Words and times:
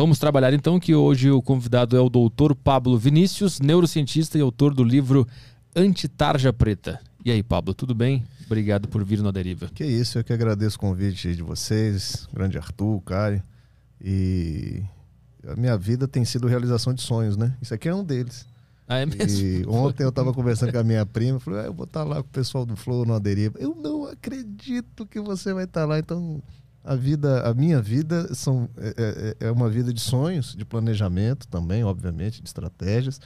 Vamos 0.00 0.18
trabalhar 0.18 0.54
então 0.54 0.80
que 0.80 0.94
hoje 0.94 1.30
o 1.30 1.42
convidado 1.42 1.94
é 1.94 2.00
o 2.00 2.08
doutor 2.08 2.54
Pablo 2.54 2.96
Vinícius, 2.96 3.60
neurocientista 3.60 4.38
e 4.38 4.40
autor 4.40 4.72
do 4.72 4.82
livro 4.82 5.28
Antitarja 5.76 6.54
Preta. 6.54 6.98
E 7.22 7.30
aí, 7.30 7.42
Pablo, 7.42 7.74
tudo 7.74 7.94
bem? 7.94 8.24
Obrigado 8.46 8.88
por 8.88 9.04
vir 9.04 9.20
no 9.20 9.30
Deriva. 9.30 9.68
Que 9.74 9.84
isso, 9.84 10.18
eu 10.18 10.24
que 10.24 10.32
agradeço 10.32 10.78
o 10.78 10.80
convite 10.80 11.34
de 11.34 11.42
vocês, 11.42 12.26
grande 12.32 12.56
Arthur, 12.56 13.02
Caio. 13.02 13.42
E 14.02 14.82
a 15.46 15.54
minha 15.54 15.76
vida 15.76 16.08
tem 16.08 16.24
sido 16.24 16.48
realização 16.48 16.94
de 16.94 17.02
sonhos, 17.02 17.36
né? 17.36 17.54
Isso 17.60 17.74
aqui 17.74 17.86
é 17.86 17.94
um 17.94 18.02
deles. 18.02 18.46
Ah, 18.88 19.00
é 19.00 19.04
mesmo? 19.04 19.46
E 19.46 19.66
ontem 19.68 20.02
eu 20.02 20.08
estava 20.08 20.32
conversando 20.32 20.72
com 20.72 20.78
a 20.78 20.82
minha 20.82 21.04
prima, 21.04 21.38
falei, 21.38 21.60
ah, 21.60 21.64
eu 21.64 21.74
vou 21.74 21.84
estar 21.84 22.04
lá 22.04 22.22
com 22.22 22.28
o 22.28 22.32
pessoal 22.32 22.64
do 22.64 22.74
Flow 22.74 23.04
no 23.04 23.20
Deriva. 23.20 23.58
Eu 23.58 23.74
não 23.74 24.06
acredito 24.06 25.04
que 25.04 25.20
você 25.20 25.52
vai 25.52 25.64
estar 25.64 25.84
lá, 25.84 25.98
então 25.98 26.42
a 26.84 26.94
vida, 26.94 27.42
a 27.48 27.52
minha 27.52 27.80
vida 27.80 28.34
são, 28.34 28.68
é, 28.76 29.36
é, 29.40 29.46
é 29.48 29.50
uma 29.50 29.68
vida 29.68 29.92
de 29.92 30.00
sonhos, 30.00 30.54
de 30.54 30.64
planejamento 30.64 31.46
também, 31.46 31.84
obviamente, 31.84 32.40
de 32.40 32.48
estratégias, 32.48 33.20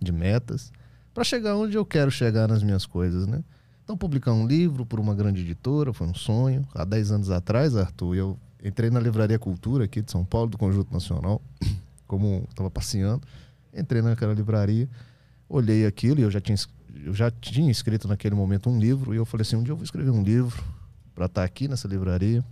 de 0.00 0.10
metas, 0.10 0.72
para 1.12 1.22
chegar 1.22 1.56
onde 1.56 1.76
eu 1.76 1.84
quero 1.84 2.10
chegar 2.10 2.48
nas 2.48 2.62
minhas 2.62 2.86
coisas, 2.86 3.26
né? 3.26 3.42
Então, 3.84 3.96
publicar 3.96 4.32
um 4.32 4.46
livro 4.46 4.84
por 4.86 5.00
uma 5.00 5.14
grande 5.14 5.40
editora 5.40 5.92
foi 5.92 6.06
um 6.06 6.14
sonho. 6.14 6.66
Há 6.74 6.84
10 6.84 7.12
anos 7.12 7.30
atrás, 7.30 7.74
Arthur, 7.74 8.14
eu 8.14 8.38
entrei 8.62 8.90
na 8.90 9.00
Livraria 9.00 9.38
Cultura 9.38 9.84
aqui 9.84 10.02
de 10.02 10.10
São 10.10 10.24
Paulo, 10.24 10.50
do 10.50 10.58
Conjunto 10.58 10.92
Nacional, 10.92 11.40
como 12.06 12.44
estava 12.48 12.70
passeando. 12.70 13.26
Entrei 13.74 14.02
naquela 14.02 14.34
livraria, 14.34 14.88
olhei 15.48 15.86
aquilo 15.86 16.20
e 16.20 16.22
eu 16.22 16.30
já 16.30 16.40
tinha, 16.40 16.56
eu 17.02 17.14
já 17.14 17.30
tinha 17.30 17.70
escrito 17.70 18.06
naquele 18.06 18.34
momento 18.34 18.68
um 18.68 18.78
livro. 18.78 19.14
E 19.14 19.16
eu 19.16 19.24
falei 19.24 19.42
assim: 19.42 19.56
um 19.56 19.62
dia 19.62 19.72
eu 19.72 19.76
vou 19.76 19.84
escrever 19.84 20.10
um 20.10 20.22
livro 20.22 20.62
para 21.14 21.24
estar 21.24 21.40
tá 21.40 21.44
aqui 21.44 21.66
nessa 21.66 21.88
livraria 21.88 22.44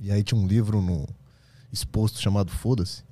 e 0.00 0.10
aí 0.10 0.22
tinha 0.22 0.40
um 0.40 0.46
livro 0.46 0.80
no 0.80 1.08
exposto 1.72 2.20
chamado 2.20 2.50
Foda-se. 2.50 3.02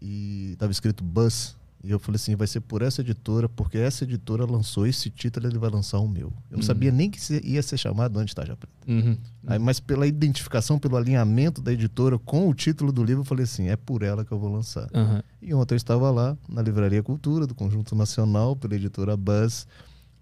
E 0.00 0.50
estava 0.52 0.72
escrito 0.72 1.02
Buzz. 1.02 1.56
E 1.82 1.90
eu 1.90 1.98
falei 1.98 2.16
assim, 2.16 2.34
vai 2.34 2.46
ser 2.46 2.60
por 2.60 2.80
essa 2.80 3.02
editora, 3.02 3.46
porque 3.46 3.76
essa 3.76 4.04
editora 4.04 4.46
lançou 4.46 4.86
esse 4.86 5.10
título, 5.10 5.46
ele 5.46 5.58
vai 5.58 5.68
lançar 5.68 5.98
o 5.98 6.08
meu. 6.08 6.28
Eu 6.50 6.52
não 6.52 6.56
uhum. 6.58 6.62
sabia 6.62 6.90
nem 6.90 7.10
que 7.10 7.20
ia 7.44 7.62
ser 7.62 7.76
chamado 7.76 8.18
Antes 8.18 8.32
Tarja 8.32 8.56
Preta. 8.56 8.74
Uhum. 8.88 9.18
Aí, 9.46 9.58
mas 9.58 9.80
pela 9.80 10.06
identificação, 10.06 10.78
pelo 10.78 10.96
alinhamento 10.96 11.60
da 11.60 11.70
editora 11.70 12.18
com 12.18 12.48
o 12.48 12.54
título 12.54 12.90
do 12.90 13.04
livro, 13.04 13.20
eu 13.20 13.26
falei 13.26 13.44
assim, 13.44 13.68
é 13.68 13.76
por 13.76 14.02
ela 14.02 14.24
que 14.24 14.32
eu 14.32 14.38
vou 14.38 14.50
lançar. 14.50 14.88
Uhum. 14.94 15.22
E 15.42 15.52
ontem 15.52 15.74
eu 15.74 15.76
estava 15.76 16.10
lá, 16.10 16.38
na 16.48 16.62
Livraria 16.62 17.02
Cultura, 17.02 17.46
do 17.46 17.54
Conjunto 17.54 17.94
Nacional, 17.94 18.56
pela 18.56 18.74
editora 18.74 19.14
Buzz, 19.14 19.66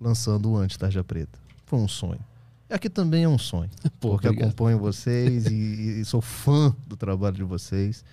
lançando 0.00 0.50
o 0.50 0.56
Antes 0.56 0.76
Tarja 0.76 1.04
Preta. 1.04 1.38
Foi 1.64 1.78
um 1.78 1.86
sonho. 1.86 2.18
Aqui 2.72 2.88
também 2.88 3.24
é 3.24 3.28
um 3.28 3.38
sonho, 3.38 3.70
Pô, 4.00 4.10
porque 4.10 4.26
obrigado. 4.26 4.48
acompanho 4.48 4.78
vocês 4.78 5.46
e, 5.46 6.00
e, 6.00 6.04
sou 6.04 6.20
fã 6.20 6.74
do 6.86 6.96
trabalho 6.96 7.36
de 7.36 7.44
vocês. 7.44 8.04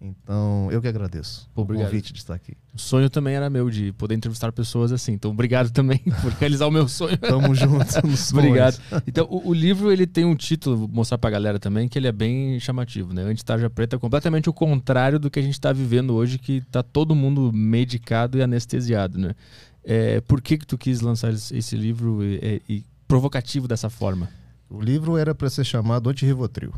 Então, 0.00 0.68
eu 0.70 0.82
que 0.82 0.88
agradeço 0.88 1.48
Pô, 1.54 1.62
o 1.62 1.66
convite 1.66 2.12
de 2.12 2.18
estar 2.18 2.34
aqui. 2.34 2.54
O 2.74 2.78
sonho 2.78 3.08
também 3.08 3.34
era 3.34 3.48
meu 3.48 3.70
de 3.70 3.90
poder 3.92 4.14
entrevistar 4.14 4.52
pessoas 4.52 4.92
assim. 4.92 5.12
Então, 5.12 5.30
obrigado 5.30 5.70
também 5.70 5.98
por 6.20 6.30
realizar 6.32 6.66
o 6.66 6.70
meu 6.70 6.86
sonho. 6.86 7.16
Tamo 7.16 7.54
juntos. 7.54 7.96
obrigado. 8.30 8.78
Então, 9.06 9.26
o, 9.30 9.48
o, 9.48 9.54
livro 9.54 9.90
ele 9.90 10.06
tem 10.06 10.26
um 10.26 10.34
título, 10.34 10.76
vou 10.76 10.88
mostrar 10.88 11.16
pra 11.16 11.30
galera 11.30 11.58
também, 11.58 11.88
que 11.88 11.98
ele 11.98 12.06
é 12.06 12.12
bem 12.12 12.60
chamativo, 12.60 13.14
né? 13.14 13.22
Antitarja 13.22 13.70
Preta 13.70 13.96
é 13.96 13.98
completamente 13.98 14.50
o 14.50 14.52
contrário 14.52 15.18
do 15.18 15.30
que 15.30 15.38
a 15.38 15.42
gente 15.42 15.54
está 15.54 15.72
vivendo 15.72 16.12
hoje, 16.12 16.38
que 16.38 16.60
tá 16.70 16.82
todo 16.82 17.14
mundo 17.14 17.50
medicado 17.54 18.36
e 18.36 18.42
anestesiado, 18.42 19.18
né? 19.18 19.34
É, 19.82 20.20
por 20.22 20.42
que 20.42 20.58
que 20.58 20.66
tu 20.66 20.76
quis 20.76 21.00
lançar 21.00 21.32
esse 21.32 21.76
livro 21.76 22.22
e, 22.22 22.60
e 22.68 22.84
provocativo 23.06 23.68
dessa 23.68 23.90
forma? 23.90 24.28
O 24.68 24.80
livro 24.80 25.16
era 25.16 25.34
para 25.34 25.48
ser 25.50 25.64
chamado 25.64 26.08
Anti-Rivotril. 26.10 26.72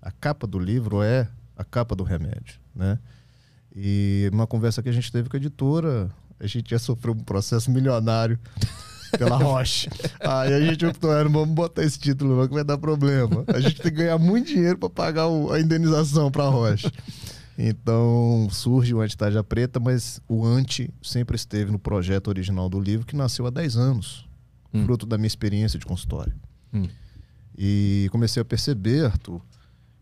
A 0.00 0.10
capa 0.10 0.46
do 0.46 0.58
livro 0.58 1.02
é 1.02 1.28
a 1.56 1.64
capa 1.64 1.94
do 1.94 2.02
remédio, 2.02 2.58
né? 2.74 2.98
E 3.74 4.28
uma 4.32 4.46
conversa 4.46 4.82
que 4.82 4.88
a 4.88 4.92
gente 4.92 5.10
teve 5.10 5.28
com 5.28 5.36
a 5.36 5.40
editora, 5.40 6.10
a 6.38 6.46
gente 6.46 6.70
já 6.70 6.78
sofreu 6.78 7.14
um 7.14 7.20
processo 7.24 7.70
milionário 7.70 8.38
pela 9.16 9.36
Roche. 9.36 9.88
Aí 10.20 10.52
a 10.52 10.60
gente 10.60 10.84
optou, 10.84 11.10
não 11.24 11.32
vamos 11.32 11.54
botar 11.54 11.84
esse 11.84 11.98
título 11.98 12.36
não, 12.36 12.48
que 12.48 12.54
vai 12.54 12.64
dar 12.64 12.76
problema. 12.76 13.44
A 13.48 13.60
gente 13.60 13.80
tem 13.80 13.92
que 13.92 13.98
ganhar 13.98 14.18
muito 14.18 14.48
dinheiro 14.48 14.76
para 14.76 14.90
pagar 14.90 15.28
o, 15.28 15.52
a 15.52 15.60
indenização 15.60 16.30
para 16.30 16.44
a 16.44 16.48
Roche. 16.48 16.90
Então 17.56 18.48
surge 18.50 18.92
o 18.92 19.00
Antitágia 19.00 19.44
Preta, 19.44 19.78
mas 19.78 20.20
o 20.28 20.44
anti 20.44 20.92
sempre 21.02 21.36
esteve 21.36 21.70
no 21.70 21.78
projeto 21.78 22.28
original 22.28 22.68
do 22.68 22.80
livro, 22.80 23.06
que 23.06 23.14
nasceu 23.14 23.46
há 23.46 23.50
10 23.50 23.76
anos 23.76 24.31
hum. 24.72 24.84
fruto 24.84 25.06
da 25.06 25.16
minha 25.16 25.26
experiência 25.26 25.78
de 25.78 25.86
consultório. 25.86 26.32
Hum. 26.72 26.88
E 27.56 28.08
comecei 28.10 28.40
a 28.40 28.44
perceber, 28.44 29.04
Arthur, 29.06 29.40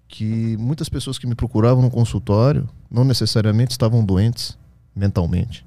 que 0.06 0.56
muitas 0.58 0.88
pessoas 0.88 1.18
que 1.18 1.26
me 1.26 1.34
procuravam 1.34 1.82
no 1.82 1.90
consultório 1.90 2.68
não 2.90 3.04
necessariamente 3.04 3.72
estavam 3.72 4.04
doentes 4.04 4.58
mentalmente. 4.94 5.64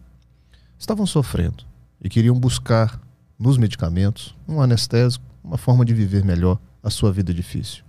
Estavam 0.78 1.06
sofrendo 1.06 1.64
e 2.02 2.10
queriam 2.10 2.38
buscar 2.38 3.00
nos 3.40 3.58
medicamentos 3.58 4.36
um 4.48 4.62
anestésico, 4.62 5.24
uma 5.44 5.58
forma 5.58 5.86
de 5.86 5.94
viver 5.94 6.24
melhor 6.24 6.60
a 6.82 6.90
sua 6.90 7.12
vida 7.12 7.34
difícil. 7.34 7.84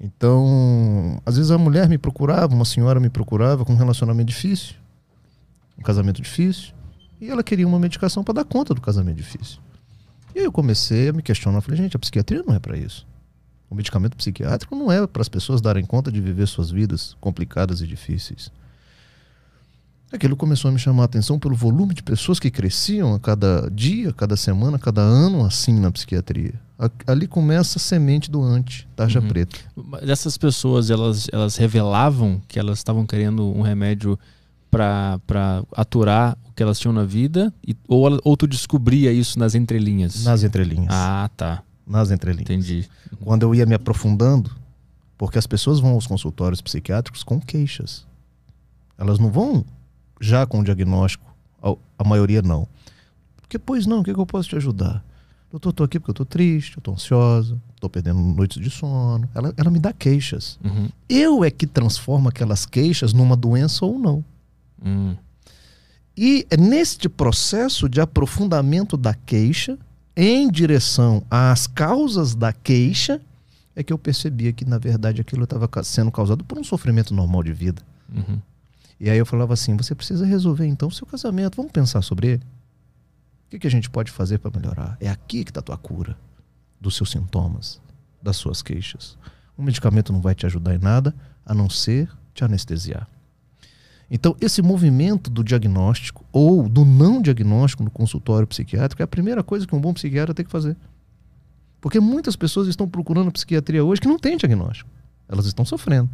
Então, 0.00 1.20
às 1.24 1.36
vezes 1.36 1.50
a 1.50 1.58
mulher 1.58 1.88
me 1.88 1.96
procurava, 1.96 2.54
uma 2.54 2.64
senhora 2.64 3.00
me 3.00 3.08
procurava 3.08 3.64
com 3.64 3.72
um 3.72 3.76
relacionamento 3.76 4.28
difícil, 4.28 4.74
um 5.78 5.82
casamento 5.82 6.20
difícil, 6.20 6.74
e 7.20 7.30
ela 7.30 7.42
queria 7.42 7.66
uma 7.66 7.78
medicação 7.78 8.22
para 8.22 8.34
dar 8.34 8.44
conta 8.44 8.74
do 8.74 8.80
casamento 8.80 9.16
difícil. 9.16 9.58
E 10.36 10.40
aí 10.40 10.44
eu 10.44 10.52
comecei 10.52 11.08
a 11.08 11.14
me 11.14 11.22
questionar. 11.22 11.62
Falei, 11.62 11.78
gente, 11.78 11.96
a 11.96 11.98
psiquiatria 11.98 12.42
não 12.46 12.54
é 12.54 12.58
para 12.58 12.76
isso. 12.76 13.06
O 13.70 13.74
medicamento 13.74 14.14
psiquiátrico 14.18 14.76
não 14.76 14.92
é 14.92 15.06
para 15.06 15.22
as 15.22 15.30
pessoas 15.30 15.62
darem 15.62 15.82
conta 15.82 16.12
de 16.12 16.20
viver 16.20 16.46
suas 16.46 16.70
vidas 16.70 17.16
complicadas 17.22 17.80
e 17.80 17.86
difíceis. 17.86 18.52
Aquilo 20.12 20.36
começou 20.36 20.68
a 20.68 20.72
me 20.72 20.78
chamar 20.78 21.04
a 21.04 21.06
atenção 21.06 21.38
pelo 21.38 21.54
volume 21.56 21.94
de 21.94 22.02
pessoas 22.02 22.38
que 22.38 22.50
cresciam 22.50 23.14
a 23.14 23.18
cada 23.18 23.70
dia, 23.70 24.10
a 24.10 24.12
cada 24.12 24.36
semana, 24.36 24.76
a 24.76 24.78
cada 24.78 25.00
ano 25.00 25.42
assim 25.42 25.80
na 25.80 25.90
psiquiatria. 25.90 26.52
Ali 27.06 27.26
começa 27.26 27.78
a 27.78 27.80
semente 27.80 28.30
do 28.30 28.42
anti, 28.42 28.86
tarja 28.94 29.20
uhum. 29.20 29.28
preta. 29.28 29.56
Essas 30.02 30.36
pessoas, 30.36 30.90
elas, 30.90 31.28
elas 31.32 31.56
revelavam 31.56 32.42
que 32.46 32.58
elas 32.58 32.76
estavam 32.76 33.06
querendo 33.06 33.42
um 33.42 33.62
remédio 33.62 34.18
para 34.70 35.20
aturar 35.72 36.36
o 36.48 36.52
que 36.52 36.62
elas 36.62 36.78
tinham 36.78 36.92
na 36.92 37.04
vida? 37.04 37.52
E, 37.66 37.76
ou, 37.88 38.18
ou 38.24 38.36
tu 38.36 38.46
descobria 38.46 39.12
isso 39.12 39.38
nas 39.38 39.54
entrelinhas? 39.54 40.24
Nas 40.24 40.42
entrelinhas. 40.42 40.88
Ah, 40.90 41.30
tá. 41.36 41.62
Nas 41.86 42.10
entrelinhas. 42.10 42.50
Entendi. 42.50 42.88
Quando 43.22 43.42
eu 43.42 43.54
ia 43.54 43.66
me 43.66 43.74
aprofundando, 43.74 44.50
porque 45.16 45.38
as 45.38 45.46
pessoas 45.46 45.80
vão 45.80 45.92
aos 45.92 46.06
consultórios 46.06 46.60
psiquiátricos 46.60 47.22
com 47.22 47.40
queixas. 47.40 48.06
Elas 48.98 49.18
não 49.18 49.30
vão 49.30 49.64
já 50.20 50.46
com 50.46 50.60
o 50.60 50.64
diagnóstico, 50.64 51.24
a, 51.98 52.04
maioria 52.04 52.42
não. 52.42 52.66
Porque, 53.36 53.58
pois 53.58 53.86
não, 53.86 54.00
o 54.00 54.04
que, 54.04 54.12
que 54.12 54.20
eu 54.20 54.26
posso 54.26 54.48
te 54.48 54.56
ajudar? 54.56 55.04
Doutor, 55.50 55.70
estou 55.70 55.84
aqui 55.84 55.98
porque 55.98 56.10
eu 56.10 56.12
estou 56.12 56.26
triste, 56.26 56.76
eu 56.76 56.80
estou 56.80 56.94
ansiosa, 56.94 57.58
estou 57.74 57.88
perdendo 57.88 58.18
noites 58.20 58.60
de 58.60 58.68
sono. 58.68 59.28
Ela, 59.34 59.54
ela 59.56 59.70
me 59.70 59.78
dá 59.78 59.92
queixas. 59.92 60.58
Uhum. 60.62 60.88
Eu 61.08 61.44
é 61.44 61.50
que 61.50 61.66
transformo 61.66 62.28
aquelas 62.28 62.66
queixas 62.66 63.12
numa 63.12 63.36
doença 63.36 63.84
ou 63.84 63.98
não. 63.98 64.24
Hum. 64.84 65.16
E 66.16 66.46
é 66.50 66.56
neste 66.56 67.08
processo 67.08 67.88
de 67.88 68.00
aprofundamento 68.00 68.96
da 68.96 69.12
queixa, 69.12 69.78
em 70.16 70.50
direção 70.50 71.22
às 71.30 71.66
causas 71.66 72.34
da 72.34 72.52
queixa, 72.52 73.20
é 73.74 73.82
que 73.82 73.92
eu 73.92 73.98
percebia 73.98 74.52
que, 74.52 74.64
na 74.64 74.78
verdade, 74.78 75.20
aquilo 75.20 75.44
estava 75.44 75.68
sendo 75.84 76.10
causado 76.10 76.42
por 76.42 76.58
um 76.58 76.64
sofrimento 76.64 77.12
normal 77.12 77.42
de 77.42 77.52
vida. 77.52 77.82
Uhum. 78.10 78.40
E 78.98 79.10
aí 79.10 79.18
eu 79.18 79.26
falava 79.26 79.52
assim: 79.52 79.76
você 79.76 79.94
precisa 79.94 80.24
resolver 80.24 80.66
então 80.66 80.88
o 80.88 80.92
seu 80.92 81.06
casamento, 81.06 81.56
vamos 81.56 81.70
pensar 81.70 82.00
sobre 82.00 82.28
ele. 82.28 82.42
O 83.46 83.50
que, 83.50 83.58
que 83.58 83.66
a 83.66 83.70
gente 83.70 83.90
pode 83.90 84.10
fazer 84.10 84.38
para 84.38 84.58
melhorar? 84.58 84.96
É 84.98 85.08
aqui 85.08 85.44
que 85.44 85.50
está 85.50 85.60
a 85.60 85.62
tua 85.62 85.76
cura 85.76 86.16
dos 86.80 86.96
seus 86.96 87.10
sintomas, 87.10 87.80
das 88.22 88.36
suas 88.36 88.62
queixas. 88.62 89.18
O 89.56 89.62
medicamento 89.62 90.12
não 90.12 90.20
vai 90.20 90.34
te 90.34 90.46
ajudar 90.46 90.74
em 90.74 90.78
nada 90.78 91.14
a 91.44 91.54
não 91.54 91.68
ser 91.68 92.10
te 92.34 92.42
anestesiar. 92.42 93.06
Então, 94.10 94.36
esse 94.40 94.62
movimento 94.62 95.28
do 95.28 95.42
diagnóstico 95.42 96.24
ou 96.32 96.68
do 96.68 96.84
não 96.84 97.20
diagnóstico 97.20 97.82
no 97.82 97.90
consultório 97.90 98.46
psiquiátrico 98.46 99.02
é 99.02 99.04
a 99.04 99.08
primeira 99.08 99.42
coisa 99.42 99.66
que 99.66 99.74
um 99.74 99.80
bom 99.80 99.92
psiquiatra 99.92 100.32
tem 100.32 100.44
que 100.44 100.50
fazer. 100.50 100.76
Porque 101.80 101.98
muitas 101.98 102.36
pessoas 102.36 102.68
estão 102.68 102.88
procurando 102.88 103.32
psiquiatria 103.32 103.84
hoje 103.84 104.00
que 104.00 104.08
não 104.08 104.18
tem 104.18 104.36
diagnóstico. 104.36 104.88
Elas 105.28 105.46
estão 105.46 105.64
sofrendo. 105.64 106.08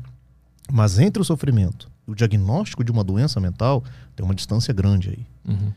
Mas 0.71 0.99
entre 0.99 1.21
o 1.21 1.25
sofrimento 1.25 1.91
e 2.07 2.11
o 2.11 2.15
diagnóstico 2.15 2.83
de 2.83 2.91
uma 2.91 3.05
doença 3.05 3.39
mental, 3.39 3.85
tem 4.17 4.25
uma 4.25 4.35
distância 4.35 4.73
grande 4.73 5.11
aí. 5.11 5.27
Uhum. 5.53 5.73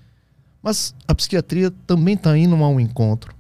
Mas 0.63 0.95
a 1.07 1.13
psiquiatria 1.13 1.69
também 1.85 2.15
está 2.15 2.37
indo 2.37 2.55
ao 2.55 2.79
encontro 2.79 3.35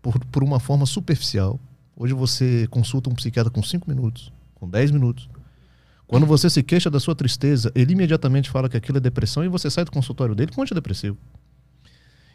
por, 0.00 0.18
por 0.26 0.42
uma 0.42 0.58
forma 0.58 0.86
superficial. 0.86 1.60
Hoje 1.94 2.14
você 2.14 2.66
consulta 2.70 3.10
um 3.10 3.14
psiquiatra 3.14 3.50
com 3.50 3.62
5 3.62 3.88
minutos, 3.88 4.32
com 4.54 4.68
10 4.68 4.90
minutos. 4.90 5.28
Quando 6.06 6.24
você 6.24 6.48
se 6.48 6.62
queixa 6.62 6.88
da 6.88 7.00
sua 7.00 7.14
tristeza, 7.14 7.72
ele 7.74 7.92
imediatamente 7.92 8.48
fala 8.48 8.68
que 8.68 8.76
aquilo 8.76 8.98
é 8.98 9.00
depressão 9.00 9.44
e 9.44 9.48
você 9.48 9.68
sai 9.68 9.84
do 9.84 9.90
consultório 9.90 10.34
dele 10.34 10.52
com 10.52 10.62
antidepressivo. 10.62 11.18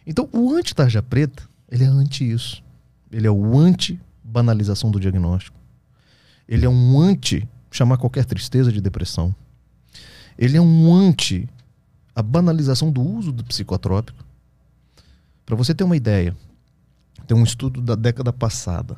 Então, 0.05 0.27
o 0.33 0.53
anti-tarja 0.53 1.01
preta, 1.01 1.47
ele 1.69 1.83
é 1.83 1.87
anti 1.87 2.29
isso. 2.29 2.61
Ele 3.11 3.27
é 3.27 3.31
o 3.31 3.57
anti-banalização 3.57 4.91
do 4.91 4.99
diagnóstico. 4.99 5.57
Ele 6.47 6.65
é 6.65 6.69
um 6.69 6.99
anti 6.99 7.47
chamar 7.69 7.97
qualquer 7.97 8.25
tristeza 8.25 8.71
de 8.71 8.81
depressão. 8.81 9.33
Ele 10.37 10.57
é 10.57 10.61
um 10.61 10.93
anti 10.93 11.47
a 12.13 12.21
banalização 12.21 12.91
do 12.91 13.01
uso 13.01 13.31
do 13.31 13.43
psicotrópico. 13.43 14.25
Para 15.45 15.55
você 15.55 15.73
ter 15.73 15.83
uma 15.83 15.95
ideia, 15.95 16.35
tem 17.25 17.37
um 17.37 17.43
estudo 17.43 17.81
da 17.81 17.95
década 17.95 18.33
passada, 18.33 18.97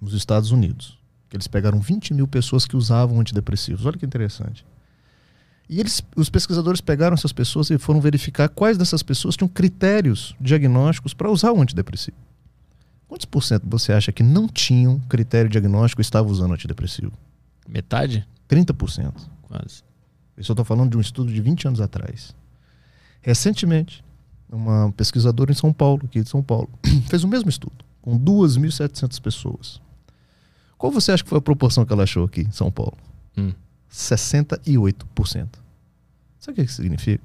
nos 0.00 0.14
Estados 0.14 0.50
Unidos, 0.50 0.98
que 1.32 1.36
eles 1.38 1.48
pegaram 1.48 1.80
20 1.80 2.12
mil 2.12 2.28
pessoas 2.28 2.66
que 2.66 2.76
usavam 2.76 3.18
antidepressivos. 3.18 3.86
Olha 3.86 3.96
que 3.96 4.04
interessante. 4.04 4.66
E 5.66 5.80
eles, 5.80 6.02
os 6.14 6.28
pesquisadores 6.28 6.82
pegaram 6.82 7.14
essas 7.14 7.32
pessoas 7.32 7.70
e 7.70 7.78
foram 7.78 8.02
verificar 8.02 8.50
quais 8.50 8.76
dessas 8.76 9.02
pessoas 9.02 9.34
tinham 9.34 9.48
critérios 9.48 10.36
diagnósticos 10.38 11.14
para 11.14 11.30
usar 11.30 11.50
o 11.52 11.62
antidepressivo. 11.62 12.18
Quantos 13.08 13.24
por 13.24 13.42
cento 13.42 13.64
você 13.66 13.94
acha 13.94 14.12
que 14.12 14.22
não 14.22 14.46
tinham 14.46 15.00
critério 15.08 15.48
diagnóstico 15.48 16.02
e 16.02 16.04
estavam 16.04 16.30
usando 16.30 16.52
antidepressivo? 16.52 17.12
Metade? 17.66 18.28
30%. 18.46 19.14
Quase. 19.40 19.82
Isso 20.36 20.50
eu 20.50 20.52
estou 20.52 20.66
falando 20.66 20.90
de 20.90 20.98
um 20.98 21.00
estudo 21.00 21.32
de 21.32 21.40
20 21.40 21.68
anos 21.68 21.80
atrás. 21.80 22.36
Recentemente, 23.22 24.04
uma 24.50 24.92
pesquisadora 24.92 25.50
em 25.50 25.54
São 25.54 25.72
Paulo, 25.72 26.02
aqui 26.04 26.22
de 26.22 26.28
São 26.28 26.42
Paulo, 26.42 26.68
fez 27.08 27.24
o 27.24 27.28
mesmo 27.28 27.48
estudo, 27.48 27.82
com 28.02 28.18
2.700 28.18 29.18
pessoas. 29.18 29.80
Qual 30.82 30.90
você 30.90 31.12
acha 31.12 31.22
que 31.22 31.30
foi 31.30 31.38
a 31.38 31.40
proporção 31.40 31.86
que 31.86 31.92
ela 31.92 32.02
achou 32.02 32.24
aqui 32.24 32.40
em 32.40 32.50
São 32.50 32.68
Paulo? 32.68 32.98
Hum. 33.38 33.52
68%. 33.88 35.48
Sabe 36.40 36.50
o 36.50 36.54
que 36.56 36.62
isso 36.62 36.82
significa? 36.82 37.22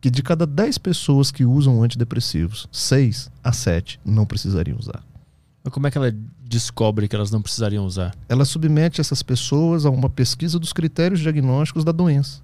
Que 0.00 0.10
de 0.10 0.20
cada 0.20 0.44
10 0.44 0.78
pessoas 0.78 1.30
que 1.30 1.44
usam 1.44 1.80
antidepressivos, 1.80 2.68
6 2.72 3.30
a 3.44 3.52
7 3.52 4.00
não 4.04 4.26
precisariam 4.26 4.76
usar. 4.76 5.00
Mas 5.62 5.72
como 5.72 5.86
é 5.86 5.92
que 5.92 5.96
ela 5.96 6.12
descobre 6.42 7.06
que 7.06 7.14
elas 7.14 7.30
não 7.30 7.40
precisariam 7.40 7.86
usar? 7.86 8.12
Ela 8.28 8.44
submete 8.44 9.00
essas 9.00 9.22
pessoas 9.22 9.86
a 9.86 9.90
uma 9.90 10.10
pesquisa 10.10 10.58
dos 10.58 10.72
critérios 10.72 11.20
diagnósticos 11.20 11.84
da 11.84 11.92
doença. 11.92 12.42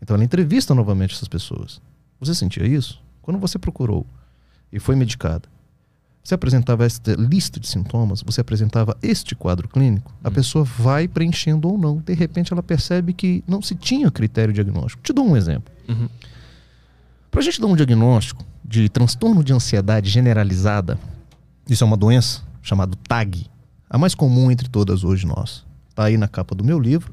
Então 0.00 0.14
ela 0.14 0.22
entrevista 0.22 0.76
novamente 0.76 1.12
essas 1.12 1.26
pessoas. 1.26 1.82
Você 2.20 2.36
sentia 2.36 2.64
isso? 2.64 3.02
Quando 3.20 3.40
você 3.40 3.58
procurou 3.58 4.06
e 4.72 4.78
foi 4.78 4.94
medicada, 4.94 5.48
você 6.24 6.34
apresentava 6.34 6.86
esta 6.86 7.14
lista 7.14 7.60
de 7.60 7.68
sintomas, 7.68 8.22
você 8.22 8.40
apresentava 8.40 8.96
este 9.02 9.34
quadro 9.34 9.68
clínico, 9.68 10.10
a 10.24 10.28
Hum. 10.28 10.32
pessoa 10.32 10.64
vai 10.64 11.06
preenchendo 11.06 11.68
ou 11.68 11.76
não. 11.76 11.98
De 11.98 12.14
repente 12.14 12.50
ela 12.50 12.62
percebe 12.62 13.12
que 13.12 13.44
não 13.46 13.60
se 13.60 13.74
tinha 13.74 14.10
critério 14.10 14.52
diagnóstico. 14.54 15.02
Te 15.02 15.12
dou 15.12 15.26
um 15.28 15.36
exemplo. 15.36 15.72
Uhum. 15.86 16.08
Para 17.30 17.40
a 17.40 17.44
gente 17.44 17.60
dar 17.60 17.66
um 17.66 17.76
diagnóstico 17.76 18.42
de 18.64 18.88
transtorno 18.88 19.44
de 19.44 19.52
ansiedade 19.52 20.08
generalizada, 20.08 20.98
isso 21.68 21.84
é 21.84 21.86
uma 21.86 21.96
doença 21.96 22.42
chamada 22.62 22.96
TAG, 23.06 23.46
a 23.90 23.98
mais 23.98 24.14
comum 24.14 24.50
entre 24.50 24.68
todas 24.68 25.04
hoje 25.04 25.26
nós. 25.26 25.62
Está 25.90 26.04
aí 26.04 26.16
na 26.16 26.26
capa 26.26 26.54
do 26.54 26.64
meu 26.64 26.78
livro, 26.80 27.12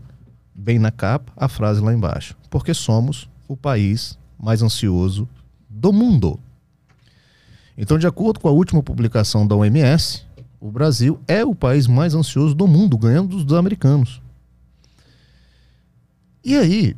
bem 0.55 0.79
na 0.79 0.89
capa, 0.91 1.33
a 1.35 1.49
frase 1.49 1.81
lá 1.81 1.93
embaixo. 1.93 2.35
Porque 2.49 2.73
somos 2.73 3.29
o 3.47 3.57
país 3.57 4.17
mais 4.39 4.61
ansioso 4.61 5.27
do 5.69 5.91
mundo. 5.91 6.39
Então, 7.81 7.97
de 7.97 8.05
acordo 8.05 8.39
com 8.39 8.47
a 8.47 8.51
última 8.51 8.83
publicação 8.83 9.47
da 9.47 9.55
OMS, 9.55 10.23
o 10.59 10.69
Brasil 10.69 11.19
é 11.27 11.43
o 11.43 11.55
país 11.55 11.87
mais 11.87 12.13
ansioso 12.13 12.53
do 12.53 12.67
mundo, 12.67 12.95
ganhando 12.95 13.43
dos, 13.43 13.57
americanos. 13.57 14.21
E 16.45 16.55
aí, 16.55 16.95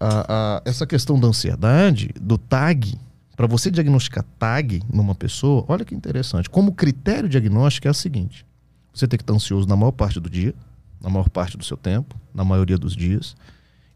a- 0.00 0.26
a- 0.56 0.62
essa 0.64 0.84
questão 0.84 1.18
da 1.18 1.28
ansiedade, 1.28 2.10
do 2.20 2.36
TAG, 2.36 2.98
para 3.36 3.46
você 3.46 3.70
diagnosticar 3.70 4.24
TAG 4.36 4.82
numa 4.92 5.14
pessoa, 5.14 5.64
olha 5.68 5.84
que 5.84 5.94
interessante. 5.94 6.50
Como 6.50 6.72
critério 6.72 7.28
diagnóstico 7.28 7.86
é 7.86 7.90
o 7.92 7.94
seguinte: 7.94 8.44
você 8.92 9.06
tem 9.06 9.16
que 9.16 9.22
estar 9.22 9.32
ansioso 9.32 9.68
na 9.68 9.76
maior 9.76 9.92
parte 9.92 10.18
do 10.18 10.28
dia, 10.28 10.52
na 11.00 11.08
maior 11.08 11.28
parte 11.28 11.56
do 11.56 11.64
seu 11.64 11.76
tempo, 11.76 12.16
na 12.34 12.44
maioria 12.44 12.76
dos 12.76 12.96
dias. 12.96 13.36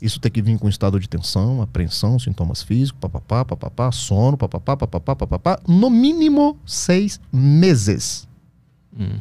Isso 0.00 0.18
tem 0.18 0.30
que 0.30 0.40
vir 0.40 0.58
com 0.58 0.68
estado 0.68 0.98
de 0.98 1.08
tensão, 1.08 1.60
apreensão, 1.60 2.18
sintomas 2.18 2.62
físicos, 2.62 3.00
papapá, 3.00 3.44
papapá, 3.44 3.92
sono, 3.92 4.36
papapá, 4.36 4.76
papapá, 4.76 5.14
papapá, 5.14 5.60
no 5.68 5.90
mínimo 5.90 6.58
seis 6.64 7.20
meses. 7.32 8.26
Hum. 8.98 9.20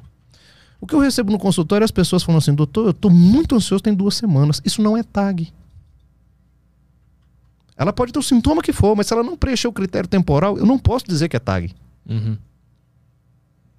O 0.80 0.88
que 0.88 0.96
eu 0.96 1.00
recebo 1.00 1.32
no 1.32 1.38
consultório 1.38 1.84
é 1.84 1.86
as 1.86 1.92
pessoas 1.92 2.24
falando 2.24 2.40
assim, 2.40 2.54
doutor, 2.54 2.86
eu 2.86 2.92
estou 2.92 3.12
muito 3.12 3.56
ansioso, 3.56 3.84
tem 3.84 3.94
duas 3.94 4.16
semanas. 4.16 4.62
Isso 4.64 4.82
não 4.82 4.96
é 4.96 5.04
TAG. 5.04 5.52
Ela 7.76 7.92
pode 7.92 8.14
ter 8.14 8.20
o 8.20 8.24
sintoma 8.24 8.62
que 8.62 8.74
for, 8.74 8.96
mas 8.96 9.08
se 9.08 9.14
ela 9.14 9.24
não 9.24 9.38
preencher 9.38 9.68
o 9.68 9.74
critério 9.74 10.08
temporal, 10.08 10.58
eu 10.58 10.66
não 10.66 10.80
posso 10.80 11.06
dizer 11.06 11.28
que 11.28 11.36
é 11.36 11.40
TAG. 11.40 11.76
Uhum. 12.08 12.38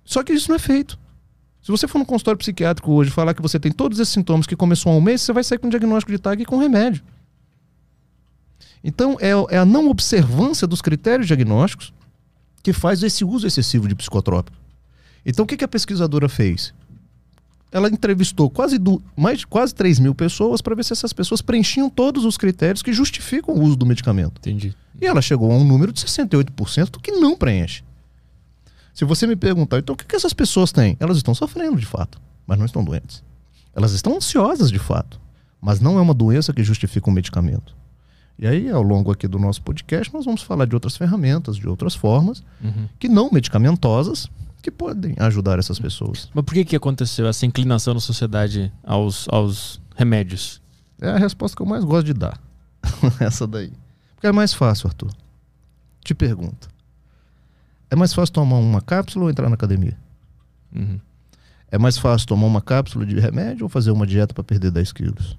Só 0.05 0.23
que 0.23 0.33
isso 0.33 0.49
não 0.49 0.57
é 0.57 0.59
feito. 0.59 0.99
Se 1.63 1.71
você 1.71 1.87
for 1.87 1.99
no 1.99 2.07
consultório 2.07 2.39
psiquiátrico 2.39 2.91
hoje 2.93 3.11
falar 3.11 3.35
que 3.35 3.43
você 3.43 3.59
tem 3.61 3.71
todos 3.71 3.99
esses 3.99 4.13
sintomas 4.15 4.47
que 4.47 4.57
começou 4.57 4.93
há 4.93 4.97
um 4.97 5.01
mês, 5.01 5.21
você 5.21 5.33
vai 5.33 5.45
sair 5.45 5.59
com 5.59 5.67
um 5.67 5.71
diagnóstico 5.71 6.11
de 6.11 6.19
TAG 6.19 6.43
e 6.43 6.47
com 6.47 6.57
remédio. 6.59 7.03
Então, 8.83 9.17
é, 9.21 9.31
é 9.55 9.59
a 9.59 9.65
não 9.65 9.89
observância 9.89 10.67
dos 10.67 10.81
critérios 10.81 11.27
diagnósticos 11.27 11.93
que 12.63 12.73
faz 12.73 13.03
esse 13.03 13.25
uso 13.25 13.47
excessivo 13.47 13.87
de 13.87 13.95
psicotrópico. 13.95 14.57
Então, 15.25 15.45
o 15.45 15.47
que, 15.47 15.57
que 15.57 15.65
a 15.65 15.69
pesquisadora 15.69 16.29
fez? 16.31 16.73
Ela 17.71 17.89
entrevistou 17.89 18.49
quase, 18.51 18.79
du- 18.79 19.03
mais, 19.15 19.45
quase 19.45 19.75
3 19.75 19.99
mil 19.99 20.15
pessoas 20.15 20.61
para 20.63 20.75
ver 20.75 20.85
se 20.85 20.93
essas 20.95 21.13
pessoas 21.13 21.43
preenchiam 21.43 21.91
todos 21.91 22.25
os 22.25 22.37
critérios 22.39 22.83
que 22.83 22.93
justificam 22.93 23.55
o 23.55 23.63
uso 23.63 23.77
do 23.77 23.85
medicamento. 23.87 24.39
Entendi. 24.39 24.75
E 25.01 25.07
ela 25.07 25.21
chegou 25.23 25.53
a 25.53 25.55
um 25.55 25.65
número 25.65 25.93
de 25.93 26.01
68% 26.01 26.99
que 27.03 27.13
não 27.13 27.37
preenche. 27.37 27.85
Se 28.95 29.05
você 29.05 29.27
me 29.27 29.37
perguntar, 29.37 29.79
então 29.79 29.95
o 29.95 29.97
que, 29.97 30.05
que 30.05 30.17
essas 30.17 30.33
pessoas 30.33 30.73
têm? 30.73 30.97
Elas 31.01 31.17
estão 31.17 31.35
sofrendo 31.35 31.79
de 31.79 31.87
fato, 31.87 32.21
mas 32.47 32.59
não 32.59 32.67
estão 32.67 32.85
doentes. 32.85 33.23
Elas 33.75 33.93
estão 33.93 34.17
ansiosas 34.17 34.71
de 34.71 34.79
fato, 34.79 35.21
mas 35.61 35.81
não 35.81 35.99
é 35.99 36.01
uma 36.03 36.15
doença 36.15 36.53
que 36.53 36.63
justifica 36.63 37.09
um 37.09 37.13
medicamento. 37.13 37.75
E 38.39 38.47
aí, 38.47 38.71
ao 38.71 38.83
longo 38.83 39.13
aqui 39.13 39.29
do 39.29 39.39
nosso 39.39 39.63
podcast, 39.63 40.13
nós 40.15 40.25
vamos 40.25 40.43
falar 40.43 40.65
de 40.67 40.75
outras 40.75 40.97
ferramentas, 40.97 41.57
de 41.57 41.69
outras 41.69 41.95
formas, 41.95 42.43
Uhum. 42.63 42.89
que 42.99 43.09
não 43.09 43.31
medicamentosas, 43.31 44.29
que 44.63 44.71
podem 44.71 45.15
ajudar 45.19 45.59
essas 45.59 45.79
pessoas. 45.79 46.29
Mas 46.35 46.45
por 46.45 46.55
que, 46.55 46.65
que 46.65 46.77
aconteceu 46.77 47.27
essa 47.27 47.47
inclinação 47.47 47.95
na 47.95 48.01
sociedade 48.01 48.73
aos, 48.83 49.27
aos 49.31 49.81
remédios? 49.97 50.61
É 51.01 51.11
a 51.11 51.17
resposta 51.19 51.57
que 51.57 51.63
eu 51.63 51.67
mais 51.67 51.85
gosto 51.85 52.07
de 52.07 52.15
dar. 52.15 52.39
Essa 53.21 53.47
daí. 53.47 53.73
Porque 54.15 54.27
é 54.27 54.33
mais 54.33 54.53
fácil, 54.53 54.89
Arthur. 54.89 55.11
Te 56.05 56.15
pergunto. 56.15 56.69
É 57.91 57.97
mais 57.97 58.15
fácil 58.15 58.33
tomar 58.33 58.57
uma 58.57 58.81
cápsula 58.81 59.25
ou 59.25 59.31
entrar 59.31 59.49
na 59.49 59.57
academia? 59.57 59.99
Uhum. 60.73 61.01
É 61.69 61.77
mais 61.77 61.99
fácil 61.99 62.29
tomar 62.29 62.47
uma 62.47 62.63
cápsula 62.63 63.05
de 63.05 63.19
remédio 63.19 63.65
ou 63.65 63.69
fazer 63.69 63.91
uma 63.91 64.07
dieta 64.07 64.33
para 64.33 64.45
perder 64.45 64.71
10 64.71 64.93
quilos? 64.93 65.37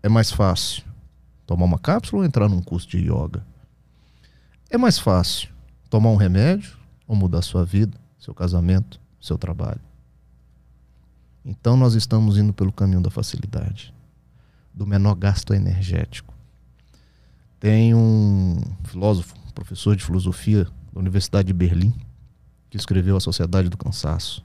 É 0.00 0.08
mais 0.08 0.30
fácil 0.30 0.84
tomar 1.44 1.64
uma 1.64 1.78
cápsula 1.78 2.22
ou 2.22 2.26
entrar 2.26 2.48
num 2.48 2.62
curso 2.62 2.88
de 2.88 2.98
yoga? 2.98 3.44
É 4.70 4.78
mais 4.78 4.98
fácil 4.98 5.48
tomar 5.88 6.10
um 6.10 6.16
remédio 6.16 6.78
ou 7.06 7.16
mudar 7.16 7.42
sua 7.42 7.64
vida, 7.64 7.98
seu 8.18 8.32
casamento, 8.32 9.00
seu 9.20 9.36
trabalho? 9.36 9.80
Então 11.44 11.76
nós 11.76 11.94
estamos 11.94 12.38
indo 12.38 12.52
pelo 12.52 12.72
caminho 12.72 13.00
da 13.00 13.10
facilidade, 13.10 13.92
do 14.72 14.86
menor 14.86 15.16
gasto 15.16 15.52
energético. 15.52 16.32
Tem 17.58 17.92
um 17.92 18.60
filósofo, 18.84 19.34
professor 19.52 19.96
de 19.96 20.04
filosofia 20.04 20.68
da 20.92 21.00
Universidade 21.00 21.46
de 21.48 21.52
Berlim, 21.52 21.94
que 22.68 22.76
escreveu 22.76 23.16
A 23.16 23.20
Sociedade 23.20 23.68
do 23.68 23.76
Cansaço. 23.76 24.44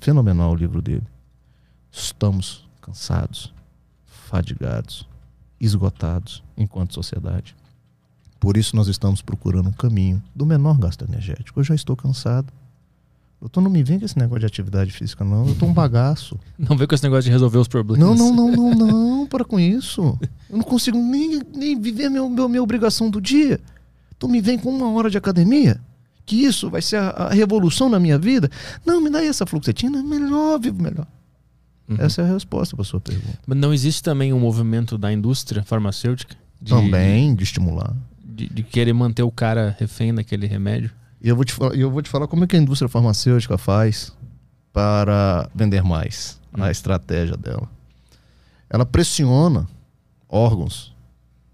Fenomenal 0.00 0.52
o 0.52 0.56
livro 0.56 0.80
dele. 0.80 1.06
Estamos 1.90 2.66
cansados, 2.80 3.52
fadigados, 4.06 5.06
esgotados 5.60 6.42
enquanto 6.56 6.94
sociedade. 6.94 7.54
Por 8.40 8.56
isso 8.56 8.76
nós 8.76 8.88
estamos 8.88 9.20
procurando 9.20 9.68
um 9.68 9.72
caminho 9.72 10.22
do 10.34 10.46
menor 10.46 10.78
gasto 10.78 11.04
energético. 11.04 11.58
Eu 11.58 11.64
já 11.64 11.74
estou 11.74 11.96
cansado. 11.96 12.52
Doutor, 13.40 13.60
não 13.60 13.70
me 13.70 13.84
vem 13.84 14.00
com 14.00 14.04
esse 14.04 14.18
negócio 14.18 14.40
de 14.40 14.46
atividade 14.46 14.90
física, 14.90 15.24
não. 15.24 15.46
Eu 15.46 15.54
tô 15.54 15.66
um 15.66 15.72
bagaço. 15.72 16.38
Não 16.58 16.76
vem 16.76 16.88
com 16.88 16.94
esse 16.94 17.04
negócio 17.04 17.24
de 17.24 17.30
resolver 17.30 17.58
os 17.58 17.68
problemas. 17.68 18.00
Não, 18.00 18.16
não, 18.16 18.34
não, 18.34 18.50
não, 18.50 18.74
não. 18.74 19.26
Para 19.28 19.44
com 19.44 19.60
isso. 19.60 20.18
Eu 20.50 20.56
não 20.56 20.64
consigo 20.64 20.98
nem, 20.98 21.40
nem 21.54 21.80
viver 21.80 22.06
a 22.06 22.10
minha, 22.10 22.28
minha, 22.28 22.48
minha 22.48 22.62
obrigação 22.62 23.08
do 23.08 23.20
dia. 23.20 23.60
Tu 24.18 24.28
me 24.28 24.40
vem 24.40 24.58
com 24.58 24.70
uma 24.70 24.90
hora 24.92 25.08
de 25.08 25.16
academia? 25.16 25.80
Que 26.26 26.44
isso 26.44 26.68
vai 26.68 26.82
ser 26.82 26.96
a, 26.96 27.08
a 27.08 27.30
revolução 27.30 27.88
na 27.88 27.98
minha 27.98 28.18
vida? 28.18 28.50
Não, 28.84 29.00
me 29.00 29.10
dá 29.10 29.24
essa 29.24 29.46
fluoxetina. 29.46 30.02
Melhor, 30.02 30.58
vivo 30.58 30.82
melhor. 30.82 31.06
Uhum. 31.88 31.96
Essa 31.98 32.22
é 32.22 32.24
a 32.24 32.32
resposta 32.34 32.76
para 32.76 32.84
sua 32.84 33.00
pergunta. 33.00 33.38
Mas 33.46 33.56
não 33.56 33.72
existe 33.72 34.02
também 34.02 34.32
um 34.32 34.38
movimento 34.38 34.98
da 34.98 35.10
indústria 35.12 35.62
farmacêutica? 35.62 36.36
De, 36.60 36.70
Também 36.70 37.34
de 37.34 37.44
estimular. 37.44 37.94
De, 38.22 38.48
de 38.48 38.62
querer 38.62 38.92
manter 38.92 39.22
o 39.22 39.30
cara 39.30 39.74
refém 39.78 40.12
daquele 40.12 40.46
remédio? 40.46 40.90
E 41.20 41.28
eu 41.28 41.34
vou 41.34 41.44
te 41.44 41.52
falar, 41.52 41.74
eu 41.74 41.90
vou 41.90 42.02
te 42.02 42.10
falar 42.10 42.26
como 42.26 42.44
é 42.44 42.46
que 42.46 42.56
a 42.56 42.58
indústria 42.58 42.88
farmacêutica 42.88 43.56
faz 43.56 44.12
para 44.72 45.48
vender 45.54 45.82
mais. 45.82 46.40
Hum. 46.56 46.62
A 46.62 46.70
estratégia 46.70 47.36
dela. 47.36 47.68
Ela 48.68 48.84
pressiona 48.84 49.66
órgãos 50.28 50.94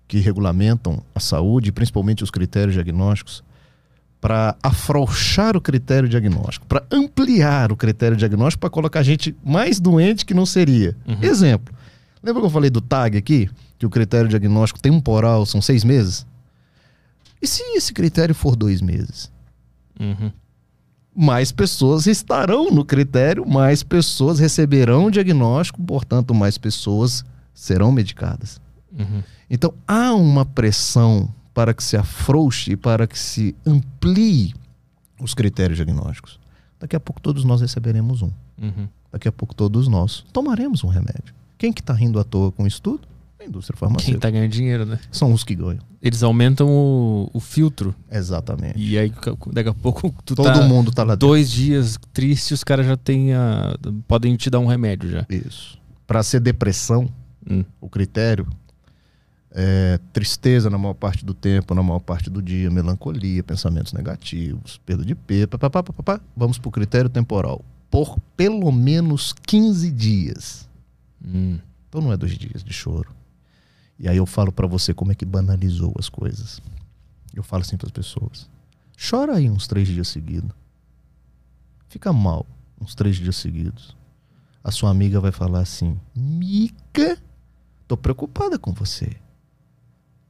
que 0.06 0.18
regulamentam 0.18 1.02
a 1.14 1.20
saúde, 1.20 1.72
principalmente 1.72 2.22
os 2.22 2.30
critérios 2.30 2.74
diagnósticos, 2.74 3.42
para 4.20 4.56
afrouxar 4.62 5.56
o 5.56 5.60
critério 5.60 6.08
diagnóstico, 6.08 6.66
para 6.66 6.82
ampliar 6.90 7.70
o 7.70 7.76
critério 7.76 8.16
diagnóstico 8.16 8.60
para 8.60 8.70
colocar 8.70 9.02
gente 9.02 9.36
mais 9.44 9.78
doente 9.78 10.24
que 10.24 10.32
não 10.32 10.46
seria. 10.46 10.96
Uhum. 11.06 11.22
Exemplo: 11.22 11.74
Lembra 12.22 12.40
que 12.40 12.46
eu 12.46 12.50
falei 12.50 12.70
do 12.70 12.80
TAG 12.80 13.18
aqui? 13.18 13.50
Que 13.78 13.84
o 13.84 13.90
critério 13.90 14.28
diagnóstico 14.28 14.80
temporal 14.80 15.44
são 15.44 15.60
seis 15.60 15.84
meses? 15.84 16.26
E 17.42 17.46
se 17.46 17.62
esse 17.76 17.92
critério 17.92 18.34
for 18.34 18.56
dois 18.56 18.80
meses? 18.80 19.30
Uhum. 20.00 20.32
Mais 21.14 21.52
pessoas 21.52 22.06
estarão 22.06 22.70
no 22.70 22.82
critério, 22.82 23.46
mais 23.46 23.82
pessoas 23.82 24.38
receberão 24.38 25.04
o 25.04 25.10
diagnóstico, 25.10 25.82
portanto, 25.82 26.34
mais 26.34 26.56
pessoas 26.56 27.22
serão 27.52 27.92
medicadas. 27.92 28.58
Uhum. 28.98 29.22
Então 29.50 29.72
há 29.86 30.12
uma 30.14 30.44
pressão 30.44 31.28
para 31.52 31.72
que 31.74 31.82
se 31.84 31.96
afrouxe 31.96 32.72
e 32.72 32.76
para 32.76 33.06
que 33.06 33.18
se 33.18 33.54
amplie 33.66 34.54
os 35.20 35.34
critérios 35.34 35.76
diagnósticos. 35.76 36.38
Daqui 36.80 36.96
a 36.96 37.00
pouco 37.00 37.20
todos 37.20 37.44
nós 37.44 37.60
receberemos 37.60 38.22
um. 38.22 38.30
Uhum. 38.60 38.88
Daqui 39.12 39.28
a 39.28 39.32
pouco 39.32 39.54
todos 39.54 39.86
nós 39.88 40.24
tomaremos 40.32 40.82
um 40.82 40.88
remédio. 40.88 41.32
Quem 41.56 41.72
que 41.72 41.80
está 41.80 41.92
rindo 41.94 42.18
à 42.18 42.24
toa 42.24 42.50
com 42.50 42.66
isso 42.66 42.82
tudo? 42.82 43.06
A 43.40 43.44
indústria 43.44 43.76
Quem 43.76 43.80
farmacêutica. 43.88 44.20
tá 44.20 44.30
ganhando 44.30 44.50
dinheiro, 44.50 44.84
né? 44.84 44.98
São 45.12 45.32
os 45.32 45.44
que 45.44 45.54
ganham. 45.54 45.80
Eles 46.02 46.22
aumentam 46.22 46.68
o, 46.68 47.30
o 47.32 47.40
filtro. 47.40 47.94
Exatamente. 48.10 48.78
E 48.78 48.98
aí, 48.98 49.12
daqui 49.52 49.68
a 49.68 49.74
pouco, 49.74 50.12
tu 50.24 50.34
Todo 50.34 50.46
tá 50.52 50.62
mundo 50.62 50.90
está 50.90 51.02
lá 51.04 51.14
dentro. 51.14 51.28
dois 51.28 51.50
dias 51.50 51.98
triste, 52.12 52.52
os 52.54 52.64
caras 52.64 52.86
já 52.86 52.96
têm 52.96 53.32
a, 53.34 53.76
podem 54.08 54.34
te 54.36 54.50
dar 54.50 54.58
um 54.58 54.66
remédio 54.66 55.10
já. 55.10 55.26
Isso. 55.30 55.78
Para 56.06 56.22
ser 56.22 56.40
depressão, 56.40 57.08
Hum. 57.48 57.62
o 57.80 57.88
critério 57.90 58.46
é 59.56 60.00
tristeza 60.12 60.68
na 60.68 60.76
maior 60.76 60.94
parte 60.94 61.24
do 61.24 61.32
tempo, 61.32 61.76
na 61.76 61.82
maior 61.82 62.00
parte 62.00 62.28
do 62.28 62.42
dia, 62.42 62.68
melancolia, 62.68 63.42
pensamentos 63.44 63.92
negativos, 63.92 64.78
perda 64.84 65.04
de 65.04 65.14
papapá, 65.46 65.80
papapá. 65.80 66.20
vamos 66.36 66.58
para 66.58 66.68
o 66.68 66.72
critério 66.72 67.08
temporal. 67.08 67.64
Por 67.88 68.18
pelo 68.36 68.72
menos 68.72 69.32
15 69.32 69.92
dias. 69.92 70.68
Hum. 71.24 71.60
Então 71.88 72.00
não 72.00 72.12
é 72.12 72.16
dois 72.16 72.36
dias 72.36 72.64
de 72.64 72.72
choro. 72.72 73.14
E 73.96 74.08
aí 74.08 74.16
eu 74.16 74.26
falo 74.26 74.50
para 74.50 74.66
você 74.66 74.92
como 74.92 75.12
é 75.12 75.14
que 75.14 75.24
banalizou 75.24 75.94
as 75.96 76.08
coisas. 76.08 76.60
Eu 77.32 77.44
falo 77.44 77.62
assim 77.62 77.76
para 77.76 77.86
as 77.86 77.92
pessoas: 77.92 78.50
chora 78.98 79.36
aí 79.36 79.48
uns 79.48 79.68
três 79.68 79.86
dias 79.86 80.08
seguidos. 80.08 80.50
Fica 81.86 82.12
mal 82.12 82.44
uns 82.80 82.96
três 82.96 83.14
dias 83.14 83.36
seguidos. 83.36 83.96
A 84.64 84.72
sua 84.72 84.90
amiga 84.90 85.20
vai 85.20 85.30
falar 85.30 85.60
assim: 85.60 85.96
Mica, 86.12 87.16
tô 87.86 87.96
preocupada 87.96 88.58
com 88.58 88.72
você. 88.72 89.23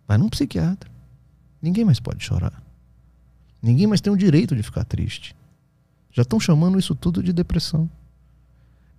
Vai 0.07 0.19
num 0.19 0.29
psiquiatra. 0.29 0.91
Ninguém 1.61 1.85
mais 1.85 1.99
pode 1.99 2.23
chorar. 2.23 2.63
Ninguém 3.63 3.87
mais 3.87 4.01
tem 4.01 4.13
o 4.13 4.17
direito 4.17 4.55
de 4.55 4.63
ficar 4.63 4.85
triste. 4.85 5.35
Já 6.13 6.23
estão 6.23 6.39
chamando 6.39 6.79
isso 6.79 6.95
tudo 6.95 7.23
de 7.23 7.33
depressão. 7.33 7.89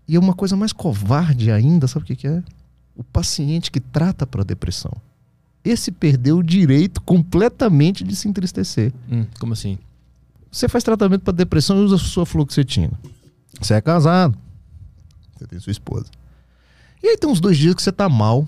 E 0.07 0.15
é 0.15 0.19
uma 0.19 0.33
coisa 0.33 0.55
mais 0.55 0.74
covarde 0.74 1.51
ainda, 1.51 1.88
sabe 1.88 2.03
o 2.03 2.07
que, 2.07 2.15
que 2.15 2.27
é? 2.27 2.43
O 2.95 3.03
paciente 3.03 3.71
que 3.71 3.79
trata 3.79 4.25
para 4.25 4.43
depressão. 4.43 4.91
Esse 5.63 5.91
perdeu 5.91 6.38
o 6.38 6.43
direito 6.43 7.01
completamente 7.01 8.03
de 8.03 8.15
se 8.15 8.27
entristecer. 8.27 8.93
Hum, 9.12 9.25
como 9.39 9.53
assim? 9.53 9.77
Você 10.51 10.69
faz 10.69 10.83
tratamento 10.83 11.21
para 11.21 11.33
depressão 11.33 11.77
e 11.77 11.83
usa 11.83 11.97
sua 11.97 12.25
fluoxetina. 12.25 12.93
Você 13.59 13.74
é 13.74 13.81
casado. 13.81 14.38
Você 15.35 15.47
tem 15.47 15.59
sua 15.59 15.71
esposa. 15.71 16.05
E 17.03 17.07
aí 17.07 17.17
tem 17.17 17.29
uns 17.29 17.39
dois 17.39 17.57
dias 17.57 17.75
que 17.75 17.81
você 17.81 17.91
tá 17.91 18.07
mal 18.07 18.47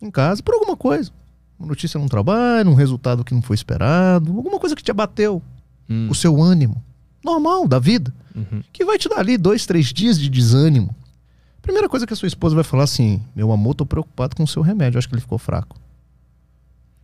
em 0.00 0.10
casa 0.10 0.42
por 0.42 0.54
alguma 0.54 0.76
coisa. 0.76 1.10
Uma 1.58 1.68
notícia 1.68 1.98
no 1.98 2.08
trabalho, 2.08 2.70
um 2.70 2.74
resultado 2.74 3.24
que 3.24 3.34
não 3.34 3.42
foi 3.42 3.54
esperado, 3.54 4.30
alguma 4.36 4.58
coisa 4.60 4.76
que 4.76 4.82
te 4.82 4.90
abateu, 4.90 5.42
Hum. 5.90 6.08
o 6.10 6.14
seu 6.14 6.40
ânimo. 6.40 6.82
Normal 7.24 7.66
da 7.66 7.78
vida. 7.78 8.14
Uhum. 8.34 8.62
Que 8.72 8.84
vai 8.84 8.96
te 8.98 9.08
dar 9.08 9.18
ali 9.18 9.36
dois, 9.36 9.66
três 9.66 9.86
dias 9.92 10.18
de 10.18 10.28
desânimo. 10.28 10.94
Primeira 11.60 11.88
coisa 11.88 12.06
que 12.06 12.12
a 12.12 12.16
sua 12.16 12.28
esposa 12.28 12.54
vai 12.54 12.62
falar 12.62 12.84
assim: 12.84 13.20
Meu 13.34 13.50
amor, 13.50 13.74
tô 13.74 13.84
preocupado 13.84 14.36
com 14.36 14.44
o 14.44 14.46
seu 14.46 14.62
remédio. 14.62 14.98
Acho 14.98 15.08
que 15.08 15.14
ele 15.14 15.20
ficou 15.20 15.38
fraco. 15.38 15.76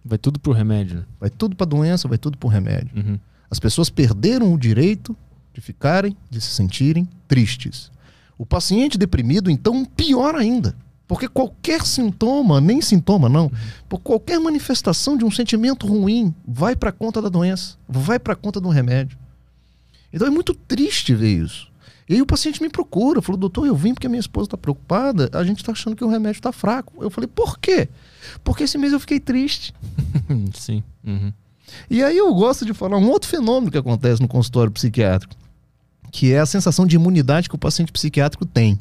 Vai 0.04 0.18
tudo 0.18 0.38
pro 0.38 0.52
remédio. 0.52 0.98
né? 0.98 1.04
Vai 1.18 1.30
tudo 1.30 1.56
pra 1.56 1.64
doença, 1.66 2.06
vai 2.06 2.18
tudo 2.18 2.36
pro 2.38 2.48
remédio. 2.48 2.90
Uhum. 2.94 3.18
As 3.50 3.58
pessoas 3.58 3.90
perderam 3.90 4.52
o 4.52 4.58
direito 4.58 5.16
de 5.52 5.60
ficarem, 5.60 6.16
de 6.30 6.40
se 6.40 6.50
sentirem 6.50 7.08
tristes. 7.26 7.90
O 8.36 8.44
paciente 8.44 8.98
deprimido, 8.98 9.50
então, 9.50 9.84
pior 9.84 10.34
ainda. 10.34 10.76
Porque 11.06 11.28
qualquer 11.28 11.84
sintoma, 11.84 12.60
nem 12.60 12.80
sintoma 12.80 13.28
não, 13.28 13.50
por 13.88 13.98
qualquer 13.98 14.40
manifestação 14.40 15.16
de 15.16 15.24
um 15.24 15.30
sentimento 15.30 15.86
ruim, 15.86 16.34
vai 16.46 16.74
para 16.74 16.92
conta 16.92 17.20
da 17.20 17.28
doença, 17.28 17.76
vai 17.86 18.18
para 18.18 18.34
conta 18.34 18.60
do 18.60 18.70
remédio. 18.70 19.18
Então 20.12 20.26
é 20.26 20.30
muito 20.30 20.54
triste 20.54 21.14
ver 21.14 21.42
isso. 21.44 21.68
E 22.08 22.14
aí 22.14 22.22
o 22.22 22.26
paciente 22.26 22.62
me 22.62 22.68
procura, 22.68 23.22
falou, 23.22 23.38
doutor, 23.38 23.66
eu 23.66 23.74
vim 23.74 23.94
porque 23.94 24.06
a 24.06 24.10
minha 24.10 24.20
esposa 24.20 24.46
está 24.46 24.56
preocupada, 24.56 25.30
a 25.32 25.42
gente 25.42 25.58
está 25.58 25.72
achando 25.72 25.96
que 25.96 26.04
o 26.04 26.08
remédio 26.08 26.38
está 26.38 26.52
fraco. 26.52 26.92
Eu 27.02 27.10
falei, 27.10 27.26
por 27.26 27.58
quê? 27.58 27.88
Porque 28.42 28.64
esse 28.64 28.76
mês 28.76 28.92
eu 28.92 29.00
fiquei 29.00 29.18
triste. 29.18 29.74
Sim. 30.54 30.82
Uhum. 31.04 31.32
E 31.88 32.02
aí 32.02 32.16
eu 32.16 32.32
gosto 32.34 32.64
de 32.64 32.74
falar 32.74 32.98
um 32.98 33.08
outro 33.08 33.28
fenômeno 33.28 33.70
que 33.70 33.78
acontece 33.78 34.20
no 34.20 34.28
consultório 34.28 34.70
psiquiátrico, 34.70 35.34
que 36.10 36.32
é 36.32 36.38
a 36.38 36.46
sensação 36.46 36.86
de 36.86 36.96
imunidade 36.96 37.48
que 37.48 37.54
o 37.54 37.58
paciente 37.58 37.90
psiquiátrico 37.90 38.44
tem 38.44 38.78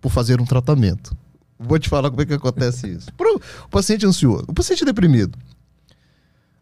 por 0.00 0.10
fazer 0.10 0.40
um 0.40 0.44
tratamento. 0.44 1.16
Vou 1.62 1.78
te 1.78 1.90
falar 1.90 2.08
como 2.08 2.22
é 2.22 2.26
que 2.26 2.32
acontece 2.32 2.88
isso. 2.88 3.12
Pro 3.12 3.36
o 3.36 3.68
paciente 3.68 4.06
ansioso, 4.06 4.46
o 4.48 4.54
paciente 4.54 4.82
deprimido. 4.82 5.38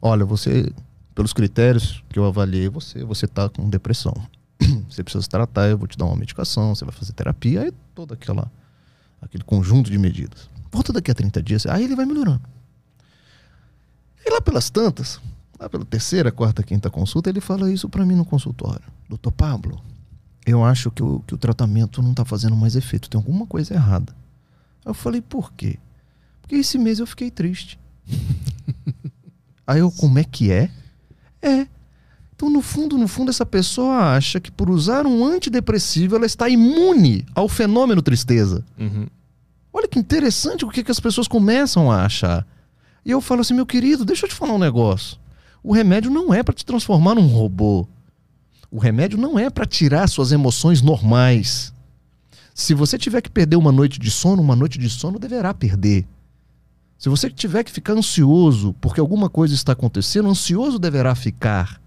Olha, 0.02 0.25
você, 0.25 0.73
pelos 1.14 1.33
critérios 1.33 2.02
que 2.09 2.19
eu 2.19 2.25
avaliei 2.25 2.69
você, 2.69 3.05
você 3.05 3.26
tá 3.28 3.49
com 3.49 3.71
depressão. 3.71 4.12
Você 4.90 5.05
precisa 5.05 5.23
se 5.23 5.28
tratar, 5.28 5.69
eu 5.69 5.78
vou 5.78 5.87
te 5.87 5.97
dar 5.97 6.07
uma 6.07 6.17
medicação, 6.17 6.75
você 6.75 6.85
vai 6.85 6.93
fazer 6.93 7.12
terapia, 7.12 7.62
aí 7.62 7.73
todo 7.95 8.12
aquela, 8.12 8.50
aquele 9.23 9.45
conjunto 9.45 9.88
de 9.88 9.97
medidas. 9.97 10.50
Volta 10.73 10.93
daqui 10.93 11.12
a 11.12 11.14
30 11.14 11.40
dias, 11.40 11.64
aí 11.67 11.85
ele 11.85 11.95
vai 11.95 12.05
melhorando. 12.05 12.43
E 14.26 14.31
lá 14.31 14.40
pelas 14.40 14.69
tantas, 14.69 15.21
lá 15.61 15.69
pela 15.69 15.85
terceira, 15.85 16.33
quarta, 16.33 16.64
quinta 16.64 16.90
consulta, 16.90 17.31
ele 17.31 17.40
fala 17.40 17.71
isso 17.71 17.88
para 17.88 18.05
mim 18.05 18.17
no 18.17 18.25
consultório. 18.25 18.83
Doutor 19.09 19.31
Pablo, 19.31 19.81
eu 20.45 20.64
acho 20.64 20.90
que 20.90 21.05
o, 21.05 21.21
que 21.21 21.35
o 21.35 21.38
tratamento 21.38 22.02
não 22.02 22.12
tá 22.12 22.25
fazendo 22.25 22.57
mais 22.57 22.75
efeito, 22.75 23.09
tem 23.09 23.17
alguma 23.17 23.47
coisa 23.47 23.75
errada. 23.75 24.12
Aí 24.85 24.91
eu 24.91 24.95
falei, 24.95 25.21
por 25.21 25.53
quê? 25.53 25.79
Porque 26.41 26.57
esse 26.57 26.79
mês 26.79 26.99
eu 26.99 27.07
fiquei 27.07 27.31
triste. 27.31 27.79
Aí 29.67 29.81
eu, 29.81 29.91
como 29.91 30.19
é 30.19 30.25
que 30.25 30.51
é? 30.51 30.71
É. 31.43 31.67
Então, 32.35 32.49
no 32.49 32.63
fundo, 32.63 32.97
no 32.97 33.09
fundo, 33.09 33.31
essa 33.31 33.45
pessoa 33.45 34.15
acha 34.15 34.41
que 34.41 34.51
por 34.51 34.71
usar 34.71 35.07
um 35.07 35.25
antidepressivo 35.25 36.17
ela 36.17 36.25
está 36.25 36.49
imune 36.49 37.27
ao 37.35 37.49
fenômeno 37.49 38.01
tristeza. 38.01 38.65
Uhum. 38.79 39.07
Olha 39.73 39.89
que 39.89 39.99
interessante 39.99 40.65
o 40.65 40.71
que, 40.71 40.83
que 40.83 40.91
as 40.91 41.01
pessoas 41.01 41.29
começam 41.29 41.91
a 41.91 42.05
achar. 42.05 42.47
E 43.05 43.11
eu 43.11 43.21
falo 43.21 43.41
assim, 43.41 43.55
meu 43.55 43.67
querido, 43.67 44.05
deixa 44.05 44.25
eu 44.25 44.29
te 44.29 44.35
falar 44.35 44.55
um 44.55 44.59
negócio. 44.59 45.19
O 45.63 45.73
remédio 45.73 46.11
não 46.11 46.33
é 46.33 46.43
para 46.43 46.55
te 46.55 46.65
transformar 46.65 47.15
num 47.15 47.27
robô. 47.27 47.87
O 48.71 48.79
remédio 48.79 49.19
não 49.19 49.39
é 49.39 49.51
para 49.51 49.67
tirar 49.67 50.07
suas 50.09 50.31
emoções 50.31 50.81
normais. 50.81 51.73
Se 52.59 52.75
você 52.75 52.99
tiver 52.99 53.23
que 53.23 53.31
perder 53.31 53.55
uma 53.55 53.71
noite 53.71 54.00
de 54.00 54.11
sono, 54.11 54.43
uma 54.43 54.57
noite 54.57 54.81
de 54.81 54.91
sono 54.91 55.17
deverá 55.17 55.55
perder. 55.55 56.05
Se 56.99 57.09
você 57.09 57.31
tiver 57.31 57.62
que 57.62 57.71
ficar 57.71 57.93
ansioso 57.93 58.75
porque 58.81 58.99
alguma 58.99 59.31
coisa 59.31 59.55
está 59.55 59.75
acontecendo, 59.75 60.29
ansioso 60.29 60.77
deverá 60.77 61.15
ficar. 61.15 61.81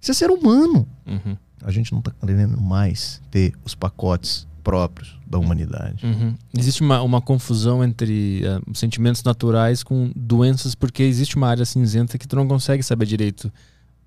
Isso 0.00 0.10
é 0.10 0.14
ser 0.14 0.28
humano. 0.28 0.88
Uhum. 1.06 1.36
A 1.62 1.70
gente 1.70 1.92
não 1.92 2.00
está 2.00 2.10
querendo 2.10 2.60
mais 2.60 3.22
ter 3.30 3.54
os 3.64 3.76
pacotes 3.76 4.48
próprios 4.64 5.16
da 5.24 5.38
humanidade. 5.38 6.04
Uhum. 6.04 6.34
Existe 6.58 6.80
uma, 6.80 7.00
uma 7.02 7.22
confusão 7.22 7.84
entre 7.84 8.44
eh, 8.44 8.60
sentimentos 8.74 9.22
naturais 9.22 9.84
com 9.84 10.10
doenças, 10.16 10.74
porque 10.74 11.04
existe 11.04 11.36
uma 11.36 11.46
área 11.46 11.64
cinzenta 11.64 12.18
que 12.18 12.26
tu 12.26 12.34
não 12.34 12.48
consegue 12.48 12.82
saber 12.82 13.06
direito. 13.06 13.52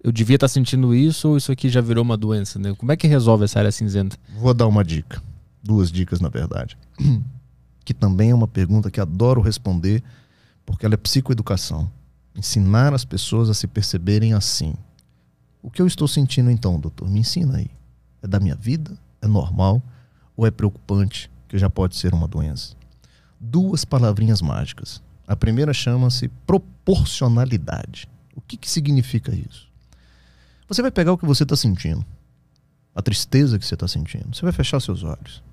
Eu 0.03 0.12
devia 0.12 0.36
estar 0.36 0.50
sentindo 0.50 0.93
isso 0.93 1.29
ou 1.29 1.38
isso 1.38 1.53
aqui 1.53 1.69
já 1.69 1.79
virou 1.79 2.03
uma 2.03 2.17
doença, 2.17 2.59
né? 2.59 2.75
Como 2.77 2.91
é 2.91 2.98
que 2.98 3.07
resolve 3.07 3.45
essa 3.45 3.59
área 3.59 3.71
cinzenta? 3.71 4.17
Vou 4.38 4.53
dar 4.53 4.67
uma 4.67 4.83
dica. 4.83 5.28
Duas 5.69 5.91
dicas, 5.91 6.19
na 6.19 6.29
verdade. 6.29 6.75
Que 7.85 7.93
também 7.93 8.29
é 8.29 8.35
uma 8.35 8.47
pergunta 8.47 8.91
que 8.91 8.99
adoro 8.99 9.41
responder, 9.41 10.03
porque 10.63 10.85
ela 10.85 10.93
é 10.93 10.97
psicoeducação. 10.97 11.89
Ensinar 12.35 12.93
as 12.93 13.03
pessoas 13.03 13.49
a 13.49 13.53
se 13.53 13.65
perceberem 13.65 14.33
assim. 14.33 14.75
O 15.61 15.71
que 15.71 15.81
eu 15.81 15.88
estou 15.88 16.07
sentindo 16.07 16.51
então, 16.51 16.79
doutor? 16.79 17.09
Me 17.09 17.19
ensina 17.19 17.57
aí. 17.57 17.71
É 18.21 18.27
da 18.27 18.39
minha 18.39 18.55
vida? 18.55 18.95
É 19.21 19.27
normal? 19.27 19.81
Ou 20.38 20.45
é 20.45 20.51
preocupante, 20.51 21.31
que 21.47 21.57
já 21.57 21.67
pode 21.67 21.95
ser 21.95 22.13
uma 22.13 22.27
doença? 22.27 22.75
Duas 23.39 23.83
palavrinhas 23.85 24.41
mágicas. 24.41 25.01
A 25.27 25.35
primeira 25.35 25.73
chama-se 25.73 26.27
proporcionalidade. 26.45 28.07
O 28.35 28.41
que, 28.41 28.55
que 28.55 28.69
significa 28.69 29.33
isso? 29.33 29.67
Você 30.67 30.81
vai 30.81 30.91
pegar 30.91 31.13
o 31.13 31.17
que 31.17 31.25
você 31.25 31.41
está 31.43 31.55
sentindo, 31.55 32.05
a 32.93 33.01
tristeza 33.01 33.57
que 33.57 33.65
você 33.65 33.73
está 33.73 33.88
sentindo. 33.88 34.35
Você 34.35 34.43
vai 34.43 34.51
fechar 34.51 34.79
seus 34.79 35.03
olhos 35.03 35.49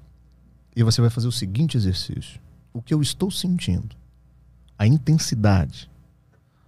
e 0.77 0.83
você 0.85 1.01
vai 1.01 1.09
fazer 1.11 1.27
o 1.27 1.33
seguinte 1.33 1.77
exercício: 1.77 2.39
o 2.73 2.83
que 2.83 2.93
eu 2.93 3.01
estou 3.01 3.31
sentindo, 3.31 3.97
a 4.79 4.87
intensidade, 4.87 5.91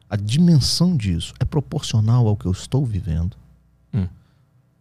a 0.09 0.17
dimensão 0.17 0.97
disso 0.97 1.35
é 1.38 1.45
proporcional 1.45 2.27
ao 2.27 2.37
que 2.37 2.47
eu 2.47 2.53
estou 2.53 2.85
vivendo? 2.85 3.37
Hum. 3.93 4.09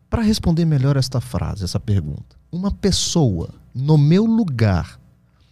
Para 0.09 0.21
responder 0.21 0.63
melhor 0.63 0.95
esta 0.95 1.19
frase, 1.19 1.65
essa 1.65 1.79
pergunta, 1.79 2.37
uma 2.49 2.71
pessoa 2.71 3.49
no 3.75 3.97
meu 3.97 4.25
lugar 4.25 4.97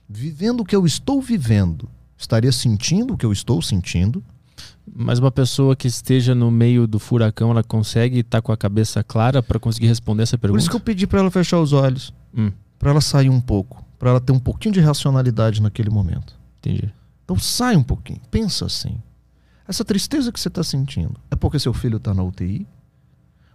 vivendo 0.08 0.62
o 0.62 0.65
que 0.65 0.75
eu 0.75 0.86
estou 0.86 1.22
vivendo, 1.22 1.89
estaria 2.17 2.51
sentindo 2.51 3.13
o 3.13 3.17
que 3.17 3.25
eu 3.25 3.32
estou 3.32 3.62
sentindo? 3.62 4.24
Mas 4.96 5.20
uma 5.20 5.32
pessoa 5.32 5.75
que 5.75 5.88
esteja 5.88 6.34
no 6.34 6.50
meio 6.50 6.88
do 6.88 7.00
furacão, 7.00 7.51
ela 7.51 7.63
consegue 7.63 8.20
estar 8.20 8.41
com 8.41 8.51
a 8.51 8.58
cabeça 8.58 9.03
clara 9.03 9.44
para 9.44 9.60
conseguir 9.60 9.88
responder 9.88 10.24
essa 10.24 10.38
pergunta? 10.38 10.58
Por 10.58 10.62
isso 10.62 10.70
que 10.70 10.75
eu 10.75 10.79
pedi 10.79 11.08
para 11.08 11.20
ela 11.20 11.32
fechar 11.32 11.60
os 11.60 11.74
olhos, 11.74 12.13
Hum, 12.38 12.51
para 12.77 12.91
ela 12.91 13.01
sair 13.01 13.29
um 13.29 13.41
pouco, 13.41 13.84
para 13.98 14.10
ela 14.10 14.22
ter 14.22 14.32
um 14.32 14.39
pouquinho 14.39 14.74
de 14.74 14.79
racionalidade 14.79 15.62
naquele 15.62 15.89
momento. 15.89 16.38
entendi. 16.60 16.94
Então 17.24 17.38
sai 17.38 17.75
um 17.75 17.84
pouquinho, 17.84 18.22
pensa 18.29 18.65
assim. 18.65 19.01
Essa 19.67 19.84
tristeza 19.84 20.32
que 20.32 20.39
você 20.39 20.48
está 20.48 20.63
sentindo 20.63 21.20
é 21.32 21.36
porque 21.36 21.60
seu 21.60 21.74
filho 21.74 21.98
está 21.98 22.13
na 22.13 22.24
UTI? 22.24 22.67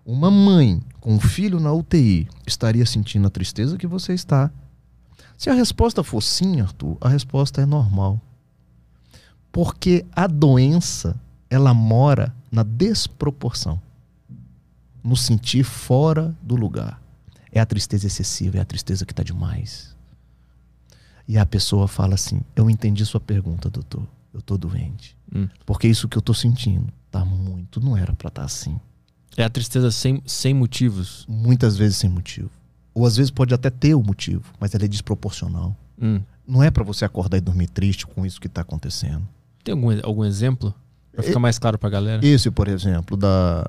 Uma 0.04 0.30
mãe 0.30 0.82
com 1.00 1.14
um 1.14 1.20
filho 1.20 1.60
na 1.60 1.72
UTI 1.72 2.28
estaria 2.46 2.84
sentindo 2.84 3.26
a 3.26 3.30
tristeza 3.30 3.76
que 3.76 3.86
você 3.86 4.12
está? 4.12 4.50
Se 5.36 5.48
a 5.48 5.54
resposta 5.54 6.02
for 6.02 6.20
sim, 6.20 6.60
Arthur, 6.60 6.96
a 7.00 7.08
resposta 7.08 7.62
é 7.62 7.66
normal. 7.66 8.20
Porque 9.52 10.04
a 10.12 10.26
doença, 10.26 11.18
ela 11.48 11.72
mora 11.72 12.34
na 12.50 12.62
desproporção. 12.62 13.80
No 15.02 15.16
sentir 15.16 15.64
fora 15.64 16.36
do 16.42 16.56
lugar. 16.56 16.99
É 17.52 17.60
a 17.60 17.66
tristeza 17.66 18.06
excessiva, 18.06 18.58
é 18.58 18.60
a 18.60 18.64
tristeza 18.64 19.04
que 19.04 19.12
está 19.12 19.22
demais. 19.22 19.94
E 21.26 21.38
a 21.38 21.46
pessoa 21.46 21.86
fala 21.86 22.14
assim: 22.14 22.40
Eu 22.54 22.68
entendi 22.68 23.04
sua 23.04 23.20
pergunta, 23.20 23.70
doutor. 23.70 24.06
Eu 24.32 24.40
tô 24.40 24.56
doente. 24.56 25.16
Hum. 25.34 25.48
Porque 25.66 25.88
isso 25.88 26.08
que 26.08 26.16
eu 26.16 26.22
tô 26.22 26.32
sentindo 26.32 26.92
tá 27.10 27.24
muito, 27.24 27.80
não 27.80 27.96
era 27.96 28.12
para 28.12 28.28
estar 28.28 28.44
assim. 28.44 28.78
É 29.36 29.44
a 29.44 29.50
tristeza 29.50 29.90
sem, 29.90 30.22
sem 30.26 30.54
motivos. 30.54 31.24
Muitas 31.28 31.76
vezes 31.76 31.96
sem 31.96 32.10
motivo. 32.10 32.50
Ou 32.94 33.06
às 33.06 33.16
vezes 33.16 33.30
pode 33.30 33.54
até 33.54 33.70
ter 33.70 33.94
o 33.94 34.02
motivo, 34.02 34.52
mas 34.58 34.74
ela 34.74 34.84
é 34.84 34.88
desproporcional. 34.88 35.76
Hum. 36.00 36.20
Não 36.46 36.62
é 36.62 36.70
para 36.70 36.82
você 36.82 37.04
acordar 37.04 37.36
e 37.36 37.40
dormir 37.40 37.68
triste 37.68 38.06
com 38.06 38.26
isso 38.26 38.40
que 38.40 38.48
tá 38.48 38.62
acontecendo. 38.62 39.26
Tem 39.62 39.72
algum, 39.72 39.88
algum 40.02 40.24
exemplo? 40.24 40.74
Pra 41.12 41.22
ficar 41.22 41.38
mais 41.38 41.58
claro 41.58 41.78
pra 41.78 41.90
galera? 41.90 42.24
Esse, 42.24 42.50
por 42.50 42.66
exemplo, 42.66 43.16
da, 43.16 43.64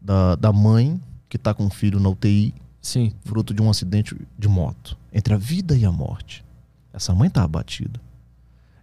da, 0.00 0.34
da 0.36 0.52
mãe 0.52 1.00
que 1.28 1.38
tá 1.38 1.54
com 1.54 1.64
um 1.64 1.70
filho 1.70 2.00
na 2.00 2.08
UTI, 2.08 2.54
Sim. 2.88 3.12
fruto 3.22 3.52
de 3.52 3.60
um 3.60 3.68
acidente 3.68 4.16
de 4.38 4.48
moto, 4.48 4.96
entre 5.12 5.34
a 5.34 5.36
vida 5.36 5.76
e 5.76 5.84
a 5.84 5.92
morte. 5.92 6.42
Essa 6.90 7.14
mãe 7.14 7.28
tá 7.28 7.42
abatida. 7.42 8.00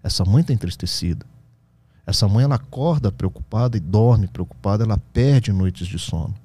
Essa 0.03 0.23
mãe 0.23 0.43
tá 0.43 0.53
entristecida. 0.53 1.25
Essa 2.05 2.27
mãe 2.27 2.43
ela 2.43 2.53
acorda 2.53 3.11
preocupada 3.11 3.77
e 3.77 3.79
dorme 3.79 4.27
preocupada, 4.27 4.83
ela 4.83 4.99
perde 5.11 5.51
noites 5.51 5.87
de 5.87 5.97
sono. 5.97 6.35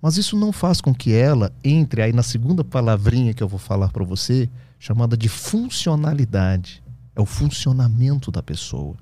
Mas 0.00 0.16
isso 0.16 0.34
não 0.34 0.50
faz 0.50 0.80
com 0.80 0.94
que 0.94 1.12
ela 1.12 1.52
entre 1.62 2.00
aí 2.00 2.12
na 2.12 2.22
segunda 2.22 2.64
palavrinha 2.64 3.34
que 3.34 3.42
eu 3.42 3.48
vou 3.48 3.58
falar 3.58 3.90
para 3.90 4.02
você, 4.02 4.48
chamada 4.78 5.14
de 5.14 5.28
funcionalidade. 5.28 6.82
É 7.14 7.20
o 7.20 7.26
funcionamento 7.26 8.30
da 8.30 8.42
pessoa. 8.42 8.96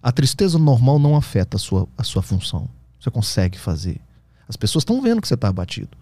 A 0.00 0.12
tristeza 0.12 0.60
normal 0.60 1.00
não 1.00 1.16
afeta 1.16 1.56
a 1.56 1.60
sua, 1.60 1.88
a 1.98 2.04
sua 2.04 2.22
função. 2.22 2.68
Você 3.00 3.10
consegue 3.10 3.58
fazer. 3.58 4.00
As 4.48 4.56
pessoas 4.56 4.82
estão 4.82 5.02
vendo 5.02 5.20
que 5.20 5.26
você 5.26 5.34
está 5.34 5.48
abatido. 5.48 6.01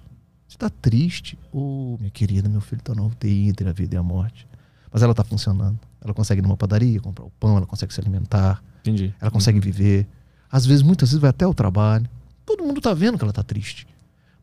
Você 0.51 0.57
está 0.57 0.69
triste. 0.69 1.39
Ô, 1.53 1.97
minha 2.01 2.11
querida, 2.11 2.49
meu 2.49 2.61
filho 2.61 2.81
está 2.81 2.93
na 2.93 3.05
UTI 3.05 3.49
entre 3.49 3.69
a 3.69 3.73
vida 3.73 3.95
e 3.95 3.99
a 3.99 4.03
morte. 4.03 4.49
Mas 4.93 5.01
ela 5.01 5.13
está 5.13 5.23
funcionando. 5.23 5.79
Ela 6.01 6.13
consegue 6.13 6.41
ir 6.41 6.43
numa 6.43 6.57
padaria, 6.57 6.99
comprar 6.99 7.25
o 7.25 7.31
pão, 7.39 7.57
ela 7.57 7.67
consegue 7.67 7.95
se 7.95 8.01
alimentar, 8.01 8.61
Entendi. 8.81 9.15
ela 9.21 9.31
consegue 9.31 9.61
viver. 9.61 10.09
Às 10.51 10.67
vezes, 10.67 10.83
muitas 10.83 11.11
vezes, 11.11 11.21
vai 11.21 11.31
até 11.31 11.47
o 11.47 11.55
trabalho. 11.55 12.11
Todo 12.45 12.65
mundo 12.65 12.79
está 12.79 12.93
vendo 12.93 13.17
que 13.17 13.23
ela 13.23 13.31
está 13.31 13.45
triste. 13.45 13.87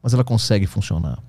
Mas 0.01 0.13
ela 0.13 0.23
consegue 0.23 0.65
funcionar. 0.65 1.21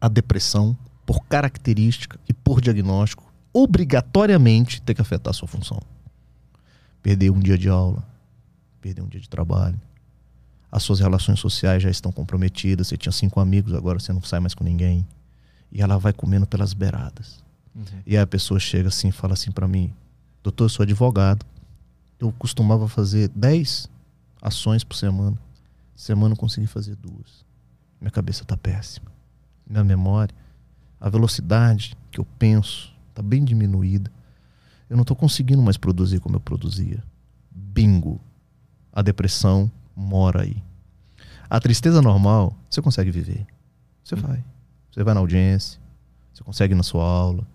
A 0.00 0.06
depressão, 0.06 0.78
por 1.04 1.24
característica 1.24 2.20
e 2.28 2.32
por 2.32 2.60
diagnóstico, 2.60 3.24
obrigatoriamente 3.52 4.80
tem 4.80 4.94
que 4.94 5.02
afetar 5.02 5.32
a 5.32 5.34
sua 5.34 5.48
função. 5.48 5.82
Perder 7.02 7.30
um 7.30 7.40
dia 7.40 7.58
de 7.58 7.68
aula, 7.68 8.06
perder 8.80 9.02
um 9.02 9.08
dia 9.08 9.20
de 9.20 9.28
trabalho. 9.28 9.80
As 10.70 10.82
suas 10.82 11.00
relações 11.00 11.40
sociais 11.40 11.82
já 11.82 11.90
estão 11.90 12.12
comprometidas. 12.12 12.88
Você 12.88 12.96
tinha 12.96 13.12
cinco 13.12 13.40
amigos, 13.40 13.72
agora 13.72 13.98
você 13.98 14.12
não 14.12 14.22
sai 14.22 14.40
mais 14.40 14.54
com 14.54 14.62
ninguém. 14.62 15.06
E 15.72 15.80
ela 15.80 15.98
vai 15.98 16.12
comendo 16.12 16.46
pelas 16.46 16.72
beiradas. 16.72 17.42
Uhum. 17.74 17.84
E 18.06 18.16
aí 18.16 18.22
a 18.22 18.26
pessoa 18.26 18.60
chega 18.60 18.88
assim 18.88 19.08
e 19.08 19.12
fala 19.12 19.34
assim 19.34 19.50
para 19.50 19.66
mim: 19.66 19.92
Doutor, 20.42 20.64
eu 20.64 20.68
sou 20.68 20.82
advogado. 20.82 21.44
Eu 22.18 22.32
costumava 22.32 22.88
fazer 22.88 23.28
10 23.28 23.88
ações 24.42 24.84
por 24.84 24.96
semana. 24.96 25.38
Semana 25.94 26.34
eu 26.34 26.38
consegui 26.38 26.66
fazer 26.66 26.96
duas. 26.96 27.44
Minha 28.00 28.10
cabeça 28.10 28.44
tá 28.44 28.56
péssima. 28.56 29.10
Minha 29.68 29.84
memória, 29.84 30.34
a 31.00 31.08
velocidade 31.08 31.96
que 32.10 32.18
eu 32.18 32.26
penso 32.38 32.92
tá 33.14 33.22
bem 33.22 33.44
diminuída. 33.44 34.10
Eu 34.88 34.96
não 34.96 35.04
tô 35.04 35.14
conseguindo 35.14 35.62
mais 35.62 35.76
produzir 35.76 36.20
como 36.20 36.36
eu 36.36 36.40
produzia. 36.40 37.02
Bingo. 37.50 38.20
A 38.92 39.02
depressão 39.02 39.70
mora 39.98 40.42
aí. 40.42 40.62
A 41.50 41.58
tristeza 41.58 42.00
normal, 42.00 42.54
você 42.70 42.80
consegue 42.80 43.10
viver. 43.10 43.46
Você 44.04 44.14
vai. 44.14 44.44
Você 44.90 45.02
vai 45.02 45.14
na 45.14 45.20
audiência, 45.20 45.80
você 46.32 46.42
consegue 46.42 46.74
ir 46.74 46.76
na 46.76 46.82
sua 46.82 47.04
aula, 47.04 47.46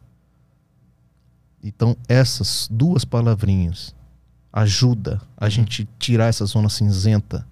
então, 1.63 1.95
essas 2.09 2.67
duas 2.69 3.05
palavrinhas 3.05 3.95
ajuda 4.51 5.21
a 5.37 5.47
gente 5.47 5.87
tirar 5.97 6.25
essa 6.25 6.45
zona 6.45 6.67
cinzenta 6.67 7.47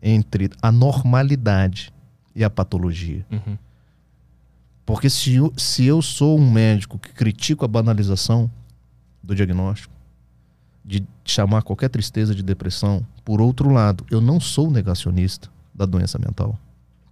entre 0.00 0.50
a 0.62 0.70
normalidade 0.70 1.92
e 2.34 2.44
a 2.44 2.48
patologia. 2.48 3.26
Uhum. 3.30 3.58
Porque 4.86 5.10
se 5.10 5.34
eu, 5.34 5.52
se 5.56 5.84
eu 5.84 6.00
sou 6.00 6.38
um 6.38 6.50
médico 6.50 6.96
que 6.96 7.12
critico 7.12 7.64
a 7.64 7.68
banalização 7.68 8.48
do 9.20 9.34
diagnóstico, 9.34 9.92
de 10.86 11.04
chamar 11.24 11.62
qualquer 11.62 11.88
tristeza 11.88 12.32
de 12.34 12.42
depressão, 12.42 13.04
por 13.24 13.40
outro 13.40 13.70
lado, 13.70 14.06
eu 14.08 14.20
não 14.20 14.38
sou 14.38 14.70
negacionista 14.70 15.48
da 15.74 15.84
doença 15.84 16.16
mental. 16.18 16.56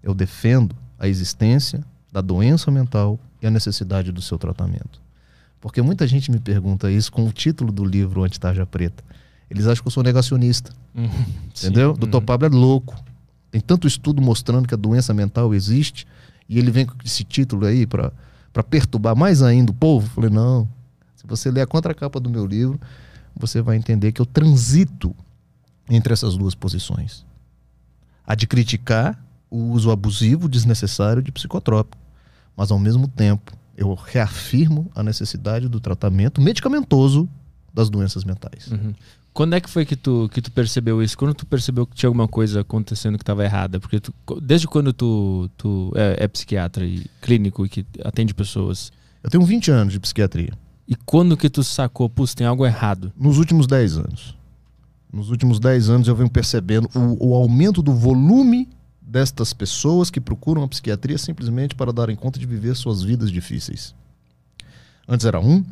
Eu 0.02 0.14
defendo 0.14 0.76
a 0.98 1.08
existência 1.08 1.84
da 2.12 2.20
doença 2.20 2.70
mental 2.70 3.18
e 3.42 3.46
a 3.46 3.50
necessidade 3.50 4.12
do 4.12 4.22
seu 4.22 4.38
tratamento. 4.38 5.02
Porque 5.60 5.82
muita 5.82 6.06
gente 6.06 6.30
me 6.30 6.38
pergunta 6.38 6.90
isso 6.90 7.10
com 7.10 7.26
o 7.26 7.32
título 7.32 7.72
do 7.72 7.84
livro 7.84 8.22
Antitarja 8.22 8.64
Preta. 8.64 9.02
Eles 9.50 9.66
acham 9.66 9.82
que 9.82 9.88
eu 9.88 9.92
sou 9.92 10.02
negacionista. 10.04 10.72
Uhum. 10.94 11.08
Entendeu? 11.58 11.94
Sim. 11.94 12.00
Doutor 12.00 12.18
Uhum. 12.20 12.24
Pablo 12.26 12.46
é 12.46 12.50
louco. 12.50 12.94
Tem 13.50 13.60
tanto 13.60 13.86
estudo 13.88 14.22
mostrando 14.22 14.68
que 14.68 14.74
a 14.74 14.76
doença 14.76 15.12
mental 15.12 15.52
existe 15.54 16.06
e 16.48 16.58
ele 16.58 16.70
vem 16.70 16.86
com 16.86 16.94
esse 17.04 17.24
título 17.24 17.66
aí 17.66 17.86
para 17.86 18.12
perturbar 18.68 19.16
mais 19.16 19.42
ainda 19.42 19.72
o 19.72 19.74
povo. 19.74 20.06
Eu 20.06 20.10
Falei, 20.10 20.30
não. 20.30 20.68
Se 21.16 21.26
você 21.26 21.50
ler 21.50 21.62
a 21.62 21.66
contracapa 21.66 22.20
do 22.20 22.28
meu 22.30 22.46
livro, 22.46 22.78
você 23.36 23.60
vai 23.62 23.76
entender 23.76 24.12
que 24.12 24.20
eu 24.20 24.26
transito 24.26 25.14
entre 25.88 26.12
essas 26.12 26.36
duas 26.36 26.54
posições. 26.54 27.24
A 28.26 28.34
de 28.34 28.46
criticar 28.46 29.22
o 29.50 29.70
uso 29.72 29.90
abusivo, 29.90 30.48
desnecessário 30.48 31.22
de 31.22 31.30
psicotrópico. 31.30 32.02
Mas 32.56 32.70
ao 32.70 32.78
mesmo 32.78 33.06
tempo, 33.08 33.52
eu 33.76 33.92
reafirmo 33.94 34.90
a 34.94 35.02
necessidade 35.02 35.68
do 35.68 35.80
tratamento 35.80 36.40
medicamentoso 36.40 37.28
das 37.72 37.90
doenças 37.90 38.24
mentais. 38.24 38.68
Uhum. 38.70 38.94
Quando 39.32 39.54
é 39.54 39.60
que 39.60 39.68
foi 39.68 39.84
que 39.84 39.96
tu, 39.96 40.30
que 40.32 40.40
tu 40.40 40.52
percebeu 40.52 41.02
isso? 41.02 41.18
Quando 41.18 41.34
tu 41.34 41.44
percebeu 41.44 41.84
que 41.84 41.96
tinha 41.96 42.08
alguma 42.08 42.28
coisa 42.28 42.60
acontecendo 42.60 43.18
que 43.18 43.22
estava 43.22 43.44
errada? 43.44 43.80
Porque 43.80 43.98
tu- 43.98 44.14
desde 44.40 44.68
quando 44.68 44.92
tu, 44.92 45.50
tu 45.56 45.92
é, 45.96 46.24
é 46.24 46.28
psiquiatra 46.28 46.84
e 46.86 47.04
clínico 47.20 47.66
e 47.66 47.68
que 47.68 47.84
atende 48.04 48.32
pessoas? 48.32 48.92
Eu 49.24 49.28
tenho 49.30 49.44
20 49.44 49.72
anos 49.72 49.92
de 49.92 49.98
psiquiatria. 49.98 50.52
E 50.86 50.94
quando 50.94 51.36
que 51.36 51.48
tu 51.48 51.64
sacou, 51.64 52.08
putz, 52.08 52.34
tem 52.34 52.46
algo 52.46 52.66
errado? 52.66 53.12
Nos 53.16 53.38
últimos 53.38 53.66
10 53.66 53.98
anos. 53.98 54.36
Nos 55.12 55.30
últimos 55.30 55.58
10 55.58 55.88
anos 55.88 56.08
eu 56.08 56.16
venho 56.16 56.28
percebendo 56.28 56.88
o, 56.94 57.30
o 57.30 57.34
aumento 57.34 57.80
do 57.80 57.94
volume 57.94 58.68
destas 59.00 59.52
pessoas 59.52 60.10
que 60.10 60.20
procuram 60.20 60.62
a 60.64 60.68
psiquiatria 60.68 61.16
simplesmente 61.16 61.74
para 61.74 61.92
darem 61.92 62.16
conta 62.16 62.38
de 62.38 62.46
viver 62.46 62.74
suas 62.74 63.02
vidas 63.02 63.30
difíceis. 63.30 63.94
Antes 65.06 65.24
era 65.24 65.38
um, 65.38 65.64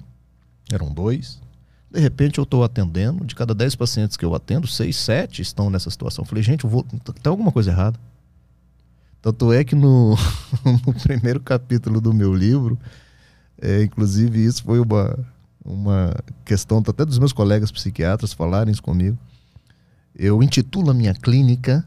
eram 0.71 0.93
dois. 0.93 1.41
De 1.91 2.01
repente 2.01 2.39
eu 2.39 2.45
estou 2.45 2.65
atendendo, 2.65 3.25
de 3.25 3.35
cada 3.35 3.55
10 3.55 3.75
pacientes 3.75 4.17
que 4.17 4.25
eu 4.25 4.35
atendo, 4.35 4.67
6, 4.67 4.97
7 4.97 5.43
estão 5.43 5.69
nessa 5.69 5.91
situação. 5.91 6.23
Eu 6.23 6.29
falei, 6.29 6.43
gente, 6.43 6.65
tem 6.67 7.31
alguma 7.31 7.53
coisa 7.53 7.71
errada. 7.71 7.99
Tanto 9.21 9.53
é 9.53 9.63
que 9.63 9.75
no, 9.75 10.17
no 10.65 10.95
primeiro 11.03 11.41
capítulo 11.41 12.01
do 12.01 12.15
meu 12.15 12.35
livro, 12.35 12.79
é, 13.63 13.85
inclusive 13.85 14.45
isso 14.45 14.65
foi 14.65 14.81
uma, 14.81 15.17
uma 15.65 16.13
questão 16.45 16.83
até 16.85 17.05
dos 17.05 17.19
meus 17.21 17.33
colegas 17.33 17.71
psiquiatras 17.71 18.33
falarem 18.33 18.73
isso 18.73 18.83
comigo. 18.83 19.17
Eu 20.17 20.43
intitulo 20.43 20.91
a 20.91 20.95
minha 20.95 21.15
clínica 21.15 21.87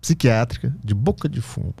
psiquiátrica 0.00 0.76
de 0.82 0.94
boca 0.94 1.28
de 1.28 1.40
fumo. 1.40 1.74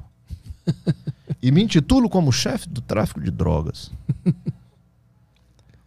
e 1.42 1.50
me 1.50 1.64
intitulo 1.64 2.08
como 2.08 2.30
chefe 2.30 2.68
do 2.68 2.80
tráfico 2.80 3.20
de 3.20 3.32
drogas. 3.32 3.90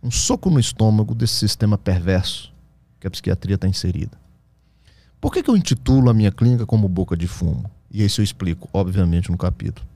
Um 0.03 0.11
soco 0.11 0.49
no 0.49 0.59
estômago 0.59 1.15
desse 1.15 1.35
sistema 1.35 1.77
perverso 1.77 2.51
que 2.99 3.07
a 3.07 3.11
psiquiatria 3.11 3.55
está 3.55 3.67
inserida. 3.67 4.19
Por 5.21 5.31
que, 5.31 5.41
que 5.41 5.49
eu 5.49 5.55
intitulo 5.55 6.09
a 6.09 6.13
minha 6.13 6.31
clínica 6.31 6.65
como 6.65 6.89
boca 6.89 7.15
de 7.15 7.27
fumo? 7.27 7.69
E 7.89 8.03
isso 8.03 8.19
eu 8.19 8.23
explico, 8.23 8.67
obviamente, 8.73 9.31
no 9.31 9.37
capítulo. 9.37 9.87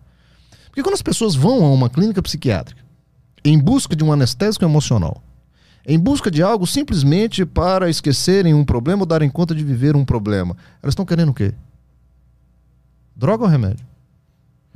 Porque 0.67 0.83
quando 0.83 0.93
as 0.93 1.01
pessoas 1.01 1.35
vão 1.35 1.65
a 1.65 1.71
uma 1.71 1.89
clínica 1.89 2.21
psiquiátrica 2.21 2.84
em 3.45 3.57
busca 3.57 3.95
de 3.95 4.03
um 4.03 4.11
anestésico 4.11 4.65
emocional 4.65 5.21
em 5.87 5.99
busca 5.99 6.31
de 6.31 6.41
algo 6.41 6.65
simplesmente 6.65 7.45
para 7.45 7.89
esquecerem 7.89 8.53
um 8.53 8.65
problema 8.65 9.03
ou 9.03 9.05
darem 9.05 9.29
conta 9.29 9.53
de 9.53 9.63
viver 9.63 9.95
um 9.95 10.03
problema. 10.03 10.57
Elas 10.81 10.93
estão 10.93 11.05
querendo 11.05 11.29
o 11.29 11.33
quê? 11.33 11.53
Droga 13.15 13.43
ou 13.43 13.49
remédio? 13.49 13.85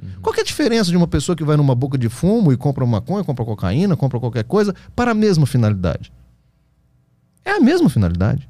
Uhum. 0.02 0.22
Qual 0.22 0.36
é 0.36 0.42
a 0.42 0.44
diferença 0.44 0.92
de 0.92 0.98
uma 0.98 1.08
pessoa 1.08 1.36
que 1.36 1.44
vai 1.44 1.58
numa 1.58 1.76
boca 1.76 1.98
de 1.98 2.08
fumo 2.08 2.54
e 2.54 2.58
compra 2.58 2.86
maconha, 2.86 3.24
compra 3.24 3.44
cocaína, 3.44 3.98
compra 3.98 4.20
qualquer 4.20 4.44
coisa 4.44 4.74
para 4.96 5.12
a 5.12 5.16
mesma 5.16 5.46
finalidade? 5.46 6.12
É 7.44 7.52
a 7.52 7.60
mesma 7.60 7.90
finalidade. 7.90 8.48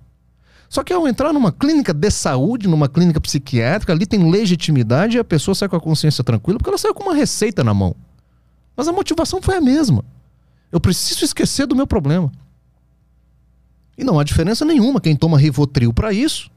Só 0.68 0.84
que 0.84 0.94
ao 0.94 1.08
entrar 1.08 1.34
numa 1.34 1.52
clínica 1.52 1.94
de 1.94 2.12
saúde, 2.12 2.68
numa 2.68 2.88
clínica 2.88 3.20
psiquiátrica, 3.20 3.94
ali 3.94 4.06
tem 4.06 4.30
legitimidade 4.30 5.18
e 5.18 5.20
a 5.20 5.24
pessoa 5.24 5.56
sai 5.56 5.68
com 5.68 5.76
a 5.76 5.82
consciência 5.82 6.24
tranquila 6.24 6.60
porque 6.60 6.70
ela 6.70 6.78
saiu 6.78 6.94
com 6.94 7.04
uma 7.04 7.16
receita 7.16 7.64
na 7.64 7.74
mão. 7.74 7.96
Mas 8.80 8.88
a 8.88 8.94
motivação 8.94 9.42
foi 9.42 9.58
a 9.58 9.62
mesma. 9.62 10.06
Eu 10.72 10.80
preciso 10.80 11.26
esquecer 11.26 11.68
do 11.68 11.76
meu 11.76 11.86
problema. 11.86 12.32
E 13.98 14.06
não 14.06 14.18
há 14.18 14.24
diferença 14.24 14.64
nenhuma 14.64 15.02
quem 15.02 15.18
toma 15.18 15.38
Rivotril 15.38 15.92
para 15.92 16.14
isso 16.14 16.50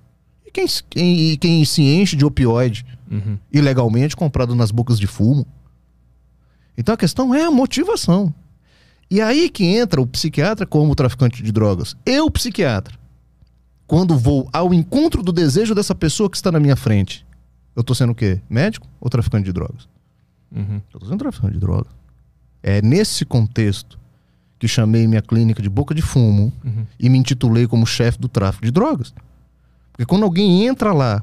e 0.47 0.51
quem, 0.53 0.65
quem, 0.89 1.37
quem, 1.37 1.65
se 1.65 1.83
enche 1.83 2.15
de 2.15 2.25
opioide 2.25 2.87
uhum. 3.11 3.37
ilegalmente 3.53 4.15
comprado 4.15 4.55
nas 4.55 4.71
bocas 4.71 5.01
de 5.01 5.09
fumo. 5.09 5.45
Então 6.79 6.95
a 6.95 6.97
questão 6.97 7.35
é 7.35 7.43
a 7.43 7.51
motivação. 7.51 8.33
E 9.11 9.21
aí 9.21 9.51
que 9.51 9.65
entra 9.65 10.01
o 10.01 10.07
psiquiatra 10.07 10.65
como 10.65 10.95
traficante 10.95 11.43
de 11.43 11.51
drogas. 11.51 11.97
Eu, 12.07 12.31
psiquiatra, 12.31 12.97
quando 13.85 14.17
vou 14.17 14.49
ao 14.53 14.73
encontro 14.73 15.25
do 15.25 15.33
desejo 15.33 15.75
dessa 15.75 15.93
pessoa 15.93 16.31
que 16.31 16.37
está 16.37 16.53
na 16.53 16.61
minha 16.61 16.77
frente, 16.77 17.27
eu 17.75 17.83
tô 17.83 17.97
sendo 17.97 18.13
o 18.13 18.15
quê? 18.15 18.41
Médico 18.49 18.87
ou 19.01 19.11
traficante 19.11 19.47
de 19.47 19.53
drogas? 19.53 19.89
Uhum. 20.55 20.81
Eu 20.95 21.01
tô 21.01 21.07
sendo 21.07 21.19
traficante 21.19 21.55
de 21.55 21.59
drogas. 21.59 22.02
É 22.63 22.81
nesse 22.81 23.25
contexto 23.25 23.99
que 24.59 24.69
chamei 24.69 25.07
minha 25.09 25.23
clínica 25.23 25.61
de 25.61 25.69
boca 25.69 25.95
de 25.95 26.01
fumo 26.01 26.53
uhum. 26.65 26.87
e 26.99 27.09
me 27.09 27.19
intitulei 27.19 27.67
como 27.67 27.85
chefe 27.85 28.19
do 28.19 28.29
tráfico 28.29 28.65
de 28.65 28.71
drogas. 28.71 29.13
Porque 29.91 30.07
quando 30.07 30.23
alguém 30.23 30.67
entra 30.67 30.93
lá 30.93 31.23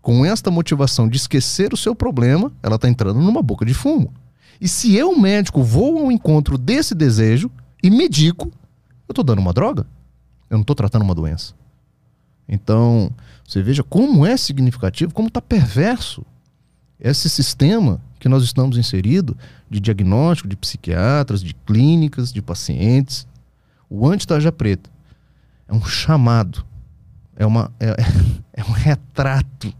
com 0.00 0.26
esta 0.26 0.50
motivação 0.50 1.08
de 1.08 1.16
esquecer 1.16 1.72
o 1.72 1.76
seu 1.76 1.94
problema, 1.94 2.50
ela 2.62 2.74
está 2.74 2.88
entrando 2.88 3.20
numa 3.20 3.40
boca 3.40 3.64
de 3.64 3.72
fumo. 3.72 4.12
E 4.60 4.66
se 4.68 4.94
eu, 4.96 5.16
médico, 5.16 5.62
vou 5.62 5.98
ao 5.98 6.12
encontro 6.12 6.58
desse 6.58 6.94
desejo 6.94 7.50
e 7.82 7.88
medico, 7.88 8.48
eu 9.08 9.12
estou 9.12 9.24
dando 9.24 9.38
uma 9.38 9.52
droga. 9.52 9.86
Eu 10.50 10.56
não 10.56 10.62
estou 10.62 10.76
tratando 10.76 11.02
uma 11.02 11.14
doença. 11.14 11.54
Então, 12.48 13.10
você 13.46 13.62
veja 13.62 13.82
como 13.82 14.26
é 14.26 14.36
significativo, 14.36 15.14
como 15.14 15.28
está 15.28 15.40
perverso 15.40 16.24
esse 16.98 17.28
sistema 17.28 18.00
que 18.22 18.28
nós 18.28 18.44
estamos 18.44 18.78
inseridos 18.78 19.34
de 19.68 19.80
diagnóstico, 19.80 20.48
de 20.48 20.54
psiquiatras, 20.54 21.42
de 21.42 21.52
clínicas, 21.52 22.32
de 22.32 22.40
pacientes. 22.40 23.26
O 23.90 24.08
anti-tarja 24.08 24.52
preta 24.52 24.88
é 25.66 25.74
um 25.74 25.84
chamado, 25.84 26.64
é, 27.34 27.44
uma, 27.44 27.72
é, 27.80 27.96
é 28.54 28.62
um 28.62 28.70
retrato 28.70 29.74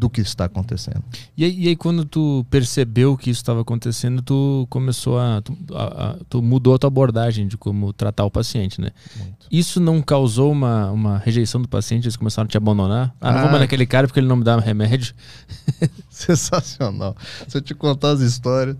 do 0.00 0.08
que 0.08 0.22
está 0.22 0.46
acontecendo. 0.46 1.04
E 1.36 1.44
aí, 1.44 1.64
e 1.64 1.68
aí, 1.68 1.76
quando 1.76 2.06
tu 2.06 2.44
percebeu 2.48 3.18
que 3.18 3.28
isso 3.28 3.42
estava 3.42 3.60
acontecendo, 3.60 4.22
tu 4.22 4.66
começou 4.70 5.18
a 5.18 5.42
tu, 5.42 5.54
a, 5.74 5.84
a 5.84 6.16
tu, 6.26 6.40
mudou 6.40 6.74
a 6.74 6.78
tua 6.78 6.88
abordagem 6.88 7.46
de 7.46 7.58
como 7.58 7.92
tratar 7.92 8.24
o 8.24 8.30
paciente, 8.30 8.80
né? 8.80 8.88
Muito. 9.14 9.46
Isso 9.50 9.78
não 9.78 10.00
causou 10.00 10.50
uma, 10.50 10.90
uma 10.90 11.18
rejeição 11.18 11.60
do 11.60 11.68
paciente? 11.68 12.04
Eles 12.04 12.16
começaram 12.16 12.46
a 12.46 12.48
te 12.48 12.56
abandonar? 12.56 13.14
Ah, 13.20 13.28
ah 13.28 13.32
não 13.32 13.40
vou 13.42 13.50
mais 13.50 13.60
naquele 13.60 13.84
cara 13.84 14.06
porque 14.06 14.18
ele 14.18 14.26
não 14.26 14.36
me 14.36 14.44
dá 14.44 14.58
remédio? 14.58 15.14
Sensacional. 16.08 17.14
Se 17.46 17.58
eu 17.58 17.60
te 17.60 17.74
contar 17.74 18.12
as 18.12 18.20
histórias, 18.20 18.78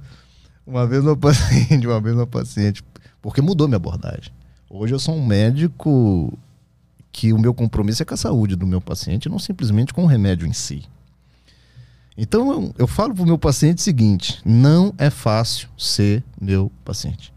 uma 0.66 0.86
vez 0.86 1.04
uma 1.04 1.16
paciente, 1.16 1.84
uma 1.86 2.00
vez 2.00 2.16
uma 2.16 2.26
paciente, 2.26 2.82
porque 3.20 3.42
mudou 3.42 3.68
minha 3.68 3.76
abordagem. 3.76 4.32
Hoje 4.70 4.94
eu 4.94 4.98
sou 4.98 5.14
um 5.14 5.26
médico 5.26 6.32
que 7.12 7.30
o 7.30 7.38
meu 7.38 7.52
compromisso 7.52 8.02
é 8.02 8.06
com 8.06 8.14
a 8.14 8.16
saúde 8.16 8.56
do 8.56 8.66
meu 8.66 8.80
paciente, 8.80 9.28
não 9.28 9.38
simplesmente 9.38 9.92
com 9.92 10.04
o 10.04 10.06
remédio 10.06 10.46
em 10.46 10.52
si. 10.54 10.82
Então 12.16 12.50
eu, 12.52 12.74
eu 12.78 12.86
falo 12.86 13.14
para 13.14 13.22
o 13.22 13.26
meu 13.26 13.38
paciente 13.38 13.78
o 13.78 13.82
seguinte: 13.82 14.40
não 14.44 14.94
é 14.98 15.10
fácil 15.10 15.68
ser 15.76 16.24
meu 16.40 16.70
paciente. 16.84 17.32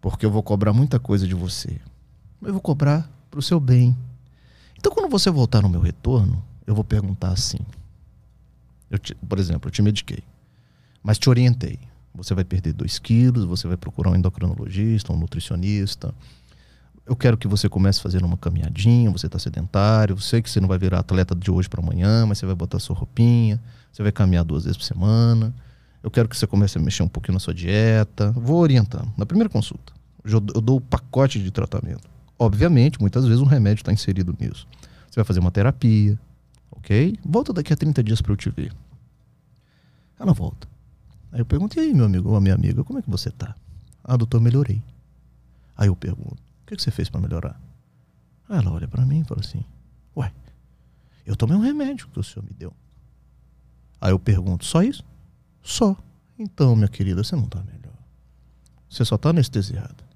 Porque 0.00 0.24
eu 0.24 0.30
vou 0.30 0.42
cobrar 0.42 0.72
muita 0.72 0.98
coisa 0.98 1.26
de 1.26 1.34
você. 1.34 1.80
Eu 2.42 2.52
vou 2.52 2.62
cobrar 2.62 3.10
para 3.30 3.40
o 3.40 3.42
seu 3.42 3.58
bem. 3.58 3.96
Então 4.76 4.92
quando 4.92 5.10
você 5.10 5.30
voltar 5.30 5.62
no 5.62 5.68
meu 5.68 5.80
retorno, 5.80 6.42
eu 6.66 6.74
vou 6.74 6.84
perguntar 6.84 7.30
assim. 7.30 7.58
Te, 9.00 9.14
por 9.14 9.38
exemplo, 9.38 9.68
eu 9.68 9.72
te 9.72 9.82
mediquei, 9.82 10.22
mas 11.02 11.18
te 11.18 11.28
orientei. 11.28 11.78
Você 12.14 12.34
vai 12.34 12.44
perder 12.44 12.72
2 12.72 12.98
quilos, 12.98 13.44
você 13.44 13.68
vai 13.68 13.76
procurar 13.76 14.10
um 14.10 14.16
endocrinologista, 14.16 15.12
um 15.12 15.16
nutricionista, 15.16 16.14
eu 17.08 17.16
quero 17.16 17.38
que 17.38 17.48
você 17.48 17.68
comece 17.68 18.02
fazendo 18.02 18.26
uma 18.26 18.36
caminhadinha, 18.36 19.10
você 19.10 19.26
está 19.26 19.38
sedentário, 19.38 20.12
eu 20.12 20.18
sei 20.18 20.42
que 20.42 20.50
você 20.50 20.60
não 20.60 20.68
vai 20.68 20.78
virar 20.78 20.98
atleta 20.98 21.34
de 21.34 21.50
hoje 21.50 21.68
para 21.68 21.82
amanhã, 21.82 22.26
mas 22.26 22.38
você 22.38 22.44
vai 22.44 22.54
botar 22.54 22.78
sua 22.78 22.94
roupinha, 22.94 23.58
você 23.90 24.02
vai 24.02 24.12
caminhar 24.12 24.44
duas 24.44 24.64
vezes 24.64 24.76
por 24.76 24.84
semana. 24.84 25.54
Eu 26.02 26.10
quero 26.10 26.28
que 26.28 26.36
você 26.36 26.46
comece 26.46 26.76
a 26.76 26.80
mexer 26.80 27.02
um 27.02 27.08
pouquinho 27.08 27.34
na 27.34 27.40
sua 27.40 27.54
dieta. 27.54 28.30
Vou 28.32 28.58
orientando. 28.58 29.10
Na 29.16 29.24
primeira 29.24 29.48
consulta, 29.48 29.92
eu 30.24 30.38
dou 30.38 30.76
o 30.76 30.80
pacote 30.80 31.42
de 31.42 31.50
tratamento. 31.50 32.08
Obviamente, 32.38 33.00
muitas 33.00 33.24
vezes 33.24 33.40
um 33.40 33.46
remédio 33.46 33.80
está 33.80 33.92
inserido 33.92 34.36
nisso. 34.38 34.66
Você 35.10 35.16
vai 35.16 35.24
fazer 35.24 35.40
uma 35.40 35.50
terapia, 35.50 36.18
ok? 36.70 37.18
Volta 37.24 37.52
daqui 37.54 37.72
a 37.72 37.76
30 37.76 38.02
dias 38.02 38.20
para 38.20 38.32
eu 38.32 38.36
te 38.36 38.50
ver. 38.50 38.72
Ela 40.20 40.34
volta. 40.34 40.68
Aí 41.32 41.40
eu 41.40 41.46
pergunto, 41.46 41.78
e 41.78 41.80
aí, 41.80 41.94
meu 41.94 42.04
amigo 42.04 42.30
ou 42.30 42.40
minha 42.40 42.54
amiga, 42.54 42.84
como 42.84 42.98
é 42.98 43.02
que 43.02 43.10
você 43.10 43.30
tá? 43.30 43.54
Ah, 44.04 44.16
doutor, 44.16 44.40
melhorei. 44.40 44.82
Aí 45.76 45.88
eu 45.88 45.96
pergunto, 45.96 46.47
que, 46.68 46.76
que 46.76 46.82
você 46.82 46.90
fez 46.90 47.08
para 47.08 47.20
melhorar? 47.20 47.60
Ela 48.48 48.70
olha 48.70 48.86
para 48.86 49.04
mim 49.04 49.20
e 49.20 49.24
fala 49.24 49.40
assim: 49.40 49.64
Ué, 50.16 50.32
eu 51.24 51.34
tomei 51.34 51.56
um 51.56 51.60
remédio 51.60 52.08
que 52.08 52.20
o 52.20 52.22
senhor 52.22 52.44
me 52.44 52.52
deu. 52.52 52.72
Aí 54.00 54.12
eu 54.12 54.18
pergunto: 54.18 54.64
Só 54.64 54.82
isso? 54.82 55.04
Só. 55.62 55.96
Então, 56.38 56.76
minha 56.76 56.88
querida, 56.88 57.24
você 57.24 57.34
não 57.34 57.44
está 57.44 57.62
melhor. 57.62 57.96
Você 58.88 59.04
só 59.04 59.16
está 59.16 59.30
anestesiada. 59.30 60.06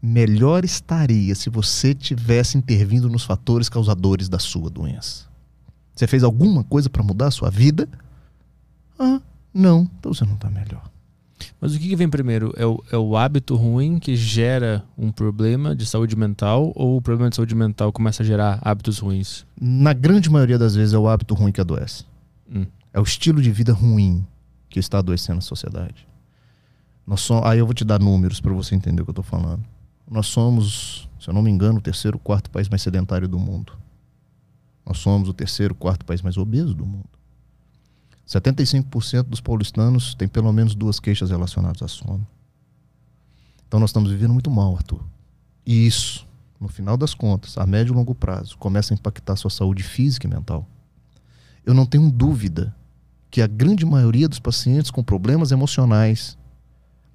Melhor 0.00 0.64
estaria 0.64 1.34
se 1.34 1.50
você 1.50 1.92
tivesse 1.92 2.56
intervindo 2.56 3.08
nos 3.08 3.24
fatores 3.24 3.68
causadores 3.68 4.28
da 4.28 4.38
sua 4.38 4.70
doença. 4.70 5.26
Você 5.94 6.06
fez 6.06 6.22
alguma 6.22 6.62
coisa 6.62 6.88
para 6.88 7.02
mudar 7.02 7.26
a 7.26 7.32
sua 7.32 7.50
vida? 7.50 7.88
Ah, 8.96 9.20
não. 9.52 9.90
Então 9.98 10.14
você 10.14 10.24
não 10.24 10.34
está 10.34 10.48
melhor. 10.48 10.88
Mas 11.60 11.74
o 11.74 11.78
que, 11.78 11.88
que 11.88 11.96
vem 11.96 12.08
primeiro? 12.08 12.52
É 12.56 12.66
o, 12.66 12.82
é 12.90 12.96
o, 12.96 13.16
hábito 13.16 13.56
ruim 13.56 13.98
que 13.98 14.16
gera 14.16 14.84
um 14.96 15.10
problema 15.10 15.74
de 15.74 15.86
saúde 15.86 16.16
mental 16.16 16.72
ou 16.74 16.96
o 16.96 17.02
problema 17.02 17.30
de 17.30 17.36
saúde 17.36 17.54
mental 17.54 17.92
começa 17.92 18.22
a 18.22 18.26
gerar 18.26 18.58
hábitos 18.62 18.98
ruins? 18.98 19.44
Na 19.60 19.92
grande 19.92 20.30
maioria 20.30 20.58
das 20.58 20.74
vezes 20.74 20.94
é 20.94 20.98
o 20.98 21.08
hábito 21.08 21.34
ruim 21.34 21.52
que 21.52 21.60
adoece. 21.60 22.04
Hum. 22.52 22.66
É 22.92 23.00
o 23.00 23.02
estilo 23.02 23.42
de 23.42 23.50
vida 23.50 23.72
ruim 23.72 24.26
que 24.68 24.78
está 24.78 24.98
adoecendo 24.98 25.38
a 25.38 25.42
sociedade. 25.42 26.06
Nós 27.06 27.20
somos, 27.20 27.46
aí 27.46 27.58
eu 27.58 27.66
vou 27.66 27.74
te 27.74 27.84
dar 27.84 27.98
números 27.98 28.40
para 28.40 28.52
você 28.52 28.74
entender 28.74 29.02
o 29.02 29.04
que 29.04 29.10
eu 29.10 29.12
estou 29.12 29.24
falando. 29.24 29.64
Nós 30.10 30.26
somos, 30.26 31.08
se 31.20 31.28
eu 31.28 31.34
não 31.34 31.42
me 31.42 31.50
engano, 31.50 31.78
o 31.78 31.82
terceiro, 31.82 32.18
quarto 32.18 32.50
país 32.50 32.68
mais 32.68 32.82
sedentário 32.82 33.28
do 33.28 33.38
mundo. 33.38 33.72
Nós 34.86 34.98
somos 34.98 35.28
o 35.28 35.34
terceiro, 35.34 35.74
quarto 35.74 36.04
país 36.04 36.22
mais 36.22 36.36
obeso 36.36 36.74
do 36.74 36.86
mundo. 36.86 37.17
75% 38.28 39.22
dos 39.22 39.40
paulistanos 39.40 40.14
têm 40.14 40.28
pelo 40.28 40.52
menos 40.52 40.74
duas 40.74 41.00
queixas 41.00 41.30
relacionadas 41.30 41.82
a 41.82 41.88
sono. 41.88 42.26
Então 43.66 43.80
nós 43.80 43.88
estamos 43.90 44.10
vivendo 44.10 44.34
muito 44.34 44.50
mal, 44.50 44.76
Arthur. 44.76 45.02
E 45.64 45.86
isso, 45.86 46.26
no 46.60 46.68
final 46.68 46.96
das 46.96 47.14
contas, 47.14 47.56
a 47.56 47.66
médio 47.66 47.92
e 47.92 47.96
longo 47.96 48.14
prazo, 48.14 48.58
começa 48.58 48.92
a 48.92 48.96
impactar 48.96 49.32
a 49.32 49.36
sua 49.36 49.50
saúde 49.50 49.82
física 49.82 50.26
e 50.26 50.30
mental. 50.30 50.68
Eu 51.64 51.72
não 51.72 51.86
tenho 51.86 52.10
dúvida 52.10 52.74
que 53.30 53.40
a 53.40 53.46
grande 53.46 53.84
maioria 53.84 54.28
dos 54.28 54.38
pacientes 54.38 54.90
com 54.90 55.02
problemas 55.02 55.50
emocionais 55.50 56.36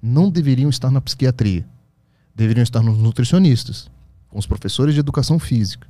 não 0.02 0.30
deveriam 0.30 0.70
estar 0.70 0.90
na 0.90 1.00
psiquiatria. 1.00 1.66
Deveriam 2.34 2.62
estar 2.62 2.82
nos 2.82 2.98
nutricionistas, 2.98 3.88
com 4.28 4.38
os 4.38 4.46
professores 4.46 4.94
de 4.94 5.00
educação 5.00 5.38
física, 5.38 5.88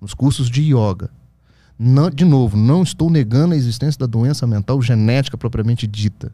nos 0.00 0.14
cursos 0.14 0.48
de 0.48 0.62
yoga, 0.62 1.10
não, 1.82 2.10
de 2.10 2.26
novo, 2.26 2.58
não 2.58 2.82
estou 2.82 3.08
negando 3.08 3.54
a 3.54 3.56
existência 3.56 3.98
da 3.98 4.04
doença 4.04 4.46
mental 4.46 4.82
genética 4.82 5.38
propriamente 5.38 5.86
dita. 5.86 6.30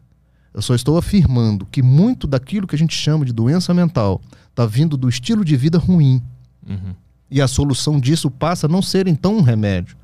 Eu 0.53 0.61
só 0.61 0.75
estou 0.75 0.97
afirmando 0.97 1.65
que 1.65 1.81
muito 1.81 2.27
daquilo 2.27 2.67
que 2.67 2.75
a 2.75 2.77
gente 2.77 2.93
chama 2.93 3.23
de 3.23 3.31
doença 3.31 3.73
mental 3.73 4.21
está 4.49 4.65
vindo 4.65 4.97
do 4.97 5.07
estilo 5.07 5.45
de 5.45 5.55
vida 5.55 5.77
ruim. 5.77 6.21
Uhum. 6.67 6.93
E 7.31 7.41
a 7.41 7.47
solução 7.47 7.97
disso 7.97 8.29
passa 8.29 8.67
a 8.67 8.69
não 8.69 8.81
ser 8.81 9.07
então 9.07 9.37
um 9.37 9.41
remédio, 9.41 9.95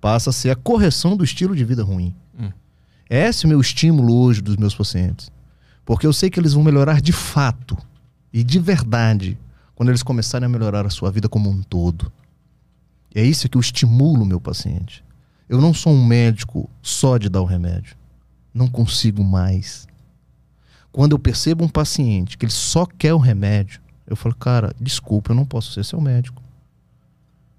passa 0.00 0.30
a 0.30 0.32
ser 0.32 0.50
a 0.50 0.54
correção 0.54 1.16
do 1.16 1.24
estilo 1.24 1.56
de 1.56 1.64
vida 1.64 1.82
ruim. 1.82 2.14
Uhum. 2.38 2.52
Esse 3.10 3.44
é 3.44 3.46
o 3.46 3.48
meu 3.48 3.60
estímulo 3.60 4.14
hoje 4.14 4.40
dos 4.40 4.56
meus 4.56 4.72
pacientes. 4.72 5.32
Porque 5.84 6.06
eu 6.06 6.12
sei 6.12 6.30
que 6.30 6.38
eles 6.38 6.52
vão 6.52 6.62
melhorar 6.62 7.00
de 7.00 7.10
fato 7.10 7.76
e 8.32 8.44
de 8.44 8.60
verdade 8.60 9.36
quando 9.74 9.88
eles 9.88 10.04
começarem 10.04 10.46
a 10.46 10.48
melhorar 10.48 10.86
a 10.86 10.90
sua 10.90 11.10
vida 11.10 11.28
como 11.28 11.50
um 11.50 11.60
todo. 11.60 12.12
É 13.14 13.24
isso 13.24 13.48
que 13.48 13.56
eu 13.56 13.60
estimulo 13.60 14.22
o 14.22 14.26
meu 14.26 14.40
paciente. 14.40 15.04
Eu 15.48 15.60
não 15.60 15.74
sou 15.74 15.92
um 15.92 16.04
médico 16.04 16.68
só 16.80 17.18
de 17.18 17.28
dar 17.28 17.42
o 17.42 17.46
remédio. 17.46 17.96
Não 18.54 18.68
consigo 18.68 19.22
mais. 19.22 19.86
Quando 20.90 21.12
eu 21.12 21.18
percebo 21.18 21.64
um 21.64 21.68
paciente 21.68 22.36
que 22.36 22.44
ele 22.44 22.52
só 22.52 22.86
quer 22.86 23.14
o 23.14 23.18
remédio, 23.18 23.80
Eu 24.06 24.16
falo, 24.16 24.34
cara, 24.34 24.74
desculpa, 24.80 25.30
eu 25.30 25.36
não 25.36 25.46
posso 25.46 25.72
ser 25.72 25.84
seu 25.84 26.00
médico. 26.00 26.42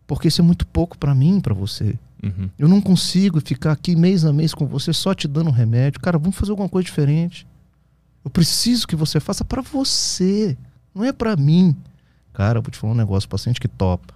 Porque 0.05 0.27
isso 0.27 0.41
é 0.41 0.43
muito 0.43 0.67
pouco 0.67 0.97
para 0.97 1.15
mim, 1.15 1.39
para 1.39 1.53
você. 1.53 1.97
Uhum. 2.21 2.49
Eu 2.59 2.67
não 2.67 2.79
consigo 2.81 3.41
ficar 3.41 3.71
aqui 3.71 3.95
mês 3.95 4.23
a 4.23 4.31
mês 4.31 4.53
com 4.53 4.67
você 4.67 4.93
só 4.93 5.13
te 5.13 5.27
dando 5.27 5.49
um 5.49 5.53
remédio. 5.53 5.99
Cara, 5.99 6.17
vamos 6.17 6.35
fazer 6.35 6.51
alguma 6.51 6.69
coisa 6.69 6.85
diferente. 6.85 7.47
Eu 8.23 8.29
preciso 8.29 8.87
que 8.87 8.95
você 8.95 9.19
faça 9.19 9.43
para 9.43 9.61
você, 9.61 10.57
não 10.93 11.03
é 11.03 11.11
para 11.11 11.35
mim. 11.35 11.75
Cara, 12.33 12.59
eu 12.59 12.61
vou 12.61 12.71
te 12.71 12.77
falar 12.77 12.93
um 12.93 12.97
negócio, 12.97 13.27
paciente 13.27 13.59
que 13.59 13.67
topa. 13.67 14.13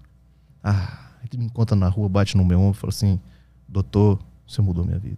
Ah, 0.64 1.07
ele 1.32 1.38
me 1.40 1.46
encontra 1.46 1.76
na 1.76 1.88
rua, 1.90 2.08
bate 2.10 2.36
no 2.38 2.44
meu 2.46 2.60
ombro 2.60 2.78
e 2.78 2.82
fala 2.82 2.90
assim: 2.90 3.20
"Doutor, 3.68 4.20
você 4.48 4.62
mudou 4.62 4.84
minha 4.86 5.00
vida". 5.00 5.18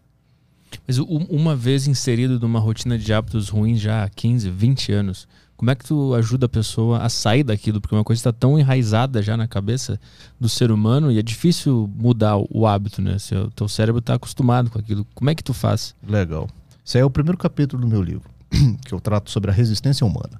Mas 0.87 0.97
uma 0.99 1.55
vez 1.55 1.87
inserido 1.87 2.39
numa 2.39 2.59
rotina 2.59 2.97
de 2.97 3.11
hábitos 3.11 3.49
ruins 3.49 3.79
já 3.79 4.03
há 4.03 4.09
15, 4.09 4.49
20 4.51 4.91
anos, 4.91 5.27
como 5.57 5.71
é 5.71 5.75
que 5.75 5.83
tu 5.83 6.13
ajuda 6.13 6.45
a 6.45 6.49
pessoa 6.49 6.99
a 6.99 7.09
sair 7.09 7.43
daquilo? 7.43 7.81
Porque 7.81 7.95
uma 7.95 8.03
coisa 8.03 8.19
está 8.19 8.31
tão 8.31 8.57
enraizada 8.57 9.21
já 9.21 9.35
na 9.35 9.47
cabeça 9.47 9.99
do 10.39 10.47
ser 10.47 10.71
humano 10.71 11.11
e 11.11 11.17
é 11.17 11.21
difícil 11.23 11.89
mudar 11.97 12.37
o- 12.37 12.67
hábito, 12.67 13.01
né? 13.01 13.17
Seu 13.17 13.49
teu 13.51 13.67
cérebro 13.67 13.99
está 13.99 14.13
acostumado 14.13 14.69
com 14.69 14.77
aquilo. 14.79 15.05
Como 15.15 15.29
é 15.29 15.35
que 15.35 15.43
tu 15.43 15.53
faz? 15.53 15.95
Legal. 16.07 16.47
Esse 16.85 16.97
aí 16.97 17.01
é 17.01 17.05
o 17.05 17.09
primeiro 17.09 17.37
capítulo 17.37 17.81
do 17.81 17.87
meu 17.87 18.01
livro, 18.01 18.29
que 18.85 18.93
eu 18.93 18.99
trato 18.99 19.29
sobre 19.31 19.49
a 19.49 19.53
resistência 19.53 20.05
humana. 20.05 20.39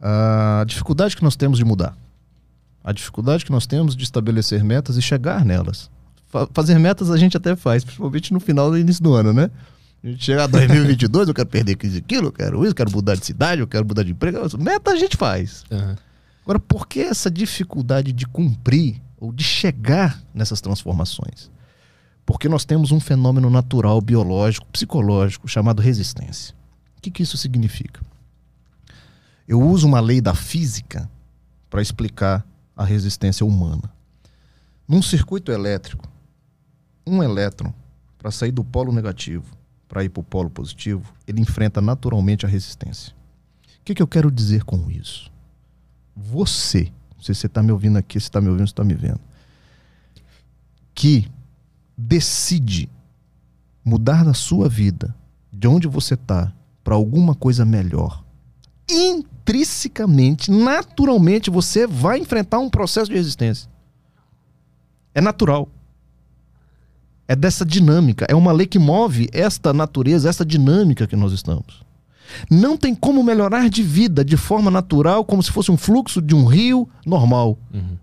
A 0.00 0.64
dificuldade 0.66 1.16
que 1.16 1.24
nós 1.24 1.34
temos 1.34 1.58
de 1.58 1.64
mudar. 1.64 1.96
A 2.88 2.92
dificuldade 2.92 3.44
que 3.44 3.52
nós 3.52 3.66
temos 3.66 3.94
de 3.94 4.02
estabelecer 4.04 4.64
metas 4.64 4.96
e 4.96 5.02
chegar 5.02 5.44
nelas. 5.44 5.90
Fa- 6.28 6.48
fazer 6.54 6.78
metas 6.78 7.10
a 7.10 7.16
gente 7.18 7.36
até 7.36 7.54
faz, 7.54 7.84
principalmente 7.84 8.32
no 8.32 8.40
final 8.40 8.70
do 8.70 8.78
início 8.78 9.02
do 9.02 9.12
ano, 9.14 9.32
né? 9.32 9.50
A 10.02 10.06
gente 10.06 10.24
chega 10.24 10.44
a 10.44 10.46
2022, 10.46 11.28
eu 11.28 11.34
quero 11.34 11.48
perder 11.48 11.76
15 11.76 12.00
quilos, 12.02 12.26
eu 12.26 12.32
quero 12.32 12.62
isso, 12.62 12.70
eu 12.70 12.74
quero 12.74 12.90
mudar 12.90 13.14
de 13.16 13.26
cidade, 13.26 13.60
eu 13.60 13.66
quero 13.66 13.84
mudar 13.86 14.04
de 14.04 14.12
emprego. 14.12 14.38
Meta 14.58 14.92
a 14.92 14.96
gente 14.96 15.16
faz. 15.16 15.64
Agora, 16.44 16.58
por 16.60 16.86
que 16.86 17.00
essa 17.00 17.30
dificuldade 17.30 18.12
de 18.12 18.24
cumprir 18.26 19.02
ou 19.18 19.32
de 19.32 19.44
chegar 19.44 20.22
nessas 20.32 20.60
transformações? 20.62 21.50
Porque 22.24 22.48
nós 22.48 22.64
temos 22.64 22.90
um 22.90 23.00
fenômeno 23.00 23.50
natural, 23.50 24.00
biológico, 24.00 24.66
psicológico, 24.72 25.46
chamado 25.48 25.82
resistência. 25.82 26.54
O 26.96 27.02
que, 27.02 27.10
que 27.10 27.22
isso 27.22 27.36
significa? 27.36 28.00
Eu 29.46 29.60
uso 29.60 29.86
uma 29.86 30.00
lei 30.00 30.20
da 30.20 30.34
física 30.34 31.10
para 31.68 31.82
explicar 31.82 32.46
a 32.78 32.84
resistência 32.84 33.44
humana. 33.44 33.92
Num 34.88 35.02
circuito 35.02 35.52
elétrico, 35.52 36.08
um 37.06 37.22
elétron, 37.22 37.74
para 38.16 38.30
sair 38.30 38.50
do 38.50 38.64
polo 38.64 38.90
negativo 38.90 39.58
para 39.88 40.04
ir 40.04 40.10
para 40.10 40.20
o 40.20 40.24
polo 40.24 40.50
positivo, 40.50 41.12
ele 41.26 41.40
enfrenta 41.40 41.80
naturalmente 41.80 42.44
a 42.44 42.48
resistência. 42.48 43.14
O 43.80 43.84
que, 43.84 43.94
que 43.94 44.02
eu 44.02 44.06
quero 44.06 44.30
dizer 44.30 44.62
com 44.64 44.90
isso? 44.90 45.32
Você, 46.14 46.92
não 47.16 47.22
sei 47.22 47.34
se 47.34 47.40
você 47.40 47.46
está 47.46 47.62
me 47.62 47.72
ouvindo 47.72 47.96
aqui, 47.96 48.20
se 48.20 48.26
está 48.26 48.40
me 48.40 48.48
ouvindo, 48.48 48.66
se 48.66 48.72
está 48.72 48.84
me 48.84 48.94
vendo, 48.94 49.20
que 50.94 51.30
decide 51.96 52.88
mudar 53.82 54.24
na 54.24 54.34
sua 54.34 54.68
vida, 54.68 55.14
de 55.50 55.66
onde 55.66 55.88
você 55.88 56.14
está, 56.14 56.52
para 56.84 56.94
alguma 56.94 57.34
coisa 57.34 57.64
melhor, 57.64 58.22
intrinsecamente, 58.88 60.50
naturalmente, 60.50 61.50
você 61.50 61.86
vai 61.86 62.18
enfrentar 62.18 62.58
um 62.58 62.70
processo 62.70 63.10
de 63.10 63.16
resistência. 63.16 63.68
É 65.14 65.20
natural. 65.20 65.68
É 67.26 67.36
dessa 67.36 67.64
dinâmica. 67.64 68.26
É 68.28 68.34
uma 68.34 68.52
lei 68.52 68.66
que 68.66 68.78
move 68.78 69.28
esta 69.32 69.72
natureza, 69.72 70.28
essa 70.28 70.44
dinâmica 70.44 71.06
que 71.06 71.16
nós 71.16 71.32
estamos. 71.32 71.86
Não 72.50 72.76
tem 72.76 72.94
como 72.94 73.22
melhorar 73.22 73.68
de 73.68 73.82
vida 73.82 74.24
de 74.24 74.36
forma 74.36 74.70
natural, 74.70 75.24
como 75.24 75.42
se 75.42 75.50
fosse 75.50 75.70
um 75.70 75.76
fluxo 75.76 76.20
de 76.20 76.34
um 76.34 76.44
rio 76.44 76.88
normal. 77.04 77.58
Uhum. 77.72 77.96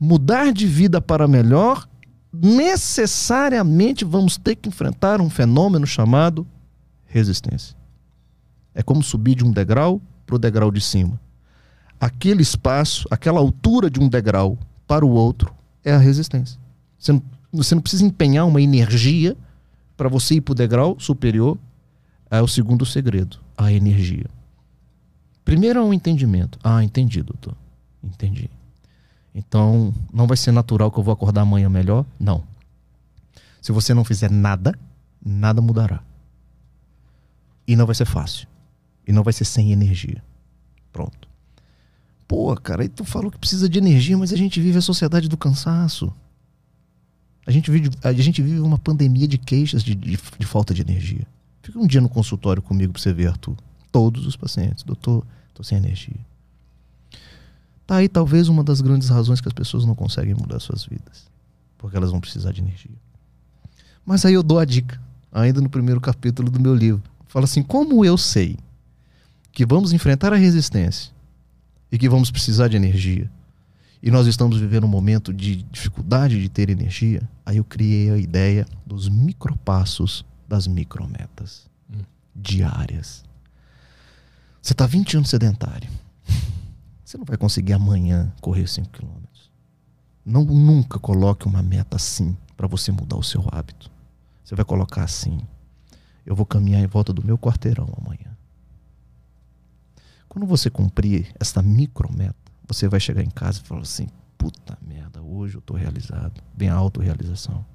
Mudar 0.00 0.52
de 0.52 0.66
vida 0.66 1.00
para 1.00 1.28
melhor, 1.28 1.88
necessariamente 2.32 4.04
vamos 4.04 4.36
ter 4.36 4.54
que 4.56 4.68
enfrentar 4.68 5.20
um 5.20 5.28
fenômeno 5.28 5.86
chamado 5.86 6.46
resistência. 7.06 7.79
É 8.80 8.82
como 8.82 9.02
subir 9.02 9.34
de 9.34 9.44
um 9.44 9.52
degrau 9.52 10.00
para 10.24 10.36
o 10.36 10.38
degrau 10.38 10.70
de 10.70 10.80
cima. 10.80 11.20
Aquele 12.00 12.40
espaço, 12.40 13.06
aquela 13.10 13.38
altura 13.38 13.90
de 13.90 14.00
um 14.00 14.08
degrau 14.08 14.56
para 14.86 15.04
o 15.04 15.10
outro 15.10 15.54
é 15.84 15.92
a 15.92 15.98
resistência. 15.98 16.58
Você 16.98 17.12
não, 17.12 17.22
você 17.52 17.74
não 17.74 17.82
precisa 17.82 18.06
empenhar 18.06 18.46
uma 18.46 18.62
energia 18.62 19.36
para 19.98 20.08
você 20.08 20.36
ir 20.36 20.40
para 20.40 20.52
o 20.52 20.54
degrau 20.54 20.98
superior. 20.98 21.58
É 22.30 22.40
o 22.40 22.48
segundo 22.48 22.86
segredo, 22.86 23.38
a 23.54 23.70
energia. 23.70 24.30
Primeiro 25.44 25.80
é 25.80 25.82
o 25.82 25.92
entendimento. 25.92 26.58
Ah, 26.64 26.82
entendi, 26.82 27.22
doutor. 27.22 27.54
Entendi. 28.02 28.48
Então, 29.34 29.92
não 30.10 30.26
vai 30.26 30.38
ser 30.38 30.52
natural 30.52 30.90
que 30.90 30.98
eu 30.98 31.04
vou 31.04 31.12
acordar 31.12 31.42
amanhã 31.42 31.68
melhor? 31.68 32.06
Não. 32.18 32.44
Se 33.60 33.72
você 33.72 33.92
não 33.92 34.04
fizer 34.04 34.30
nada, 34.30 34.74
nada 35.22 35.60
mudará. 35.60 36.02
E 37.68 37.76
não 37.76 37.84
vai 37.84 37.94
ser 37.94 38.06
fácil. 38.06 38.48
E 39.10 39.12
não 39.12 39.24
vai 39.24 39.32
ser 39.32 39.44
sem 39.44 39.72
energia. 39.72 40.22
Pronto. 40.92 41.28
Pô, 42.28 42.54
cara, 42.54 42.82
aí 42.82 42.88
tu 42.88 43.04
falou 43.04 43.28
que 43.28 43.38
precisa 43.38 43.68
de 43.68 43.76
energia, 43.76 44.16
mas 44.16 44.32
a 44.32 44.36
gente 44.36 44.60
vive 44.60 44.78
a 44.78 44.80
sociedade 44.80 45.28
do 45.28 45.36
cansaço. 45.36 46.14
A 47.44 47.50
gente 47.50 47.72
vive, 47.72 47.90
a 48.04 48.12
gente 48.12 48.40
vive 48.40 48.60
uma 48.60 48.78
pandemia 48.78 49.26
de 49.26 49.36
queixas 49.36 49.82
de, 49.82 49.96
de, 49.96 50.16
de 50.16 50.46
falta 50.46 50.72
de 50.72 50.80
energia. 50.82 51.26
Fica 51.60 51.76
um 51.76 51.88
dia 51.88 52.00
no 52.00 52.08
consultório 52.08 52.62
comigo 52.62 52.92
pra 52.92 53.02
você 53.02 53.12
ver, 53.12 53.26
Arthur. 53.26 53.56
Todos 53.90 54.28
os 54.28 54.36
pacientes. 54.36 54.84
Doutor, 54.84 55.26
tô 55.54 55.64
sem 55.64 55.76
energia. 55.76 56.20
Tá 57.88 57.96
aí 57.96 58.08
talvez 58.08 58.46
uma 58.46 58.62
das 58.62 58.80
grandes 58.80 59.08
razões 59.08 59.40
que 59.40 59.48
as 59.48 59.54
pessoas 59.54 59.84
não 59.84 59.96
conseguem 59.96 60.34
mudar 60.34 60.60
suas 60.60 60.84
vidas. 60.84 61.26
Porque 61.76 61.96
elas 61.96 62.12
vão 62.12 62.20
precisar 62.20 62.52
de 62.52 62.60
energia. 62.60 62.94
Mas 64.06 64.24
aí 64.24 64.34
eu 64.34 64.42
dou 64.44 64.60
a 64.60 64.64
dica, 64.64 65.02
ainda 65.32 65.60
no 65.60 65.68
primeiro 65.68 66.00
capítulo 66.00 66.48
do 66.48 66.60
meu 66.60 66.76
livro. 66.76 67.02
Fala 67.26 67.46
assim: 67.46 67.64
como 67.64 68.04
eu 68.04 68.16
sei 68.16 68.56
que 69.60 69.66
vamos 69.66 69.92
enfrentar 69.92 70.32
a 70.32 70.36
resistência 70.36 71.12
e 71.92 71.98
que 71.98 72.08
vamos 72.08 72.30
precisar 72.30 72.68
de 72.68 72.78
energia, 72.78 73.30
e 74.02 74.10
nós 74.10 74.26
estamos 74.26 74.58
vivendo 74.58 74.84
um 74.84 74.88
momento 74.88 75.34
de 75.34 75.64
dificuldade 75.64 76.40
de 76.40 76.48
ter 76.48 76.70
energia, 76.70 77.28
aí 77.44 77.58
eu 77.58 77.64
criei 77.64 78.10
a 78.10 78.16
ideia 78.16 78.66
dos 78.86 79.06
micropassos 79.06 80.24
das 80.48 80.66
micrometas 80.66 81.68
Hum. 81.92 81.98
diárias. 82.34 83.22
Você 84.62 84.72
está 84.72 84.86
20 84.86 85.18
anos 85.18 85.28
sedentário. 85.28 85.90
Você 87.04 87.18
não 87.18 87.26
vai 87.26 87.36
conseguir 87.36 87.74
amanhã 87.74 88.32
correr 88.40 88.66
5 88.66 88.88
quilômetros. 88.88 89.50
Não 90.24 90.42
nunca 90.42 90.98
coloque 90.98 91.46
uma 91.46 91.62
meta 91.62 91.96
assim 91.96 92.34
para 92.56 92.66
você 92.66 92.90
mudar 92.90 93.16
o 93.16 93.22
seu 93.22 93.44
hábito. 93.52 93.90
Você 94.42 94.54
vai 94.54 94.64
colocar 94.64 95.04
assim: 95.04 95.38
eu 96.24 96.34
vou 96.34 96.46
caminhar 96.46 96.80
em 96.80 96.86
volta 96.86 97.12
do 97.12 97.22
meu 97.22 97.36
quarteirão 97.36 97.92
amanhã. 98.00 98.29
Quando 100.30 100.46
você 100.46 100.70
cumprir 100.70 101.34
essa 101.40 101.60
micrometa, 101.60 102.36
você 102.64 102.86
vai 102.86 103.00
chegar 103.00 103.20
em 103.20 103.28
casa 103.28 103.60
e 103.60 103.66
falar 103.66 103.80
assim: 103.80 104.06
puta 104.38 104.78
merda, 104.80 105.20
hoje 105.20 105.56
eu 105.56 105.60
tô 105.60 105.74
realizado. 105.74 106.40
Vem 106.56 106.68
a 106.68 106.74
autorrealização. 106.74 107.66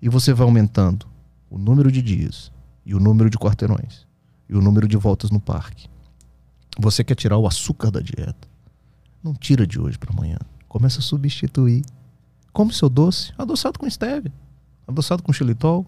E 0.00 0.08
você 0.08 0.32
vai 0.32 0.46
aumentando 0.46 1.08
o 1.50 1.58
número 1.58 1.90
de 1.90 2.00
dias, 2.00 2.52
e 2.86 2.94
o 2.94 3.00
número 3.00 3.28
de 3.28 3.36
quarteirões, 3.36 4.06
e 4.48 4.54
o 4.54 4.62
número 4.62 4.86
de 4.86 4.96
voltas 4.96 5.32
no 5.32 5.40
parque. 5.40 5.88
Você 6.78 7.02
quer 7.02 7.16
tirar 7.16 7.36
o 7.36 7.48
açúcar 7.48 7.90
da 7.90 7.98
dieta? 7.98 8.48
Não 9.20 9.34
tira 9.34 9.66
de 9.66 9.80
hoje 9.80 9.98
para 9.98 10.12
amanhã. 10.12 10.38
Começa 10.68 11.00
a 11.00 11.02
substituir. 11.02 11.84
Come 12.52 12.72
seu 12.72 12.88
doce, 12.88 13.32
adoçado 13.36 13.76
com 13.76 13.90
stevia, 13.90 14.32
adoçado 14.86 15.20
com 15.20 15.32
xilitol. 15.32 15.84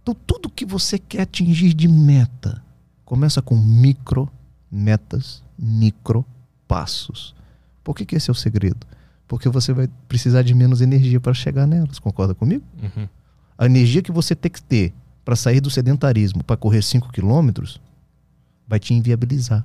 Então, 0.00 0.14
tudo 0.14 0.48
que 0.48 0.64
você 0.64 0.96
quer 0.96 1.22
atingir 1.22 1.74
de 1.74 1.88
meta, 1.88 2.62
começa 3.08 3.40
com 3.40 3.56
micro 3.56 4.30
metas, 4.70 5.42
micro 5.58 6.26
passos. 6.68 7.34
Por 7.82 7.96
que, 7.96 8.04
que 8.04 8.14
esse 8.14 8.28
é 8.28 8.32
o 8.32 8.34
segredo? 8.34 8.86
Porque 9.26 9.48
você 9.48 9.72
vai 9.72 9.88
precisar 10.06 10.42
de 10.42 10.52
menos 10.52 10.82
energia 10.82 11.18
para 11.18 11.32
chegar 11.32 11.66
nelas. 11.66 11.98
Concorda 11.98 12.34
comigo? 12.34 12.62
Uhum. 12.82 13.08
A 13.56 13.64
energia 13.64 14.02
que 14.02 14.12
você 14.12 14.36
tem 14.36 14.50
que 14.50 14.62
ter 14.62 14.92
para 15.24 15.34
sair 15.36 15.58
do 15.58 15.70
sedentarismo, 15.70 16.44
para 16.44 16.58
correr 16.58 16.82
5 16.82 17.10
quilômetros, 17.10 17.80
vai 18.66 18.78
te 18.78 18.92
inviabilizar. 18.92 19.64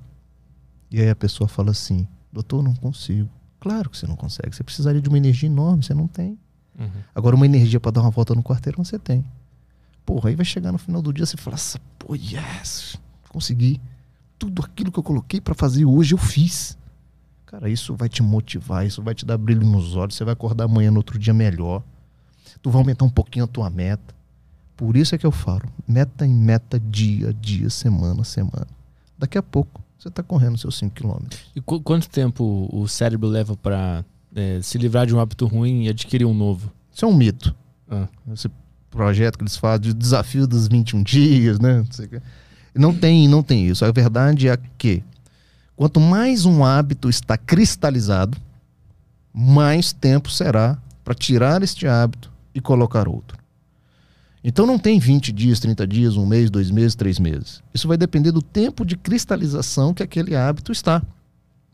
E 0.89 1.01
aí 1.01 1.09
a 1.09 1.15
pessoa 1.15 1.49
fala 1.49 1.71
assim: 1.71 2.07
doutor, 2.31 2.63
não 2.63 2.73
consigo. 2.73 3.29
Claro 3.59 3.89
que 3.89 3.97
você 3.97 4.07
não 4.07 4.15
consegue. 4.15 4.55
Você 4.55 4.63
precisaria 4.63 5.01
de 5.01 5.09
uma 5.09 5.17
energia 5.17 5.49
enorme, 5.49 5.83
você 5.83 5.93
não 5.93 6.07
tem. 6.07 6.39
Uhum. 6.79 6.89
Agora, 7.13 7.35
uma 7.35 7.45
energia 7.45 7.81
para 7.81 7.91
dar 7.91 8.01
uma 8.03 8.09
volta 8.09 8.33
no 8.33 8.41
quarteirão, 8.41 8.85
você 8.85 8.97
tem. 8.97 9.25
Porra, 10.05 10.29
aí 10.29 10.35
vai 10.35 10.45
chegar 10.45 10.71
no 10.71 10.77
final 10.77 11.01
do 11.01 11.11
dia, 11.11 11.25
você 11.25 11.35
fala 11.35 11.55
assim: 11.55 11.77
pô, 11.99 12.15
yes, 12.15 12.97
consegui. 13.33 13.81
Tudo 14.39 14.63
aquilo 14.63 14.91
que 14.91 14.99
eu 14.99 15.03
coloquei 15.03 15.41
para 15.41 15.53
fazer 15.53 15.85
hoje, 15.85 16.13
eu 16.13 16.17
fiz. 16.17 16.77
Cara, 17.45 17.69
isso 17.69 17.95
vai 17.95 18.07
te 18.07 18.23
motivar, 18.23 18.85
isso 18.85 19.01
vai 19.01 19.13
te 19.13 19.25
dar 19.25 19.37
brilho 19.37 19.65
nos 19.65 19.95
olhos. 19.95 20.15
Você 20.15 20.23
vai 20.23 20.33
acordar 20.33 20.65
amanhã 20.65 20.91
no 20.91 20.97
outro 20.97 21.19
dia 21.19 21.33
melhor. 21.33 21.83
Tu 22.61 22.69
vai 22.69 22.81
aumentar 22.81 23.05
um 23.05 23.09
pouquinho 23.09 23.45
a 23.45 23.47
tua 23.47 23.69
meta. 23.69 24.13
Por 24.75 24.95
isso 24.95 25.13
é 25.13 25.17
que 25.17 25.25
eu 25.25 25.31
falo: 25.31 25.63
meta 25.87 26.25
em 26.25 26.33
meta, 26.33 26.79
dia 26.79 27.29
a 27.29 27.31
dia, 27.31 27.69
semana 27.69 28.21
a 28.21 28.25
semana. 28.25 28.67
Daqui 29.17 29.37
a 29.37 29.43
pouco 29.43 29.81
você 29.97 30.09
está 30.09 30.21
correndo 30.21 30.57
seus 30.57 30.75
5 30.77 30.93
quilômetros. 30.93 31.39
E 31.55 31.61
qu 31.61 31.79
quanto 31.81 32.09
tempo 32.09 32.67
o 32.71 32.87
cérebro 32.87 33.29
leva 33.29 33.55
para 33.55 34.03
é, 34.35 34.59
se 34.61 34.77
livrar 34.77 35.05
de 35.05 35.15
um 35.15 35.19
hábito 35.19 35.45
ruim 35.45 35.85
e 35.85 35.89
adquirir 35.89 36.25
um 36.25 36.33
novo? 36.33 36.71
Isso 36.93 37.05
é 37.05 37.07
um 37.07 37.15
mito. 37.15 37.55
Ah. 37.89 38.07
Esse 38.31 38.49
projeto 38.89 39.37
que 39.37 39.43
eles 39.43 39.57
fazem 39.57 39.81
de 39.81 39.93
desafio 39.93 40.45
dos 40.45 40.67
21 40.67 41.03
dias, 41.03 41.59
né? 41.59 41.85
Não, 42.75 42.93
tem, 42.93 43.27
não 43.27 43.43
tem 43.43 43.67
isso. 43.67 43.85
A 43.85 43.91
verdade 43.91 44.47
é 44.47 44.57
que 44.77 45.03
quanto 45.75 45.99
mais 45.99 46.45
um 46.45 46.63
hábito 46.63 47.09
está 47.09 47.37
cristalizado, 47.37 48.37
mais 49.33 49.93
tempo 49.93 50.29
será 50.29 50.77
para 51.03 51.13
tirar 51.13 51.61
este 51.61 51.87
hábito 51.87 52.31
e 52.53 52.61
colocar 52.61 53.07
outro. 53.07 53.37
Então 54.43 54.65
não 54.65 54.77
tem 54.77 54.99
20 54.99 55.31
dias, 55.31 55.59
30 55.59 55.87
dias, 55.87 56.17
um 56.17 56.25
mês, 56.25 56.49
dois 56.49 56.69
meses, 56.69 56.95
três 56.95 57.17
meses. 57.17 57.61
Isso 57.73 57.87
vai 57.87 57.95
depender 57.97 58.31
do 58.31 58.41
tempo 58.41 58.85
de 58.85 58.97
cristalização 58.97 59.93
que 59.93 60.03
aquele 60.03 60.35
hábito 60.35 60.71
está. 60.71 61.01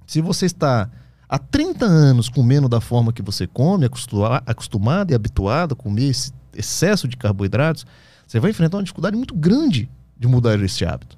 Se 0.06 0.22
você 0.22 0.46
está 0.46 0.90
há 1.28 1.40
30 1.40 1.86
anos 1.86 2.30
comendo 2.30 2.70
da 2.70 2.80
forma 2.80 3.12
que 3.12 3.22
você 3.22 3.48
come, 3.48 3.86
acostuma- 3.86 4.44
acostumado 4.46 5.12
e 5.12 5.16
habituado 5.16 5.74
a 5.74 5.76
comer 5.76 6.10
esse 6.10 6.32
excesso 6.56 7.08
de 7.08 7.18
carboidratos, 7.18 7.86
você 8.28 8.40
vai 8.40 8.52
enfrentar 8.52 8.78
uma 8.78 8.84
dificuldade 8.84 9.18
muito 9.18 9.34
grande 9.36 9.90
de 10.20 10.28
mudar 10.28 10.60
esse 10.62 10.86
hábito. 10.86 11.18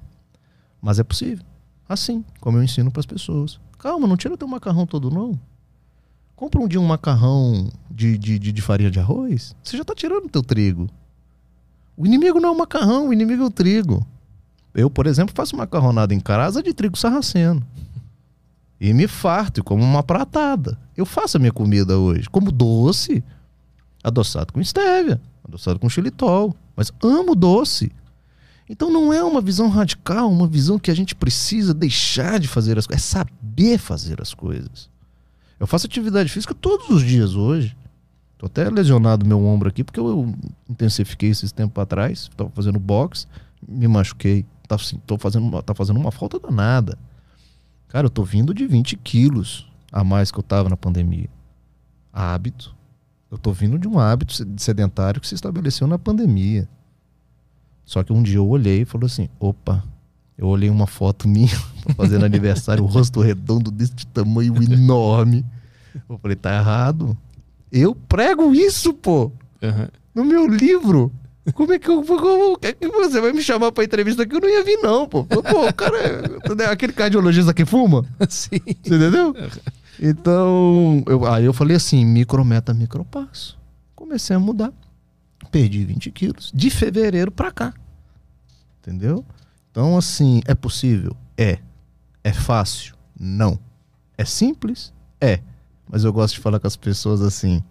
Mas 0.79 0.99
é 0.99 1.03
possível. 1.03 1.43
Assim, 1.89 2.23
como 2.39 2.57
eu 2.57 2.63
ensino 2.63 2.91
para 2.91 3.01
as 3.01 3.05
pessoas. 3.05 3.59
Calma, 3.77 4.07
não 4.07 4.15
tira 4.15 4.37
teu 4.37 4.47
macarrão 4.47 4.85
todo, 4.85 5.09
não. 5.09 5.37
Compra 6.35 6.61
um 6.61 6.67
dia 6.67 6.79
um 6.79 6.87
macarrão 6.87 7.69
de, 7.89 8.17
de, 8.17 8.39
de, 8.39 8.51
de 8.51 8.61
farinha 8.61 8.89
de 8.89 8.99
arroz. 8.99 9.55
Você 9.63 9.75
já 9.75 9.81
está 9.81 9.93
tirando 9.93 10.25
o 10.25 10.29
teu 10.29 10.41
trigo. 10.41 10.87
O 11.97 12.05
inimigo 12.05 12.39
não 12.39 12.49
é 12.49 12.51
o 12.51 12.57
macarrão, 12.57 13.09
o 13.09 13.13
inimigo 13.13 13.43
é 13.43 13.45
o 13.45 13.51
trigo. 13.51 14.05
Eu, 14.73 14.89
por 14.89 15.05
exemplo, 15.05 15.35
faço 15.35 15.57
macarronada 15.57 16.13
em 16.13 16.19
casa 16.19 16.63
de 16.63 16.73
trigo 16.73 16.97
sarraceno. 16.97 17.65
E 18.79 18.93
me 18.93 19.07
farto 19.07 19.59
e 19.59 19.63
como 19.63 19.83
uma 19.83 20.01
pratada. 20.01 20.79
Eu 20.95 21.05
faço 21.05 21.37
a 21.37 21.39
minha 21.39 21.51
comida 21.51 21.99
hoje. 21.99 22.29
Como 22.29 22.51
doce, 22.51 23.23
adoçado 24.03 24.53
com 24.53 24.59
estévia, 24.59 25.21
adoçado 25.43 25.77
com 25.77 25.89
xilitol. 25.89 26.55
Mas 26.75 26.91
amo 27.03 27.35
doce. 27.35 27.91
Então 28.71 28.89
não 28.89 29.11
é 29.11 29.21
uma 29.21 29.41
visão 29.41 29.67
radical, 29.67 30.31
uma 30.31 30.47
visão 30.47 30.79
que 30.79 30.89
a 30.89 30.93
gente 30.95 31.13
precisa 31.13 31.73
deixar 31.73 32.39
de 32.39 32.47
fazer 32.47 32.77
as 32.77 32.87
coisas. 32.87 33.03
É 33.03 33.05
saber 33.05 33.77
fazer 33.77 34.21
as 34.21 34.33
coisas. 34.33 34.89
Eu 35.59 35.67
faço 35.67 35.87
atividade 35.87 36.29
física 36.29 36.53
todos 36.55 36.89
os 36.89 37.03
dias 37.03 37.35
hoje. 37.35 37.75
Tô 38.37 38.45
até 38.45 38.69
lesionado 38.69 39.25
meu 39.25 39.45
ombro 39.45 39.67
aqui, 39.67 39.83
porque 39.83 39.99
eu 39.99 40.33
intensifiquei 40.69 41.29
esses 41.29 41.51
tempos 41.51 41.83
atrás. 41.83 42.29
Tava 42.37 42.49
fazendo 42.51 42.79
boxe, 42.79 43.27
me 43.67 43.89
machuquei. 43.89 44.45
Tá, 44.69 44.75
assim, 44.75 45.01
tô 45.05 45.17
fazendo, 45.17 45.61
tá 45.61 45.75
fazendo 45.75 45.99
uma 45.99 46.11
falta 46.11 46.39
danada. 46.39 46.97
Cara, 47.89 48.05
eu 48.05 48.09
tô 48.09 48.23
vindo 48.23 48.53
de 48.53 48.65
20 48.65 48.95
quilos 48.95 49.69
a 49.91 50.01
mais 50.01 50.31
que 50.31 50.39
eu 50.39 50.43
tava 50.43 50.69
na 50.69 50.77
pandemia. 50.77 51.29
Hábito. 52.13 52.73
Eu 53.29 53.37
tô 53.37 53.51
vindo 53.51 53.77
de 53.77 53.85
um 53.85 53.99
hábito 53.99 54.31
sed- 54.33 54.61
sedentário 54.61 55.19
que 55.19 55.27
se 55.27 55.35
estabeleceu 55.35 55.87
na 55.87 55.99
pandemia. 55.99 56.69
Só 57.85 58.03
que 58.03 58.13
um 58.13 58.23
dia 58.23 58.37
eu 58.37 58.47
olhei 58.47 58.81
e 58.81 58.85
falei 58.85 59.07
assim: 59.07 59.29
opa, 59.39 59.83
eu 60.37 60.47
olhei 60.47 60.69
uma 60.69 60.87
foto 60.87 61.27
minha, 61.27 61.55
fazendo 61.95 62.25
aniversário, 62.25 62.83
o 62.83 62.87
rosto 62.87 63.21
redondo 63.21 63.69
desse 63.69 64.05
tamanho 64.07 64.55
enorme. 64.63 65.45
Eu 66.09 66.17
falei: 66.17 66.35
tá 66.35 66.55
errado. 66.55 67.17
Eu 67.71 67.95
prego 67.95 68.53
isso, 68.53 68.93
pô, 68.93 69.31
Aham. 69.61 69.87
no 70.13 70.25
meu 70.25 70.47
livro. 70.47 71.11
Como 71.53 71.73
é 71.73 71.79
que 71.79 71.89
eu 71.89 72.03
é 72.61 72.87
você 72.87 73.19
vai 73.19 73.33
me 73.33 73.41
chamar 73.41 73.71
pra 73.71 73.83
entrevista 73.83 74.25
que 74.27 74.35
eu 74.35 74.39
não 74.39 74.47
ia 74.47 74.63
vir, 74.63 74.77
não, 74.77 75.07
pô. 75.07 75.25
Pô, 75.25 75.67
o 75.67 75.73
cara 75.73 75.97
é 75.97 76.65
aquele 76.65 76.93
cardiologista 76.93 77.53
que 77.53 77.65
fuma. 77.65 78.05
Sim. 78.29 78.61
Você 78.83 78.95
entendeu? 78.95 79.35
Então, 79.99 81.03
eu, 81.07 81.25
aí 81.25 81.45
eu 81.45 81.53
falei 81.53 81.75
assim: 81.75 82.05
micrometa, 82.05 82.73
micropasso. 82.73 83.57
Comecei 83.95 84.35
a 84.35 84.39
mudar. 84.39 84.71
Perdi 85.49 85.83
20 85.83 86.11
quilos. 86.11 86.51
De 86.53 86.69
fevereiro 86.69 87.31
pra 87.31 87.51
cá. 87.51 87.73
Entendeu? 88.79 89.25
Então, 89.71 89.97
assim, 89.97 90.41
é 90.45 90.53
possível? 90.53 91.15
É. 91.37 91.59
É 92.23 92.33
fácil? 92.33 92.95
Não. 93.19 93.59
É 94.17 94.25
simples? 94.25 94.93
É. 95.19 95.39
Mas 95.89 96.03
eu 96.03 96.11
gosto 96.11 96.35
de 96.35 96.41
falar 96.41 96.59
com 96.59 96.67
as 96.67 96.75
pessoas 96.75 97.21
assim: 97.21 97.63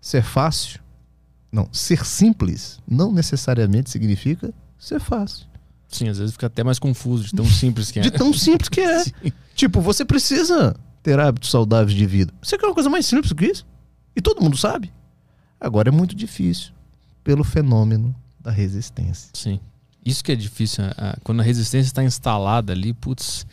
ser 0.00 0.22
fácil? 0.22 0.80
Não. 1.50 1.68
Ser 1.72 2.04
simples 2.04 2.80
não 2.88 3.12
necessariamente 3.12 3.90
significa 3.90 4.52
ser 4.78 5.00
fácil. 5.00 5.46
Sim, 5.88 6.08
às 6.08 6.18
vezes 6.18 6.32
fica 6.32 6.46
até 6.46 6.64
mais 6.64 6.78
confuso 6.78 7.24
de 7.24 7.32
tão 7.32 7.44
simples 7.46 7.90
que 7.90 7.98
é. 7.98 8.02
De 8.02 8.10
tão 8.10 8.32
simples 8.32 8.68
que 8.68 8.80
é. 8.80 9.04
Tipo, 9.54 9.80
você 9.80 10.04
precisa 10.04 10.74
ter 11.02 11.18
hábitos 11.20 11.50
saudáveis 11.50 11.96
de 11.96 12.06
vida. 12.06 12.32
Você 12.42 12.56
quer 12.56 12.66
uma 12.66 12.74
coisa 12.74 12.88
mais 12.88 13.04
simples 13.04 13.28
do 13.28 13.34
que 13.36 13.46
isso? 13.46 13.66
E 14.16 14.20
todo 14.20 14.40
mundo 14.40 14.56
sabe. 14.56 14.92
Agora 15.60 15.88
é 15.88 15.92
muito 15.92 16.16
difícil 16.16 16.72
pelo 17.24 17.44
fenômeno 17.44 18.14
da 18.40 18.50
resistência. 18.50 19.30
Sim. 19.34 19.60
Isso 20.04 20.24
que 20.24 20.32
é 20.32 20.34
difícil. 20.34 20.82
a- 20.96 21.16
quando 21.22 21.40
a 21.40 21.42
resistência 21.44 21.86
está 21.88 22.02
instalada 22.02 22.72
ali, 22.72 22.92
putz. 22.92 23.46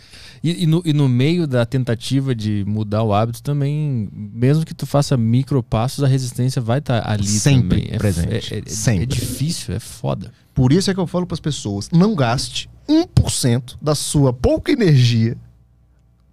E, 0.43 0.63
e 0.63 0.65
no, 0.65 0.81
e 0.83 0.93
no 0.93 1.07
meio 1.07 1.45
da 1.45 1.63
tentativa 1.63 2.33
de 2.33 2.63
mudar 2.67 3.03
o 3.03 3.13
hábito 3.13 3.43
também, 3.43 4.09
mesmo 4.11 4.65
que 4.65 4.73
tu 4.73 4.87
faça 4.87 5.15
micropassos, 5.15 6.03
a 6.03 6.07
resistência 6.07 6.59
vai 6.59 6.79
estar 6.79 7.07
ali 7.07 7.27
Sempre 7.27 7.81
também. 7.81 7.95
É, 7.95 7.97
presente. 7.99 8.53
É, 8.53 8.57
é- 8.57 8.63
é 8.65 8.69
Sempre. 8.69 9.05
difícil, 9.05 9.75
é 9.75 9.79
foda. 9.79 10.31
Por 10.55 10.73
isso 10.73 10.89
é 10.89 10.93
que 10.95 10.99
eu 10.99 11.05
falo 11.05 11.27
para 11.27 11.35
as 11.35 11.39
pessoas: 11.39 11.87
não 11.91 12.15
gaste 12.15 12.67
1% 12.87 13.77
da 13.79 13.93
sua 13.93 14.33
pouca 14.33 14.71
energia 14.71 15.37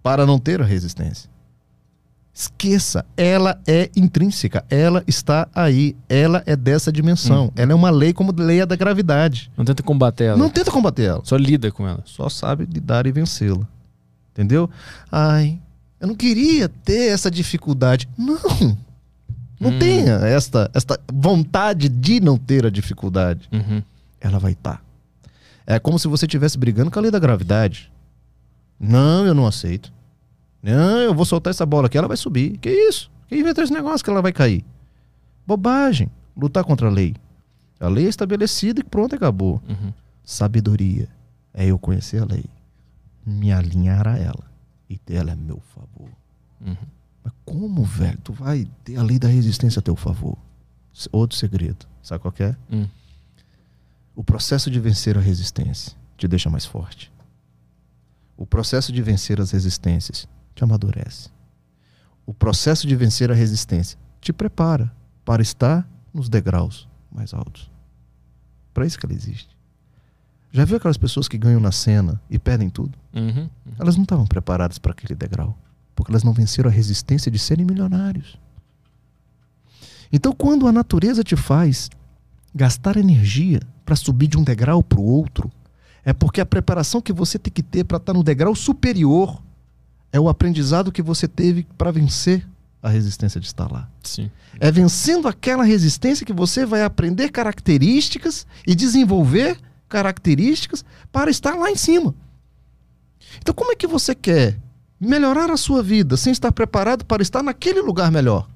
para 0.02 0.24
não 0.24 0.38
ter 0.38 0.62
a 0.62 0.64
resistência. 0.64 1.28
Esqueça, 2.38 3.02
ela 3.16 3.58
é 3.66 3.88
intrínseca, 3.96 4.62
ela 4.68 5.02
está 5.06 5.48
aí, 5.54 5.96
ela 6.06 6.42
é 6.44 6.54
dessa 6.54 6.92
dimensão. 6.92 7.50
Ela 7.56 7.72
é 7.72 7.74
uma 7.74 7.88
lei 7.88 8.12
como 8.12 8.30
a 8.30 8.42
lei 8.42 8.64
da 8.66 8.76
gravidade. 8.76 9.50
Não 9.56 9.64
tenta 9.64 9.82
combater 9.82 10.24
ela. 10.24 10.36
Não 10.36 10.50
tenta 10.50 10.70
combater 10.70 11.04
ela. 11.04 11.22
Só 11.24 11.34
lida 11.34 11.72
com 11.72 11.88
ela. 11.88 12.02
só 12.04 12.28
sabe 12.28 12.68
lidar 12.70 13.06
e 13.06 13.12
vencê-la. 13.12 13.66
Entendeu? 14.34 14.68
Ai, 15.10 15.58
eu 15.98 16.08
não 16.08 16.14
queria 16.14 16.68
ter 16.68 17.10
essa 17.10 17.30
dificuldade. 17.30 18.06
Não. 18.18 18.76
Não 19.58 19.70
Hum. 19.70 19.78
tenha 19.78 20.16
esta, 20.16 20.70
esta 20.74 21.00
vontade 21.10 21.88
de 21.88 22.20
não 22.20 22.36
ter 22.36 22.66
a 22.66 22.70
dificuldade. 22.70 23.48
Uhum. 23.50 23.82
Ela 24.20 24.38
vai 24.38 24.52
estar. 24.52 24.82
É 25.66 25.78
como 25.78 25.98
se 25.98 26.06
você 26.06 26.26
estivesse 26.26 26.58
brigando 26.58 26.90
com 26.90 26.98
a 26.98 27.02
lei 27.02 27.10
da 27.10 27.18
gravidade. 27.18 27.90
Não, 28.78 29.24
eu 29.24 29.32
não 29.32 29.46
aceito. 29.46 29.90
Não, 30.66 30.98
eu 30.98 31.14
vou 31.14 31.24
soltar 31.24 31.52
essa 31.52 31.64
bola 31.64 31.86
aqui, 31.86 31.96
ela 31.96 32.08
vai 32.08 32.16
subir. 32.16 32.58
Que 32.58 32.68
isso? 32.68 33.08
Quem 33.28 33.38
inventou 33.38 33.62
esse 33.62 33.72
negócio 33.72 34.04
que 34.04 34.10
ela 34.10 34.20
vai 34.20 34.32
cair? 34.32 34.64
Bobagem. 35.46 36.10
Lutar 36.36 36.64
contra 36.64 36.88
a 36.88 36.90
lei. 36.90 37.14
A 37.78 37.86
lei 37.86 38.06
é 38.06 38.08
estabelecida 38.08 38.80
e 38.80 38.84
pronto, 38.84 39.14
acabou. 39.14 39.62
Uhum. 39.68 39.92
Sabedoria 40.24 41.08
é 41.54 41.66
eu 41.66 41.78
conhecer 41.78 42.20
a 42.20 42.24
lei, 42.24 42.44
me 43.24 43.52
alinhar 43.52 44.08
a 44.08 44.18
ela 44.18 44.50
e 44.90 44.98
dela 45.06 45.32
a 45.32 45.36
meu 45.36 45.60
favor. 45.72 46.10
Uhum. 46.60 46.76
Mas 47.22 47.32
como, 47.44 47.84
velho? 47.84 48.18
Tu 48.24 48.32
vai 48.32 48.66
ter 48.82 48.96
a 48.96 49.02
lei 49.04 49.20
da 49.20 49.28
resistência 49.28 49.78
a 49.78 49.82
teu 49.82 49.94
favor? 49.94 50.36
Outro 51.12 51.36
segredo. 51.36 51.86
Sabe 52.02 52.22
qual 52.22 52.32
que 52.32 52.42
é? 52.42 52.56
Hum. 52.72 52.88
O 54.16 54.24
processo 54.24 54.68
de 54.68 54.80
vencer 54.80 55.16
a 55.16 55.20
resistência 55.20 55.92
te 56.16 56.26
deixa 56.26 56.50
mais 56.50 56.64
forte. 56.64 57.12
O 58.36 58.44
processo 58.46 58.92
de 58.92 59.00
vencer 59.00 59.40
as 59.40 59.52
resistências 59.52 60.26
te 60.56 60.64
amadurece. 60.64 61.28
O 62.24 62.34
processo 62.34 62.86
de 62.88 62.96
vencer 62.96 63.30
a 63.30 63.34
resistência 63.34 63.96
te 64.20 64.32
prepara 64.32 64.92
para 65.24 65.42
estar 65.42 65.88
nos 66.12 66.28
degraus 66.28 66.88
mais 67.12 67.32
altos. 67.32 67.70
Para 68.74 68.86
isso 68.86 68.98
que 68.98 69.06
ela 69.06 69.14
existe. 69.14 69.56
Já 70.50 70.64
viu 70.64 70.78
aquelas 70.78 70.96
pessoas 70.96 71.28
que 71.28 71.38
ganham 71.38 71.60
na 71.60 71.70
cena 71.70 72.20
e 72.30 72.38
perdem 72.38 72.70
tudo? 72.70 72.98
Uhum. 73.14 73.48
Elas 73.78 73.96
não 73.96 74.02
estavam 74.02 74.26
preparadas 74.26 74.78
para 74.78 74.92
aquele 74.92 75.14
degrau, 75.14 75.56
porque 75.94 76.10
elas 76.10 76.24
não 76.24 76.32
venceram 76.32 76.70
a 76.70 76.72
resistência 76.72 77.30
de 77.30 77.38
serem 77.38 77.64
milionários. 77.64 78.38
Então, 80.10 80.32
quando 80.32 80.66
a 80.66 80.72
natureza 80.72 81.22
te 81.22 81.36
faz 81.36 81.90
gastar 82.54 82.96
energia 82.96 83.60
para 83.84 83.94
subir 83.96 84.28
de 84.28 84.38
um 84.38 84.44
degrau 84.44 84.82
para 84.82 84.98
o 84.98 85.04
outro, 85.04 85.50
é 86.04 86.12
porque 86.12 86.40
a 86.40 86.46
preparação 86.46 87.02
que 87.02 87.12
você 87.12 87.38
tem 87.38 87.52
que 87.52 87.62
ter 87.62 87.84
para 87.84 87.98
estar 87.98 88.14
no 88.14 88.22
degrau 88.22 88.54
superior 88.54 89.42
é 90.12 90.20
o 90.20 90.28
aprendizado 90.28 90.92
que 90.92 91.02
você 91.02 91.28
teve 91.28 91.66
para 91.76 91.90
vencer 91.90 92.46
a 92.82 92.88
resistência 92.88 93.40
de 93.40 93.46
estar 93.46 93.70
lá. 93.70 93.88
Sim. 94.02 94.30
É 94.60 94.70
vencendo 94.70 95.28
aquela 95.28 95.64
resistência 95.64 96.24
que 96.24 96.32
você 96.32 96.64
vai 96.64 96.82
aprender 96.82 97.30
características 97.30 98.46
e 98.66 98.74
desenvolver 98.74 99.58
características 99.88 100.84
para 101.10 101.30
estar 101.30 101.54
lá 101.54 101.70
em 101.70 101.76
cima. 101.76 102.14
Então, 103.38 103.54
como 103.54 103.72
é 103.72 103.76
que 103.76 103.86
você 103.86 104.14
quer 104.14 104.58
melhorar 105.00 105.50
a 105.50 105.56
sua 105.56 105.82
vida 105.82 106.16
sem 106.16 106.32
estar 106.32 106.52
preparado 106.52 107.04
para 107.04 107.22
estar 107.22 107.42
naquele 107.42 107.80
lugar 107.80 108.10
melhor? 108.10 108.48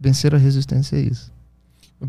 Vencer 0.00 0.34
a 0.34 0.38
resistência 0.38 0.96
é 0.96 1.00
isso. 1.00 1.30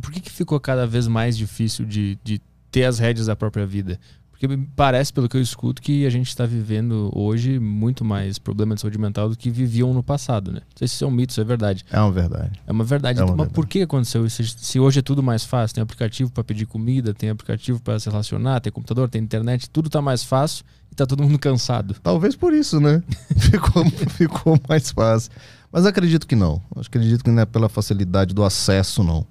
Por 0.01 0.11
que, 0.11 0.19
que 0.19 0.31
ficou 0.31 0.59
cada 0.59 0.87
vez 0.87 1.07
mais 1.07 1.37
difícil 1.37 1.85
de, 1.85 2.17
de 2.23 2.41
ter 2.71 2.85
as 2.85 2.97
rédeas 2.97 3.27
da 3.27 3.35
própria 3.35 3.65
vida? 3.65 3.99
Porque 4.43 4.57
me 4.57 4.67
parece, 4.75 5.13
pelo 5.13 5.29
que 5.29 5.37
eu 5.37 5.41
escuto, 5.41 5.81
que 5.81 6.05
a 6.05 6.09
gente 6.09 6.27
está 6.27 6.45
vivendo 6.45 7.09
hoje 7.15 7.59
muito 7.59 8.03
mais 8.03 8.37
problema 8.37 8.75
de 8.75 8.81
saúde 8.81 8.97
mental 8.97 9.29
do 9.29 9.37
que 9.37 9.49
viviam 9.49 9.93
no 9.93 10.03
passado, 10.03 10.51
né? 10.51 10.59
Não 10.59 10.77
sei 10.77 10.85
se 10.85 10.95
isso 10.95 11.05
é 11.05 11.07
um 11.07 11.11
mito, 11.11 11.31
isso 11.31 11.39
é 11.39 11.45
verdade. 11.45 11.85
É 11.89 11.97
uma 11.97 12.11
verdade. 12.11 12.59
É 12.67 12.71
uma 12.73 12.83
verdade. 12.83 13.19
É 13.19 13.23
uma 13.23 13.29
Mas 13.29 13.37
verdade. 13.37 13.55
por 13.55 13.65
que 13.65 13.83
aconteceu 13.83 14.25
isso? 14.25 14.43
Se 14.43 14.81
hoje 14.81 14.99
é 14.99 15.01
tudo 15.01 15.23
mais 15.23 15.45
fácil, 15.45 15.75
tem 15.75 15.81
aplicativo 15.81 16.29
para 16.29 16.43
pedir 16.43 16.65
comida, 16.65 17.13
tem 17.13 17.29
aplicativo 17.29 17.81
para 17.81 17.97
se 17.99 18.09
relacionar, 18.09 18.59
tem 18.59 18.69
computador, 18.69 19.07
tem 19.07 19.21
internet, 19.21 19.69
tudo 19.69 19.89
tá 19.89 20.01
mais 20.01 20.25
fácil 20.25 20.65
e 20.91 20.95
tá 20.95 21.05
todo 21.05 21.23
mundo 21.23 21.39
cansado. 21.39 21.95
Talvez 22.03 22.35
por 22.35 22.53
isso, 22.53 22.81
né? 22.81 23.01
ficou, 23.39 23.89
ficou 24.09 24.59
mais 24.67 24.91
fácil. 24.91 25.31
Mas 25.71 25.85
acredito 25.85 26.27
que 26.27 26.35
não. 26.35 26.61
Eu 26.75 26.81
acredito 26.81 27.23
que 27.23 27.31
não 27.31 27.43
é 27.43 27.45
pela 27.45 27.69
facilidade 27.69 28.33
do 28.33 28.43
acesso, 28.43 29.05
não. 29.05 29.25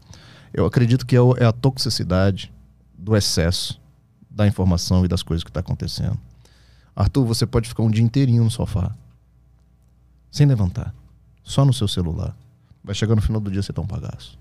Eu 0.54 0.64
acredito 0.64 1.04
que 1.04 1.14
é 1.14 1.20
é 1.36 1.44
a 1.44 1.52
toxicidade 1.52 2.50
do 2.96 3.14
excesso 3.14 3.81
da 4.34 4.46
informação 4.46 5.04
e 5.04 5.08
das 5.08 5.22
coisas 5.22 5.44
que 5.44 5.50
está 5.50 5.60
acontecendo. 5.60 6.18
Arthur, 6.94 7.24
você 7.24 7.46
pode 7.46 7.68
ficar 7.68 7.82
um 7.82 7.90
dia 7.90 8.02
inteirinho 8.02 8.44
no 8.44 8.50
sofá, 8.50 8.94
sem 10.30 10.46
levantar, 10.46 10.94
só 11.42 11.64
no 11.64 11.72
seu 11.72 11.88
celular. 11.88 12.36
Vai 12.82 12.94
chegar 12.94 13.14
no 13.14 13.22
final 13.22 13.40
do 13.40 13.50
dia 13.50 13.62
você 13.62 13.72
tá 13.72 13.80
um 13.80 13.86
bagaço. 13.86 14.38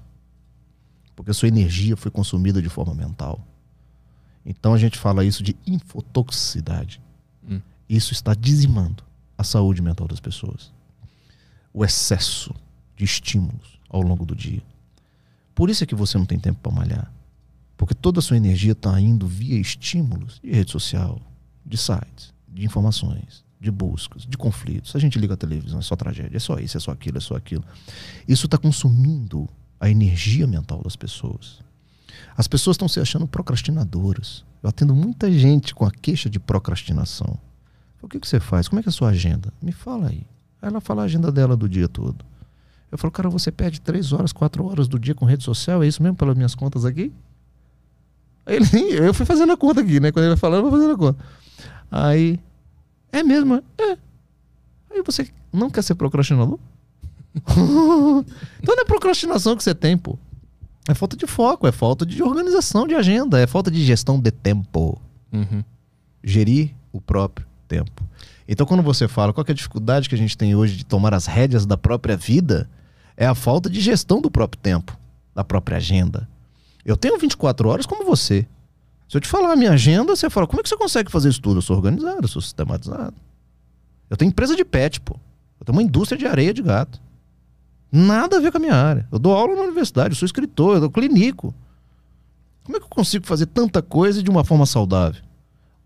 Porque 1.16 1.32
a 1.32 1.34
sua 1.34 1.48
energia 1.48 1.96
foi 1.96 2.10
consumida 2.10 2.62
de 2.62 2.70
forma 2.70 2.94
mental. 2.94 3.46
Então 4.46 4.74
a 4.74 4.78
gente 4.78 4.98
fala 4.98 5.24
isso 5.24 5.44
de 5.44 5.56
infotoxicidade. 5.68 7.02
Hum. 7.48 7.62
Isso 7.88 8.14
está 8.14 8.34
dizimando 8.34 9.04
a 9.38 9.44
saúde 9.44 9.82
mental 9.82 10.08
das 10.08 10.20
pessoas. 10.20 10.72
O 11.74 11.86
excesso 11.86 12.54
de 12.96 13.04
estímulos 13.04 13.80
ao 13.90 14.02
longo 14.02 14.26
do 14.26 14.36
dia. 14.36 14.64
Por 15.54 15.70
isso 15.70 15.84
é 15.84 15.88
que 15.88 15.96
você 15.96 16.18
não 16.18 16.26
tem 16.26 16.40
tempo 16.40 16.60
para 16.62 16.72
malhar. 16.72 17.12
Porque 17.82 17.96
toda 17.96 18.20
a 18.20 18.22
sua 18.22 18.38
energia 18.38 18.74
está 18.74 19.02
indo 19.02 19.26
via 19.26 19.60
estímulos 19.60 20.40
de 20.40 20.52
rede 20.52 20.70
social, 20.70 21.20
de 21.66 21.76
sites, 21.76 22.32
de 22.48 22.64
informações, 22.64 23.44
de 23.60 23.72
buscas, 23.72 24.24
de 24.24 24.38
conflitos. 24.38 24.96
A 24.96 25.00
gente 25.00 25.18
liga 25.18 25.34
a 25.34 25.38
televisão, 25.38 25.80
é 25.80 25.82
só 25.82 25.96
tragédia, 25.96 26.38
é 26.38 26.40
só 26.40 26.60
isso, 26.60 26.78
é 26.78 26.80
só 26.80 26.92
aquilo, 26.92 27.18
é 27.18 27.20
só 27.20 27.36
aquilo. 27.36 27.64
Isso 28.28 28.46
está 28.46 28.56
consumindo 28.56 29.50
a 29.80 29.90
energia 29.90 30.46
mental 30.46 30.84
das 30.84 30.96
pessoas. 30.96 31.60
As 32.38 32.48
pessoas 32.48 32.76
estão 32.76 32.88
se 32.88 33.00
achando 33.00 33.28
procrastinadoras. 33.28 34.46
Eu 34.62 34.70
atendo 34.70 34.94
muita 34.94 35.32
gente 35.32 35.74
com 35.74 35.84
a 35.84 35.90
queixa 35.90 36.30
de 36.30 36.40
procrastinação. 36.40 37.36
O 38.00 38.08
que, 38.08 38.20
que 38.20 38.28
você 38.28 38.40
faz? 38.40 38.68
Como 38.68 38.80
é 38.80 38.84
que 38.84 38.90
é 38.90 38.92
a 38.92 38.94
sua 38.94 39.10
agenda? 39.10 39.52
Me 39.60 39.72
fala 39.72 40.10
aí. 40.10 40.28
Aí 40.62 40.70
ela 40.70 40.82
fala 40.82 41.02
a 41.02 41.06
agenda 41.06 41.32
dela 41.32 41.58
do 41.58 41.68
dia 41.68 41.88
todo. 41.88 42.24
Eu 42.92 42.98
falo, 43.00 43.12
cara, 43.12 43.28
você 43.28 43.52
perde 43.52 43.82
três 43.82 44.14
horas, 44.14 44.32
quatro 44.32 44.64
horas 44.68 44.88
do 44.88 45.00
dia 45.00 45.16
com 45.16 45.26
rede 45.26 45.44
social, 45.44 45.82
é 45.82 45.88
isso 45.88 46.04
mesmo 46.04 46.16
pelas 46.16 46.36
minhas 46.36 46.54
contas 46.54 46.86
aqui? 46.86 47.12
Ele, 48.46 48.66
eu 49.08 49.14
fui 49.14 49.26
fazendo 49.26 49.52
a 49.52 49.58
conta 49.58 49.82
aqui, 49.82 50.00
né? 50.00 50.12
Quando 50.12 50.26
ele 50.26 50.34
vai 50.34 50.38
falando, 50.38 50.66
eu 50.66 50.70
vou 50.70 50.80
fazendo 50.80 50.94
a 50.94 50.98
conta. 50.98 51.26
Aí, 51.92 52.40
é 53.12 53.24
mesmo? 53.24 53.64
É. 53.78 53.98
Aí 54.92 55.02
você 55.06 55.28
não 55.52 55.70
quer 55.70 55.82
ser 55.82 55.96
procrastinador? 55.96 56.60
então 58.62 58.76
não 58.76 58.84
é 58.84 58.86
procrastinação 58.86 59.56
que 59.56 59.64
você 59.64 59.76
tem, 59.76 59.98
pô. 59.98 60.18
É 60.88 60.94
falta 60.94 61.16
de 61.16 61.28
foco, 61.28 61.68
é 61.68 61.72
falta 61.72 62.06
de 62.06 62.22
organização 62.24 62.88
de 62.88 62.96
agenda, 62.96 63.40
é 63.40 63.46
falta 63.46 63.70
de 63.70 63.84
gestão 63.84 64.20
de 64.20 64.32
tempo. 64.32 65.00
Uhum. 65.32 65.64
Gerir 66.24 66.72
o 66.92 67.00
próprio 67.00 67.46
tempo. 67.68 68.04
Então, 68.48 68.66
quando 68.66 68.84
você 68.84 69.08
fala 69.08 69.32
qual 69.32 69.46
é 69.48 69.52
a 69.52 69.56
dificuldade 69.56 70.10
que 70.10 70.16
a 70.16 70.18
gente 70.18 70.38
tem 70.38 70.56
hoje 70.56 70.76
de 70.76 70.86
tomar 70.86 71.14
as 71.14 71.26
rédeas 71.26 71.66
da 71.66 71.78
própria 71.78 72.18
vida, 72.18 72.70
é 73.16 73.26
a 73.26 73.36
falta 73.36 73.70
de 73.70 73.80
gestão 73.80 74.20
do 74.20 74.32
próprio 74.32 74.60
tempo, 74.62 74.98
da 75.34 75.44
própria 75.44 75.78
agenda. 75.78 76.28
Eu 76.86 76.98
tenho 76.98 77.18
24 77.18 77.68
horas 77.70 77.86
como 77.86 78.04
você. 78.06 78.48
Se 79.08 79.18
eu 79.18 79.22
te 79.22 79.28
falar 79.28 79.52
a 79.52 79.56
minha 79.56 79.72
agenda, 79.72 80.16
você 80.16 80.30
fala, 80.30 80.48
como 80.48 80.60
é 80.62 80.64
que 80.64 80.70
você 80.70 80.78
consegue 80.78 81.12
fazer 81.12 81.30
isso 81.30 81.42
tudo? 81.42 81.58
Eu 81.58 81.62
sou 81.62 81.76
organizado, 81.76 82.20
eu 82.24 82.28
sou 82.28 82.42
sistematizado. 82.42 83.14
Eu 84.10 84.18
tenho 84.18 84.30
empresa 84.30 84.56
de 84.56 84.64
pet, 84.66 85.00
pô. 85.02 85.16
Eu 85.60 85.66
tenho 85.66 85.76
uma 85.78 85.84
indústria 85.84 86.18
de 86.18 86.26
areia 86.26 86.54
de 86.54 86.62
gato. 86.62 87.00
Nada 87.92 88.38
a 88.38 88.40
ver 88.40 88.52
com 88.52 88.58
a 88.58 88.62
minha 88.62 88.74
área. 88.76 89.06
Eu 89.12 89.20
dou 89.20 89.34
aula 89.36 89.56
na 89.56 89.64
universidade, 89.64 90.14
eu 90.14 90.16
sou 90.18 90.26
escritor, 90.26 90.76
eu 90.76 90.80
dou 90.82 90.90
clínico. 90.90 91.54
Como 92.64 92.78
é 92.78 92.80
que 92.80 92.86
eu 92.86 92.90
consigo 92.90 93.26
fazer 93.26 93.48
tanta 93.48 93.82
coisa 93.82 94.24
de 94.24 94.30
uma 94.30 94.44
forma 94.44 94.66
saudável? 94.66 95.22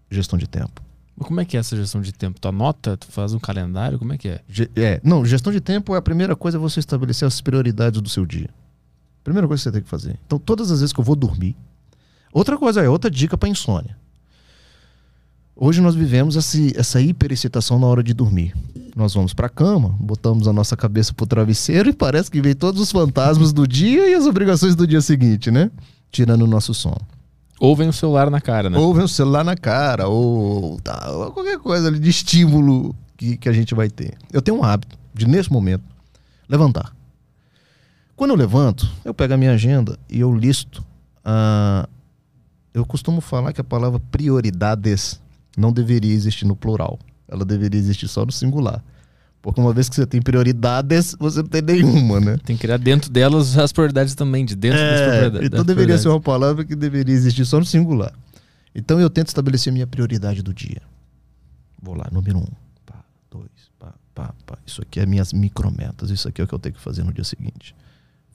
Gestão 0.09 0.37
de 0.37 0.47
tempo. 0.47 0.81
Mas 1.17 1.27
como 1.27 1.39
é 1.41 1.45
que 1.45 1.57
é 1.57 1.59
essa 1.59 1.75
gestão 1.75 2.01
de 2.01 2.11
tempo? 2.11 2.39
Tu 2.39 2.47
anota, 2.47 2.95
tu 2.97 3.07
faz 3.07 3.33
um 3.33 3.39
calendário, 3.39 3.97
como 3.97 4.13
é 4.13 4.17
que 4.17 4.27
é? 4.27 4.41
Ge- 4.47 4.69
É, 4.75 4.99
não, 5.03 5.25
gestão 5.25 5.51
de 5.51 5.61
tempo 5.61 5.95
é 5.95 5.97
a 5.97 6.01
primeira 6.01 6.35
coisa 6.35 6.57
é 6.57 6.59
você 6.59 6.79
estabelecer 6.79 7.25
as 7.27 7.41
prioridades 7.41 8.01
do 8.01 8.09
seu 8.09 8.25
dia. 8.25 8.49
Primeira 9.26 9.45
coisa 9.47 9.59
que 9.59 9.63
você 9.63 9.71
tem 9.73 9.82
que 9.82 9.89
fazer. 9.89 10.17
Então, 10.26 10.39
todas 10.39 10.71
as 10.71 10.80
vezes 10.80 10.93
que 10.93 10.99
eu 10.99 11.03
vou 11.03 11.15
dormir. 11.17 11.53
Outra 12.32 12.57
coisa 12.57 12.82
é 12.82 12.88
outra 12.88 13.09
dica 13.11 13.38
para 13.38 13.49
insônia. 13.49 13.97
Hoje 15.55 15.82
nós 15.82 15.95
vivemos 15.95 16.36
esse- 16.36 16.73
essa 16.78 16.99
hiperexcitação 17.01 17.80
na 17.80 17.88
hora 17.88 18.03
de 18.03 18.13
dormir. 18.13 18.53
Nós 18.95 19.13
vamos 19.13 19.34
para 19.34 19.47
a 19.47 19.49
cama, 19.49 19.95
botamos 19.99 20.47
a 20.47 20.53
nossa 20.53 20.76
cabeça 20.78 21.13
pro 21.13 21.26
travesseiro 21.26 21.89
e 21.89 21.93
parece 21.93 22.30
que 22.30 22.41
vem 22.41 22.53
todos 22.53 22.82
os 22.82 22.91
fantasmas 22.91 23.51
do 23.53 23.67
dia 23.67 24.09
e 24.09 24.13
as 24.13 24.26
obrigações 24.26 24.76
do 24.76 24.86
dia 24.86 25.01
seguinte, 25.01 25.49
né? 25.49 25.71
Tirando 26.11 26.43
o 26.43 26.47
nosso 26.47 26.73
sono. 26.73 27.01
Ou 27.59 27.73
vem 27.76 27.88
o 27.89 27.93
celular 27.93 28.30
na 28.30 28.41
cara, 28.41 28.69
né? 28.69 28.78
Ou 28.78 28.93
vem 28.93 29.03
o 29.05 29.07
celular 29.07 29.43
na 29.45 29.55
cara, 29.55 30.07
ou, 30.07 30.80
tá, 30.82 31.09
ou 31.11 31.32
qualquer 31.32 31.57
coisa 31.57 31.88
ali 31.88 31.99
de 31.99 32.09
estímulo 32.09 32.93
que, 33.17 33.38
que 33.38 33.47
a 33.49 33.53
gente 33.53 33.73
vai 33.73 33.89
ter. 33.89 34.13
Eu 34.32 34.41
tenho 34.41 34.57
um 34.59 34.63
hábito 34.63 34.97
de, 35.13 35.26
nesse 35.26 35.51
momento, 35.51 35.84
levantar. 36.49 36.93
Quando 38.16 38.32
eu 38.32 38.38
levanto, 38.38 38.89
eu 39.03 39.13
pego 39.13 39.34
a 39.34 39.38
minha 39.38 39.51
agenda 39.51 39.97
e 40.09 40.20
eu 40.20 40.34
listo. 40.36 40.84
ah, 41.24 41.88
eu 42.74 42.86
costumo 42.86 43.22
falar 43.22 43.53
que 43.53 43.61
a 43.61 43.63
palavra 43.63 43.99
prioridades 44.11 45.22
não 45.57 45.72
deveria 45.72 46.13
existir 46.13 46.45
no 46.45 46.55
plural. 46.55 46.99
Ela 47.28 47.45
deveria 47.45 47.80
existir 47.80 48.07
só 48.07 48.26
no 48.26 48.32
singular. 48.32 48.84
Porque 49.41 49.61
uma 49.61 49.72
vez 49.74 49.88
que 49.88 49.95
você 49.95 50.05
tem 50.05 50.22
prioridades, 50.22 51.16
você 51.20 51.41
não 51.41 51.47
tem 51.47 51.61
nenhuma, 51.61 52.20
né? 52.20 52.38
Tem 52.43 52.55
que 52.55 52.61
criar 52.63 52.78
dentro 52.78 53.09
delas 53.11 53.57
as 53.57 53.72
prioridades 53.72 54.13
também, 54.16 54.43
de 54.43 54.55
dentro 54.55 54.80
das 54.80 54.99
É, 54.99 55.07
prioridades. 55.20 55.47
então 55.47 55.59
das 55.63 55.68
deveria 55.68 55.97
ser 55.97 56.09
uma 56.09 56.20
palavra 56.20 56.66
que 56.66 56.76
deveria 56.76 57.13
existir 57.13 57.45
só 57.45 57.59
no 57.59 57.66
singular. 57.66 58.11
Então 58.74 58.99
eu 58.99 59.09
tento 59.09 59.28
estabelecer 59.28 59.72
minha 59.72 59.88
prioridade 59.88 60.41
do 60.41 60.53
dia. 60.53 60.82
Vou 61.82 61.95
lá, 61.95 62.07
número 62.11 62.39
um. 62.39 62.47
Pá, 62.86 63.05
dois, 63.32 63.49
pá, 63.80 63.93
pá, 64.13 64.34
pá. 64.45 64.57
Isso 64.66 64.82
aqui 64.82 64.99
é 64.99 65.05
minhas 65.05 65.32
micrometas. 65.32 66.09
Isso 66.09 66.28
aqui 66.28 66.41
é 66.41 66.43
o 66.43 66.47
que 66.47 66.53
eu 66.53 66.59
tenho 66.59 66.76
que 66.76 66.82
fazer 66.82 67.03
no 67.03 67.13
dia 67.13 67.24
seguinte. 67.24 67.74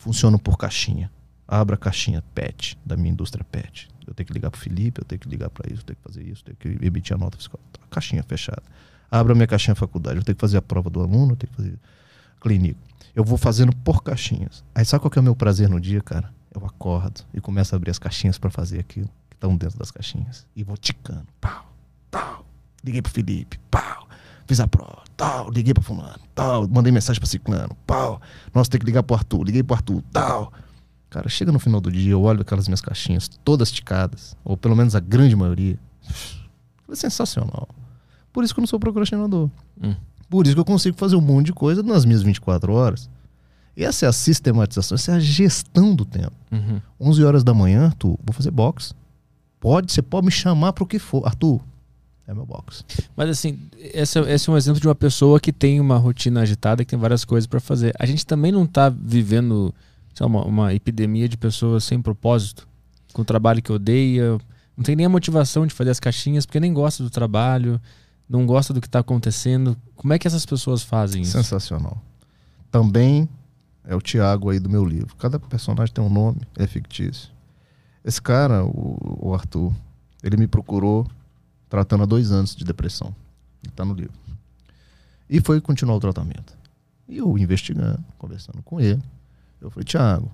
Funciona 0.01 0.39
por 0.39 0.57
caixinha. 0.57 1.13
Abra 1.47 1.75
a 1.75 1.79
caixinha 1.79 2.25
PET, 2.35 2.79
da 2.87 2.97
minha 2.97 3.11
indústria 3.11 3.45
PET. 3.45 3.87
Eu 4.07 4.15
tenho 4.15 4.27
que 4.27 4.33
ligar 4.33 4.51
pro 4.51 4.59
Felipe, 4.59 4.99
eu 4.99 5.05
tenho 5.05 5.21
que 5.21 5.29
ligar 5.29 5.51
para 5.51 5.71
isso, 5.71 5.83
eu 5.83 5.85
tenho 5.85 5.97
que 5.99 6.03
fazer 6.03 6.23
isso, 6.23 6.43
eu 6.47 6.55
tenho 6.57 6.79
que 6.79 6.87
emitir 6.87 7.15
a 7.15 7.19
nota 7.19 7.37
fiscal. 7.37 7.61
Tá, 7.71 7.81
caixinha 7.91 8.23
fechada. 8.23 8.63
Abra 9.11 9.35
a 9.35 9.37
minha 9.37 9.47
caixinha 9.47 9.75
faculdade, 9.75 10.17
eu 10.17 10.25
tenho 10.25 10.35
que 10.35 10.41
fazer 10.41 10.57
a 10.57 10.63
prova 10.63 10.89
do 10.89 11.01
aluno, 11.01 11.33
eu 11.33 11.37
tenho 11.37 11.51
que 11.51 11.57
fazer 11.57 11.79
clínico. 12.41 12.81
Eu 13.15 13.23
vou 13.23 13.37
fazendo 13.37 13.77
por 13.77 14.03
caixinhas. 14.03 14.65
Aí 14.75 14.87
sabe 14.87 15.03
qual 15.03 15.11
que 15.11 15.19
é 15.19 15.21
o 15.21 15.23
meu 15.23 15.37
prazer 15.37 15.69
no 15.69 15.79
dia, 15.79 16.01
cara? 16.01 16.33
Eu 16.51 16.65
acordo 16.65 17.21
e 17.35 17.41
começo 17.41 17.75
a 17.75 17.77
abrir 17.77 17.91
as 17.91 17.99
caixinhas 17.99 18.39
para 18.39 18.49
fazer 18.49 18.81
aquilo 18.81 19.11
que 19.29 19.37
estão 19.37 19.55
dentro 19.55 19.79
das 19.79 19.91
caixinhas. 19.91 20.47
E 20.57 20.65
vou 20.65 20.79
ticando. 20.79 21.27
Pau, 21.39 21.71
pau. 22.11 22.47
Liguei 22.83 23.03
pro 23.03 23.13
Felipe. 23.13 23.61
Pau. 23.71 24.09
Fiz 24.51 24.59
a 24.59 24.67
prova. 24.67 25.05
Tal. 25.17 25.49
Liguei 25.49 25.73
pra 25.73 25.81
fulano. 25.81 26.19
Tal. 26.35 26.67
Mandei 26.67 26.91
mensagem 26.91 27.21
pra 27.21 27.29
ciclano. 27.29 27.77
Pau. 27.87 28.21
Nossa, 28.53 28.69
tem 28.69 28.81
que 28.81 28.87
ligar 28.87 29.05
pro 29.05 29.15
Arthur. 29.15 29.45
Liguei 29.45 29.63
pro 29.63 29.77
Arthur. 29.77 30.03
Tal. 30.13 30.53
Cara, 31.09 31.29
chega 31.29 31.53
no 31.53 31.61
final 31.61 31.81
do 31.81 31.89
dia, 31.89 32.11
eu 32.11 32.21
olho 32.21 32.41
aquelas 32.41 32.67
minhas 32.67 32.81
caixinhas 32.81 33.29
todas 33.45 33.71
ticadas. 33.71 34.37
Ou 34.45 34.57
pelo 34.57 34.75
menos 34.75 34.97
a 34.97 34.99
grande 34.99 35.37
maioria. 35.37 35.79
É 36.91 36.95
sensacional. 36.97 37.69
Por 38.33 38.43
isso 38.43 38.53
que 38.53 38.59
eu 38.59 38.63
não 38.63 38.67
sou 38.67 38.81
procrastinador. 38.81 39.49
Hum. 39.81 39.95
Por 40.29 40.45
isso 40.45 40.57
que 40.57 40.61
eu 40.61 40.65
consigo 40.65 40.97
fazer 40.97 41.15
um 41.15 41.21
monte 41.21 41.47
de 41.47 41.53
coisa 41.53 41.81
nas 41.81 42.05
minhas 42.05 42.23
24 42.23 42.73
horas. 42.73 43.09
Essa 43.77 44.07
é 44.07 44.09
a 44.09 44.13
sistematização, 44.13 44.97
essa 44.97 45.13
é 45.13 45.15
a 45.15 45.21
gestão 45.21 45.95
do 45.95 46.05
tempo. 46.05 46.35
Uhum. 46.51 46.81
11 46.99 47.23
horas 47.25 47.45
da 47.45 47.55
manhã, 47.55 47.87
Arthur, 47.87 48.19
vou 48.25 48.35
fazer 48.35 48.51
boxe. 48.51 48.95
Pode, 49.61 49.93
você 49.93 50.03
pode 50.03 50.27
me 50.27 50.33
chamar 50.33 50.73
para 50.73 50.83
o 50.83 50.87
que 50.89 50.99
for. 50.99 51.25
Arthur, 51.25 51.61
é 52.31 52.35
meu 52.35 52.47
boxe. 52.47 52.85
Mas 53.17 53.29
assim, 53.29 53.59
esse, 53.77 54.19
é- 54.19 54.33
esse 54.35 54.49
é 54.49 54.53
um 54.53 54.57
exemplo 54.57 54.81
de 54.81 54.87
uma 54.89 54.95
pessoa 54.95 55.41
que 55.41 55.53
tem 55.53 55.81
uma 55.81 55.97
rotina 55.99 56.41
agitada, 56.43 56.85
que 56.85 56.91
tem 56.91 56.99
várias 56.99 57.25
coisas 57.25 57.47
pra 57.47 57.61
fazer. 57.61 57.93
A 57.99 58.07
gente 58.07 58.25
também 58.25 58.53
não 58.53 58.67
tá 58.67 58.89
vivendo 58.89 59.75
lá, 60.19 60.27
uma, 60.27 60.45
uma 60.45 60.75
epidemia 60.75 61.29
de 61.29 61.37
pessoas 61.37 61.85
sem 61.85 62.01
propósito, 62.01 62.69
com 63.13 63.25
trabalho 63.25 63.61
que 63.63 63.73
odeia, 63.73 64.39
não 64.77 64.85
tem 64.85 64.95
nem 64.95 65.07
a 65.07 65.09
motivação 65.09 65.67
de 65.67 65.75
fazer 65.75 65.91
as 65.91 65.99
caixinhas, 66.01 66.47
porque 66.47 66.61
nem 66.61 66.73
gosta 66.73 67.03
do 67.03 67.11
trabalho, 67.11 67.81
não 68.29 68.47
gosta 68.47 68.73
do 68.73 68.81
que 68.81 68.89
tá 68.89 69.01
acontecendo. 69.01 69.77
Como 69.97 70.13
é 70.13 70.19
que 70.19 70.27
essas 70.27 70.47
pessoas 70.47 70.83
fazem 70.83 71.23
isso? 71.23 71.33
Sensacional. 71.33 72.01
Também 72.71 73.29
é 73.85 73.97
o 73.97 74.01
Tiago 74.01 74.51
aí 74.51 74.61
do 74.61 74.71
meu 74.71 74.85
livro. 74.85 75.17
Cada 75.17 75.39
personagem 75.41 75.93
tem 75.93 76.05
um 76.05 76.09
nome, 76.11 76.43
é 76.57 76.67
fictício. 76.67 77.29
Esse 78.05 78.23
cara, 78.23 78.65
o, 78.65 79.19
o 79.29 79.35
Arthur, 79.35 79.73
ele 80.23 80.37
me 80.37 80.47
procurou 80.47 81.07
tratando 81.71 82.03
há 82.03 82.07
dois 82.07 82.33
anos 82.33 82.55
de 82.55 82.65
depressão. 82.65 83.15
Ele 83.63 83.73
tá 83.73 83.85
no 83.85 83.95
livro. 83.95 84.19
E 85.29 85.41
foi 85.41 85.61
continuar 85.61 85.95
o 85.95 86.01
tratamento. 86.01 86.59
E 87.09 87.19
eu 87.19 87.39
investigando, 87.39 88.05
conversando 88.19 88.61
com 88.63 88.81
ele. 88.81 89.01
Eu 89.61 89.71
falei, 89.71 89.85
Tiago, 89.85 90.31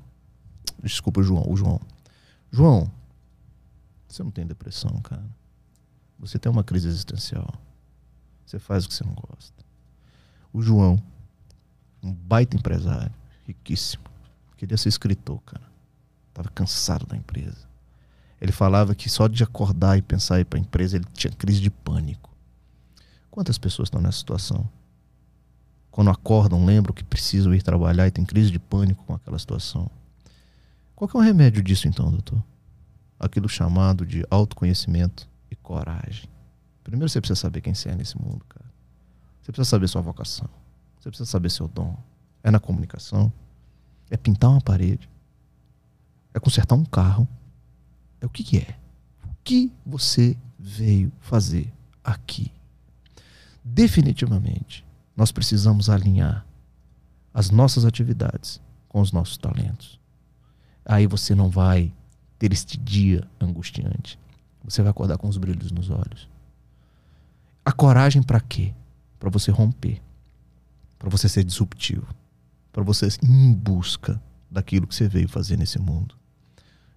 desculpa, 0.83 1.23
João, 1.23 1.45
o 1.47 1.57
João. 1.57 1.81
João, 2.51 2.91
você 4.09 4.23
não 4.23 4.31
tem 4.31 4.47
depressão, 4.47 4.91
cara. 5.03 5.25
você 6.19 6.39
tem 6.39 6.51
uma 6.51 6.65
crise 6.65 6.89
existencial. 6.89 7.53
Você 8.47 8.59
faz 8.59 8.87
o 8.87 8.89
que 8.89 8.95
você 8.95 9.05
não 9.05 9.15
gosta. 9.15 9.65
O 10.53 10.63
João, 10.63 11.03
um 12.03 12.15
baita 12.15 12.57
empresário, 12.57 13.13
riquíssimo, 13.45 14.05
queria 14.57 14.79
ser 14.79 14.89
escritor, 14.89 15.41
cara. 15.43 15.67
Tava 16.33 16.49
cansado 16.49 17.05
da 17.05 17.17
empresa. 17.17 17.66
Ele 18.41 18.53
falava 18.53 18.95
que 18.95 19.09
só 19.09 19.29
de 19.29 19.43
acordar 19.43 19.97
e 19.97 20.03
pensar 20.03 20.39
em 20.39 20.43
ir 20.43 20.45
para 20.45 20.59
a 20.59 20.63
empresa 20.63 20.97
ele 20.97 21.07
tinha 21.15 21.33
crise 21.33 21.61
de 21.61 21.71
pânico. 21.71 22.31
Quantas 23.31 23.59
pessoas 23.59 23.87
estão 23.87 24.01
nessa 24.01 24.19
situação? 24.19 24.69
Quando 25.91 26.11
acordam, 26.11 26.65
lembram 26.65 26.93
que 26.93 27.03
precisam 27.03 27.55
ir 27.55 27.63
trabalhar 27.63 28.07
e 28.07 28.11
tem 28.11 28.25
crise 28.25 28.51
de 28.51 28.59
pânico 28.59 29.05
com 29.05 29.15
aquela 29.15 29.39
situação. 29.39 29.91
Qual 30.95 31.09
que 31.09 31.17
é 31.17 31.21
o 31.21 31.23
remédio 31.23 31.63
disso 31.63 31.89
então, 31.89 32.11
doutor? 32.11 32.43
Aquilo 33.19 33.49
chamado 33.49 34.05
de 34.05 34.25
autoconhecimento 34.31 35.29
e 35.51 35.57
coragem. 35.57 36.29
Primeiro 36.85 37.09
você 37.09 37.21
precisa 37.21 37.41
saber 37.41 37.63
quem 37.63 37.75
você 37.75 37.89
é 37.89 37.95
nesse 37.95 38.17
mundo, 38.17 38.45
cara. 38.49 38.65
Você 39.41 39.53
precisa 39.53 39.71
saber 39.71 39.89
sua 39.89 40.03
vocação. 40.03 40.49
Você 40.99 41.09
precisa 41.09 41.31
saber 41.31 41.51
seu 41.51 41.69
dom. 41.69 41.97
É 42.43 42.51
na 42.51 42.61
comunicação. 42.61 43.33
É 44.11 44.17
pintar 44.17 44.51
uma 44.51 44.61
parede. 44.61 45.09
É 46.35 46.41
consertar 46.41 46.75
um 46.75 46.85
carro. 46.85 47.27
É 48.21 48.27
o 48.27 48.29
que, 48.29 48.43
que 48.43 48.59
é? 48.59 48.77
O 49.25 49.35
que 49.45 49.73
você 49.85 50.37
veio 50.59 51.13
fazer 51.21 51.73
aqui? 52.03 52.53
Definitivamente, 53.65 54.85
nós 55.17 55.33
precisamos 55.33 55.91
alinhar 55.91 56.47
as 57.33 57.51
nossas 57.51 57.85
atividades 57.85 58.61
com 58.89 59.01
os 59.01 59.13
nossos 59.13 59.37
talentos. 59.37 60.01
Aí 60.85 61.07
você 61.07 61.35
não 61.35 61.51
vai 61.51 61.93
ter 62.39 62.53
este 62.53 62.79
dia 62.79 63.29
angustiante. 63.41 64.19
Você 64.65 64.83
vai 64.83 64.91
acordar 64.91 65.19
com 65.19 65.29
os 65.29 65.37
brilhos 65.37 65.71
nos 65.71 65.91
olhos. 65.91 66.29
A 67.65 67.73
coragem 67.73 68.23
para 68.23 68.41
quê? 68.41 68.73
Para 69.19 69.31
você 69.31 69.51
romper. 69.51 70.01
Para 70.99 71.11
você 71.11 71.29
ser 71.29 71.45
disruptivo. 71.45 72.07
Para 72.73 72.83
você 72.83 73.07
ir 73.07 73.29
em 73.29 73.53
busca 73.53 74.21
daquilo 74.51 74.87
que 74.87 74.95
você 74.95 75.09
veio 75.09 75.29
fazer 75.29 75.57
nesse 75.57 75.79
mundo. 75.79 76.17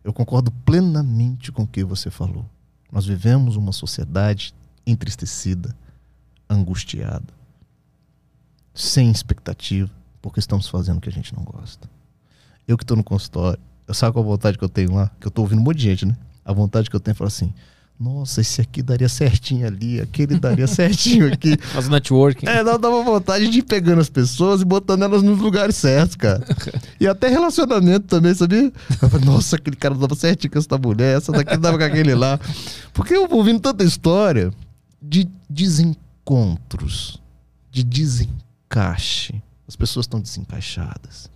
Eu 0.04 0.14
concordo 0.14 0.52
plenamente 0.52 1.52
com 1.52 1.64
o 1.64 1.68
que 1.68 1.84
você 1.84 2.10
falou. 2.10 2.46
Nós 2.92 3.06
vivemos 3.06 3.56
uma 3.56 3.72
sociedade 3.72 4.54
entristecida, 4.86 5.76
angustiada, 6.50 7.34
sem 8.74 9.12
expectativa, 9.12 9.92
porque 10.22 10.40
estamos 10.40 10.68
fazendo 10.68 10.98
o 10.98 11.02
que 11.02 11.10
a 11.10 11.12
gente 11.12 11.36
não 11.36 11.44
gosta. 11.44 11.90
Eu 12.68 12.78
que 12.78 12.84
estou 12.84 12.98
no 12.98 13.04
consultório, 13.04 13.60
eu 13.88 13.94
sabe 13.94 14.14
qual 14.14 14.24
a 14.24 14.28
vontade 14.28 14.58
que 14.58 14.64
eu 14.64 14.70
tenho 14.70 14.94
lá? 14.94 15.12
Que 15.20 15.28
eu 15.28 15.30
estou 15.30 15.44
ouvindo 15.44 15.60
um 15.60 15.64
monte 15.64 15.78
de 15.78 15.84
gente, 15.84 16.06
né? 16.06 16.16
A 16.46 16.54
vontade 16.54 16.90
que 16.90 16.96
eu 16.96 17.00
tenho 17.00 17.14
é 17.14 17.16
falar 17.16 17.28
assim: 17.28 17.54
nossa, 18.00 18.40
esse 18.40 18.62
aqui 18.62 18.82
daria 18.82 19.10
certinho 19.10 19.68
ali, 19.68 20.00
aquele 20.00 20.40
daria 20.40 20.68
certinho 20.68 21.34
aqui. 21.34 21.58
Faz 21.74 21.90
networking. 21.90 22.46
É, 22.48 22.62
uma 22.64 23.04
vontade 23.04 23.50
de 23.50 23.60
ir 23.60 23.64
pegando 23.64 24.00
as 24.00 24.10
pessoas 24.10 24.62
e 24.62 24.66
botando 24.66 25.04
elas 25.04 25.22
nos 25.22 25.38
lugares 25.40 25.76
certos, 25.76 26.16
cara. 26.16 26.42
E 26.98 27.06
até 27.06 27.28
relacionamento 27.28 28.08
também, 28.08 28.34
sabia? 28.34 28.72
Falei, 29.10 29.26
nossa, 29.26 29.58
aquele 29.58 29.76
cara 29.76 29.96
dava 29.96 30.16
certinho 30.16 30.50
com 30.50 30.60
essa 30.60 30.78
mulher, 30.78 31.18
essa 31.18 31.34
daqui 31.34 31.58
dava 31.58 31.78
com 31.78 31.84
aquele 31.84 32.16
lá. 32.16 32.40
Porque 32.94 33.14
eu 33.14 33.28
vou 33.28 33.40
ouvindo 33.40 33.60
tanta 33.60 33.84
história 33.84 34.54
de 35.02 35.28
desencontros, 35.50 37.22
de 37.70 37.84
desencaixe. 37.84 39.44
As 39.68 39.76
pessoas 39.76 40.06
estão 40.06 40.22
desencaixadas. 40.22 41.30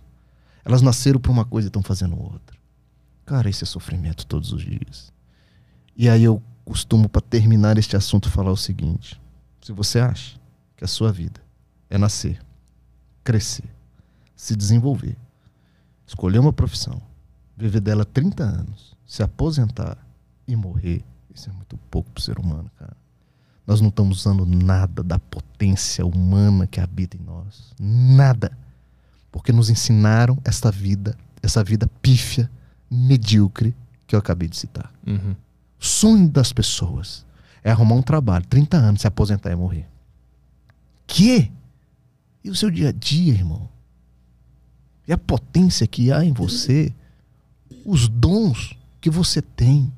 Elas 0.64 0.80
nasceram 0.80 1.20
por 1.20 1.30
uma 1.30 1.44
coisa 1.44 1.66
e 1.66 1.68
estão 1.68 1.82
fazendo 1.82 2.18
outra. 2.18 2.56
Cara, 3.26 3.50
isso 3.50 3.64
é 3.64 3.66
sofrimento 3.66 4.24
todos 4.24 4.50
os 4.50 4.62
dias. 4.62 5.12
E 5.94 6.08
aí 6.08 6.24
eu 6.24 6.42
costumo, 6.64 7.08
para 7.08 7.20
terminar 7.20 7.78
este 7.78 7.96
assunto, 7.96 8.30
falar 8.30 8.50
o 8.50 8.56
seguinte: 8.56 9.20
se 9.60 9.72
você 9.72 10.00
acha 10.00 10.38
que 10.76 10.84
a 10.84 10.88
sua 10.88 11.12
vida 11.12 11.40
é 11.90 11.98
nascer, 11.98 12.40
crescer, 13.22 13.68
se 14.34 14.56
desenvolver, 14.56 15.16
escolher 16.06 16.38
uma 16.38 16.52
profissão, 16.52 17.00
viver 17.56 17.80
dela 17.80 18.04
30 18.04 18.42
anos, 18.42 18.96
se 19.06 19.22
aposentar 19.22 19.98
e 20.46 20.56
morrer, 20.56 21.04
isso 21.34 21.48
é 21.48 21.52
muito 21.52 21.76
pouco 21.90 22.10
para 22.10 22.20
o 22.20 22.22
ser 22.22 22.38
humano, 22.38 22.70
cara. 22.78 22.96
Nós 23.66 23.80
não 23.80 23.88
estamos 23.88 24.20
usando 24.20 24.44
nada 24.44 25.02
da 25.02 25.18
potência 25.18 26.04
humana 26.04 26.66
que 26.66 26.80
habita 26.80 27.16
em 27.16 27.20
nós. 27.20 27.72
Nada. 27.80 28.56
Porque 29.32 29.52
nos 29.52 29.70
ensinaram 29.70 30.38
essa 30.44 30.70
vida, 30.70 31.16
essa 31.42 31.64
vida 31.64 31.88
pífia, 32.02 32.50
medíocre 32.90 33.74
que 34.06 34.14
eu 34.14 34.18
acabei 34.18 34.48
de 34.48 34.58
citar. 34.58 34.92
Uhum 35.06 35.34
sonho 35.84 36.28
das 36.28 36.52
pessoas 36.52 37.24
é 37.62 37.70
arrumar 37.70 37.96
um 37.96 38.02
trabalho, 38.02 38.44
30 38.46 38.76
anos, 38.76 39.00
se 39.00 39.06
aposentar 39.06 39.50
e 39.50 39.56
morrer. 39.56 39.86
Que? 41.06 41.50
E 42.42 42.50
o 42.50 42.54
seu 42.54 42.70
dia 42.70 42.88
a 42.88 42.92
dia, 42.92 43.32
irmão? 43.32 43.68
E 45.06 45.12
a 45.12 45.18
potência 45.18 45.86
que 45.86 46.10
há 46.10 46.24
em 46.24 46.32
você? 46.32 46.92
Os 47.84 48.08
dons 48.08 48.76
que 49.00 49.10
você 49.10 49.42
tem? 49.42 49.92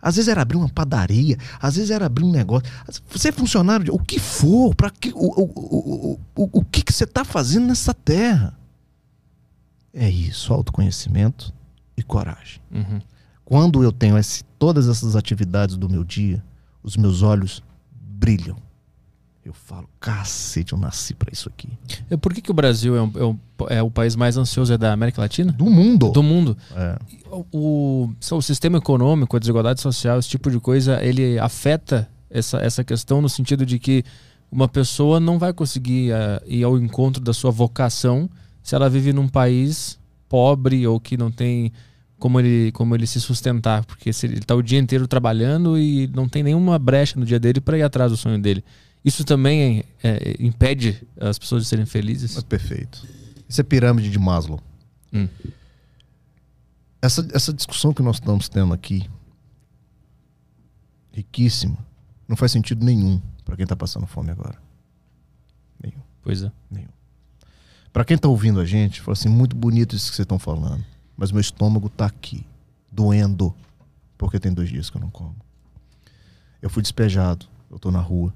Às 0.00 0.16
vezes 0.16 0.28
era 0.28 0.42
abrir 0.42 0.58
uma 0.58 0.68
padaria, 0.68 1.38
às 1.60 1.76
vezes 1.76 1.90
era 1.90 2.06
abrir 2.06 2.24
um 2.24 2.30
negócio. 2.30 2.70
Você 3.08 3.28
é 3.28 3.32
funcionário 3.32 3.86
de 3.86 3.90
o 3.90 3.98
que 3.98 4.18
for, 4.18 4.74
para 4.74 4.90
que 4.90 5.10
o, 5.14 5.16
o, 5.16 5.44
o, 5.44 6.20
o, 6.36 6.60
o 6.60 6.64
que, 6.64 6.82
que 6.82 6.92
você 6.92 7.04
está 7.04 7.24
fazendo 7.24 7.66
nessa 7.66 7.94
terra? 7.94 8.56
É 9.92 10.08
isso, 10.10 10.52
autoconhecimento 10.52 11.54
e 11.96 12.02
coragem. 12.02 12.60
Uhum. 12.70 13.00
Quando 13.44 13.82
eu 13.82 13.92
tenho 13.92 14.16
esse, 14.16 14.42
todas 14.58 14.88
essas 14.88 15.14
atividades 15.16 15.76
do 15.76 15.88
meu 15.88 16.02
dia, 16.02 16.42
os 16.82 16.96
meus 16.96 17.22
olhos 17.22 17.62
brilham. 17.92 18.56
Eu 19.44 19.52
falo, 19.52 19.86
cacete, 20.00 20.72
eu 20.72 20.78
nasci 20.78 21.12
para 21.12 21.30
isso 21.30 21.50
aqui. 21.50 21.68
E 22.10 22.16
por 22.16 22.32
que, 22.32 22.40
que 22.40 22.50
o 22.50 22.54
Brasil 22.54 22.96
é, 22.96 23.02
um, 23.02 23.12
é, 23.14 23.24
um, 23.24 23.38
é, 23.68 23.82
o 23.82 23.90
país 23.90 24.16
mais 24.16 24.38
ansioso 24.38 24.72
é 24.72 24.78
da 24.78 24.90
América 24.90 25.20
Latina? 25.20 25.52
Do 25.52 25.66
mundo. 25.66 26.10
Do 26.10 26.22
mundo. 26.22 26.56
É. 26.74 26.98
O, 27.30 27.44
o, 27.52 28.14
o, 28.30 28.42
sistema 28.42 28.78
econômico, 28.78 29.36
a 29.36 29.38
desigualdade 29.38 29.82
social, 29.82 30.18
esse 30.18 30.30
tipo 30.30 30.50
de 30.50 30.58
coisa, 30.58 31.02
ele 31.04 31.38
afeta 31.38 32.08
essa, 32.30 32.56
essa 32.56 32.82
questão 32.82 33.20
no 33.20 33.28
sentido 33.28 33.66
de 33.66 33.78
que 33.78 34.02
uma 34.50 34.66
pessoa 34.66 35.20
não 35.20 35.38
vai 35.38 35.52
conseguir 35.52 36.12
uh, 36.12 36.42
ir 36.46 36.64
ao 36.64 36.78
encontro 36.78 37.22
da 37.22 37.34
sua 37.34 37.50
vocação 37.50 38.30
se 38.62 38.74
ela 38.74 38.88
vive 38.88 39.12
num 39.12 39.28
país 39.28 39.98
pobre 40.26 40.86
ou 40.86 40.98
que 40.98 41.18
não 41.18 41.30
tem 41.30 41.70
como 42.24 42.40
ele, 42.40 42.72
como 42.72 42.94
ele 42.94 43.06
se 43.06 43.20
sustentar, 43.20 43.84
porque 43.84 44.10
se 44.10 44.24
ele 44.24 44.38
está 44.38 44.54
o 44.54 44.62
dia 44.62 44.78
inteiro 44.78 45.06
trabalhando 45.06 45.78
e 45.78 46.06
não 46.06 46.26
tem 46.26 46.42
nenhuma 46.42 46.78
brecha 46.78 47.20
no 47.20 47.26
dia 47.26 47.38
dele 47.38 47.60
para 47.60 47.76
ir 47.76 47.82
atrás 47.82 48.10
do 48.10 48.16
sonho 48.16 48.40
dele. 48.40 48.64
Isso 49.04 49.26
também 49.26 49.84
é, 50.02 50.34
impede 50.40 51.06
as 51.20 51.38
pessoas 51.38 51.62
de 51.62 51.68
serem 51.68 51.84
felizes? 51.84 52.38
É 52.38 52.40
perfeito. 52.40 53.06
Isso 53.46 53.60
é 53.60 53.62
pirâmide 53.62 54.08
de 54.08 54.18
Maslow. 54.18 54.58
Hum. 55.12 55.28
Essa, 57.02 57.28
essa 57.34 57.52
discussão 57.52 57.92
que 57.92 58.00
nós 58.00 58.16
estamos 58.16 58.48
tendo 58.48 58.72
aqui, 58.72 59.06
riquíssima, 61.12 61.76
não 62.26 62.36
faz 62.36 62.52
sentido 62.52 62.82
nenhum 62.82 63.20
para 63.44 63.54
quem 63.54 63.64
está 63.64 63.76
passando 63.76 64.06
fome 64.06 64.30
agora. 64.30 64.56
Nenhum. 65.78 66.00
Pois 66.22 66.42
é. 66.42 66.50
Nenhum. 66.70 66.88
Para 67.92 68.02
quem 68.02 68.14
está 68.14 68.28
ouvindo 68.28 68.60
a 68.60 68.64
gente, 68.64 69.02
fala 69.02 69.12
assim, 69.12 69.28
muito 69.28 69.54
bonito 69.54 69.94
isso 69.94 70.08
que 70.08 70.16
vocês 70.16 70.24
estão 70.24 70.38
falando 70.38 70.93
mas 71.16 71.30
meu 71.30 71.40
estômago 71.40 71.88
tá 71.88 72.06
aqui, 72.06 72.46
doendo, 72.90 73.54
porque 74.18 74.40
tem 74.40 74.52
dois 74.52 74.68
dias 74.68 74.90
que 74.90 74.96
eu 74.96 75.00
não 75.00 75.10
como. 75.10 75.36
Eu 76.60 76.70
fui 76.70 76.82
despejado, 76.82 77.46
eu 77.70 77.78
tô 77.78 77.90
na 77.90 78.00
rua. 78.00 78.32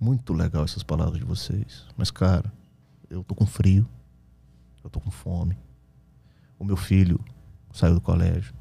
Muito 0.00 0.32
legal 0.32 0.64
essas 0.64 0.82
palavras 0.82 1.18
de 1.18 1.24
vocês. 1.24 1.84
Mas, 1.96 2.10
cara, 2.10 2.52
eu 3.08 3.22
tô 3.22 3.34
com 3.34 3.46
frio, 3.46 3.86
eu 4.82 4.90
tô 4.90 4.98
com 4.98 5.10
fome. 5.10 5.56
O 6.58 6.64
meu 6.64 6.76
filho 6.76 7.20
saiu 7.72 7.94
do 7.94 8.00
colégio. 8.00 8.54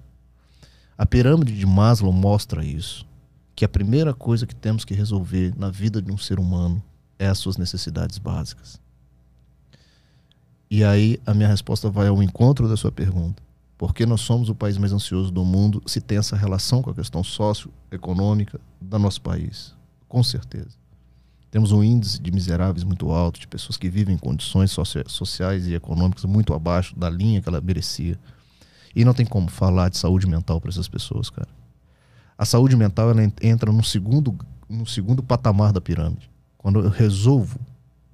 A 0.97 1.05
pirâmide 1.05 1.57
de 1.57 1.65
Maslow 1.65 2.11
mostra 2.11 2.63
isso. 2.63 3.07
Que 3.55 3.65
a 3.65 3.69
primeira 3.69 4.13
coisa 4.13 4.45
que 4.45 4.55
temos 4.55 4.85
que 4.85 4.93
resolver 4.93 5.53
na 5.57 5.69
vida 5.69 6.01
de 6.01 6.11
um 6.11 6.17
ser 6.17 6.39
humano 6.39 6.81
é 7.17 7.27
as 7.27 7.37
suas 7.37 7.57
necessidades 7.57 8.17
básicas. 8.17 8.81
E 10.71 10.85
aí 10.85 11.19
a 11.25 11.33
minha 11.33 11.49
resposta 11.49 11.89
vai 11.89 12.07
ao 12.07 12.23
encontro 12.23 12.69
da 12.69 12.77
sua 12.77 12.93
pergunta. 12.93 13.43
Porque 13.77 14.05
nós 14.05 14.21
somos 14.21 14.47
o 14.47 14.55
país 14.55 14.77
mais 14.77 14.93
ansioso 14.93 15.29
do 15.29 15.43
mundo 15.43 15.83
se 15.85 15.99
tem 15.99 16.17
essa 16.17 16.37
relação 16.37 16.81
com 16.81 16.89
a 16.89 16.95
questão 16.95 17.21
socioeconômica 17.21 18.57
do 18.79 18.97
nosso 18.97 19.21
país. 19.21 19.75
Com 20.07 20.23
certeza. 20.23 20.69
Temos 21.49 21.73
um 21.73 21.83
índice 21.83 22.21
de 22.21 22.31
miseráveis 22.31 22.85
muito 22.85 23.11
alto, 23.11 23.37
de 23.37 23.49
pessoas 23.49 23.75
que 23.75 23.89
vivem 23.89 24.15
em 24.15 24.17
condições 24.17 24.73
sociais 25.07 25.67
e 25.67 25.73
econômicas 25.73 26.23
muito 26.23 26.53
abaixo 26.53 26.97
da 26.97 27.09
linha 27.09 27.41
que 27.41 27.49
ela 27.49 27.59
merecia. 27.59 28.17
E 28.95 29.03
não 29.03 29.13
tem 29.13 29.25
como 29.25 29.49
falar 29.49 29.89
de 29.89 29.97
saúde 29.97 30.25
mental 30.25 30.61
para 30.61 30.69
essas 30.69 30.87
pessoas, 30.87 31.29
cara. 31.29 31.49
A 32.37 32.45
saúde 32.45 32.77
mental 32.77 33.09
ela 33.09 33.21
entra 33.41 33.73
no 33.73 33.83
segundo, 33.83 34.37
no 34.69 34.85
segundo 34.85 35.21
patamar 35.21 35.73
da 35.73 35.81
pirâmide. 35.81 36.31
Quando 36.57 36.79
eu 36.79 36.89
resolvo 36.89 37.59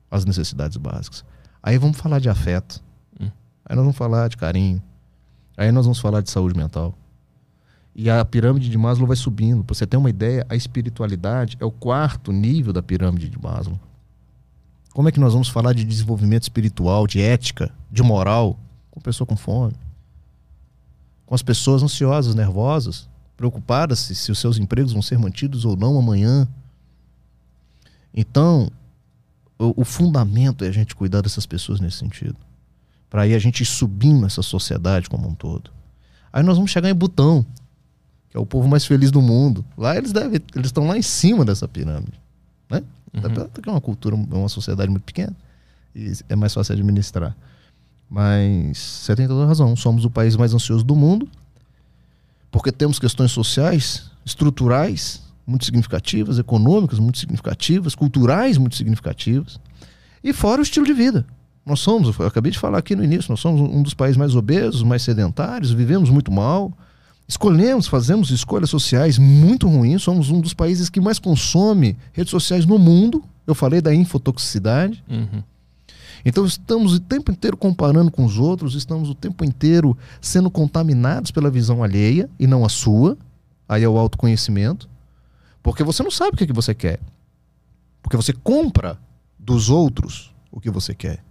as 0.10 0.26
necessidades 0.26 0.78
básicas. 0.78 1.24
Aí 1.62 1.78
vamos 1.78 1.98
falar 1.98 2.20
de 2.20 2.30
afeto. 2.30 2.84
Hum. 3.20 3.30
Aí 3.66 3.76
nós 3.76 3.84
vamos 3.84 3.98
falar 3.98 4.28
de 4.28 4.38
carinho. 4.38 4.82
Aí 5.58 5.72
nós 5.72 5.86
vamos 5.86 6.00
falar 6.00 6.22
de 6.22 6.30
saúde 6.30 6.58
mental. 6.58 6.96
E 7.96 8.12
a 8.12 8.24
pirâmide 8.24 8.70
de 8.70 8.78
Maslow 8.78 9.08
vai 9.08 9.18
subindo. 9.18 9.64
Pra 9.64 9.76
você 9.76 9.88
ter 9.88 9.98
uma 9.98 10.10
ideia, 10.10 10.46
a 10.48 10.56
espiritualidade 10.56 11.58
é 11.60 11.66
o 11.66 11.72
quarto 11.72 12.32
nível 12.32 12.72
da 12.72 12.84
pirâmide 12.84 13.28
de 13.28 13.42
Maslow. 13.42 13.80
Como 14.94 15.10
é 15.10 15.12
que 15.12 15.20
nós 15.20 15.34
vamos 15.34 15.50
falar 15.50 15.74
de 15.74 15.84
desenvolvimento 15.84 16.44
espiritual, 16.44 17.08
de 17.08 17.20
ética, 17.20 17.72
de 17.92 18.04
moral, 18.04 18.60
com 18.92 19.00
pessoa 19.00 19.28
com 19.28 19.36
fome? 19.36 19.74
Com 21.26 21.34
as 21.34 21.42
pessoas 21.42 21.82
ansiosas, 21.82 22.36
nervosas, 22.36 23.10
preocupadas 23.36 24.00
se, 24.00 24.16
se 24.16 24.32
os 24.32 24.40
seus 24.40 24.58
empregos 24.58 24.94
vão 24.94 25.02
ser 25.02 25.18
mantidos 25.18 25.66
ou 25.66 25.76
não 25.76 25.98
amanhã. 25.98 26.48
Então, 28.14 28.72
o, 29.60 29.82
o 29.82 29.86
fundamento 29.86 30.64
é 30.64 30.68
a 30.68 30.72
gente 30.72 30.96
cuidar 30.96 31.22
dessas 31.22 31.46
pessoas 31.46 31.80
nesse 31.80 31.98
sentido. 31.98 32.36
Para 33.10 33.24
aí 33.24 33.34
a 33.34 33.40
gente 33.40 33.62
ir 33.62 33.66
subindo 33.66 34.26
essa 34.26 34.42
sociedade 34.42 35.10
como 35.10 35.28
um 35.28 35.34
todo. 35.34 35.72
Aí 36.32 36.44
nós 36.44 36.58
vamos 36.58 36.72
chegar 36.72 36.90
em 36.90 36.94
Butão, 36.94 37.46
que 38.30 38.38
é 38.38 38.40
o 38.40 38.46
povo 38.46 38.68
mais 38.68 38.86
feliz 38.86 39.10
do 39.12 39.22
mundo. 39.22 39.64
Lá 39.78 39.96
eles 39.96 40.12
devem, 40.12 40.42
eles 40.54 40.68
estão 40.68 40.86
lá 40.86 40.98
em 40.98 41.02
cima 41.02 41.46
dessa 41.46 41.68
pirâmide, 41.68 42.20
né? 42.70 42.84
Uhum. 43.14 43.50
é 43.66 43.72
uma 43.72 43.82
cultura, 43.82 44.16
uma 44.16 44.50
sociedade 44.50 44.92
muito 44.92 45.04
pequena 45.04 45.36
e 45.96 46.12
é 46.28 46.36
mais 46.36 46.54
fácil 46.54 46.74
administrar. 46.74 47.36
Mas 48.10 48.78
você 48.78 49.16
tem 49.16 49.28
toda 49.28 49.48
razão. 49.48 49.76
Somos 49.76 50.06
o 50.06 50.10
país 50.10 50.36
mais 50.36 50.54
ansioso 50.54 50.84
do 50.84 50.96
mundo 50.96 51.28
porque 52.52 52.72
temos 52.72 53.00
questões 53.00 53.32
sociais, 53.32 54.10
estruturais 54.26 55.22
muito 55.48 55.64
significativas, 55.64 56.38
econômicas 56.38 57.00
muito 57.00 57.18
significativas, 57.18 57.96
culturais 57.96 58.58
muito 58.58 58.76
significativas, 58.76 59.60
e 60.24 60.34
fora 60.34 60.60
o 60.60 60.64
estilo 60.64 60.86
de 60.86 60.94
vida. 60.94 61.26
Nós 61.66 61.80
somos, 61.80 62.18
eu 62.20 62.28
acabei 62.28 62.52
de 62.52 62.60
falar 62.60 62.78
aqui 62.78 62.96
no 62.96 63.04
início, 63.04 63.32
nós 63.32 63.40
somos 63.40 63.62
um 63.62 63.82
dos 63.82 63.94
países 63.94 64.18
mais 64.18 64.36
obesos, 64.36 64.84
mais 64.84 65.02
sedentários, 65.02 65.72
vivemos 65.72 66.10
muito 66.10 66.32
mal, 66.32 66.72
escolhemos, 67.28 67.88
fazemos 67.88 68.32
escolhas 68.32 68.70
sociais 68.70 69.18
muito 69.18 69.68
ruins, 69.68 70.02
somos 70.02 70.30
um 70.30 70.40
dos 70.40 70.54
países 70.54 70.90
que 70.90 71.02
mais 71.02 71.20
consome 71.20 71.98
redes 72.14 72.32
sociais 72.32 72.66
no 72.66 72.80
mundo. 72.80 73.24
Eu 73.46 73.54
falei 73.54 73.82
da 73.82 73.94
infotoxicidade. 73.94 75.04
Uhum. 75.10 75.44
Então 76.26 76.46
estamos 76.46 76.94
o 76.94 77.00
tempo 77.00 77.32
inteiro 77.32 77.58
comparando 77.58 78.12
com 78.12 78.26
os 78.26 78.38
outros, 78.38 78.76
estamos 78.76 79.10
o 79.10 79.16
tempo 79.16 79.44
inteiro 79.44 79.98
sendo 80.22 80.50
contaminados 80.50 81.32
pela 81.32 81.50
visão 81.50 81.84
alheia 81.84 82.30
e 82.40 82.48
não 82.48 82.66
a 82.66 82.70
sua. 82.70 83.18
Aí 83.68 83.84
é 83.84 83.90
o 83.90 83.98
autoconhecimento. 83.98 84.90
Porque 85.68 85.84
você 85.84 86.02
não 86.02 86.10
sabe 86.10 86.34
o 86.34 86.38
que, 86.38 86.46
é 86.46 86.48
que 86.48 86.54
você 86.54 86.74
quer. 86.74 86.98
Porque 88.02 88.16
você 88.16 88.32
compra 88.32 88.98
dos 89.38 89.70
outros 89.70 90.34
o 90.50 90.62
que 90.62 90.72
você 90.72 90.96
quer. 90.96 91.22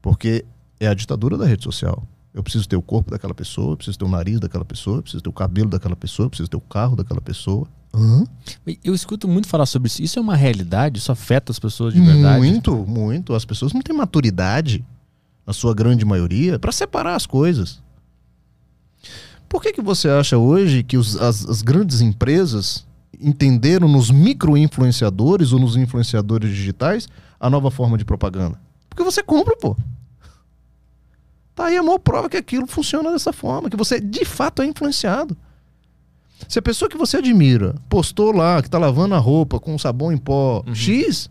Porque 0.00 0.44
é 0.78 0.86
a 0.86 0.94
ditadura 0.94 1.36
da 1.36 1.44
rede 1.44 1.64
social. 1.64 2.06
Eu 2.32 2.44
preciso 2.44 2.68
ter 2.68 2.76
o 2.76 2.80
corpo 2.80 3.10
daquela 3.10 3.34
pessoa, 3.34 3.72
eu 3.72 3.76
preciso 3.76 3.98
ter 3.98 4.04
o 4.04 4.08
nariz 4.08 4.38
daquela 4.38 4.64
pessoa, 4.64 4.98
eu 4.98 5.02
preciso 5.02 5.20
ter 5.20 5.28
o 5.28 5.32
cabelo 5.32 5.68
daquela 5.68 5.96
pessoa, 5.96 6.26
eu 6.26 6.30
preciso 6.30 6.48
ter 6.48 6.56
o 6.56 6.60
carro 6.60 6.94
daquela 6.94 7.20
pessoa. 7.20 7.66
Hã? 7.92 8.24
Eu 8.84 8.94
escuto 8.94 9.26
muito 9.26 9.48
falar 9.48 9.66
sobre 9.66 9.88
isso. 9.88 10.00
Isso 10.00 10.20
é 10.20 10.22
uma 10.22 10.36
realidade? 10.36 11.00
Isso 11.00 11.10
afeta 11.10 11.50
as 11.50 11.58
pessoas 11.58 11.92
de 11.92 12.00
verdade? 12.00 12.38
Muito, 12.38 12.72
muito. 12.86 13.34
As 13.34 13.44
pessoas 13.44 13.72
não 13.72 13.82
têm 13.82 13.96
maturidade, 13.96 14.84
na 15.44 15.52
sua 15.52 15.74
grande 15.74 16.04
maioria, 16.04 16.56
para 16.56 16.70
separar 16.70 17.16
as 17.16 17.26
coisas. 17.26 17.82
Por 19.48 19.62
que, 19.62 19.72
que 19.72 19.82
você 19.82 20.08
acha 20.08 20.36
hoje 20.36 20.82
que 20.82 20.96
os, 20.96 21.16
as, 21.16 21.46
as 21.48 21.62
grandes 21.62 22.00
empresas 22.00 22.86
entenderam 23.20 23.88
nos 23.88 24.10
micro-influenciadores 24.10 25.52
ou 25.52 25.58
nos 25.58 25.76
influenciadores 25.76 26.50
digitais 26.50 27.08
a 27.38 27.48
nova 27.48 27.70
forma 27.70 27.96
de 27.96 28.04
propaganda? 28.04 28.60
Porque 28.88 29.04
você 29.04 29.22
compra, 29.22 29.56
pô. 29.56 29.76
Tá 31.54 31.66
aí 31.66 31.76
a 31.76 31.82
maior 31.82 31.98
prova 31.98 32.28
que 32.28 32.36
aquilo 32.36 32.66
funciona 32.66 33.10
dessa 33.10 33.32
forma, 33.32 33.70
que 33.70 33.76
você 33.76 33.98
de 33.98 34.24
fato 34.24 34.62
é 34.62 34.66
influenciado. 34.66 35.36
Se 36.48 36.58
a 36.58 36.62
pessoa 36.62 36.88
que 36.88 36.98
você 36.98 37.16
admira 37.16 37.74
postou 37.88 38.30
lá 38.30 38.62
que 38.62 38.68
tá 38.68 38.78
lavando 38.78 39.14
a 39.14 39.18
roupa 39.18 39.58
com 39.58 39.78
sabão 39.78 40.12
em 40.12 40.18
pó 40.18 40.62
uhum. 40.66 40.74
X, 40.74 41.30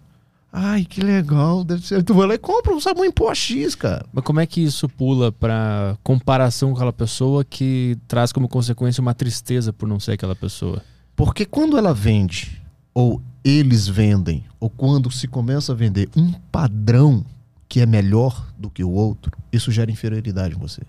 Ai, 0.58 0.86
que 0.86 1.02
legal. 1.02 1.66
Deve 1.66 1.86
ser. 1.86 2.02
Tu 2.02 2.14
vai 2.14 2.26
lá 2.26 2.36
e 2.36 2.38
compra 2.38 2.74
um 2.74 2.80
sabão 2.80 3.04
em 3.04 3.12
pó 3.12 3.34
X, 3.36 3.76
cara. 3.76 4.06
Mas 4.14 4.24
como 4.24 4.40
é 4.40 4.46
que 4.46 4.64
isso 4.64 4.88
pula 4.88 5.30
pra 5.30 5.98
comparação 6.02 6.70
com 6.70 6.76
aquela 6.78 6.94
pessoa 6.94 7.44
que 7.44 7.98
traz 8.08 8.32
como 8.32 8.48
consequência 8.48 9.02
uma 9.02 9.14
tristeza 9.14 9.74
por 9.74 9.86
não 9.86 10.00
ser 10.00 10.14
aquela 10.14 10.34
pessoa? 10.34 10.82
Porque 11.14 11.46
quando 11.46 11.78
ela 11.78 11.94
vende, 11.94 12.62
ou 12.94 13.22
eles 13.44 13.86
vendem, 13.86 14.46
ou 14.58 14.70
quando 14.70 15.12
se 15.12 15.28
começa 15.28 15.74
a 15.74 15.76
vender 15.76 16.08
um 16.16 16.32
padrão 16.32 17.26
que 17.68 17.82
é 17.82 17.86
melhor 17.86 18.48
do 18.58 18.70
que 18.70 18.82
o 18.82 18.92
outro, 18.92 19.34
isso 19.52 19.74
gera 19.74 19.92
inferioridade 19.92 20.56
em 20.56 20.58
você. 20.58 20.84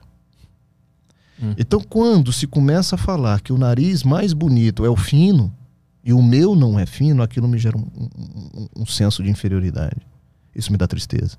Hum. 1.43 1.55
Então, 1.59 1.81
quando 1.81 2.33
se 2.33 2.47
começa 2.47 2.95
a 2.95 2.99
falar 2.99 3.41
que 3.41 3.53
o 3.53 3.59
nariz 3.59 4.05
mais 4.05 4.33
bonito 4.33 4.85
é 4.85 4.89
o 4.89 4.95
fino, 4.95 5.53
e 6.07 6.13
o 6.13 6.23
meu 6.23 6.55
não 6.55 6.79
é 6.79 6.87
fino, 6.87 7.21
aquilo 7.21 7.49
me 7.49 7.59
gera 7.59 7.77
um, 7.77 7.81
um, 7.83 8.69
um 8.77 8.87
senso 8.87 9.25
de 9.25 9.29
inferioridade. 9.29 10.07
Isso 10.55 10.71
me 10.71 10.79
dá 10.79 10.87
tristeza. 10.87 11.37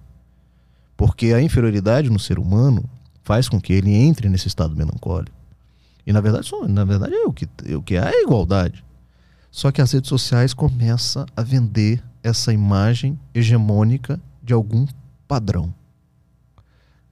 Porque 0.97 1.27
a 1.27 1.41
inferioridade 1.41 2.09
no 2.09 2.19
ser 2.19 2.37
humano 2.37 2.83
faz 3.23 3.47
com 3.47 3.61
que 3.61 3.71
ele 3.71 3.93
entre 3.93 4.27
nesse 4.27 4.49
estado 4.49 4.75
melancólico. 4.75 5.33
E 6.05 6.11
na 6.11 6.19
verdade, 6.19 6.51
na 6.67 6.83
verdade 6.83 7.15
é 7.15 7.23
o 7.23 7.31
que, 7.31 7.47
é 7.65 7.77
o 7.77 7.81
que 7.81 7.95
é 7.95 8.09
a 8.09 8.21
igualdade. 8.21 8.83
Só 9.49 9.71
que 9.71 9.81
as 9.81 9.93
redes 9.93 10.09
sociais 10.09 10.53
começam 10.53 11.25
a 11.33 11.41
vender 11.43 12.03
essa 12.21 12.51
imagem 12.51 13.17
hegemônica 13.33 14.19
de 14.43 14.51
algum 14.51 14.85
padrão. 15.29 15.73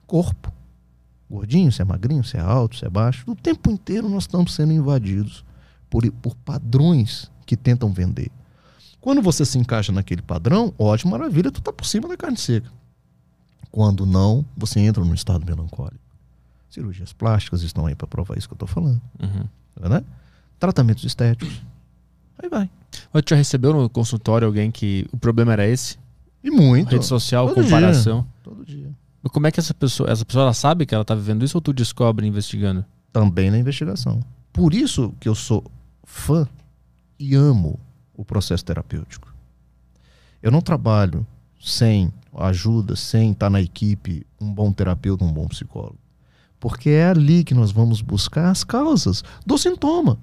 Corpo. 0.06 0.52
Gordinho, 1.32 1.72
se 1.72 1.82
é 1.82 1.86
magrinho, 1.86 2.24
se 2.24 2.36
é 2.36 2.42
alto, 2.42 2.76
se 2.76 2.86
é 2.86 2.90
baixo. 2.90 3.24
O 3.32 3.36
tempo 3.36 3.72
inteiro 3.72 4.10
nós 4.10 4.24
estamos 4.24 4.54
sendo 4.54 4.74
invadidos 4.74 5.46
por, 5.90 6.06
por 6.12 6.36
padrões 6.36 7.32
que 7.46 7.56
tentam 7.56 7.92
vender. 7.92 8.32
Quando 9.00 9.22
você 9.22 9.46
se 9.46 9.58
encaixa 9.58 9.92
naquele 9.92 10.22
padrão, 10.22 10.74
ótimo, 10.80 11.12
maravilha, 11.12 11.52
tu 11.52 11.62
tá 11.62 11.72
por 11.72 11.86
cima 11.86 12.08
da 12.08 12.18
carne 12.18 12.38
seca. 12.38 12.72
Quando 13.72 14.06
não, 14.06 14.44
você 14.58 14.80
entra 14.80 15.04
num 15.04 15.14
estado 15.14 15.46
melancólico. 15.46 16.00
Cirurgias 16.70 17.14
plásticas 17.14 17.62
estão 17.62 17.86
aí 17.86 17.94
para 17.94 18.08
provar 18.08 18.38
isso 18.38 18.48
que 18.48 18.54
eu 18.54 18.58
tô 18.58 18.66
falando. 18.66 19.02
Uhum. 19.22 19.90
Né? 19.90 20.04
Tratamentos 20.60 21.04
estéticos. 21.04 21.62
Aí 22.42 22.50
vai. 22.50 22.70
Você 23.14 23.24
já 23.30 23.36
recebeu 23.36 23.74
no 23.74 23.90
consultório 23.90 24.48
alguém 24.48 24.72
que 24.72 25.08
o 25.12 25.18
problema 25.18 25.54
era 25.54 25.68
esse? 25.68 25.98
E 26.44 26.50
muito. 26.50 26.92
Rede 26.92 27.06
social, 27.06 27.48
Todo 27.48 27.64
comparação. 27.64 28.22
Dia. 28.22 28.32
Todo 28.44 28.66
dia. 28.66 28.92
Mas 29.22 29.32
como 29.32 29.48
é 29.48 29.52
que 29.52 29.60
essa 29.60 29.74
pessoa, 29.74 30.10
essa 30.10 30.26
pessoa 30.26 30.44
ela 30.44 30.54
sabe 30.54 30.86
que 30.86 30.94
ela 30.94 31.06
tá 31.06 31.16
vivendo 31.16 31.44
isso 31.44 31.58
ou 31.58 31.62
tu 31.62 31.74
descobre 31.74 32.28
investigando? 32.28 32.86
Também 33.12 33.50
na 33.50 33.58
investigação. 33.58 34.20
Por 34.54 34.74
isso 34.74 35.14
que 35.20 35.28
eu 35.28 35.36
sou 35.36 35.64
fã 36.04 36.48
e 37.20 37.36
amo 37.36 37.80
o 38.14 38.24
processo 38.24 38.64
terapêutico. 38.64 39.34
Eu 40.42 40.52
não 40.52 40.62
trabalho 40.62 41.26
sem 41.60 42.14
ajuda, 42.38 42.96
sem 42.96 43.32
estar 43.32 43.50
na 43.50 43.62
equipe, 43.62 44.26
um 44.40 44.54
bom 44.54 44.72
terapeuta, 44.72 45.24
um 45.24 45.32
bom 45.32 45.48
psicólogo. 45.48 45.98
Porque 46.60 46.90
é 46.90 47.10
ali 47.10 47.44
que 47.44 47.54
nós 47.54 47.72
vamos 47.72 48.02
buscar 48.02 48.50
as 48.50 48.64
causas 48.64 49.24
do 49.46 49.58
sintoma. 49.58 50.20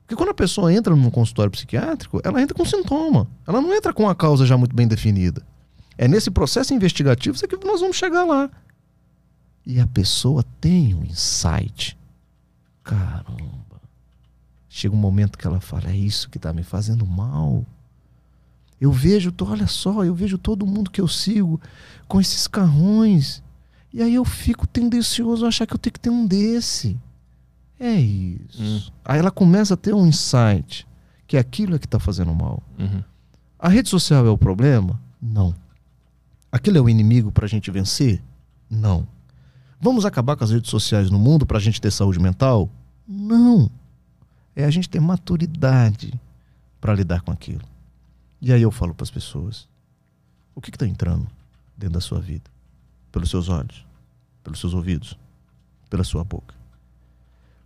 Porque 0.00 0.16
quando 0.16 0.30
a 0.30 0.34
pessoa 0.34 0.72
entra 0.72 0.94
num 0.94 1.10
consultório 1.10 1.50
psiquiátrico, 1.50 2.20
ela 2.24 2.40
entra 2.40 2.54
com 2.54 2.64
sintoma. 2.64 3.26
Ela 3.46 3.60
não 3.60 3.74
entra 3.74 3.92
com 3.92 4.08
a 4.08 4.14
causa 4.14 4.44
já 4.44 4.56
muito 4.56 4.74
bem 4.74 4.86
definida. 4.86 5.44
É 5.96 6.08
nesse 6.08 6.30
processo 6.30 6.74
investigativo 6.74 7.38
que 7.46 7.66
nós 7.66 7.80
vamos 7.80 7.96
chegar 7.96 8.24
lá. 8.24 8.50
E 9.64 9.78
a 9.78 9.86
pessoa 9.86 10.44
tem 10.60 10.94
um 10.94 11.04
insight. 11.04 11.96
Caramba 12.82 13.61
Chega 14.74 14.94
um 14.94 14.98
momento 14.98 15.36
que 15.36 15.46
ela 15.46 15.60
fala: 15.60 15.90
é 15.90 15.96
isso 15.96 16.30
que 16.30 16.38
está 16.38 16.50
me 16.50 16.62
fazendo 16.62 17.06
mal. 17.06 17.62
Eu 18.80 18.90
vejo, 18.90 19.30
olha 19.42 19.66
só, 19.66 20.02
eu 20.02 20.14
vejo 20.14 20.38
todo 20.38 20.66
mundo 20.66 20.90
que 20.90 21.00
eu 21.00 21.06
sigo 21.06 21.60
com 22.08 22.18
esses 22.18 22.46
carrões. 22.46 23.42
E 23.92 24.00
aí 24.00 24.14
eu 24.14 24.24
fico 24.24 24.66
tendencioso 24.66 25.44
a 25.44 25.48
achar 25.48 25.66
que 25.66 25.74
eu 25.74 25.78
tenho 25.78 25.92
que 25.92 26.00
ter 26.00 26.08
um 26.08 26.26
desse. 26.26 26.98
É 27.78 27.92
isso. 27.92 28.62
Hum. 28.62 28.80
Aí 29.04 29.18
ela 29.18 29.30
começa 29.30 29.74
a 29.74 29.76
ter 29.76 29.92
um 29.92 30.06
insight 30.06 30.86
que 31.26 31.36
aquilo 31.36 31.76
é 31.76 31.78
que 31.78 31.84
está 31.84 31.98
fazendo 31.98 32.34
mal. 32.34 32.62
Uhum. 32.78 33.04
A 33.58 33.68
rede 33.68 33.90
social 33.90 34.26
é 34.26 34.30
o 34.30 34.38
problema? 34.38 34.98
Não. 35.20 35.54
Aquilo 36.50 36.78
é 36.78 36.80
o 36.80 36.88
inimigo 36.88 37.30
para 37.30 37.44
a 37.44 37.48
gente 37.48 37.70
vencer? 37.70 38.22
Não. 38.70 39.06
Vamos 39.78 40.06
acabar 40.06 40.34
com 40.34 40.44
as 40.44 40.50
redes 40.50 40.70
sociais 40.70 41.10
no 41.10 41.18
mundo 41.18 41.44
para 41.44 41.58
a 41.58 41.60
gente 41.60 41.78
ter 41.78 41.90
saúde 41.90 42.18
mental? 42.18 42.70
Não 43.06 43.70
é 44.54 44.64
a 44.64 44.70
gente 44.70 44.88
ter 44.88 45.00
maturidade 45.00 46.20
para 46.80 46.94
lidar 46.94 47.22
com 47.22 47.30
aquilo. 47.30 47.62
E 48.40 48.52
aí 48.52 48.62
eu 48.62 48.70
falo 48.70 48.94
para 48.94 49.04
as 49.04 49.10
pessoas: 49.10 49.68
o 50.54 50.60
que 50.60 50.70
está 50.70 50.86
entrando 50.86 51.28
dentro 51.76 51.94
da 51.94 52.00
sua 52.00 52.20
vida? 52.20 52.50
Pelos 53.10 53.30
seus 53.30 53.48
olhos, 53.48 53.86
pelos 54.42 54.58
seus 54.58 54.74
ouvidos, 54.74 55.18
pela 55.88 56.04
sua 56.04 56.24
boca. 56.24 56.54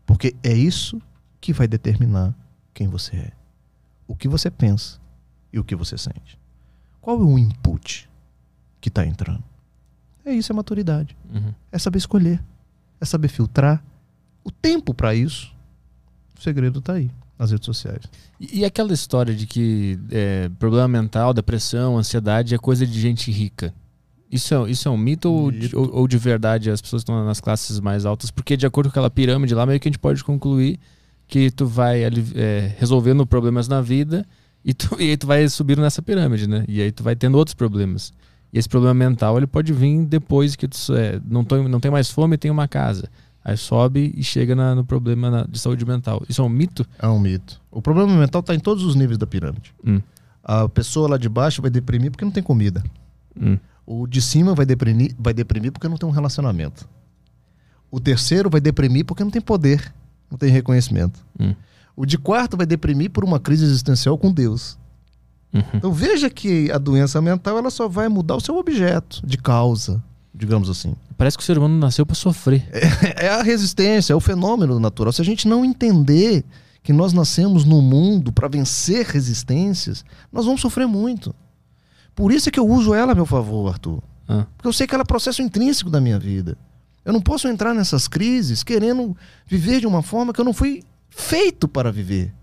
Porque 0.05 0.37
é 0.43 0.53
isso 0.53 1.01
que 1.41 1.53
vai 1.53 1.67
determinar 1.67 2.35
quem 2.75 2.89
você 2.89 3.17
é. 3.17 3.33
O 4.07 4.15
que 4.15 4.29
você 4.29 4.51
pensa 4.51 5.01
e 5.53 5.59
o 5.59 5.65
que 5.65 5.75
você 5.75 5.97
sente. 5.97 6.39
Qual 7.01 7.19
é 7.19 7.25
o 7.25 7.39
input 7.39 8.09
que 8.81 8.89
está 8.89 9.07
entrando? 9.07 9.43
É 10.25 10.33
isso, 10.33 10.53
é 10.53 10.55
maturidade. 10.55 11.17
Uhum. 11.33 11.55
É 11.71 11.79
saber 11.79 11.99
escolher. 11.99 12.43
É 13.01 13.05
saber 13.05 13.29
filtrar. 13.29 13.83
O 14.45 14.51
tempo 14.51 14.93
para 14.93 15.15
isso 15.15 15.56
O 16.39 16.43
segredo 16.43 16.81
tá 16.81 16.95
aí, 16.95 17.11
nas 17.39 17.51
redes 17.51 17.67
sociais. 17.67 18.03
E, 18.41 18.61
e 18.61 18.65
aquela 18.65 18.93
história 18.93 19.35
de 19.35 19.47
que 19.47 19.99
é, 20.11 20.49
problema 20.59 20.89
mental, 20.89 21.33
depressão, 21.33 21.97
ansiedade 21.99 22.55
é 22.55 22.59
coisa 22.59 22.87
de 22.87 23.01
gente 23.01 23.31
rica? 23.31 23.73
Isso 24.31 24.55
é, 24.55 24.71
isso 24.71 24.89
é 24.89 24.91
um 24.91 24.97
mito, 24.97 25.31
ou 25.31 25.51
de-. 25.51 25.75
Ou, 25.75 25.91
ou 25.95 26.09
de 26.09 26.19
verdade 26.19 26.71
as 26.71 26.81
pessoas 26.81 27.01
estão 27.01 27.25
nas 27.25 27.41
classes 27.41 27.81
mais 27.81 28.05
altas? 28.05 28.31
Porque 28.31 28.57
de 28.57 28.67
acordo 28.67 28.89
com 28.89 28.91
aquela 28.91 29.11
pirâmide 29.11 29.55
lá, 29.55 29.65
meio 29.65 29.79
que 29.79 29.89
a 29.89 29.91
gente 29.91 29.99
pode 29.99 30.23
concluir 30.25 30.79
que 31.27 31.51
tu 31.51 31.67
vai 31.67 32.03
é, 32.05 32.75
resolvendo 32.79 33.27
problemas 33.27 33.69
na 33.69 33.81
vida 33.81 34.27
e, 34.65 34.75
tu, 34.75 34.97
e 35.01 35.11
aí 35.11 35.17
tu 35.17 35.27
vai 35.27 35.49
subindo 35.49 35.81
nessa 35.81 36.03
pirâmide, 36.03 36.49
né? 36.49 36.65
E 36.69 36.81
aí 36.81 36.93
tu 36.93 37.03
vai 37.03 37.15
tendo 37.15 37.37
outros 37.39 37.55
problemas. 37.55 38.13
E 38.53 38.59
esse 38.59 38.69
problema 38.69 38.95
mental 38.95 39.37
ele 39.37 39.47
pode 39.47 39.73
vir 39.73 40.05
depois 40.05 40.57
que 40.57 40.67
tu 40.69 40.77
é, 40.95 41.21
não, 41.25 41.45
tô, 41.45 41.69
não 41.69 41.81
tem 41.81 41.91
mais 41.91 42.11
fome 42.11 42.35
e 42.35 42.39
tem 42.39 42.51
uma 42.51 42.67
casa. 42.69 43.09
Aí 43.49 43.57
sobe 43.57 44.13
e 44.17 44.25
chega 44.25 44.57
na- 44.57 44.75
no 44.75 44.85
problema 44.85 45.31
na- 45.31 45.45
de 45.45 45.57
saúde 45.57 45.87
mental. 45.87 46.21
Isso 46.29 46.43
é 46.43 46.45
um 46.45 46.49
mito? 46.49 46.85
É 46.99 47.07
um 47.07 47.21
mito. 47.21 47.61
O 47.71 47.81
problema 47.81 48.13
mental 48.17 48.41
está 48.41 48.53
em 48.53 48.59
todos 48.59 48.83
os 48.83 48.97
níveis 48.97 49.17
da 49.19 49.25
pirâmide. 49.27 49.73
Hum. 49.87 50.01
A 50.43 50.69
pessoa 50.69 51.09
lá 51.09 51.17
de 51.17 51.29
baixo 51.29 51.63
vai 51.63 51.71
deprimir 51.71 52.11
porque 52.11 52.25
não 52.25 52.33
tem 52.33 52.43
comida. 52.43 52.83
Hum. 53.41 53.57
O 53.87 54.05
de 54.09 54.21
cima 54.21 54.53
vai 54.53 54.67
deprimir, 54.67 55.15
vai 55.17 55.33
deprimir 55.33 55.71
porque 55.71 55.87
não 55.89 55.97
tem 55.97 56.09
um 56.09 56.13
relacionamento. 56.13 56.89
O 57.89 58.01
terceiro 58.01 58.51
vai 58.51 58.61
deprimir 58.61 59.05
porque 59.05 59.23
não 59.23 59.31
tem 59.31 59.41
poder, 59.41 59.95
não 60.29 60.37
tem 60.37 60.51
reconhecimento. 60.51 61.25
Hum. 61.39 61.55
O 61.95 62.05
de 62.05 62.19
quarto 62.19 62.57
vai 62.57 62.67
deprimir 62.67 63.11
por 63.13 63.23
uma 63.23 63.39
crise 63.39 63.65
existencial 63.65 64.19
com 64.19 64.33
Deus. 64.33 64.77
Uhum. 65.55 65.63
Então 65.75 65.93
veja 65.93 66.29
que 66.29 66.69
a 66.73 66.79
doença 66.79 67.23
mental 67.23 67.57
ela 67.57 67.71
só 67.71 67.87
vai 67.89 68.09
mudar 68.09 68.35
o 68.35 68.41
seu 68.41 68.57
objeto 68.57 69.25
de 69.25 69.39
causa, 69.39 70.03
digamos 70.37 70.69
assim. 70.69 70.95
Parece 71.17 71.37
que 71.37 71.43
o 71.43 71.47
ser 71.47 71.57
humano 71.57 71.79
nasceu 71.79 72.05
para 72.05 72.15
sofrer. 72.15 72.69
É 73.17 73.29
a 73.29 73.43
resistência, 73.43 74.13
é 74.13 74.17
o 74.17 74.21
fenômeno 74.21 74.79
natural. 74.79 75.13
Se 75.13 75.23
a 75.23 75.25
gente 75.25 75.49
não 75.49 75.65
entender 75.65 76.45
que 76.83 76.93
nós 76.93 77.13
nascemos 77.13 77.65
no 77.65 77.81
mundo 77.81 78.31
para 78.31 78.47
vencer 78.47 79.07
resistências, 79.07 80.05
nós 80.31 80.45
vamos 80.45 80.61
sofrer 80.61 80.87
muito. 80.87 81.35
Por 82.15 82.31
isso 82.31 82.49
é 82.49 82.53
que 82.53 82.61
eu 82.61 82.67
uso 82.67 82.95
ela 82.95 83.13
a 83.13 83.15
meu 83.15 83.27
favor, 83.27 83.69
Arthur. 83.69 84.03
Ah. 84.29 84.47
Porque 84.57 84.69
eu 84.69 84.73
sei 84.73 84.87
que 84.87 84.95
ela 84.95 85.03
é 85.03 85.07
processo 85.07 85.43
intrínseco 85.43 85.91
da 85.91 86.01
minha 86.01 86.19
vida. 86.19 86.57
Eu 87.05 87.13
não 87.13 87.21
posso 87.21 87.49
entrar 87.49 87.75
nessas 87.75 88.07
crises 88.07 88.63
querendo 88.63 89.17
viver 89.47 89.81
de 89.81 89.87
uma 89.87 90.03
forma 90.03 90.33
que 90.33 90.41
eu 90.41 90.45
não 90.45 90.53
fui 90.53 90.83
feito 91.09 91.67
para 91.67 91.91
viver. 91.91 92.35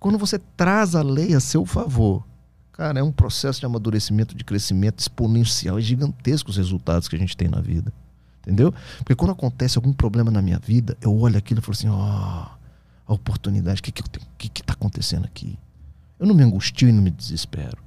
Quando 0.00 0.18
você 0.18 0.38
traz 0.56 0.94
a 0.94 1.02
lei 1.02 1.34
a 1.34 1.40
seu 1.40 1.64
favor, 1.64 2.24
cara, 2.72 2.98
é 2.98 3.02
um 3.02 3.12
processo 3.12 3.60
de 3.60 3.66
amadurecimento, 3.66 4.34
de 4.34 4.44
crescimento 4.44 4.98
exponencial 4.98 5.78
e 5.78 5.82
gigantesco 5.82 6.50
os 6.50 6.56
resultados 6.56 7.08
que 7.08 7.16
a 7.16 7.18
gente 7.18 7.36
tem 7.36 7.48
na 7.48 7.60
vida. 7.60 7.92
Entendeu? 8.40 8.74
Porque 8.98 9.14
quando 9.14 9.30
acontece 9.30 9.78
algum 9.78 9.92
problema 9.92 10.30
na 10.30 10.42
minha 10.42 10.58
vida, 10.58 10.96
eu 11.00 11.16
olho 11.16 11.38
aquilo 11.38 11.60
e 11.60 11.62
falo 11.62 11.76
assim: 11.76 11.88
ó, 11.88 12.46
a 13.06 13.14
oportunidade, 13.14 13.80
o 13.80 13.82
que 13.84 13.92
que, 13.92 14.02
que 14.36 14.48
que 14.48 14.62
tá 14.62 14.72
acontecendo 14.72 15.24
aqui? 15.24 15.56
Eu 16.18 16.26
não 16.26 16.34
me 16.34 16.42
angustio 16.42 16.88
e 16.88 16.92
não 16.92 17.02
me 17.02 17.10
desespero. 17.10 17.78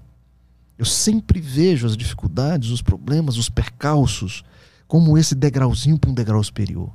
Eu 0.78 0.86
sempre 0.86 1.40
vejo 1.40 1.88
as 1.88 1.96
dificuldades, 1.96 2.70
os 2.70 2.82
problemas, 2.82 3.38
os 3.38 3.50
percalços, 3.50 4.44
como 4.88 5.18
esse 5.18 5.34
degrauzinho 5.34 5.98
para 5.98 6.10
um 6.10 6.14
degrau 6.14 6.44
superior. 6.44 6.92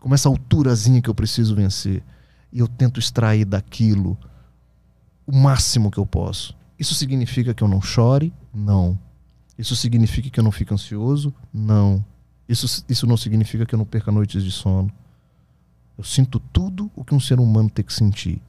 Como 0.00 0.14
essa 0.14 0.28
alturazinha 0.28 1.00
que 1.00 1.08
eu 1.08 1.14
preciso 1.14 1.54
vencer. 1.54 2.02
E 2.52 2.58
eu 2.58 2.66
tento 2.66 2.98
extrair 2.98 3.44
daquilo 3.44 4.18
o 5.26 5.32
máximo 5.32 5.90
que 5.90 5.98
eu 5.98 6.06
posso. 6.06 6.56
Isso 6.78 6.94
significa 6.94 7.52
que 7.52 7.62
eu 7.62 7.68
não 7.68 7.80
chore? 7.80 8.32
Não. 8.54 8.98
Isso 9.58 9.74
significa 9.74 10.30
que 10.30 10.38
eu 10.38 10.44
não 10.44 10.52
fique 10.52 10.72
ansioso? 10.72 11.34
Não. 11.52 12.04
Isso, 12.48 12.84
isso 12.88 13.06
não 13.06 13.16
significa 13.16 13.66
que 13.66 13.74
eu 13.74 13.78
não 13.78 13.84
perca 13.84 14.12
noites 14.12 14.44
de 14.44 14.50
sono. 14.50 14.90
Eu 15.96 16.04
sinto 16.04 16.38
tudo 16.38 16.90
o 16.94 17.04
que 17.04 17.14
um 17.14 17.20
ser 17.20 17.40
humano 17.40 17.68
tem 17.68 17.84
que 17.84 17.92
sentir. 17.92 18.40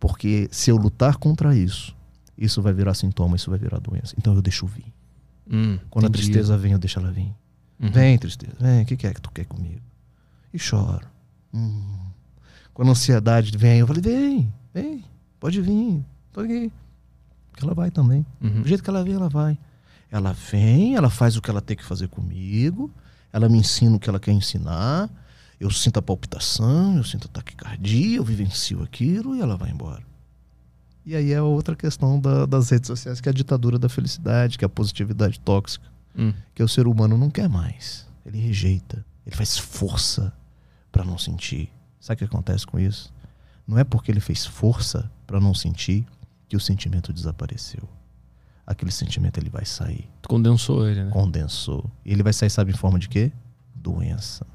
Porque 0.00 0.48
se 0.50 0.70
eu 0.70 0.76
lutar 0.76 1.16
contra 1.16 1.54
isso, 1.54 1.94
isso 2.36 2.62
vai 2.62 2.72
virar 2.72 2.94
sintoma, 2.94 3.36
isso 3.36 3.50
vai 3.50 3.58
virar 3.58 3.78
doença. 3.78 4.14
Então 4.18 4.34
eu 4.34 4.40
deixo 4.42 4.66
vir. 4.66 4.92
Hum, 5.48 5.78
Quando 5.90 6.06
entendi. 6.06 6.22
a 6.22 6.24
tristeza 6.24 6.56
vem, 6.58 6.72
eu 6.72 6.78
deixo 6.78 6.98
ela 6.98 7.12
vir. 7.12 7.32
Uhum. 7.78 7.90
Vem, 7.90 8.18
tristeza, 8.18 8.56
vem, 8.58 8.82
o 8.82 8.86
que, 8.86 8.96
que 8.96 9.06
é 9.06 9.12
que 9.12 9.20
tu 9.20 9.30
quer 9.30 9.44
comigo? 9.44 9.80
E 10.52 10.58
choro. 10.58 11.06
Hum. 11.52 11.82
Quando 12.72 12.88
a 12.88 12.92
ansiedade 12.92 13.56
vem, 13.56 13.80
eu 13.80 13.86
falei, 13.86 14.02
vem, 14.02 14.54
vem, 14.72 15.04
pode 15.38 15.60
vir, 15.60 16.02
tô 16.32 16.40
aqui. 16.40 16.72
Porque 17.52 17.64
ela 17.64 17.74
vai 17.74 17.90
também. 17.90 18.26
Uhum. 18.40 18.62
Do 18.62 18.68
jeito 18.68 18.82
que 18.82 18.90
ela 18.90 19.04
vem, 19.04 19.14
ela 19.14 19.28
vai. 19.28 19.56
Ela 20.10 20.32
vem, 20.32 20.96
ela 20.96 21.08
faz 21.08 21.36
o 21.36 21.40
que 21.42 21.48
ela 21.50 21.60
tem 21.60 21.76
que 21.76 21.84
fazer 21.84 22.08
comigo, 22.08 22.90
ela 23.32 23.48
me 23.48 23.58
ensina 23.58 23.96
o 23.96 24.00
que 24.00 24.08
ela 24.10 24.18
quer 24.20 24.32
ensinar, 24.32 25.08
eu 25.60 25.70
sinto 25.70 25.98
a 25.98 26.02
palpitação, 26.02 26.96
eu 26.96 27.04
sinto 27.04 27.26
a 27.26 27.30
taquicardia, 27.30 28.16
eu 28.18 28.24
vivencio 28.24 28.82
aquilo 28.82 29.34
e 29.36 29.40
ela 29.40 29.56
vai 29.56 29.70
embora. 29.70 30.02
E 31.06 31.16
aí 31.16 31.32
é 31.32 31.40
outra 31.40 31.74
questão 31.74 32.20
da- 32.20 32.44
das 32.46 32.68
redes 32.70 32.88
sociais, 32.88 33.20
que 33.20 33.28
é 33.28 33.30
a 33.30 33.34
ditadura 33.34 33.78
da 33.78 33.88
felicidade, 33.88 34.58
que 34.58 34.64
é 34.64 34.66
a 34.66 34.68
positividade 34.68 35.40
tóxica 35.40 35.86
Hum. 36.16 36.32
que 36.54 36.62
o 36.62 36.68
ser 36.68 36.86
humano 36.86 37.16
não 37.16 37.30
quer 37.30 37.48
mais. 37.48 38.06
Ele 38.26 38.38
rejeita. 38.38 39.04
Ele 39.26 39.34
faz 39.34 39.56
força 39.56 40.32
para 40.92 41.04
não 41.04 41.16
sentir. 41.16 41.70
Sabe 42.00 42.16
o 42.16 42.18
que 42.18 42.24
acontece 42.24 42.66
com 42.66 42.78
isso? 42.78 43.12
Não 43.66 43.78
é 43.78 43.84
porque 43.84 44.10
ele 44.12 44.20
fez 44.20 44.44
força 44.44 45.10
para 45.26 45.40
não 45.40 45.54
sentir 45.54 46.04
que 46.52 46.56
o 46.56 46.60
sentimento 46.60 47.14
desapareceu. 47.14 47.88
Aquele 48.66 48.92
sentimento 48.92 49.38
ele 49.38 49.48
vai 49.48 49.64
sair, 49.64 50.06
condensou 50.28 50.86
ele, 50.86 51.02
né? 51.04 51.10
condensou. 51.10 51.90
E 52.04 52.12
ele 52.12 52.22
vai 52.22 52.34
sair, 52.34 52.50
sabe, 52.50 52.72
em 52.72 52.76
forma 52.76 52.98
de 52.98 53.08
quê? 53.08 53.32
Doença. 53.74 54.46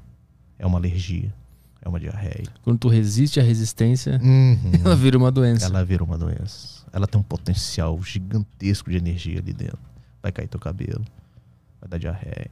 É 0.56 0.64
uma 0.64 0.78
alergia. 0.78 1.34
É 1.82 1.88
uma 1.88 1.98
diarreia. 1.98 2.46
Quando 2.62 2.78
tu 2.78 2.88
resiste 2.88 3.40
à 3.40 3.42
resistência, 3.42 4.20
ela 4.84 4.94
vira 4.94 5.18
uma 5.18 5.32
doença. 5.32 5.66
Ela 5.66 5.84
vira 5.84 6.04
uma 6.04 6.16
doença. 6.16 6.84
Ela 6.92 7.08
tem 7.08 7.20
um 7.20 7.24
potencial 7.24 8.00
gigantesco 8.00 8.88
de 8.88 8.96
energia 8.96 9.40
ali 9.40 9.52
dentro. 9.52 9.80
Vai 10.22 10.30
cair 10.30 10.46
teu 10.46 10.60
cabelo, 10.60 11.04
vai 11.80 11.88
dar 11.90 11.98
diarreia, 11.98 12.48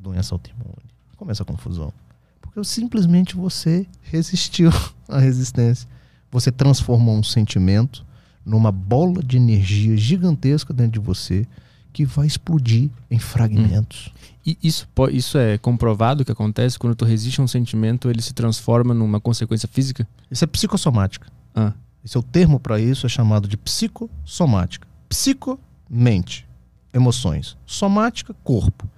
doença 0.00 0.36
autoimune. 0.36 0.84
Começa 1.16 1.42
a 1.42 1.46
confusão. 1.46 1.92
Porque 2.40 2.62
simplesmente 2.62 3.34
você 3.34 3.88
resistiu 4.02 4.70
à 5.08 5.18
resistência. 5.18 5.88
Você 6.30 6.52
transformou 6.52 7.16
um 7.16 7.24
sentimento 7.24 8.06
numa 8.44 8.72
bola 8.72 9.22
de 9.22 9.36
energia 9.36 9.96
gigantesca 9.96 10.72
dentro 10.72 10.92
de 10.92 11.06
você 11.06 11.46
que 11.92 12.04
vai 12.04 12.26
explodir 12.26 12.90
em 13.10 13.18
fragmentos. 13.18 14.12
E 14.44 14.58
isso, 14.62 14.88
isso 15.12 15.38
é 15.38 15.58
comprovado 15.58 16.24
que 16.24 16.32
acontece 16.32 16.78
quando 16.78 16.94
tu 16.96 17.04
resiste 17.04 17.40
a 17.40 17.44
um 17.44 17.48
sentimento, 17.48 18.10
ele 18.10 18.22
se 18.22 18.32
transforma 18.32 18.92
numa 18.94 19.20
consequência 19.20 19.68
física? 19.68 20.08
Isso 20.30 20.42
é 20.42 20.46
psicossomática. 20.46 21.28
Ah, 21.54 21.72
Esse 22.04 22.16
é 22.16 22.20
o 22.20 22.22
termo 22.22 22.58
para 22.58 22.80
isso, 22.80 23.06
é 23.06 23.08
chamado 23.08 23.46
de 23.46 23.56
psicossomática. 23.56 24.88
Psico, 25.08 25.60
mente, 25.88 26.48
emoções. 26.92 27.56
Somática, 27.66 28.34
corpo. 28.42 28.88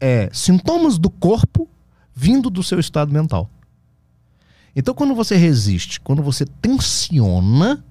É 0.00 0.30
sintomas 0.32 0.98
do 0.98 1.10
corpo 1.10 1.68
vindo 2.14 2.50
do 2.50 2.62
seu 2.62 2.80
estado 2.80 3.12
mental. 3.12 3.48
Então, 4.74 4.94
quando 4.94 5.14
você 5.14 5.36
resiste, 5.36 6.00
quando 6.00 6.22
você 6.22 6.44
tensiona, 6.44 7.84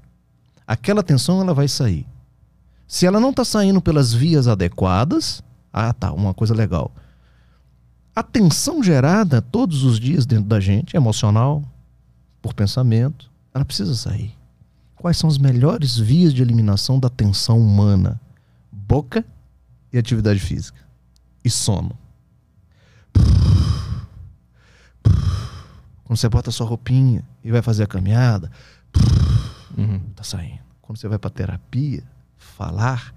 aquela 0.70 1.02
tensão 1.02 1.42
ela 1.42 1.52
vai 1.52 1.68
sair. 1.68 2.06
Se 2.88 3.08
ela 3.08 3.20
não 3.20 3.32
está 3.32 3.44
saindo 3.44 3.82
pelas 3.82 4.14
vias 4.14 4.48
adequadas, 4.48 5.44
ah, 5.74 5.92
tá, 5.92 6.14
uma 6.14 6.32
coisa 6.32 6.54
legal. 6.54 6.92
A 8.16 8.22
tensão 8.22 8.84
gerada 8.84 9.42
todos 9.42 9.84
os 9.84 10.00
dias 10.00 10.28
dentro 10.28 10.46
da 10.46 10.60
gente, 10.60 10.96
emocional, 10.96 11.64
por 12.40 12.54
pensamento, 12.54 13.32
ela 13.52 13.66
precisa 13.66 13.96
sair. 13.96 14.38
Quais 14.96 15.18
são 15.18 15.28
as 15.28 15.40
melhores 15.40 15.98
vias 15.98 16.32
de 16.36 16.44
eliminação 16.44 17.00
da 17.00 17.10
tensão 17.10 17.60
humana? 17.60 18.22
Boca 18.72 19.26
e 19.92 19.98
atividade 19.98 20.40
física. 20.40 20.80
E 21.44 21.50
sono. 21.50 21.98
Quando 26.04 26.18
você 26.18 26.30
bota 26.30 26.52
sua 26.52 26.68
roupinha 26.68 27.24
e 27.44 27.52
vai 27.52 27.62
fazer 27.62 27.84
a 27.84 27.88
caminhada, 27.88 28.52
uhum. 29.78 30.00
tá 30.16 30.24
saindo. 30.24 30.60
Quando 30.82 30.98
você 30.98 31.08
vai 31.08 31.18
pra 31.20 31.30
terapia, 31.30 32.04
falar, 32.38 33.14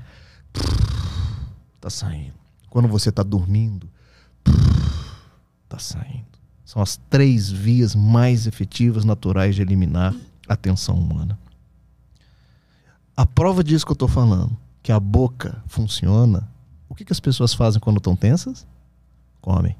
tá 1.80 1.88
saindo. 1.90 2.34
Quando 2.68 2.88
você 2.88 3.10
tá 3.12 3.22
dormindo, 3.22 3.88
tá 5.68 5.78
saindo. 5.78 6.26
São 6.64 6.80
as 6.82 6.96
três 7.10 7.50
vias 7.50 7.94
mais 7.94 8.46
efetivas, 8.46 9.04
naturais 9.04 9.54
de 9.54 9.62
eliminar 9.62 10.14
a 10.48 10.56
tensão 10.56 10.94
humana. 10.96 11.38
A 13.16 13.26
prova 13.26 13.62
disso 13.62 13.84
que 13.84 13.92
eu 13.92 13.96
tô 13.96 14.08
falando, 14.08 14.56
que 14.82 14.90
a 14.90 14.98
boca 14.98 15.62
funciona, 15.66 16.48
o 16.88 16.94
que, 16.94 17.04
que 17.04 17.12
as 17.12 17.20
pessoas 17.20 17.52
fazem 17.52 17.80
quando 17.80 17.98
estão 17.98 18.16
tensas? 18.16 18.66
Comem. 19.40 19.76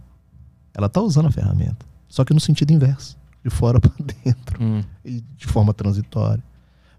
Ela 0.75 0.89
tá 0.89 1.01
usando 1.01 1.27
a 1.29 1.31
ferramenta, 1.31 1.85
só 2.09 2.25
que 2.25 2.35
no 2.35 2.41
sentido 2.41 2.73
inverso, 2.73 3.19
de 3.43 3.51
fora 3.51 3.81
para 3.81 3.93
dentro 4.25 4.63
Hum. 4.63 4.83
e 5.05 5.21
de 5.37 5.47
forma 5.47 5.73
transitória. 5.73 6.43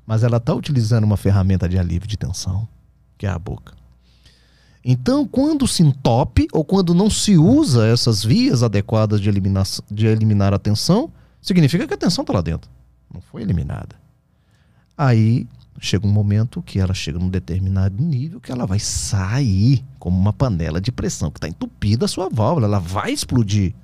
Mas 0.05 0.23
ela 0.23 0.37
está 0.37 0.53
utilizando 0.53 1.03
uma 1.03 1.17
ferramenta 1.17 1.67
de 1.67 1.77
alívio 1.77 2.07
de 2.07 2.17
tensão, 2.17 2.67
que 3.17 3.25
é 3.25 3.29
a 3.29 3.39
boca. 3.39 3.73
Então, 4.83 5.25
quando 5.25 5.67
se 5.67 5.81
entope 5.81 6.47
ou 6.51 6.65
quando 6.65 6.93
não 6.93 7.09
se 7.09 7.37
usa 7.37 7.87
essas 7.87 8.23
vias 8.23 8.63
adequadas 8.63 9.21
de 9.21 9.29
eliminar, 9.29 9.65
de 9.89 10.07
eliminar 10.07 10.53
a 10.53 10.59
tensão, 10.59 11.11
Significa 11.43 11.85
que 11.85 11.93
a 11.93 11.97
tensão 11.97 12.23
está 12.23 12.33
lá 12.33 12.41
dentro. 12.41 12.71
Não 13.13 13.19
foi 13.19 13.41
eliminada. 13.41 13.97
Aí 14.97 15.45
chega 15.77 16.07
um 16.07 16.11
momento 16.11 16.61
que 16.61 16.79
ela 16.79 16.93
chega 16.93 17.19
num 17.19 17.27
determinado 17.27 18.01
nível 18.01 18.39
que 18.39 18.49
ela 18.49 18.65
vai 18.65 18.79
sair 18.79 19.83
como 19.99 20.17
uma 20.17 20.31
panela 20.31 20.79
de 20.79 20.89
pressão 20.89 21.29
que 21.29 21.37
está 21.37 21.49
entupida 21.49 22.05
a 22.05 22.07
sua 22.07 22.29
válvula. 22.29 22.65
Ela 22.65 22.79
vai 22.79 23.11
explodir. 23.11 23.75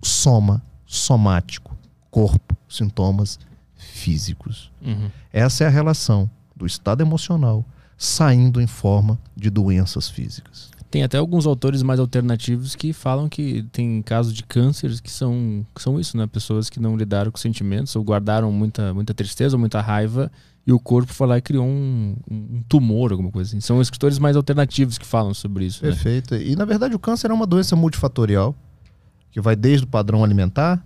Soma, 0.00 0.62
somático, 0.86 1.76
corpo, 2.08 2.56
sintomas 2.68 3.40
físicos. 3.84 4.70
Uhum. 4.84 5.10
Essa 5.32 5.64
é 5.64 5.66
a 5.66 5.70
relação 5.70 6.30
do 6.56 6.66
estado 6.66 7.02
emocional 7.02 7.64
saindo 7.96 8.60
em 8.60 8.66
forma 8.66 9.18
de 9.36 9.50
doenças 9.50 10.08
físicas. 10.08 10.70
Tem 10.90 11.02
até 11.02 11.18
alguns 11.18 11.44
autores 11.44 11.82
mais 11.82 11.98
alternativos 11.98 12.76
que 12.76 12.92
falam 12.92 13.28
que 13.28 13.64
tem 13.72 14.00
casos 14.00 14.32
de 14.32 14.44
cânceres 14.44 15.00
que 15.00 15.10
são, 15.10 15.66
que 15.74 15.82
são 15.82 15.98
isso, 15.98 16.16
né? 16.16 16.24
Pessoas 16.26 16.70
que 16.70 16.78
não 16.78 16.96
lidaram 16.96 17.32
com 17.32 17.38
sentimentos 17.38 17.96
ou 17.96 18.04
guardaram 18.04 18.52
muita, 18.52 18.94
muita 18.94 19.12
tristeza 19.12 19.56
ou 19.56 19.60
muita 19.60 19.80
raiva 19.80 20.30
e 20.64 20.72
o 20.72 20.78
corpo 20.78 21.12
foi 21.12 21.26
lá 21.26 21.38
e 21.38 21.42
criou 21.42 21.66
um, 21.66 22.14
um 22.30 22.62
tumor, 22.68 23.10
alguma 23.10 23.30
coisa 23.30 23.50
assim. 23.50 23.60
São 23.60 23.82
escritores 23.82 24.20
mais 24.20 24.36
alternativos 24.36 24.96
que 24.96 25.04
falam 25.04 25.34
sobre 25.34 25.66
isso. 25.66 25.84
Né? 25.84 25.90
Perfeito. 25.90 26.36
E 26.36 26.54
na 26.54 26.64
verdade 26.64 26.94
o 26.94 26.98
câncer 26.98 27.30
é 27.30 27.34
uma 27.34 27.46
doença 27.46 27.74
multifatorial 27.74 28.54
que 29.32 29.40
vai 29.40 29.56
desde 29.56 29.84
o 29.84 29.88
padrão 29.88 30.22
alimentar 30.22 30.80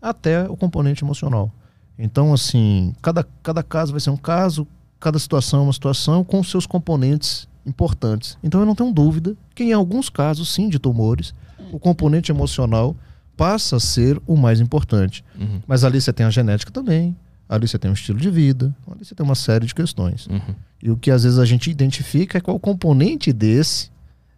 até 0.00 0.48
o 0.48 0.56
componente 0.56 1.02
emocional. 1.02 1.52
Então, 1.98 2.32
assim, 2.32 2.94
cada, 3.02 3.26
cada 3.42 3.62
caso 3.62 3.92
vai 3.92 4.00
ser 4.00 4.10
um 4.10 4.16
caso, 4.16 4.66
cada 5.00 5.18
situação 5.18 5.60
é 5.60 5.62
uma 5.64 5.72
situação 5.72 6.22
com 6.22 6.42
seus 6.44 6.66
componentes 6.66 7.48
importantes. 7.66 8.38
Então 8.42 8.60
eu 8.60 8.66
não 8.66 8.74
tenho 8.74 8.92
dúvida 8.92 9.36
que 9.54 9.64
em 9.64 9.72
alguns 9.72 10.08
casos, 10.08 10.52
sim, 10.52 10.68
de 10.68 10.78
tumores, 10.78 11.34
o 11.72 11.78
componente 11.78 12.32
emocional 12.32 12.96
passa 13.36 13.76
a 13.76 13.80
ser 13.80 14.20
o 14.26 14.36
mais 14.36 14.60
importante. 14.60 15.24
Uhum. 15.38 15.60
Mas 15.66 15.84
ali 15.84 16.00
você 16.00 16.12
tem 16.12 16.24
a 16.26 16.30
genética 16.30 16.72
também, 16.72 17.16
ali 17.48 17.68
você 17.68 17.78
tem 17.78 17.90
um 17.90 17.94
estilo 17.94 18.18
de 18.18 18.30
vida, 18.30 18.74
ali 18.90 19.04
você 19.04 19.14
tem 19.14 19.24
uma 19.24 19.34
série 19.34 19.66
de 19.66 19.74
questões. 19.74 20.26
Uhum. 20.26 20.54
E 20.82 20.90
o 20.90 20.96
que 20.96 21.10
às 21.10 21.22
vezes 21.24 21.38
a 21.38 21.44
gente 21.44 21.70
identifica 21.70 22.38
é 22.38 22.40
qual 22.40 22.58
componente 22.58 23.32
desse 23.32 23.90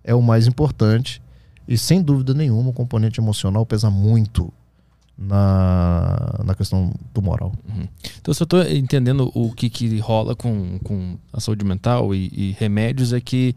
é 0.02 0.14
o 0.14 0.22
mais 0.22 0.46
importante. 0.46 1.22
E 1.68 1.78
sem 1.78 2.02
dúvida 2.02 2.34
nenhuma, 2.34 2.70
o 2.70 2.72
componente 2.72 3.20
emocional 3.20 3.64
pesa 3.64 3.90
muito 3.90 4.52
na, 5.20 6.40
na 6.44 6.54
questão 6.54 6.92
do 7.12 7.20
moral. 7.20 7.52
Então, 8.20 8.32
se 8.32 8.42
eu 8.42 8.44
estou 8.44 8.62
entendendo 8.62 9.30
o 9.34 9.52
que, 9.52 9.68
que 9.68 9.98
rola 9.98 10.34
com, 10.34 10.78
com 10.82 11.18
a 11.30 11.38
saúde 11.38 11.64
mental 11.64 12.14
e, 12.14 12.30
e 12.32 12.56
remédios, 12.58 13.12
é 13.12 13.20
que 13.20 13.54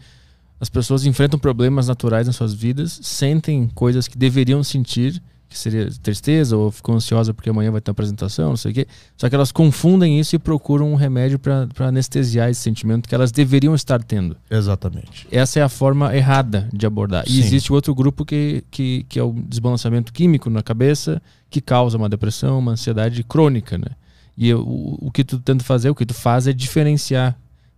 as 0.59 0.69
pessoas 0.69 1.05
enfrentam 1.05 1.39
problemas 1.39 1.87
naturais 1.87 2.27
nas 2.27 2.35
suas 2.35 2.53
vidas, 2.53 2.99
sentem 3.01 3.69
coisas 3.73 4.07
que 4.07 4.17
deveriam 4.17 4.63
sentir, 4.63 5.21
que 5.49 5.57
seria 5.57 5.89
tristeza 6.01 6.57
ou 6.57 6.71
ficam 6.71 6.95
ansiosas 6.95 7.33
porque 7.33 7.49
amanhã 7.49 7.71
vai 7.71 7.79
ter 7.79 7.91
uma 7.91 7.93
apresentação, 7.93 8.49
não 8.49 8.57
sei 8.57 8.71
o 8.71 8.73
quê. 8.73 8.87
Só 9.15 9.29
que 9.29 9.35
elas 9.35 9.51
confundem 9.51 10.19
isso 10.19 10.35
e 10.35 10.39
procuram 10.39 10.91
um 10.91 10.95
remédio 10.95 11.37
para 11.37 11.67
anestesiar 11.79 12.49
esse 12.49 12.61
sentimento 12.61 13.07
que 13.07 13.13
elas 13.13 13.31
deveriam 13.31 13.75
estar 13.75 14.01
tendo. 14.03 14.35
Exatamente. 14.49 15.27
Essa 15.31 15.59
é 15.59 15.61
a 15.61 15.69
forma 15.69 16.15
errada 16.15 16.67
de 16.73 16.85
abordar. 16.85 17.23
E 17.27 17.31
Sim. 17.33 17.39
existe 17.39 17.71
outro 17.71 17.93
grupo 17.93 18.25
que, 18.25 18.63
que, 18.71 19.05
que 19.07 19.19
é 19.19 19.23
o 19.23 19.31
desbalanceamento 19.31 20.11
químico 20.11 20.49
na 20.49 20.63
cabeça, 20.63 21.21
que 21.53 21.61
causa 21.61 21.97
uma 21.97 22.09
depressão, 22.09 22.57
uma 22.57 22.71
ansiedade 22.71 23.23
crônica, 23.23 23.77
né? 23.77 23.89
E 24.35 24.49
eu- 24.49 24.61
o, 24.61 24.97
o 25.07 25.11
que 25.11 25.23
tu 25.23 25.37
tenta 25.39 25.63
fazer, 25.63 25.89
o 25.91 25.95
que 25.95 26.05
tu 26.05 26.13
faz 26.13 26.47
é 26.47 26.53
diferenciar 26.53 27.37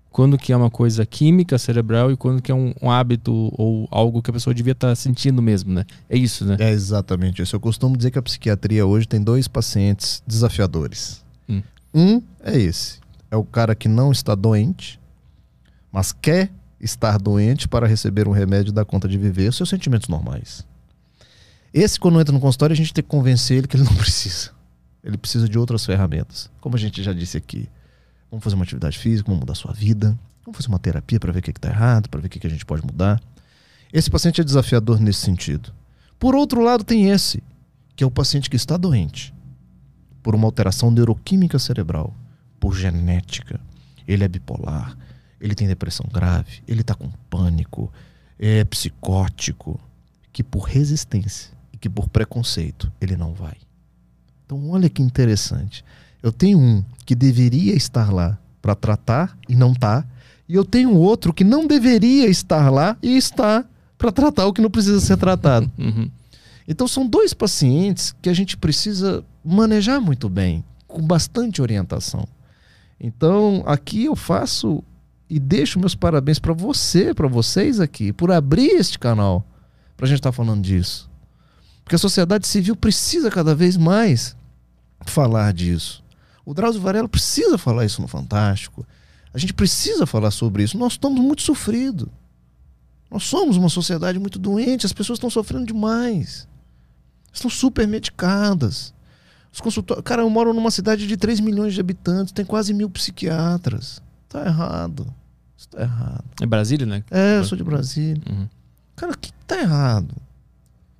quando 0.10 0.38
que 0.38 0.54
é 0.54 0.56
uma 0.56 0.70
coisa 0.70 1.06
química 1.06 1.58
cerebral 1.58 2.10
e 2.10 2.16
quando 2.16 2.42
que 2.42 2.50
é 2.50 2.56
um, 2.56 2.74
um 2.82 2.90
hábito 2.90 3.34
ou 3.58 3.86
algo 3.92 4.22
que 4.22 4.30
a 4.30 4.34
pessoa 4.34 4.54
devia 4.54 4.72
estar 4.72 4.96
sentindo 4.96 5.42
mesmo, 5.42 5.74
né? 5.74 5.84
É 6.10 6.18
isso, 6.18 6.46
né? 6.46 6.56
É 6.58 6.70
exatamente 6.72 7.42
isso. 7.42 7.54
Eu 7.54 7.60
costumo 7.60 7.98
dizer 7.98 8.12
que 8.12 8.18
a 8.18 8.22
psiquiatria 8.22 8.86
hoje 8.86 9.06
tem 9.06 9.22
dois 9.22 9.46
pacientes 9.50 10.24
desafiadores. 10.26 11.22
Hum. 11.50 11.62
Um 11.94 12.22
é 12.42 12.58
esse. 12.58 13.00
É 13.30 13.36
o 13.36 13.44
cara 13.44 13.76
que 13.76 13.90
não 13.90 14.10
está 14.14 14.34
doente, 14.36 14.98
mas 15.92 16.14
quer 16.14 16.50
estar 16.80 17.18
doente 17.20 17.68
para 17.68 17.86
receber 17.86 18.26
um 18.26 18.32
remédio 18.32 18.72
dar 18.72 18.86
conta 18.86 19.10
de 19.10 19.18
viver 19.18 19.52
seus 19.52 19.68
sentimentos 19.68 20.08
normais. 20.08 20.66
Esse, 21.78 22.00
quando 22.00 22.22
entra 22.22 22.32
no 22.32 22.40
consultório, 22.40 22.74
a 22.74 22.78
gente 22.78 22.94
tem 22.94 23.04
que 23.04 23.10
convencer 23.10 23.58
ele 23.58 23.68
que 23.68 23.76
ele 23.76 23.84
não 23.84 23.94
precisa. 24.00 24.52
Ele 25.04 25.18
precisa 25.18 25.50
de 25.50 25.60
outras 25.60 25.86
ferramentas. 25.86 26.50
Como 26.62 26.74
a 26.74 26.80
gente 26.80 27.04
já 27.04 27.12
disse 27.12 27.36
aqui. 27.36 27.68
Vamos 28.32 28.46
fazer 28.46 28.56
uma 28.56 28.64
atividade 28.64 28.98
física, 28.98 29.28
vamos 29.28 29.42
mudar 29.42 29.56
sua 29.56 29.74
vida. 29.74 30.18
Vamos 30.46 30.56
fazer 30.56 30.70
uma 30.70 30.80
terapia 30.80 31.20
para 31.20 31.34
ver 31.34 31.40
o 31.40 31.42
que 31.42 31.52
está 31.52 31.68
errado, 31.68 32.08
para 32.08 32.22
ver 32.22 32.28
o 32.28 32.30
que 32.30 32.40
que 32.40 32.48
a 32.48 32.50
gente 32.50 32.66
pode 32.66 32.82
mudar. 32.82 33.22
Esse 33.92 34.10
paciente 34.10 34.40
é 34.40 34.44
desafiador 34.44 35.02
nesse 35.02 35.20
sentido. 35.20 35.74
Por 36.18 36.34
outro 36.34 36.64
lado, 36.64 36.86
tem 36.86 37.10
esse, 37.10 37.44
que 37.94 38.06
é 38.06 38.08
o 38.08 38.12
paciente 38.12 38.50
que 38.50 38.56
está 38.56 38.78
doente 38.78 39.34
por 40.24 40.34
uma 40.34 40.48
alteração 40.48 40.90
neuroquímica 40.90 41.60
cerebral, 41.60 42.16
por 42.58 42.74
genética. 42.74 43.60
Ele 44.08 44.24
é 44.24 44.28
bipolar, 44.30 44.98
ele 45.42 45.54
tem 45.54 45.68
depressão 45.68 46.06
grave, 46.12 46.64
ele 46.66 46.82
está 46.82 46.96
com 46.96 47.10
pânico, 47.30 47.92
é 48.40 48.64
psicótico, 48.64 49.80
que 50.32 50.42
por 50.42 50.62
resistência 50.62 51.55
que 51.86 51.90
por 51.90 52.10
preconceito 52.10 52.92
ele 53.00 53.16
não 53.16 53.32
vai. 53.32 53.54
Então, 54.44 54.72
olha 54.72 54.90
que 54.90 55.04
interessante. 55.04 55.86
Eu 56.24 56.32
tenho 56.32 56.58
um 56.58 56.84
que 57.06 57.14
deveria 57.14 57.76
estar 57.76 58.12
lá 58.12 58.40
para 58.60 58.74
tratar 58.74 59.38
e 59.48 59.56
não 59.56 59.74
está, 59.74 60.04
e 60.50 60.56
eu 60.56 60.66
tenho 60.66 60.96
outro 60.96 61.32
que 61.32 61.44
não 61.44 61.68
deveria 61.68 62.28
estar 62.28 62.72
lá 62.72 62.98
e 63.04 63.16
está 63.16 63.64
para 64.00 64.12
tratar 64.12 64.48
o 64.48 64.54
que 64.54 64.62
não 64.62 64.72
precisa 64.72 65.00
ser 65.00 65.16
tratado. 65.18 65.72
Uhum. 65.78 66.10
Então 66.68 66.88
são 66.88 67.06
dois 67.06 67.32
pacientes 67.32 68.16
que 68.20 68.28
a 68.28 68.34
gente 68.34 68.58
precisa 68.58 69.24
manejar 69.44 70.02
muito 70.02 70.28
bem, 70.28 70.64
com 70.88 71.06
bastante 71.06 71.62
orientação. 71.62 72.28
Então 73.00 73.62
aqui 73.68 74.06
eu 74.06 74.16
faço 74.16 74.84
e 75.30 75.40
deixo 75.40 75.80
meus 75.80 75.94
parabéns 75.94 76.40
para 76.40 76.54
você, 76.54 77.14
para 77.14 77.28
vocês 77.28 77.80
aqui, 77.80 78.12
por 78.12 78.32
abrir 78.32 78.70
este 78.70 78.98
canal 78.98 79.46
para 79.96 80.08
a 80.08 80.10
gente 80.10 80.18
estar 80.18 80.32
falando 80.32 80.64
disso. 80.64 81.08
Porque 81.86 81.96
a 81.96 82.00
sociedade 82.00 82.48
civil 82.48 82.76
precisa 82.76 83.30
cada 83.30 83.54
vez 83.54 83.78
mais 83.78 84.36
falar 85.06 85.54
disso. 85.54 86.04
O 86.44 86.52
Drauzio 86.52 86.82
Varela 86.82 87.08
precisa 87.08 87.60
falar 87.60 87.86
isso 87.86 88.02
no 88.02 88.08
Fantástico. 88.08 88.86
A 89.32 89.38
gente 89.38 89.54
precisa 89.54 90.08
falar 90.08 90.32
sobre 90.32 90.64
isso. 90.64 90.80
Nós 90.80 90.94
estamos 90.94 91.22
muito 91.22 91.44
sofridos. 91.44 92.10
Nós 93.10 93.24
somos 93.24 93.56
uma 93.56 93.70
sociedade 93.70 94.18
muito 94.18 94.40
doente, 94.40 94.86
as 94.86 94.94
pessoas 94.94 95.18
estão 95.18 95.30
sofrendo 95.30 95.68
demais. 95.68 96.48
Estão 97.32 97.52
super 97.52 97.88
medicadas. 97.88 98.92
Os 99.54 99.62
consultórios. 99.62 100.04
Cara, 100.04 100.24
eu 100.24 100.30
moro 100.30 100.54
numa 100.54 100.72
cidade 100.72 101.06
de 101.06 101.16
3 101.16 101.40
milhões 101.40 101.76
de 101.76 101.80
habitantes, 101.80 102.34
tem 102.34 102.44
quase 102.44 102.74
mil 102.74 102.90
psiquiatras. 102.90 104.02
Tá 104.28 104.44
errado. 104.44 105.14
Isso 105.56 105.70
tá 105.70 105.82
errado. 105.82 106.26
É 106.42 106.46
Brasília, 106.48 106.88
né? 106.88 107.04
É, 107.12 107.38
eu 107.38 107.46
sou 107.46 107.56
de 107.56 107.64
Brasília. 107.64 108.24
Uhum. 108.28 108.50
Cara, 108.96 109.12
o 109.12 109.18
que 109.18 109.32
tá 109.46 109.60
errado? 109.60 110.16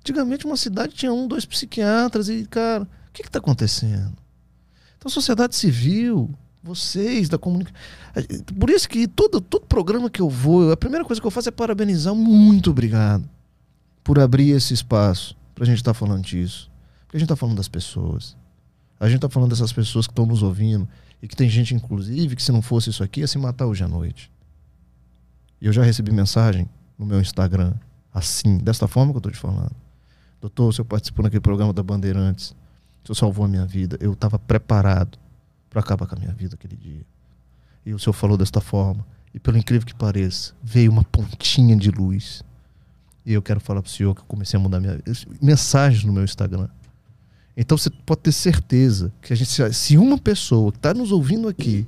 Antigamente 0.06 0.46
uma 0.46 0.56
cidade 0.56 0.94
tinha 0.94 1.12
um, 1.12 1.26
dois 1.26 1.44
psiquiatras 1.44 2.28
e, 2.28 2.46
cara, 2.46 2.84
o 2.84 3.12
que 3.12 3.24
que 3.24 3.30
tá 3.30 3.40
acontecendo? 3.40 4.16
Então, 4.96 5.06
a 5.06 5.10
sociedade 5.10 5.56
civil, 5.56 6.30
vocês 6.62 7.28
da 7.28 7.36
comunicação. 7.36 7.76
Por 8.56 8.70
isso 8.70 8.88
que 8.88 9.08
todo, 9.08 9.40
todo 9.40 9.66
programa 9.66 10.08
que 10.08 10.22
eu 10.22 10.30
vou, 10.30 10.70
a 10.70 10.76
primeira 10.76 11.04
coisa 11.04 11.20
que 11.20 11.26
eu 11.26 11.30
faço 11.32 11.48
é 11.48 11.50
parabenizar. 11.50 12.14
Muito 12.14 12.70
obrigado 12.70 13.28
por 14.04 14.20
abrir 14.20 14.50
esse 14.50 14.72
espaço 14.72 15.36
pra 15.56 15.64
gente 15.64 15.78
estar 15.78 15.92
falando 15.92 16.22
disso. 16.22 16.70
Porque 17.04 17.16
a 17.16 17.18
gente 17.18 17.28
tá 17.28 17.34
falando 17.34 17.56
das 17.56 17.66
pessoas. 17.66 18.36
A 19.00 19.08
gente 19.08 19.18
tá 19.18 19.28
falando 19.28 19.50
dessas 19.50 19.72
pessoas 19.72 20.06
que 20.06 20.12
estão 20.12 20.24
nos 20.24 20.40
ouvindo 20.40 20.88
e 21.20 21.26
que 21.26 21.34
tem 21.34 21.50
gente, 21.50 21.74
inclusive, 21.74 22.36
que 22.36 22.42
se 22.44 22.52
não 22.52 22.62
fosse 22.62 22.90
isso 22.90 23.02
aqui 23.02 23.22
ia 23.22 23.26
se 23.26 23.38
matar 23.38 23.66
hoje 23.66 23.82
à 23.82 23.88
noite. 23.88 24.30
E 25.60 25.66
eu 25.66 25.72
já 25.72 25.82
recebi 25.82 26.12
mensagem 26.12 26.70
no 26.96 27.04
meu 27.04 27.20
Instagram, 27.20 27.74
assim, 28.14 28.56
desta 28.58 28.86
forma 28.86 29.10
que 29.10 29.16
eu 29.16 29.22
tô 29.22 29.30
te 29.32 29.38
falando. 29.38 29.74
Doutor, 30.46 30.68
o 30.68 30.72
senhor 30.72 30.84
participou 30.84 31.24
naquele 31.24 31.40
programa 31.40 31.72
da 31.72 31.82
Bandeirantes. 31.82 32.50
O 33.02 33.06
senhor 33.08 33.16
salvou 33.16 33.44
a 33.44 33.48
minha 33.48 33.66
vida. 33.66 33.98
Eu 34.00 34.12
estava 34.12 34.38
preparado 34.38 35.18
para 35.68 35.80
acabar 35.80 36.06
com 36.06 36.14
a 36.14 36.18
minha 36.18 36.32
vida 36.32 36.54
aquele 36.54 36.76
dia. 36.76 37.04
E 37.84 37.92
o 37.92 37.98
senhor 37.98 38.12
falou 38.12 38.36
desta 38.36 38.60
forma. 38.60 39.04
E 39.34 39.40
pelo 39.40 39.58
incrível 39.58 39.84
que 39.84 39.94
pareça, 39.94 40.54
veio 40.62 40.92
uma 40.92 41.02
pontinha 41.02 41.74
de 41.76 41.90
luz. 41.90 42.44
E 43.24 43.32
eu 43.32 43.42
quero 43.42 43.58
falar 43.58 43.82
para 43.82 43.88
o 43.88 43.92
senhor 43.92 44.14
que 44.14 44.20
eu 44.20 44.24
comecei 44.26 44.56
a 44.56 44.62
mudar 44.62 44.78
minha. 44.78 45.00
Mensagens 45.42 46.04
no 46.04 46.12
meu 46.12 46.22
Instagram. 46.22 46.68
Então 47.56 47.76
você 47.76 47.90
pode 47.90 48.20
ter 48.20 48.32
certeza 48.32 49.12
que 49.20 49.32
a 49.32 49.36
gente, 49.36 49.50
se- 49.74 49.98
uma 49.98 50.16
pessoa 50.16 50.70
que 50.70 50.78
está 50.78 50.94
nos 50.94 51.10
ouvindo 51.10 51.48
aqui 51.48 51.84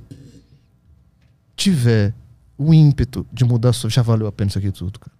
tiver 1.55 2.13
o 2.57 2.73
ímpeto 2.73 3.25
de 3.31 3.45
mudar 3.45 3.71
já 3.71 4.01
valeu 4.01 4.27
a 4.27 4.31
pena 4.33 4.49
isso 4.49 4.57
aqui 4.59 4.69
tudo, 4.69 4.99
cara. 4.99 5.15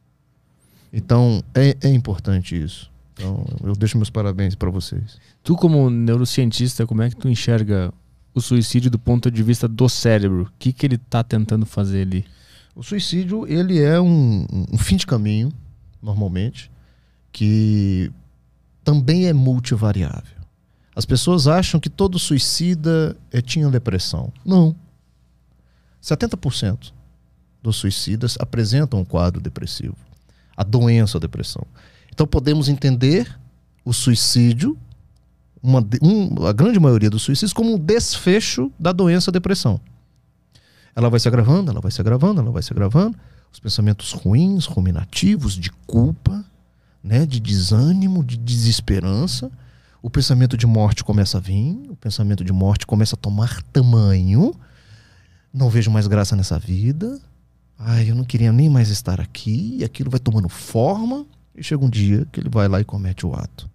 Então 0.91 1.41
é, 1.53 1.77
é 1.81 1.89
importante 1.89 2.61
isso. 2.61 2.91
Então 3.19 3.45
eu 3.63 3.73
deixo 3.73 3.97
meus 3.97 4.09
parabéns 4.09 4.55
para 4.55 4.69
vocês. 4.69 5.19
Tu, 5.43 5.55
como 5.55 5.89
neurocientista, 5.89 6.87
como 6.87 7.01
é 7.01 7.09
que 7.09 7.17
tu 7.17 7.27
enxerga 7.27 7.93
o 8.33 8.39
suicídio 8.39 8.89
do 8.89 8.97
ponto 8.97 9.29
de 9.29 9.43
vista 9.43 9.67
do 9.67 9.89
cérebro? 9.89 10.43
O 10.43 10.51
que, 10.57 10.71
que 10.71 10.85
ele 10.85 10.97
tá 10.97 11.21
tentando 11.21 11.65
fazer 11.65 12.03
ali? 12.03 12.25
O 12.73 12.81
suicídio 12.81 13.45
ele 13.45 13.81
é 13.81 13.99
um, 13.99 14.45
um 14.71 14.77
fim 14.77 14.95
de 14.95 15.05
caminho 15.05 15.51
normalmente 16.01 16.71
que 17.31 18.09
também 18.83 19.27
é 19.27 19.33
multivariável. 19.33 20.39
As 20.95 21.05
pessoas 21.05 21.47
acham 21.47 21.79
que 21.79 21.89
todo 21.89 22.17
suicida 22.17 23.15
é, 23.31 23.41
tinha 23.41 23.69
depressão. 23.69 24.31
Não. 24.45 24.75
70% 26.01 26.93
dos 27.61 27.75
suicidas 27.75 28.37
apresentam 28.39 28.99
um 29.01 29.05
quadro 29.05 29.41
depressivo. 29.41 29.95
A 30.55 30.63
doença 30.63 31.17
a 31.17 31.21
depressão. 31.21 31.65
Então 32.19 32.27
podemos 32.27 32.67
entender 32.67 33.33
o 33.85 33.93
suicídio, 33.93 34.77
uma, 35.63 35.79
um, 36.01 36.45
a 36.45 36.51
grande 36.51 36.77
maioria 36.77 37.09
dos 37.09 37.21
suicídios, 37.21 37.53
como 37.53 37.75
um 37.75 37.79
desfecho 37.79 38.69
da 38.77 38.91
doença 38.91 39.31
depressão. 39.31 39.79
Ela 40.93 41.09
vai 41.09 41.17
se 41.17 41.29
agravando, 41.29 41.71
ela 41.71 41.79
vai 41.79 41.89
se 41.89 42.01
agravando, 42.01 42.41
ela 42.41 42.51
vai 42.51 42.61
se 42.61 42.73
agravando. 42.73 43.17
Os 43.49 43.61
pensamentos 43.61 44.11
ruins, 44.11 44.65
ruminativos, 44.65 45.53
de 45.53 45.71
culpa, 45.87 46.43
né, 47.01 47.25
de 47.25 47.39
desânimo, 47.39 48.21
de 48.21 48.35
desesperança. 48.35 49.49
O 50.01 50.09
pensamento 50.09 50.57
de 50.57 50.67
morte 50.67 51.05
começa 51.05 51.37
a 51.37 51.39
vir, 51.39 51.87
o 51.89 51.95
pensamento 51.95 52.43
de 52.43 52.51
morte 52.51 52.85
começa 52.85 53.15
a 53.15 53.17
tomar 53.17 53.63
tamanho. 53.71 54.53
Não 55.53 55.69
vejo 55.69 55.89
mais 55.89 56.05
graça 56.05 56.35
nessa 56.35 56.59
vida. 56.59 57.17
Ai, 57.77 58.11
eu 58.11 58.15
não 58.15 58.25
queria 58.25 58.51
nem 58.51 58.69
mais 58.69 58.89
estar 58.89 59.21
aqui. 59.21 59.77
E 59.79 59.85
aquilo 59.85 60.11
vai 60.11 60.19
tomando 60.19 60.49
forma. 60.49 61.25
E 61.55 61.63
chega 61.63 61.83
um 61.83 61.89
dia 61.89 62.27
que 62.31 62.39
ele 62.39 62.49
vai 62.49 62.67
lá 62.67 62.79
e 62.79 62.85
comete 62.85 63.25
o 63.25 63.33
ato. 63.33 63.69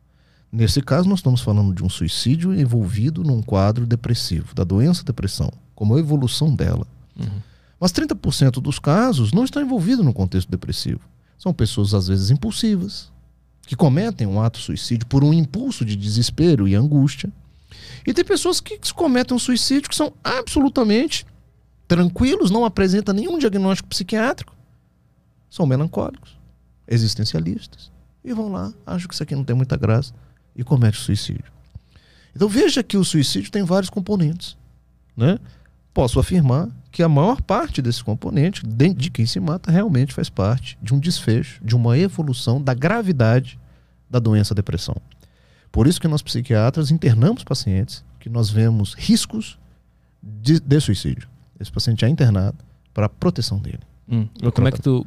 Nesse 0.50 0.80
caso, 0.80 1.08
nós 1.08 1.18
estamos 1.18 1.40
falando 1.40 1.74
de 1.74 1.82
um 1.82 1.88
suicídio 1.88 2.54
envolvido 2.54 3.24
num 3.24 3.42
quadro 3.42 3.86
depressivo, 3.86 4.54
da 4.54 4.62
doença 4.62 5.02
depressão, 5.02 5.50
como 5.74 5.96
a 5.96 5.98
evolução 5.98 6.54
dela. 6.54 6.86
Uhum. 7.18 7.40
Mas 7.80 7.92
30% 7.92 8.62
dos 8.62 8.78
casos 8.78 9.32
não 9.32 9.44
estão 9.44 9.60
envolvidos 9.60 10.04
no 10.04 10.14
contexto 10.14 10.48
depressivo. 10.48 11.00
São 11.36 11.52
pessoas, 11.52 11.92
às 11.92 12.06
vezes, 12.06 12.30
impulsivas, 12.30 13.12
que 13.66 13.74
cometem 13.74 14.26
um 14.26 14.40
ato 14.40 14.58
suicídio 14.58 15.06
por 15.06 15.24
um 15.24 15.32
impulso 15.32 15.84
de 15.84 15.96
desespero 15.96 16.68
e 16.68 16.74
angústia. 16.74 17.32
E 18.06 18.14
tem 18.14 18.24
pessoas 18.24 18.60
que 18.60 18.78
cometem 18.94 19.34
um 19.34 19.40
suicídio 19.40 19.90
que 19.90 19.96
são 19.96 20.12
absolutamente 20.22 21.26
tranquilos, 21.88 22.50
não 22.50 22.64
apresentam 22.64 23.14
nenhum 23.14 23.38
diagnóstico 23.38 23.88
psiquiátrico, 23.88 24.54
são 25.50 25.66
melancólicos, 25.66 26.36
existencialistas, 26.86 27.90
e 28.24 28.32
vão 28.32 28.50
lá, 28.50 28.72
acham 28.86 29.08
que 29.08 29.14
isso 29.14 29.22
aqui 29.22 29.34
não 29.34 29.44
tem 29.44 29.54
muita 29.54 29.76
graça 29.76 30.12
e 30.56 30.64
cometem 30.64 31.00
suicídio. 31.00 31.52
Então 32.34 32.48
veja 32.48 32.82
que 32.82 32.96
o 32.96 33.04
suicídio 33.04 33.50
tem 33.50 33.62
vários 33.62 33.90
componentes. 33.90 34.56
Né? 35.16 35.38
Posso 35.92 36.18
afirmar 36.18 36.68
que 36.90 37.02
a 37.02 37.08
maior 37.08 37.40
parte 37.42 37.80
desse 37.80 38.02
componente, 38.02 38.66
de 38.66 39.10
quem 39.10 39.26
se 39.26 39.38
mata, 39.38 39.70
realmente 39.70 40.12
faz 40.12 40.28
parte 40.28 40.78
de 40.82 40.94
um 40.94 40.98
desfecho, 40.98 41.64
de 41.64 41.76
uma 41.76 41.96
evolução 41.98 42.60
da 42.60 42.74
gravidade 42.74 43.58
da 44.10 44.18
doença 44.18 44.54
depressão. 44.54 44.96
Por 45.70 45.86
isso 45.86 46.00
que 46.00 46.08
nós 46.08 46.22
psiquiatras 46.22 46.90
internamos 46.90 47.44
pacientes 47.44 48.04
que 48.18 48.28
nós 48.28 48.48
vemos 48.48 48.94
riscos 48.94 49.58
de, 50.22 50.58
de 50.58 50.80
suicídio. 50.80 51.28
Esse 51.60 51.70
paciente 51.70 52.04
é 52.04 52.08
internado 52.08 52.56
para 52.92 53.06
a 53.06 53.08
proteção 53.08 53.58
dele. 53.58 53.80
Hum. 54.08 54.28
Como 54.54 54.68
é 54.68 54.72
que 54.72 54.82
tu 54.82 55.06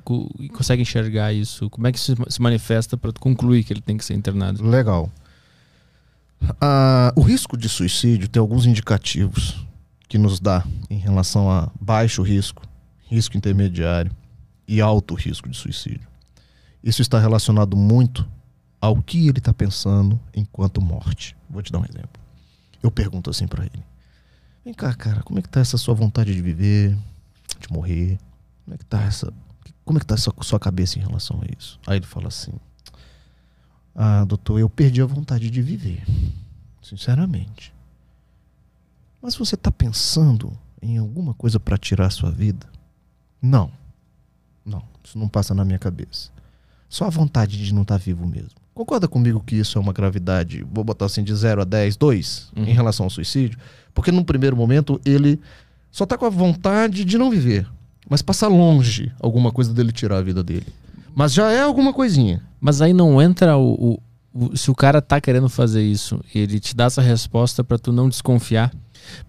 consegue 0.54 0.82
enxergar 0.82 1.32
isso? 1.32 1.70
Como 1.70 1.86
é 1.88 1.92
que 1.92 1.98
isso 1.98 2.16
se 2.30 2.42
manifesta 2.42 2.98
para 2.98 3.12
tu 3.12 3.22
concluir 3.22 3.64
que 3.64 3.74
ele 3.74 3.82
tem 3.82 3.98
que 3.98 4.04
ser 4.04 4.16
internado? 4.16 4.68
Legal. 4.68 5.12
Ah, 6.60 7.14
o 7.16 7.22
risco 7.22 7.58
de 7.58 7.70
suicídio 7.70 8.28
tem 8.28 8.40
alguns 8.40 8.66
indicativos 8.66 9.66
que 10.08 10.18
nos 10.18 10.40
dá 10.40 10.64
em 10.90 10.98
relação 10.98 11.50
a 11.52 11.70
baixo 11.80 12.22
risco, 12.22 12.64
risco 13.06 13.38
intermediário 13.38 14.12
e 14.68 14.82
alto 14.82 15.14
risco 15.14 15.50
de 15.50 15.58
suicídio. 15.58 16.08
Isso 16.84 17.02
está 17.02 17.20
relacionado 17.20 17.76
muito 17.76 18.28
ao 18.80 19.02
que 19.02 19.28
ele 19.28 19.40
está 19.40 19.54
pensando 19.54 20.20
enquanto 20.34 20.82
morte. 20.82 21.36
Vou 21.50 21.62
te 21.62 21.72
dar 21.72 21.80
um 21.80 21.86
exemplo. 21.86 22.22
Eu 22.82 22.92
pergunto 22.92 23.30
assim 23.30 23.48
para 23.48 23.66
ele: 23.66 23.84
Vem 24.64 24.74
cá, 24.74 24.94
cara, 24.94 25.22
como 25.24 25.40
é 25.40 25.42
que 25.42 25.50
tá 25.50 25.60
essa 25.60 25.78
sua 25.78 25.94
vontade 25.94 26.34
de 26.34 26.42
viver, 26.42 26.98
de 27.60 27.72
morrer? 27.72 28.18
Como 28.68 28.76
é 28.76 28.78
que 28.78 28.86
tá 28.86 29.02
essa, 29.04 29.34
como 29.86 29.98
é 29.98 30.02
que 30.02 30.06
tá 30.06 30.16
essa 30.16 30.30
sua 30.42 30.60
cabeça 30.60 31.00
em 31.00 31.02
relação 31.02 31.40
a 31.42 31.46
isso? 31.58 31.80
Aí 31.88 32.00
ele 32.00 32.06
fala 32.06 32.28
assim: 32.28 32.52
Ah, 33.96 34.26
doutor, 34.26 34.60
eu 34.60 34.70
perdi 34.70 35.02
a 35.02 35.06
vontade 35.06 35.50
de 35.50 35.62
viver, 35.62 36.04
sinceramente. 36.82 37.74
Mas 39.22 39.38
você 39.38 39.56
está 39.56 39.72
pensando 39.72 40.52
em 40.82 40.98
alguma 40.98 41.34
coisa 41.34 41.62
para 41.62 41.78
tirar 41.78 42.08
a 42.08 42.10
sua 42.10 42.30
vida? 42.30 42.68
Não. 43.42 43.72
Não, 44.66 44.84
isso 45.02 45.18
não 45.18 45.30
passa 45.30 45.56
na 45.56 45.64
minha 45.64 45.80
cabeça. 45.80 46.30
Só 46.90 47.06
a 47.06 47.10
vontade 47.10 47.58
de 47.58 47.74
não 47.74 47.84
estar 47.84 47.98
tá 47.98 48.04
vivo 48.04 48.28
mesmo. 48.28 48.50
Concorda 48.74 49.08
comigo 49.08 49.40
que 49.40 49.56
isso 49.56 49.78
é 49.78 49.82
uma 49.82 49.94
gravidade, 49.94 50.68
vou 50.70 50.84
botar 50.84 51.06
assim, 51.06 51.24
de 51.24 51.34
0 51.34 51.62
a 51.62 51.64
10, 51.64 51.96
2, 51.96 52.52
uhum. 52.54 52.64
em 52.66 52.74
relação 52.74 53.06
ao 53.06 53.10
suicídio? 53.10 53.58
Porque 53.94 54.12
num 54.12 54.26
primeiro 54.26 54.58
momento 54.58 55.00
ele 55.06 55.40
só 55.90 56.04
está 56.04 56.18
com 56.18 56.26
a 56.26 56.30
vontade 56.30 57.06
de 57.06 57.18
não 57.18 57.32
viver, 57.32 57.66
mas 58.10 58.22
passa 58.22 58.48
longe 58.48 59.12
alguma 59.20 59.52
coisa 59.52 59.74
dele 59.74 59.92
tirar 59.92 60.18
a 60.18 60.22
vida 60.22 60.44
dele. 60.44 60.68
Mas 61.16 61.34
já 61.34 61.52
é 61.52 61.62
alguma 61.62 61.94
coisinha. 61.94 62.42
Mas 62.60 62.82
aí 62.82 62.94
não 62.94 63.22
entra 63.22 63.58
o, 63.58 64.00
o, 64.34 64.48
o 64.50 64.58
se 64.58 64.70
o 64.70 64.76
cara 64.76 65.02
tá 65.02 65.20
querendo 65.20 65.50
fazer 65.50 65.84
isso, 65.84 66.20
ele 66.34 66.60
te 66.60 66.76
dá 66.76 66.86
essa 66.86 67.02
resposta 67.02 67.64
para 67.64 67.78
tu 67.78 67.92
não 67.92 68.08
desconfiar 68.08 68.72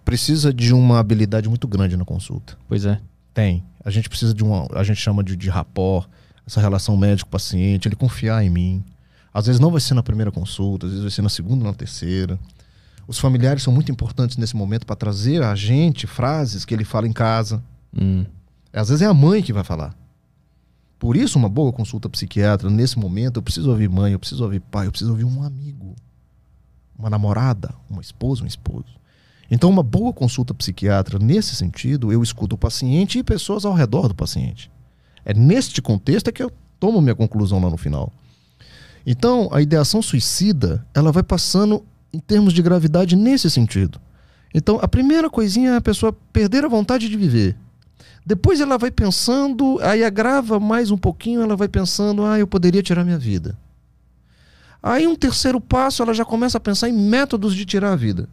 precisa 0.05 0.53
de 0.53 0.73
uma 0.73 0.99
habilidade 0.99 1.49
muito 1.49 1.67
grande 1.67 1.97
na 1.97 2.05
consulta. 2.05 2.57
Pois 2.69 2.85
é. 2.85 3.01
Tem. 3.33 3.65
A 3.85 3.91
gente 3.91 4.09
precisa 4.09 4.35
de 4.35 4.43
uma. 4.43 4.67
A 4.73 4.83
gente 4.83 5.01
chama 5.01 5.23
de, 5.23 5.37
de 5.37 5.49
rapport, 5.49 6.09
essa 6.47 6.61
relação 6.61 6.97
médico-paciente, 6.97 7.89
ele 7.89 7.97
confiar 7.97 8.45
em 8.45 8.51
mim. 8.51 8.85
Às 9.33 9.47
vezes 9.47 9.61
não 9.61 9.71
vai 9.71 9.81
ser 9.81 9.95
na 9.95 10.03
primeira 10.03 10.33
consulta, 10.33 10.87
às 10.87 10.93
vezes 10.93 11.03
vai 11.05 11.11
ser 11.11 11.23
na 11.23 11.29
segunda 11.29 11.65
ou 11.65 11.71
na 11.71 11.77
terceira. 11.77 12.39
Os 13.07 13.19
familiares 13.19 13.63
são 13.63 13.73
muito 13.73 13.91
importantes 13.91 14.37
nesse 14.37 14.57
momento 14.57 14.85
para 14.85 14.97
trazer 14.97 15.43
a 15.43 15.55
gente 15.55 16.07
frases 16.07 16.65
que 16.65 16.75
ele 16.75 16.85
fala 16.85 17.07
em 17.07 17.13
casa. 17.13 17.63
Hum. 17.97 18.25
Às 18.73 18.89
vezes 18.89 19.03
é 19.03 19.07
a 19.07 19.15
mãe 19.15 19.43
que 19.43 19.53
vai 19.53 19.65
falar. 19.65 19.97
Por 20.99 21.17
isso, 21.17 21.39
uma 21.39 21.49
boa 21.49 21.73
consulta 21.73 22.09
psiquiatra, 22.09 22.69
nesse 22.69 22.99
momento, 22.99 23.37
eu 23.37 23.43
preciso 23.43 23.71
ouvir 23.71 23.89
mãe, 23.89 24.13
eu 24.13 24.19
preciso 24.19 24.43
ouvir 24.43 24.61
pai, 24.61 24.87
eu 24.87 24.91
preciso 24.91 25.13
ouvir 25.13 25.25
um 25.25 25.43
amigo, 25.43 25.95
uma 26.99 27.09
namorada, 27.09 27.73
uma 27.89 28.01
esposa, 28.01 28.43
um 28.43 28.47
esposo. 28.47 28.99
Então, 29.51 29.71
uma 29.71 29.83
boa 29.83 30.13
consulta 30.13 30.53
psiquiatra, 30.53 31.19
nesse 31.19 31.55
sentido, 31.55 32.13
eu 32.13 32.23
escuto 32.23 32.57
o 32.57 32.59
paciente 32.59 33.19
e 33.19 33.23
pessoas 33.23 33.65
ao 33.65 33.73
redor 33.73 34.09
do 34.09 34.15
paciente. 34.15 34.71
É 35.25 35.33
neste 35.33 35.81
contexto 35.81 36.29
é 36.29 36.33
que 36.33 36.43
eu 36.43 36.51
tomo 36.81 37.01
minha 37.01 37.15
conclusão 37.15 37.63
lá 37.63 37.71
no 37.71 37.77
final. 37.77 38.13
Então, 39.07 39.49
a 39.53 39.63
ideação 39.63 40.03
suicida, 40.03 40.85
ela 40.93 41.13
vai 41.13 41.23
passando 41.23 41.85
em 42.13 42.19
termos 42.19 42.53
de 42.53 42.61
gravidade 42.61 43.17
nesse 43.17 43.51
sentido. 43.51 44.01
Então, 44.53 44.79
a 44.83 44.89
primeira 44.89 45.31
coisinha 45.31 45.71
é 45.71 45.77
a 45.77 45.81
pessoa 45.81 46.13
perder 46.33 46.65
a 46.65 46.69
vontade 46.69 47.09
de 47.09 47.17
viver. 47.17 47.57
Depois 48.29 48.61
ela 48.61 48.77
vai 48.77 48.91
pensando, 48.91 49.79
aí 49.81 50.05
agrava 50.05 50.61
mais 50.61 50.91
um 50.91 50.99
pouquinho, 50.99 51.41
ela 51.41 51.57
vai 51.57 51.67
pensando, 51.67 52.27
ah, 52.27 52.39
eu 52.39 52.47
poderia 52.47 52.83
tirar 52.83 53.03
minha 53.03 53.17
vida. 53.17 53.57
Aí 54.83 55.07
um 55.07 55.17
terceiro 55.17 55.59
passo, 55.59 56.03
ela 56.03 56.13
já 56.13 56.27
começa 56.27 56.59
a 56.59 56.61
pensar 56.61 56.91
em 56.91 56.93
métodos 56.93 57.55
de 57.55 57.65
tirar 57.65 57.91
a 57.91 57.97
vida. 57.97 58.29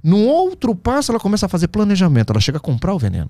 No 0.00 0.20
outro 0.20 0.76
passo, 0.76 1.10
ela 1.10 1.18
começa 1.18 1.46
a 1.46 1.48
fazer 1.48 1.66
planejamento, 1.66 2.30
ela 2.30 2.38
chega 2.38 2.58
a 2.58 2.60
comprar 2.60 2.94
o 2.94 3.00
veneno. 3.00 3.28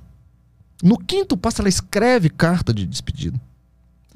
No 0.83 0.99
quinto 0.99 1.35
passo, 1.35 1.63
ela 1.63 1.69
escreve 1.71 2.29
carta 2.29 2.75
de 2.75 2.85
despedida. 2.85 3.41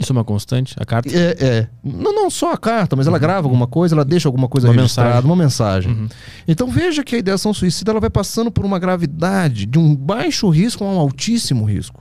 Isso 0.03 0.13
é 0.13 0.15
uma 0.15 0.25
constante? 0.25 0.75
A 0.79 0.85
carta? 0.85 1.09
É, 1.09 1.37
é. 1.41 1.69
Não, 1.83 2.15
não 2.15 2.31
só 2.31 2.53
a 2.53 2.59
carta, 2.59 2.95
mas 2.97 3.07
ela 3.07 3.17
uhum. 3.17 3.21
grava 3.21 3.47
alguma 3.47 3.67
coisa, 3.67 3.95
ela 3.95 4.05
deixa 4.05 4.29
alguma 4.29 4.49
coisa 4.49 4.69
uma 4.69 4.75
registrada, 4.75 5.09
mensagem. 5.09 5.31
uma 5.31 5.37
mensagem. 5.37 5.93
Uhum. 5.93 6.09
Então 6.47 6.69
veja 6.69 7.03
que 7.03 7.15
a 7.15 7.19
ideação 7.19 7.55
suicida 7.55 7.91
ela 7.91 8.01
vai 8.01 8.11
passando 8.11 8.51
por 8.51 8.65
uma 8.65 8.79
gravidade 8.79 9.67
de 9.67 9.79
um 9.79 9.95
baixo 9.95 10.49
risco 10.49 10.85
a 10.85 10.89
um 10.89 10.99
altíssimo 10.99 11.65
risco. 11.65 12.01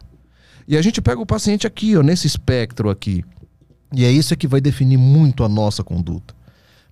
E 0.68 0.78
a 0.78 0.82
gente 0.82 1.02
pega 1.02 1.22
o 1.22 1.26
paciente 1.26 1.68
aqui, 1.68 1.98
ó, 1.98 2.04
nesse 2.04 2.28
espectro 2.28 2.90
aqui. 2.90 3.24
E 3.94 4.06
é 4.06 4.12
isso 4.12 4.36
que 4.36 4.48
vai 4.48 4.62
definir 4.62 4.98
muito 4.98 5.44
a 5.44 5.50
nossa 5.50 5.84
conduta. 5.84 6.34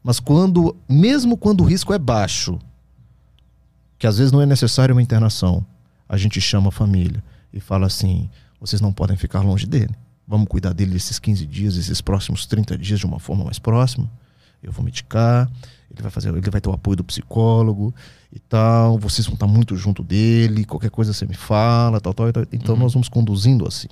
Mas 0.03 0.19
quando, 0.19 0.75
mesmo 0.87 1.37
quando 1.37 1.61
o 1.61 1.65
risco 1.65 1.93
é 1.93 1.99
baixo, 1.99 2.59
que 3.97 4.07
às 4.07 4.17
vezes 4.17 4.31
não 4.31 4.41
é 4.41 4.45
necessário 4.45 4.95
uma 4.95 5.01
internação. 5.01 5.65
A 6.07 6.17
gente 6.17 6.39
chama 6.39 6.69
a 6.69 6.71
família 6.71 7.23
e 7.53 7.59
fala 7.59 7.85
assim: 7.85 8.29
vocês 8.59 8.81
não 8.81 8.93
podem 8.93 9.17
ficar 9.17 9.41
longe 9.41 9.67
dele. 9.67 9.93
Vamos 10.29 10.47
cuidar 10.47 10.73
dele 10.73 10.95
esses 10.95 11.17
15 11.17 11.43
dias, 11.47 11.75
esses 11.75 12.01
próximos 12.01 12.45
30 12.45 12.77
dias 12.77 12.99
de 12.99 13.05
uma 13.07 13.19
forma 13.19 13.43
mais 13.43 13.57
próxima. 13.57 14.07
Eu 14.61 14.71
vou 14.71 14.85
medicar, 14.85 15.49
ele 15.89 16.03
vai 16.03 16.11
fazer, 16.11 16.29
ele 16.29 16.51
vai 16.51 16.61
ter 16.61 16.69
o 16.69 16.71
apoio 16.71 16.97
do 16.97 17.03
psicólogo 17.03 17.91
e 18.31 18.37
tal. 18.37 18.99
Vocês 18.99 19.25
vão 19.25 19.33
estar 19.33 19.47
muito 19.47 19.75
junto 19.75 20.03
dele, 20.03 20.65
qualquer 20.65 20.91
coisa 20.91 21.13
você 21.13 21.25
me 21.25 21.33
fala, 21.33 21.99
tal, 21.99 22.13
tal, 22.13 22.31
tal. 22.31 22.43
Então 22.53 22.75
uhum. 22.75 22.81
nós 22.81 22.93
vamos 22.93 23.09
conduzindo 23.09 23.67
assim. 23.67 23.87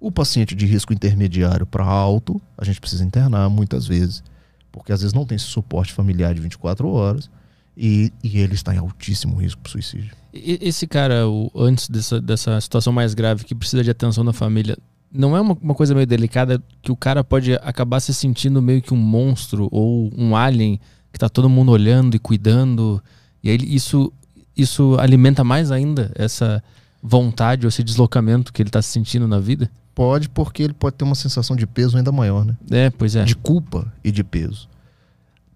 O 0.00 0.10
paciente 0.10 0.54
de 0.54 0.64
risco 0.64 0.94
intermediário 0.94 1.66
para 1.66 1.84
alto, 1.84 2.40
a 2.56 2.64
gente 2.64 2.80
precisa 2.80 3.04
internar 3.04 3.50
muitas 3.50 3.86
vezes, 3.86 4.24
porque 4.72 4.92
às 4.92 5.02
vezes 5.02 5.12
não 5.12 5.26
tem 5.26 5.36
esse 5.36 5.44
suporte 5.44 5.92
familiar 5.92 6.34
de 6.34 6.40
24 6.40 6.88
horas 6.88 7.28
e, 7.76 8.10
e 8.24 8.38
ele 8.38 8.54
está 8.54 8.74
em 8.74 8.78
altíssimo 8.78 9.36
risco 9.36 9.60
para 9.60 9.72
suicídio. 9.72 10.16
Esse 10.32 10.86
cara, 10.86 11.28
o, 11.28 11.50
antes 11.54 11.86
dessa, 11.90 12.18
dessa 12.18 12.58
situação 12.62 12.94
mais 12.94 13.12
grave 13.12 13.44
que 13.44 13.54
precisa 13.54 13.84
de 13.84 13.90
atenção 13.90 14.24
da 14.24 14.32
família, 14.32 14.78
não 15.12 15.36
é 15.36 15.40
uma, 15.40 15.56
uma, 15.60 15.74
coisa 15.74 15.94
meio 15.94 16.06
delicada 16.06 16.62
que 16.82 16.92
o 16.92 16.96
cara 16.96 17.22
pode 17.24 17.54
acabar 17.54 18.00
se 18.00 18.12
sentindo 18.12 18.60
meio 18.60 18.82
que 18.82 18.92
um 18.92 18.98
monstro 18.98 19.68
ou 19.70 20.10
um 20.16 20.36
alien 20.36 20.80
que 21.12 21.18
tá 21.18 21.28
todo 21.28 21.48
mundo 21.48 21.72
olhando 21.72 22.14
e 22.14 22.18
cuidando. 22.18 23.02
E 23.42 23.50
aí 23.50 23.58
isso, 23.62 24.12
isso 24.56 24.96
alimenta 24.98 25.42
mais 25.42 25.70
ainda 25.70 26.12
essa 26.14 26.62
vontade 27.02 27.64
ou 27.64 27.68
esse 27.68 27.82
deslocamento 27.82 28.52
que 28.52 28.60
ele 28.60 28.70
tá 28.70 28.82
sentindo 28.82 29.26
na 29.28 29.38
vida? 29.38 29.70
Pode, 29.94 30.28
porque 30.28 30.62
ele 30.62 30.74
pode 30.74 30.96
ter 30.96 31.04
uma 31.04 31.14
sensação 31.14 31.56
de 31.56 31.66
peso 31.66 31.96
ainda 31.96 32.12
maior, 32.12 32.44
né? 32.44 32.56
É, 32.70 32.90
pois 32.90 33.16
é. 33.16 33.24
De 33.24 33.34
culpa 33.34 33.90
e 34.04 34.10
de 34.10 34.22
peso. 34.22 34.68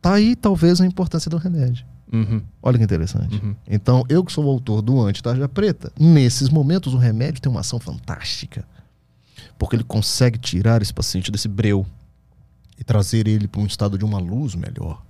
Tá 0.00 0.14
aí 0.14 0.34
talvez 0.34 0.80
a 0.80 0.86
importância 0.86 1.30
do 1.30 1.36
remédio. 1.36 1.84
Uhum, 2.12 2.42
Olha 2.62 2.76
que 2.76 2.84
interessante. 2.84 3.40
uhum. 3.40 3.54
Então, 3.68 4.04
eu 4.08 4.24
que 4.24 4.32
sou 4.32 4.44
o 4.44 4.48
autor 4.48 4.82
do 4.82 5.00
Anti-Tarja 5.00 5.48
Preta, 5.48 5.92
nesses 5.98 6.48
momentos 6.48 6.92
o 6.92 6.96
remédio 6.96 7.40
tem 7.40 7.50
uma 7.50 7.60
ação 7.60 7.78
fantástica. 7.78 8.64
Porque 9.60 9.76
ele 9.76 9.84
consegue 9.84 10.38
tirar 10.38 10.80
esse 10.80 10.92
paciente 10.92 11.30
desse 11.30 11.46
breu 11.46 11.86
e 12.78 12.82
trazer 12.82 13.28
ele 13.28 13.46
para 13.46 13.60
um 13.60 13.66
estado 13.66 13.98
de 13.98 14.06
uma 14.06 14.18
luz 14.18 14.54
melhor. 14.54 15.02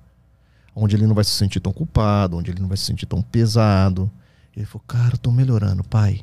Onde 0.74 0.96
ele 0.96 1.06
não 1.06 1.14
vai 1.14 1.22
se 1.22 1.30
sentir 1.30 1.60
tão 1.60 1.72
culpado, 1.72 2.36
onde 2.36 2.50
ele 2.50 2.60
não 2.60 2.66
vai 2.66 2.76
se 2.76 2.84
sentir 2.84 3.06
tão 3.06 3.22
pesado. 3.22 4.10
Ele 4.56 4.66
falou, 4.66 4.82
cara, 4.88 5.16
tô 5.16 5.30
melhorando, 5.30 5.84
pai. 5.84 6.22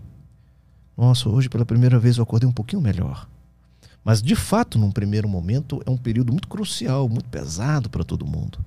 Nossa, 0.97 1.29
hoje 1.29 1.47
pela 1.47 1.65
primeira 1.65 1.97
vez 1.97 2.17
eu 2.17 2.23
acordei 2.23 2.49
um 2.49 2.51
pouquinho 2.51 2.81
melhor. 2.81 3.29
Mas 4.03 4.21
de 4.21 4.35
fato, 4.35 4.77
num 4.77 4.91
primeiro 4.91 5.29
momento, 5.29 5.81
é 5.85 5.89
um 5.89 5.97
período 5.97 6.33
muito 6.33 6.49
crucial, 6.49 7.07
muito 7.07 7.29
pesado 7.29 7.89
para 7.89 8.03
todo 8.03 8.27
mundo. 8.27 8.59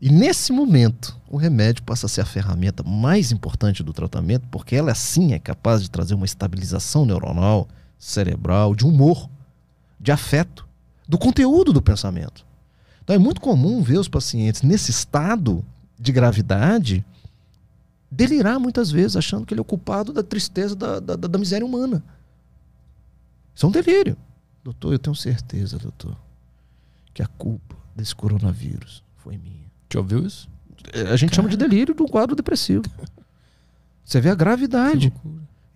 E 0.00 0.08
nesse 0.10 0.54
momento, 0.54 1.14
o 1.28 1.36
remédio 1.36 1.82
passa 1.82 2.06
a 2.06 2.08
ser 2.08 2.22
a 2.22 2.26
ferramenta 2.26 2.82
mais 2.82 3.30
importante 3.30 3.82
do 3.82 3.92
tratamento, 3.92 4.48
porque 4.50 4.74
ela 4.74 4.94
sim 4.94 5.34
é 5.34 5.38
capaz 5.38 5.82
de 5.82 5.90
trazer 5.90 6.14
uma 6.14 6.24
estabilização 6.24 7.04
neuronal, 7.04 7.68
cerebral, 8.00 8.74
de 8.74 8.86
humor, 8.86 9.28
de 10.00 10.10
afeto, 10.10 10.66
do 11.06 11.18
conteúdo 11.18 11.72
do 11.72 11.82
pensamento. 11.82 12.46
Então 13.04 13.14
é 13.14 13.18
muito 13.18 13.40
comum 13.40 13.82
ver 13.82 13.98
os 13.98 14.08
pacientes 14.08 14.62
nesse 14.62 14.90
estado 14.90 15.62
de 15.98 16.10
gravidade 16.10 17.04
delirar 18.10 18.58
muitas 18.58 18.90
vezes, 18.90 19.16
achando 19.16 19.44
que 19.44 19.52
ele 19.52 19.60
é 19.60 19.62
o 19.62 19.64
culpado 19.64 20.12
da 20.12 20.22
tristeza, 20.22 20.74
da, 20.74 20.98
da, 20.98 21.14
da 21.14 21.38
miséria 21.38 21.64
humana. 21.64 22.02
Isso 23.54 23.66
é 23.66 23.68
um 23.68 23.72
delírio. 23.72 24.16
Doutor, 24.64 24.92
eu 24.92 24.98
tenho 24.98 25.14
certeza, 25.14 25.78
doutor, 25.78 26.16
que 27.12 27.22
a 27.22 27.26
culpa 27.26 27.76
desse 27.94 28.14
coronavírus 28.14 29.04
foi 29.16 29.36
minha. 29.36 29.70
Já 29.92 30.00
ouviu 30.00 30.26
isso? 30.26 30.48
A 31.12 31.16
gente 31.16 31.36
chama 31.36 31.48
de 31.48 31.56
delírio 31.56 31.94
do 31.94 32.06
quadro 32.06 32.34
depressivo. 32.34 32.84
Você 34.04 34.20
vê 34.20 34.30
a 34.30 34.34
gravidade. 34.34 35.12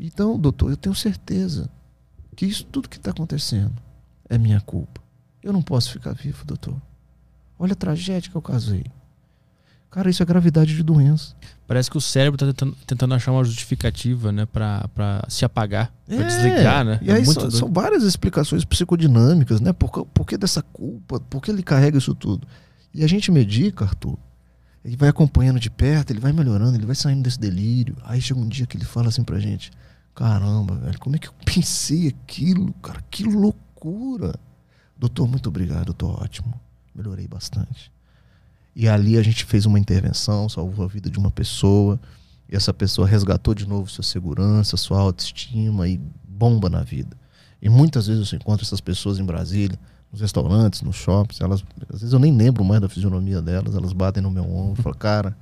Então, 0.01 0.39
doutor, 0.39 0.71
eu 0.71 0.77
tenho 0.77 0.95
certeza 0.95 1.71
que 2.35 2.45
isso 2.47 2.65
tudo 2.65 2.89
que 2.89 2.97
está 2.97 3.11
acontecendo 3.11 3.73
é 4.29 4.37
minha 4.39 4.61
culpa. 4.61 5.01
Eu 5.43 5.53
não 5.53 5.63
posso 5.63 5.91
ficar 5.93 6.13
vivo, 6.13 6.45
doutor. 6.45 6.81
Olha 7.59 7.73
a 7.73 7.77
tragédia 7.77 8.31
que 8.31 8.37
eu 8.37 8.43
casei. 8.43 8.85
Cara, 9.91 10.11
isso 10.11 10.23
é 10.23 10.27
gravidade 10.27 10.75
de 10.75 10.83
doença. 10.83 11.37
Parece 11.69 11.89
que 11.89 11.97
o 11.97 12.01
cérebro 12.01 12.37
tá 12.37 12.47
tentando, 12.47 12.77
tentando 12.85 13.15
achar 13.15 13.31
uma 13.31 13.45
justificativa, 13.45 14.33
né, 14.33 14.45
pra, 14.45 14.89
pra 14.93 15.25
se 15.29 15.45
apagar, 15.45 15.93
pra 16.07 16.17
É, 16.17 16.25
desligar, 16.25 16.85
né? 16.85 16.99
E 17.01 17.11
É 17.11 17.15
aí 17.15 17.25
são, 17.25 17.49
são 17.51 17.73
várias 17.73 18.03
explicações 18.03 18.65
psicodinâmicas, 18.65 19.61
né? 19.61 19.73
Por, 19.73 19.93
que- 19.93 20.05
por 20.13 20.27
que 20.27 20.37
dessa 20.37 20.63
culpa? 20.63 21.21
Por 21.21 21.41
que 21.41 21.51
ele 21.51 21.63
carrega 21.63 21.97
isso 21.99 22.13
tudo? 22.15 22.47
E 22.93 23.05
a 23.05 23.07
gente 23.07 23.31
medica, 23.31 23.85
Arthur. 23.85 24.19
Ele 24.85 24.97
vai 24.97 25.09
acompanhando 25.09 25.61
de 25.61 25.71
perto, 25.71 26.11
ele 26.11 26.21
vai 26.21 26.33
melhorando, 26.33 26.77
ele 26.77 26.85
vai 26.87 26.95
saindo 26.97 27.23
desse 27.23 27.39
delírio. 27.39 27.97
Aí 28.05 28.21
chega 28.21 28.39
um 28.41 28.49
dia 28.49 28.67
que 28.67 28.77
ele 28.77 28.85
fala 28.85 29.09
assim 29.09 29.23
pra 29.23 29.39
gente: 29.39 29.71
Caramba, 30.15 30.77
velho, 30.77 30.99
como 31.01 31.17
é 31.17 31.19
que 31.19 31.29
eu 31.29 31.35
pensei 31.45 32.09
aquilo, 32.09 32.73
cara? 32.75 33.03
Que 33.11 33.25
loucura. 33.25 34.35
Doutor, 34.97 35.27
muito 35.27 35.49
obrigado, 35.49 35.93
tô 35.93 36.09
ótimo. 36.09 36.59
Melhorei 36.95 37.27
bastante. 37.27 37.93
E 38.77 38.89
ali 38.89 39.17
a 39.19 39.23
gente 39.23 39.45
fez 39.45 39.67
uma 39.67 39.79
intervenção, 39.79 40.49
salvou 40.49 40.85
a 40.85 40.89
vida 40.89 41.11
de 41.11 41.19
uma 41.19 41.31
pessoa. 41.31 41.99
E 42.49 42.55
essa 42.55 42.73
pessoa 42.73 43.07
resgatou 43.07 43.55
de 43.55 43.67
novo 43.67 43.91
sua 43.91 44.05
segurança, 44.05 44.77
sua 44.77 45.01
autoestima 45.01 45.89
e 45.89 46.01
bomba 46.27 46.69
na 46.69 46.83
vida. 46.83 47.17
E 47.61 47.69
muitas 47.69 48.07
vezes 48.07 48.33
eu 48.33 48.37
encontro 48.37 48.65
essas 48.65 48.81
pessoas 48.81 49.19
em 49.19 49.25
Brasília, 49.25 49.79
nos 50.13 50.21
restaurantes, 50.21 50.83
nos 50.83 50.97
shoppings. 50.97 51.41
Elas, 51.41 51.65
às 51.93 52.01
vezes 52.01 52.13
eu 52.13 52.19
nem 52.19 52.37
lembro 52.37 52.65
mais 52.65 52.81
da 52.81 52.89
fisionomia 52.89 53.43
delas. 53.43 53.75
Elas 53.75 53.93
batem 53.93 54.23
no 54.23 54.31
meu 54.31 54.45
ombro 54.45 54.81
e 54.81 54.83
falam: 54.83 54.99
Cara, 54.99 55.37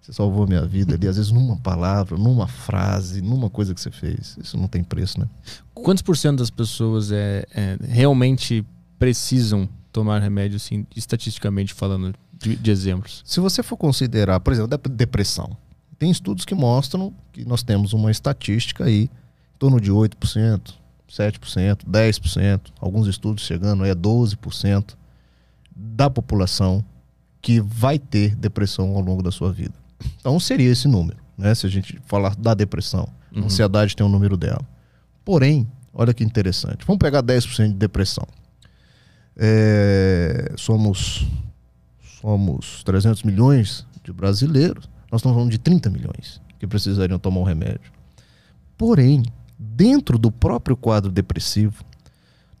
você 0.00 0.12
salvou 0.12 0.46
minha 0.46 0.64
vida 0.64 0.94
ali. 0.94 1.06
Às 1.06 1.16
vezes 1.16 1.30
numa 1.32 1.56
palavra, 1.56 2.16
numa 2.16 2.46
frase, 2.46 3.20
numa 3.20 3.50
coisa 3.50 3.74
que 3.74 3.80
você 3.80 3.90
fez. 3.90 4.36
Isso 4.42 4.56
não 4.56 4.66
tem 4.68 4.82
preço, 4.82 5.20
né? 5.20 5.26
Quantos 5.74 6.02
por 6.02 6.16
cento 6.16 6.38
das 6.38 6.50
pessoas 6.50 7.12
é, 7.12 7.44
é, 7.54 7.76
realmente 7.82 8.64
precisam 8.98 9.68
tomar 9.92 10.20
remédio, 10.20 10.56
assim, 10.56 10.86
estatisticamente 10.96 11.74
falando, 11.74 12.14
de, 12.38 12.56
de 12.56 12.70
exemplos? 12.70 13.22
Se 13.24 13.40
você 13.40 13.62
for 13.62 13.76
considerar, 13.76 14.40
por 14.40 14.52
exemplo, 14.52 14.68
dep- 14.68 14.88
depressão, 14.88 15.56
tem 15.98 16.10
estudos 16.10 16.44
que 16.44 16.54
mostram 16.54 17.12
que 17.32 17.44
nós 17.44 17.62
temos 17.62 17.92
uma 17.92 18.10
estatística 18.10 18.84
aí 18.84 19.04
em 19.04 19.58
torno 19.58 19.80
de 19.80 19.90
8%, 19.92 20.74
7%, 21.10 21.78
10%, 21.84 22.60
alguns 22.80 23.06
estudos 23.08 23.44
chegando 23.44 23.82
aí 23.84 23.90
a 23.90 23.96
12% 23.96 24.94
da 25.74 26.08
população 26.10 26.84
que 27.40 27.60
vai 27.60 27.98
ter 27.98 28.34
depressão 28.36 28.94
ao 28.96 29.00
longo 29.00 29.22
da 29.22 29.30
sua 29.30 29.52
vida. 29.52 29.74
Então 30.20 30.38
seria 30.38 30.70
esse 30.70 30.86
número, 30.88 31.18
né? 31.36 31.54
Se 31.54 31.66
a 31.66 31.70
gente 31.70 31.98
falar 32.06 32.34
da 32.36 32.54
depressão, 32.54 33.08
a 33.34 33.38
Uhum. 33.38 33.44
ansiedade 33.46 33.94
tem 33.96 34.04
um 34.06 34.08
número 34.08 34.36
dela. 34.36 34.66
Porém, 35.24 35.70
olha 35.92 36.14
que 36.14 36.24
interessante. 36.24 36.84
Vamos 36.86 36.98
pegar 36.98 37.22
10% 37.22 37.68
de 37.68 37.74
depressão. 37.74 38.26
É, 39.36 40.52
somos 40.56 41.26
somos 42.20 42.82
300 42.82 43.22
milhões 43.22 43.86
de 44.02 44.12
brasileiros, 44.12 44.88
nós 45.12 45.20
estamos 45.20 45.36
falando 45.36 45.50
de 45.52 45.58
30 45.58 45.88
milhões 45.90 46.40
que 46.58 46.66
precisariam 46.66 47.16
tomar 47.18 47.38
um 47.40 47.44
remédio. 47.44 47.92
Porém, 48.76 49.22
dentro 49.56 50.18
do 50.18 50.32
próprio 50.32 50.76
quadro 50.76 51.12
depressivo, 51.12 51.84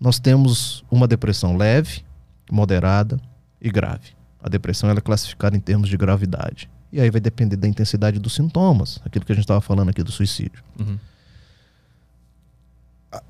nós 0.00 0.20
temos 0.20 0.84
uma 0.88 1.08
depressão 1.08 1.56
leve, 1.56 2.02
moderada 2.52 3.20
e 3.60 3.68
grave. 3.68 4.12
A 4.40 4.48
depressão 4.48 4.88
ela 4.88 5.00
é 5.00 5.02
classificada 5.02 5.56
em 5.56 5.60
termos 5.60 5.88
de 5.88 5.96
gravidade. 5.96 6.70
E 6.92 7.00
aí 7.00 7.10
vai 7.10 7.20
depender 7.20 7.56
da 7.56 7.68
intensidade 7.68 8.18
dos 8.18 8.34
sintomas, 8.34 9.00
aquilo 9.04 9.24
que 9.24 9.32
a 9.32 9.34
gente 9.34 9.44
estava 9.44 9.60
falando 9.60 9.90
aqui 9.90 10.02
do 10.02 10.10
suicídio. 10.10 10.62
Uhum. 10.78 10.98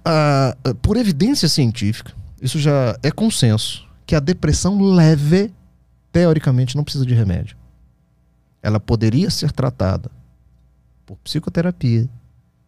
Ah, 0.05 0.57
ah, 0.65 0.75
por 0.81 0.97
evidência 0.97 1.49
científica, 1.49 2.13
isso 2.41 2.59
já 2.59 2.97
é 3.03 3.11
consenso, 3.11 3.87
que 4.07 4.15
a 4.15 4.21
depressão 4.21 4.81
leve, 4.81 5.53
teoricamente, 6.13 6.77
não 6.77 6.85
precisa 6.85 7.05
de 7.05 7.15
remédio. 7.15 7.57
Ela 8.63 8.79
poderia 8.79 9.31
ser 9.31 9.53
tratada 9.53 10.11
por 11.05 11.17
psicoterapia, 11.19 12.09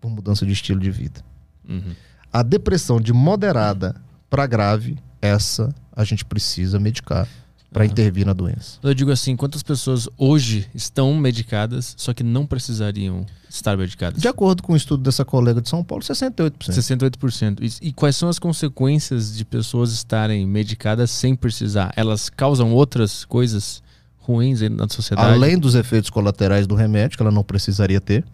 por 0.00 0.10
mudança 0.10 0.44
de 0.44 0.52
estilo 0.52 0.80
de 0.80 0.90
vida. 0.90 1.20
Uhum. 1.68 1.94
A 2.32 2.42
depressão 2.42 3.00
de 3.00 3.12
moderada 3.12 4.00
para 4.28 4.46
grave, 4.46 4.98
essa 5.20 5.74
a 5.92 6.04
gente 6.04 6.24
precisa 6.24 6.78
medicar 6.78 7.28
para 7.72 7.84
Aham. 7.84 7.92
intervir 7.92 8.26
na 8.26 8.32
doença. 8.32 8.78
Eu 8.82 8.92
digo 8.92 9.10
assim, 9.10 9.36
quantas 9.36 9.62
pessoas 9.62 10.08
hoje 10.18 10.68
estão 10.74 11.14
medicadas, 11.14 11.94
só 11.96 12.12
que 12.12 12.24
não 12.24 12.44
precisariam 12.44 13.24
estar 13.48 13.76
medicadas? 13.76 14.20
De 14.20 14.26
acordo 14.26 14.62
com 14.62 14.72
o 14.72 14.76
estudo 14.76 15.02
dessa 15.02 15.24
colega 15.24 15.60
de 15.60 15.68
São 15.68 15.84
Paulo, 15.84 16.02
68%. 16.02 16.52
68%. 16.58 17.58
E, 17.60 17.88
e 17.88 17.92
quais 17.92 18.16
são 18.16 18.28
as 18.28 18.38
consequências 18.38 19.36
de 19.36 19.44
pessoas 19.44 19.92
estarem 19.92 20.46
medicadas 20.46 21.10
sem 21.10 21.34
precisar? 21.34 21.92
Elas 21.96 22.28
causam 22.28 22.72
outras 22.72 23.24
coisas 23.24 23.82
ruins 24.18 24.60
na 24.62 24.88
sociedade? 24.88 25.32
Além 25.32 25.58
dos 25.58 25.74
efeitos 25.74 26.10
colaterais 26.10 26.66
do 26.66 26.74
remédio, 26.74 27.16
que 27.16 27.22
ela 27.22 27.32
não 27.32 27.44
precisaria 27.44 28.00
ter. 28.00 28.24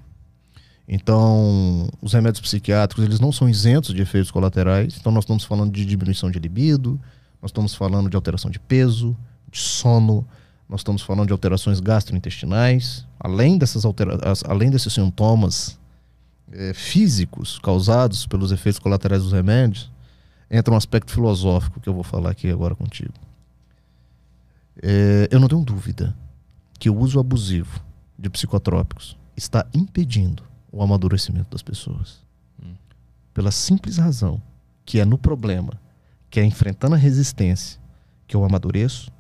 Então, 0.89 1.89
os 2.01 2.13
remédios 2.13 2.41
psiquiátricos, 2.41 3.05
eles 3.05 3.19
não 3.19 3.33
são 3.33 3.49
isentos 3.49 3.93
de 3.93 4.01
efeitos 4.01 4.31
colaterais. 4.31 4.97
Então, 4.99 5.11
nós 5.11 5.25
estamos 5.25 5.45
falando 5.45 5.73
de 5.73 5.85
diminuição 5.85 6.31
de 6.31 6.39
libido, 6.39 7.01
nós 7.47 7.51
estamos 7.51 7.77
falando 7.77 8.11
de 8.11 8.17
alteração 8.17 8.51
de 8.51 8.59
peso, 8.59 9.17
de 9.49 9.59
sono, 9.59 10.27
nós 10.69 10.81
estamos 10.81 11.01
falando 11.01 11.29
de 11.29 11.33
alterações 11.33 11.79
gastrointestinais. 11.79 13.07
Além, 13.21 13.57
dessas 13.57 13.85
altera 13.85 14.19
além 14.49 14.69
desses 14.69 14.93
sintomas 14.93 15.79
eh, 16.51 16.75
físicos 16.75 17.61
causados 17.61 18.27
pelos 18.27 18.51
efeitos 18.51 18.81
colaterais 18.81 19.23
dos 19.23 19.33
remédios, 19.33 19.93
entra 20.51 20.75
um 20.75 20.77
aspecto 20.77 21.13
filosófico 21.13 21.79
que 21.79 21.89
eu 21.89 21.95
vou 21.95 22.03
falar 22.03 22.31
aqui 22.31 22.51
agora 22.51 22.75
contigo. 22.75 23.15
É, 24.83 25.29
eu 25.31 25.39
não 25.39 25.47
tenho 25.47 25.65
dúvida 25.65 26.17
que 26.81 26.91
o 26.91 26.99
uso 26.99 27.21
abusivo 27.21 27.81
de 28.19 28.29
psicotrópicos 28.29 29.17
está 29.37 29.65
impedindo 29.73 30.43
o 30.73 30.83
amadurecimento 30.83 31.51
das 31.51 31.63
pessoas. 31.63 32.25
Hum. 32.61 32.75
Pela 33.33 33.53
simples 33.53 33.99
razão 33.99 34.43
que 34.85 34.99
é 34.99 35.05
no 35.05 35.17
problema, 35.17 35.81
que 36.37 36.41
é 36.41 36.45
enfrentando 36.45 36.95
a 36.95 36.99
resistência, 36.99 37.81
que 38.27 38.37
eu 38.37 38.45
amadureço. 38.45 39.11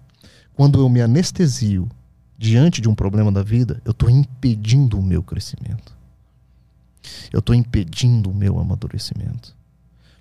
Quando 0.52 0.78
eu 0.78 0.86
me 0.86 1.00
anestesio 1.00 1.88
diante 2.36 2.82
de 2.82 2.90
um 2.90 2.94
problema 2.94 3.32
da 3.32 3.42
vida, 3.42 3.80
eu 3.86 3.92
estou 3.92 4.10
impedindo 4.10 4.98
o 4.98 5.02
meu 5.02 5.22
crescimento. 5.22 5.96
Eu 7.32 7.38
estou 7.38 7.54
impedindo 7.54 8.28
o 8.28 8.34
meu 8.34 8.58
amadurecimento. 8.58 9.56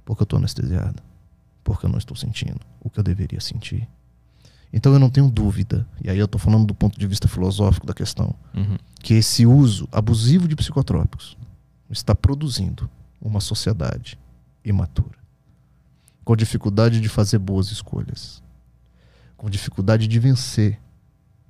Porque 0.05 0.21
eu 0.21 0.23
estou 0.23 0.39
anestesiado. 0.39 1.03
Porque 1.65 1.85
eu 1.85 1.89
não 1.89 1.97
estou 1.97 2.15
sentindo 2.15 2.61
o 2.79 2.89
que 2.89 2.97
eu 2.97 3.03
deveria 3.03 3.41
sentir. 3.41 3.85
Então 4.71 4.93
eu 4.93 4.99
não 4.99 5.09
tenho 5.09 5.29
dúvida, 5.29 5.85
e 6.01 6.09
aí 6.09 6.17
eu 6.17 6.23
estou 6.23 6.39
falando 6.39 6.65
do 6.65 6.73
ponto 6.73 6.97
de 6.97 7.05
vista 7.07 7.27
filosófico 7.27 7.85
da 7.85 7.93
questão, 7.93 8.33
Uhum. 8.53 8.77
que 9.01 9.15
esse 9.15 9.45
uso 9.45 9.85
abusivo 9.91 10.47
de 10.47 10.55
psicotrópicos 10.55 11.35
está 11.89 12.15
produzindo 12.15 12.89
uma 13.19 13.41
sociedade 13.41 14.17
imatura, 14.63 15.17
com 16.25 16.35
dificuldade 16.35 16.99
de 16.99 17.07
fazer 17.07 17.37
boas 17.37 17.71
escolhas, 17.71 18.41
com 19.37 19.47
dificuldade 19.47 20.07
de 20.07 20.19
vencer 20.19 20.79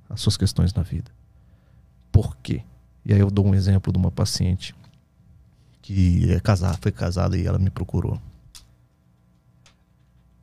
as 0.08 0.20
suas 0.20 0.36
questões 0.36 0.74
na 0.74 0.82
vida. 0.82 1.10
Por 2.12 2.36
quê? 2.36 2.62
E 3.04 3.12
aí 3.12 3.18
eu 3.18 3.30
dou 3.30 3.46
um 3.46 3.54
exemplo 3.54 3.90
de 3.90 3.98
uma 3.98 4.10
paciente 4.10 4.74
que 5.80 6.30
é 6.30 6.38
casada, 6.40 6.78
foi 6.80 6.92
casada 6.92 7.38
e 7.38 7.46
ela 7.46 7.58
me 7.58 7.70
procurou 7.70 8.20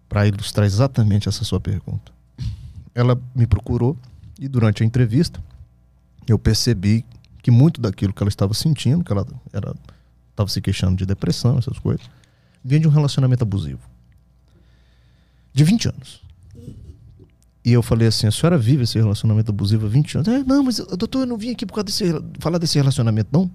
para 0.09 0.27
ilustrar 0.27 0.65
exatamente 0.65 1.29
essa 1.29 1.43
sua 1.43 1.59
pergunta. 1.59 2.11
Ela 2.95 3.19
me 3.35 3.45
procurou 3.45 3.97
e 4.39 4.47
durante 4.47 4.81
a 4.81 4.85
entrevista 4.85 5.43
eu 6.27 6.39
percebi 6.39 7.05
que 7.41 7.51
muito 7.51 7.79
daquilo 7.79 8.13
que 8.13 8.23
ela 8.23 8.29
estava 8.29 8.53
sentindo, 8.53 9.03
que 9.03 9.11
ela 9.11 9.27
estava 10.31 10.49
se 10.49 10.61
queixando 10.61 10.95
de 10.95 11.05
depressão, 11.05 11.57
essas 11.57 11.77
coisas, 11.77 12.09
vinha 12.63 12.79
de 12.79 12.87
um 12.87 12.91
relacionamento 12.91 13.43
abusivo. 13.43 13.92
De 15.53 15.63
20 15.63 15.89
anos. 15.89 16.23
E 17.65 17.71
eu 17.71 17.81
falei 17.81 18.07
assim: 18.07 18.27
a 18.27 18.31
senhora 18.31 18.57
vive 18.57 18.83
esse 18.83 18.97
relacionamento 18.97 19.51
abusivo 19.51 19.85
há 19.85 19.89
20 19.89 20.15
anos? 20.15 20.27
É, 20.27 20.43
não, 20.43 20.63
mas 20.63 20.77
doutor, 20.77 21.21
eu 21.21 21.25
não 21.25 21.37
vim 21.37 21.51
aqui 21.51 21.65
por 21.65 21.73
causa 21.73 21.85
desse, 21.85 22.03
falar 22.39 22.57
desse 22.57 22.77
relacionamento, 22.77 23.29
não. 23.31 23.49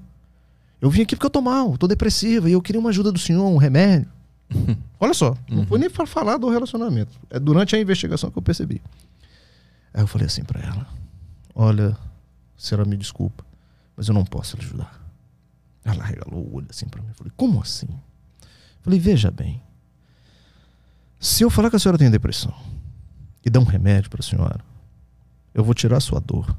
Eu 0.81 0.89
vim 0.91 1.03
aqui 1.03 1.17
porque 1.17 1.27
eu 1.27 1.31
tô 1.31 1.41
mal, 1.41 1.77
tô 1.77 1.87
depressiva 1.89 2.49
e 2.49 2.53
eu 2.53 2.63
queria 2.63 2.81
uma 2.81 2.91
ajuda 2.91 3.11
do 3.11 3.19
senhor, 3.19 3.47
um 3.47 3.57
remédio. 3.57 4.09
Olha 4.99 5.13
só, 5.13 5.37
não 5.51 5.67
foi 5.67 5.79
nem 5.79 5.91
para 5.91 6.07
falar 6.07 6.39
do 6.39 6.49
relacionamento. 6.49 7.13
É 7.29 7.39
durante 7.39 7.77
a 7.77 7.81
investigação 7.81 8.31
que 8.31 8.39
eu 8.39 8.43
percebi. 8.43 8.81
Aí 9.93 10.03
eu 10.03 10.07
falei 10.07 10.27
assim 10.27 10.45
para 10.45 10.61
ela: 10.61 10.87
Olha, 11.55 11.97
senhora 12.57 12.89
me 12.89 12.97
desculpa, 12.97 13.45
mas 13.97 14.09
eu 14.09 14.15
não 14.15 14.25
posso 14.25 14.57
lhe 14.57 14.63
ajudar. 14.65 14.99
Ela 15.85 16.03
regalou 16.05 16.47
o 16.47 16.57
olho 16.57 16.67
assim 16.71 16.87
para 16.87 17.03
mim. 17.03 17.09
Eu 17.09 17.15
falei: 17.15 17.33
Como 17.37 17.61
assim? 17.61 17.89
Eu 17.91 18.83
falei: 18.83 18.99
Veja 18.99 19.31
bem. 19.31 19.61
Se 21.21 21.43
eu 21.43 21.51
falar 21.51 21.69
que 21.71 21.77
a 21.77 21.79
senhora 21.79 21.99
tem 21.99 22.11
depressão 22.11 22.55
e 23.45 23.51
dar 23.51 23.61
um 23.61 23.65
remédio 23.65 24.09
para 24.09 24.21
a 24.21 24.23
senhora, 24.23 24.65
eu 25.53 25.65
vou 25.65 25.75
tirar 25.75 25.97
a 25.97 26.01
sua 26.01 26.21
dor. 26.21 26.57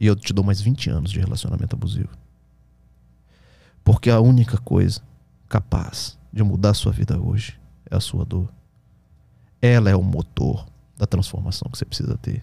E 0.00 0.06
eu 0.06 0.16
te 0.16 0.32
dou 0.32 0.44
mais 0.44 0.60
20 0.60 0.90
anos 0.90 1.10
de 1.10 1.20
relacionamento 1.20 1.76
abusivo. 1.76 2.10
Porque 3.84 4.10
a 4.10 4.20
única 4.20 4.58
coisa 4.58 5.00
capaz 5.48 6.18
de 6.32 6.42
mudar 6.42 6.70
a 6.70 6.74
sua 6.74 6.92
vida 6.92 7.20
hoje 7.20 7.58
é 7.90 7.96
a 7.96 8.00
sua 8.00 8.24
dor. 8.24 8.52
Ela 9.62 9.90
é 9.90 9.96
o 9.96 10.02
motor 10.02 10.66
da 10.96 11.06
transformação 11.06 11.70
que 11.70 11.78
você 11.78 11.84
precisa 11.84 12.18
ter. 12.18 12.42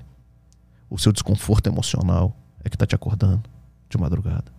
O 0.89 0.97
seu 0.97 1.11
desconforto 1.11 1.67
emocional 1.67 2.35
é 2.63 2.69
que 2.69 2.75
está 2.75 2.85
te 2.85 2.95
acordando 2.95 3.49
de 3.89 3.97
madrugada 3.97 4.51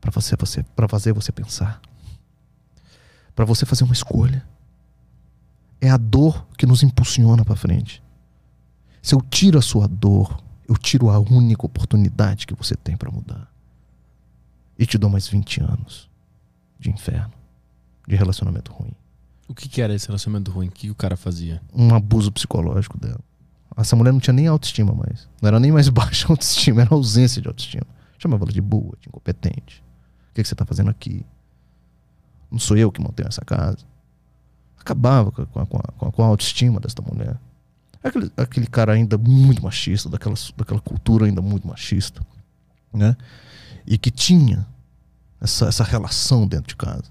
para 0.00 0.12
fazer 0.12 0.36
você 0.38 0.64
fazer 0.88 1.12
você 1.12 1.32
pensar, 1.32 1.80
para 3.34 3.44
você 3.44 3.66
fazer 3.66 3.84
uma 3.84 3.92
escolha. 3.92 4.46
É 5.80 5.90
a 5.90 5.96
dor 5.96 6.46
que 6.56 6.66
nos 6.66 6.82
impulsiona 6.82 7.44
para 7.44 7.56
frente. 7.56 8.02
Se 9.02 9.14
eu 9.14 9.20
tiro 9.22 9.58
a 9.58 9.62
sua 9.62 9.88
dor, 9.88 10.42
eu 10.68 10.76
tiro 10.76 11.10
a 11.10 11.18
única 11.18 11.64
oportunidade 11.64 12.46
que 12.46 12.54
você 12.54 12.76
tem 12.76 12.96
para 12.96 13.10
mudar. 13.10 13.50
E 14.78 14.86
te 14.86 14.98
dou 14.98 15.10
mais 15.10 15.26
20 15.26 15.62
anos 15.62 16.08
de 16.78 16.90
inferno, 16.90 17.32
de 18.06 18.16
relacionamento 18.16 18.72
ruim. 18.72 18.92
O 19.48 19.54
que, 19.54 19.68
que 19.68 19.82
era 19.82 19.94
esse 19.94 20.06
relacionamento 20.06 20.50
ruim? 20.50 20.68
O 20.68 20.70
que, 20.70 20.90
o 20.90 20.94
cara 20.94 21.16
fazia? 21.16 21.60
Um 21.74 21.94
abuso 21.94 22.30
psicológico 22.30 22.98
dela. 22.98 23.20
Essa 23.76 23.96
mulher 23.96 24.12
não 24.12 24.20
tinha 24.20 24.34
nem 24.34 24.46
autoestima 24.46 24.92
mais. 24.92 25.28
Não 25.42 25.48
era 25.48 25.58
nem 25.58 25.72
mais 25.72 25.88
baixa 25.90 26.28
autoestima, 26.28 26.82
era 26.82 26.94
ausência 26.94 27.42
de 27.42 27.48
autoestima. 27.48 27.86
Chamava 28.18 28.44
ela 28.44 28.52
de 28.52 28.60
boa, 28.60 28.96
de 29.00 29.08
incompetente. 29.08 29.82
O 30.30 30.34
que, 30.34 30.42
que 30.42 30.48
você 30.48 30.54
está 30.54 30.64
fazendo 30.64 30.90
aqui? 30.90 31.26
Não 32.50 32.58
sou 32.58 32.76
eu 32.76 32.92
que 32.92 33.00
mantenho 33.00 33.28
essa 33.28 33.44
casa. 33.44 33.78
Acabava 34.80 35.30
com 35.30 35.42
a, 35.42 35.66
com 35.66 35.78
a, 35.78 36.12
com 36.12 36.22
a, 36.22 36.26
autoestima 36.26 36.80
desta 36.80 37.02
mulher. 37.02 37.38
Aquele, 38.02 38.32
aquele 38.36 38.66
cara 38.66 38.92
ainda 38.92 39.18
muito 39.18 39.62
machista, 39.62 40.08
daquela, 40.08 40.34
daquela 40.56 40.80
cultura 40.80 41.26
ainda 41.26 41.42
muito 41.42 41.68
machista, 41.68 42.22
né? 42.92 43.14
E 43.86 43.98
que 43.98 44.10
tinha 44.10 44.66
essa, 45.40 45.66
essa 45.66 45.84
relação 45.84 46.46
dentro 46.46 46.68
de 46.68 46.76
casa. 46.76 47.04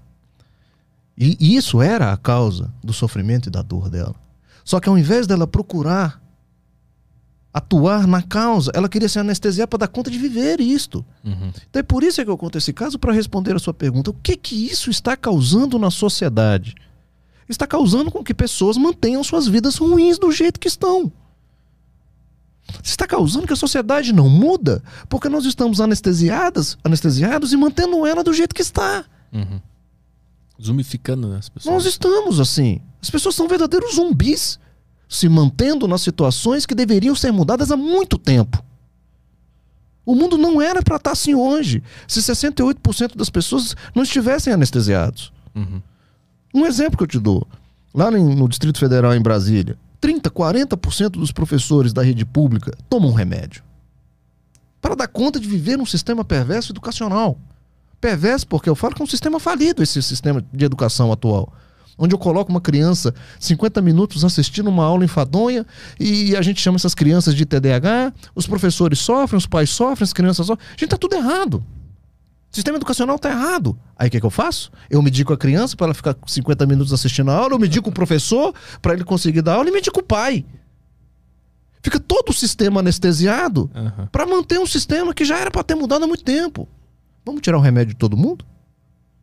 E, 1.16 1.36
e 1.38 1.56
isso 1.56 1.80
era 1.80 2.12
a 2.12 2.16
causa 2.16 2.72
do 2.82 2.92
sofrimento 2.92 3.48
e 3.48 3.50
da 3.50 3.62
dor 3.62 3.88
dela. 3.88 4.16
Só 4.64 4.80
que 4.80 4.88
ao 4.88 4.98
invés 4.98 5.26
dela 5.26 5.46
procurar 5.46 6.20
atuar 7.52 8.06
na 8.06 8.22
causa, 8.22 8.70
ela 8.74 8.88
queria 8.88 9.08
se 9.08 9.18
anestesiar 9.18 9.66
para 9.66 9.80
dar 9.80 9.88
conta 9.88 10.10
de 10.10 10.18
viver 10.18 10.60
isto. 10.60 11.04
Uhum. 11.24 11.50
Então 11.68 11.80
é 11.80 11.82
por 11.82 12.02
isso 12.02 12.24
que 12.24 12.30
eu 12.30 12.38
conto 12.38 12.58
esse 12.58 12.72
caso 12.72 12.98
para 12.98 13.12
responder 13.12 13.54
a 13.56 13.58
sua 13.58 13.74
pergunta. 13.74 14.10
O 14.10 14.14
que 14.14 14.36
que 14.36 14.66
isso 14.66 14.90
está 14.90 15.16
causando 15.16 15.78
na 15.78 15.90
sociedade? 15.90 16.74
Está 17.50 17.66
causando 17.66 18.12
com 18.12 18.22
que 18.22 18.32
pessoas 18.32 18.76
mantenham 18.76 19.24
suas 19.24 19.48
vidas 19.48 19.76
ruins 19.76 20.20
do 20.20 20.30
jeito 20.30 20.60
que 20.60 20.68
estão. 20.68 21.12
Está 22.80 23.08
causando 23.08 23.44
que 23.44 23.52
a 23.52 23.56
sociedade 23.56 24.12
não 24.12 24.28
muda 24.28 24.80
porque 25.08 25.28
nós 25.28 25.44
estamos 25.44 25.80
anestesiadas, 25.80 26.78
anestesiados 26.84 27.52
e 27.52 27.56
mantendo 27.56 28.06
ela 28.06 28.22
do 28.22 28.32
jeito 28.32 28.54
que 28.54 28.62
está. 28.62 29.04
Uhum. 29.32 29.60
Zumbificando 30.62 31.26
né, 31.26 31.38
as 31.38 31.48
pessoas. 31.48 31.74
Nós 31.74 31.84
estamos 31.86 32.38
assim. 32.38 32.80
As 33.02 33.10
pessoas 33.10 33.34
são 33.34 33.48
verdadeiros 33.48 33.96
zumbis, 33.96 34.60
se 35.08 35.28
mantendo 35.28 35.88
nas 35.88 36.02
situações 36.02 36.64
que 36.64 36.74
deveriam 36.74 37.16
ser 37.16 37.32
mudadas 37.32 37.72
há 37.72 37.76
muito 37.76 38.16
tempo. 38.16 38.62
O 40.06 40.14
mundo 40.14 40.38
não 40.38 40.62
era 40.62 40.82
para 40.82 40.96
estar 40.96 41.12
assim 41.12 41.34
hoje, 41.34 41.82
se 42.06 42.20
68% 42.20 43.16
das 43.16 43.28
pessoas 43.28 43.74
não 43.92 44.04
estivessem 44.04 44.52
anestesiados. 44.52 45.32
Uhum. 45.52 45.82
Um 46.52 46.66
exemplo 46.66 46.96
que 46.96 47.04
eu 47.04 47.08
te 47.08 47.18
dou. 47.18 47.46
Lá 47.92 48.10
no 48.10 48.48
Distrito 48.48 48.78
Federal, 48.78 49.14
em 49.14 49.20
Brasília, 49.20 49.76
30, 50.00 50.30
40% 50.30 51.10
dos 51.10 51.32
professores 51.32 51.92
da 51.92 52.02
rede 52.02 52.24
pública 52.24 52.72
tomam 52.88 53.12
remédio. 53.12 53.62
Para 54.80 54.94
dar 54.94 55.08
conta 55.08 55.38
de 55.38 55.46
viver 55.48 55.76
num 55.76 55.86
sistema 55.86 56.24
perverso 56.24 56.72
educacional. 56.72 57.38
Perverso 58.00 58.46
porque 58.46 58.70
eu 58.70 58.74
falo 58.74 58.94
que 58.94 59.02
é 59.02 59.04
um 59.04 59.08
sistema 59.08 59.38
falido 59.38 59.82
esse 59.82 60.02
sistema 60.02 60.42
de 60.52 60.64
educação 60.64 61.12
atual. 61.12 61.52
Onde 61.98 62.14
eu 62.14 62.18
coloco 62.18 62.50
uma 62.50 62.62
criança 62.62 63.14
50 63.38 63.82
minutos 63.82 64.24
assistindo 64.24 64.68
uma 64.68 64.84
aula 64.84 65.04
enfadonha 65.04 65.66
e 65.98 66.34
a 66.34 66.40
gente 66.40 66.62
chama 66.62 66.76
essas 66.76 66.94
crianças 66.94 67.34
de 67.34 67.44
TDAH, 67.44 68.14
os 68.34 68.46
professores 68.46 68.98
sofrem, 69.00 69.36
os 69.36 69.46
pais 69.46 69.68
sofrem, 69.68 70.04
as 70.04 70.12
crianças 70.14 70.46
sofrem. 70.46 70.66
Gente, 70.78 70.88
tá 70.88 70.96
tudo 70.96 71.14
errado. 71.14 71.62
O 72.50 72.54
sistema 72.54 72.76
educacional 72.78 73.18
tá 73.18 73.30
errado. 73.30 73.78
Aí 73.96 74.08
o 74.08 74.10
que, 74.10 74.18
que 74.18 74.26
eu 74.26 74.30
faço? 74.30 74.72
Eu 74.90 75.00
medico 75.02 75.32
a 75.32 75.36
criança 75.38 75.76
para 75.76 75.86
ela 75.86 75.94
ficar 75.94 76.16
50 76.26 76.66
minutos 76.66 76.92
assistindo 76.92 77.30
a 77.30 77.36
aula, 77.36 77.54
eu 77.54 77.58
medico 77.58 77.90
o 77.90 77.92
professor 77.92 78.52
para 78.82 78.92
ele 78.94 79.04
conseguir 79.04 79.40
dar 79.42 79.54
aula 79.54 79.68
e 79.68 79.72
medico 79.72 80.00
o 80.00 80.02
pai. 80.02 80.44
Fica 81.82 81.98
todo 82.00 82.30
o 82.30 82.32
sistema 82.32 82.80
anestesiado 82.80 83.70
Uhum. 83.74 84.06
para 84.10 84.26
manter 84.26 84.58
um 84.58 84.66
sistema 84.66 85.14
que 85.14 85.24
já 85.24 85.38
era 85.38 85.50
para 85.50 85.62
ter 85.62 85.74
mudado 85.76 86.04
há 86.04 86.06
muito 86.08 86.24
tempo. 86.24 86.68
Vamos 87.24 87.40
tirar 87.40 87.56
o 87.56 87.60
remédio 87.60 87.94
de 87.94 87.98
todo 87.98 88.16
mundo? 88.16 88.44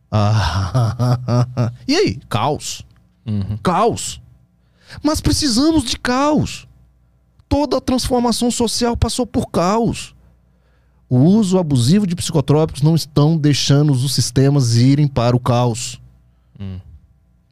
Ah, 0.09 1.71
e 1.87 1.95
aí? 1.95 2.19
Caos. 2.29 2.83
Uhum. 3.25 3.57
Caos. 3.61 4.21
Mas 5.03 5.19
precisamos 5.19 5.83
de 5.83 5.97
caos. 5.99 6.67
Toda 7.49 7.77
a 7.77 7.81
transformação 7.81 8.49
social 8.49 8.95
passou 8.95 9.25
por 9.27 9.47
caos. 9.51 10.15
O 11.09 11.19
uso 11.19 11.57
abusivo 11.57 12.05
de 12.05 12.15
psicotrópicos 12.15 12.81
não 12.81 12.95
estão 12.95 13.37
deixando 13.37 13.91
os 13.91 14.13
sistemas 14.13 14.75
irem 14.75 15.07
para 15.07 15.35
o 15.35 15.39
caos. 15.39 16.01
Hum. 16.59 16.79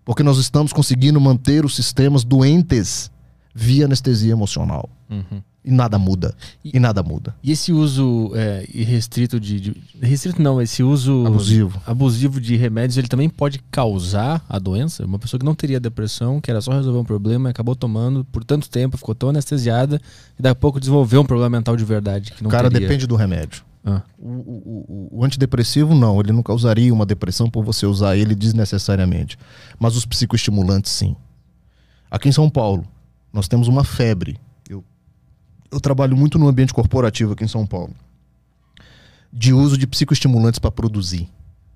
Porque 0.03 0.23
nós 0.23 0.37
estamos 0.37 0.73
conseguindo 0.73 1.19
manter 1.19 1.65
os 1.65 1.75
sistemas 1.75 2.23
doentes 2.23 3.09
via 3.53 3.85
anestesia 3.85 4.33
emocional. 4.33 4.89
Uhum. 5.09 5.41
E 5.67 5.71
nada 5.71 5.97
muda. 5.97 6.35
E, 6.63 6.79
nada 6.79 7.01
muda. 7.01 7.35
E 7.43 7.51
esse 7.51 7.71
uso 7.73 8.31
é, 8.35 8.67
irrestrito 8.71 9.39
de, 9.39 9.59
de. 9.59 9.75
Restrito 9.99 10.39
não, 10.39 10.61
esse 10.61 10.83
uso 10.83 11.25
Abusivo. 11.25 11.81
abusivo 11.87 12.39
de 12.39 12.55
remédios, 12.55 12.97
ele 12.97 13.07
também 13.07 13.27
pode 13.27 13.57
causar 13.71 14.45
a 14.47 14.59
doença? 14.59 15.03
Uma 15.05 15.17
pessoa 15.17 15.39
que 15.39 15.45
não 15.45 15.55
teria 15.55 15.79
depressão, 15.79 16.39
que 16.39 16.51
era 16.51 16.61
só 16.61 16.71
resolver 16.71 16.99
um 16.99 17.03
problema, 17.03 17.49
acabou 17.49 17.75
tomando 17.75 18.23
por 18.25 18.43
tanto 18.43 18.69
tempo, 18.69 18.95
ficou 18.95 19.15
tão 19.15 19.29
anestesiada, 19.29 19.99
e 20.37 20.41
daqui 20.43 20.51
a 20.51 20.55
pouco 20.55 20.79
desenvolveu 20.79 21.21
um 21.21 21.25
problema 21.25 21.49
mental 21.57 21.75
de 21.75 21.83
verdade. 21.83 22.31
Que 22.33 22.43
não 22.43 22.51
Cara, 22.51 22.69
teria. 22.69 22.87
depende 22.87 23.07
do 23.07 23.15
remédio. 23.15 23.63
Ah. 23.83 24.01
O, 24.19 24.29
o- 24.29 24.85
o- 25.11 25.19
o 25.19 25.25
antidepressivo, 25.25 25.95
não. 25.95 26.19
Ele 26.19 26.31
não 26.31 26.43
causaria 26.43 26.93
uma 26.93 27.05
depressão 27.07 27.49
por 27.49 27.63
você 27.63 27.85
usar 27.87 28.15
ele 28.15 28.35
desnecessariamente. 28.35 29.37
Mas 29.79 29.95
os 29.95 30.05
psicoestimulantes, 30.05 30.91
sim. 30.91 31.15
Aqui 32.09 32.29
em 32.29 32.31
São 32.31 32.49
Paulo, 32.49 32.83
nós 33.33 33.47
temos 33.47 33.67
uma 33.67 33.83
febre. 33.83 34.37
Eu, 35.71 35.79
trabalho 35.79 36.15
muito 36.15 36.37
no 36.39 36.47
ambiente 36.47 36.73
corporativo 36.73 37.33
aqui 37.33 37.43
em 37.43 37.47
São 37.47 37.65
Paulo. 37.65 37.93
De 39.31 39.51
uso 39.53 39.77
de 39.77 39.85
psicoestimulantes 39.87 40.59
para 40.59 40.71
produzir. 40.71 41.29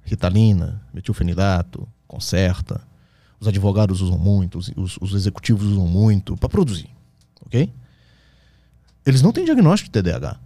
Ritalina, 0.04 0.82
metilfenidato, 0.94 1.88
Concerta. 2.08 2.82
Os 3.40 3.48
advogados 3.48 4.02
usam 4.02 4.18
muito, 4.18 4.58
os, 4.58 4.72
os- 4.76 4.98
os 5.00 5.14
executivos 5.14 5.66
usam 5.68 5.86
muito 5.88 6.36
para 6.38 6.50
produzir. 6.50 6.90
Ok? 7.46 7.72
eles 9.06 9.22
não 9.24 9.32
têm 9.32 9.44
diagnóstico 9.46 9.90
de 9.92 10.02
TDAH. 10.04 10.38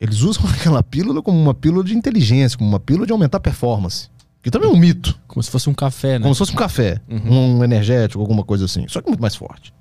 Eles 0.00 0.20
usam 0.22 0.44
aquela 0.48 0.82
pílula 0.82 1.20
como 1.22 1.38
uma 1.38 1.52
pílula 1.52 1.84
de 1.84 1.94
inteligência, 1.94 2.56
como 2.56 2.70
uma 2.70 2.80
pílula 2.80 3.06
de 3.06 3.12
aumentar 3.12 3.36
a 3.36 3.40
performance. 3.40 4.08
Que 4.42 4.50
também 4.50 4.70
é 4.70 4.72
um 4.72 4.76
mito. 4.78 5.18
Como 5.28 5.42
se 5.42 5.50
fosse 5.50 5.68
um 5.68 5.74
café, 5.74 6.18
né? 6.18 6.22
Como 6.22 6.34
se 6.34 6.38
fosse 6.38 6.52
um 6.52 6.56
café, 6.56 7.02
um 7.08 7.62
energético, 7.62 8.20
alguma 8.20 8.42
coisa 8.44 8.64
assim. 8.64 8.86
Só 8.88 9.02
que 9.02 9.08
muito 9.08 9.20
mais 9.20 9.34
forte. 9.34 9.74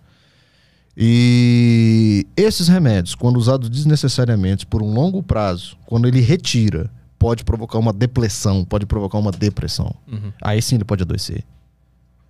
E 1.02 2.28
esses 2.36 2.68
remédios, 2.68 3.16
quando 3.16 3.38
usados 3.38 3.70
desnecessariamente 3.70 4.66
por 4.66 4.84
um 4.84 4.94
longo 4.94 5.24
prazo, 5.24 5.78
quando 5.86 6.10
ele 6.10 6.20
retira, 6.20 6.92
pode 7.18 7.46
provocar 7.46 7.80
uma 7.80 7.94
depressão, 7.94 8.66
pode 8.66 8.86
provocar 8.86 9.18
uma 9.18 9.32
depressão. 9.32 9.96
Uhum. 10.12 10.34
Aí 10.42 10.62
sim 10.62 10.76
ele 10.76 10.84
pode 10.84 11.04
adoecer. 11.04 11.46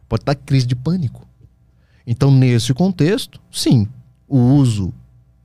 Pode 0.08 0.22
estar 0.22 0.36
crise 0.36 0.68
de 0.68 0.76
pânico. 0.76 1.28
Então, 2.06 2.30
nesse 2.30 2.72
contexto, 2.76 3.42
sim, 3.52 3.88
o 4.28 4.38
uso 4.38 4.94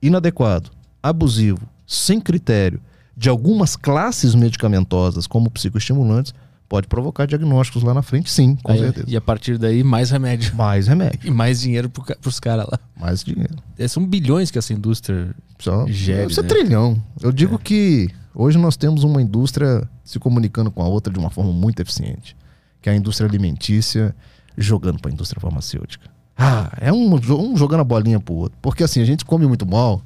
inadequado, 0.03 0.69
abusivo, 1.01 1.67
sem 1.87 2.21
critério 2.21 2.79
de 3.17 3.27
algumas 3.27 3.75
classes 3.75 4.35
medicamentosas, 4.35 5.25
como 5.25 5.49
psicoestimulantes, 5.49 6.31
pode 6.67 6.87
provocar 6.87 7.25
diagnósticos 7.25 7.83
lá 7.83 7.93
na 7.93 8.01
frente, 8.01 8.29
sim, 8.31 8.55
com 8.63 8.71
Aí, 8.71 8.79
certeza. 8.79 9.05
e 9.07 9.15
a 9.15 9.21
partir 9.21 9.57
daí, 9.57 9.83
mais 9.83 10.09
remédio. 10.11 10.55
Mais 10.55 10.87
remédio, 10.87 11.19
E 11.23 11.31
mais 11.31 11.61
dinheiro 11.61 11.89
ca- 11.89 12.15
pros 12.19 12.39
caras 12.39 12.65
lá. 12.71 12.79
mais 12.99 13.23
dinheiro. 13.23 13.55
É, 13.77 13.87
são 13.87 14.05
bilhões 14.05 14.49
que 14.51 14.57
essa 14.57 14.73
indústria. 14.73 15.35
Só, 15.59 15.85
Gere, 15.87 16.29
isso 16.31 16.39
é 16.39 16.43
né? 16.43 16.49
trilhão. 16.49 17.01
Eu 17.21 17.31
digo 17.31 17.57
que 17.57 18.09
hoje 18.33 18.57
nós 18.57 18.75
temos 18.75 19.03
uma 19.03 19.21
indústria 19.21 19.87
se 20.03 20.19
comunicando 20.19 20.69
com 20.71 20.81
a 20.81 20.87
outra 20.87 21.11
de 21.13 21.17
uma 21.19 21.29
forma 21.29 21.51
muito 21.53 21.81
eficiente, 21.81 22.35
que 22.81 22.89
é 22.89 22.91
a 22.93 22.95
indústria 22.95 23.27
alimentícia 23.29 24.13
jogando 24.57 24.99
para 24.99 25.11
a 25.11 25.13
indústria 25.13 25.39
farmacêutica. 25.39 26.09
Ah, 26.37 26.71
é 26.81 26.91
um, 26.91 27.15
um 27.15 27.55
jogando 27.55 27.79
a 27.79 27.83
bolinha 27.85 28.19
pro 28.19 28.33
outro. 28.33 28.57
Porque 28.61 28.83
assim, 28.83 29.01
a 29.01 29.05
gente 29.05 29.23
come 29.23 29.45
muito 29.47 29.65
mal. 29.65 30.01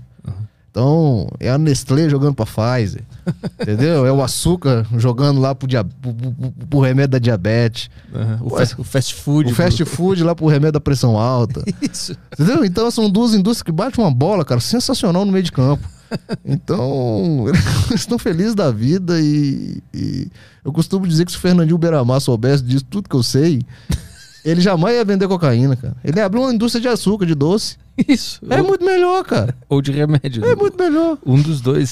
Então, 0.71 1.27
é 1.39 1.49
a 1.49 1.57
Nestlé 1.57 2.07
jogando 2.09 2.35
pra 2.35 2.45
Pfizer. 2.45 3.03
entendeu? 3.59 4.05
É 4.05 4.11
o 4.11 4.21
açúcar 4.21 4.85
jogando 4.97 5.41
lá 5.41 5.55
pro, 5.55 5.67
dia, 5.67 5.83
pro, 5.83 6.13
pro- 6.13 6.51
pro 6.69 6.79
remédio 6.79 7.09
da 7.11 7.19
diabetes. 7.19 7.89
Aham, 8.13 8.37
o, 8.41 8.53
Ué, 8.53 8.59
fast, 8.59 8.81
o 8.81 8.83
fast 8.83 9.13
food. 9.15 9.51
O 9.51 9.55
fast 9.55 9.83
food 9.85 10.23
lá 10.23 10.35
pro 10.35 10.45
remédio 10.47 10.73
da 10.73 10.79
pressão 10.79 11.17
alta. 11.17 11.63
Isso. 11.81 12.15
Entendeu? 12.33 12.63
Então 12.63 12.89
são 12.91 13.09
duas 13.09 13.33
indústrias 13.33 13.63
que 13.63 13.71
batem 13.71 14.03
uma 14.03 14.11
bola, 14.11 14.45
cara, 14.45 14.61
sensacional 14.61 15.25
no 15.25 15.31
meio 15.31 15.43
de 15.43 15.51
campo. 15.51 15.87
Então, 16.43 17.45
eles 17.89 18.01
estão 18.01 18.17
felizes 18.17 18.55
da 18.55 18.71
vida 18.71 19.19
e, 19.21 19.79
e 19.93 20.27
eu 20.65 20.73
costumo 20.73 21.07
dizer 21.07 21.23
que 21.23 21.31
se 21.31 21.37
o 21.37 21.39
Fernandinho 21.41 21.77
Beiramar 21.77 22.19
soubesse 22.19 22.63
disso, 22.63 22.83
tudo 22.89 23.07
que 23.07 23.15
eu 23.15 23.21
sei, 23.21 23.61
ele 24.43 24.61
jamais 24.61 24.95
ia 24.95 25.05
vender 25.05 25.27
cocaína, 25.27 25.75
cara. 25.75 25.95
Ele 26.03 26.17
ia 26.17 26.25
abrir 26.25 26.39
uma 26.39 26.53
indústria 26.53 26.81
de 26.81 26.87
açúcar, 26.87 27.25
de 27.25 27.35
doce. 27.35 27.77
Isso. 28.07 28.39
É 28.49 28.61
ou, 28.61 28.67
muito 28.67 28.85
melhor, 28.85 29.23
cara. 29.23 29.55
ou 29.67 29.81
de 29.81 29.91
remédio. 29.91 30.45
É 30.45 30.55
muito 30.55 30.77
melhor. 30.77 31.17
Um 31.25 31.41
dos 31.41 31.61
dois. 31.61 31.91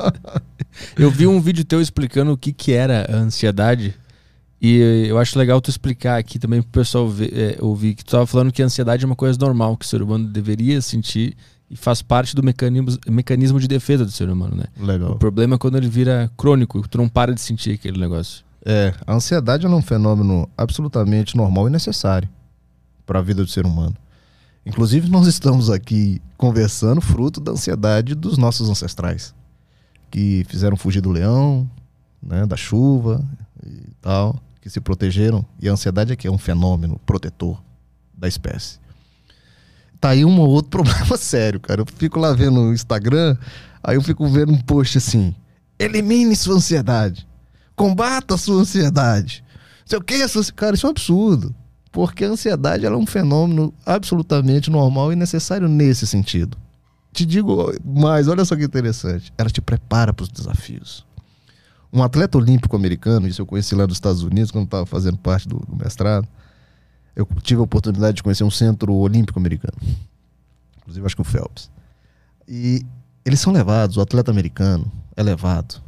eu 0.98 1.10
vi 1.10 1.26
um 1.26 1.40
vídeo 1.40 1.64
teu 1.64 1.80
explicando 1.80 2.32
o 2.32 2.36
que, 2.36 2.52
que 2.52 2.72
era 2.72 3.06
a 3.10 3.16
ansiedade. 3.16 3.94
E 4.60 5.06
eu 5.08 5.18
acho 5.18 5.38
legal 5.38 5.60
tu 5.60 5.70
explicar 5.70 6.18
aqui 6.18 6.38
também 6.38 6.62
pro 6.62 6.70
pessoal 6.70 7.08
ver, 7.08 7.32
é, 7.34 7.56
ouvir 7.60 7.94
que 7.94 8.04
tu 8.04 8.12
tava 8.12 8.26
falando 8.26 8.52
que 8.52 8.62
a 8.62 8.66
ansiedade 8.66 9.04
é 9.04 9.06
uma 9.06 9.16
coisa 9.16 9.38
normal, 9.38 9.76
que 9.76 9.84
o 9.84 9.88
ser 9.88 10.00
humano 10.00 10.26
deveria 10.26 10.80
sentir 10.80 11.36
e 11.70 11.76
faz 11.76 12.02
parte 12.02 12.36
do 12.36 12.42
mecanismo, 12.42 12.98
mecanismo 13.08 13.58
de 13.58 13.66
defesa 13.66 14.04
do 14.04 14.10
ser 14.10 14.28
humano, 14.28 14.56
né? 14.56 14.64
O 14.78 14.84
Legal. 14.84 15.16
problema 15.16 15.56
é 15.56 15.58
quando 15.58 15.76
ele 15.76 15.88
vira 15.88 16.30
crônico, 16.36 16.86
tu 16.88 16.98
não 16.98 17.08
para 17.08 17.34
de 17.34 17.40
sentir 17.40 17.72
aquele 17.72 17.98
negócio. 17.98 18.43
É, 18.66 18.94
a 19.06 19.14
ansiedade 19.14 19.66
é 19.66 19.68
um 19.68 19.82
fenômeno 19.82 20.48
absolutamente 20.56 21.36
normal 21.36 21.68
e 21.68 21.70
necessário 21.70 22.28
para 23.04 23.18
a 23.18 23.22
vida 23.22 23.44
do 23.44 23.50
ser 23.50 23.66
humano. 23.66 23.94
Inclusive, 24.64 25.10
nós 25.10 25.26
estamos 25.26 25.68
aqui 25.68 26.22
conversando 26.38 27.02
fruto 27.02 27.40
da 27.40 27.52
ansiedade 27.52 28.14
dos 28.14 28.38
nossos 28.38 28.70
ancestrais, 28.70 29.34
que 30.10 30.46
fizeram 30.48 30.78
fugir 30.78 31.02
do 31.02 31.10
leão, 31.10 31.68
né, 32.22 32.46
da 32.46 32.56
chuva 32.56 33.22
e 33.62 33.92
tal, 34.00 34.40
que 34.62 34.70
se 34.70 34.80
protegeram. 34.80 35.44
E 35.60 35.68
a 35.68 35.72
ansiedade 35.72 36.14
é 36.14 36.16
que 36.16 36.26
é 36.26 36.30
um 36.30 36.38
fenômeno 36.38 36.98
protetor 37.04 37.62
da 38.16 38.26
espécie. 38.26 38.78
Tá 40.00 40.10
aí 40.10 40.24
um 40.24 40.40
ou 40.40 40.48
outro 40.48 40.70
problema 40.82 41.18
sério, 41.18 41.60
cara. 41.60 41.82
Eu 41.82 41.86
fico 41.86 42.18
lá 42.18 42.32
vendo 42.32 42.60
o 42.60 42.72
Instagram, 42.72 43.36
aí 43.82 43.96
eu 43.96 44.02
fico 44.02 44.26
vendo 44.26 44.52
um 44.52 44.58
post 44.58 44.96
assim: 44.96 45.34
elimine 45.78 46.34
sua 46.34 46.54
ansiedade 46.54 47.26
combata 47.76 48.34
a 48.34 48.38
sua 48.38 48.60
ansiedade. 48.60 49.44
Sei 49.84 49.98
o 49.98 50.02
que, 50.02 50.16
cara, 50.54 50.74
isso 50.74 50.86
é 50.86 50.88
um 50.88 50.90
absurdo. 50.90 51.54
Porque 51.92 52.24
a 52.24 52.28
ansiedade 52.28 52.84
é 52.84 52.90
um 52.90 53.06
fenômeno 53.06 53.72
absolutamente 53.86 54.70
normal 54.70 55.12
e 55.12 55.16
necessário 55.16 55.68
nesse 55.68 56.06
sentido. 56.06 56.58
Te 57.12 57.24
digo 57.24 57.72
mais, 57.84 58.26
olha 58.26 58.44
só 58.44 58.56
que 58.56 58.64
interessante. 58.64 59.32
Ela 59.38 59.48
te 59.48 59.60
prepara 59.60 60.12
para 60.12 60.24
os 60.24 60.28
desafios. 60.28 61.06
Um 61.92 62.02
atleta 62.02 62.36
olímpico 62.36 62.74
americano, 62.74 63.28
isso 63.28 63.40
eu 63.40 63.46
conheci 63.46 63.76
lá 63.76 63.86
nos 63.86 63.96
Estados 63.96 64.24
Unidos, 64.24 64.50
quando 64.50 64.64
estava 64.64 64.84
fazendo 64.84 65.16
parte 65.18 65.46
do, 65.46 65.58
do 65.58 65.76
mestrado. 65.76 66.26
Eu 67.14 67.24
tive 67.40 67.60
a 67.60 67.64
oportunidade 67.64 68.16
de 68.16 68.22
conhecer 68.24 68.42
um 68.42 68.50
centro 68.50 68.92
olímpico 68.92 69.38
americano. 69.38 69.78
Inclusive, 70.78 71.06
acho 71.06 71.14
que 71.14 71.22
o 71.22 71.24
Phelps. 71.24 71.70
E 72.48 72.84
eles 73.24 73.38
são 73.38 73.52
levados, 73.52 73.96
o 73.96 74.00
atleta 74.00 74.32
americano 74.32 74.90
é 75.16 75.22
levado 75.22 75.80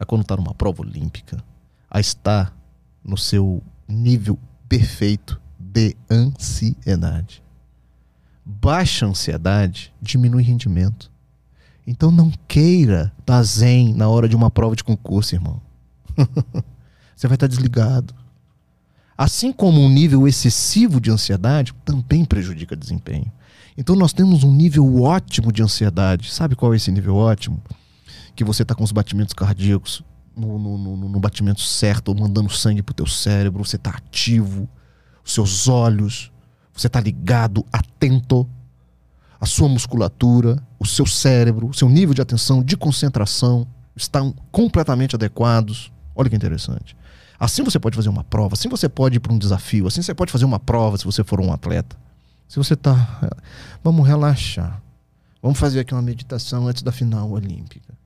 a 0.00 0.06
quando 0.06 0.22
está 0.22 0.34
numa 0.34 0.54
prova 0.54 0.80
olímpica, 0.80 1.44
a 1.90 2.00
estar 2.00 2.56
no 3.04 3.18
seu 3.18 3.62
nível 3.86 4.38
perfeito 4.66 5.38
de 5.58 5.94
ansiedade. 6.10 7.42
Baixa 8.44 9.04
ansiedade 9.04 9.92
diminui 10.00 10.42
rendimento. 10.42 11.12
Então 11.86 12.10
não 12.10 12.32
queira 12.48 13.12
dar 13.26 13.42
zen 13.42 13.92
na 13.94 14.08
hora 14.08 14.28
de 14.28 14.34
uma 14.34 14.50
prova 14.50 14.74
de 14.74 14.82
concurso, 14.82 15.34
irmão. 15.34 15.60
Você 17.14 17.28
vai 17.28 17.36
estar 17.36 17.46
desligado. 17.46 18.14
Assim 19.18 19.52
como 19.52 19.82
um 19.82 19.90
nível 19.90 20.26
excessivo 20.26 20.98
de 20.98 21.10
ansiedade 21.10 21.74
também 21.84 22.24
prejudica 22.24 22.74
desempenho. 22.74 23.30
Então 23.76 23.94
nós 23.94 24.12
temos 24.14 24.44
um 24.44 24.52
nível 24.52 25.02
ótimo 25.02 25.52
de 25.52 25.62
ansiedade. 25.62 26.32
Sabe 26.32 26.56
qual 26.56 26.72
é 26.72 26.76
esse 26.76 26.90
nível 26.90 27.16
ótimo? 27.16 27.62
Que 28.34 28.44
você 28.44 28.62
está 28.62 28.74
com 28.74 28.84
os 28.84 28.92
batimentos 28.92 29.34
cardíacos 29.34 30.02
no, 30.36 30.58
no, 30.58 30.78
no, 30.78 31.08
no 31.08 31.20
batimento 31.20 31.60
certo, 31.60 32.14
mandando 32.14 32.50
sangue 32.50 32.82
pro 32.82 32.94
teu 32.94 33.06
cérebro, 33.06 33.64
você 33.64 33.76
está 33.76 33.90
ativo, 33.90 34.68
os 35.24 35.34
seus 35.34 35.68
olhos, 35.68 36.32
você 36.72 36.86
está 36.86 37.00
ligado, 37.00 37.64
atento, 37.72 38.48
a 39.40 39.46
sua 39.46 39.68
musculatura, 39.68 40.62
o 40.78 40.86
seu 40.86 41.06
cérebro, 41.06 41.68
o 41.68 41.74
seu 41.74 41.88
nível 41.88 42.14
de 42.14 42.22
atenção, 42.22 42.62
de 42.62 42.76
concentração 42.76 43.66
estão 43.96 44.34
completamente 44.50 45.14
adequados. 45.14 45.92
Olha 46.14 46.28
que 46.28 46.36
interessante. 46.36 46.96
Assim 47.38 47.62
você 47.62 47.78
pode 47.78 47.96
fazer 47.96 48.10
uma 48.10 48.22
prova, 48.22 48.54
assim 48.54 48.68
você 48.68 48.88
pode 48.88 49.16
ir 49.16 49.20
para 49.20 49.32
um 49.32 49.38
desafio, 49.38 49.86
assim 49.86 50.02
você 50.02 50.14
pode 50.14 50.30
fazer 50.30 50.44
uma 50.44 50.58
prova 50.58 50.98
se 50.98 51.04
você 51.04 51.24
for 51.24 51.40
um 51.40 51.52
atleta. 51.52 51.96
Se 52.46 52.56
você 52.56 52.76
tá. 52.76 53.30
Vamos 53.82 54.06
relaxar. 54.06 54.82
Vamos 55.42 55.58
fazer 55.58 55.80
aqui 55.80 55.94
uma 55.94 56.02
meditação 56.02 56.66
antes 56.66 56.82
da 56.82 56.92
final 56.92 57.30
olímpica 57.30 57.99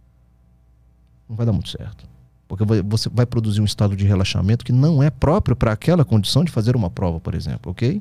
não 1.29 1.37
vai 1.37 1.45
dar 1.47 1.53
muito 1.53 1.69
certo. 1.71 2.07
Porque 2.47 2.65
você 2.85 3.09
vai 3.09 3.25
produzir 3.27 3.61
um 3.61 3.65
estado 3.65 3.97
de 3.97 4.05
relaxamento 4.05 4.65
que 4.65 4.73
não 4.73 5.03
é 5.03 5.11
próprio 5.11 5.57
para 5.57 5.73
aquela 5.73 6.05
condição 6.05 6.45
de 6.45 6.53
fazer 6.53 6.77
uma 6.77 6.91
prova, 6.91 7.19
por 7.19 7.35
exemplo, 7.35 7.73
ok? 7.73 8.01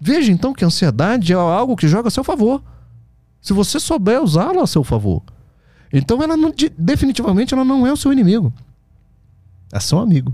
Veja 0.00 0.30
então 0.32 0.52
que 0.52 0.64
a 0.64 0.66
ansiedade 0.66 1.32
é 1.32 1.36
algo 1.36 1.76
que 1.76 1.88
joga 1.88 2.08
a 2.08 2.10
seu 2.10 2.22
favor. 2.24 2.62
Se 3.40 3.52
você 3.52 3.80
souber 3.80 4.22
usá-la 4.22 4.62
a 4.62 4.66
seu 4.66 4.84
favor. 4.84 5.22
Então 5.92 6.22
ela 6.22 6.36
não, 6.36 6.50
de- 6.50 6.68
definitivamente 6.76 7.52
ela 7.54 7.64
não 7.64 7.86
é 7.86 7.92
o 7.92 7.96
seu 7.96 8.12
inimigo. 8.12 8.52
É 9.72 9.80
seu 9.80 9.98
amigo. 9.98 10.32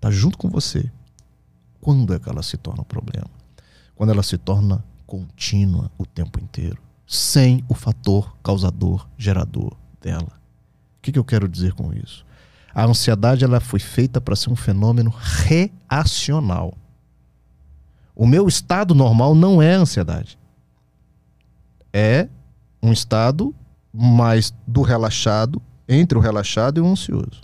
Tá 0.00 0.10
junto 0.10 0.36
com 0.36 0.48
você. 0.48 0.90
Quando 1.80 2.12
é 2.12 2.18
que 2.18 2.28
ela 2.28 2.42
se 2.42 2.56
torna 2.56 2.82
um 2.82 2.84
problema? 2.84 3.28
Quando 3.94 4.10
ela 4.10 4.22
se 4.22 4.36
torna 4.36 4.84
contínua 5.06 5.90
o 5.96 6.04
tempo 6.04 6.40
inteiro, 6.40 6.78
sem 7.06 7.64
o 7.68 7.74
fator 7.74 8.36
causador, 8.42 9.06
gerador 9.16 9.76
dela. 10.00 10.39
O 11.00 11.02
que, 11.02 11.12
que 11.12 11.18
eu 11.18 11.24
quero 11.24 11.48
dizer 11.48 11.72
com 11.72 11.94
isso? 11.94 12.26
A 12.74 12.84
ansiedade 12.84 13.42
ela 13.42 13.58
foi 13.58 13.80
feita 13.80 14.20
para 14.20 14.36
ser 14.36 14.50
um 14.50 14.56
fenômeno 14.56 15.10
reacional. 15.10 16.76
O 18.14 18.26
meu 18.26 18.46
estado 18.46 18.94
normal 18.94 19.34
não 19.34 19.62
é 19.62 19.72
ansiedade. 19.72 20.38
É 21.90 22.28
um 22.82 22.92
estado 22.92 23.54
mais 23.90 24.52
do 24.66 24.82
relaxado, 24.82 25.60
entre 25.88 26.18
o 26.18 26.20
relaxado 26.20 26.76
e 26.76 26.80
o 26.82 26.86
ansioso. 26.86 27.40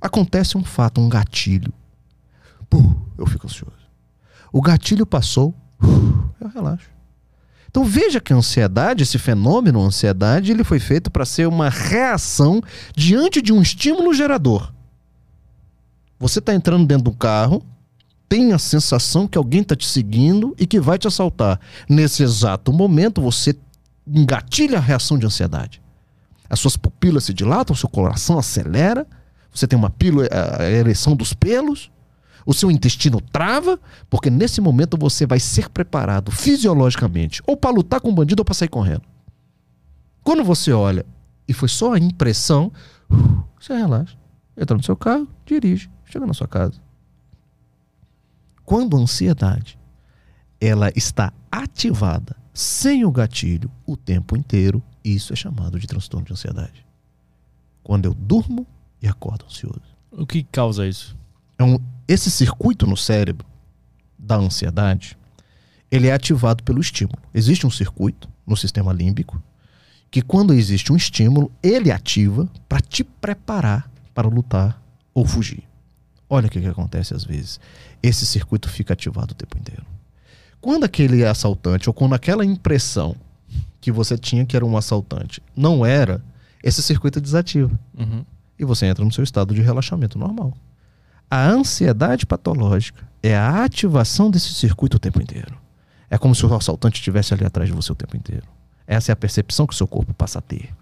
Acontece 0.00 0.58
um 0.58 0.64
fato, 0.64 1.00
um 1.00 1.08
gatilho. 1.08 1.72
Puh, 2.68 2.96
eu 3.16 3.26
fico 3.26 3.46
ansioso. 3.46 3.88
O 4.52 4.60
gatilho 4.60 5.06
passou, 5.06 5.54
eu 6.40 6.48
relaxo. 6.48 6.90
Então 7.76 7.84
veja 7.84 8.22
que 8.22 8.32
a 8.32 8.36
ansiedade, 8.36 9.02
esse 9.02 9.18
fenômeno, 9.18 9.82
a 9.82 9.84
ansiedade, 9.84 10.50
ele 10.50 10.64
foi 10.64 10.80
feito 10.80 11.10
para 11.10 11.26
ser 11.26 11.46
uma 11.46 11.68
reação 11.68 12.62
diante 12.96 13.42
de 13.42 13.52
um 13.52 13.60
estímulo 13.60 14.14
gerador. 14.14 14.72
Você 16.18 16.38
está 16.38 16.54
entrando 16.54 16.86
dentro 16.86 17.04
do 17.04 17.12
carro, 17.12 17.62
tem 18.30 18.54
a 18.54 18.58
sensação 18.58 19.28
que 19.28 19.36
alguém 19.36 19.60
está 19.60 19.76
te 19.76 19.86
seguindo 19.86 20.56
e 20.58 20.66
que 20.66 20.80
vai 20.80 20.96
te 20.96 21.06
assaltar. 21.06 21.60
Nesse 21.86 22.22
exato 22.22 22.72
momento, 22.72 23.20
você 23.20 23.54
engatilha 24.06 24.78
a 24.78 24.80
reação 24.80 25.18
de 25.18 25.26
ansiedade. 25.26 25.82
As 26.48 26.58
suas 26.58 26.78
pupilas 26.78 27.24
se 27.24 27.34
dilatam, 27.34 27.74
o 27.74 27.78
seu 27.78 27.90
coração 27.90 28.38
acelera, 28.38 29.06
você 29.52 29.66
tem 29.66 29.78
uma 29.78 29.90
pílula, 29.90 30.26
a 30.32 30.64
ereção 30.64 31.14
dos 31.14 31.34
pelos, 31.34 31.90
o 32.46 32.54
seu 32.54 32.70
intestino 32.70 33.20
trava, 33.20 33.78
porque 34.08 34.30
nesse 34.30 34.60
momento 34.60 34.96
você 34.96 35.26
vai 35.26 35.40
ser 35.40 35.68
preparado 35.68 36.30
fisiologicamente 36.30 37.42
ou 37.44 37.56
para 37.56 37.74
lutar 37.74 38.00
com 38.00 38.08
o 38.08 38.14
bandido 38.14 38.40
ou 38.40 38.44
para 38.44 38.54
sair 38.54 38.68
correndo. 38.68 39.02
Quando 40.22 40.44
você 40.44 40.72
olha 40.72 41.04
e 41.48 41.52
foi 41.52 41.68
só 41.68 41.94
a 41.94 41.98
impressão, 41.98 42.72
você 43.60 43.76
relaxa, 43.76 44.16
entra 44.56 44.76
no 44.76 44.82
seu 44.82 44.96
carro, 44.96 45.28
dirige, 45.44 45.90
chega 46.04 46.24
na 46.24 46.32
sua 46.32 46.46
casa. 46.46 46.80
Quando 48.64 48.96
a 48.96 49.00
ansiedade 49.00 49.76
ela 50.60 50.90
está 50.94 51.32
ativada 51.50 52.36
sem 52.54 53.04
o 53.04 53.10
gatilho 53.10 53.70
o 53.84 53.96
tempo 53.96 54.36
inteiro, 54.36 54.82
isso 55.04 55.32
é 55.32 55.36
chamado 55.36 55.78
de 55.78 55.86
transtorno 55.86 56.26
de 56.26 56.32
ansiedade. 56.32 56.86
Quando 57.82 58.06
eu 58.06 58.14
durmo 58.14 58.66
e 59.02 59.06
acordo 59.06 59.44
ansioso. 59.44 59.82
O 60.10 60.26
que 60.26 60.42
causa 60.44 60.86
isso? 60.86 61.16
É 61.58 61.64
um, 61.64 61.78
esse 62.08 62.30
circuito 62.30 62.86
no 62.86 62.96
cérebro 62.96 63.46
da 64.18 64.36
ansiedade, 64.36 65.16
ele 65.90 66.08
é 66.08 66.12
ativado 66.12 66.62
pelo 66.62 66.80
estímulo. 66.80 67.18
Existe 67.34 67.66
um 67.66 67.70
circuito 67.70 68.28
no 68.46 68.56
sistema 68.56 68.92
límbico 68.92 69.42
que 70.10 70.22
quando 70.22 70.54
existe 70.54 70.92
um 70.92 70.96
estímulo, 70.96 71.50
ele 71.62 71.90
ativa 71.90 72.48
para 72.68 72.80
te 72.80 73.04
preparar 73.04 73.90
para 74.14 74.28
lutar 74.28 74.80
ou 75.12 75.26
fugir. 75.26 75.62
Olha 76.28 76.46
o 76.46 76.50
que, 76.50 76.60
que 76.60 76.66
acontece 76.66 77.14
às 77.14 77.22
vezes. 77.22 77.60
Esse 78.02 78.24
circuito 78.24 78.68
fica 78.68 78.94
ativado 78.94 79.32
o 79.32 79.34
tempo 79.34 79.58
inteiro. 79.58 79.84
Quando 80.60 80.84
aquele 80.84 81.24
assaltante, 81.24 81.88
ou 81.88 81.94
quando 81.94 82.14
aquela 82.14 82.44
impressão 82.44 83.14
que 83.80 83.92
você 83.92 84.16
tinha 84.16 84.44
que 84.46 84.56
era 84.56 84.64
um 84.64 84.76
assaltante 84.76 85.42
não 85.54 85.84
era, 85.84 86.24
esse 86.62 86.82
circuito 86.82 87.20
desativa. 87.20 87.78
Uhum. 87.96 88.24
E 88.58 88.64
você 88.64 88.86
entra 88.86 89.04
no 89.04 89.12
seu 89.12 89.22
estado 89.22 89.54
de 89.54 89.60
relaxamento 89.60 90.18
normal. 90.18 90.56
A 91.30 91.44
ansiedade 91.48 92.24
patológica 92.24 93.08
é 93.22 93.36
a 93.36 93.64
ativação 93.64 94.30
desse 94.30 94.54
circuito 94.54 94.96
o 94.96 95.00
tempo 95.00 95.20
inteiro. 95.20 95.58
É 96.08 96.16
como 96.16 96.34
se 96.34 96.46
o 96.46 96.54
assaltante 96.54 96.98
estivesse 96.98 97.34
ali 97.34 97.44
atrás 97.44 97.68
de 97.68 97.74
você 97.74 97.90
o 97.90 97.96
tempo 97.96 98.16
inteiro. 98.16 98.46
Essa 98.86 99.10
é 99.10 99.12
a 99.12 99.16
percepção 99.16 99.66
que 99.66 99.74
o 99.74 99.76
seu 99.76 99.88
corpo 99.88 100.14
passa 100.14 100.38
a 100.38 100.42
ter 100.42 100.72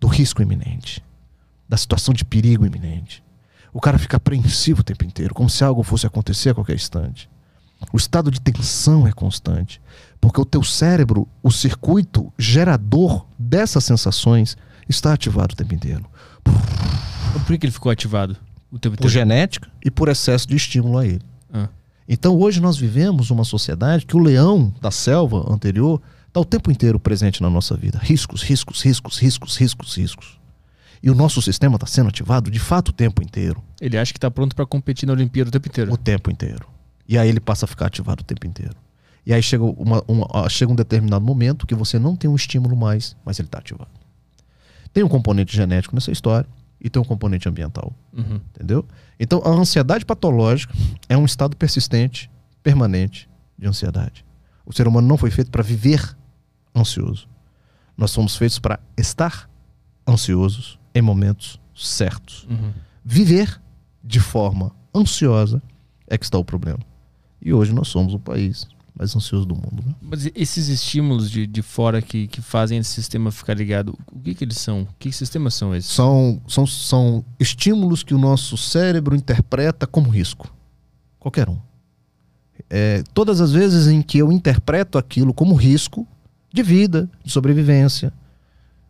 do 0.00 0.06
risco 0.06 0.42
iminente, 0.42 1.02
da 1.68 1.76
situação 1.76 2.12
de 2.14 2.24
perigo 2.24 2.66
iminente. 2.66 3.22
O 3.72 3.80
cara 3.80 3.98
fica 3.98 4.16
apreensivo 4.16 4.80
o 4.80 4.84
tempo 4.84 5.04
inteiro, 5.04 5.34
como 5.34 5.48
se 5.48 5.64
algo 5.64 5.82
fosse 5.82 6.06
acontecer 6.06 6.50
a 6.50 6.54
qualquer 6.54 6.74
instante. 6.74 7.28
O 7.92 7.96
estado 7.96 8.30
de 8.30 8.40
tensão 8.40 9.06
é 9.06 9.12
constante, 9.12 9.80
porque 10.20 10.40
o 10.40 10.44
teu 10.44 10.62
cérebro, 10.62 11.26
o 11.42 11.50
circuito 11.50 12.32
gerador 12.38 13.26
dessas 13.38 13.84
sensações, 13.84 14.56
está 14.88 15.12
ativado 15.12 15.54
o 15.54 15.56
tempo 15.56 15.74
inteiro. 15.74 16.04
Por 16.42 17.58
que, 17.58 17.66
ele 17.66 17.72
ficou 17.72 17.90
ativado 17.90 18.36
Por 19.02 19.08
genética 19.10 19.70
e 19.84 19.90
por 19.90 20.08
excesso 20.08 20.48
de 20.48 20.56
estímulo 20.56 20.98
a 20.98 21.06
ele. 21.06 21.22
Ah. 21.52 21.68
Então 22.08 22.36
hoje 22.38 22.60
nós 22.60 22.76
vivemos 22.76 23.30
uma 23.30 23.44
sociedade 23.44 24.06
que 24.06 24.16
o 24.16 24.20
leão 24.20 24.72
da 24.80 24.90
selva 24.90 25.50
anterior 25.52 26.00
está 26.28 26.40
o 26.40 26.44
tempo 26.44 26.70
inteiro 26.70 26.98
presente 26.98 27.42
na 27.42 27.50
nossa 27.50 27.76
vida. 27.76 27.98
Riscos, 28.02 28.42
riscos, 28.42 28.82
riscos, 28.82 29.18
riscos, 29.18 29.56
riscos, 29.56 29.94
riscos. 29.96 30.40
E 31.02 31.10
o 31.10 31.14
nosso 31.14 31.42
sistema 31.42 31.76
está 31.76 31.86
sendo 31.86 32.08
ativado 32.08 32.50
de 32.50 32.58
fato 32.58 32.88
o 32.88 32.92
tempo 32.92 33.22
inteiro. 33.22 33.62
Ele 33.80 33.98
acha 33.98 34.12
que 34.12 34.18
está 34.18 34.30
pronto 34.30 34.54
para 34.56 34.64
competir 34.64 35.06
na 35.06 35.12
Olimpíada 35.12 35.48
o 35.48 35.52
tempo 35.52 35.68
inteiro. 35.68 35.92
O 35.92 35.96
tempo 35.96 36.30
inteiro. 36.30 36.66
E 37.08 37.18
aí 37.18 37.28
ele 37.28 37.40
passa 37.40 37.64
a 37.64 37.68
ficar 37.68 37.86
ativado 37.86 38.20
o 38.22 38.24
tempo 38.24 38.46
inteiro. 38.46 38.74
E 39.26 39.32
aí 39.34 39.42
chega, 39.42 39.64
uma, 39.64 40.02
uma- 40.08 40.26
ah, 40.32 40.48
chega 40.48 40.72
um 40.72 40.76
determinado 40.76 41.24
momento 41.24 41.66
que 41.66 41.74
você 41.74 41.98
não 41.98 42.16
tem 42.16 42.30
um 42.30 42.34
estímulo 42.36 42.76
mais, 42.76 43.16
mas 43.24 43.38
ele 43.38 43.48
está 43.48 43.58
ativado. 43.58 43.90
Tem 44.92 45.02
um 45.02 45.08
componente 45.08 45.54
genético 45.56 45.94
nessa 45.94 46.10
história 46.10 46.48
e 46.82 46.90
tem 46.90 47.00
um 47.00 47.04
componente 47.04 47.48
ambiental. 47.48 47.94
Uhum. 48.12 48.40
Entendeu? 48.54 48.84
Então, 49.18 49.40
a 49.44 49.50
ansiedade 49.50 50.04
patológica 50.04 50.74
é 51.08 51.16
um 51.16 51.24
estado 51.24 51.56
persistente, 51.56 52.28
permanente 52.62 53.30
de 53.56 53.68
ansiedade. 53.68 54.24
O 54.66 54.72
ser 54.72 54.88
humano 54.88 55.06
não 55.06 55.16
foi 55.16 55.30
feito 55.30 55.50
para 55.50 55.62
viver 55.62 56.16
ansioso. 56.76 57.28
Nós 57.96 58.10
somos 58.10 58.36
feitos 58.36 58.58
para 58.58 58.80
estar 58.96 59.48
ansiosos 60.08 60.78
em 60.94 61.00
momentos 61.00 61.60
certos. 61.74 62.46
Uhum. 62.50 62.72
Viver 63.04 63.60
de 64.02 64.18
forma 64.18 64.74
ansiosa 64.94 65.62
é 66.08 66.18
que 66.18 66.24
está 66.24 66.38
o 66.38 66.44
problema. 66.44 66.80
E 67.40 67.52
hoje 67.52 67.72
nós 67.72 67.88
somos 67.88 68.12
o 68.14 68.18
país 68.18 68.66
mais 68.96 69.14
ansioso 69.16 69.46
do 69.46 69.54
mundo. 69.54 69.82
Né? 69.86 69.94
Mas 70.00 70.30
esses 70.34 70.68
estímulos 70.68 71.30
de, 71.30 71.46
de 71.46 71.62
fora 71.62 72.02
que, 72.02 72.26
que 72.26 72.42
fazem 72.42 72.78
esse 72.78 72.90
sistema 72.90 73.30
ficar 73.32 73.54
ligado, 73.54 73.98
o 74.12 74.20
que, 74.20 74.34
que 74.34 74.44
eles 74.44 74.58
são? 74.58 74.86
Que 74.98 75.10
sistemas 75.10 75.54
são 75.54 75.74
esses? 75.74 75.90
São, 75.90 76.40
são, 76.46 76.66
são 76.66 77.24
estímulos 77.40 78.02
que 78.02 78.14
o 78.14 78.18
nosso 78.18 78.56
cérebro 78.56 79.16
interpreta 79.16 79.86
como 79.86 80.10
risco. 80.10 80.52
Qualquer 81.18 81.48
um. 81.48 81.58
É, 82.68 83.02
todas 83.14 83.40
as 83.40 83.52
vezes 83.52 83.86
em 83.86 84.02
que 84.02 84.18
eu 84.18 84.30
interpreto 84.30 84.98
aquilo 84.98 85.34
como 85.34 85.54
risco 85.54 86.06
de 86.52 86.62
vida, 86.62 87.08
de 87.24 87.32
sobrevivência, 87.32 88.12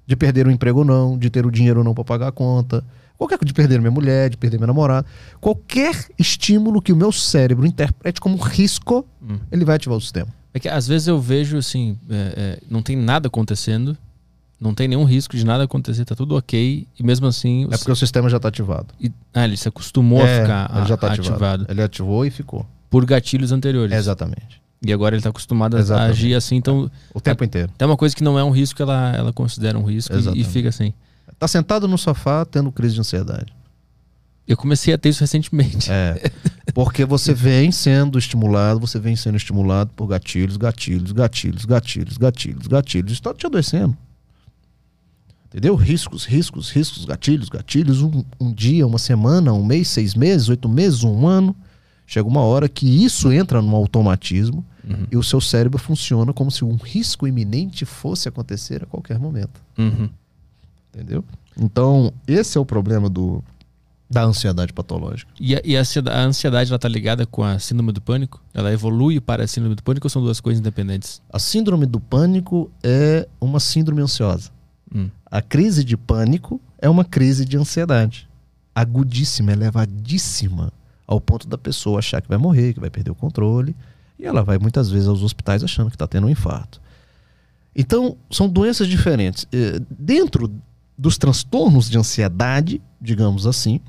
de 0.06 0.16
perder 0.16 0.46
o 0.46 0.50
emprego 0.50 0.80
ou 0.80 0.84
não, 0.84 1.16
de 1.16 1.30
ter 1.30 1.46
o 1.46 1.50
dinheiro 1.50 1.80
ou 1.80 1.84
não 1.84 1.94
para 1.94 2.04
pagar 2.04 2.28
a 2.28 2.32
conta, 2.32 2.84
qualquer 3.28 3.44
de 3.44 3.52
perder 3.52 3.78
minha 3.80 3.90
mulher, 3.90 4.30
de 4.30 4.36
perder 4.36 4.58
meu 4.58 4.66
namorado, 4.66 5.06
qualquer 5.40 6.06
estímulo 6.18 6.80
que 6.80 6.92
o 6.92 6.96
meu 6.96 7.12
cérebro 7.12 7.66
interprete 7.66 8.20
como 8.20 8.36
risco, 8.36 9.06
Hum. 9.22 9.38
ele 9.50 9.64
vai 9.64 9.76
ativar 9.76 9.96
o 9.96 10.00
sistema. 10.00 10.28
É 10.54 10.58
que 10.60 10.68
às 10.68 10.86
vezes 10.86 11.08
eu 11.08 11.18
vejo 11.20 11.56
assim, 11.56 11.98
é, 12.10 12.14
é, 12.36 12.58
não 12.70 12.82
tem 12.82 12.96
nada 12.96 13.28
acontecendo, 13.28 13.96
não 14.60 14.74
tem 14.74 14.86
nenhum 14.86 15.04
risco 15.04 15.36
de 15.36 15.44
nada 15.44 15.64
acontecer, 15.64 16.04
tá 16.04 16.14
tudo 16.14 16.36
ok, 16.36 16.86
e 16.98 17.02
mesmo 17.02 17.26
assim. 17.26 17.64
É 17.70 17.76
porque 17.76 17.90
o 17.90 17.96
sistema 17.96 18.28
já 18.28 18.36
está 18.36 18.48
ativado. 18.48 18.86
e- 19.00 19.10
ah, 19.34 19.44
ele 19.44 19.56
se 19.56 19.66
acostumou 19.68 20.20
É, 20.20 20.38
a 20.38 20.40
ficar 20.42 20.70
ele 20.78 20.86
já 20.86 20.94
a- 20.94 20.98
tá 20.98 21.06
ativado. 21.12 21.30
ativado 21.32 21.66
Ele 21.68 21.82
ativou 21.82 22.24
e 22.26 22.30
ficou. 22.30 22.66
por 22.90 23.04
gatilhos 23.04 23.50
anteriores. 23.50 23.96
Exatamente. 23.96 24.60
E 24.84 24.92
agora 24.92 25.14
ele 25.14 25.22
tá 25.22 25.30
acostumado 25.30 25.76
a 25.76 25.80
Exatamente. 25.80 26.10
agir 26.10 26.34
assim, 26.34 26.56
então 26.56 26.90
O 27.14 27.20
tempo 27.20 27.42
inteiro. 27.44 27.70
tem 27.78 27.86
uma 27.86 27.96
coisa 27.96 28.14
que 28.14 28.22
não 28.24 28.36
é 28.38 28.42
um 28.44 28.50
risco, 28.50 28.82
ela, 28.82 29.14
ela 29.16 29.32
considera 29.32 29.78
um 29.78 29.84
risco 29.84 30.12
e, 30.34 30.40
e 30.40 30.44
fica 30.44 30.68
assim. 30.68 30.92
Tá 31.42 31.48
sentado 31.48 31.88
no 31.88 31.98
sofá 31.98 32.44
tendo 32.44 32.70
crise 32.70 32.94
de 32.94 33.00
ansiedade. 33.00 33.52
Eu 34.46 34.56
comecei 34.56 34.94
a 34.94 34.96
ter 34.96 35.08
isso 35.08 35.22
recentemente. 35.22 35.90
É. 35.90 36.30
Porque 36.72 37.04
você 37.04 37.34
vem 37.34 37.72
sendo 37.72 38.16
estimulado, 38.16 38.78
você 38.78 38.96
vem 39.00 39.16
sendo 39.16 39.36
estimulado 39.36 39.90
por 39.96 40.06
gatilhos, 40.06 40.56
gatilhos, 40.56 41.10
gatilhos, 41.10 41.64
gatilhos, 41.64 42.16
gatilhos, 42.16 42.66
gatilhos. 42.68 43.10
Isso 43.10 43.22
tá 43.22 43.34
te 43.34 43.44
adoecendo. 43.44 43.96
Entendeu? 45.48 45.74
Riscos, 45.74 46.24
riscos, 46.24 46.70
riscos, 46.70 47.04
gatilhos, 47.04 47.48
gatilhos. 47.48 48.02
Um, 48.02 48.22
um 48.38 48.52
dia, 48.52 48.86
uma 48.86 49.00
semana, 49.00 49.52
um 49.52 49.64
mês, 49.64 49.88
seis 49.88 50.14
meses, 50.14 50.48
oito 50.48 50.68
meses, 50.68 51.02
um 51.02 51.26
ano. 51.26 51.56
Chega 52.06 52.28
uma 52.28 52.42
hora 52.42 52.68
que 52.68 52.86
isso 53.04 53.32
entra 53.32 53.60
num 53.60 53.74
automatismo 53.74 54.64
Uhum. 54.84 55.06
e 55.12 55.16
o 55.16 55.22
seu 55.22 55.40
cérebro 55.40 55.78
funciona 55.78 56.32
como 56.32 56.50
se 56.50 56.64
um 56.64 56.74
risco 56.74 57.26
iminente 57.26 57.84
fosse 57.84 58.28
acontecer 58.28 58.82
a 58.82 58.86
qualquer 58.86 59.18
momento. 59.18 59.60
Uhum. 59.78 60.08
Entendeu? 60.94 61.24
Então, 61.58 62.12
esse 62.26 62.56
é 62.58 62.60
o 62.60 62.66
problema 62.66 63.08
do, 63.08 63.42
da 64.12 64.24
ansiedade 64.24 64.74
patológica. 64.74 65.32
E, 65.40 65.56
a, 65.56 65.60
e 65.64 65.74
a 65.74 65.80
ansiedade, 65.80 66.16
a 66.16 66.20
ansiedade 66.22 66.70
ela 66.70 66.78
tá 66.78 66.88
ligada 66.88 67.24
com 67.24 67.42
a 67.42 67.58
síndrome 67.58 67.92
do 67.92 68.00
pânico? 68.00 68.42
Ela 68.52 68.70
evolui 68.70 69.18
para 69.20 69.44
a 69.44 69.46
síndrome 69.46 69.74
do 69.74 69.82
pânico 69.82 70.06
ou 70.06 70.10
são 70.10 70.22
duas 70.22 70.38
coisas 70.38 70.60
independentes? 70.60 71.22
A 71.32 71.38
síndrome 71.38 71.86
do 71.86 71.98
pânico 71.98 72.70
é 72.82 73.26
uma 73.40 73.58
síndrome 73.58 74.02
ansiosa. 74.02 74.50
Hum. 74.94 75.08
A 75.24 75.40
crise 75.40 75.82
de 75.82 75.96
pânico 75.96 76.60
é 76.78 76.90
uma 76.90 77.06
crise 77.06 77.46
de 77.46 77.56
ansiedade. 77.56 78.28
Agudíssima, 78.74 79.52
elevadíssima, 79.52 80.70
ao 81.06 81.18
ponto 81.18 81.48
da 81.48 81.56
pessoa 81.56 81.98
achar 81.98 82.20
que 82.20 82.28
vai 82.28 82.38
morrer, 82.38 82.74
que 82.74 82.80
vai 82.80 82.90
perder 82.90 83.10
o 83.10 83.14
controle. 83.14 83.74
E 84.18 84.26
ela 84.26 84.42
vai 84.42 84.58
muitas 84.58 84.90
vezes 84.90 85.08
aos 85.08 85.22
hospitais 85.22 85.64
achando 85.64 85.88
que 85.88 85.96
está 85.96 86.06
tendo 86.06 86.26
um 86.26 86.30
infarto. 86.30 86.82
Então, 87.74 88.18
são 88.30 88.46
doenças 88.46 88.86
diferentes. 88.86 89.46
Eh, 89.50 89.80
Dentro 89.90 90.52
dos 91.02 91.18
transtornos 91.18 91.90
de 91.90 91.98
ansiedade, 91.98 92.80
digamos 93.00 93.44
assim, 93.44 93.80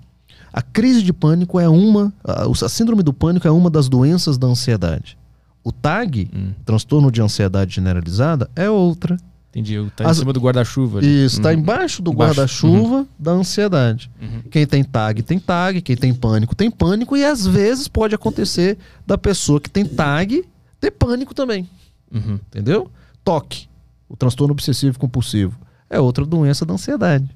a 0.52 0.64
crise 0.64 1.04
de 1.04 1.14
pânico 1.14 1.60
é 1.60 1.70
uma, 1.70 2.12
a 2.24 2.68
síndrome 2.70 3.04
do 3.04 3.14
pânico 3.14 3.48
é 3.48 3.52
uma 3.52 3.70
das 3.70 3.88
doenças 3.88 4.36
da 4.36 4.48
ansiedade. 4.48 5.16
O 5.64 5.72
TAG, 5.72 6.28
Hum. 6.36 6.54
transtorno 6.66 7.12
de 7.12 7.22
ansiedade 7.22 7.76
generalizada, 7.76 8.50
é 8.56 8.68
outra. 8.68 9.16
Entendi. 9.52 9.76
Tá 9.96 10.06
em 10.06 10.08
As- 10.08 10.18
cima 10.18 10.34
do 10.34 10.40
guarda-chuva. 10.40 11.06
Isso, 11.06 11.38
está 11.38 11.50
Uhum. 11.50 11.56
embaixo 11.60 12.02
do 12.02 12.10
guarda-chuva 12.12 13.06
da 13.20 13.32
ansiedade. 13.32 14.10
Uhum. 14.20 14.42
Quem 14.50 14.66
tem 14.66 14.84
TAG 14.84 15.22
tem 15.22 15.38
TAG, 15.38 15.82
quem 15.84 15.96
tem 15.96 16.14
pânico 16.16 16.56
tem 16.56 16.72
pânico, 16.72 17.16
e 17.16 17.24
às 17.24 17.46
vezes 17.46 17.88
pode 17.88 18.16
acontecer 18.16 18.80
da 19.06 19.20
pessoa 19.20 19.62
que 19.62 19.70
tem 19.70 19.86
TAG 19.86 20.44
ter 20.82 20.90
pânico 20.90 21.36
também. 21.36 21.70
Uhum. 22.12 22.40
Entendeu? 22.48 22.90
TOC, 23.24 23.68
o 24.10 24.18
transtorno 24.18 24.52
obsessivo 24.54 24.98
compulsivo, 24.98 25.56
é 25.94 26.00
outra 26.00 26.26
doença 26.26 26.66
da 26.66 26.74
ansiedade. 26.74 27.30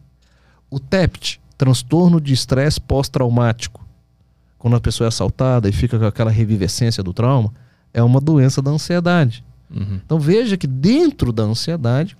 O 0.69 0.79
TEPT, 0.79 1.39
transtorno 1.57 2.19
de 2.19 2.33
estresse 2.33 2.81
pós-traumático, 2.81 3.85
quando 4.57 4.75
a 4.75 4.81
pessoa 4.81 5.05
é 5.05 5.09
assaltada 5.09 5.69
e 5.69 5.71
fica 5.71 5.99
com 5.99 6.05
aquela 6.05 6.31
revivescência 6.31 7.03
do 7.03 7.13
trauma, 7.13 7.53
é 7.93 8.01
uma 8.01 8.19
doença 8.19 8.61
da 8.61 8.71
ansiedade. 8.71 9.43
Uhum. 9.69 9.99
Então 10.03 10.19
veja 10.19 10.57
que 10.57 10.67
dentro 10.67 11.31
da 11.31 11.43
ansiedade 11.43 12.17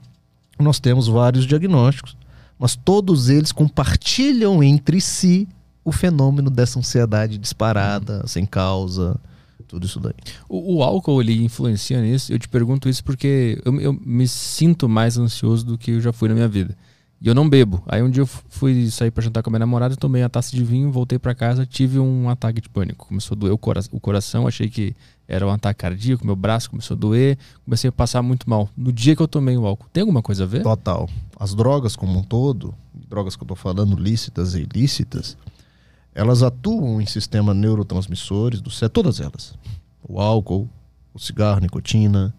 nós 0.59 0.79
temos 0.79 1.07
vários 1.07 1.45
diagnósticos, 1.45 2.15
mas 2.57 2.75
todos 2.75 3.29
eles 3.29 3.51
compartilham 3.51 4.63
entre 4.63 5.01
si 5.01 5.47
o 5.83 5.91
fenômeno 5.91 6.49
dessa 6.49 6.79
ansiedade 6.79 7.37
disparada, 7.37 8.25
sem 8.27 8.45
causa, 8.45 9.19
tudo 9.67 9.85
isso 9.85 9.99
daí. 9.99 10.13
O, 10.47 10.77
o, 10.77 10.83
álcool 10.83 11.21
ele 11.21 11.43
influencia 11.43 12.01
nisso? 12.01 12.31
Eu 12.31 12.39
te 12.39 12.47
pergunto 12.47 12.87
isso 12.87 13.03
porque 13.03 13.61
eu, 13.65 13.79
eu, 13.79 13.93
me 13.93 14.27
sinto 14.27 14.87
mais 14.87 15.17
ansioso 15.17 15.65
do 15.65 15.77
que 15.77 15.91
eu 15.91 16.01
já 16.01 16.13
fui 16.13 16.29
na 16.29 16.35
minha 16.35 16.47
vida. 16.47 16.75
E 17.19 17.27
eu 17.27 17.33
não 17.33 17.49
bebo. 17.49 17.81
Aí 17.87 18.01
um 18.03 18.09
dia 18.09 18.21
eu 18.21 18.27
fui 18.27 18.89
sair 18.91 19.09
para 19.09 19.23
jantar 19.23 19.41
com 19.41 19.49
a 19.49 19.51
minha 19.51 19.59
namorada, 19.59 19.95
tomei 19.95 20.21
a 20.21 20.29
taça 20.29 20.55
de 20.55 20.63
vinho, 20.63 20.91
voltei 20.91 21.17
para 21.17 21.33
casa, 21.33 21.65
tive 21.65 21.97
um 21.99 22.29
ataque 22.29 22.61
de 22.61 22.69
pânico. 22.69 23.07
Começou 23.07 23.35
a 23.35 23.39
doer 23.39 23.53
o, 23.53 23.57
cora 23.57 23.81
o 23.91 23.99
coração, 23.99 24.47
achei 24.47 24.69
que 24.69 24.95
era 25.27 25.45
um 25.45 25.49
ataque 25.49 25.79
cardíaco, 25.79 26.25
meu 26.25 26.35
braço 26.35 26.69
começou 26.69 26.95
a 26.95 26.99
doer, 26.99 27.37
comecei 27.65 27.89
a 27.89 27.91
passar 27.91 28.21
muito 28.21 28.47
mal. 28.47 28.69
No 28.77 28.93
dia 28.93 29.15
que 29.15 29.21
eu 29.21 29.27
tomei 29.27 29.57
o 29.57 29.65
álcool, 29.65 29.87
tem 29.91 30.01
alguma 30.01 30.21
coisa 30.21 30.43
a 30.43 30.47
ver? 30.47 30.61
Total. 30.61 31.09
As 31.39 31.55
drogas 31.55 31.95
como 31.95 32.19
um 32.19 32.23
todo, 32.23 32.73
drogas 33.09 33.35
que 33.35 33.43
eu 33.43 33.47
tô 33.47 33.55
falando, 33.55 33.95
lícitas 33.95 34.53
e 34.53 34.61
ilícitas, 34.61 35.35
elas 36.17 36.41
atuam 36.41 36.99
em 36.99 37.05
sistemas 37.05 37.55
neurotransmissores 37.55 38.59
do 38.59 38.71
cérebro, 38.71 38.93
todas 39.03 39.19
elas. 39.19 39.53
O 40.01 40.19
álcool, 40.19 40.67
o 41.13 41.19
cigarro, 41.19 41.59
nicotina, 41.59 42.33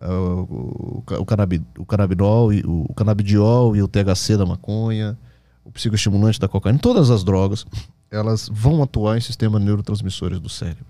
uh, 0.00 0.06
o, 0.08 1.04
o, 1.06 1.20
o 1.20 1.26
canabidol, 1.26 2.50
o, 2.64 2.94
canabidiol 2.94 3.76
e 3.76 3.82
o 3.82 3.86
THC 3.86 4.38
da 4.38 4.46
maconha, 4.46 5.18
o 5.62 5.70
psicoestimulante 5.70 6.40
da 6.40 6.48
cocaína, 6.48 6.78
todas 6.78 7.10
as 7.10 7.22
drogas, 7.22 7.66
elas 8.10 8.48
vão 8.50 8.82
atuar 8.82 9.18
em 9.18 9.20
sistemas 9.20 9.60
neurotransmissores 9.60 10.40
do 10.40 10.48
cérebro. 10.48 10.86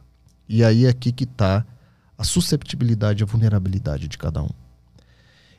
E 0.49 0.63
aí 0.63 0.87
é 0.87 0.91
aqui 0.91 1.11
que 1.11 1.25
está 1.25 1.67
a 2.17 2.23
susceptibilidade, 2.23 3.25
a 3.25 3.27
vulnerabilidade 3.27 4.07
de 4.07 4.17
cada 4.17 4.41
um. 4.41 4.51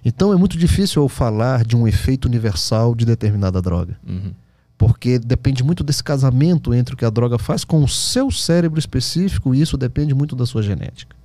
Então 0.06 0.31
é 0.31 0.38
muito 0.38 0.57
difícil 0.57 1.02
eu 1.02 1.10
falar 1.10 1.65
de 1.65 1.76
um 1.76 1.85
efeito 1.85 2.23
universal 2.26 2.95
de 2.95 3.03
determinada 3.06 3.61
droga. 3.61 3.99
Uhum 4.07 4.34
porque 4.77 5.19
depende 5.19 5.63
muito 5.63 5.83
desse 5.83 6.03
casamento 6.03 6.73
entre 6.73 6.95
o 6.95 6.97
que 6.97 7.05
a 7.05 7.09
droga 7.09 7.37
faz 7.37 7.63
com 7.63 7.83
o 7.83 7.87
seu 7.87 8.31
cérebro 8.31 8.79
específico 8.79 9.53
e 9.53 9.61
isso 9.61 9.77
depende 9.77 10.13
muito 10.13 10.35
da 10.35 10.45
sua 10.45 10.61
genética. 10.61 11.15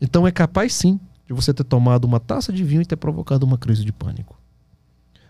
Então 0.00 0.26
é 0.26 0.32
capaz 0.32 0.74
sim 0.74 0.98
de 1.26 1.32
você 1.32 1.52
ter 1.52 1.64
tomado 1.64 2.04
uma 2.04 2.18
taça 2.18 2.52
de 2.52 2.64
vinho 2.64 2.82
e 2.82 2.86
ter 2.86 2.96
provocado 2.96 3.44
uma 3.44 3.58
crise 3.58 3.84
de 3.84 3.92
pânico. 3.92 4.40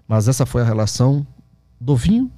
Mas 0.07 0.29
essa 0.29 0.47
foi 0.47 0.63
a 0.63 0.65
relação 0.65 1.27
do 1.81 1.97
vinho 1.97 2.31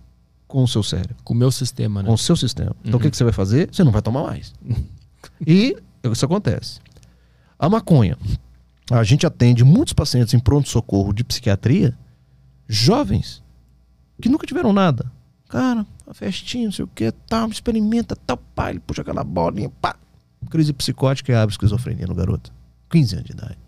com 0.48 0.62
o 0.64 0.68
seu 0.68 0.82
cérebro. 0.82 1.16
Com 1.22 1.34
o 1.34 1.36
meu 1.36 1.52
sistema, 1.52 2.02
né? 2.02 2.08
Com 2.08 2.14
o 2.14 2.18
seu 2.18 2.34
sistema. 2.34 2.74
Então 2.80 2.94
uhum. 2.94 2.98
o 2.98 3.00
que, 3.00 3.10
que 3.10 3.16
você 3.16 3.24
vai 3.24 3.32
fazer? 3.32 3.68
Você 3.70 3.84
não 3.84 3.92
vai 3.92 4.02
tomar 4.02 4.24
mais. 4.24 4.52
e 5.46 5.76
isso 6.10 6.24
acontece. 6.24 6.80
A 7.58 7.68
maconha. 7.68 8.16
A 8.90 9.04
gente 9.04 9.24
atende 9.24 9.62
muitos 9.62 9.92
pacientes 9.92 10.34
em 10.34 10.40
pronto-socorro 10.40 11.12
de 11.12 11.22
psiquiatria 11.22 11.96
jovens 12.68 13.42
que 14.20 14.28
nunca 14.28 14.46
tiveram 14.46 14.72
nada. 14.72 15.10
Cara, 15.48 15.84
a 16.06 16.14
festinha, 16.14 16.66
não 16.66 16.72
sei 16.72 16.84
o 16.84 16.88
que, 16.88 17.10
tal, 17.28 17.48
experimenta, 17.48 18.14
tal, 18.14 18.36
pá, 18.36 18.70
ele 18.70 18.80
puxa 18.80 19.02
aquela 19.02 19.24
bolinha, 19.24 19.68
pá. 19.80 19.96
Crise 20.48 20.72
psicótica 20.72 21.32
e 21.32 21.34
abre 21.34 21.52
esquizofrenia 21.52 22.06
no 22.06 22.14
garoto. 22.14 22.52
15 22.90 23.14
anos 23.14 23.26
de 23.26 23.32
idade. 23.32 23.58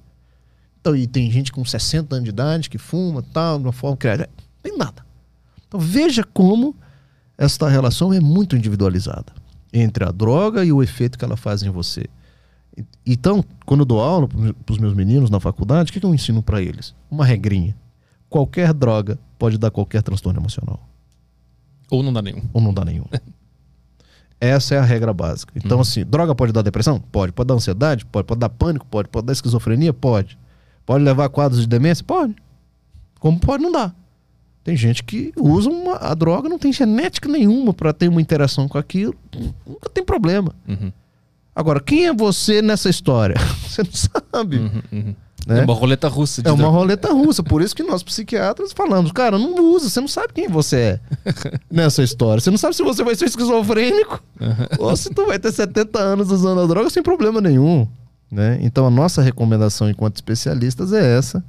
Então, 0.81 0.97
e 0.97 1.07
tem 1.07 1.31
gente 1.31 1.53
com 1.53 1.65
60 1.65 2.15
anos 2.15 2.25
de 2.25 2.31
idade 2.31 2.69
que 2.69 2.79
fuma, 2.79 3.23
tal, 3.23 3.59
de 3.59 3.65
uma 3.65 3.73
forma 3.73 3.97
que 3.97 4.09
é, 4.09 4.29
tem 4.63 4.77
nada. 4.77 5.05
Então, 5.67 5.79
veja 5.79 6.25
como 6.25 6.75
esta 7.39 7.69
relação 7.69 8.13
é 8.13 8.21
muito 8.21 8.57
individualizada 8.57 9.33
entre 9.73 10.05
a 10.05 10.11
droga 10.11 10.65
e 10.65 10.73
o 10.73 10.83
efeito 10.83 11.19
que 11.19 11.25
ela 11.25 11.37
faz 11.37 11.63
em 11.63 11.71
você. 11.71 12.05
Então, 13.07 13.45
quando 13.65 13.81
eu 13.81 13.87
dou 13.87 14.01
aula 14.01 14.29
para 14.29 14.73
os 14.73 14.79
meus 14.79 14.95
meninos 14.95 15.31
na 15.31 15.41
faculdade, 15.41 15.91
o 15.91 15.93
que, 15.93 16.01
que 16.01 16.07
eu 16.07 16.15
ensino 16.15 16.43
para 16.43 16.61
eles? 16.61 16.95
Uma 17.11 17.25
regrinha. 17.25 17.77
Qualquer 18.29 18.73
droga 18.73 19.19
pode 19.43 19.59
dar 19.59 19.73
qualquer 19.73 20.03
transtorno 20.03 20.39
emocional. 20.39 20.89
Ou 21.91 22.01
não 22.01 22.13
dá 22.13 22.23
nenhum. 22.23 22.43
Ou 22.53 22.61
não 22.61 22.73
dá 22.73 22.85
nenhum. 22.85 23.07
Essa 24.41 24.77
é 24.77 24.79
a 24.79 24.85
regra 24.85 25.13
básica. 25.13 25.53
Então, 25.57 25.79
uhum. 25.79 25.83
assim, 25.83 26.05
droga 26.05 26.33
pode 26.33 26.53
dar 26.53 26.63
depressão? 26.63 27.01
Pode. 27.01 27.33
Pode 27.33 27.49
dar 27.49 27.55
ansiedade? 27.55 28.07
Pode. 28.07 28.25
Pode 28.25 28.39
dar 28.39 28.49
pânico? 28.49 28.87
Pode. 28.87 29.09
Pode 29.09 29.27
dar 29.27 29.33
esquizofrenia? 29.33 29.93
Pode. 29.93 30.39
Pode 30.87 31.03
levar 31.03 31.25
a 31.25 31.29
quadros 31.29 31.63
de 31.63 31.67
demência? 31.67 32.05
Pode. 32.05 32.37
Como 33.19 33.41
pode 33.41 33.65
não 33.65 33.73
dar. 33.73 33.93
Tem 34.63 34.77
gente 34.77 35.03
que 35.03 35.33
usa 35.37 35.69
uma, 35.69 35.97
a 35.97 36.15
droga, 36.15 36.49
não 36.49 36.57
tem 36.57 36.73
genética 36.73 37.29
nenhuma 37.29 37.75
para 37.75 37.93
ter 37.93 38.07
uma 38.07 38.23
interação 38.23 38.69
com 38.69 38.79
aquilo. 38.79 39.13
Nunca 39.67 39.91
tem 39.91 40.05
problema. 40.05 40.55
Uhum. 40.69 40.93
Agora, 41.53 41.81
quem 41.81 42.07
é 42.07 42.15
você 42.15 42.63
nessa 42.63 42.89
história? 42.89 43.35
Você 43.67 43.83
não 43.83 43.93
sabe. 43.93 44.59
Uhum, 44.59 44.83
uhum. 44.93 45.15
Né? 45.47 45.61
É 45.61 45.65
uma 45.65 45.75
roleta 45.75 46.09
russa. 46.09 46.43
é 46.45 46.53
uma 46.53 46.69
roleta 46.69 47.13
russa. 47.13 47.43
Por 47.43 47.63
isso 47.63 47.75
que 47.75 47.83
nós 47.83 48.03
psiquiatras 48.03 48.73
falamos, 48.73 49.13
cara, 49.13 49.39
não 49.39 49.55
usa, 49.73 49.89
você 49.89 50.01
não 50.01 50.09
sabe 50.09 50.33
quem 50.33 50.49
você 50.49 50.77
é 50.77 51.01
nessa 51.71 52.03
história. 52.03 52.41
Você 52.41 52.51
não 52.51 52.59
sabe 52.59 52.77
se 52.77 52.83
você 52.83 53.03
vai 53.03 53.15
ser 53.15 53.27
esquizofrênico 53.27 54.23
ou 54.79 54.97
se 54.97 55.11
tu 55.11 55.27
vai 55.27 55.39
ter 55.39 55.53
70 55.53 55.99
anos 55.99 56.31
usando 56.31 56.61
a 56.61 56.67
droga 56.67 56.91
sem 56.91 57.03
problema 57.03 57.41
nenhum. 57.41 57.87
Né? 58.31 58.59
Então 58.63 58.87
a 58.87 58.91
nossa 58.91 59.21
recomendação 59.21 59.91
enquanto 59.91 60.17
especialistas 60.17 60.93
é 60.93 61.19
essa, 61.19 61.45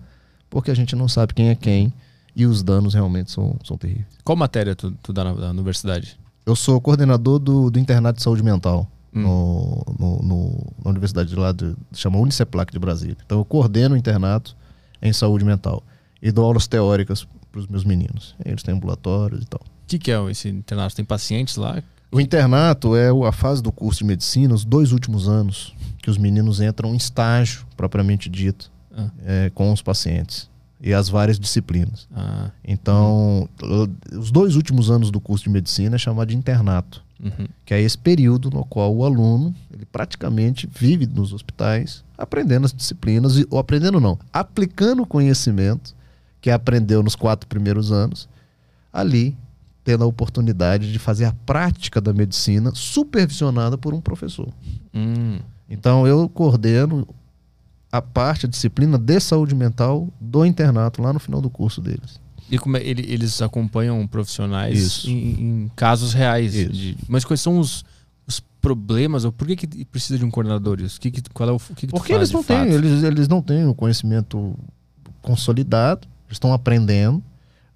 porque 0.49 0.71
a 0.71 0.75
gente 0.75 0.95
não 0.95 1.07
sabe 1.07 1.33
quem 1.33 1.49
é 1.49 1.55
quem 1.55 1.93
e 2.35 2.45
os 2.45 2.63
danos 2.63 2.93
realmente 2.93 3.31
são, 3.31 3.55
são 3.63 3.77
terríveis. 3.77 4.07
Qual 4.23 4.35
matéria 4.35 4.75
tu, 4.75 4.91
tu 5.03 5.13
dá 5.13 5.23
na, 5.23 5.33
na 5.33 5.49
universidade? 5.51 6.17
Eu 6.45 6.55
sou 6.55 6.81
coordenador 6.81 7.39
do, 7.39 7.69
do 7.69 7.79
Internato 7.79 8.17
de 8.17 8.23
Saúde 8.23 8.43
Mental 8.43 8.87
hum. 9.15 9.21
no, 9.21 9.85
no, 9.99 10.23
no, 10.23 10.73
na 10.83 10.91
universidade 10.91 11.29
de 11.29 11.35
lá, 11.35 11.51
de, 11.51 11.75
chama 11.93 12.17
Uniceplac 12.17 12.71
de 12.71 12.79
Brasília. 12.79 13.17
Então 13.25 13.39
eu 13.39 13.45
coordeno 13.45 13.95
o 13.95 13.97
internato 13.97 14.55
em 15.01 15.11
saúde 15.11 15.45
mental 15.45 15.83
e 16.21 16.31
dou 16.31 16.45
aulas 16.45 16.67
teóricas 16.67 17.27
para 17.51 17.59
os 17.59 17.67
meus 17.67 17.83
meninos. 17.83 18.35
Eles 18.43 18.63
têm 18.63 18.73
ambulatórios 18.73 19.43
e 19.43 19.45
tal. 19.45 19.61
O 19.61 19.87
que, 19.87 19.99
que 19.99 20.11
é 20.11 20.31
esse 20.31 20.49
internato? 20.49 20.95
Tem 20.95 21.05
pacientes 21.05 21.57
lá? 21.57 21.81
O 22.11 22.21
internato 22.21 22.95
é 22.95 23.09
a 23.09 23.31
fase 23.31 23.61
do 23.61 23.71
curso 23.71 23.99
de 23.99 24.05
medicina, 24.05 24.53
os 24.53 24.63
dois 24.63 24.91
últimos 24.91 25.27
anos, 25.27 25.73
que 26.01 26.09
os 26.09 26.17
meninos 26.17 26.61
entram 26.61 26.93
em 26.93 26.97
estágio, 26.97 27.65
propriamente 27.75 28.29
dito, 28.29 28.71
ah. 28.95 29.09
é, 29.25 29.51
com 29.53 29.71
os 29.71 29.81
pacientes 29.81 30.52
e 30.83 30.93
as 30.93 31.07
várias 31.07 31.39
disciplinas. 31.39 32.09
Ah. 32.13 32.51
Então, 32.63 33.47
uhum. 33.61 34.19
os 34.19 34.29
dois 34.29 34.57
últimos 34.57 34.91
anos 34.91 35.09
do 35.09 35.21
curso 35.21 35.45
de 35.45 35.49
medicina 35.49 35.95
é 35.95 35.97
chamado 35.97 36.27
de 36.27 36.35
internato. 36.35 37.01
Uhum. 37.23 37.47
Que 37.65 37.73
é 37.73 37.81
esse 37.81 37.97
período 37.97 38.49
no 38.49 38.65
qual 38.65 38.93
o 38.93 39.05
aluno 39.05 39.55
ele 39.73 39.85
praticamente 39.85 40.69
vive 40.69 41.07
nos 41.07 41.31
hospitais 41.31 42.03
aprendendo 42.17 42.65
as 42.65 42.73
disciplinas, 42.73 43.33
ou 43.49 43.57
aprendendo 43.57 43.99
não, 43.99 44.19
aplicando 44.31 45.03
o 45.03 45.05
conhecimento 45.05 45.95
que 46.41 46.49
aprendeu 46.49 47.01
nos 47.01 47.15
quatro 47.15 47.47
primeiros 47.47 47.91
anos, 47.91 48.27
ali 48.91 49.37
tendo 49.85 50.03
a 50.03 50.07
oportunidade 50.07 50.91
de 50.91 50.99
fazer 50.99 51.25
a 51.25 51.33
prática 51.45 52.01
da 52.01 52.13
medicina 52.13 52.71
supervisionada 52.73 53.77
por 53.77 53.93
um 53.93 54.01
professor. 54.01 54.49
Hum. 54.93 55.39
Então 55.69 56.05
eu 56.05 56.27
coordeno 56.29 57.07
a 57.93 58.01
parte, 58.01 58.47
a 58.47 58.49
disciplina 58.49 58.97
de 58.97 59.19
saúde 59.19 59.53
mental 59.53 60.09
do 60.19 60.43
internato 60.43 60.99
lá 60.99 61.13
no 61.13 61.19
final 61.19 61.39
do 61.39 61.47
curso 61.47 61.79
deles. 61.79 62.19
E 62.49 62.57
como 62.57 62.75
é, 62.75 62.83
ele, 62.83 63.05
eles 63.07 63.39
acompanham 63.39 64.05
profissionais 64.07 65.05
em, 65.05 65.11
em, 65.11 65.71
casos 65.75 66.11
reais. 66.11 66.53
De, 66.53 66.97
mas 67.07 67.23
quais 67.23 67.39
são 67.39 67.59
os, 67.59 67.85
os 68.25 68.39
problemas? 68.59 69.25
Ou 69.25 69.31
por 69.31 69.45
que, 69.45 69.55
que 69.55 69.85
precisa 69.85 70.17
de 70.17 70.25
um 70.25 70.31
coordenador 70.31 70.81
isso? 70.81 70.99
Que, 70.99 71.11
que, 71.11 71.21
qual 71.31 71.49
é 71.49 71.51
o 71.51 71.59
que, 71.59 71.85
que 71.85 71.87
Porque 71.87 72.13
eles 72.13 72.31
não 72.31 72.43
têm, 72.43 72.67
eles, 72.71 73.03
eles 73.03 73.27
não 73.27 73.43
têm 73.43 73.67
o 73.67 73.75
conhecimento 73.75 74.55
consolidado, 75.21 76.07
eles 76.25 76.37
estão 76.37 76.51
aprendendo, 76.51 77.23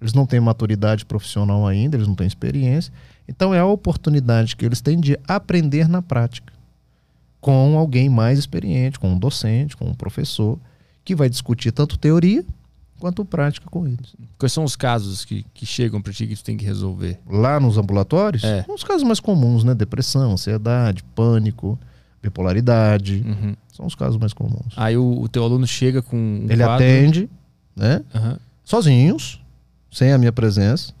eles 0.00 0.12
não 0.12 0.26
têm 0.26 0.40
maturidade 0.40 1.06
profissional 1.06 1.64
ainda, 1.64 1.96
eles 1.96 2.08
não 2.08 2.16
têm 2.16 2.26
experiência. 2.26 2.92
Então 3.28 3.54
é 3.54 3.60
a 3.60 3.66
oportunidade 3.66 4.56
que 4.56 4.66
eles 4.66 4.80
têm 4.80 4.98
de 4.98 5.16
aprender 5.28 5.88
na 5.88 6.02
prática 6.02 6.57
com 7.40 7.78
alguém 7.78 8.08
mais 8.08 8.38
experiente, 8.38 8.98
com 8.98 9.10
um 9.10 9.18
docente, 9.18 9.76
com 9.76 9.86
um 9.86 9.94
professor, 9.94 10.58
que 11.04 11.14
vai 11.14 11.28
discutir 11.28 11.72
tanto 11.72 11.98
teoria 11.98 12.44
quanto 12.98 13.24
prática 13.24 13.66
com 13.70 13.86
eles. 13.86 14.14
Quais 14.38 14.52
são 14.52 14.64
os 14.64 14.76
casos 14.76 15.24
que, 15.24 15.44
que 15.54 15.64
chegam 15.64 16.02
para 16.02 16.12
ti 16.12 16.26
que 16.26 16.34
tu 16.34 16.44
tem 16.44 16.56
que 16.56 16.64
resolver? 16.64 17.18
Lá 17.28 17.60
nos 17.60 17.78
ambulatórios? 17.78 18.42
É. 18.44 18.62
São 18.64 18.74
os 18.74 18.84
casos 18.84 19.02
mais 19.04 19.20
comuns, 19.20 19.64
né? 19.64 19.74
Depressão, 19.74 20.32
ansiedade, 20.32 21.02
pânico, 21.14 21.78
bipolaridade. 22.22 23.24
Uhum. 23.24 23.54
São 23.72 23.86
os 23.86 23.94
casos 23.94 24.18
mais 24.18 24.32
comuns. 24.32 24.74
Aí 24.76 24.96
o, 24.96 25.20
o 25.20 25.28
teu 25.28 25.44
aluno 25.44 25.66
chega 25.66 26.02
com 26.02 26.16
um 26.16 26.46
Ele 26.48 26.62
quadro... 26.62 26.84
atende, 26.84 27.30
né? 27.74 28.02
Uhum. 28.14 28.36
Sozinhos, 28.64 29.40
sem 29.90 30.12
a 30.12 30.18
minha 30.18 30.32
presença. 30.32 30.92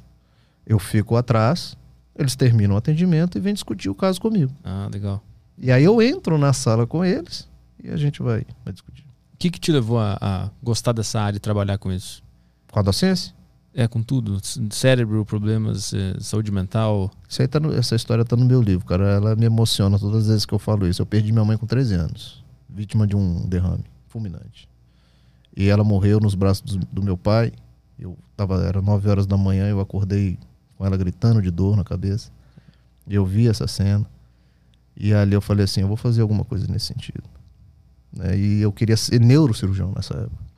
Eu 0.64 0.78
fico 0.78 1.16
atrás, 1.16 1.76
eles 2.16 2.36
terminam 2.36 2.74
o 2.74 2.78
atendimento 2.78 3.36
e 3.36 3.40
vêm 3.40 3.54
discutir 3.54 3.88
o 3.88 3.94
caso 3.94 4.20
comigo. 4.20 4.52
Ah, 4.62 4.88
legal. 4.92 5.22
E 5.60 5.72
aí 5.72 5.84
eu 5.84 6.00
entro 6.00 6.38
na 6.38 6.52
sala 6.52 6.86
com 6.86 7.04
eles 7.04 7.48
e 7.82 7.90
a 7.90 7.96
gente 7.96 8.22
vai, 8.22 8.46
vai 8.64 8.72
discutir. 8.72 9.02
O 9.34 9.38
que, 9.38 9.50
que 9.50 9.58
te 9.58 9.70
levou 9.72 9.98
a, 9.98 10.18
a, 10.20 10.50
gostar 10.62 10.92
dessa 10.92 11.20
área 11.20 11.36
e 11.36 11.40
trabalhar 11.40 11.78
com 11.78 11.92
isso? 11.92 12.22
Com 12.70 12.78
a 12.78 12.82
docência? 12.82 13.34
É, 13.74 13.86
com 13.86 14.02
tudo. 14.02 14.40
Cérebro, 14.70 15.24
problemas, 15.24 15.92
é, 15.94 16.14
saúde 16.20 16.50
mental. 16.50 17.10
Isso 17.28 17.42
aí 17.42 17.48
tá 17.48 17.60
no, 17.60 17.72
essa 17.74 17.94
história 17.94 18.24
tá 18.24 18.34
no 18.36 18.44
meu 18.44 18.60
livro, 18.60 18.86
cara. 18.86 19.04
Ela 19.04 19.36
me 19.36 19.46
emociona 19.46 19.98
todas 19.98 20.22
as 20.22 20.28
vezes 20.28 20.46
que 20.46 20.52
eu 20.52 20.58
falo 20.58 20.86
isso. 20.86 21.02
Eu 21.02 21.06
perdi 21.06 21.32
minha 21.32 21.44
mãe 21.44 21.56
com 21.56 21.66
13 21.66 21.94
anos, 21.94 22.44
vítima 22.68 23.06
de 23.06 23.14
um 23.14 23.48
derrame 23.48 23.84
fulminante. 24.08 24.68
E 25.56 25.68
ela 25.68 25.84
morreu 25.84 26.18
nos 26.18 26.34
braços 26.34 26.76
do, 26.76 26.86
do 26.86 27.02
meu 27.02 27.16
pai. 27.16 27.52
Eu 27.98 28.16
tava, 28.36 28.62
era 28.64 28.80
9 28.80 29.08
horas 29.08 29.26
da 29.26 29.36
manhã, 29.36 29.68
eu 29.68 29.80
acordei 29.80 30.38
com 30.76 30.86
ela 30.86 30.96
gritando 30.96 31.42
de 31.42 31.50
dor 31.50 31.76
na 31.76 31.84
cabeça. 31.84 32.30
Eu 33.08 33.24
vi 33.24 33.48
essa 33.48 33.66
cena. 33.66 34.06
E 34.98 35.14
ali 35.14 35.34
eu 35.34 35.40
falei 35.40 35.64
assim, 35.64 35.80
eu 35.80 35.88
vou 35.88 35.96
fazer 35.96 36.22
alguma 36.22 36.44
coisa 36.44 36.66
nesse 36.66 36.86
sentido. 36.86 37.22
Né? 38.12 38.36
E 38.36 38.60
eu 38.60 38.72
queria 38.72 38.96
ser 38.96 39.20
neurocirurgião 39.20 39.92
nessa 39.94 40.14
época. 40.14 40.48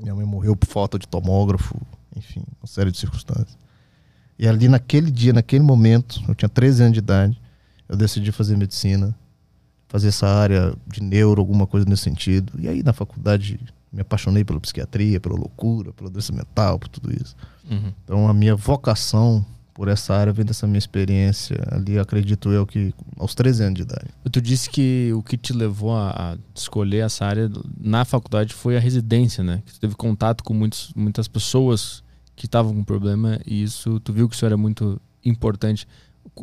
Minha 0.00 0.14
mãe 0.14 0.24
morreu 0.24 0.56
por 0.56 0.66
falta 0.66 0.98
de 0.98 1.06
tomógrafo, 1.06 1.76
enfim, 2.14 2.42
uma 2.60 2.66
série 2.66 2.90
de 2.90 2.98
circunstâncias. 2.98 3.56
E 4.38 4.48
ali 4.48 4.68
naquele 4.68 5.10
dia, 5.10 5.32
naquele 5.32 5.62
momento, 5.62 6.22
eu 6.28 6.34
tinha 6.34 6.48
13 6.48 6.82
anos 6.82 6.92
de 6.94 6.98
idade, 6.98 7.40
eu 7.88 7.96
decidi 7.96 8.32
fazer 8.32 8.56
medicina, 8.56 9.14
fazer 9.88 10.08
essa 10.08 10.26
área 10.26 10.74
de 10.86 11.02
neuro, 11.02 11.40
alguma 11.40 11.66
coisa 11.66 11.86
nesse 11.86 12.02
sentido. 12.02 12.52
E 12.58 12.68
aí 12.68 12.82
na 12.82 12.92
faculdade 12.92 13.60
me 13.92 14.00
apaixonei 14.00 14.44
pela 14.44 14.60
psiquiatria, 14.60 15.20
pela 15.20 15.36
loucura, 15.36 15.92
pela 15.92 16.10
doença 16.10 16.32
mental, 16.32 16.78
por 16.78 16.88
tudo 16.88 17.12
isso. 17.12 17.36
Uhum. 17.70 17.92
Então 18.04 18.28
a 18.28 18.34
minha 18.34 18.54
vocação 18.56 19.44
por 19.76 19.88
essa 19.88 20.14
área 20.14 20.32
vem 20.32 20.42
dessa 20.42 20.66
minha 20.66 20.78
experiência 20.78 21.54
ali, 21.70 21.98
acredito 21.98 22.50
eu 22.50 22.66
que 22.66 22.94
aos 23.18 23.34
13 23.34 23.62
anos 23.62 23.74
de 23.74 23.82
idade. 23.82 24.06
Tu 24.32 24.40
disse 24.40 24.70
que 24.70 25.12
o 25.14 25.22
que 25.22 25.36
te 25.36 25.52
levou 25.52 25.94
a, 25.94 26.38
escolher 26.54 27.04
essa 27.04 27.26
área 27.26 27.50
na 27.78 28.02
faculdade 28.06 28.54
foi 28.54 28.74
a 28.74 28.80
residência, 28.80 29.44
né? 29.44 29.62
Que 29.66 29.74
tu 29.74 29.80
teve 29.80 29.94
contato 29.94 30.42
com 30.42 30.54
muitos, 30.54 30.94
muitas 30.96 31.28
pessoas 31.28 32.02
que 32.34 32.46
estavam 32.46 32.72
com 32.72 32.82
problema 32.82 33.38
e 33.46 33.62
isso 33.62 34.00
tu 34.00 34.14
viu 34.14 34.30
que 34.30 34.34
isso 34.34 34.46
era 34.46 34.56
muito 34.56 34.98
importante. 35.22 35.86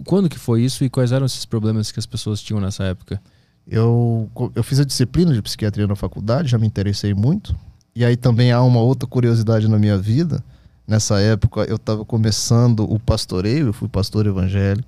Quando 0.06 0.30
que 0.30 0.38
foi 0.38 0.62
isso 0.62 0.84
e 0.84 0.90
quais 0.90 1.12
eram 1.12 1.26
esses 1.26 1.44
problemas 1.44 1.92
que 1.92 1.98
as 1.98 2.06
pessoas 2.06 2.40
tinham 2.40 2.62
nessa 2.62 2.84
época? 2.84 3.20
Eu, 3.68 4.30
eu 4.54 4.64
fiz 4.64 4.80
a 4.80 4.86
disciplina 4.86 5.34
de 5.34 5.42
psiquiatria 5.42 5.88
na 5.88 5.96
faculdade, 5.96 6.50
já 6.50 6.60
me 6.60 6.68
interessei 6.68 7.16
muito. 7.16 7.56
E 7.96 8.06
aí 8.06 8.16
também 8.16 8.52
há 8.52 8.62
uma 8.62 8.82
outra 8.82 9.10
curiosidade 9.10 9.68
na 9.68 9.80
minha 9.80 9.98
vida, 9.98 10.44
Nessa 10.88 11.20
época 11.20 11.62
eu 11.62 11.78
estava 11.78 12.04
começando 12.04 12.82
o 12.82 13.00
pastoreio, 13.00 13.68
eu 13.68 13.74
fui 13.74 13.88
pastor 13.88 14.28
evangélico. 14.28 14.88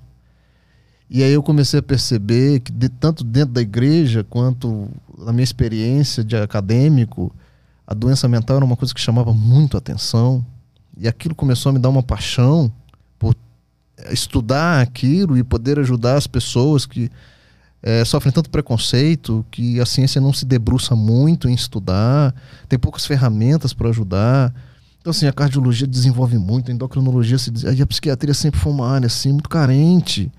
E 1.08 1.22
aí 1.22 1.32
eu 1.32 1.42
comecei 1.42 1.78
a 1.78 1.82
perceber 1.82 2.60
que 2.60 2.72
de, 2.72 2.88
tanto 2.88 3.22
dentro 3.22 3.54
da 3.54 3.62
igreja 3.62 4.24
quanto 4.24 4.88
na 5.16 5.32
minha 5.32 5.44
experiência 5.44 6.22
de 6.24 6.36
acadêmico, 6.36 7.32
a 7.86 7.94
doença 7.94 8.28
mental 8.28 8.56
era 8.56 8.64
uma 8.64 8.76
coisa 8.76 8.92
que 8.92 9.00
chamava 9.00 9.32
muito 9.32 9.76
atenção. 9.76 10.44
E 10.98 11.06
aquilo 11.06 11.34
começou 11.34 11.70
a 11.70 11.72
me 11.72 11.78
dar 11.78 11.88
uma 11.88 12.02
paixão 12.02 12.70
por 13.18 13.34
estudar 14.10 14.82
aquilo 14.82 15.38
e 15.38 15.44
poder 15.44 15.78
ajudar 15.78 16.16
as 16.16 16.26
pessoas 16.26 16.84
que 16.84 17.10
é, 17.82 18.04
sofrem 18.04 18.32
tanto 18.32 18.50
preconceito, 18.50 19.46
que 19.50 19.80
a 19.80 19.86
ciência 19.86 20.20
não 20.20 20.32
se 20.32 20.44
debruça 20.44 20.96
muito 20.96 21.48
em 21.48 21.54
estudar, 21.54 22.34
tem 22.68 22.78
poucas 22.78 23.06
ferramentas 23.06 23.72
para 23.72 23.90
ajudar. 23.90 24.52
Então, 25.06 25.12
assim, 25.12 25.28
a 25.28 25.32
cardiologia 25.32 25.86
desenvolve 25.86 26.36
muito, 26.36 26.68
a 26.68 26.74
endocrinologia 26.74 27.38
se 27.38 27.52
e 27.64 27.80
a 27.80 27.86
psiquiatria 27.86 28.34
sempre 28.34 28.58
foi 28.58 28.72
uma 28.72 28.90
área 28.90 29.06
assim, 29.06 29.30
muito 29.30 29.48
carente 29.48 30.32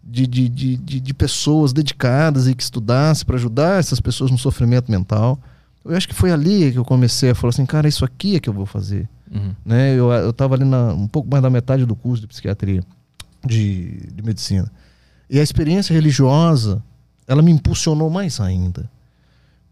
de, 0.00 0.28
de, 0.28 0.48
de, 0.48 0.76
de, 0.76 1.00
de 1.00 1.12
pessoas 1.12 1.72
dedicadas 1.72 2.46
e 2.46 2.54
que 2.54 2.62
estudassem 2.62 3.26
para 3.26 3.34
ajudar 3.34 3.80
essas 3.80 3.98
pessoas 3.98 4.30
no 4.30 4.38
sofrimento 4.38 4.92
mental. 4.92 5.40
Eu 5.84 5.96
acho 5.96 6.06
que 6.06 6.14
foi 6.14 6.30
ali 6.30 6.70
que 6.70 6.78
eu 6.78 6.84
comecei 6.84 7.30
a 7.30 7.34
falar 7.34 7.48
assim, 7.48 7.66
cara, 7.66 7.88
isso 7.88 8.04
aqui 8.04 8.36
é 8.36 8.38
que 8.38 8.48
eu 8.48 8.52
vou 8.52 8.64
fazer. 8.64 9.08
Uhum. 9.28 9.56
Né? 9.64 9.94
Eu, 9.96 10.12
eu 10.12 10.32
tava 10.32 10.54
ali 10.54 10.64
na, 10.64 10.92
um 10.92 11.08
pouco 11.08 11.28
mais 11.28 11.42
da 11.42 11.50
metade 11.50 11.84
do 11.84 11.96
curso 11.96 12.20
de 12.20 12.28
psiquiatria, 12.28 12.84
de, 13.44 14.06
de 14.06 14.22
medicina. 14.22 14.70
E 15.28 15.40
a 15.40 15.42
experiência 15.42 15.92
religiosa, 15.92 16.80
ela 17.26 17.42
me 17.42 17.50
impulsionou 17.50 18.08
mais 18.08 18.38
ainda. 18.38 18.88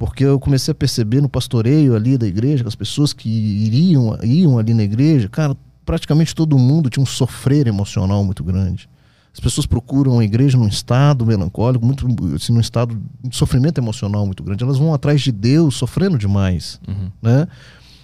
Porque 0.01 0.25
eu 0.25 0.41
comecei 0.41 0.73
a 0.73 0.75
perceber 0.75 1.21
no 1.21 1.29
pastoreio 1.29 1.95
ali 1.95 2.17
da 2.17 2.27
igreja, 2.27 2.65
que 2.65 2.69
as 2.69 2.75
pessoas 2.75 3.13
que 3.13 3.29
iriam, 3.29 4.19
iam 4.25 4.59
ali 4.59 4.73
na 4.73 4.83
igreja, 4.83 5.29
cara, 5.29 5.55
praticamente 5.85 6.35
todo 6.35 6.59
mundo 6.59 6.89
tinha 6.89 7.03
um 7.03 7.07
sofrer 7.07 7.67
emocional 7.67 8.25
muito 8.25 8.43
grande. 8.43 8.89
As 9.31 9.39
pessoas 9.39 9.67
procuram 9.67 10.19
a 10.19 10.25
igreja 10.25 10.57
num 10.57 10.67
estado 10.67 11.27
melancólico, 11.27 11.85
muito, 11.85 12.07
assim, 12.35 12.51
num 12.51 12.61
estado 12.61 12.99
de 13.23 13.37
sofrimento 13.37 13.77
emocional 13.77 14.25
muito 14.25 14.43
grande. 14.43 14.65
Elas 14.65 14.79
vão 14.79 14.95
atrás 14.95 15.21
de 15.21 15.31
Deus 15.31 15.75
sofrendo 15.75 16.17
demais, 16.17 16.81
uhum. 16.89 17.11
né? 17.21 17.47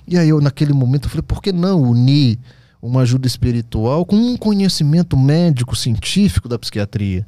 E 0.06 0.18
aí 0.18 0.28
eu 0.28 0.38
naquele 0.38 0.74
momento 0.74 1.04
eu 1.04 1.08
falei, 1.08 1.22
por 1.22 1.40
que 1.40 1.50
não 1.50 1.80
unir 1.80 2.38
uma 2.82 3.00
ajuda 3.00 3.26
espiritual 3.26 4.04
com 4.04 4.16
um 4.16 4.36
conhecimento 4.36 5.16
médico 5.16 5.74
científico 5.74 6.46
da 6.46 6.58
psiquiatria? 6.58 7.26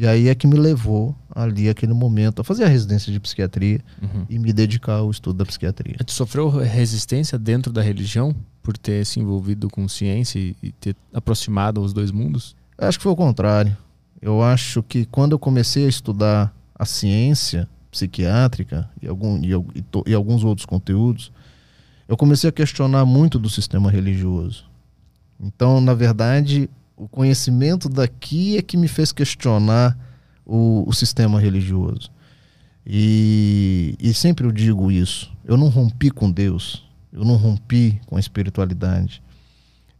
E 0.00 0.06
aí 0.06 0.28
é 0.28 0.34
que 0.34 0.46
me 0.46 0.56
levou 0.56 1.14
ali, 1.30 1.68
aquele 1.68 1.92
momento, 1.92 2.40
a 2.40 2.44
fazer 2.44 2.64
a 2.64 2.68
residência 2.68 3.12
de 3.12 3.20
psiquiatria 3.20 3.80
uhum. 4.00 4.24
e 4.30 4.38
me 4.38 4.50
dedicar 4.50 4.94
ao 4.94 5.10
estudo 5.10 5.36
da 5.36 5.44
psiquiatria. 5.44 5.96
Tu 6.06 6.12
sofreu 6.12 6.48
resistência 6.48 7.38
dentro 7.38 7.70
da 7.70 7.82
religião 7.82 8.34
por 8.62 8.78
ter 8.78 9.04
se 9.04 9.20
envolvido 9.20 9.68
com 9.68 9.86
ciência 9.86 10.38
e 10.38 10.72
ter 10.80 10.96
aproximado 11.12 11.82
os 11.82 11.92
dois 11.92 12.10
mundos? 12.10 12.56
Eu 12.78 12.88
acho 12.88 12.96
que 12.96 13.02
foi 13.02 13.12
o 13.12 13.16
contrário. 13.16 13.76
Eu 14.22 14.42
acho 14.42 14.82
que 14.82 15.04
quando 15.04 15.32
eu 15.32 15.38
comecei 15.38 15.84
a 15.84 15.88
estudar 15.90 16.50
a 16.74 16.86
ciência 16.86 17.68
psiquiátrica 17.90 18.88
e, 19.02 19.06
algum, 19.06 19.36
e, 19.44 19.52
e, 19.52 19.84
e 20.06 20.14
alguns 20.14 20.42
outros 20.44 20.64
conteúdos, 20.64 21.30
eu 22.08 22.16
comecei 22.16 22.48
a 22.48 22.52
questionar 22.52 23.04
muito 23.04 23.38
do 23.38 23.50
sistema 23.50 23.90
religioso. 23.90 24.64
Então, 25.38 25.78
na 25.78 25.92
verdade, 25.92 26.70
o 27.00 27.08
conhecimento 27.08 27.88
daqui 27.88 28.58
é 28.58 28.62
que 28.62 28.76
me 28.76 28.86
fez 28.86 29.10
questionar 29.10 29.96
o, 30.44 30.86
o 30.86 30.92
sistema 30.92 31.40
religioso. 31.40 32.10
E, 32.86 33.96
e 33.98 34.12
sempre 34.12 34.46
eu 34.46 34.52
digo 34.52 34.92
isso. 34.92 35.32
Eu 35.42 35.56
não 35.56 35.68
rompi 35.68 36.10
com 36.10 36.30
Deus. 36.30 36.86
Eu 37.10 37.24
não 37.24 37.36
rompi 37.36 37.98
com 38.04 38.16
a 38.16 38.20
espiritualidade. 38.20 39.22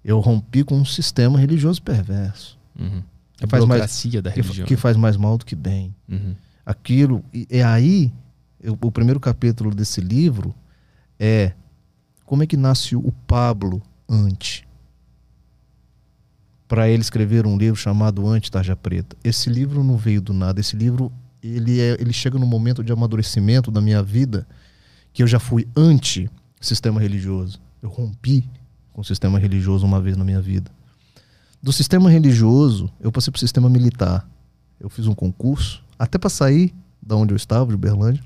Eu 0.05 0.21
rompi 0.21 0.63
com 0.63 0.77
um 0.77 0.85
sistema 0.85 1.39
religioso 1.39 1.81
perverso. 1.81 2.59
Uhum. 2.79 3.03
A 3.43 3.47
faz 3.47 3.65
mais, 3.65 3.81
da 4.23 4.31
religião. 4.31 4.67
Que, 4.67 4.75
que, 4.75 4.81
faz 4.81 4.95
mais 4.95 5.17
mal 5.17 5.39
do 5.39 5.47
que 5.47 5.57
bem. 5.57 5.95
Uhum. 6.07 6.35
Aquilo. 6.67 7.25
E 7.33 7.47
é 7.49 7.65
aí, 7.65 8.13
eu, 8.63 8.77
o 8.79 8.93
primeiro 8.93 9.19
capítulo 9.19 9.75
desse 9.75 10.03
livro 10.03 10.55
é 11.19 11.53
como 12.27 12.43
é 12.43 12.47
que 12.47 12.59
nasce 12.59 12.95
o 12.95 13.11
Pablo 13.27 13.81
antes 14.07 14.65
para 16.71 16.89
ele 16.89 17.03
escrever 17.03 17.49
um 17.49 17.59
livro 17.59 17.75
chamado 17.75 18.29
Anti-Tarja 18.29 18.77
Preta. 18.77 19.17
Esse 19.25 19.51
livro 19.51 19.83
não 19.83 19.97
veio 19.97 20.21
do 20.21 20.33
nada. 20.33 20.61
Esse 20.61 20.77
livro 20.77 21.11
ele, 21.43 21.81
é, 21.81 22.01
ele 22.01 22.13
chega 22.13 22.39
no 22.39 22.47
momento 22.47 22.85
de 22.85 22.93
amadurecimento 22.93 23.73
da 23.73 23.81
minha 23.81 24.01
vida 24.05 24.47
que 25.13 25.21
eu 25.21 25.27
já 25.27 25.41
fui 25.41 25.67
anti-sistema 25.77 27.01
religioso. 27.01 27.61
Eu 27.83 27.89
rompi 27.89 28.49
com 28.93 29.01
o 29.01 29.05
sistema 29.05 29.37
religioso 29.37 29.85
uma 29.85 30.01
vez 30.01 30.17
na 30.17 30.23
minha 30.23 30.41
vida. 30.41 30.71
Do 31.61 31.73
sistema 31.73 32.09
religioso, 32.09 32.89
eu 33.01 33.11
passei 33.11 33.33
para 33.33 33.39
o 33.39 33.41
sistema 33.41 33.69
militar. 33.69 34.25
Eu 34.79 34.89
fiz 34.89 35.09
um 35.09 35.15
concurso, 35.15 35.83
até 35.99 36.19
para 36.19 36.31
sair 36.31 36.73
da 37.03 37.17
onde 37.17 37.33
eu 37.35 37.37
estava, 37.37 37.67
de 37.67 37.75
Uberlândia. 37.75 38.23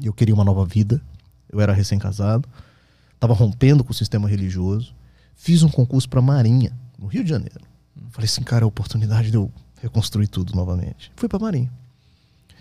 E 0.00 0.06
eu 0.06 0.12
queria 0.12 0.34
uma 0.34 0.44
nova 0.44 0.66
vida. 0.66 1.00
Eu 1.48 1.60
era 1.60 1.72
recém-casado. 1.72 2.48
Estava 3.14 3.34
rompendo 3.34 3.84
com 3.84 3.92
o 3.92 3.94
sistema 3.94 4.28
religioso. 4.28 4.92
Fiz 5.36 5.62
um 5.62 5.68
concurso 5.68 6.08
para 6.08 6.20
Marinha 6.20 6.81
no 7.02 7.08
Rio 7.08 7.24
de 7.24 7.30
Janeiro. 7.30 7.60
Falei 8.10 8.26
assim, 8.26 8.42
cara, 8.42 8.64
a 8.64 8.68
oportunidade 8.68 9.30
de 9.30 9.36
eu 9.36 9.50
reconstruir 9.82 10.28
tudo 10.28 10.54
novamente. 10.54 11.10
Fui 11.16 11.28
para 11.28 11.38
Marinha. 11.40 11.70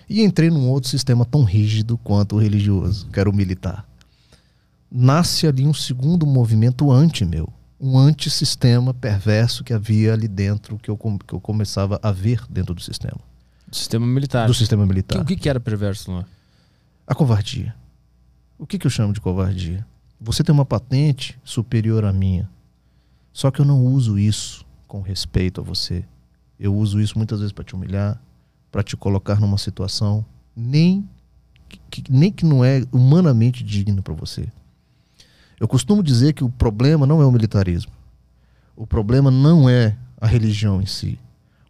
E 0.10 0.24
entrei 0.24 0.50
num 0.50 0.68
outro 0.68 0.90
sistema 0.90 1.24
tão 1.24 1.44
rígido 1.44 1.98
quanto 2.00 2.36
o 2.36 2.40
religioso, 2.40 3.08
que 3.08 3.20
era 3.20 3.30
o 3.30 3.34
militar. 3.34 3.88
Nasce 4.92 5.48
ali 5.48 5.66
um 5.66 5.74
segundo 5.74 6.26
movimento 6.26 6.92
anti-meu. 6.92 7.48
Um 7.80 7.98
antissistema 7.98 8.94
perverso 8.94 9.64
que 9.64 9.74
havia 9.74 10.14
ali 10.14 10.28
dentro, 10.28 10.78
que 10.78 10.90
eu, 10.90 10.98
que 10.98 11.34
eu 11.34 11.40
começava 11.40 12.00
a 12.04 12.12
ver 12.12 12.44
dentro 12.50 12.74
do 12.74 12.82
sistema. 12.82 13.20
Do 13.68 13.76
sistema 13.76 14.06
militar. 14.06 14.48
Do 14.48 14.54
sistema 14.54 14.86
militar. 14.86 15.22
O 15.22 15.26
que, 15.26 15.36
que 15.36 15.48
era 15.48 15.60
perverso 15.60 16.12
lá? 16.12 16.26
A 17.08 17.16
covardia. 17.16 17.74
O 18.60 18.68
que, 18.68 18.78
que 18.78 18.86
eu 18.86 18.92
chamo 18.92 19.14
de 19.14 19.22
covardia? 19.22 19.86
Você 20.20 20.44
tem 20.44 20.54
uma 20.54 20.66
patente 20.66 21.40
superior 21.44 22.06
à 22.06 22.12
minha. 22.12 22.50
Só 23.34 23.50
que 23.50 23.62
eu 23.62 23.66
não 23.66 23.86
uso 23.86 24.20
isso 24.20 24.66
com 24.88 25.02
respeito 25.02 25.62
a 25.62 25.64
você. 25.64 26.06
Eu 26.60 26.76
uso 26.76 27.00
isso 27.00 27.18
muitas 27.18 27.40
vezes 27.40 27.54
para 27.54 27.64
te 27.64 27.76
humilhar, 27.76 28.22
para 28.72 28.84
te 28.84 28.96
colocar 28.96 29.40
numa 29.40 29.58
situação 29.58 30.26
nem 30.56 31.08
que, 31.90 32.04
nem 32.10 32.32
que 32.32 32.46
não 32.46 32.64
é 32.64 32.84
humanamente 32.92 33.64
digno 33.64 34.04
para 34.04 34.14
você. 34.14 34.48
Eu 35.60 35.68
costumo 35.68 36.04
dizer 36.04 36.34
que 36.34 36.44
o 36.44 36.50
problema 36.50 37.06
não 37.06 37.22
é 37.22 37.26
o 37.26 37.32
militarismo. 37.32 37.92
O 38.76 38.86
problema 38.86 39.30
não 39.30 39.70
é 39.70 39.96
a 40.20 40.28
religião 40.28 40.82
em 40.82 40.86
si. 40.86 41.20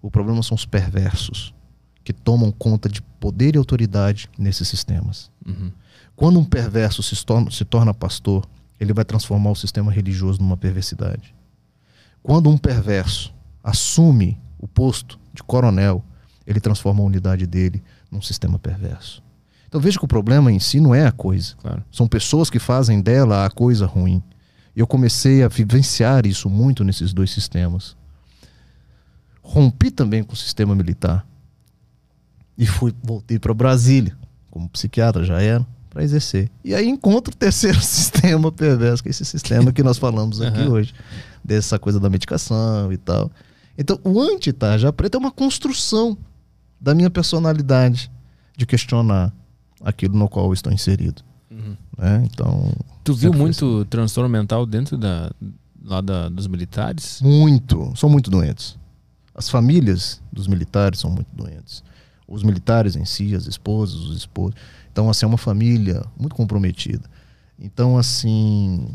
O 0.01 0.09
problema 0.09 0.41
são 0.41 0.55
os 0.55 0.65
perversos 0.65 1.53
que 2.03 2.13
tomam 2.13 2.51
conta 2.51 2.89
de 2.89 3.01
poder 3.01 3.55
e 3.55 3.57
autoridade 3.57 4.29
nesses 4.37 4.67
sistemas. 4.67 5.29
Uhum. 5.45 5.71
Quando 6.15 6.39
um 6.39 6.43
perverso 6.45 7.03
se 7.03 7.25
torna, 7.25 7.51
se 7.51 7.63
torna 7.63 7.93
pastor, 7.93 8.47
ele 8.79 8.93
vai 8.93 9.05
transformar 9.05 9.51
o 9.51 9.55
sistema 9.55 9.91
religioso 9.91 10.39
numa 10.41 10.57
perversidade. 10.57 11.35
Quando 12.23 12.49
um 12.49 12.57
perverso 12.57 13.33
assume 13.63 14.39
o 14.59 14.67
posto 14.67 15.19
de 15.33 15.41
coronel, 15.43 16.03
ele 16.45 16.59
transforma 16.59 17.01
a 17.01 17.05
unidade 17.05 17.45
dele 17.47 17.81
num 18.11 18.21
sistema 18.21 18.59
perverso. 18.59 19.23
Então 19.67 19.79
veja 19.79 19.97
que 19.97 20.05
o 20.05 20.07
problema 20.07 20.51
em 20.51 20.59
si 20.59 20.79
não 20.79 20.93
é 20.93 21.05
a 21.07 21.11
coisa. 21.11 21.55
Claro. 21.57 21.83
São 21.91 22.07
pessoas 22.07 22.49
que 22.49 22.59
fazem 22.59 23.01
dela 23.01 23.45
a 23.45 23.49
coisa 23.49 23.85
ruim. 23.85 24.21
Eu 24.75 24.85
comecei 24.85 25.43
a 25.43 25.47
vivenciar 25.47 26.25
isso 26.25 26.49
muito 26.49 26.83
nesses 26.83 27.13
dois 27.13 27.31
sistemas. 27.31 27.95
Rompi 29.41 29.89
também 29.91 30.23
com 30.23 30.33
o 30.33 30.37
sistema 30.37 30.75
militar. 30.75 31.25
E 32.57 32.65
fui, 32.65 32.93
voltei 33.03 33.39
para 33.39 33.53
Brasília, 33.53 34.15
como 34.49 34.69
psiquiatra 34.69 35.23
já 35.23 35.41
era, 35.41 35.65
para 35.89 36.03
exercer. 36.03 36.49
E 36.63 36.75
aí 36.75 36.87
encontro 36.87 37.33
o 37.33 37.35
terceiro 37.37 37.79
sistema 37.81 38.51
perverso, 38.51 39.01
que 39.01 39.09
é 39.09 39.11
esse 39.11 39.25
sistema 39.25 39.71
que 39.71 39.81
nós 39.83 39.97
falamos 39.97 40.41
aqui 40.41 40.59
Uhum. 40.61 40.71
hoje. 40.71 40.93
Dessa 41.43 41.79
coisa 41.79 41.99
da 41.99 42.09
medicação 42.09 42.91
e 42.91 42.97
tal. 42.97 43.31
Então, 43.77 43.99
o 44.03 44.21
anti-tarja 44.21 44.91
preta 44.93 45.17
é 45.17 45.19
uma 45.19 45.31
construção 45.31 46.17
da 46.79 46.93
minha 46.93 47.09
personalidade 47.09 48.11
de 48.57 48.65
questionar 48.65 49.33
aquilo 49.83 50.17
no 50.17 50.29
qual 50.29 50.47
eu 50.47 50.53
estou 50.53 50.71
inserido. 50.71 51.23
Uhum. 51.49 51.75
Né? 51.97 52.27
Então, 52.31 52.71
Tu 53.03 53.13
viu 53.13 53.33
muito 53.33 53.85
transtorno 53.85 54.29
mental 54.29 54.65
dentro 54.65 54.97
da, 54.97 55.31
lá 55.83 56.01
da, 56.01 56.29
dos 56.29 56.47
militares? 56.47 57.21
muito, 57.21 57.91
são 57.95 58.09
muito 58.09 58.29
doentes. 58.29 58.77
As 59.33 59.49
famílias 59.49 60.21
dos 60.31 60.47
militares 60.47 60.99
são 60.99 61.09
muito 61.09 61.29
doentes. 61.33 61.83
Os 62.27 62.43
militares 62.43 62.95
em 62.95 63.05
si, 63.05 63.35
as 63.35 63.47
esposas, 63.47 63.95
os 64.01 64.17
esposos. 64.17 64.55
Então, 64.91 65.09
assim, 65.09 65.25
é 65.25 65.27
uma 65.27 65.37
família 65.37 66.03
muito 66.19 66.35
comprometida. 66.35 67.09
Então, 67.59 67.97
assim, 67.97 68.87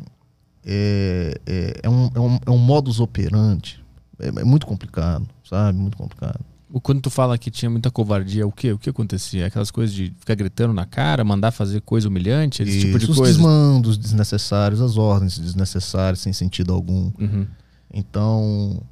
é, 0.66 1.40
é, 1.46 1.80
é 1.84 1.88
um, 1.88 2.10
é, 2.12 2.20
um, 2.20 2.38
é 2.46 2.50
um 2.50 2.58
modus 2.58 2.98
operandi. 2.98 3.80
É, 4.18 4.28
é 4.28 4.44
muito 4.44 4.66
complicado, 4.66 5.26
sabe? 5.48 5.78
Muito 5.78 5.96
complicado. 5.96 6.40
Quando 6.82 7.00
tu 7.00 7.10
fala 7.10 7.38
que 7.38 7.50
tinha 7.50 7.70
muita 7.70 7.90
covardia, 7.92 8.44
o 8.44 8.50
que? 8.50 8.72
O 8.72 8.78
que 8.78 8.90
acontecia? 8.90 9.46
Aquelas 9.46 9.70
coisas 9.70 9.94
de 9.94 10.12
ficar 10.18 10.34
gritando 10.34 10.74
na 10.74 10.84
cara, 10.84 11.22
mandar 11.22 11.52
fazer 11.52 11.80
coisa 11.80 12.08
humilhante, 12.08 12.62
esse 12.62 12.80
tipo 12.80 12.98
de 12.98 13.04
Isso, 13.04 13.12
os 13.12 13.18
coisa? 13.18 13.32
desmandos 13.32 13.96
desnecessários, 13.96 14.80
as 14.80 14.98
ordens 14.98 15.38
desnecessárias, 15.38 16.18
sem 16.18 16.32
sentido 16.32 16.72
algum. 16.72 17.12
Uhum. 17.18 17.46
Então, 17.94 18.82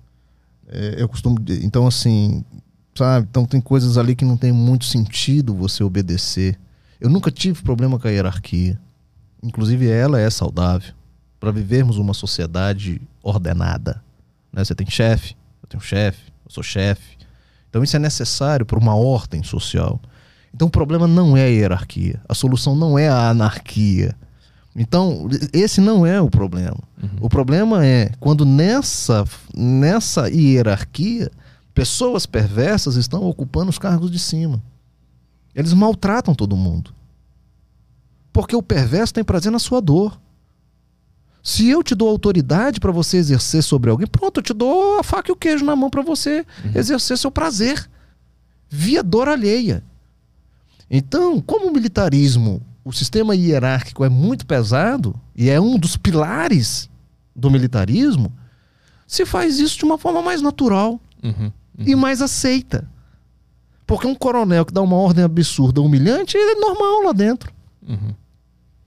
é, 0.68 0.94
eu 0.98 1.08
costumo. 1.08 1.36
Então, 1.62 1.86
assim, 1.86 2.44
sabe? 2.94 3.26
Então, 3.28 3.44
tem 3.44 3.60
coisas 3.60 3.98
ali 3.98 4.14
que 4.14 4.24
não 4.24 4.36
tem 4.36 4.52
muito 4.52 4.84
sentido 4.84 5.52
você 5.52 5.82
obedecer. 5.82 6.56
Eu 7.00 7.10
nunca 7.10 7.30
tive 7.30 7.60
problema 7.60 7.98
com 7.98 8.06
a 8.06 8.10
hierarquia. 8.10 8.80
Inclusive, 9.42 9.88
ela 9.88 10.20
é 10.20 10.30
saudável. 10.30 10.94
Para 11.44 11.52
vivermos 11.52 11.98
uma 11.98 12.14
sociedade 12.14 13.02
ordenada. 13.22 14.02
Né? 14.50 14.64
Você 14.64 14.74
tem 14.74 14.88
chefe, 14.88 15.36
eu 15.62 15.68
tenho 15.68 15.82
chefe, 15.82 16.32
eu 16.42 16.50
sou 16.50 16.62
chefe. 16.62 17.18
Então, 17.68 17.84
isso 17.84 17.94
é 17.94 17.98
necessário 17.98 18.64
para 18.64 18.78
uma 18.78 18.94
ordem 18.94 19.42
social. 19.42 20.00
Então, 20.54 20.68
o 20.68 20.70
problema 20.70 21.06
não 21.06 21.36
é 21.36 21.44
a 21.44 21.48
hierarquia. 21.48 22.18
A 22.26 22.32
solução 22.32 22.74
não 22.74 22.98
é 22.98 23.10
a 23.10 23.28
anarquia. 23.28 24.16
Então, 24.74 25.28
esse 25.52 25.82
não 25.82 26.06
é 26.06 26.18
o 26.18 26.30
problema. 26.30 26.78
O 27.20 27.28
problema 27.28 27.84
é 27.84 28.10
quando 28.18 28.46
nessa, 28.46 29.26
nessa 29.54 30.30
hierarquia, 30.30 31.30
pessoas 31.74 32.24
perversas 32.24 32.96
estão 32.96 33.22
ocupando 33.24 33.68
os 33.68 33.78
cargos 33.78 34.10
de 34.10 34.18
cima. 34.18 34.62
Eles 35.54 35.74
maltratam 35.74 36.34
todo 36.34 36.56
mundo. 36.56 36.94
Porque 38.32 38.56
o 38.56 38.62
perverso 38.62 39.12
tem 39.12 39.22
prazer 39.22 39.52
na 39.52 39.58
sua 39.58 39.82
dor. 39.82 40.18
Se 41.46 41.68
eu 41.68 41.82
te 41.82 41.94
dou 41.94 42.08
autoridade 42.08 42.80
para 42.80 42.90
você 42.90 43.18
exercer 43.18 43.62
sobre 43.62 43.90
alguém, 43.90 44.06
pronto, 44.06 44.38
eu 44.38 44.42
te 44.42 44.54
dou 44.54 44.98
a 44.98 45.02
faca 45.02 45.30
e 45.30 45.32
o 45.32 45.36
queijo 45.36 45.62
na 45.62 45.76
mão 45.76 45.90
para 45.90 46.00
você 46.00 46.46
exercer 46.74 47.18
seu 47.18 47.30
prazer 47.30 47.86
via 48.70 49.02
dor 49.02 49.28
alheia. 49.28 49.84
Então, 50.90 51.42
como 51.42 51.68
o 51.68 51.72
militarismo, 51.72 52.62
o 52.82 52.92
sistema 52.94 53.36
hierárquico 53.36 54.02
é 54.04 54.08
muito 54.08 54.46
pesado 54.46 55.14
e 55.36 55.50
é 55.50 55.60
um 55.60 55.78
dos 55.78 55.98
pilares 55.98 56.88
do 57.36 57.50
militarismo, 57.50 58.32
se 59.06 59.26
faz 59.26 59.58
isso 59.58 59.76
de 59.78 59.84
uma 59.84 59.98
forma 59.98 60.22
mais 60.22 60.40
natural 60.40 60.98
Uhum. 61.22 61.50
e 61.78 61.94
mais 61.94 62.22
aceita. 62.22 62.88
Porque 63.86 64.06
um 64.06 64.14
coronel 64.14 64.64
que 64.64 64.72
dá 64.72 64.80
uma 64.80 64.96
ordem 64.96 65.22
absurda, 65.24 65.82
humilhante, 65.82 66.36
ele 66.38 66.52
é 66.52 66.60
normal 66.60 67.02
lá 67.04 67.12
dentro. 67.12 67.52
Uhum. 67.86 68.14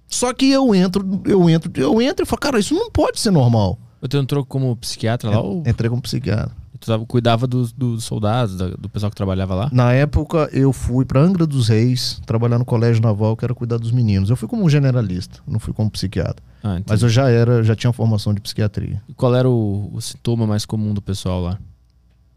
Só 0.07 0.33
que 0.33 0.49
eu 0.51 0.73
entro, 0.73 1.21
eu 1.25 1.49
entro, 1.49 1.71
eu 1.75 2.01
entro 2.01 2.23
e 2.23 2.25
falo, 2.27 2.39
cara, 2.39 2.59
isso 2.59 2.73
não 2.73 2.89
pode 2.89 3.19
ser 3.19 3.31
normal. 3.31 3.77
Tu 4.09 4.15
entrou 4.17 4.45
como 4.45 4.75
psiquiatra 4.77 5.29
lá 5.29 5.41
ou 5.41 5.63
Entrei 5.67 5.89
como 5.89 6.01
psiquiatra. 6.01 6.51
tu 6.79 7.05
cuidava 7.07 7.45
dos, 7.47 7.73
dos 7.73 8.03
soldados, 8.05 8.55
da- 8.55 8.69
do 8.69 8.87
pessoal 8.87 9.09
que 9.09 9.15
trabalhava 9.17 9.53
lá? 9.55 9.69
Na 9.73 9.91
época, 9.91 10.49
eu 10.53 10.71
fui 10.71 11.03
para 11.03 11.19
Angra 11.19 11.45
dos 11.45 11.67
Reis, 11.67 12.21
trabalhar 12.25 12.57
no 12.59 12.63
colégio 12.63 13.01
naval, 13.01 13.35
que 13.35 13.43
era 13.43 13.53
cuidar 13.53 13.77
dos 13.77 13.91
meninos. 13.91 14.29
Eu 14.29 14.35
fui 14.37 14.47
como 14.47 14.69
generalista, 14.69 15.39
não 15.47 15.59
fui 15.59 15.73
como 15.73 15.89
psiquiatra. 15.91 16.41
Ah. 16.63 16.79
Mas 16.87 17.01
eu 17.01 17.09
já 17.09 17.27
era, 17.29 17.63
já 17.63 17.75
tinha 17.75 17.91
formação 17.91 18.33
de 18.33 18.39
psiquiatria. 18.39 19.01
E 19.09 19.13
qual 19.13 19.35
era 19.35 19.49
o, 19.49 19.89
o 19.93 19.99
sintoma 19.99 20.45
mais 20.47 20.63
comum 20.65 20.93
do 20.93 21.01
pessoal 21.01 21.41
lá? 21.41 21.59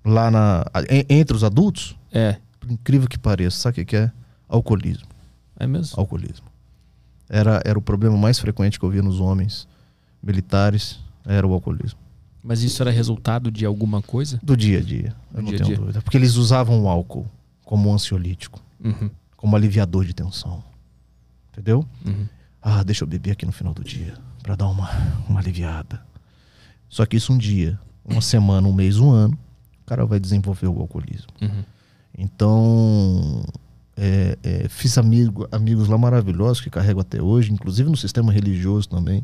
Lá 0.05 0.31
na, 0.31 0.65
en- 0.91 1.05
entre 1.09 1.37
os 1.37 1.45
adultos, 1.45 1.95
É, 2.11 2.37
incrível 2.69 3.07
que 3.07 3.19
pareça, 3.19 3.59
sabe 3.59 3.83
o 3.83 3.87
que 3.87 3.97
é? 3.97 4.11
Alcoolismo. 4.49 5.05
é 5.59 5.67
mesmo? 5.67 6.01
Alcoolismo. 6.01 6.47
Era, 7.33 7.63
era 7.65 7.79
o 7.79 7.83
problema 7.83 8.17
mais 8.17 8.39
frequente 8.41 8.79
que 8.79 8.85
eu 8.85 8.91
via 8.91 9.03
nos 9.03 9.21
homens 9.21 9.69
militares, 10.23 10.99
era 11.25 11.47
o 11.47 11.53
alcoolismo. 11.53 11.99
Mas 12.43 12.63
isso 12.63 12.83
era 12.83 12.91
resultado 12.91 13.51
de 13.51 13.65
alguma 13.65 14.03
coisa? 14.03 14.41
Do 14.43 14.57
dia 14.57 14.79
a 14.79 14.83
dia, 14.83 15.15
eu 15.33 15.37
Do 15.37 15.43
não 15.43 15.49
dia 15.51 15.59
tenho 15.59 15.69
dia. 15.69 15.77
dúvida. 15.77 16.03
Porque 16.03 16.17
eles 16.17 16.35
usavam 16.35 16.83
o 16.83 16.89
álcool 16.89 17.27
como 17.65 17.93
ansiolítico, 17.93 18.61
Uhum. 18.83 19.09
como 19.37 19.55
aliviador 19.55 20.05
de 20.05 20.13
tensão. 20.15 20.63
Entendeu? 21.53 21.87
Uhum. 22.05 22.27
Ah, 22.61 22.83
deixa 22.83 23.05
eu 23.05 23.09
beber 23.09 23.31
aqui 23.33 23.47
no 23.47 23.53
final 23.53 23.73
do 23.73 23.85
dia, 23.85 24.15
para 24.43 24.57
dar 24.57 24.67
uma, 24.69 24.89
uma 25.29 25.39
aliviada. 25.41 26.03
Só 26.89 27.07
que 27.07 27.17
isso 27.17 27.33
um 27.33 27.39
dia, 27.39 27.79
uma 28.05 28.21
semana, 28.21 28.67
um 28.67 28.73
mês, 28.73 28.99
um 28.99 29.11
ano, 29.11 29.39
o 29.83 29.87
cara 29.87 30.05
vai 30.05 30.19
desenvolver 30.19 30.67
o 30.67 30.81
alcoolismo. 30.81 31.29
Uhum. 31.41 31.63
Então, 32.19 33.45
é, 34.03 34.39
é, 34.43 34.69
fiz 34.69 34.97
amigo, 34.97 35.47
amigos 35.53 35.87
lá 35.87 35.99
maravilhosos 35.99 36.63
que 36.63 36.71
carrego 36.71 37.01
até 37.01 37.21
hoje, 37.21 37.53
inclusive 37.53 37.91
no 37.91 37.97
sistema 37.97 38.33
religioso 38.33 38.89
também. 38.89 39.23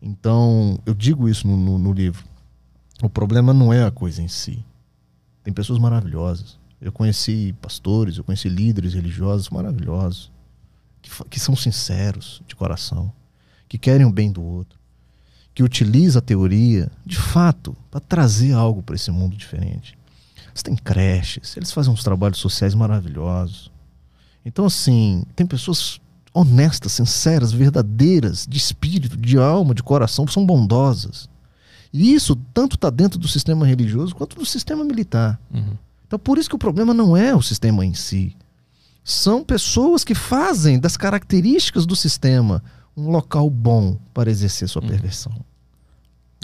Então, 0.00 0.78
eu 0.86 0.94
digo 0.94 1.28
isso 1.28 1.48
no, 1.48 1.56
no- 1.56 1.78
no 1.78 1.92
livro. 1.92 2.24
O 3.02 3.08
problema 3.10 3.52
não 3.52 3.72
é 3.72 3.84
a 3.84 3.90
coisa 3.90 4.22
em 4.22 4.28
si. 4.28 4.64
Tem 5.42 5.52
pessoas 5.52 5.78
maravilhosas. 5.80 6.58
Eu 6.80 6.92
conheci 6.92 7.54
pastores, 7.60 8.16
eu 8.16 8.22
conheci 8.24 8.48
líderes 8.48 8.94
religiosos 8.94 9.50
maravilhosos, 9.50 10.30
que, 11.02 11.10
que 11.30 11.40
são 11.40 11.56
sinceros 11.56 12.40
de 12.46 12.54
coração, 12.54 13.10
que 13.68 13.78
querem 13.78 14.06
o 14.06 14.12
bem 14.12 14.30
do 14.30 14.42
outro, 14.42 14.78
que 15.54 15.62
utiliza 15.62 16.18
a 16.20 16.22
teoria, 16.22 16.90
de 17.04 17.16
fato, 17.16 17.76
para 17.90 18.00
trazer 18.00 18.52
algo 18.52 18.82
para 18.82 18.94
esse 18.94 19.10
mundo 19.10 19.36
diferente. 19.36 19.98
Você 20.54 20.62
tem 20.64 20.76
creches, 20.76 21.56
eles 21.56 21.72
fazem 21.72 21.92
uns 21.92 22.04
trabalhos 22.04 22.38
sociais 22.38 22.74
maravilhosos. 22.74 23.72
Então, 24.44 24.66
assim, 24.66 25.24
tem 25.34 25.46
pessoas 25.46 26.00
honestas, 26.32 26.92
sinceras, 26.92 27.52
verdadeiras, 27.52 28.46
de 28.46 28.58
espírito, 28.58 29.16
de 29.16 29.38
alma, 29.38 29.74
de 29.74 29.82
coração, 29.82 30.26
são 30.26 30.44
bondosas. 30.44 31.28
E 31.92 32.12
isso 32.12 32.34
tanto 32.52 32.74
está 32.74 32.90
dentro 32.90 33.18
do 33.18 33.28
sistema 33.28 33.64
religioso 33.64 34.14
quanto 34.14 34.36
do 34.36 34.44
sistema 34.44 34.84
militar. 34.84 35.40
Uhum. 35.52 35.78
Então, 36.06 36.18
por 36.18 36.38
isso 36.38 36.48
que 36.48 36.56
o 36.56 36.58
problema 36.58 36.92
não 36.92 37.16
é 37.16 37.34
o 37.34 37.40
sistema 37.40 37.86
em 37.86 37.94
si. 37.94 38.36
São 39.04 39.44
pessoas 39.44 40.02
que 40.02 40.14
fazem 40.14 40.80
das 40.80 40.96
características 40.96 41.86
do 41.86 41.94
sistema 41.94 42.62
um 42.96 43.10
local 43.10 43.48
bom 43.48 43.98
para 44.12 44.30
exercer 44.30 44.68
sua 44.68 44.82
perversão. 44.82 45.32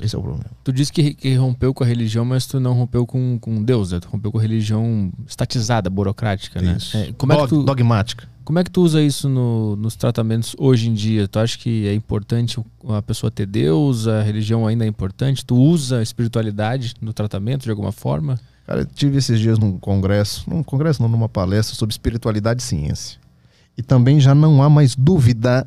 Esse 0.01 0.15
é 0.15 0.19
o 0.19 0.23
problema. 0.23 0.47
Tu 0.65 0.73
disse 0.73 0.93
que, 0.93 1.13
que 1.15 1.35
rompeu 1.35 1.75
com 1.75 1.85
a 1.85 1.87
religião, 1.87 2.25
mas 2.25 2.47
tu 2.47 2.59
não 2.59 2.73
rompeu 2.73 3.07
com, 3.07 3.39
com 3.39 3.63
Deus, 3.63 3.93
né? 3.93 4.01
Tu 4.01 4.09
rompeu 4.09 4.33
com 4.33 4.39
a 4.39 4.43
religião 4.43 5.13
estatizada, 5.27 5.91
burocrática, 5.91 6.61
né? 6.63 6.77
Isso. 6.79 6.97
É, 6.97 7.13
como, 7.13 7.33
é 7.33 7.37
que 7.37 7.41
Dog- 7.43 7.49
tu, 7.51 7.63
Dogmática. 7.65 8.29
como 8.45 8.59
é 8.59 8.65
que 8.65 8.71
tu 8.71 8.81
usa 8.83 9.03
isso 9.03 9.29
no- 9.29 9.77
nos 9.77 9.97
tratamentos 9.97 10.57
hoje 10.59 10.89
em 10.89 10.95
dia? 10.95 11.29
Tu 11.29 11.39
acha 11.39 11.59
que 11.59 11.87
é 11.87 11.93
importante 11.95 12.59
a 12.89 13.03
pessoa 13.03 13.31
ter 13.31 13.47
Deus? 13.47 14.07
A 14.09 14.23
religião 14.23 14.67
ainda 14.67 14.85
é 14.85 14.89
importante? 14.89 15.45
Tu 15.45 15.55
usa 15.55 15.99
a 15.99 16.03
espiritualidade 16.03 16.95
no 17.01 17.13
tratamento 17.13 17.65
de 17.65 17.71
alguma 17.71 17.93
forma? 17.93 18.41
Cara, 18.67 18.81
eu 18.83 18.87
tive 18.87 19.19
esses 19.19 19.39
dias 19.41 19.59
num 19.59 19.77
congresso, 19.79 20.49
num 20.49 20.63
congresso 20.63 21.03
não, 21.03 21.09
numa 21.09 21.29
palestra 21.29 21.75
sobre 21.77 21.93
espiritualidade 21.93 22.63
e 22.63 22.65
ciência. 22.65 23.19
E 23.77 23.83
também 23.83 24.21
já 24.21 24.35
não 24.35 24.63
há 24.63 24.71
mais 24.71 24.95
dúvida 24.95 25.67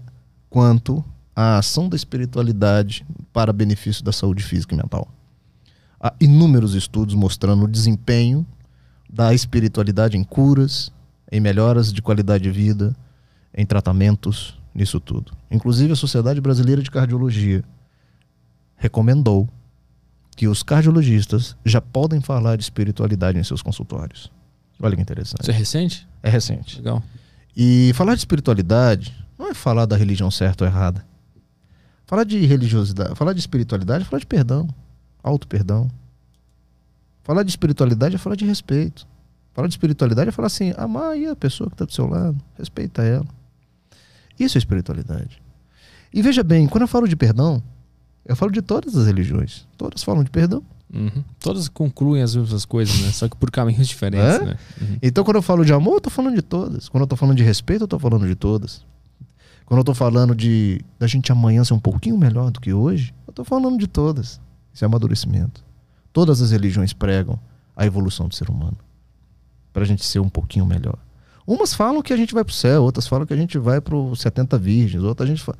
quanto 0.50 1.04
à 1.36 1.58
ação 1.58 1.90
da 1.90 1.96
espiritualidade 1.96 3.06
para 3.32 3.52
benefício 3.52 4.04
da 4.04 4.12
saúde 4.12 4.44
física 4.44 4.74
e 4.74 4.78
mental. 4.78 5.08
Há 6.00 6.14
inúmeros 6.20 6.76
estudos 6.76 7.16
mostrando 7.16 7.64
o 7.64 7.68
desempenho 7.68 8.46
da 9.10 9.34
espiritualidade 9.34 10.18
em 10.18 10.24
curas, 10.24 10.92
em 11.32 11.40
melhoras 11.40 11.94
de 11.94 12.02
qualidade 12.02 12.44
de 12.44 12.52
vida, 12.52 12.96
em 13.54 13.66
tratamentos, 13.66 14.60
nisso 14.74 15.00
tudo. 15.00 15.32
Inclusive 15.50 15.94
a 15.94 15.96
Sociedade 15.96 16.42
Brasileira 16.42 16.82
de 16.82 16.90
Cardiologia 16.90 17.64
recomendou 18.76 19.48
que 20.36 20.48
os 20.48 20.64
cardiologistas 20.64 21.56
já 21.64 21.80
podem 21.80 22.20
falar 22.20 22.58
de 22.58 22.64
espiritualidade 22.64 23.38
em 23.38 23.44
seus 23.44 23.62
consultórios. 23.62 24.32
Olha 24.82 24.96
que 24.96 25.02
interessante. 25.02 25.42
Isso 25.42 25.52
é 25.52 25.54
recente? 25.54 26.08
É 26.22 26.30
recente. 26.30 26.78
Legal. 26.78 27.04
E 27.56 27.92
falar 27.94 28.16
de 28.16 28.20
espiritualidade 28.22 29.16
não 29.38 29.50
é 29.50 29.54
falar 29.54 29.86
da 29.86 29.96
religião 29.96 30.32
certa 30.32 30.64
ou 30.64 30.70
errada. 30.70 31.06
Falar 32.06 32.24
de 32.26 32.46
religiosidade, 32.46 33.16
falar 33.16 33.34
de 33.34 33.40
espiritualidade 33.40 34.04
é 34.04 34.06
falar 34.06 34.20
de 34.20 34.26
perdão, 34.28 34.68
auto-perdão. 35.24 35.90
Falar 37.24 37.44
de 37.44 37.50
espiritualidade 37.50 38.16
é 38.16 38.18
falar 38.18 38.36
de 38.36 38.46
respeito. 38.46 39.08
Falar 39.54 39.68
de 39.68 39.74
espiritualidade 39.74 40.30
é 40.30 40.32
falar 40.32 40.48
assim, 40.48 40.74
amar 40.78 41.12
aí 41.12 41.28
a 41.28 41.36
pessoa 41.36 41.70
que 41.70 41.76
está 41.76 41.86
do 41.86 41.94
seu 41.94 42.08
lado, 42.08 42.36
respeita 42.58 43.04
ela. 43.04 43.26
Isso 44.40 44.58
é 44.58 44.60
espiritualidade. 44.60 45.42
E 46.14 46.22
veja 46.22 46.44
bem, 46.44 46.68
quando 46.68 46.82
eu 46.82 46.88
falo 46.88 47.08
de 47.08 47.16
perdão, 47.16 47.62
eu 48.26 48.36
falo 48.36 48.52
de 48.52 48.62
todas 48.62 48.96
as 48.96 49.08
religiões. 49.08 49.66
Todas 49.78 50.04
falam 50.04 50.24
de 50.24 50.30
perdão. 50.30 50.62
Uhum. 50.94 51.24
Todas 51.40 51.68
concluem 51.70 52.22
as 52.22 52.36
mesmas 52.36 52.66
coisas, 52.66 53.00
né? 53.02 53.12
Só 53.12 53.28
que 53.28 53.36
por 53.36 53.50
caminhos 53.50 53.88
diferentes, 53.88 54.36
É? 54.42 54.46
né? 54.46 54.58
Uhum. 54.80 54.98
Então, 55.02 55.24
quando 55.24 55.38
eu 55.38 55.42
falo 55.42 55.66
de 55.66 55.74
amor, 55.74 55.96
eu 55.96 56.02
tô 56.02 56.10
falando 56.10 56.36
de 56.36 56.42
todas. 56.44 56.88
Quando 56.90 57.02
eu 57.02 57.08
tô 57.08 57.16
falando 57.16 57.36
de 57.38 57.44
respeito, 57.44 57.84
eu 57.84 57.88
tô 57.88 57.98
falando 57.98 58.28
de 58.28 58.36
todas. 58.36 58.86
Quando 59.66 59.80
eu 59.80 59.84
tô 59.84 59.94
falando 59.94 60.36
de 60.36 60.82
da 61.00 61.08
gente 61.08 61.32
amanhã 61.32 61.64
ser 61.64 61.74
um 61.74 61.80
pouquinho 61.80 62.18
melhor 62.18 62.52
do 62.52 62.60
que 62.60 62.74
hoje, 62.74 63.14
eu 63.28 63.34
tô 63.34 63.44
falando 63.44 63.78
de 63.78 63.88
todas. 63.88 64.40
Isso 64.74 64.84
é 64.84 64.86
amadurecimento. 64.86 65.64
Todas 66.12 66.42
as 66.42 66.52
religiões 66.52 66.94
pregam 66.94 67.40
a 67.76 67.86
evolução 67.86 68.28
do 68.28 68.36
ser 68.36 68.50
humano. 68.50 68.78
Pra 69.72 69.86
gente 69.86 70.04
ser 70.06 70.20
um 70.20 70.30
pouquinho 70.30 70.66
melhor. 70.66 70.98
Umas 71.46 71.74
falam 71.74 72.02
que 72.02 72.14
a 72.14 72.18
gente 72.18 72.34
vai 72.34 72.44
pro 72.44 72.54
céu, 72.54 72.84
outras 72.84 73.08
falam 73.08 73.26
que 73.26 73.34
a 73.34 73.38
gente 73.38 73.58
vai 73.58 73.82
pro 73.82 74.16
70 74.16 74.58
virgens, 74.58 75.04
outras 75.04 75.28
a 75.28 75.32
gente 75.32 75.44
fala... 75.44 75.58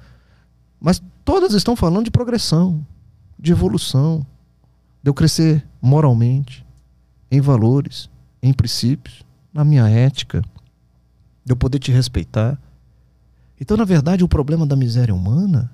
Mas 0.80 1.02
todas 1.26 1.54
estão 1.54 1.76
falando 1.76 2.06
de 2.06 2.12
progressão, 2.12 2.86
de 3.40 3.52
evolução, 3.52 4.26
de 5.02 5.10
eu 5.10 5.14
crescer 5.14 5.66
moralmente, 5.82 6.66
em 7.32 7.42
valores, 7.42 8.10
em 8.42 8.54
princípios, 8.54 9.24
na 9.54 9.66
minha 9.66 9.90
ética, 9.90 10.42
de 11.44 11.52
eu 11.52 11.56
poder 11.56 11.80
te 11.80 11.92
respeitar. 11.92 12.60
Então, 13.64 13.78
na 13.78 13.86
verdade, 13.86 14.26
o 14.26 14.28
problema 14.28 14.68
da 14.68 14.76
miséria 14.76 15.16
humana 15.16 15.72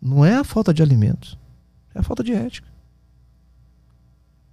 não 0.00 0.24
é 0.24 0.36
a 0.36 0.42
falta 0.44 0.72
de 0.72 0.82
alimentos, 0.82 1.36
é 1.94 1.98
a 1.98 2.02
falta 2.02 2.24
de 2.24 2.32
ética. 2.32 2.66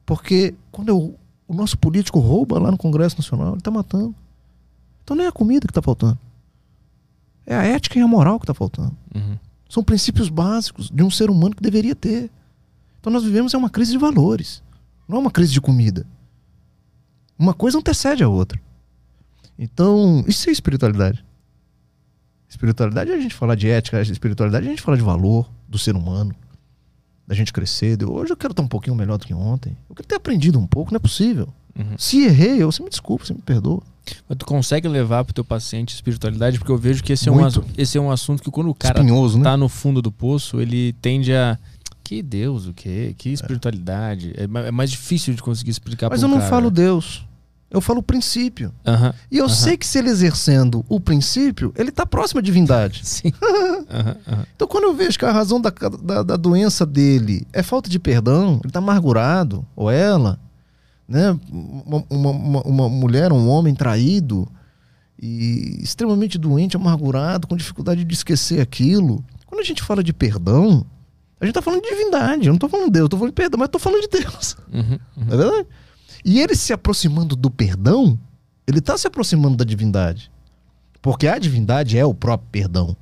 Porque 0.05 0.53
quando 0.73 0.89
eu- 0.89 1.17
o 1.47 1.53
nosso 1.53 1.77
político 1.77 2.19
rouba 2.19 2.59
lá 2.59 2.69
no 2.69 2.77
Congresso 2.77 3.15
Nacional, 3.17 3.51
ele 3.51 3.59
está 3.59 3.71
matando. 3.71 4.13
Então 5.05 5.15
não 5.15 5.23
é 5.23 5.27
a 5.27 5.31
comida 5.31 5.65
que 5.65 5.71
está 5.71 5.81
faltando. 5.81 6.19
É 7.45 7.55
a 7.55 7.63
ética 7.63 7.97
e 7.97 8.01
a 8.01 8.07
moral 8.09 8.39
que 8.39 8.43
está 8.43 8.53
faltando. 8.53 8.93
Uhum. 9.15 9.37
São 9.69 9.81
princípios 9.81 10.27
básicos 10.27 10.89
de 10.89 11.01
um 11.01 11.09
ser 11.09 11.29
humano 11.29 11.55
que 11.55 11.63
deveria 11.63 11.95
ter. 11.95 12.29
Então 12.99 13.13
nós 13.13 13.23
vivemos 13.23 13.53
é 13.53 13.57
uma 13.57 13.69
crise 13.69 13.93
de 13.93 13.97
valores, 13.97 14.61
não 15.07 15.15
é 15.15 15.21
uma 15.21 15.31
crise 15.31 15.53
de 15.53 15.61
comida. 15.61 16.05
Uma 17.39 17.53
coisa 17.53 17.77
antecede 17.77 18.21
a 18.21 18.27
outra. 18.27 18.59
Então, 19.57 20.25
isso 20.27 20.49
é 20.49 20.51
espiritualidade. 20.51 21.23
Espiritualidade 22.49 23.11
é 23.11 23.15
a 23.15 23.19
gente 23.19 23.33
falar 23.33 23.55
de 23.55 23.69
ética, 23.69 24.01
espiritualidade 24.01 24.65
é 24.65 24.69
a 24.69 24.71
gente 24.71 24.81
falar 24.81 24.97
de 24.97 25.03
valor 25.03 25.49
do 25.67 25.77
ser 25.77 25.95
humano, 25.95 26.33
da 27.27 27.35
gente 27.35 27.51
crescer. 27.51 27.97
de, 27.97 28.05
Hoje 28.05 28.31
eu 28.31 28.37
quero 28.37 28.51
estar 28.51 28.63
um 28.63 28.67
pouquinho 28.67 28.95
melhor 28.95 29.17
do 29.17 29.25
que 29.25 29.33
ontem. 29.33 29.75
Eu 29.89 29.95
quero 29.95 30.07
ter 30.07 30.15
aprendido 30.15 30.59
um 30.59 30.67
pouco, 30.67 30.91
não 30.91 30.97
é 30.97 30.99
possível. 30.99 31.49
Uhum. 31.77 31.97
Se 31.97 32.23
errei, 32.23 32.61
eu, 32.61 32.71
você 32.71 32.81
me 32.81 32.89
desculpa, 32.89 33.25
você 33.25 33.33
me 33.33 33.41
perdoa. 33.41 33.81
Mas 34.29 34.37
tu 34.37 34.45
consegue 34.45 34.87
levar 34.87 35.23
pro 35.25 35.33
teu 35.33 35.43
paciente 35.43 35.93
espiritualidade? 35.93 36.59
Porque 36.59 36.71
eu 36.71 36.77
vejo 36.77 37.03
que 37.03 37.13
esse 37.13 37.27
é, 37.27 37.31
um, 37.31 37.35
Muito. 37.41 37.65
esse 37.77 37.97
é 37.97 38.01
um 38.01 38.11
assunto 38.11 38.41
que 38.41 38.51
quando 38.51 38.69
o 38.69 38.75
cara 38.75 38.99
Espinhoso, 38.99 39.37
né? 39.37 39.43
tá 39.43 39.57
no 39.57 39.67
fundo 39.67 40.01
do 40.01 40.11
poço, 40.11 40.61
ele 40.61 40.93
tende 41.01 41.33
a. 41.33 41.57
Que 42.03 42.21
Deus, 42.21 42.67
o 42.67 42.73
quê? 42.73 43.15
Que 43.17 43.29
espiritualidade? 43.29 44.31
É, 44.37 44.43
é 44.43 44.71
mais 44.71 44.91
difícil 44.91 45.33
de 45.33 45.41
conseguir 45.41 45.71
explicar 45.71 46.07
Mas 46.07 46.21
eu 46.21 46.27
não 46.27 46.37
cara. 46.37 46.49
falo 46.49 46.69
Deus. 46.69 47.25
Eu 47.75 47.81
falo 47.81 47.99
o 47.99 48.03
princípio. 48.03 48.73
E 49.29 49.37
eu 49.37 49.49
sei 49.49 49.75
que 49.75 49.85
se 49.85 49.99
ele 49.99 50.09
exercendo 50.09 50.85
o 50.87 50.97
princípio, 50.97 51.73
ele 51.75 51.89
está 51.89 52.05
próximo 52.05 52.39
à 52.39 52.41
divindade. 52.41 53.01
Sim. 53.05 53.33
Então, 54.55 54.67
quando 54.67 54.85
eu 54.85 54.93
vejo 54.93 55.19
que 55.19 55.25
a 55.25 55.31
razão 55.31 55.59
da, 55.59 55.69
da, 56.01 56.23
da 56.23 56.35
doença 56.37 56.85
dele 56.85 57.45
é 57.51 57.61
falta 57.61 57.89
de 57.89 57.99
perdão, 57.99 58.59
ele 58.61 58.67
está 58.67 58.79
amargurado, 58.79 59.65
ou 59.75 59.91
ela, 59.91 60.39
né? 61.07 61.37
Uma, 61.51 62.03
uma, 62.09 62.31
uma, 62.31 62.61
uma 62.61 62.89
mulher, 62.89 63.33
um 63.33 63.49
homem 63.49 63.75
traído 63.75 64.47
e 65.21 65.79
extremamente 65.81 66.37
doente, 66.37 66.77
amargurado, 66.77 67.47
com 67.47 67.57
dificuldade 67.57 68.05
de 68.05 68.13
esquecer 68.13 68.61
aquilo. 68.61 69.23
Quando 69.45 69.59
a 69.59 69.65
gente 69.65 69.83
fala 69.83 70.01
de 70.01 70.13
perdão, 70.13 70.85
a 71.39 71.45
gente 71.45 71.51
está 71.51 71.61
falando 71.61 71.81
de 71.81 71.89
divindade. 71.89 72.45
Eu 72.45 72.53
não 72.53 72.55
estou 72.55 72.69
falando 72.69 72.85
de 72.85 72.93
Deus, 72.93 73.01
eu 73.01 73.07
estou 73.07 73.19
falando 73.19 73.31
de 73.31 73.35
perdão, 73.35 73.59
mas 73.59 73.67
estou 73.67 73.81
falando 73.81 74.01
de 74.01 74.07
Deus. 74.07 74.55
Uhum, 74.71 74.99
uhum. 75.17 75.33
É 75.33 75.37
verdade? 75.37 75.67
E 76.25 76.39
ele 76.39 76.55
se 76.55 76.73
aproximando 76.73 77.35
do 77.35 77.51
perdão, 77.51 78.19
ele 78.65 78.79
está 78.79 78.97
se 78.97 79.05
aproximando 79.07 79.55
da 79.55 79.63
divindade. 79.63 80.31
Porque 81.01 81.27
a 81.27 81.37
divindade 81.37 81.97
é 81.97 82.03
o 82.03 82.15
próprio 82.15 82.49
perdão. 82.51 82.97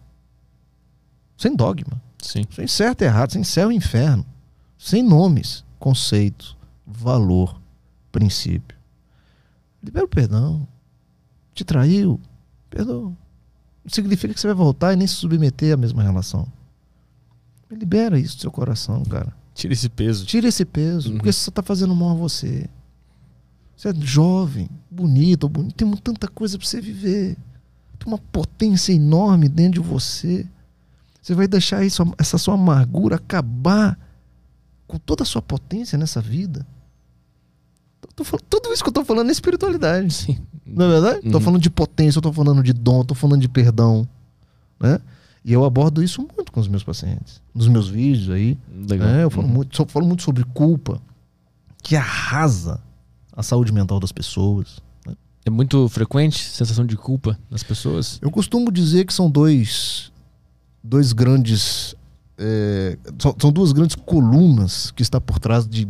Sem 1.38 1.56
dogma. 1.56 2.02
Sim. 2.22 2.44
Sem 2.54 2.68
certo 2.68 3.02
e 3.02 3.06
errado, 3.06 3.32
sem 3.32 3.44
céu 3.44 3.72
e 3.72 3.76
inferno. 3.76 4.26
Sem 4.78 5.02
nomes, 5.02 5.64
conceitos, 5.80 6.58
valor, 6.86 7.60
princípio. 8.12 8.78
Libera 9.82 10.06
o 10.06 10.10
perdão. 10.10 10.68
Te 11.54 11.64
traiu, 11.64 12.20
perdoa. 12.70 13.06
Não 13.10 13.90
significa 13.90 14.34
que 14.34 14.40
você 14.40 14.48
vai 14.48 14.56
voltar 14.56 14.94
e 14.94 14.96
nem 14.98 15.08
se 15.08 15.16
submeter 15.16 15.74
à 15.74 15.78
mesma 15.78 16.04
relação. 16.04 16.48
Libera 17.72 18.20
isso 18.20 18.36
do 18.38 18.42
seu 18.42 18.52
coração, 18.52 19.04
cara. 19.04 19.34
Tira 19.56 19.74
esse 19.74 19.90
peso. 19.90 20.26
Tira 20.26 20.48
esse 20.48 20.64
peso, 20.66 21.10
Uhum. 21.10 21.16
porque 21.18 21.32
você 21.32 21.40
só 21.40 21.52
tá 21.52 21.62
fazendo 21.64 21.96
mal 21.96 22.12
a 22.12 22.14
você. 22.16 22.70
Você 23.76 23.90
é 23.90 23.94
jovem, 23.96 24.70
bonito, 24.90 25.50
bonito, 25.50 25.76
tem 25.76 25.92
tanta 25.98 26.28
coisa 26.28 26.58
para 26.58 26.68
você 26.68 26.80
viver. 26.80 27.36
Tem 28.00 28.08
uma 28.08 28.18
potência 28.18 28.94
enorme 28.94 29.50
dentro 29.50 29.82
de 29.82 29.88
você. 29.88 30.48
Você 31.22 31.34
vai 31.34 31.48
deixar 31.48 31.84
isso, 31.84 32.04
essa 32.18 32.38
sua 32.38 32.54
amargura 32.56 33.16
acabar 33.16 33.98
com 34.88 34.98
toda 34.98 35.24
a 35.24 35.26
sua 35.26 35.42
potência 35.42 35.98
nessa 35.98 36.22
vida. 36.22 36.66
Falando- 38.24 38.44
tudo 38.50 38.74
isso 38.74 38.84
que 38.84 38.90
eu 38.90 38.94
tô 38.94 39.04
falando 39.06 39.30
é 39.30 39.32
espiritualidade. 39.32 40.14
Sim. 40.14 40.38
Não 40.66 40.86
é 40.86 40.90
verdade? 40.90 41.30
Tô 41.32 41.38
Uhum. 41.38 41.44
falando 41.44 41.62
de 41.62 41.70
potência, 41.70 42.20
eu 42.20 42.22
tô 42.22 42.32
falando 42.32 42.62
de 42.62 42.74
dom, 42.74 43.04
tô 43.04 43.16
falando 43.16 43.42
de 43.42 43.50
perdão. 43.50 44.08
Né? 44.80 45.00
E 45.44 45.52
eu 45.52 45.66
abordo 45.66 46.04
isso 46.04 46.22
muito 46.36 46.52
com 46.52 46.60
os 46.60 46.68
meus 46.68 46.84
pacientes. 46.84 47.42
Nos 47.54 47.68
meus 47.68 47.88
vídeos 47.90 48.30
aí. 48.30 48.58
Legal. 48.88 49.08
É, 49.10 49.24
eu 49.24 49.30
falo, 49.30 49.48
Uhum. 49.48 49.54
muito, 49.54 49.86
falo 49.88 50.06
muito 50.06 50.24
sobre 50.24 50.44
culpa, 50.46 51.02
que 51.82 51.96
arrasa 51.96 52.80
a 53.36 53.44
saúde 53.44 53.72
mental 53.72 54.00
das 54.00 54.12
pessoas. 54.12 54.82
né? 55.06 55.16
É 55.46 55.50
muito 55.50 55.88
frequente 55.90 56.40
sensação 56.40 56.86
de 56.86 56.96
culpa 56.96 57.38
nas 57.50 57.64
pessoas? 57.64 58.20
Eu 58.22 58.32
costumo 58.32 58.72
dizer 58.72 59.06
que 59.06 59.14
são 59.14 59.30
dois, 59.30 60.12
dois 60.84 61.12
grandes. 61.14 61.96
é, 62.38 62.98
são, 63.20 63.36
são 63.40 63.52
duas 63.52 63.72
grandes 63.72 63.96
colunas 63.96 64.92
que 64.92 65.02
está 65.04 65.20
por 65.20 65.40
trás 65.40 65.68
de 65.68 65.88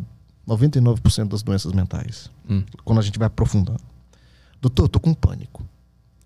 99% 0.48 1.28
das 1.30 1.44
doenças 1.44 1.72
mentais. 1.72 2.30
Hum. 2.50 2.64
Quando 2.84 3.00
a 3.00 3.02
gente 3.02 3.18
vai 3.18 3.28
aprofundando. 3.28 3.80
Doutor, 4.62 4.84
eu 4.84 4.90
tô 4.90 5.00
com 5.00 5.14
pânico. 5.14 5.66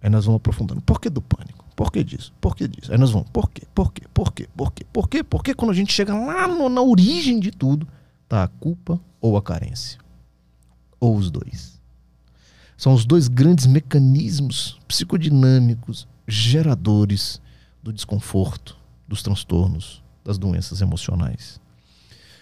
Aí 0.02 0.10
nós 0.10 0.26
vamos 0.26 0.38
aprofundando. 0.38 0.82
Por 0.82 1.00
que 1.02 1.10
do 1.10 1.22
pânico? 1.22 1.66
Por 1.76 1.92
que 1.92 2.04
disso? 2.04 2.34
Por 2.42 2.56
que 2.56 2.68
disso? 2.68 2.92
Aí 2.92 2.98
nós 2.98 3.12
vamos, 3.12 3.30
por 3.32 3.50
quê? 3.52 3.64
Por 3.74 3.92
quê? 3.94 4.04
Por 4.14 4.32
quê? 4.34 4.48
Por 4.56 4.72
quê? 4.72 4.86
Por 4.92 5.08
quê? 5.10 5.24
Porque 5.24 5.54
quando 5.54 5.72
a 5.72 5.74
gente 5.74 5.92
chega 5.94 6.14
lá 6.16 6.48
no- 6.48 6.70
na 6.70 6.82
origem 6.82 7.40
de 7.40 7.52
tudo, 7.52 7.88
tá 8.28 8.44
a 8.44 8.48
culpa 8.48 9.00
ou 9.22 9.38
a 9.38 9.42
carência. 9.42 10.00
Ou 11.00 11.16
os 11.16 11.30
dois. 11.30 11.80
São 12.78 12.94
os 12.94 13.06
dois 13.06 13.28
grandes 13.28 13.66
mecanismos 13.66 14.80
psicodinâmicos 14.88 16.08
geradores 16.28 17.42
do 17.82 17.92
desconforto, 17.92 18.78
dos 19.08 19.24
transtornos, 19.24 20.04
das 20.24 20.38
doenças 20.38 20.82
emocionais. 20.82 21.60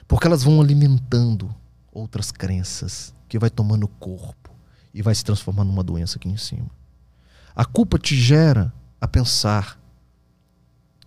Porque 0.08 0.28
elas 0.28 0.44
vão 0.44 0.60
alimentando 0.60 1.54
outras 1.92 2.32
crenças 2.32 3.14
que 3.30 3.40
vai 3.40 3.50
tomando 3.50 3.88
corpo 3.88 4.52
e 4.94 5.02
vai 5.02 5.16
se 5.16 5.24
transformar 5.24 5.64
numa 5.64 5.84
doença 5.84 6.18
aqui 6.18 6.28
em 6.28 6.38
cima. 6.38 6.70
A 7.56 7.64
culpa 7.64 7.98
te 7.98 8.16
gera 8.16 8.74
a 9.00 9.08
pensar 9.08 9.80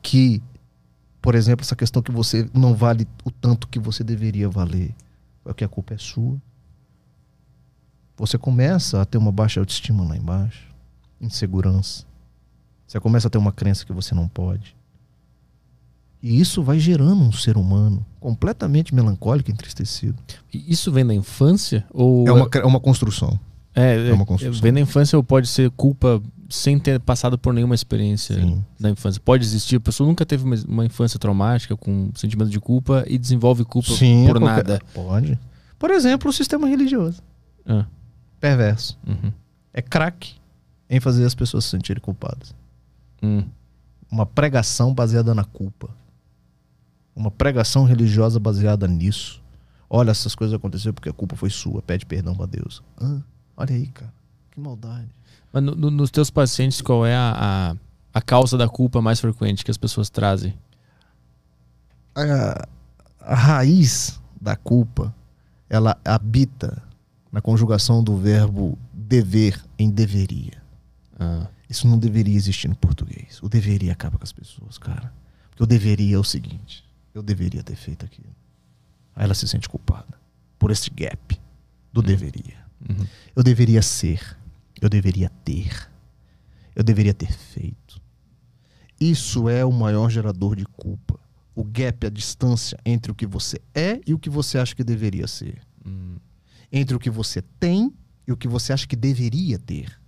que, 0.01 0.43
por 1.21 1.35
exemplo, 1.35 1.65
essa 1.65 1.77
questão 1.77 2.03
que 2.03 2.11
você 2.11 2.49
não 2.55 2.75
vale 2.75 3.07
o 3.25 3.31
tanto 3.31 3.69
que 3.69 3.79
você 3.79 4.03
deveria 4.03 4.49
valer, 4.49 4.95
porque 5.43 5.65
a 5.65 5.69
culpa 5.69 5.95
é 5.95 5.99
sua. 5.99 6.41
Você 8.19 8.37
começa 8.37 9.01
a 9.01 9.05
ter 9.05 9.17
uma 9.19 9.31
baixa 9.33 9.61
autoestima 9.61 10.05
lá 10.05 10.17
embaixo, 10.17 10.67
insegurança. 11.21 12.05
Você 12.87 12.99
começa 12.99 13.29
a 13.29 13.31
ter 13.31 13.39
uma 13.39 13.53
crença 13.53 13.85
que 13.87 13.93
você 13.93 14.15
não 14.15 14.27
pode. 14.29 14.75
E 16.23 16.41
isso 16.41 16.63
vai 16.63 16.79
gerando 16.81 17.23
um 17.23 17.31
ser 17.33 17.57
humano 17.57 18.05
completamente 18.19 18.93
melancólico 18.95 19.51
e 19.51 19.53
entristecido. 19.53 20.19
E 20.53 20.65
Isso 20.73 20.91
vem 20.91 21.07
da 21.07 21.15
infância? 21.15 21.87
Ou 21.91 22.27
É 22.27 22.33
uma, 22.33 22.49
é 22.53 22.65
uma 22.67 22.81
construção. 22.81 23.39
é, 23.75 24.09
é 24.09 24.13
uma 24.13 24.25
é, 24.25 24.27
construção. 24.27 24.61
vem 24.63 24.73
da 24.73 24.81
infância 24.81 25.17
ou 25.17 25.23
pode 25.23 25.47
ser 25.47 25.71
culpa 25.71 26.21
sem 26.51 26.77
ter 26.79 26.99
passado 26.99 27.39
por 27.39 27.53
nenhuma 27.55 27.75
experiência 27.75 28.35
Sim. 28.35 28.65
da 28.81 28.91
infância? 28.91 29.21
Pode 29.25 29.45
existir. 29.45 29.77
A 29.77 29.81
pessoa 29.81 30.09
nunca 30.09 30.27
teve 30.27 30.43
uma, 30.43 30.57
uma 30.67 30.85
infância 30.85 31.21
traumática 31.21 31.77
com 31.77 32.11
sentimento 32.17 32.51
de 32.51 32.59
culpa 32.59 33.05
e 33.07 33.17
desenvolve 33.17 33.65
culpa 33.65 33.93
Sim, 33.93 34.25
por 34.27 34.39
é 34.39 34.41
qualquer- 34.41 34.57
nada. 34.67 34.81
Pode. 34.93 35.39
Por 35.79 35.91
exemplo, 35.93 36.31
o 36.31 36.33
sistema 36.33 36.67
religioso. 36.67 37.23
Ah, 37.65 37.87
Perverso. 38.41 38.99
uhum. 39.07 39.33
É 39.73 39.83
crack. 39.83 40.37
em 40.91 41.01
fazer 41.01 41.25
as 41.25 41.35
pessoas 41.35 41.65
se 41.65 41.71
sentirem 41.71 42.01
culpadas. 42.01 42.55
Hum. 43.23 43.45
Uma 44.11 44.25
pregação 44.25 44.95
baseada 44.95 45.35
na 45.35 45.45
culpa. 45.45 45.91
Uma 47.15 47.31
pregação 47.31 47.85
religiosa 47.85 48.41
baseada 48.41 48.89
nisso. 48.89 49.43
Olha, 49.91 50.11
essas 50.11 50.35
coisas 50.35 50.55
aconteceram 50.57 50.95
porque 50.95 51.09
a 51.11 51.13
culpa 51.13 51.37
foi 51.37 51.51
sua. 51.51 51.83
Pede 51.83 52.07
perdão 52.07 52.35
pra 52.35 52.47
Deus. 52.47 52.83
Ah, 52.99 53.19
olha 53.57 53.75
aí, 53.75 53.87
cara. 53.89 54.13
Que 54.51 54.59
maldade. 54.61 55.09
Mas 55.53 55.63
no- 55.63 55.75
no- 55.75 55.91
nos 55.91 56.11
teus 56.11 56.31
pacientes, 56.31 56.81
qual 56.81 57.05
é 57.05 57.15
a, 57.15 57.35
a, 57.37 57.77
a 58.19 58.23
causa 58.23 58.57
da 58.57 58.69
culpa 58.69 59.03
mais 59.03 59.21
frequente 59.21 59.65
que 59.65 59.71
as 59.71 59.77
pessoas 59.79 60.09
trazem? 60.09 60.55
a, 62.15 62.67
a 63.21 63.35
raiz 63.35 64.21
da 64.41 64.57
culpa 64.57 65.15
ela 65.69 65.97
habita 66.05 66.83
na 67.39 67.43
conjugação 67.43 68.03
do 68.03 68.17
verbo 68.17 68.77
dever 68.93 69.65
em 69.79 69.89
deveria. 69.89 70.61
Ah, 71.17 71.47
Isso 71.71 71.87
não 71.87 71.97
deveria 71.97 72.35
existir 72.35 72.67
no 72.67 72.75
português. 72.75 73.41
O 73.41 73.49
deveria 73.49 73.93
acaba 73.93 74.19
com 74.19 74.25
as 74.25 74.33
pessoas, 74.33 74.77
cara. 74.77 75.15
Porque 75.49 75.63
o 75.63 75.67
deveria 75.67 76.17
é 76.17 76.19
o 76.19 76.25
seguinte: 76.25 76.85
eu 77.15 77.23
deveria 77.23 77.63
ter 77.63 77.77
feito 77.77 78.05
aquilo. 78.05 78.35
Aí 79.15 79.25
ela 79.25 79.35
se 79.35 79.47
sente 79.47 79.69
culpada 79.69 80.19
por 80.59 80.73
esse 80.73 80.91
gap 80.91 81.41
do 81.93 82.03
deveria. 82.03 82.57
uhum. 82.91 83.07
Eu 83.37 83.45
deveria 83.45 83.83
ser. 83.83 84.37
Eu 84.81 84.89
deveria 84.89 85.31
ter. 85.45 85.89
Eu 86.75 86.83
deveria 86.83 87.15
ter 87.15 87.31
feito. 87.33 88.01
Isso 89.01 89.49
é 89.49 89.65
o 89.65 89.71
maior 89.71 90.11
gerador 90.11 90.57
de 90.57 90.65
culpa. 90.65 91.21
O 91.55 91.63
gap, 91.63 92.05
a 92.05 92.11
distância 92.11 92.77
entre 92.85 93.13
o 93.13 93.15
que 93.15 93.27
você 93.27 93.61
é 93.73 94.01
e 94.05 94.13
o 94.13 94.19
que 94.19 94.29
você 94.29 94.59
acha 94.59 94.75
que 94.75 94.83
deveria 94.83 95.29
ser. 95.29 95.61
Hum. 95.87 96.17
Entre 96.71 96.95
o 96.97 96.99
que 97.01 97.11
você 97.11 97.43
tem 97.61 97.93
e 98.27 98.33
o 98.33 98.37
que 98.37 98.47
você 98.49 98.73
acha 98.73 98.87
que 98.87 98.97
deveria 98.97 99.59
ter. 99.59 99.99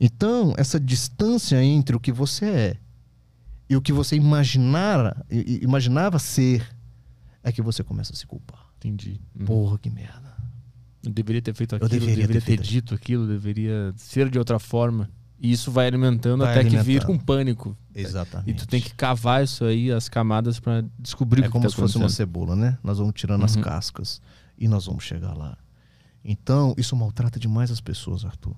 Então, 0.00 0.54
essa 0.56 0.78
distância 0.78 1.62
entre 1.62 1.96
o 1.96 2.00
que 2.00 2.12
você 2.12 2.46
é 2.46 2.76
e 3.68 3.76
o 3.76 3.80
que 3.82 3.92
você 3.92 4.14
imaginara, 4.16 5.24
imaginava 5.30 6.18
ser 6.18 6.66
é 7.42 7.50
que 7.50 7.62
você 7.62 7.82
começa 7.82 8.12
a 8.12 8.16
se 8.16 8.26
culpar. 8.26 8.66
Entendi. 8.78 9.20
Uhum. 9.38 9.46
Porra, 9.46 9.78
que 9.78 9.88
merda. 9.90 10.34
Eu 11.04 11.12
deveria 11.12 11.40
ter 11.40 11.54
feito 11.54 11.74
Eu 11.74 11.76
aquilo, 11.76 11.90
deveria 12.00 12.26
deveria, 12.26 12.42
ter 12.42 12.56
ter, 12.58 12.62
dito 12.62 12.94
aquilo, 12.94 13.26
deveria 13.26 13.92
ser 13.96 14.28
de 14.28 14.38
outra 14.38 14.58
forma. 14.58 15.08
E 15.38 15.52
isso 15.52 15.70
vai 15.70 15.86
alimentando 15.86 16.42
Vai 16.44 16.52
até 16.52 16.64
que 16.64 16.70
vira 16.70 17.04
alimentando. 17.04 17.10
um 17.12 17.18
pânico. 17.18 17.76
Exatamente. 17.94 18.50
E 18.50 18.54
tu 18.54 18.66
tem 18.66 18.80
que 18.80 18.94
cavar 18.94 19.44
isso 19.44 19.64
aí, 19.64 19.90
as 19.92 20.08
camadas, 20.08 20.58
pra 20.58 20.82
descobrir 20.98 21.42
É 21.42 21.44
o 21.44 21.46
que 21.46 21.52
como 21.52 21.64
tá 21.64 21.70
se 21.70 21.76
fosse 21.76 21.96
uma 21.96 22.08
cebola, 22.08 22.56
né? 22.56 22.78
Nós 22.82 22.98
vamos 22.98 23.12
tirando 23.14 23.44
as 23.44 23.54
Uhum. 23.56 23.62
cascas 23.62 24.20
e 24.58 24.68
nós 24.68 24.86
vamos 24.86 25.04
chegar 25.04 25.34
lá. 25.34 25.56
Então, 26.24 26.74
isso 26.76 26.96
maltrata 26.96 27.38
demais 27.38 27.70
as 27.70 27.80
pessoas, 27.80 28.24
Arthur. 28.24 28.56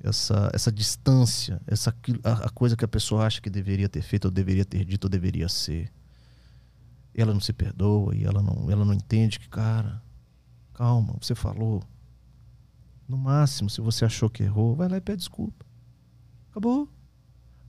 Essa, 0.00 0.50
essa 0.52 0.70
distância, 0.70 1.60
essa, 1.66 1.94
a, 2.22 2.32
a 2.46 2.50
coisa 2.50 2.76
que 2.76 2.84
a 2.84 2.88
pessoa 2.88 3.26
acha 3.26 3.40
que 3.40 3.50
deveria 3.50 3.88
ter 3.88 4.02
feito, 4.02 4.26
ou 4.26 4.30
deveria 4.30 4.64
ter 4.64 4.84
dito, 4.84 5.04
ou 5.04 5.10
deveria 5.10 5.48
ser. 5.48 5.92
Ela 7.14 7.32
não 7.32 7.40
se 7.40 7.52
perdoa, 7.52 8.14
e 8.14 8.24
ela 8.24 8.42
não, 8.42 8.70
ela 8.70 8.84
não 8.84 8.94
entende 8.94 9.40
que, 9.40 9.48
cara, 9.48 10.02
calma, 10.72 11.16
você 11.20 11.34
falou. 11.34 11.82
No 13.08 13.16
máximo, 13.16 13.68
se 13.68 13.80
você 13.80 14.04
achou 14.04 14.30
que 14.30 14.42
errou, 14.42 14.74
vai 14.74 14.88
lá 14.88 14.96
e 14.96 15.00
pede 15.00 15.18
desculpa. 15.18 15.64
Acabou. 16.50 16.88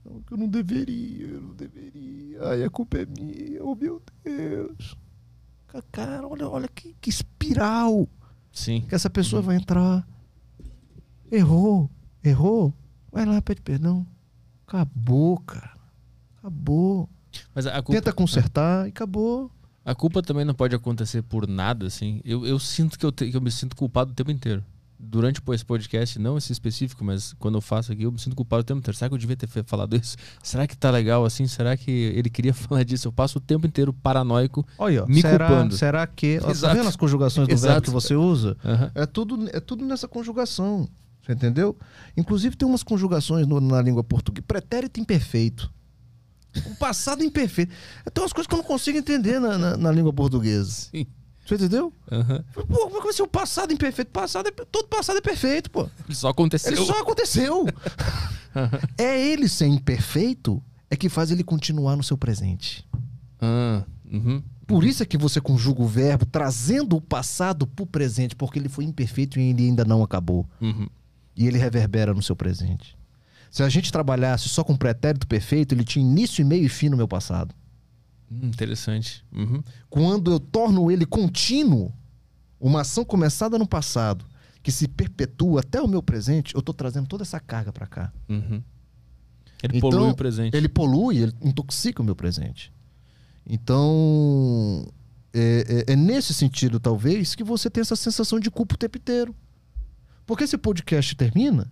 Não, 0.04 0.22
eu 0.30 0.36
não 0.36 0.48
deveria, 0.48 1.26
eu 1.26 1.40
não 1.40 1.54
deveria. 1.54 2.42
Ai, 2.44 2.62
a 2.62 2.70
culpa 2.70 2.98
é 2.98 3.06
minha, 3.06 3.64
oh 3.64 3.74
meu 3.74 4.00
Deus. 4.22 4.96
Ca- 5.82 6.06
Cara, 6.06 6.26
olha, 6.26 6.48
olha 6.48 6.68
que, 6.68 6.94
que 7.00 7.10
espiral 7.10 8.08
Sim. 8.52 8.82
que 8.88 8.94
essa 8.94 9.10
pessoa 9.10 9.42
vai 9.42 9.56
entrar. 9.56 10.06
Errou, 11.30 11.90
errou. 12.22 12.72
Vai 13.10 13.24
lá, 13.24 13.40
pede 13.42 13.60
perdão. 13.62 14.06
Acabou, 14.66 15.38
cara. 15.40 15.74
Acabou. 16.38 17.08
Mas 17.54 17.66
a 17.66 17.82
culpa, 17.82 17.92
Tenta 18.00 18.12
consertar 18.12 18.86
e 18.86 18.90
acabou. 18.90 19.50
a 19.84 19.94
culpa 19.94 20.22
também 20.22 20.44
não 20.44 20.54
pode 20.54 20.74
acontecer 20.74 21.22
por 21.22 21.46
nada, 21.48 21.86
assim. 21.86 22.20
Eu, 22.24 22.46
eu 22.46 22.58
sinto 22.58 22.98
que 22.98 23.04
eu, 23.04 23.12
te- 23.12 23.30
que 23.30 23.36
eu 23.36 23.40
me 23.40 23.50
sinto 23.50 23.76
culpado 23.76 24.12
o 24.12 24.14
tempo 24.14 24.30
inteiro. 24.30 24.64
Durante 24.98 25.42
esse 25.52 25.64
podcast, 25.64 26.18
não 26.18 26.38
esse 26.38 26.50
específico, 26.52 27.04
mas 27.04 27.34
quando 27.38 27.56
eu 27.56 27.60
faço 27.60 27.92
aqui, 27.92 28.04
eu 28.04 28.12
me 28.12 28.18
sinto 28.18 28.34
culpado 28.34 28.62
o 28.62 28.64
tempo 28.64 28.78
inteiro. 28.78 28.96
Será 28.96 29.08
que 29.10 29.14
eu 29.14 29.18
devia 29.18 29.36
ter 29.36 29.46
falado 29.64 29.94
isso? 29.94 30.16
Será 30.42 30.66
que 30.66 30.74
tá 30.76 30.90
legal 30.90 31.24
assim? 31.24 31.46
Será 31.46 31.76
que 31.76 31.90
ele 31.90 32.30
queria 32.30 32.52
falar 32.54 32.82
disso? 32.82 33.06
Eu 33.08 33.12
passo 33.12 33.36
o 33.38 33.40
tempo 33.40 33.66
inteiro 33.66 33.92
paranoico. 33.92 34.66
Olha, 34.78 35.04
Me 35.06 35.20
será, 35.20 35.46
culpando. 35.46 35.76
será 35.76 36.06
que. 36.06 36.38
Ó, 36.42 36.52
tá 36.54 36.72
vendo 36.72 36.88
as 36.88 36.96
conjugações 36.96 37.46
do 37.46 37.50
verbo 37.50 37.66
Exato. 37.66 37.82
que 37.82 37.90
você 37.90 38.14
usa? 38.14 38.56
Aham. 38.64 38.90
É 38.94 39.04
tudo, 39.04 39.48
é 39.52 39.60
tudo 39.60 39.84
nessa 39.84 40.08
conjugação. 40.08 40.88
Você 41.22 41.32
entendeu? 41.32 41.76
Inclusive 42.16 42.56
tem 42.56 42.66
umas 42.66 42.82
conjugações 42.82 43.46
no- 43.46 43.60
na 43.60 43.82
língua 43.82 44.02
portuguesa. 44.02 44.44
Pretérito 44.46 44.98
imperfeito. 45.00 45.70
O 46.64 46.74
passado 46.76 47.22
imperfeito. 47.22 47.70
Tem 48.14 48.22
umas 48.24 48.32
coisas 48.32 48.46
que 48.46 48.54
eu 48.54 48.58
não 48.58 48.64
consigo 48.64 48.96
entender 48.96 49.38
na, 49.38 49.58
na- 49.58 49.76
na 49.76 49.92
língua 49.92 50.12
portuguesa. 50.12 50.88
Sim. 50.90 51.04
Você 51.46 51.54
entendeu? 51.54 51.92
Aham. 52.10 52.44
Pô, 52.52 52.64
como 52.66 52.96
é 52.96 52.98
que 52.98 53.04
vai 53.04 53.12
ser 53.12 53.22
o 53.22 53.28
passado 53.28 53.72
imperfeito? 53.72 54.10
Passado 54.10 54.48
é, 54.48 54.50
todo 54.50 54.88
passado 54.88 55.18
é 55.18 55.20
perfeito, 55.20 55.70
pô. 55.70 55.88
Ele 56.04 56.14
só 56.14 56.28
aconteceu. 56.28 56.72
Ele 56.72 56.84
só 56.84 57.00
aconteceu. 57.00 57.66
é 58.98 59.20
ele 59.20 59.48
ser 59.48 59.66
imperfeito 59.66 60.62
é 60.90 60.96
que 60.96 61.08
faz 61.08 61.30
ele 61.30 61.44
continuar 61.44 61.96
no 61.96 62.02
seu 62.02 62.18
presente. 62.18 62.84
Ah, 63.40 63.84
uhum. 64.10 64.42
Por 64.66 64.82
isso 64.82 65.02
é 65.02 65.06
que 65.06 65.16
você 65.16 65.40
conjuga 65.40 65.82
o 65.82 65.86
verbo 65.86 66.26
trazendo 66.26 66.96
o 66.96 67.00
passado 67.00 67.66
pro 67.66 67.86
presente, 67.86 68.34
porque 68.34 68.58
ele 68.58 68.68
foi 68.68 68.84
imperfeito 68.84 69.38
e 69.38 69.50
ele 69.50 69.66
ainda 69.66 69.84
não 69.84 70.02
acabou. 70.02 70.44
Uhum. 70.60 70.88
E 71.36 71.46
ele 71.46 71.58
reverbera 71.58 72.12
no 72.12 72.22
seu 72.22 72.34
presente. 72.34 72.96
Se 73.50 73.62
a 73.62 73.68
gente 73.68 73.92
trabalhasse 73.92 74.48
só 74.48 74.64
com 74.64 74.76
pretérito 74.76 75.26
perfeito, 75.26 75.74
ele 75.74 75.84
tinha 75.84 76.04
início, 76.04 76.44
meio 76.44 76.64
e 76.64 76.68
fim 76.68 76.88
no 76.88 76.96
meu 76.96 77.06
passado. 77.06 77.54
Hum, 78.30 78.46
interessante. 78.48 79.24
Uhum. 79.32 79.62
Quando 79.88 80.30
eu 80.32 80.40
torno 80.40 80.90
ele 80.90 81.06
contínuo, 81.06 81.92
uma 82.60 82.80
ação 82.80 83.04
começada 83.04 83.58
no 83.58 83.66
passado, 83.66 84.24
que 84.62 84.72
se 84.72 84.88
perpetua 84.88 85.60
até 85.60 85.80
o 85.80 85.86
meu 85.86 86.02
presente, 86.02 86.54
eu 86.54 86.58
estou 86.60 86.74
trazendo 86.74 87.06
toda 87.06 87.22
essa 87.22 87.38
carga 87.38 87.72
para 87.72 87.86
cá. 87.86 88.12
Uhum. 88.28 88.62
Ele 89.62 89.78
Então, 89.78 89.90
polui 89.90 90.10
o 90.10 90.14
presente. 90.14 90.56
Ele 90.56 90.68
polui, 90.68 91.18
ele 91.18 91.32
intoxica 91.40 92.02
o 92.02 92.04
meu 92.04 92.16
presente. 92.16 92.72
Então, 93.48 94.86
é, 95.32 95.84
é- 95.88 95.92
é 95.92 95.96
nesse 95.96 96.34
sentido, 96.34 96.78
talvez, 96.80 97.34
que 97.34 97.44
você 97.44 97.70
tem 97.70 97.80
essa 97.80 97.96
sensação 97.96 98.40
de 98.40 98.50
culpa 98.50 98.74
o 98.74 98.78
tempo 98.78 98.98
inteiro. 98.98 99.34
Porque 100.26 100.44
esse 100.44 100.58
podcast 100.58 101.14
termina, 101.14 101.70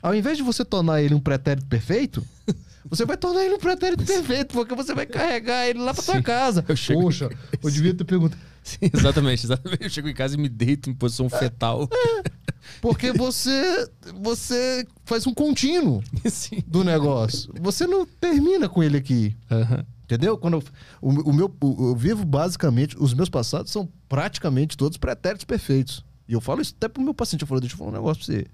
ao 0.00 0.14
invés 0.14 0.36
de 0.36 0.42
você 0.42 0.64
tornar 0.64 1.02
ele 1.02 1.14
um 1.14 1.20
pretérito 1.20 1.66
perfeito, 1.66 2.24
você 2.88 3.04
vai 3.04 3.16
tornar 3.16 3.44
ele 3.44 3.54
um 3.54 3.58
pretérito 3.58 4.04
perfeito, 4.04 4.52
porque 4.52 4.74
você 4.74 4.94
vai 4.94 5.06
carregar 5.06 5.66
ele 5.68 5.78
lá 5.80 5.92
pra 5.94 6.02
sua 6.02 6.20
casa. 6.22 6.64
Eu 6.68 6.76
chego- 6.76 7.02
Poxa, 7.02 7.30
eu 7.62 7.70
devia 7.70 7.94
ter 7.94 8.04
perguntado. 8.04 8.40
Sim, 8.62 8.78
exatamente, 8.92 9.44
exatamente. 9.44 9.82
Eu 9.82 9.90
chego 9.90 10.08
em 10.08 10.14
casa 10.14 10.34
e 10.36 10.38
me 10.38 10.48
deito 10.48 10.88
em 10.90 10.94
posição 10.94 11.28
fetal. 11.28 11.88
Porque 12.80 13.12
você, 13.12 13.88
você 14.20 14.86
faz 15.04 15.26
um 15.26 15.34
contínuo 15.34 16.02
Sim. 16.30 16.62
do 16.66 16.84
negócio. 16.84 17.52
Você 17.60 17.86
não 17.86 18.06
termina 18.06 18.68
com 18.68 18.82
ele 18.82 18.96
aqui. 18.96 19.36
Aham. 19.50 19.84
Entendeu? 20.04 20.36
Quando 20.36 20.54
eu, 20.54 20.62
o, 21.00 21.30
o 21.30 21.32
meu, 21.32 21.54
eu 21.62 21.96
vivo 21.96 22.24
basicamente, 22.24 22.96
os 22.98 23.14
meus 23.14 23.28
passados 23.28 23.72
são 23.72 23.88
praticamente 24.08 24.76
todos 24.76 24.98
pretéritos 24.98 25.44
perfeitos. 25.44 26.04
E 26.28 26.34
eu 26.34 26.40
falo 26.40 26.60
isso 26.60 26.74
até 26.76 26.86
pro 26.88 27.02
meu 27.02 27.14
paciente. 27.14 27.42
Eu 27.42 27.48
falo, 27.48 27.60
deixa 27.60 27.74
eu 27.74 27.78
falar 27.78 27.90
um 27.90 27.94
negócio 27.94 28.24
pra 28.24 28.34
você. 28.34 28.46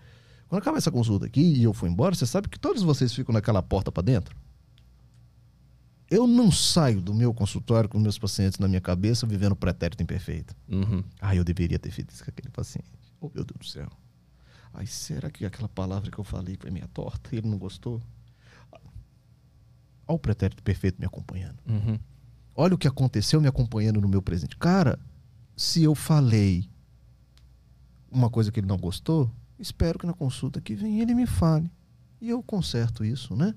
Quando 0.48 0.62
acabar 0.62 0.78
essa 0.78 0.90
consulta 0.90 1.26
aqui 1.26 1.40
e 1.40 1.62
eu 1.62 1.74
for 1.74 1.88
embora, 1.88 2.14
você 2.14 2.26
sabe 2.26 2.48
que 2.48 2.58
todos 2.58 2.82
vocês 2.82 3.12
ficam 3.12 3.32
naquela 3.32 3.62
porta 3.62 3.92
pra 3.92 4.02
dentro? 4.02 4.36
Eu 6.10 6.26
não 6.26 6.50
saio 6.50 7.02
do 7.02 7.12
meu 7.12 7.34
consultório 7.34 7.88
com 7.88 7.98
meus 7.98 8.18
pacientes 8.18 8.58
na 8.58 8.66
minha 8.66 8.80
cabeça 8.80 9.26
vivendo 9.26 9.54
pretérito 9.54 10.02
imperfeito. 10.02 10.56
Uhum. 10.66 11.04
Ah, 11.20 11.36
eu 11.36 11.44
deveria 11.44 11.78
ter 11.78 11.90
feito 11.90 12.10
isso 12.10 12.24
com 12.24 12.30
aquele 12.30 12.48
paciente. 12.48 12.88
Oh, 13.20 13.30
meu 13.34 13.44
Deus 13.44 13.58
do 13.58 13.66
céu. 13.66 13.88
Ai, 14.72 14.86
será 14.86 15.30
que 15.30 15.44
aquela 15.44 15.68
palavra 15.68 16.10
que 16.10 16.18
eu 16.18 16.24
falei 16.24 16.56
foi 16.58 16.70
meia 16.70 16.88
torta 16.94 17.34
e 17.34 17.38
ele 17.38 17.48
não 17.48 17.58
gostou? 17.58 18.00
Olha 18.72 20.16
o 20.16 20.18
pretérito 20.18 20.62
perfeito 20.62 20.98
me 20.98 21.04
acompanhando. 21.04 21.58
Uhum. 21.68 21.98
Olha 22.56 22.74
o 22.74 22.78
que 22.78 22.88
aconteceu 22.88 23.38
me 23.40 23.48
acompanhando 23.48 24.00
no 24.00 24.08
meu 24.08 24.22
presente. 24.22 24.56
Cara, 24.56 24.98
se 25.54 25.82
eu 25.82 25.94
falei 25.94 26.70
uma 28.10 28.30
coisa 28.30 28.50
que 28.50 28.60
ele 28.60 28.66
não 28.66 28.78
gostou, 28.78 29.30
espero 29.59 29.98
que 29.98 30.06
na 30.06 30.12
consulta 30.12 30.60
que 30.60 30.74
vem 30.74 31.01
ele 31.01 31.14
me 31.14 31.26
fale. 31.26 31.70
E 32.20 32.28
eu 32.30 32.43
conserto 32.43 33.05
isso, 33.05 33.35
né? 33.36 33.55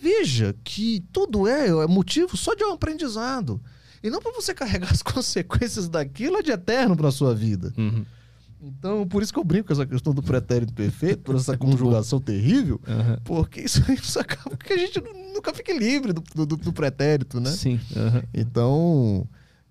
Veja 0.00 0.54
que 0.64 1.04
tudo 1.12 1.46
é, 1.46 1.68
é 1.68 1.86
motivo 1.86 2.36
só 2.36 2.54
de 2.54 2.64
um 2.64 2.72
aprendizado. 2.72 3.60
E 4.02 4.10
não 4.10 4.20
para 4.20 4.32
você 4.32 4.54
carregar 4.54 4.90
as 4.90 5.02
consequências 5.02 5.88
daquilo 5.88 6.38
é 6.38 6.42
de 6.42 6.50
eterno 6.50 6.96
para 6.96 7.10
sua 7.10 7.34
vida. 7.34 7.72
Uhum. 7.76 8.04
Então, 8.64 9.06
por 9.08 9.22
isso 9.22 9.32
que 9.32 9.38
eu 9.40 9.44
brinco 9.44 9.66
com 9.66 9.72
essa 9.72 9.84
questão 9.84 10.14
do 10.14 10.22
pretérito 10.22 10.72
perfeito, 10.72 11.22
por 11.22 11.34
essa 11.34 11.56
conjugação 11.58 12.20
terrível, 12.20 12.80
Aham. 12.86 13.18
porque 13.24 13.60
isso, 13.60 13.82
isso 13.92 14.18
acaba 14.20 14.56
que 14.56 14.72
a 14.72 14.76
gente 14.76 15.00
nu- 15.00 15.34
nunca 15.34 15.52
fique 15.52 15.72
livre 15.76 16.12
do, 16.12 16.22
do, 16.46 16.56
do 16.56 16.72
pretérito, 16.72 17.40
né? 17.40 17.50
Sim. 17.50 17.80
aham. 17.96 18.22
Então, 18.32 19.26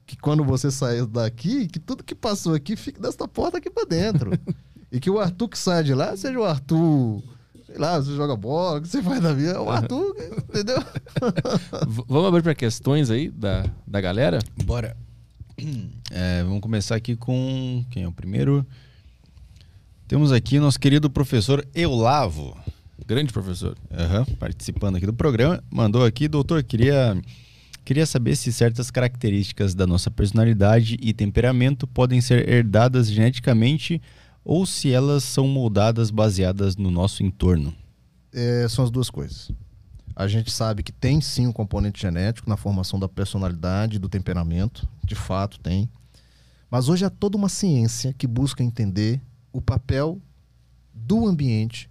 que 0.05 0.17
quando 0.17 0.43
você 0.43 0.69
sair 0.69 1.05
daqui, 1.05 1.67
que 1.67 1.79
tudo 1.79 2.03
que 2.03 2.13
passou 2.13 2.53
aqui 2.53 2.75
fique 2.75 2.99
desta 2.99 3.25
porta 3.29 3.59
aqui 3.59 3.69
pra 3.69 3.85
dentro. 3.85 4.31
E 4.91 4.99
que 4.99 5.09
o 5.09 5.19
Arthur 5.19 5.47
que 5.47 5.57
sai 5.57 5.84
de 5.84 5.93
lá 5.93 6.15
seja 6.18 6.38
o 6.38 6.43
Arthur. 6.43 7.23
Sei 7.65 7.77
lá, 7.77 7.97
você 7.97 8.13
joga 8.15 8.35
bola, 8.35 8.80
o 8.80 8.81
que 8.81 8.89
você 8.89 9.01
faz 9.01 9.22
da 9.22 9.34
vida. 9.34 9.61
O 9.61 9.69
Arthur, 9.69 10.15
entendeu? 10.49 10.84
Vamos 12.07 12.27
abrir 12.27 12.43
para 12.43 12.53
questões 12.53 13.09
aí 13.09 13.30
da, 13.30 13.65
da 13.88 14.01
galera? 14.01 14.39
Bora. 14.65 14.97
É, 16.11 16.43
vamos 16.43 16.59
começar 16.59 16.95
aqui 16.95 17.15
com. 17.15 17.85
Quem 17.89 18.03
é 18.03 18.07
o 18.07 18.11
primeiro? 18.11 18.65
Temos 20.07 20.34
aqui 20.34 20.59
nosso 20.59 20.77
querido 20.77 21.09
professor 21.09 21.65
Eulavo. 21.73 22.57
Grande 23.07 23.31
professor. 23.31 23.77
Aham, 23.89 24.26
participando 24.38 24.97
aqui 24.97 25.05
do 25.05 25.13
programa, 25.13 25.63
mandou 25.69 26.03
aqui, 26.03 26.27
doutor, 26.27 26.63
queria, 26.63 27.18
queria 27.85 28.05
saber 28.05 28.35
se 28.35 28.51
certas 28.51 28.91
características 28.91 29.73
da 29.73 29.88
nossa 29.88 30.11
personalidade 30.11 30.97
e 31.01 31.13
temperamento 31.13 31.88
podem 31.88 32.19
ser 32.19 32.47
herdadas 32.49 33.09
geneticamente 33.09 34.01
ou 34.43 34.65
se 34.65 34.91
elas 34.91 35.23
são 35.23 35.47
moldadas 35.47 36.09
baseadas 36.09 36.76
no 36.76 36.89
nosso 36.89 37.23
entorno. 37.23 37.73
É, 38.34 38.68
são 38.68 38.84
as 38.84 38.91
duas 38.91 39.09
coisas. 39.09 39.51
A 40.15 40.27
gente 40.27 40.51
sabe 40.51 40.84
que 40.84 40.91
tem 40.91 41.22
sim 41.22 41.47
um 41.47 41.53
componente 41.53 42.01
genético 42.01 42.49
na 42.49 42.57
formação 42.57 42.99
da 42.99 43.07
personalidade, 43.07 43.99
do 43.99 44.09
temperamento, 44.09 44.88
de 45.03 45.15
fato 45.15 45.59
tem. 45.59 45.89
Mas 46.69 46.89
hoje 46.89 47.05
há 47.05 47.09
toda 47.09 47.38
uma 47.38 47.49
ciência 47.49 48.13
que 48.13 48.27
busca 48.27 48.63
entender 48.63 49.22
o 49.51 49.61
papel 49.61 50.22
do 50.93 51.27
ambiente 51.27 51.89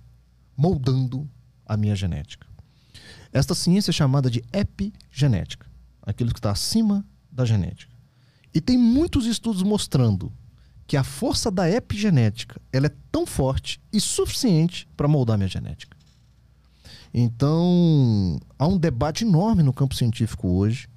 moldando 0.57 1.29
a 1.65 1.77
minha 1.77 1.97
genética. 1.97 2.47
Esta 3.33 3.55
ciência 3.55 3.91
é 3.91 3.95
chamada 3.95 4.31
de 4.31 4.45
epigenética, 4.53 5.67
aquilo 6.03 6.33
que 6.33 6.39
está 6.39 6.51
acima 6.51 7.05
da 7.31 7.45
genética. 7.45 7.93
E 8.53 8.61
tem 8.61 8.77
muitos 8.77 9.27
estudos 9.27 9.63
mostrando 9.63 10.33
que 10.91 10.97
a 10.97 11.05
força 11.05 11.53
da 11.53 11.71
epigenética 11.71 12.61
ela 12.73 12.87
é 12.87 12.93
tão 13.13 13.25
forte 13.25 13.81
e 13.93 14.01
suficiente 14.01 14.89
para 14.97 15.07
moldar 15.07 15.39
minha 15.39 15.47
genética. 15.47 15.97
Então, 17.15 18.41
há 18.59 18.67
um 18.67 18.77
debate 18.77 19.23
enorme 19.25 19.63
no 19.63 19.73
campo 19.73 19.95
científico 19.95 20.49
hoje, 20.49 20.89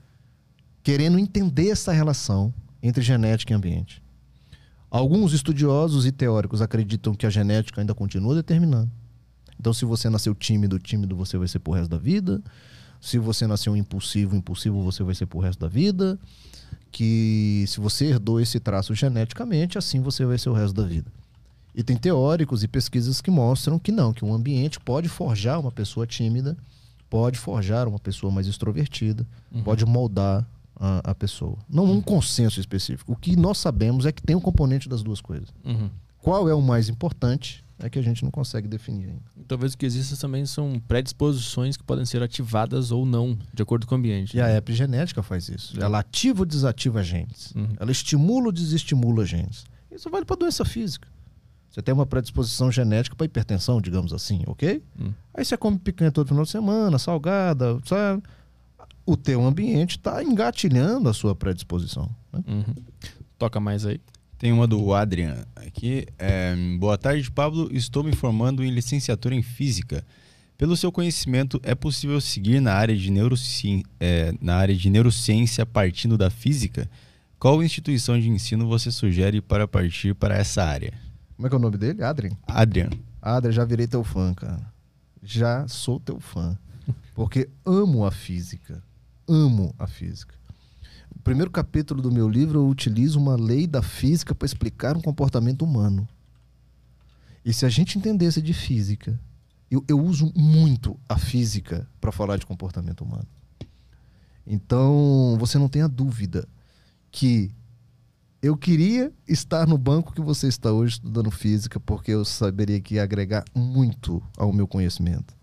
querendo 0.82 1.20
entender 1.20 1.70
essa 1.70 1.92
relação 1.92 2.52
entre 2.82 3.04
genética 3.04 3.54
e 3.54 3.56
ambiente. 3.56 4.02
Alguns 4.90 5.32
estudiosos 5.32 6.08
e 6.08 6.12
teóricos 6.12 6.60
acreditam 6.60 7.14
que 7.14 7.28
a 7.28 7.30
genética 7.30 7.80
ainda 7.80 7.94
continua 7.94 8.34
determinando. 8.34 8.92
Então, 9.60 9.72
se 9.74 9.86
você 9.86 10.10
nasceu 10.10 10.34
tímido, 10.34 10.80
tímido 10.80 11.16
você 11.16 11.38
vai 11.38 11.48
ser 11.48 11.60
pro 11.60 11.72
resto 11.72 11.92
da 11.92 12.00
vida. 12.00 12.42
Se 13.00 13.20
você 13.20 13.46
nasceu 13.46 13.78
impulsivo, 13.78 14.36
impulsivo 14.36 14.82
você 14.82 15.04
vai 15.04 15.14
ser 15.14 15.28
pro 15.28 15.38
resto 15.38 15.60
da 15.60 15.68
vida. 15.68 16.20
Que 16.94 17.66
se 17.68 17.82
você 17.82 18.06
herdou 18.06 18.40
esse 18.40 18.60
traço 18.60 18.96
geneticamente, 18.96 19.78
assim 19.78 20.00
você 20.00 20.26
vai 20.26 20.38
ser 20.38 20.50
o 20.50 20.54
resto 20.54 20.76
da 20.76 20.88
vida. 20.88 21.12
E 21.76 21.84
tem 21.84 21.98
teóricos 21.98 22.64
e 22.64 22.68
pesquisas 22.68 23.20
que 23.20 23.32
mostram 23.32 23.80
que 23.80 23.92
não, 23.92 24.14
que 24.14 24.24
um 24.24 24.34
ambiente 24.34 24.80
pode 24.80 25.10
forjar 25.10 25.60
uma 25.60 25.72
pessoa 25.72 26.06
tímida, 26.06 26.56
pode 27.10 27.38
forjar 27.40 27.88
uma 27.88 27.98
pessoa 27.98 28.32
mais 28.32 28.48
extrovertida, 28.48 29.26
pode 29.64 29.84
moldar 29.86 30.48
a, 30.76 31.12
a 31.12 31.16
pessoa. 31.16 31.58
Não 31.68 31.86
um 31.86 32.02
consenso 32.02 32.60
específico. 32.60 33.12
O 33.12 33.16
que 33.16 33.36
nós 33.36 33.58
sabemos 33.58 34.06
é 34.06 34.12
que 34.12 34.22
tem 34.22 34.36
um 34.36 34.40
componente 34.40 34.88
das 34.88 35.02
duas 35.02 35.20
coisas. 35.20 35.50
Uhum. 35.66 35.90
Qual 36.22 36.48
é 36.48 36.54
o 36.54 36.62
mais 36.62 36.90
importante 36.90 37.63
é 37.80 37.90
que 37.90 38.00
a 38.00 38.02
gente 38.02 38.24
não 38.24 38.32
consegue 38.32 38.68
definir 38.68 39.10
ainda. 39.10 39.22
Talvez 39.48 39.74
o 39.74 39.78
que 39.78 39.86
exista 39.86 40.16
também 40.16 40.46
são 40.46 40.80
predisposições 40.88 41.76
que 41.76 41.84
podem 41.84 42.06
ser 42.06 42.22
ativadas 42.24 42.92
ou 42.92 43.06
não, 43.06 43.38
de 43.54 43.62
acordo 43.62 43.86
com 43.86 43.96
o 43.96 43.98
ambiente. 43.98 44.38
E 44.38 44.42
a 44.42 44.56
epigenética 44.56 45.22
faz 45.22 45.50
isso. 45.50 45.80
Ela 45.82 46.00
ativa 46.00 46.42
ou 46.42 46.46
desativa 46.46 47.04
genes. 47.04 47.52
Uhum. 47.56 47.74
Ela 47.80 47.92
estimula 47.92 48.48
ou 48.48 48.52
desestimula 48.52 49.26
genes. 49.26 49.66
Isso 49.92 50.10
vale 50.10 50.26
para 50.26 50.36
doença 50.36 50.64
física. 50.64 51.08
Você 51.70 51.82
tem 51.82 51.94
uma 51.94 52.06
predisposição 52.06 52.72
genética 52.72 53.16
para 53.16 53.26
hipertensão, 53.26 53.82
digamos 53.82 54.14
assim, 54.14 54.44
ok? 54.46 54.84
Hum. 55.00 55.12
Aí 55.34 55.44
você 55.44 55.58
come 55.58 55.80
picanha 55.80 56.12
todo 56.12 56.28
final 56.28 56.44
de 56.44 56.52
semana, 56.52 57.00
salgada, 57.00 57.80
sabe? 57.86 58.22
O 59.06 59.18
teu 59.18 59.44
ambiente 59.44 59.98
está 59.98 60.24
engatilhando 60.24 61.10
a 61.10 61.14
sua 61.14 61.36
predisposição. 61.36 62.10
né? 62.32 62.44
Uhum. 62.48 62.76
Toca 63.40 63.60
mais 63.60 63.86
aí. 63.88 64.00
Tem 64.44 64.52
uma 64.52 64.68
do 64.68 64.94
Adrian 64.94 65.46
aqui. 65.56 66.06
É, 66.20 66.54
Boa 66.78 66.98
tarde, 66.98 67.32
Pablo. 67.32 67.70
Estou 67.72 68.04
me 68.04 68.14
formando 68.14 68.62
em 68.62 68.72
licenciatura 68.72 69.34
em 69.34 69.42
Física. 69.42 70.06
Pelo 70.58 70.76
seu 70.76 70.92
conhecimento, 70.92 71.62
é 71.64 71.74
possível 71.74 72.20
seguir 72.20 72.60
na 72.60 72.74
área 72.74 72.94
de, 72.94 73.10
neuroci... 73.10 73.86
é, 74.02 74.34
na 74.42 74.58
área 74.58 74.76
de 74.76 74.90
neurociência 74.90 75.66
partindo 75.66 76.18
da 76.18 76.30
física? 76.30 76.90
Qual 77.40 77.64
instituição 77.64 78.20
de 78.20 78.30
ensino 78.30 78.68
você 78.68 78.92
sugere 78.92 79.40
para 79.40 79.66
partir 79.66 80.14
para 80.14 80.36
essa 80.36 80.62
área? 80.62 80.92
Como 81.38 81.48
é 81.48 81.50
que 81.50 81.56
é 81.56 81.58
o 81.58 81.62
nome 81.62 81.78
dele? 81.78 82.04
Adrien? 82.04 82.38
Adrian. 82.46 82.90
Adrien, 83.22 83.54
já 83.54 83.64
virei 83.64 83.88
teu 83.88 84.04
fã, 84.04 84.34
cara. 84.34 84.60
Já 85.24 85.66
sou 85.70 86.02
teu 86.02 86.20
fã. 86.20 86.60
Porque 87.16 87.48
amo 87.66 88.06
a 88.06 88.12
física. 88.12 88.84
Amo 89.26 89.74
a 89.80 89.88
física. 89.88 90.36
Primeiro 91.24 91.50
capítulo 91.50 92.02
do 92.02 92.12
meu 92.12 92.28
livro, 92.28 92.60
eu 92.60 92.68
utilizo 92.68 93.18
uma 93.18 93.38
lei 93.38 93.66
da 93.66 93.82
física 93.82 94.36
para 94.36 94.46
explicar 94.46 94.98
um 94.98 95.02
comportamento 95.02 95.64
humano. 95.64 96.06
E 97.46 97.54
se 97.54 97.66
a 97.66 97.70
gente 97.70 97.98
entendesse 97.98 98.42
de 98.42 98.54
física, 98.54 99.18
eu, 99.72 99.84
eu 99.88 99.98
uso 100.00 100.34
muito 100.36 101.00
a 101.08 101.18
física 101.18 101.88
para 102.02 102.12
falar 102.12 102.38
de 102.38 102.46
comportamento 102.46 103.06
humano. 103.06 103.28
Então, 104.46 105.38
você 105.40 105.58
não 105.58 105.70
tenha 105.70 105.88
dúvida 105.88 106.46
que 107.10 107.52
eu 108.42 108.58
queria 108.58 109.10
estar 109.26 109.66
no 109.66 109.78
banco 109.78 110.14
que 110.14 110.20
você 110.20 110.50
está 110.50 110.74
hoje 110.74 110.96
estudando 110.96 111.32
física, 111.32 111.80
porque 111.80 112.12
eu 112.12 112.26
saberia 112.26 112.82
que 112.82 112.96
ia 112.96 113.04
agregar 113.04 113.46
muito 113.56 114.22
ao 114.38 114.52
meu 114.52 114.68
conhecimento. 114.68 115.34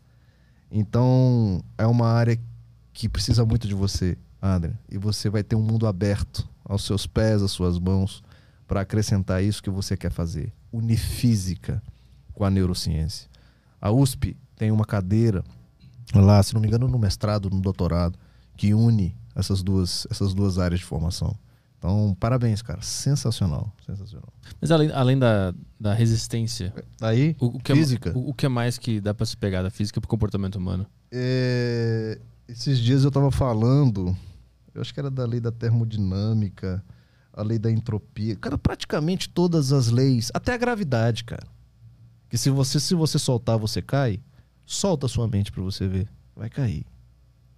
Então, 0.71 1.65
é 1.79 1.87
uma 1.87 2.07
área 2.07 2.39
que 2.93 3.09
precisa 3.09 3.47
muito 3.47 3.67
de 3.67 3.75
você, 3.75 4.19
Adrian. 4.41 4.79
E 4.89 4.97
você 4.97 5.29
vai 5.29 5.43
ter 5.43 5.57
um 5.57 5.63
mundo 5.63 5.87
aberto 5.87 6.49
aos 6.65 6.85
seus 6.85 7.07
pés, 7.07 7.43
às 7.43 7.51
suas 7.51 7.79
mãos, 7.79 8.23
para 8.67 8.81
acrescentar 8.81 9.43
isso 9.43 9.63
que 9.63 9.71
você 9.71 9.97
quer 9.97 10.11
fazer. 10.11 10.53
Unir 10.73 10.99
física 10.99 11.83
com 12.33 12.45
a 12.45 12.51
neurociência. 12.51 13.29
A 13.81 13.91
USP 13.91 14.37
tem 14.57 14.71
uma 14.71 14.85
cadeira 14.85 15.45
lá, 16.15 16.43
se 16.43 16.55
não 16.55 16.61
me 16.61 16.69
engano, 16.69 16.89
no 16.89 16.99
mestrado, 16.99 17.51
no 17.51 17.61
doutorado, 17.61 18.19
que 18.57 18.75
une 18.75 19.17
essas 19.35 19.63
duas, 19.63 20.07
essas 20.11 20.35
duas 20.35 20.59
áreas 20.59 20.81
de 20.81 20.87
formação. 20.87 21.37
Então, 21.79 22.15
parabéns, 22.21 22.61
cara. 22.61 22.83
Sensacional. 22.83 23.73
Sensacional. 23.87 24.29
Mas 24.61 24.71
além, 24.71 24.91
além 24.93 25.19
da, 25.19 25.55
da 25.79 25.95
resistência, 25.95 26.75
Aí, 27.01 27.35
o, 27.41 27.47
o 27.47 27.59
que 27.59 27.75
física. 27.75 28.11
É, 28.11 28.13
o, 28.13 28.29
o 28.29 28.35
que 28.35 28.45
é 28.45 28.49
mais 28.51 28.77
que 28.77 29.01
dá 29.01 29.15
para 29.15 29.25
se 29.25 29.35
pegar 29.35 29.63
da 29.63 29.71
física 29.71 29.99
pro 29.99 30.09
comportamento 30.09 30.57
humano? 30.57 30.87
É, 31.11 32.21
esses 32.47 32.79
dias 32.79 33.03
eu 33.03 33.11
tava 33.11 33.31
falando, 33.31 34.15
eu 34.75 34.81
acho 34.81 34.93
que 34.93 35.01
era 35.01 35.11
da 35.11 35.25
lei 35.25 35.41
da 35.41 35.51
termodinâmica, 35.51 36.85
a 37.33 37.43
lei 37.43 37.59
da 37.59 37.71
entropia. 37.71 38.37
Cara, 38.37 38.59
praticamente 38.59 39.29
todas 39.29 39.73
as 39.73 39.89
leis, 39.89 40.31
até 40.35 40.53
a 40.55 40.57
gravidade, 40.57 41.25
cara. 41.25 41.47
Que 42.29 42.39
se 42.39 42.51
você 42.51 42.79
se 42.79 42.95
você 42.95 43.19
soltar, 43.19 43.59
você 43.59 43.83
cai. 43.83 44.21
Solta 44.65 45.07
a 45.07 45.09
sua 45.09 45.27
mente 45.27 45.51
para 45.51 45.63
você 45.63 45.89
ver, 45.89 46.09
vai 46.37 46.49
cair. 46.49 46.87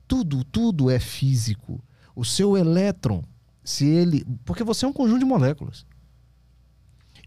Tudo, 0.09 0.44
tudo 0.44 0.90
é 0.90 0.98
físico. 0.98 1.82
O 2.16 2.24
seu 2.24 2.56
elétron, 2.56 3.22
se 3.62 3.86
ele, 3.86 4.24
porque 4.44 4.64
você 4.64 4.84
é 4.84 4.89
um 4.89 4.93
conjunto 4.93 5.18
de 5.18 5.24
moléculas. 5.26 5.84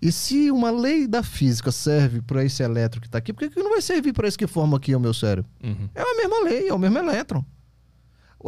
E 0.02 0.12
se 0.12 0.52
uma 0.52 0.72
lei 0.72 1.08
da 1.08 1.24
física 1.24 1.72
serve 1.72 2.22
para 2.22 2.44
esse 2.44 2.62
elétron 2.62 3.00
que 3.00 3.08
está 3.08 3.20
aqui, 3.20 3.32
por 3.32 3.40
que 3.40 3.50
que 3.50 3.60
não 3.60 3.72
vai 3.72 3.82
servir 3.82 4.14
para 4.14 4.28
esse 4.28 4.38
que 4.38 4.48
forma 4.48 4.78
aqui 4.78 4.96
o 4.96 5.00
meu 5.00 5.14
cérebro? 5.14 5.50
Uhum. 5.64 5.90
É 5.96 6.02
a 6.02 6.16
mesma 6.18 6.44
lei, 6.44 6.68
é 6.68 6.74
o 6.74 6.80
mesmo 6.80 6.98
elétron. 6.98 7.44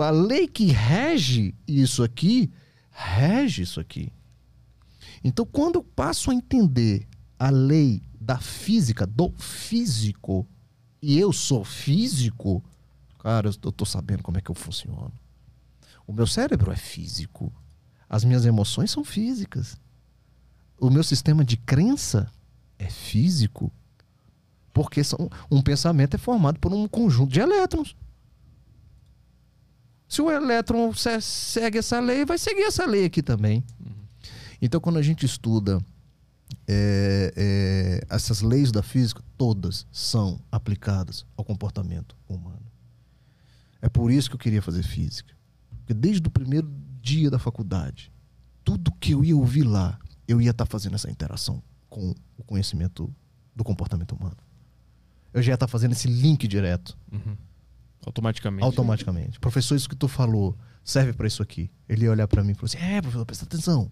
A 0.02 0.10
lei 0.10 0.48
que 0.48 0.68
rege 0.68 1.56
isso 1.68 2.04
aqui, 2.04 2.52
rege 2.92 3.64
isso 3.64 3.80
aqui. 3.80 4.12
Então, 5.24 5.46
quando 5.46 5.76
eu 5.76 5.84
passo 5.84 6.30
a 6.30 6.34
entender 6.34 7.08
a 7.40 7.50
lei 7.50 8.02
da 8.20 8.38
física, 8.38 9.06
do 9.06 9.32
físico, 9.38 10.48
e 11.02 11.18
eu 11.18 11.34
sou 11.34 11.64
físico, 11.64 12.64
cara, 13.20 13.50
eu 13.50 13.72
tô 13.72 13.86
sabendo 13.86 14.24
como 14.24 14.38
é 14.38 14.42
que 14.42 14.52
eu 14.52 14.56
funciono. 14.56 15.14
O 16.06 16.14
meu 16.14 16.26
cérebro 16.26 16.72
é 16.72 16.76
físico. 16.76 17.52
As 18.10 18.24
minhas 18.24 18.46
emoções 18.46 18.92
são 18.92 19.04
físicas. 19.04 19.78
O 20.80 20.90
meu 20.90 21.04
sistema 21.04 21.44
de 21.44 21.58
crença 21.58 22.32
é 22.80 22.90
físico. 22.90 23.72
Porque 24.72 25.04
são, 25.04 25.30
um 25.52 25.62
pensamento 25.62 26.16
é 26.16 26.18
formado 26.18 26.60
por 26.60 26.74
um 26.74 26.88
conjunto 26.88 27.34
de 27.34 27.40
elétrons. 27.40 27.96
Se 30.08 30.22
o 30.22 30.32
elétron 30.32 30.94
se- 30.94 31.22
segue 31.22 31.80
essa 31.80 32.00
lei, 32.00 32.26
vai 32.26 32.38
seguir 32.38 32.62
essa 32.64 32.86
lei 32.86 33.06
aqui 33.06 33.22
também. 33.22 33.64
Então, 34.62 34.80
quando 34.80 34.98
a 34.98 35.02
gente 35.02 35.26
estuda 35.26 35.80
é, 36.68 37.34
é, 37.36 38.16
essas 38.16 38.42
leis 38.42 38.72
da 38.72 38.82
física, 38.82 39.22
todas 39.38 39.86
são 39.92 40.40
aplicadas 40.52 41.26
ao 41.36 41.44
comportamento 41.44 42.16
humano. 42.28 42.66
É 43.82 43.90
por 43.90 44.12
isso 44.12 44.30
que 44.30 44.36
eu 44.36 44.40
queria 44.40 44.62
fazer 44.62 44.84
física. 44.84 45.36
Porque 45.80 45.94
desde 45.94 46.28
o 46.28 46.32
primeiro 46.32 46.72
dia 47.02 47.30
da 47.30 47.38
faculdade, 47.40 48.12
tudo 48.64 48.92
que 49.00 49.12
eu 49.12 49.24
ia 49.24 49.36
ouvir 49.38 49.64
lá, 49.64 50.00
eu 50.28 50.42
ia 50.42 50.52
estar 50.52 50.66
fazendo 50.66 50.96
essa 50.96 51.10
interação 51.12 51.62
com 51.90 52.14
o 52.38 52.44
conhecimento 52.44 53.14
do 53.56 53.64
comportamento 53.64 54.14
humano. 54.14 54.36
Eu 55.34 55.42
já 55.42 55.52
ia 55.52 55.56
estar 55.56 55.68
fazendo 55.68 55.92
esse 55.94 56.08
link 56.08 56.48
direto. 56.48 56.98
Uhum. 57.12 57.38
Automaticamente. 58.08 58.64
Automaticamente. 58.64 59.40
Professor, 59.40 59.76
isso 59.76 59.90
que 59.90 59.96
tu 59.96 60.08
falou 60.08 60.58
serve 60.82 61.12
para 61.12 61.28
isso 61.28 61.44
aqui. 61.44 61.70
Ele 61.90 62.06
ia 62.06 62.12
olhar 62.12 62.28
para 62.28 62.42
mim 62.42 62.52
e 62.52 62.56
falou 62.56 62.68
assim: 62.68 62.78
É, 62.78 63.02
professor, 63.02 63.26
presta 63.26 63.44
atenção. 63.44 63.92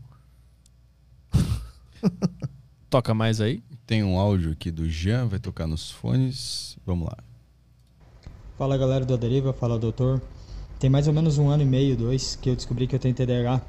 Toca 2.90 3.14
mais 3.14 3.42
aí? 3.42 3.62
Tem 3.86 4.04
um 4.04 4.18
áudio 4.18 4.54
aqui 4.54 4.72
do 4.72 4.90
Jean, 4.90 5.28
vai 5.28 5.38
tocar 5.38 5.68
nos 5.68 5.92
fones. 5.92 6.78
Vamos 6.86 7.08
lá. 7.08 7.18
Fala 8.58 8.78
galera 8.78 9.04
do 9.04 9.18
Deriva, 9.18 9.52
fala 9.52 9.78
doutor. 9.78 10.22
Tem 10.80 10.90
mais 10.90 11.08
ou 11.08 11.14
menos 11.14 11.38
um 11.38 11.50
ano 11.50 11.64
e 11.64 11.66
meio, 11.66 11.98
dois, 11.98 12.38
que 12.38 12.50
eu 12.50 12.56
descobri 12.56 12.88
que 12.88 12.96
eu 12.96 13.00
tenho 13.00 13.14
TDAH. 13.14 13.62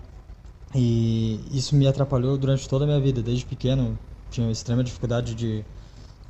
E 0.76 1.40
isso 1.50 1.74
me 1.74 1.88
atrapalhou 1.88 2.38
durante 2.38 2.68
toda 2.68 2.84
a 2.84 2.86
minha 2.86 3.00
vida. 3.00 3.20
Desde 3.20 3.44
pequeno, 3.44 3.98
tinha 4.30 4.48
extrema 4.48 4.84
dificuldade 4.84 5.34
de 5.34 5.64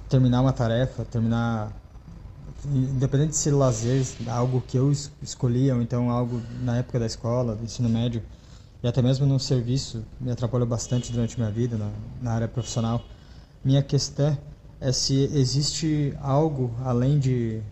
terminar 0.08 0.40
uma 0.40 0.52
tarefa, 0.54 1.04
terminar. 1.04 1.70
Independente 2.72 3.30
de 3.30 3.36
ser 3.36 3.52
lazer, 3.52 4.04
algo 4.28 4.62
que 4.66 4.76
eu 4.76 4.90
escolhia, 5.22 5.74
ou 5.74 5.82
então 5.82 6.10
algo 6.10 6.42
na 6.62 6.78
época 6.78 6.98
da 6.98 7.06
escola, 7.06 7.54
do 7.54 7.64
ensino 7.64 7.88
médio, 7.88 8.22
e 8.82 8.88
até 8.88 9.00
mesmo 9.00 9.24
no 9.24 9.38
serviço, 9.38 10.04
me 10.20 10.30
atrapalhou 10.30 10.66
bastante 10.66 11.12
durante 11.12 11.38
minha 11.38 11.50
vida, 11.50 11.76
na, 11.76 11.90
na 12.20 12.32
área 12.32 12.48
profissional. 12.48 13.02
Minha 13.64 13.82
questão 13.82 14.36
é 14.80 14.92
se 14.92 15.30
existe 15.32 16.14
algo 16.20 16.74
além 16.84 17.18
de 17.18 17.62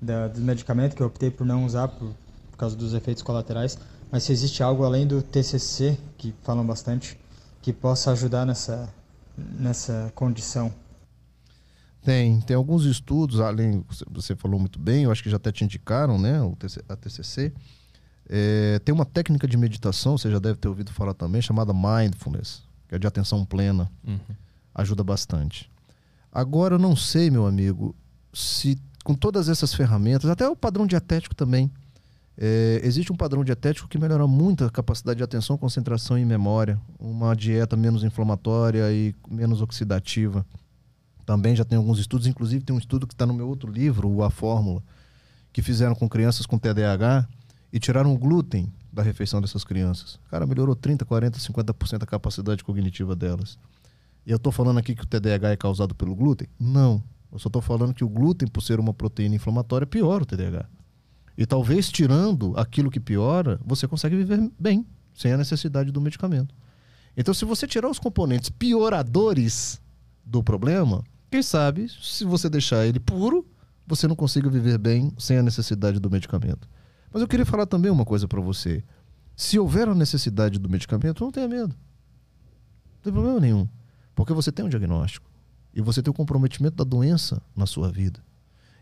da, 0.00 0.28
do 0.28 0.40
medicamento 0.40 0.94
que 0.94 1.02
eu 1.02 1.06
optei 1.06 1.30
por 1.30 1.46
não 1.46 1.64
usar 1.64 1.88
por, 1.88 2.10
por 2.50 2.58
causa 2.58 2.76
dos 2.76 2.92
efeitos 2.92 3.22
colaterais, 3.22 3.78
mas 4.10 4.22
se 4.22 4.32
existe 4.32 4.62
algo 4.62 4.84
além 4.84 5.06
do 5.06 5.22
TCC, 5.22 5.98
que 6.18 6.34
falam 6.42 6.64
bastante, 6.64 7.18
que 7.62 7.72
possa 7.72 8.12
ajudar 8.12 8.44
nessa, 8.44 8.88
nessa 9.36 10.12
condição. 10.14 10.70
Tem, 12.04 12.38
tem 12.42 12.54
alguns 12.54 12.84
estudos, 12.84 13.40
além, 13.40 13.82
você 14.10 14.36
falou 14.36 14.60
muito 14.60 14.78
bem, 14.78 15.04
eu 15.04 15.10
acho 15.10 15.22
que 15.22 15.30
já 15.30 15.36
até 15.36 15.50
te 15.50 15.64
indicaram, 15.64 16.18
né, 16.18 16.40
o 16.42 16.54
a 16.88 16.96
TCC. 16.96 17.50
É, 18.28 18.78
tem 18.84 18.94
uma 18.94 19.06
técnica 19.06 19.48
de 19.48 19.56
meditação, 19.56 20.18
você 20.18 20.30
já 20.30 20.38
deve 20.38 20.58
ter 20.58 20.68
ouvido 20.68 20.92
falar 20.92 21.14
também, 21.14 21.40
chamada 21.40 21.72
mindfulness, 21.72 22.62
que 22.88 22.94
é 22.94 22.98
de 22.98 23.06
atenção 23.06 23.44
plena. 23.44 23.90
Uhum. 24.06 24.18
Ajuda 24.74 25.02
bastante. 25.02 25.70
Agora, 26.30 26.74
eu 26.74 26.78
não 26.78 26.94
sei, 26.94 27.30
meu 27.30 27.46
amigo, 27.46 27.94
se 28.34 28.78
com 29.04 29.14
todas 29.14 29.48
essas 29.48 29.74
ferramentas, 29.74 30.28
até 30.28 30.48
o 30.48 30.56
padrão 30.56 30.86
dietético 30.86 31.34
também. 31.34 31.70
É, 32.36 32.80
existe 32.82 33.12
um 33.12 33.16
padrão 33.16 33.44
dietético 33.44 33.86
que 33.86 33.96
melhora 33.96 34.26
muito 34.26 34.64
a 34.64 34.70
capacidade 34.70 35.18
de 35.18 35.22
atenção, 35.22 35.56
concentração 35.56 36.18
e 36.18 36.24
memória. 36.24 36.80
Uma 36.98 37.36
dieta 37.36 37.76
menos 37.76 38.02
inflamatória 38.02 38.90
e 38.90 39.14
menos 39.30 39.62
oxidativa. 39.62 40.44
Também 41.24 41.56
já 41.56 41.64
tem 41.64 41.78
alguns 41.78 41.98
estudos, 41.98 42.26
inclusive 42.26 42.64
tem 42.64 42.74
um 42.74 42.78
estudo 42.78 43.06
que 43.06 43.14
está 43.14 43.24
no 43.24 43.34
meu 43.34 43.48
outro 43.48 43.70
livro, 43.70 44.08
o 44.08 44.22
A 44.22 44.30
Fórmula, 44.30 44.82
que 45.52 45.62
fizeram 45.62 45.94
com 45.94 46.08
crianças 46.08 46.46
com 46.46 46.58
TDAH 46.58 47.26
e 47.72 47.78
tiraram 47.78 48.12
o 48.12 48.18
glúten 48.18 48.72
da 48.92 49.02
refeição 49.02 49.40
dessas 49.40 49.64
crianças. 49.64 50.18
Cara, 50.30 50.46
melhorou 50.46 50.76
30, 50.76 51.04
40, 51.04 51.38
50% 51.38 52.02
a 52.02 52.06
capacidade 52.06 52.62
cognitiva 52.62 53.16
delas. 53.16 53.58
E 54.26 54.30
eu 54.30 54.36
estou 54.36 54.52
falando 54.52 54.78
aqui 54.78 54.94
que 54.94 55.02
o 55.02 55.06
TDAH 55.06 55.50
é 55.50 55.56
causado 55.56 55.94
pelo 55.94 56.14
glúten? 56.14 56.48
Não. 56.58 57.02
Eu 57.32 57.38
só 57.38 57.48
estou 57.48 57.60
falando 57.60 57.92
que 57.92 58.04
o 58.04 58.08
glúten, 58.08 58.46
por 58.46 58.62
ser 58.62 58.78
uma 58.78 58.94
proteína 58.94 59.34
inflamatória, 59.34 59.86
piora 59.86 60.22
o 60.22 60.26
TDAH. 60.26 60.66
E 61.36 61.44
talvez 61.44 61.90
tirando 61.90 62.56
aquilo 62.56 62.90
que 62.90 63.00
piora, 63.00 63.60
você 63.64 63.88
consegue 63.88 64.16
viver 64.16 64.50
bem, 64.58 64.86
sem 65.14 65.32
a 65.32 65.36
necessidade 65.36 65.90
do 65.90 66.00
medicamento. 66.00 66.54
Então, 67.16 67.34
se 67.34 67.44
você 67.44 67.66
tirar 67.66 67.88
os 67.88 67.98
componentes 67.98 68.50
pioradores 68.50 69.80
do 70.24 70.42
problema, 70.42 71.02
quem 71.34 71.42
sabe, 71.42 71.88
se 72.00 72.24
você 72.24 72.48
deixar 72.48 72.86
ele 72.86 73.00
puro, 73.00 73.44
você 73.84 74.06
não 74.06 74.14
consiga 74.14 74.48
viver 74.48 74.78
bem 74.78 75.12
sem 75.18 75.36
a 75.36 75.42
necessidade 75.42 75.98
do 75.98 76.08
medicamento. 76.08 76.68
Mas 77.12 77.22
eu 77.22 77.26
queria 77.26 77.44
falar 77.44 77.66
também 77.66 77.90
uma 77.90 78.04
coisa 78.04 78.28
para 78.28 78.40
você. 78.40 78.84
Se 79.34 79.58
houver 79.58 79.88
a 79.88 79.96
necessidade 79.96 80.60
do 80.60 80.70
medicamento, 80.70 81.24
não 81.24 81.32
tenha 81.32 81.48
medo. 81.48 81.74
Não 81.74 83.02
tem 83.02 83.12
problema 83.12 83.40
nenhum. 83.40 83.68
Porque 84.14 84.32
você 84.32 84.52
tem 84.52 84.64
um 84.64 84.68
diagnóstico 84.68 85.28
e 85.74 85.82
você 85.82 86.00
tem 86.00 86.08
o 86.08 86.14
comprometimento 86.14 86.76
da 86.76 86.84
doença 86.84 87.42
na 87.56 87.66
sua 87.66 87.90
vida. 87.90 88.20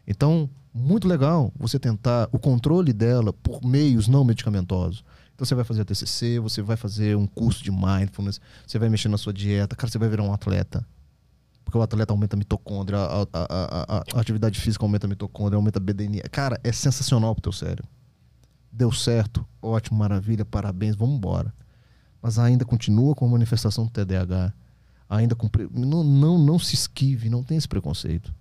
Então, 0.06 0.50
muito 0.74 1.08
legal 1.08 1.50
você 1.56 1.78
tentar 1.78 2.28
o 2.32 2.38
controle 2.38 2.92
dela 2.92 3.32
por 3.32 3.64
meios 3.64 4.08
não 4.08 4.24
medicamentosos. 4.24 5.02
Então, 5.34 5.46
você 5.46 5.54
vai 5.54 5.64
fazer 5.64 5.80
a 5.80 5.84
TCC, 5.86 6.38
você 6.38 6.60
vai 6.60 6.76
fazer 6.76 7.16
um 7.16 7.26
curso 7.26 7.64
de 7.64 7.70
mindfulness, 7.70 8.42
você 8.66 8.78
vai 8.78 8.90
mexer 8.90 9.08
na 9.08 9.16
sua 9.16 9.32
dieta, 9.32 9.74
cara, 9.74 9.90
você 9.90 9.96
vai 9.96 10.10
virar 10.10 10.22
um 10.22 10.34
atleta. 10.34 10.86
Porque 11.64 11.78
o 11.78 11.82
atleta 11.82 12.12
aumenta 12.12 12.36
a 12.36 12.38
mitocôndria, 12.38 12.98
a, 12.98 13.22
a, 13.22 13.26
a, 13.32 14.04
a 14.14 14.20
atividade 14.20 14.60
física 14.60 14.84
aumenta 14.84 15.06
a 15.06 15.08
mitocôndria, 15.08 15.56
aumenta 15.56 15.78
a 15.78 15.82
BDNI. 15.82 16.20
Cara, 16.30 16.60
é 16.62 16.72
sensacional 16.72 17.34
pro 17.34 17.42
teu 17.42 17.52
cérebro. 17.52 17.88
Deu 18.70 18.90
certo, 18.90 19.46
ótimo, 19.60 19.98
maravilha, 19.98 20.44
parabéns, 20.44 20.96
vamos 20.96 21.16
embora. 21.16 21.52
Mas 22.20 22.38
ainda 22.38 22.64
continua 22.64 23.14
com 23.14 23.26
a 23.26 23.28
manifestação 23.28 23.84
do 23.84 23.90
TDAH 23.90 24.52
ainda 25.16 25.34
com. 25.34 25.48
Não, 25.70 26.02
não, 26.02 26.38
não 26.38 26.58
se 26.58 26.74
esquive, 26.74 27.28
não 27.28 27.42
tem 27.42 27.56
esse 27.56 27.68
preconceito. 27.68 28.34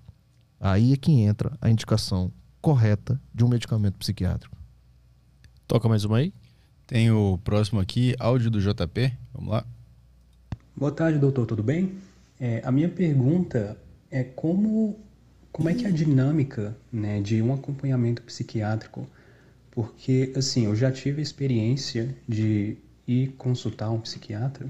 Aí 0.60 0.93
é 0.93 0.98
que 0.98 1.11
entra 1.11 1.57
a 1.60 1.69
indicação 1.69 2.31
correta 2.61 3.19
de 3.34 3.43
um 3.43 3.49
medicamento 3.49 3.98
psiquiátrico. 3.98 4.56
Toca 5.68 5.89
mais 5.89 6.06
uma 6.06 6.18
aí? 6.18 6.34
Tem 6.88 7.11
o 7.11 7.38
próximo 7.43 7.80
aqui, 7.80 8.15
áudio 8.19 8.52
do 8.52 8.61
JP. 8.61 9.14
Vamos 9.34 9.52
lá. 9.52 9.65
Boa 10.76 10.91
tarde, 10.91 11.19
doutor, 11.19 11.45
tudo 11.45 11.64
bem? 11.64 11.98
É, 12.43 12.59
a 12.65 12.72
minha 12.72 12.89
pergunta 12.89 13.77
é 14.09 14.23
como, 14.23 14.99
como 15.51 15.69
é 15.69 15.76
que 15.76 15.85
é 15.85 15.89
a 15.89 15.91
dinâmica 15.91 16.76
né, 16.91 17.22
de 17.22 17.39
um 17.39 17.53
acompanhamento 17.53 18.23
psiquiátrico? 18.23 19.07
Porque, 19.69 20.34
assim, 20.35 20.65
eu 20.65 20.76
já 20.76 20.91
tive 20.91 21.19
a 21.19 21.22
experiência 21.22 22.15
de 22.27 22.77
ir 23.07 23.27
consultar 23.38 23.91
um 23.91 23.99
psiquiatra 23.99 24.65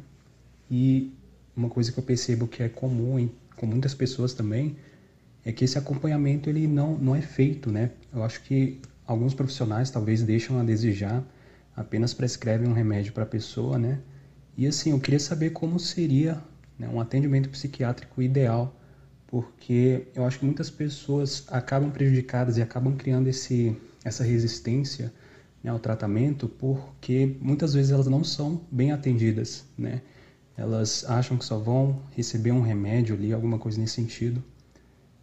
e 0.69 1.13
uma 1.55 1.69
coisa 1.69 1.93
que 1.93 1.97
eu 1.97 2.03
percebo 2.03 2.45
que 2.45 2.61
é 2.61 2.67
comum 2.67 3.17
em, 3.17 3.31
com 3.55 3.65
muitas 3.65 3.93
pessoas 3.93 4.33
também 4.33 4.75
é 5.45 5.53
que 5.53 5.63
esse 5.63 5.77
acompanhamento 5.77 6.49
ele 6.49 6.67
não, 6.67 6.97
não 6.97 7.15
é 7.15 7.21
feito, 7.21 7.71
né? 7.71 7.91
Eu 8.13 8.21
acho 8.21 8.41
que 8.41 8.81
alguns 9.07 9.33
profissionais 9.33 9.89
talvez 9.89 10.21
deixam 10.23 10.59
a 10.59 10.63
desejar, 10.63 11.23
apenas 11.73 12.13
prescrevem 12.13 12.67
um 12.67 12.73
remédio 12.73 13.13
para 13.13 13.23
a 13.23 13.27
pessoa, 13.27 13.79
né? 13.79 13.99
E 14.57 14.67
assim, 14.67 14.91
eu 14.91 14.99
queria 14.99 15.21
saber 15.21 15.51
como 15.51 15.79
seria 15.79 16.37
né, 16.81 16.89
um 16.89 16.99
atendimento 16.99 17.49
psiquiátrico 17.49 18.21
ideal, 18.21 18.75
porque 19.27 20.07
eu 20.15 20.25
acho 20.25 20.39
que 20.39 20.45
muitas 20.45 20.69
pessoas 20.69 21.45
acabam 21.47 21.91
prejudicadas 21.91 22.57
e 22.57 22.61
acabam 22.61 22.95
criando 22.97 23.27
esse, 23.27 23.77
essa 24.03 24.23
resistência 24.23 25.13
né, 25.63 25.69
ao 25.69 25.79
tratamento, 25.79 26.49
porque 26.49 27.37
muitas 27.39 27.73
vezes 27.73 27.91
elas 27.91 28.07
não 28.07 28.23
são 28.23 28.61
bem 28.71 28.91
atendidas, 28.91 29.63
né? 29.77 30.01
elas 30.57 31.05
acham 31.05 31.37
que 31.37 31.45
só 31.45 31.57
vão 31.57 32.01
receber 32.11 32.51
um 32.51 32.61
remédio 32.61 33.15
ali, 33.15 33.31
alguma 33.31 33.57
coisa 33.57 33.79
nesse 33.79 33.93
sentido. 33.93 34.43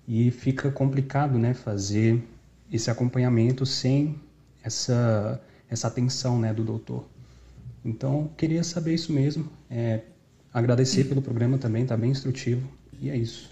E 0.07 0.31
fica 0.31 0.71
complicado, 0.71 1.39
né, 1.39 1.53
fazer 1.53 2.23
esse 2.73 2.91
acompanhamento 2.91 3.67
sem 3.67 4.19
essa 4.63 5.41
essa 5.71 5.87
atenção, 5.87 6.39
né, 6.39 6.55
do 6.55 6.65
doutor. 6.65 7.05
Então, 7.85 8.31
queria 8.39 8.65
saber 8.65 8.95
isso 8.95 9.13
mesmo. 9.13 9.51
É, 9.71 10.01
agradecer 10.59 11.05
pelo 11.05 11.23
programa 11.23 11.59
também, 11.59 11.87
tá 11.87 11.97
bem 11.97 12.11
instrutivo. 12.11 12.69
E 13.01 13.11
é 13.11 13.17
isso. 13.17 13.51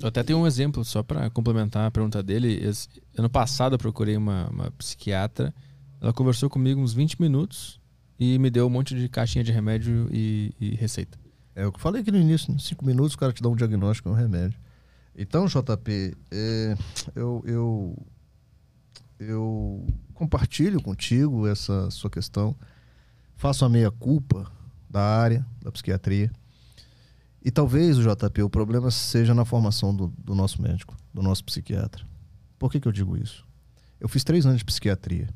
Eu 0.00 0.08
até 0.08 0.22
tenho 0.22 0.38
um 0.38 0.46
exemplo, 0.46 0.84
só 0.84 1.02
para 1.02 1.30
complementar 1.30 1.86
a 1.86 1.90
pergunta 1.90 2.22
dele. 2.22 2.60
Ano 3.16 3.30
passado 3.30 3.74
eu 3.74 3.78
procurei 3.78 4.16
uma, 4.16 4.48
uma 4.48 4.70
psiquiatra. 4.72 5.54
Ela 6.00 6.12
conversou 6.12 6.50
comigo 6.50 6.80
uns 6.80 6.92
20 6.92 7.20
minutos 7.20 7.80
e 8.18 8.38
me 8.38 8.50
deu 8.50 8.66
um 8.66 8.70
monte 8.70 8.94
de 8.94 9.08
caixinha 9.08 9.44
de 9.44 9.52
remédio 9.52 10.08
e, 10.12 10.52
e 10.60 10.74
receita. 10.74 11.18
É 11.54 11.66
o 11.66 11.72
que 11.72 11.78
eu 11.78 11.82
falei 11.82 12.02
aqui 12.02 12.10
no 12.10 12.18
início, 12.18 12.52
em 12.52 12.58
cinco 12.58 12.84
minutos 12.84 13.14
o 13.14 13.18
cara 13.18 13.32
te 13.32 13.42
dá 13.42 13.48
um 13.48 13.56
diagnóstico 13.56 14.08
e 14.08 14.12
um 14.12 14.14
remédio. 14.14 14.58
Então, 15.16 15.46
JP, 15.46 16.14
é, 16.30 16.76
eu, 17.14 17.42
eu, 17.46 17.96
eu 19.18 19.86
compartilho 20.12 20.82
contigo 20.82 21.46
essa 21.46 21.90
sua 21.90 22.10
questão, 22.10 22.54
faço 23.34 23.64
a 23.64 23.68
meia-culpa 23.70 24.52
da 24.88 25.02
área 25.02 25.46
da 25.62 25.70
psiquiatria. 25.70 26.30
E 27.44 27.50
talvez 27.50 27.98
o 27.98 28.02
JP, 28.02 28.42
o 28.42 28.50
problema 28.50 28.90
seja 28.90 29.34
na 29.34 29.44
formação 29.44 29.94
do, 29.94 30.08
do 30.18 30.34
nosso 30.34 30.60
médico, 30.60 30.96
do 31.14 31.22
nosso 31.22 31.44
psiquiatra. 31.44 32.04
Por 32.58 32.70
que, 32.70 32.80
que 32.80 32.88
eu 32.88 32.92
digo 32.92 33.16
isso? 33.16 33.46
Eu 34.00 34.08
fiz 34.08 34.24
três 34.24 34.44
anos 34.44 34.58
de 34.58 34.64
psiquiatria 34.64 35.28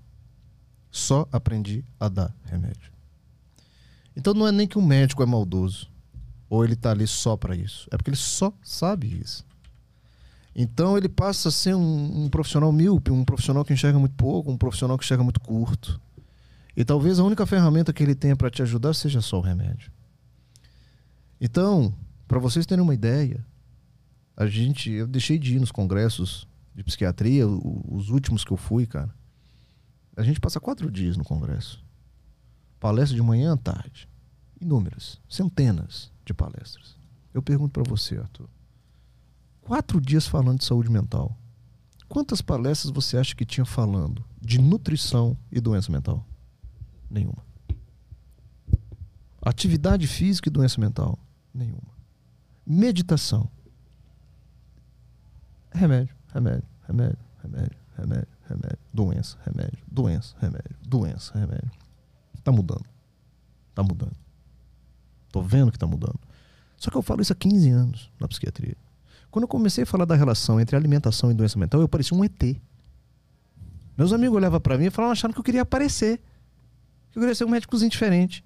só 0.91 1.27
aprendi 1.31 1.85
a 1.99 2.09
dar 2.09 2.35
remédio. 2.45 2.91
Então 4.17 4.35
não 4.35 4.47
é 4.47 4.53
nem 4.53 4.67
que 4.67 4.77
o 4.77 4.83
médico 4.83 5.23
é 5.23 5.27
maldoso 5.27 5.89
ou 6.49 6.65
ele 6.65 6.75
está 6.75 6.91
ali 6.91 7.07
só 7.07 7.37
para 7.37 7.55
isso. 7.55 7.87
É 7.93 7.97
porque 7.97 8.11
ele 8.11 8.17
só 8.17 8.53
sabe 8.63 9.21
isso. 9.21 9.47
Então 10.55 10.99
ele 10.99 11.09
passa 11.09 11.49
a 11.49 11.53
ser 11.53 11.77
um, 11.77 12.25
um, 12.25 12.29
profissional 12.29 12.73
míope, 12.73 13.13
um 13.13 13.25
profissional 13.25 13.65
que 13.65 13.73
enxerga 13.73 13.99
muito 13.99 14.17
pouco, 14.17 14.51
um 14.51 14.59
profissional 14.59 14.99
que 14.99 15.05
enxerga 15.05 15.23
muito 15.23 15.41
curto. 15.41 16.01
E 16.77 16.85
talvez 16.85 17.19
a 17.19 17.25
única 17.25 17.45
ferramenta 17.47 17.93
que 17.93 18.03
ele 18.03 18.15
tenha 18.15 18.37
para 18.37 18.51
te 18.51 18.63
ajudar 18.63 18.95
seja 18.95 19.21
só 19.21 19.39
o 19.39 19.43
remédio. 19.43 19.91
Então, 21.41 21.95
Para 22.31 22.39
vocês 22.39 22.65
terem 22.65 22.85
uma 22.85 22.95
ideia, 22.95 23.45
a 24.37 24.47
gente, 24.47 24.89
eu 24.89 25.09
deixei 25.09 25.37
de 25.37 25.57
ir 25.57 25.59
nos 25.59 25.73
congressos 25.73 26.47
de 26.73 26.85
psiquiatria, 26.85 27.45
os 27.49 28.09
últimos 28.09 28.45
que 28.45 28.53
eu 28.53 28.57
fui, 28.57 28.87
cara. 28.87 29.13
A 30.17 30.23
gente 30.23 30.39
passa 30.39 30.61
quatro 30.61 30.89
dias 30.93 31.17
no 31.17 31.25
congresso. 31.25 31.85
Palestra 32.79 33.17
de 33.17 33.23
manhã 33.23 33.55
à 33.55 33.57
tarde. 33.57 34.09
Inúmeras, 34.61 35.21
centenas 35.29 36.13
de 36.25 36.33
palestras. 36.33 36.95
Eu 37.35 37.43
pergunto 37.43 37.73
para 37.73 37.83
você, 37.83 38.17
Arthur. 38.17 38.49
Quatro 39.61 40.01
dias 40.01 40.29
falando 40.29 40.61
de 40.61 40.65
saúde 40.65 40.89
mental. 40.89 41.37
Quantas 42.09 42.41
palestras 42.41 42.93
você 42.93 43.17
acha 43.17 43.35
que 43.35 43.45
tinha 43.45 43.65
falando 43.65 44.25
de 44.41 44.61
nutrição 44.61 45.37
e 45.51 45.61
doença 45.61 45.91
mental? 45.91 46.25
Nenhuma. 47.11 47.45
Atividade 49.43 50.07
física 50.07 50.49
e 50.49 50.53
doença 50.53 50.81
mental? 50.81 51.19
Nenhuma. 51.53 51.91
Meditação? 52.67 53.51
Remédio, 55.73 56.15
remédio, 56.33 56.69
remédio, 56.87 57.19
remédio, 57.43 57.79
remédio, 57.97 58.29
remédio, 58.49 58.79
doença, 58.93 59.39
remédio, 59.45 59.79
doença, 59.91 60.37
remédio, 60.39 60.77
doença, 60.83 61.39
remédio. 61.39 61.71
Tá 62.43 62.53
mudando. 62.53 62.85
Tá 63.75 63.83
mudando. 63.83 64.17
Tô 65.33 65.43
vendo 65.43 65.71
que 65.71 65.79
tá 65.79 65.87
mudando. 65.87 66.19
Só 66.77 66.91
que 66.91 66.97
eu 66.97 67.03
falo 67.03 67.23
isso 67.23 67.33
há 67.33 67.37
15 67.37 67.71
anos 67.71 68.11
na 68.19 68.27
psiquiatria. 68.27 68.77
Quando 69.31 69.45
eu 69.45 69.49
comecei 69.49 69.85
a 69.85 69.87
falar 69.87 70.05
da 70.05 70.15
relação 70.15 70.61
entre 70.61 70.77
alimentação 70.77 71.31
e 71.31 71.35
doença 71.35 71.59
mental, 71.59 71.81
eu 71.81 71.89
parecia 71.89 72.17
um 72.17 72.25
ET. 72.25 72.57
Meus 73.97 74.13
amigos 74.13 74.37
olhavam 74.37 74.61
para 74.61 74.77
mim 74.77 74.87
e 74.87 74.91
falavam 74.91 75.15
que 75.33 75.39
eu 75.39 75.45
queria 75.45 75.63
aparecer. 75.63 76.21
Eu 77.15 77.21
queria 77.21 77.35
ser 77.35 77.45
um 77.45 77.51
médicozinho 77.51 77.91
diferente. 77.91 78.45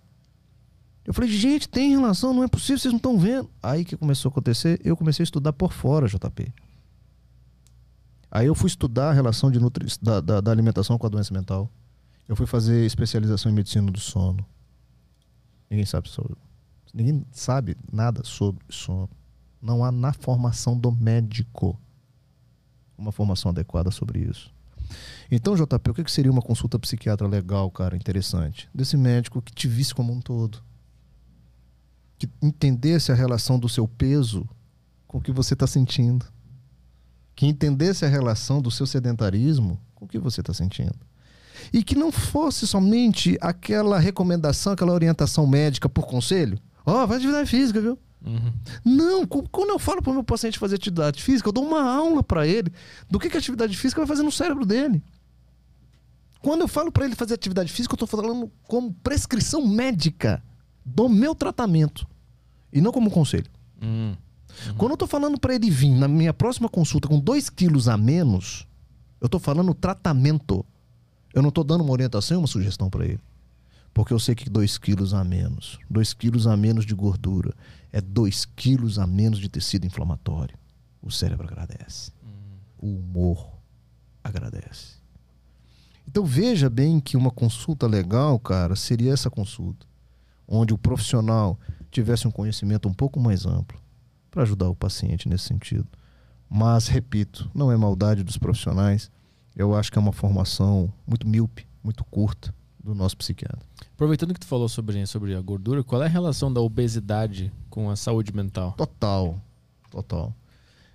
Eu 1.05 1.13
falei, 1.13 1.29
gente, 1.31 1.69
tem 1.69 1.91
relação, 1.91 2.33
não 2.33 2.43
é 2.43 2.49
possível, 2.49 2.79
vocês 2.79 2.93
não 2.93 2.97
estão 2.97 3.19
vendo. 3.19 3.51
Aí 3.63 3.85
que 3.85 3.97
começou 3.97 4.31
a 4.31 4.33
acontecer, 4.33 4.81
eu 4.83 4.97
comecei 4.97 5.23
a 5.23 5.25
estudar 5.25 5.53
por 5.53 5.73
fora, 5.73 6.09
JP. 6.09 6.53
Aí 8.31 8.47
eu 8.47 8.55
fui 8.55 8.69
estudar 8.69 9.11
a 9.11 9.13
relação 9.13 9.51
de 9.51 9.61
nutri... 9.61 9.87
da, 10.01 10.21
da, 10.21 10.41
da 10.41 10.51
alimentação 10.51 10.97
com 10.97 11.07
a 11.07 11.11
doença 11.11 11.33
mental. 11.35 11.71
Eu 12.27 12.35
fui 12.35 12.47
fazer 12.47 12.87
especialização 12.87 13.53
em 13.53 13.55
medicina 13.55 13.91
do 13.91 14.01
sono. 14.01 14.45
Ninguém 15.69 15.85
sabe 15.85 16.09
sobre. 16.09 16.37
Ninguém 16.93 17.27
sabe 17.33 17.77
nada 17.93 18.25
sobre 18.25 18.65
sono. 18.71 19.11
Não 19.61 19.85
há 19.85 19.93
na 19.93 20.13
formação 20.13 20.79
do 20.79 20.91
médico 20.91 21.79
uma 22.97 23.13
formação 23.13 23.51
adequada 23.51 23.91
sobre 23.91 24.21
isso. 24.21 24.54
Então, 25.31 25.55
JP, 25.55 25.91
o 25.91 25.95
que 25.95 26.11
seria 26.11 26.31
uma 26.31 26.43
consulta 26.43 26.79
psiquiatra 26.79 27.27
legal, 27.27 27.71
cara, 27.71 27.97
interessante? 27.97 28.69
Desse 28.75 28.97
médico 28.97 29.43
que 29.43 29.53
te 29.53 29.67
visse 29.69 29.95
como 29.95 30.13
um 30.13 30.21
todo. 30.21 30.63
Que 32.19 32.29
entendesse 32.43 33.11
a 33.11 33.15
relação 33.15 33.59
do 33.59 33.69
seu 33.69 33.89
peso 33.89 34.49
com 35.07 35.19
o 35.19 35.21
que 35.21 35.33
você 35.33 35.55
está 35.55 35.67
sentindo 35.67 36.27
que 37.35 37.47
entendesse 37.47 38.05
a 38.05 38.09
relação 38.09 38.61
do 38.61 38.71
seu 38.71 38.87
sedentarismo 38.87 39.79
com 39.95 40.05
o 40.05 40.09
que 40.09 40.19
você 40.19 40.41
está 40.41 40.55
sentindo. 40.55 40.95
E 41.73 41.83
que 41.83 41.95
não 41.95 42.13
fosse 42.13 42.67
somente 42.67 43.37
aquela 43.41 43.99
recomendação, 43.99 44.73
aquela 44.73 44.93
orientação 44.93 45.47
médica 45.47 45.89
por 45.89 46.07
conselho. 46.07 46.59
Ó, 46.85 47.03
oh, 47.03 47.07
vai 47.07 47.17
atividade 47.17 47.49
física, 47.49 47.81
viu? 47.81 47.99
Uhum. 48.25 48.53
Não, 48.85 49.27
quando 49.27 49.71
eu 49.71 49.79
falo 49.79 50.01
para 50.01 50.11
o 50.11 50.15
meu 50.15 50.25
paciente 50.25 50.59
fazer 50.59 50.77
atividade 50.77 51.23
física, 51.23 51.49
eu 51.49 51.53
dou 51.53 51.65
uma 51.65 51.83
aula 51.83 52.23
para 52.23 52.47
ele 52.47 52.73
do 53.11 53.19
que, 53.19 53.29
que 53.29 53.37
a 53.37 53.41
atividade 53.41 53.77
física 53.77 54.01
vai 54.01 54.09
fazer 54.09 54.23
no 54.23 54.33
cérebro 54.33 54.65
dele. 54.65 55.03
Quando 56.41 56.63
eu 56.63 56.69
falo 56.69 56.91
para 56.91 57.05
ele 57.05 57.15
fazer 57.15 57.35
atividade 57.35 57.71
física, 57.71 57.93
eu 57.93 57.97
estou 57.97 58.09
falando 58.09 58.51
como 58.65 58.93
prescrição 59.03 59.67
médica 59.67 60.43
do 60.85 61.09
meu 61.09 61.35
tratamento 61.35 62.07
e 62.73 62.81
não 62.81 62.93
como 62.93 63.11
conselho. 63.11 63.51
Uhum. 63.81 64.17
Uhum. 64.67 64.75
Quando 64.77 64.93
eu 64.93 64.97
tô 64.97 65.07
falando 65.07 65.39
para 65.39 65.55
ele 65.55 65.71
vir 65.71 65.91
na 65.91 66.07
minha 66.07 66.33
próxima 66.33 66.69
consulta 66.69 67.09
com 67.09 67.19
2 67.19 67.51
quilos 67.51 67.89
a 67.89 67.97
menos, 67.97 68.67
eu 69.21 69.29
tô 69.29 69.39
falando 69.39 69.75
tratamento. 69.75 70.65
Eu 71.33 71.43
não 71.43 71.51
tô 71.51 71.65
dando 71.65 71.83
uma 71.83 71.93
orientação 71.93 72.37
e 72.37 72.39
uma 72.39 72.47
sugestão 72.47 72.89
para 72.89 73.05
ele. 73.05 73.21
Porque 73.95 74.13
eu 74.13 74.19
sei 74.19 74.35
que 74.35 74.51
2 74.51 74.77
quilos 74.77 75.15
a 75.15 75.23
menos, 75.23 75.79
2 75.89 76.13
quilos 76.15 76.49
a 76.49 76.57
menos 76.57 76.85
de 76.85 76.93
gordura, 76.97 77.55
é 77.93 78.01
2 78.01 78.45
quilos 78.45 78.99
a 78.99 79.07
menos 79.07 79.39
de 79.39 79.49
tecido 79.49 79.87
inflamatório. 79.87 80.59
O 81.01 81.13
cérebro 81.13 81.47
agradece. 81.47 82.11
Uhum. 82.21 82.59
O 82.91 82.99
humor 82.99 83.53
agradece. 84.23 84.97
Então 86.09 86.25
veja 86.25 86.69
bem 86.69 86.99
que 86.99 87.17
uma 87.17 87.31
consulta 87.31 87.87
legal, 87.87 88.37
cara, 88.41 88.75
seria 88.75 89.13
essa 89.13 89.31
consulta. 89.31 89.87
Onde 90.47 90.75
o 90.75 90.79
profissional 90.79 91.59
tivesse 91.89 92.27
um 92.27 92.33
conhecimento 92.33 92.89
um 92.89 92.93
pouco 92.93 93.21
mais 93.21 93.47
amplo 93.47 93.81
para 94.29 94.43
ajudar 94.43 94.69
o 94.69 94.75
paciente 94.75 95.29
nesse 95.29 95.45
sentido. 95.45 95.87
Mas, 96.51 96.89
repito, 96.89 97.49
não 97.55 97.71
é 97.71 97.77
maldade 97.77 98.25
dos 98.25 98.37
profissionais. 98.37 99.11
Eu 99.55 99.75
acho 99.75 99.93
que 99.93 99.99
é 99.99 100.03
uma 100.03 100.13
formação 100.13 100.93
muito 101.07 101.29
míope, 101.29 101.67
muito 101.83 102.05
curta 102.05 102.53
do 102.85 102.95
nosso 102.95 103.17
psiquiatra. 103.17 103.61
Aproveitando 103.95 104.35
que 104.35 104.41
tu 104.41 104.47
falou 104.47 104.69
sobre, 104.69 105.07
sobre 105.07 105.35
a 105.35 105.41
gordura, 105.41 105.83
qual 105.83 106.03
é 106.03 106.07
a 106.07 106.09
relação 106.09 106.53
da 106.53 106.61
obesidade 106.61 107.51
com 107.71 107.91
a 107.91 107.97
saúde 107.97 108.35
mental? 108.35 108.75
Total, 108.77 109.41
total. 109.91 110.35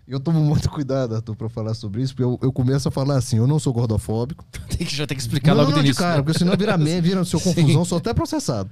Eu 0.08 0.20
tomo 0.20 0.40
muito 0.40 0.70
cuidado, 0.72 1.16
Arthur, 1.16 1.36
para 1.36 1.50
falar 1.50 1.74
sobre 1.74 2.04
isso, 2.04 2.14
porque 2.14 2.24
eu, 2.24 2.40
eu, 2.42 2.52
começo 2.52 2.88
a 2.88 2.92
falar 2.92 3.18
assim, 3.18 3.38
eu 3.38 3.48
não 3.48 3.58
sou 3.58 3.74
gordofóbico. 3.74 4.46
tem 4.70 4.86
que, 4.86 4.96
já 4.96 5.08
tem 5.08 5.18
que 5.18 5.22
explicar 5.22 5.56
não, 5.56 5.62
logo 5.62 5.72
não, 5.72 5.80
de 5.80 5.86
início. 5.86 6.02
cara, 6.02 6.22
porque 6.22 6.38
senão 6.38 6.56
vira 6.56 6.78
meme, 6.78 7.02
vira 7.02 7.26
seu 7.26 7.42
confusão, 7.42 7.84
sou 7.84 7.98
até 7.98 8.14
processado. 8.14 8.70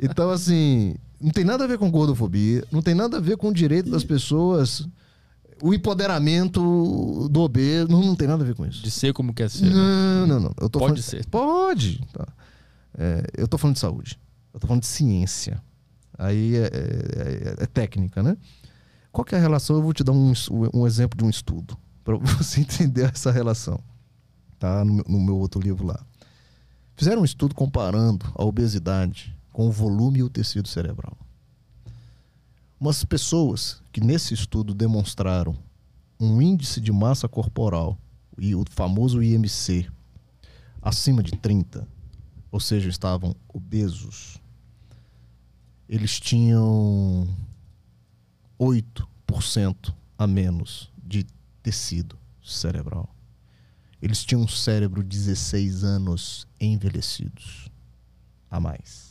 Então, 0.00 0.30
assim, 0.30 0.96
não 1.20 1.30
tem 1.30 1.44
nada 1.44 1.64
a 1.64 1.66
ver 1.68 1.78
com 1.78 1.90
gordofobia, 1.90 2.64
não 2.72 2.82
tem 2.82 2.94
nada 2.94 3.18
a 3.18 3.20
ver 3.20 3.36
com 3.36 3.48
o 3.48 3.54
direito 3.54 3.90
das 3.90 4.02
pessoas, 4.02 4.86
o 5.62 5.74
empoderamento 5.74 7.28
do 7.30 7.40
obeso, 7.40 7.88
não, 7.88 8.00
não 8.00 8.16
tem 8.16 8.26
nada 8.26 8.42
a 8.42 8.46
ver 8.46 8.54
com 8.54 8.66
isso. 8.66 8.82
De 8.82 8.90
ser 8.90 9.12
como 9.12 9.34
quer 9.34 9.50
ser. 9.50 9.66
Né? 9.66 9.72
Não, 9.74 10.26
não, 10.26 10.40
não. 10.40 10.54
Eu 10.60 10.68
tô 10.68 10.78
pode 10.78 11.02
falando, 11.02 11.02
ser. 11.02 11.26
Pode. 11.26 12.00
Tá. 12.12 12.26
É, 12.96 13.24
eu 13.36 13.48
tô 13.48 13.58
falando 13.58 13.74
de 13.74 13.80
saúde. 13.80 14.18
Eu 14.52 14.60
tô 14.60 14.66
falando 14.66 14.82
de 14.82 14.88
ciência. 14.88 15.62
Aí 16.18 16.56
é, 16.56 16.60
é, 16.60 16.66
é, 16.66 17.64
é 17.64 17.66
técnica, 17.66 18.22
né? 18.22 18.36
Qual 19.12 19.24
que 19.24 19.34
é 19.34 19.38
a 19.38 19.40
relação? 19.40 19.76
Eu 19.76 19.82
vou 19.82 19.92
te 19.92 20.04
dar 20.04 20.12
um, 20.12 20.32
um 20.74 20.86
exemplo 20.86 21.16
de 21.16 21.24
um 21.24 21.30
estudo 21.30 21.76
para 22.04 22.16
você 22.36 22.60
entender 22.60 23.10
essa 23.12 23.30
relação. 23.30 23.80
Tá? 24.58 24.84
No, 24.84 25.02
no 25.08 25.20
meu 25.20 25.36
outro 25.36 25.60
livro 25.60 25.86
lá. 25.86 26.00
Fizeram 26.96 27.22
um 27.22 27.24
estudo 27.24 27.54
comparando 27.54 28.26
a 28.34 28.44
obesidade 28.44 29.34
com 29.52 29.66
o 29.66 29.72
volume 29.72 30.18
e 30.18 30.22
o 30.22 30.28
tecido 30.28 30.68
cerebral. 30.68 31.16
Umas 32.80 33.04
pessoas 33.04 33.82
que 33.92 34.00
nesse 34.00 34.32
estudo 34.32 34.72
demonstraram 34.72 35.54
um 36.18 36.40
índice 36.40 36.80
de 36.80 36.90
massa 36.90 37.28
corporal, 37.28 37.98
o 38.38 38.64
famoso 38.70 39.22
IMC, 39.22 39.86
acima 40.80 41.22
de 41.22 41.32
30, 41.32 41.86
ou 42.50 42.58
seja, 42.58 42.88
estavam 42.88 43.36
obesos, 43.46 44.38
eles 45.86 46.18
tinham 46.18 47.28
8% 48.58 49.94
a 50.16 50.26
menos 50.26 50.90
de 51.04 51.26
tecido 51.62 52.18
cerebral. 52.42 53.14
Eles 54.00 54.24
tinham 54.24 54.40
um 54.40 54.48
cérebro 54.48 55.04
16 55.04 55.84
anos 55.84 56.46
envelhecidos 56.58 57.70
a 58.50 58.58
mais. 58.58 59.09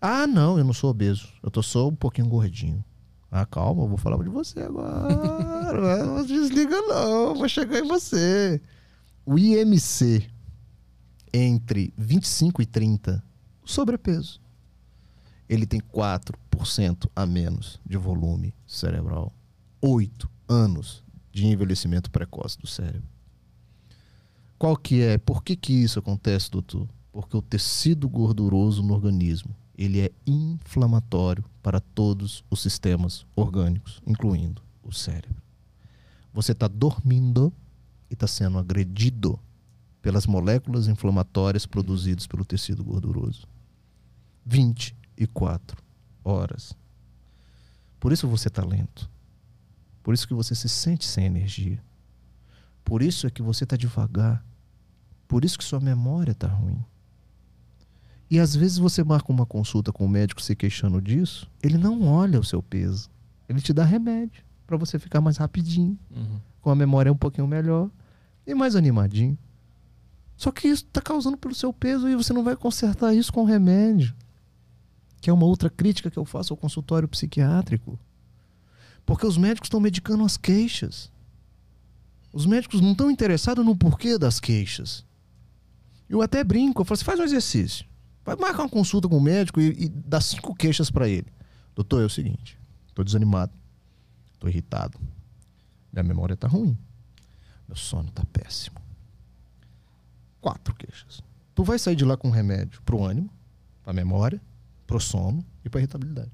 Ah, 0.00 0.26
não, 0.26 0.56
eu 0.56 0.64
não 0.64 0.72
sou 0.72 0.90
obeso. 0.90 1.28
Eu 1.42 1.50
tô 1.50 1.62
só 1.62 1.88
um 1.88 1.94
pouquinho 1.94 2.28
gordinho. 2.28 2.82
Ah, 3.30 3.44
calma, 3.44 3.82
eu 3.82 3.88
vou 3.88 3.98
falar 3.98 4.16
de 4.22 4.30
você 4.30 4.60
agora. 4.60 6.04
não 6.06 6.24
desliga 6.24 6.80
não, 6.82 7.34
vou 7.34 7.48
chegar 7.48 7.78
em 7.78 7.86
você. 7.86 8.60
O 9.24 9.38
IMC 9.38 10.28
entre 11.32 11.92
25 11.96 12.62
e 12.62 12.66
30, 12.66 13.22
sobrepeso. 13.64 14.40
Ele 15.48 15.66
tem 15.66 15.80
4% 15.80 17.10
a 17.14 17.26
menos 17.26 17.78
de 17.86 17.96
volume 17.96 18.54
cerebral. 18.66 19.32
8 19.80 20.28
anos 20.48 21.04
de 21.30 21.46
envelhecimento 21.46 22.10
precoce 22.10 22.58
do 22.58 22.66
cérebro. 22.66 23.08
Qual 24.58 24.76
que 24.76 25.02
é? 25.02 25.18
Por 25.18 25.44
que 25.44 25.56
que 25.56 25.72
isso 25.72 25.98
acontece, 25.98 26.50
doutor? 26.50 26.88
Porque 27.12 27.36
o 27.36 27.42
tecido 27.42 28.08
gorduroso 28.08 28.82
no 28.82 28.94
organismo 28.94 29.54
ele 29.80 29.98
é 29.98 30.12
inflamatório 30.26 31.42
para 31.62 31.80
todos 31.80 32.44
os 32.50 32.60
sistemas 32.60 33.24
orgânicos, 33.34 34.02
incluindo 34.06 34.60
o 34.82 34.92
cérebro. 34.92 35.42
Você 36.34 36.52
está 36.52 36.68
dormindo 36.68 37.50
e 38.10 38.12
está 38.12 38.26
sendo 38.26 38.58
agredido 38.58 39.40
pelas 40.02 40.26
moléculas 40.26 40.86
inflamatórias 40.86 41.64
produzidas 41.64 42.26
pelo 42.26 42.44
tecido 42.44 42.84
gorduroso. 42.84 43.48
24 44.44 45.82
horas. 46.22 46.76
Por 47.98 48.12
isso 48.12 48.28
você 48.28 48.48
está 48.48 48.62
lento. 48.62 49.08
Por 50.02 50.12
isso 50.12 50.28
que 50.28 50.34
você 50.34 50.54
se 50.54 50.68
sente 50.68 51.06
sem 51.06 51.24
energia. 51.24 51.82
Por 52.84 53.00
isso 53.00 53.26
é 53.26 53.30
que 53.30 53.40
você 53.40 53.64
está 53.64 53.76
devagar. 53.76 54.44
Por 55.26 55.42
isso 55.42 55.56
que 55.56 55.64
sua 55.64 55.80
memória 55.80 56.32
está 56.32 56.48
ruim. 56.48 56.84
E 58.30 58.38
às 58.38 58.54
vezes 58.54 58.78
você 58.78 59.02
marca 59.02 59.32
uma 59.32 59.44
consulta 59.44 59.92
com 59.92 60.04
o 60.04 60.08
médico 60.08 60.40
se 60.40 60.54
queixando 60.54 61.00
disso, 61.02 61.50
ele 61.62 61.76
não 61.76 62.06
olha 62.06 62.38
o 62.38 62.44
seu 62.44 62.62
peso. 62.62 63.10
Ele 63.48 63.60
te 63.60 63.72
dá 63.72 63.84
remédio 63.84 64.42
para 64.66 64.76
você 64.76 64.98
ficar 64.98 65.20
mais 65.20 65.36
rapidinho, 65.36 65.98
Uhum. 66.14 66.38
com 66.60 66.70
a 66.70 66.74
memória 66.76 67.10
um 67.12 67.16
pouquinho 67.16 67.46
melhor 67.48 67.90
e 68.46 68.54
mais 68.54 68.76
animadinho. 68.76 69.36
Só 70.36 70.50
que 70.52 70.68
isso 70.68 70.84
está 70.84 71.00
causando 71.00 71.36
pelo 71.36 71.54
seu 71.54 71.72
peso 71.72 72.08
e 72.08 72.14
você 72.14 72.32
não 72.32 72.44
vai 72.44 72.54
consertar 72.56 73.12
isso 73.14 73.32
com 73.32 73.44
remédio. 73.44 74.14
Que 75.20 75.28
é 75.28 75.32
uma 75.32 75.44
outra 75.44 75.68
crítica 75.68 76.10
que 76.10 76.18
eu 76.18 76.24
faço 76.24 76.52
ao 76.52 76.56
consultório 76.56 77.08
psiquiátrico. 77.08 77.98
Porque 79.04 79.26
os 79.26 79.36
médicos 79.36 79.66
estão 79.66 79.80
medicando 79.80 80.24
as 80.24 80.36
queixas. 80.36 81.10
Os 82.32 82.46
médicos 82.46 82.80
não 82.80 82.92
estão 82.92 83.10
interessados 83.10 83.64
no 83.66 83.76
porquê 83.76 84.16
das 84.16 84.38
queixas. 84.38 85.04
Eu 86.08 86.22
até 86.22 86.42
brinco, 86.44 86.80
eu 86.80 86.84
falo 86.86 86.94
assim, 86.94 87.04
faz 87.04 87.18
um 87.20 87.24
exercício. 87.24 87.84
Vai 88.24 88.36
marcar 88.36 88.62
uma 88.62 88.68
consulta 88.68 89.08
com 89.08 89.16
o 89.16 89.20
médico 89.20 89.60
e, 89.60 89.84
e 89.84 89.88
dá 89.88 90.20
cinco 90.20 90.54
queixas 90.54 90.90
para 90.90 91.08
ele. 91.08 91.26
Doutor, 91.74 92.02
é 92.02 92.04
o 92.04 92.10
seguinte, 92.10 92.58
tô 92.94 93.02
desanimado, 93.02 93.52
tô 94.38 94.48
irritado, 94.48 94.98
minha 95.92 96.02
memória 96.02 96.36
tá 96.36 96.46
ruim, 96.46 96.76
meu 97.66 97.76
sono 97.76 98.10
tá 98.10 98.24
péssimo. 98.32 98.80
Quatro 100.40 100.74
queixas. 100.74 101.22
Tu 101.54 101.64
vai 101.64 101.78
sair 101.78 101.96
de 101.96 102.04
lá 102.04 102.16
com 102.16 102.28
um 102.28 102.32
remédio 102.32 102.82
pro 102.82 103.02
ânimo, 103.02 103.30
pra 103.82 103.92
memória, 103.92 104.40
pro 104.86 105.00
sono 105.00 105.44
e 105.64 105.68
pra 105.68 105.80
irritabilidade. 105.80 106.30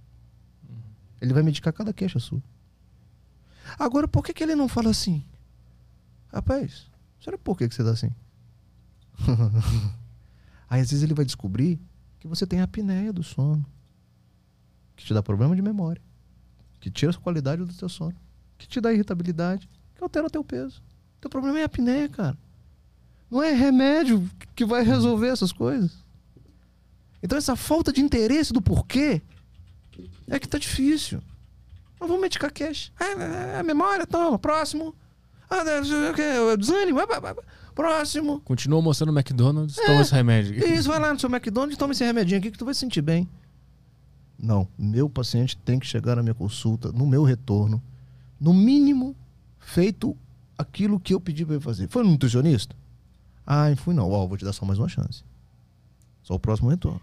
Ele 1.20 1.32
vai 1.32 1.42
medicar 1.42 1.72
cada 1.72 1.92
queixa 1.92 2.18
sua. 2.18 2.42
Agora, 3.78 4.06
por 4.06 4.24
que, 4.24 4.32
que 4.32 4.42
ele 4.42 4.54
não 4.54 4.68
fala 4.68 4.90
assim? 4.90 5.24
Rapaz, 6.32 6.86
será 7.20 7.36
por 7.36 7.56
que, 7.56 7.68
que 7.68 7.74
você 7.74 7.82
tá 7.82 7.90
assim? 7.90 8.10
Aí 10.68 10.80
às 10.80 10.90
vezes 10.90 11.02
ele 11.02 11.14
vai 11.14 11.24
descobrir 11.24 11.80
que 12.18 12.26
você 12.26 12.47
tem 12.47 12.60
a 12.60 12.64
apneia 12.64 13.12
do 13.12 13.22
sono, 13.22 13.64
que 14.97 15.05
te 15.05 15.14
dá 15.14 15.22
problema 15.22 15.55
de 15.55 15.62
memória, 15.62 16.02
que 16.80 16.90
tira 16.90 17.12
a 17.12 17.14
qualidade 17.14 17.64
do 17.64 17.72
teu 17.72 17.88
sono, 17.88 18.16
que 18.59 18.66
te 18.66 18.80
dá 18.80 18.93
irritabilidade, 18.93 19.68
que 19.94 20.02
altera 20.02 20.26
o 20.26 20.30
teu 20.30 20.43
peso. 20.43 20.82
Teu 21.20 21.30
problema 21.30 21.59
é 21.59 21.62
a 21.62 21.66
apneia, 21.66 22.09
cara. 22.09 22.38
Não 23.30 23.43
é 23.43 23.52
remédio 23.52 24.28
que 24.55 24.64
vai 24.64 24.82
resolver 24.82 25.28
essas 25.28 25.52
coisas. 25.52 25.93
Então 27.22 27.36
essa 27.36 27.56
falta 27.56 27.93
de 27.93 28.01
interesse 28.01 28.52
do 28.52 28.62
porquê 28.62 29.22
é 30.28 30.38
que 30.38 30.48
tá 30.48 30.59
difícil. 30.59 31.22
Não 32.01 32.06
vamos 32.06 32.22
medicar 32.22 32.52
cash. 32.52 32.93
Ah, 32.98 33.60
a 33.60 33.62
memória, 33.62 34.06
toma, 34.06 34.38
próximo. 34.38 34.94
Ah, 35.48 35.62
o 36.52 36.56
desânimo, 36.56 37.01
ah, 37.01 37.06
ah, 37.09 37.34
ah, 37.36 37.65
próximo. 37.76 38.40
Continua 38.40 38.80
mostrando 38.80 39.10
o 39.10 39.18
McDonald's, 39.18 39.76
toma 39.76 40.00
esse 40.00 40.12
remédio. 40.12 40.58
Isso, 40.66 40.88
vai 40.88 40.98
lá 40.98 41.12
no 41.12 41.20
seu 41.20 41.30
McDonald's 41.30 41.76
e 41.76 41.78
toma 41.78 41.92
esse 41.92 42.02
remedinho 42.02 42.38
aqui 42.38 42.50
que 42.50 42.58
tu 42.58 42.64
vai 42.64 42.72
se 42.72 42.80
sentir 42.80 43.02
bem. 43.02 43.28
Não, 44.38 44.66
meu 44.76 45.08
paciente 45.08 45.56
tem 45.58 45.78
que 45.78 45.86
chegar 45.86 46.16
na 46.16 46.22
minha 46.22 46.34
consulta, 46.34 46.90
no 46.90 47.06
meu 47.06 47.22
retorno, 47.22 47.80
no 48.40 48.52
mínimo, 48.52 49.14
feito 49.58 50.16
aquilo 50.58 50.98
que 50.98 51.14
eu 51.14 51.20
pedi 51.20 51.44
para 51.44 51.54
ele 51.54 51.62
fazer. 51.62 51.88
Foi 51.88 52.02
no 52.02 52.10
nutricionista? 52.10 52.74
Ah, 53.46 53.66
fui 53.76 53.94
não. 53.94 54.10
Ó, 54.10 54.26
vou 54.26 54.36
te 54.36 54.44
dar 54.44 54.52
só 54.52 54.64
mais 54.64 54.78
uma 54.78 54.88
chance. 54.88 55.22
Só 56.22 56.34
o 56.34 56.40
próximo 56.40 56.70
retorno. 56.70 57.00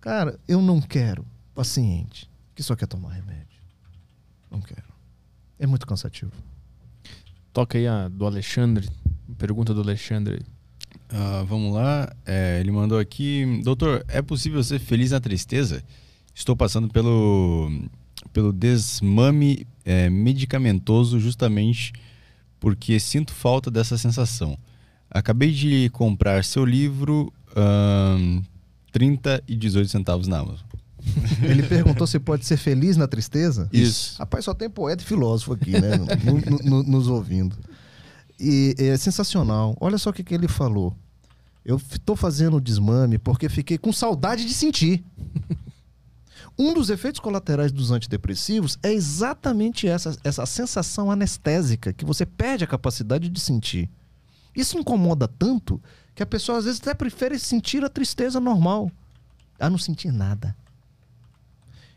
Cara, 0.00 0.38
eu 0.46 0.62
não 0.62 0.80
quero 0.80 1.26
paciente 1.54 2.30
que 2.54 2.62
só 2.62 2.76
quer 2.76 2.86
tomar 2.86 3.12
remédio. 3.12 3.60
Não 4.50 4.60
quero. 4.60 4.88
É 5.58 5.66
muito 5.66 5.86
cansativo. 5.86 6.32
Toca 7.52 7.76
aí 7.76 7.86
a 7.86 8.08
do 8.08 8.24
Alexandre. 8.24 8.88
Pergunta 9.36 9.74
do 9.74 9.80
Alexandre. 9.80 10.40
Ah, 11.10 11.44
vamos 11.48 11.74
lá. 11.74 12.12
É, 12.24 12.58
ele 12.60 12.70
mandou 12.70 12.98
aqui: 12.98 13.60
Doutor, 13.62 14.04
é 14.08 14.22
possível 14.22 14.62
ser 14.62 14.78
feliz 14.78 15.10
na 15.10 15.20
tristeza? 15.20 15.82
Estou 16.34 16.54
passando 16.56 16.88
pelo, 16.88 17.70
pelo 18.32 18.52
desmame 18.52 19.66
é, 19.84 20.08
medicamentoso 20.08 21.18
justamente 21.18 21.92
porque 22.60 22.98
sinto 23.00 23.32
falta 23.32 23.70
dessa 23.70 23.96
sensação. 23.98 24.56
Acabei 25.10 25.52
de 25.52 25.88
comprar 25.90 26.44
seu 26.44 26.64
livro, 26.64 27.32
ahn, 27.56 28.42
30 28.92 29.42
e 29.48 29.54
18 29.56 29.88
centavos 29.90 30.26
na 30.28 30.38
Amazon. 30.38 30.66
Ele 31.42 31.62
perguntou 31.62 32.06
se 32.06 32.18
pode 32.18 32.44
ser 32.44 32.56
feliz 32.56 32.96
na 32.96 33.06
tristeza? 33.08 33.68
Isso. 33.72 34.16
Rapaz, 34.18 34.44
só 34.44 34.52
tem 34.52 34.68
poeta 34.68 35.02
e 35.02 35.06
filósofo 35.06 35.52
aqui, 35.54 35.72
né? 35.72 35.96
no- 35.96 36.40
no- 36.40 36.58
no- 36.64 36.82
nos 36.82 37.08
ouvindo. 37.08 37.56
E 38.38 38.74
é 38.78 38.96
sensacional. 38.96 39.76
Olha 39.80 39.98
só 39.98 40.10
o 40.10 40.12
que, 40.12 40.22
que 40.22 40.34
ele 40.34 40.48
falou. 40.48 40.94
Eu 41.64 41.76
estou 41.76 42.16
fazendo 42.16 42.56
o 42.56 42.60
desmame 42.60 43.18
porque 43.18 43.48
fiquei 43.48 43.76
com 43.76 43.92
saudade 43.92 44.44
de 44.44 44.54
sentir. 44.54 45.04
Um 46.60 46.74
dos 46.74 46.90
efeitos 46.90 47.20
colaterais 47.20 47.70
dos 47.70 47.92
antidepressivos 47.92 48.80
é 48.82 48.92
exatamente 48.92 49.86
essa, 49.86 50.18
essa 50.24 50.44
sensação 50.44 51.08
anestésica 51.08 51.92
que 51.92 52.04
você 52.04 52.26
perde 52.26 52.64
a 52.64 52.66
capacidade 52.66 53.28
de 53.28 53.38
sentir. 53.38 53.88
Isso 54.56 54.76
incomoda 54.76 55.28
tanto 55.28 55.80
que 56.16 56.22
a 56.22 56.26
pessoa 56.26 56.58
às 56.58 56.64
vezes 56.64 56.80
até 56.80 56.94
prefere 56.94 57.38
sentir 57.38 57.84
a 57.84 57.88
tristeza 57.88 58.40
normal 58.40 58.90
a 59.56 59.70
não 59.70 59.78
sentir 59.78 60.10
nada. 60.10 60.56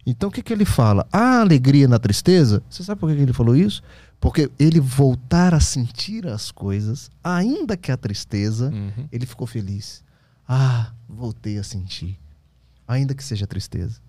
Então 0.06 0.30
o 0.30 0.32
que, 0.32 0.42
que 0.42 0.52
ele 0.52 0.66
fala? 0.66 1.08
A 1.12 1.40
alegria 1.42 1.88
na 1.88 2.00
tristeza, 2.00 2.62
você 2.70 2.84
sabe 2.84 3.00
por 3.00 3.10
que 3.10 3.16
que 3.16 3.22
ele 3.22 3.34
falou 3.34 3.56
isso? 3.56 3.84
Porque 4.20 4.50
ele 4.60 4.80
voltar 4.80 5.54
a 5.54 5.60
sentir 5.60 6.28
as 6.28 6.52
coisas, 6.52 7.10
ainda 7.24 7.76
que 7.78 7.92
a 7.92 7.98
tristeza, 7.98 8.70
Uhum. 8.72 9.08
ele 9.12 9.26
ficou 9.26 9.48
feliz. 9.48 10.04
Ah, 10.48 10.92
voltei 11.08 11.58
a 11.58 11.64
sentir. 11.64 12.20
Ainda 12.88 13.14
que 13.16 13.24
seja 13.24 13.48
tristeza. 13.48 14.00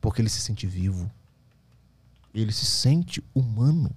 Porque 0.00 0.20
ele 0.22 0.28
se 0.28 0.40
sente 0.40 0.66
vivo. 0.66 1.10
Ele 2.34 2.52
se 2.52 2.66
sente 2.66 3.22
humano. 3.34 3.90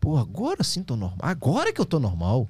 Pô, 0.00 0.16
agora 0.16 0.62
sim 0.62 0.82
tô 0.82 0.96
normal. 0.96 1.18
Agora 1.20 1.72
que 1.72 1.80
eu 1.80 1.86
tô 1.86 1.98
normal. 1.98 2.48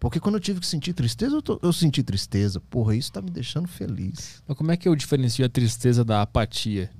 Porque 0.00 0.20
quando 0.20 0.36
eu 0.36 0.40
tive 0.40 0.60
que 0.60 0.66
sentir 0.66 0.92
tristeza, 0.92 1.34
eu, 1.36 1.42
tô- 1.42 1.58
eu 1.62 1.72
senti 1.72 2.02
tristeza. 2.02 2.60
Porra, 2.60 2.94
isso 2.94 3.12
tá 3.12 3.20
me 3.20 3.30
deixando 3.30 3.66
feliz. 3.68 4.42
Mas 4.46 4.56
como 4.56 4.70
é 4.70 4.76
que 4.76 4.88
eu 4.88 4.94
diferencio 4.94 5.44
a 5.44 5.48
tristeza 5.48 6.04
da 6.04 6.22
apatia? 6.22 6.90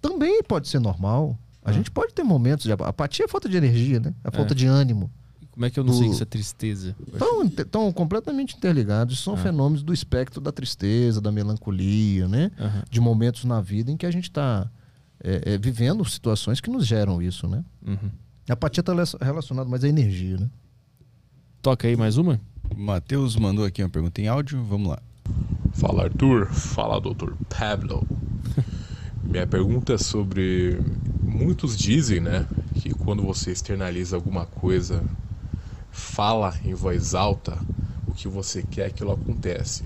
Também 0.00 0.42
pode 0.42 0.68
ser 0.68 0.78
normal. 0.80 1.38
A 1.62 1.70
Ah. 1.70 1.72
gente 1.72 1.90
pode 1.90 2.14
ter 2.14 2.22
momentos 2.22 2.64
de 2.64 2.72
apa- 2.72 2.88
apatia 2.88 3.24
é 3.26 3.28
falta 3.28 3.48
de 3.48 3.56
energia, 3.56 4.00
né? 4.00 4.14
É 4.24 4.30
falta 4.30 4.54
É. 4.54 4.56
de 4.56 4.66
ânimo. 4.66 5.10
Como 5.50 5.66
é 5.66 5.70
que 5.70 5.78
eu 5.78 5.84
não 5.84 5.92
sei 5.92 6.02
Do- 6.04 6.08
que 6.08 6.14
isso 6.14 6.22
é 6.22 6.26
tristeza? 6.26 6.96
Estão 7.12 7.44
estão 7.44 7.92
completamente 7.92 8.56
interligados. 8.56 9.20
São 9.20 9.34
Ah. 9.34 9.36
fenômenos 9.36 9.82
do 9.82 9.92
espectro 9.92 10.40
da 10.40 10.50
tristeza, 10.52 11.20
da 11.20 11.30
melancolia, 11.30 12.26
né? 12.26 12.50
De 12.88 13.00
momentos 13.00 13.44
na 13.44 13.60
vida 13.60 13.90
em 13.90 13.96
que 13.96 14.06
a 14.06 14.10
gente 14.10 14.24
está 14.30 14.70
vivendo 15.60 16.02
situações 16.08 16.60
que 16.62 16.70
nos 16.70 16.86
geram 16.86 17.20
isso, 17.20 17.46
né? 17.46 17.62
Uhum. 17.86 18.10
A 18.48 18.54
apatia 18.54 18.80
está 18.80 18.94
relacionada 19.22 19.68
mais 19.68 19.84
à 19.84 19.88
energia, 19.88 20.38
né? 20.38 20.48
Toca 21.60 21.86
aí 21.86 21.94
mais 21.96 22.16
uma? 22.16 22.40
O 22.74 22.80
Matheus 22.80 23.36
mandou 23.36 23.64
aqui 23.66 23.82
uma 23.82 23.90
pergunta 23.90 24.18
em 24.20 24.28
áudio. 24.28 24.64
Vamos 24.64 24.88
lá. 24.88 24.98
Fala 25.72 26.04
Arthur, 26.04 26.46
fala 26.46 26.98
doutor 27.00 27.36
Pablo. 27.50 28.06
Minha 29.28 29.46
pergunta 29.46 29.94
é 29.94 29.98
sobre. 29.98 30.80
Muitos 31.22 31.78
dizem, 31.78 32.20
né, 32.20 32.48
que 32.74 32.90
quando 32.92 33.22
você 33.22 33.52
externaliza 33.52 34.16
alguma 34.16 34.46
coisa, 34.46 35.06
fala 35.90 36.56
em 36.64 36.74
voz 36.74 37.14
alta 37.14 37.64
o 38.06 38.14
que 38.14 38.28
você 38.28 38.62
quer, 38.62 38.86
aquilo 38.86 39.12
acontece. 39.12 39.84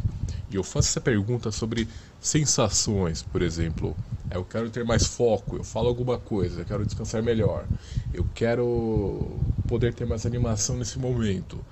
E 0.51 0.57
eu 0.57 0.65
faço 0.65 0.89
essa 0.91 1.01
pergunta 1.01 1.51
sobre 1.53 1.89
sensações, 2.21 3.23
por 3.23 3.43
exemplo. 3.43 3.97
É, 4.31 4.37
Eu 4.37 4.45
quero 4.45 4.71
ter 4.71 4.85
mais 4.85 5.07
foco, 5.07 5.57
eu 5.57 5.65
falo 5.65 5.89
alguma 5.89 6.19
coisa, 6.19 6.63
eu 6.63 6.67
quero 6.67 6.87
descansar 6.87 7.23
melhor, 7.23 7.69
eu 8.13 8.25
quero 8.35 9.41
poder 9.67 9.95
ter 9.95 10.07
mais 10.07 10.27
animação 10.27 10.77
nesse 10.77 10.99
momento. 10.99 11.65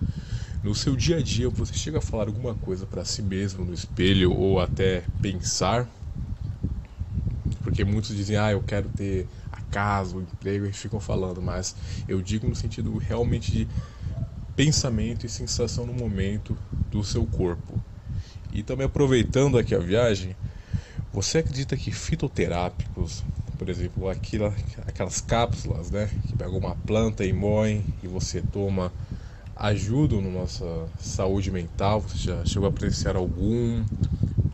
No 0.63 0.75
seu 0.75 0.97
dia 0.97 1.19
a 1.19 1.23
dia, 1.23 1.49
você 1.51 1.75
chega 1.75 1.99
a 1.99 2.03
falar 2.03 2.29
alguma 2.29 2.55
coisa 2.55 2.87
para 2.87 3.05
si 3.05 3.23
mesmo 3.23 3.65
no 3.65 3.75
espelho 3.75 4.33
ou 4.33 4.61
até 4.61 5.05
pensar? 5.21 5.89
Porque 7.73 7.87
muitos 7.87 8.15
dizem, 8.15 8.37
ah, 8.37 8.53
eu 8.53 8.61
quero 8.61 8.91
ter 8.91 9.27
a 9.51 9.59
casa, 9.63 10.15
o 10.15 10.21
emprego, 10.21 10.67
e 10.67 10.73
ficam 10.75 11.01
falando, 11.01 11.41
mas 11.41 11.75
eu 12.07 12.21
digo 12.21 12.47
no 12.47 12.55
sentido 12.55 12.99
realmente 12.99 13.51
de 13.51 13.67
pensamento 14.55 15.27
e 15.27 15.29
sensação 15.29 15.87
no 15.87 15.95
momento 15.95 16.59
do 16.91 17.03
seu 17.03 17.27
corpo. 17.27 17.81
E 18.53 18.63
também 18.63 18.87
aproveitando 18.87 19.59
aqui 19.59 19.75
a 19.75 19.79
viagem, 19.79 20.37
você 21.13 21.39
acredita 21.39 21.77
que 21.77 21.93
fitoterápicos, 21.93 23.25
por 23.59 23.69
exemplo, 23.69 24.09
aquela, 24.09 24.55
aquelas 24.87 25.21
cápsulas, 25.21 25.91
né, 25.91 26.11
que 26.29 26.35
pegam 26.35 26.59
uma 26.59 26.75
planta 26.75 27.25
e 27.25 27.33
moem 27.33 27.87
e 28.03 28.07
você 28.09 28.43
toma, 28.43 28.93
ajudam 29.57 30.23
na 30.23 30.31
nossa 30.31 30.89
saúde 30.99 31.51
mental? 31.51 32.03
Você 32.03 32.31
já 32.31 32.45
chegou 32.45 32.67
a 32.67 32.71
apreciar 32.71 33.17
algum, 33.17 33.85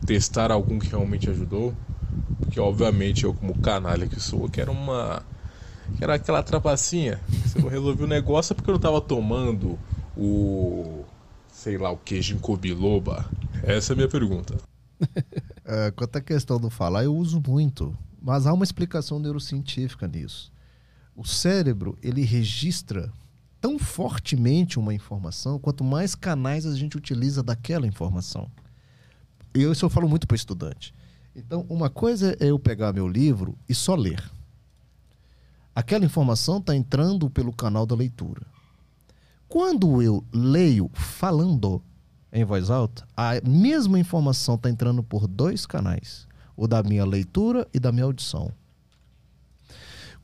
testar 0.05 0.51
algum 0.51 0.79
que 0.79 0.91
realmente 0.91 1.29
ajudou? 1.29 1.75
Porque 2.49 2.59
obviamente 2.59 3.25
eu 3.25 3.33
como 3.33 3.55
canalha 3.59 4.07
que 4.07 4.19
sou, 4.19 4.41
eu 4.41 4.49
quero 4.49 4.71
uma 4.71 5.21
era 6.01 6.15
aquela 6.15 6.41
trapacinha. 6.41 7.19
Se 7.45 7.59
eu 7.59 7.67
resolvi 7.67 8.03
o 8.03 8.07
negócio 8.07 8.53
é 8.53 8.55
porque 8.55 8.71
eu 8.71 8.73
não 8.73 8.81
tava 8.81 8.99
tomando 8.99 9.77
o 10.17 11.05
sei 11.47 11.77
lá 11.77 11.91
o 11.91 11.97
que, 11.97 12.19
ginkgo 12.19 12.57
biloba. 12.57 13.29
Essa 13.61 13.91
é 13.91 13.93
a 13.93 13.95
minha 13.95 14.09
pergunta. 14.09 14.57
É, 15.71 15.91
quanto 15.91 16.15
à 16.15 16.21
questão 16.21 16.59
do 16.59 16.67
falar, 16.67 17.03
eu 17.03 17.15
uso 17.15 17.39
muito. 17.45 17.95
Mas 18.19 18.47
há 18.47 18.53
uma 18.53 18.63
explicação 18.63 19.19
neurocientífica 19.19 20.07
nisso. 20.07 20.51
O 21.15 21.23
cérebro, 21.23 21.95
ele 22.01 22.23
registra 22.23 23.13
tão 23.61 23.77
fortemente 23.77 24.79
uma 24.79 24.95
informação 24.95 25.59
quanto 25.59 25.83
mais 25.83 26.15
canais 26.15 26.65
a 26.65 26.75
gente 26.75 26.97
utiliza 26.97 27.43
daquela 27.43 27.85
informação. 27.85 28.49
E 29.53 29.61
isso 29.61 29.85
eu 29.85 29.91
falo 29.91 30.09
muito 30.09 30.25
para 30.25 30.35
estudante. 30.35 30.91
Então, 31.39 31.65
uma 31.69 31.89
coisa 31.89 32.35
é 32.37 32.47
eu 32.47 32.59
pegar 32.59 32.91
meu 32.91 33.07
livro 33.07 33.57
e 33.67 33.73
só 33.73 33.95
ler. 33.95 34.21
Aquela 35.73 36.03
informação 36.03 36.57
está 36.57 36.75
entrando 36.75 37.29
pelo 37.29 37.53
canal 37.53 37.85
da 37.85 37.95
leitura. 37.95 38.45
Quando 39.47 40.01
eu 40.01 40.21
leio 40.33 40.91
falando 40.93 41.81
em 42.31 42.43
voz 42.43 42.69
alta, 42.69 43.07
a 43.15 43.39
mesma 43.41 43.97
informação 43.97 44.55
está 44.55 44.69
entrando 44.69 45.01
por 45.01 45.27
dois 45.27 45.65
canais: 45.65 46.27
o 46.57 46.67
da 46.67 46.83
minha 46.83 47.05
leitura 47.05 47.65
e 47.73 47.79
da 47.79 47.89
minha 47.89 48.03
audição. 48.03 48.51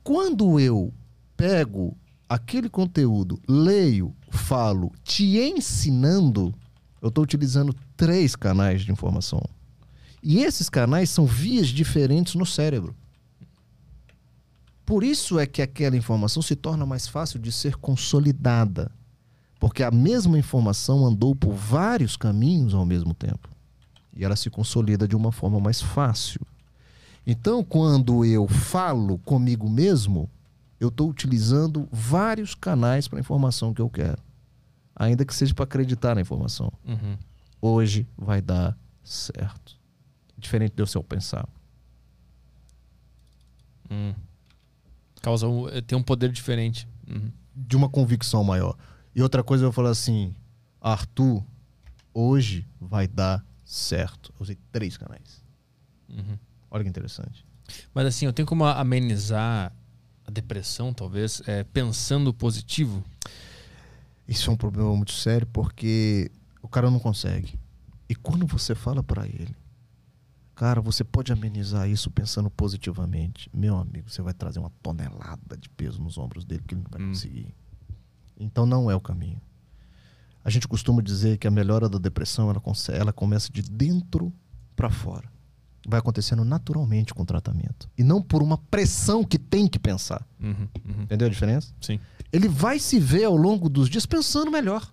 Quando 0.04 0.60
eu 0.60 0.92
pego 1.34 1.96
aquele 2.28 2.68
conteúdo, 2.68 3.40
leio, 3.48 4.14
falo, 4.30 4.92
te 5.02 5.38
ensinando, 5.38 6.54
eu 7.00 7.08
estou 7.08 7.24
utilizando 7.24 7.74
três 7.96 8.36
canais 8.36 8.82
de 8.82 8.92
informação. 8.92 9.42
E 10.28 10.42
esses 10.42 10.68
canais 10.68 11.08
são 11.08 11.24
vias 11.24 11.68
diferentes 11.68 12.34
no 12.34 12.44
cérebro. 12.44 12.96
Por 14.84 15.04
isso 15.04 15.38
é 15.38 15.46
que 15.46 15.62
aquela 15.62 15.96
informação 15.96 16.42
se 16.42 16.56
torna 16.56 16.84
mais 16.84 17.06
fácil 17.06 17.38
de 17.38 17.52
ser 17.52 17.76
consolidada. 17.76 18.90
Porque 19.60 19.84
a 19.84 19.90
mesma 19.92 20.36
informação 20.36 21.06
andou 21.06 21.36
por 21.36 21.52
vários 21.52 22.16
caminhos 22.16 22.74
ao 22.74 22.84
mesmo 22.84 23.14
tempo. 23.14 23.48
E 24.16 24.24
ela 24.24 24.34
se 24.34 24.50
consolida 24.50 25.06
de 25.06 25.14
uma 25.14 25.30
forma 25.30 25.60
mais 25.60 25.80
fácil. 25.80 26.40
Então, 27.24 27.62
quando 27.62 28.24
eu 28.24 28.48
falo 28.48 29.18
comigo 29.18 29.70
mesmo, 29.70 30.28
eu 30.80 30.88
estou 30.88 31.08
utilizando 31.08 31.88
vários 31.92 32.52
canais 32.52 33.06
para 33.06 33.20
a 33.20 33.22
informação 33.22 33.72
que 33.72 33.80
eu 33.80 33.88
quero. 33.88 34.18
Ainda 34.96 35.24
que 35.24 35.32
seja 35.32 35.54
para 35.54 35.62
acreditar 35.62 36.16
na 36.16 36.20
informação. 36.20 36.72
Uhum. 36.84 37.16
Hoje 37.62 38.08
vai 38.18 38.42
dar 38.42 38.76
certo. 39.04 39.75
Diferente 40.38 40.74
do 40.74 40.86
seu 40.86 41.02
pensar. 41.02 41.48
Hum. 43.90 44.14
Causa 45.22 45.48
um, 45.48 45.66
tem 45.86 45.96
um 45.96 46.02
poder 46.02 46.30
diferente. 46.30 46.86
Uhum. 47.08 47.30
De 47.54 47.76
uma 47.76 47.88
convicção 47.88 48.44
maior. 48.44 48.76
E 49.14 49.22
outra 49.22 49.42
coisa 49.42 49.64
eu 49.64 49.68
vou 49.68 49.72
falar 49.72 49.90
assim, 49.90 50.34
Arthur, 50.80 51.42
hoje 52.12 52.66
vai 52.80 53.06
dar 53.06 53.44
certo. 53.64 54.32
Eu 54.38 54.42
usei 54.42 54.58
três 54.70 54.96
canais. 54.96 55.42
Uhum. 56.08 56.38
Olha 56.70 56.84
que 56.84 56.90
interessante. 56.90 57.44
Mas 57.94 58.06
assim, 58.06 58.26
eu 58.26 58.32
tenho 58.32 58.46
como 58.46 58.64
amenizar 58.64 59.72
a 60.24 60.30
depressão, 60.30 60.92
talvez, 60.92 61.40
é, 61.46 61.64
pensando 61.64 62.34
positivo? 62.34 63.02
Isso 64.26 64.50
é 64.50 64.52
um 64.52 64.56
problema 64.56 64.94
muito 64.94 65.12
sério 65.12 65.46
porque 65.52 66.30
o 66.60 66.68
cara 66.68 66.90
não 66.90 66.98
consegue. 66.98 67.58
E 68.08 68.14
quando 68.14 68.46
você 68.46 68.74
fala 68.74 69.02
para 69.02 69.26
ele, 69.26 69.54
cara, 70.56 70.80
você 70.80 71.04
pode 71.04 71.32
amenizar 71.32 71.88
isso 71.88 72.10
pensando 72.10 72.50
positivamente. 72.50 73.48
Meu 73.54 73.76
amigo, 73.76 74.10
você 74.10 74.20
vai 74.22 74.34
trazer 74.34 74.58
uma 74.58 74.70
tonelada 74.82 75.56
de 75.56 75.68
peso 75.68 76.02
nos 76.02 76.18
ombros 76.18 76.44
dele 76.44 76.64
que 76.66 76.74
ele 76.74 76.82
não 76.82 76.90
vai 76.90 77.00
Hum. 77.02 77.08
conseguir. 77.10 77.54
Então 78.40 78.66
não 78.66 78.90
é 78.90 78.94
o 78.96 79.00
caminho. 79.00 79.40
A 80.44 80.50
gente 80.50 80.66
costuma 80.66 81.02
dizer 81.02 81.38
que 81.38 81.46
a 81.46 81.50
melhora 81.50 81.88
da 81.88 81.98
depressão 81.98 82.50
ela, 82.50 82.62
ela 82.92 83.12
começa 83.12 83.50
de 83.52 83.62
dentro 83.62 84.32
para 84.74 84.90
fora. 84.90 85.30
Vai 85.88 86.00
acontecendo 86.00 86.44
naturalmente 86.44 87.14
com 87.14 87.22
o 87.22 87.26
tratamento. 87.26 87.88
E 87.96 88.02
não 88.02 88.20
por 88.20 88.42
uma 88.42 88.58
pressão 88.58 89.22
que 89.22 89.38
tem 89.38 89.68
que 89.68 89.78
pensar. 89.78 90.26
Uhum, 90.40 90.68
uhum. 90.84 91.02
Entendeu 91.02 91.26
a 91.28 91.30
diferença? 91.30 91.72
Sim. 91.80 92.00
ele 92.32 92.48
vai 92.48 92.78
se 92.80 92.98
ver 92.98 93.24
ao 93.24 93.36
longo 93.36 93.68
dos 93.68 93.88
dias 93.88 94.04
pensando 94.06 94.50
melhor. 94.50 94.92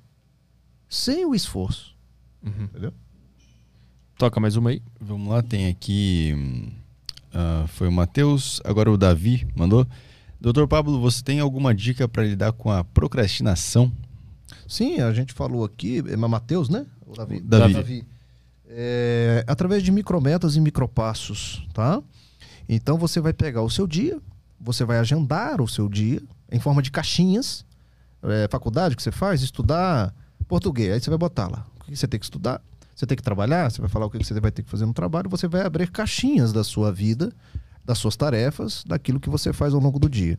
Sem 0.88 1.26
o 1.26 1.34
esforço. 1.34 1.95
Uhum. 2.44 2.64
Entendeu? 2.65 2.94
Toca 4.18 4.40
mais 4.40 4.56
uma 4.56 4.69
aí. 4.69 4.81
Vamos 4.99 5.27
lá, 5.30 5.41
tem 5.41 5.68
aqui. 5.68 6.35
ah, 7.34 7.65
foi 7.68 7.88
o 7.88 7.91
Matheus, 7.91 8.61
agora 8.64 8.91
o 8.91 8.98
Davi 8.98 9.48
mandou. 9.56 9.88
Doutor 10.40 10.68
Pablo, 10.68 10.99
você 10.99 11.23
tem 11.23 11.40
alguma 11.40 11.73
dica 11.73 12.07
para 12.07 12.23
lidar 12.23 12.52
com 12.52 12.69
a 12.69 12.84
procrastinação? 12.84 13.91
Sim, 14.68 14.99
a 14.99 15.14
gente 15.14 15.34
falou 15.34 15.64
aqui, 15.64 16.03
é 16.07 16.15
Matheus, 16.15 16.69
né? 16.69 16.85
O 17.07 17.15
Davi. 17.15 17.40
Davi. 17.40 18.07
É, 18.68 19.44
através 19.48 19.84
de 19.84 19.91
micrometas 19.91 20.56
e 20.56 20.61
micropassos, 20.61 21.65
tá? 21.73 22.02
Então 22.68 22.98
você 22.98 23.19
vai 23.19 23.34
pegar 23.34 23.61
o 23.61 23.69
seu 23.69 23.88
dia, 23.88 24.19
você 24.60 24.84
vai 24.85 24.98
agendar 24.98 25.61
o 25.61 25.68
seu 25.68 25.90
dia 25.90 26.22
em 26.52 26.60
forma 26.60 26.81
de 26.81 26.91
caixinhas. 26.91 27.65
É, 28.22 28.48
faculdade 28.49 28.95
que 28.95 29.03
você 29.03 29.11
faz, 29.11 29.41
estudar 29.41 30.14
português. 30.48 30.94
Aí 30.94 30.99
você 30.99 31.10
vai 31.10 31.19
botar 31.19 31.48
lá. 31.48 31.65
O 31.81 31.85
que 31.85 31.95
você 31.95 32.07
tem 32.07 32.19
que 32.19 32.26
estudar? 32.26 32.61
Você 32.95 33.06
tem 33.06 33.15
que 33.18 33.24
trabalhar? 33.24 33.72
Você 33.72 33.82
vai 33.82 33.90
falar 33.90 34.06
o 34.06 34.10
que 34.10 34.18
você 34.24 34.40
vai 34.40 34.52
ter 34.52 34.64
que 34.64 34.70
fazer 34.70 34.86
no 34.86 34.94
trabalho. 34.94 35.30
Você 35.30 35.48
vai 35.48 35.61
abrir 35.65 35.90
caixinhas 35.90 36.53
da 36.53 36.64
sua 36.64 36.91
vida, 36.91 37.32
das 37.84 37.98
suas 37.98 38.15
tarefas, 38.15 38.84
daquilo 38.86 39.20
que 39.20 39.30
você 39.30 39.52
faz 39.52 39.74
ao 39.74 39.80
longo 39.80 39.99
do 39.99 40.10
dia. 40.10 40.38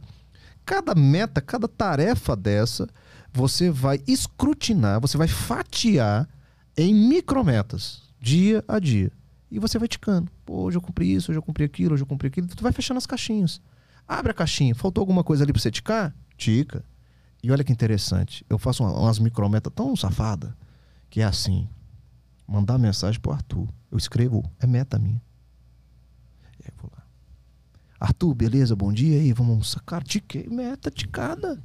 Cada 0.65 0.95
meta, 0.95 1.41
cada 1.41 1.69
tarefa 1.69 2.35
dessa, 2.35 2.89
você 3.33 3.71
vai 3.71 4.01
escrutinar, 4.07 5.01
você 5.01 5.19
vai 5.19 5.29
fatiar 5.29 6.29
em 6.77 6.95
micrometas, 6.95 8.03
dia 8.21 8.65
a 8.67 8.79
dia. 8.79 9.11
E 9.51 9.59
você 9.59 9.79
vai 9.79 9.87
ticando. 9.87 10.31
Pô, 10.45 10.63
hoje 10.63 10.77
eu 10.79 10.81
cumpri 10.83 11.13
isso, 11.15 11.31
hoje 11.31 11.39
eu 11.39 11.43
cumpri 11.43 11.65
aquilo, 11.65 11.95
hoje 11.95 12.03
eu 12.03 12.07
cumpri 12.07 12.29
aquilo. 12.29 12.47
Tu 12.49 12.63
vai 12.63 12.73
fechando 12.73 12.99
as 12.99 13.07
caixinhas. 13.07 13.61
Abre 14.09 14.31
a 14.33 14.35
caixinha. 14.35 14.75
Faltou 14.75 15.03
alguma 15.03 15.23
coisa 15.23 15.45
ali 15.45 15.53
pra 15.53 15.61
você 15.63 15.71
ticar? 15.71 16.15
Tica. 16.37 16.85
E 17.43 17.51
olha 17.53 17.63
que 17.63 17.71
interessante. 17.73 18.45
Eu 18.49 18.59
faço 18.59 18.83
uma- 18.83 18.99
umas 18.99 19.19
micrometas 19.19 19.73
tão 19.75 19.95
safada 19.95 20.57
que 21.11 21.21
é 21.21 21.25
assim. 21.25 21.69
Mandar 22.47 22.79
mensagem 22.79 23.21
pro 23.21 23.33
Arthur. 23.33 23.69
Eu 23.91 23.99
escrevo, 23.99 24.43
é 24.61 24.67
meta 24.67 24.99
minha. 24.99 25.21
E 26.61 26.65
aí 26.65 26.69
eu 26.69 26.75
vou 26.83 26.91
lá. 26.95 27.03
Arthur, 27.99 28.35
beleza? 28.35 28.77
Bom 28.77 28.93
dia 28.93 29.19
aí, 29.19 29.33
vamos 29.33 29.53
almoçar. 29.53 29.81
Cara, 29.85 30.05
tiquei, 30.05 30.47
meta 30.49 30.91
ticada. 30.91 31.61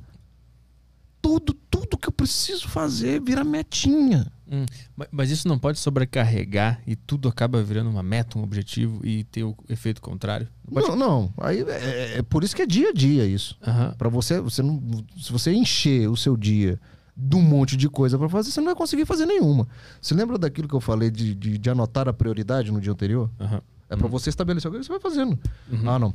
Tudo, 1.22 1.54
tudo 1.70 1.98
que 1.98 2.08
eu 2.08 2.14
preciso 2.14 2.70
fazer 2.70 3.22
vira 3.22 3.44
metinha. 3.44 4.32
Hum, 4.50 4.66
ma- 4.96 5.08
Mas 5.12 5.30
isso 5.30 5.50
não 5.50 5.60
pode 5.60 5.78
sobrecarregar 5.78 6.82
e 6.88 6.96
tudo 6.96 7.28
acaba 7.28 7.62
virando 7.62 7.90
uma 7.90 8.02
meta, 8.02 8.40
um 8.40 8.44
objetivo 8.44 9.06
e 9.06 9.26
ter 9.26 9.44
o 9.44 9.54
efeito 9.68 10.02
contrário? 10.02 10.48
Não 10.72 10.82
Não, 10.82 10.96
não. 10.96 11.34
Aí 11.40 11.60
é, 11.62 12.20
é 12.20 12.22
por 12.24 12.44
isso 12.46 12.56
que 12.56 12.62
é 12.62 12.66
dia 12.66 12.90
a 12.90 12.94
dia 12.94 13.26
isso. 13.26 13.58
Aham. 13.62 13.94
Pra 13.98 14.08
você, 14.08 14.40
você 14.40 14.62
não, 14.64 14.82
se 15.18 15.30
você 15.30 15.52
encher 15.52 16.10
o 16.10 16.16
seu 16.16 16.38
dia 16.38 16.80
de 17.22 17.36
um 17.36 17.42
monte 17.42 17.76
de 17.76 17.90
coisa 17.90 18.18
pra 18.18 18.30
fazer, 18.30 18.50
você 18.52 18.60
não 18.62 18.68
vai 18.68 18.76
conseguir 18.76 19.06
fazer 19.06 19.26
nenhuma. 19.26 19.68
Você 20.02 20.14
lembra 20.14 20.38
daquilo 20.38 20.68
que 20.68 20.74
eu 20.76 20.80
falei 20.80 21.12
de, 21.12 21.36
de, 21.36 21.58
de 21.58 21.70
anotar 21.70 22.08
a 22.08 22.14
prioridade 22.14 22.72
no 22.72 22.80
dia 22.80 22.92
anterior? 22.92 23.30
aham. 23.40 23.62
É 23.90 23.96
pra 23.96 24.08
você 24.08 24.30
estabelecer 24.30 24.70
o 24.70 24.74
que 24.74 24.84
você 24.84 24.90
vai 24.90 25.00
fazendo. 25.00 25.38
Uhum. 25.72 25.90
Ah, 25.90 25.98
não. 25.98 26.14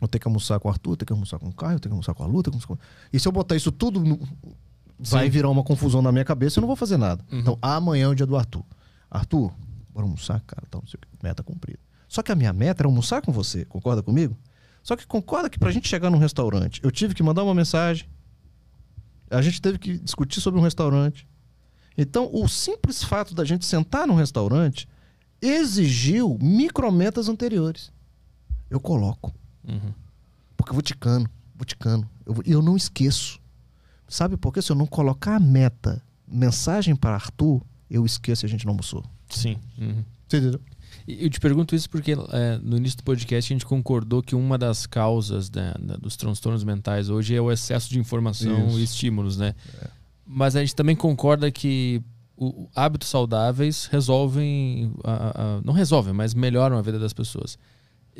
Eu 0.00 0.06
tenho 0.06 0.20
que 0.22 0.28
almoçar 0.28 0.60
com 0.60 0.68
o 0.68 0.70
Arthur, 0.70 0.92
eu 0.92 0.96
tenho 0.96 1.06
que 1.08 1.12
almoçar 1.12 1.36
com 1.40 1.48
o 1.48 1.52
Caio, 1.52 1.74
eu 1.74 1.80
tenho 1.80 1.90
que 1.90 1.94
almoçar 1.94 2.14
com 2.14 2.22
a 2.22 2.26
Lu, 2.28 2.38
eu 2.38 2.42
tenho 2.44 2.56
que 2.56 2.64
almoçar 2.64 2.68
com... 2.68 2.78
E 3.12 3.18
se 3.18 3.26
eu 3.26 3.32
botar 3.32 3.56
isso 3.56 3.72
tudo, 3.72 3.98
no- 3.98 4.20
vai 4.98 5.28
virar 5.28 5.48
uma 5.50 5.64
confusão 5.64 6.00
na 6.00 6.12
minha 6.12 6.24
cabeça 6.24 6.58
eu 6.58 6.60
não 6.62 6.68
vou 6.68 6.76
fazer 6.76 6.96
nada. 6.96 7.24
Uhum. 7.32 7.40
Então, 7.40 7.58
amanhã 7.60 8.04
é 8.04 8.08
o 8.08 8.14
dia 8.14 8.24
do 8.24 8.36
Arthur. 8.36 8.62
Arthur, 9.10 9.52
bora 9.92 10.06
almoçar, 10.06 10.40
cara, 10.46 10.62
então, 10.68 10.80
não 10.80 10.88
sei 10.88 10.98
o 10.98 11.00
que. 11.00 11.08
meta 11.24 11.42
cumprida. 11.42 11.80
Só 12.08 12.22
que 12.22 12.30
a 12.30 12.36
minha 12.36 12.52
meta 12.52 12.82
era 12.82 12.88
almoçar 12.88 13.20
com 13.20 13.32
você, 13.32 13.64
concorda 13.64 14.00
comigo? 14.02 14.36
Só 14.84 14.94
que 14.96 15.04
concorda 15.06 15.50
que 15.50 15.58
pra 15.58 15.70
gente 15.72 15.88
chegar 15.88 16.10
num 16.10 16.18
restaurante, 16.18 16.80
eu 16.84 16.90
tive 16.92 17.14
que 17.14 17.22
mandar 17.22 17.42
uma 17.42 17.54
mensagem, 17.54 18.08
a 19.30 19.42
gente 19.42 19.60
teve 19.60 19.78
que 19.78 19.98
discutir 19.98 20.40
sobre 20.40 20.58
um 20.58 20.62
restaurante. 20.62 21.26
Então, 21.96 22.30
o 22.32 22.48
simples 22.48 23.02
fato 23.02 23.34
da 23.34 23.44
gente 23.44 23.66
sentar 23.66 24.06
num 24.06 24.14
restaurante 24.14 24.88
exigiu 25.42 26.38
micrometas 26.40 27.28
anteriores. 27.28 27.92
Eu 28.70 28.80
coloco. 28.80 29.34
Uhum. 29.66 29.92
Porque 30.56 30.70
eu 30.70 30.74
vou 30.74 30.82
ticando, 30.82 31.28
vou 31.54 31.64
ticando. 31.64 32.08
Eu, 32.24 32.36
e 32.44 32.52
eu 32.52 32.62
não 32.62 32.76
esqueço. 32.76 33.40
Sabe 34.06 34.36
por 34.36 34.52
quê? 34.52 34.62
Se 34.62 34.70
eu 34.72 34.76
não 34.76 34.86
colocar 34.86 35.36
a 35.36 35.40
meta, 35.40 36.02
mensagem 36.26 36.94
para 36.94 37.14
Arthur, 37.14 37.62
eu 37.90 38.06
esqueço 38.06 38.44
e 38.44 38.46
a 38.46 38.48
gente 38.48 38.64
não 38.64 38.72
almoçou. 38.72 39.04
Sim. 39.28 39.58
Uhum. 39.78 40.04
Você 40.28 40.38
entendeu? 40.38 40.60
Eu 41.10 41.30
te 41.30 41.40
pergunto 41.40 41.74
isso 41.74 41.88
porque 41.88 42.12
é, 42.12 42.58
no 42.62 42.76
início 42.76 42.98
do 42.98 43.02
podcast 43.04 43.50
a 43.50 43.54
gente 43.54 43.64
concordou 43.64 44.22
que 44.22 44.34
uma 44.34 44.58
das 44.58 44.84
causas 44.86 45.50
dos 46.00 46.16
transtornos 46.16 46.62
mentais 46.64 47.08
hoje 47.08 47.34
é 47.34 47.40
o 47.40 47.50
excesso 47.50 47.88
de 47.88 47.98
informação 47.98 48.68
Isso. 48.68 48.78
e 48.78 48.82
estímulos, 48.82 49.38
né? 49.38 49.54
Mas 50.26 50.54
a 50.54 50.60
gente 50.60 50.74
também 50.74 50.94
concorda 50.94 51.50
que 51.50 52.02
o, 52.36 52.68
hábitos 52.74 53.08
saudáveis 53.08 53.86
resolvem, 53.86 54.92
a- 55.02 55.56
a- 55.56 55.60
não 55.64 55.72
resolvem, 55.72 56.12
mas 56.12 56.34
melhoram 56.34 56.76
a 56.76 56.82
vida 56.82 56.98
das 56.98 57.12
pessoas. 57.14 57.58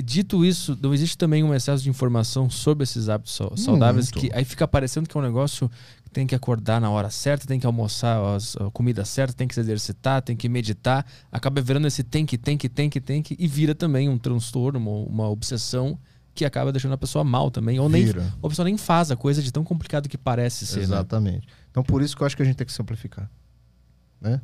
Dito 0.02 0.44
isso, 0.44 0.78
não 0.80 0.94
existe 0.94 1.18
também 1.18 1.42
um 1.42 1.52
excesso 1.52 1.82
de 1.82 1.90
informação 1.90 2.48
sobre 2.48 2.84
esses 2.84 3.08
hábitos 3.08 3.34
sau- 3.34 3.56
saudáveis 3.56 4.10
Muito. 4.12 4.20
que 4.28 4.32
aí 4.34 4.44
fica 4.44 4.66
parecendo 4.66 5.08
que 5.08 5.16
é 5.16 5.20
um 5.20 5.24
negócio 5.24 5.68
tem 6.08 6.26
que 6.26 6.34
acordar 6.34 6.80
na 6.80 6.90
hora 6.90 7.10
certa, 7.10 7.46
tem 7.46 7.58
que 7.60 7.66
almoçar 7.66 8.18
as- 8.34 8.56
a 8.56 8.70
comida 8.70 9.04
certa, 9.04 9.32
tem 9.34 9.46
que 9.48 9.54
se 9.54 9.60
exercitar, 9.60 10.22
tem 10.22 10.36
que 10.36 10.48
meditar. 10.48 11.06
Acaba 11.30 11.60
virando 11.60 11.86
esse 11.86 12.02
tem 12.02 12.24
que, 12.26 12.36
tem 12.38 12.56
que, 12.58 12.68
tem 12.68 12.88
que, 12.90 13.00
tem 13.00 13.22
que 13.22 13.36
e 13.38 13.46
vira 13.46 13.74
também 13.74 14.08
um 14.08 14.18
transtorno, 14.18 14.78
uma, 14.78 14.90
uma 15.08 15.28
obsessão 15.28 15.98
que 16.34 16.44
acaba 16.44 16.70
deixando 16.72 16.92
a 16.92 16.98
pessoa 16.98 17.24
mal 17.24 17.50
também. 17.50 17.78
Ou 17.80 17.88
nem, 17.88 18.04
Vira. 18.04 18.32
ou 18.40 18.46
a 18.46 18.50
pessoa 18.50 18.64
nem 18.64 18.76
faz 18.78 19.10
a 19.10 19.16
coisa 19.16 19.42
de 19.42 19.50
tão 19.52 19.64
complicado 19.64 20.08
que 20.08 20.16
parece 20.18 20.66
ser. 20.66 20.78
né? 20.78 20.82
Exatamente. 20.84 21.46
Então 21.70 21.82
por 21.82 22.00
isso 22.02 22.16
que 22.16 22.22
eu 22.22 22.26
acho 22.26 22.36
que 22.36 22.42
a 22.42 22.44
gente 22.46 22.56
tem 22.56 22.66
que 22.66 22.72
simplificar. 22.72 23.28
Né? 24.20 24.40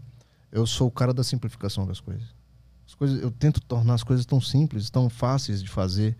Eu 0.53 0.67
sou 0.67 0.89
o 0.89 0.91
cara 0.91 1.13
da 1.15 1.25
simplificação 1.25 1.87
das 1.87 2.01
coisas. 2.01 2.25
As 2.87 2.95
coisas 2.95 3.21
eu 3.23 3.31
tento 3.31 3.61
tornar 3.61 3.95
as 3.95 4.03
coisas 4.05 4.27
tão 4.27 4.41
simples, 4.41 4.91
tão 4.91 5.09
fáceis 5.09 5.63
de 5.63 5.69
fazer, 5.71 6.17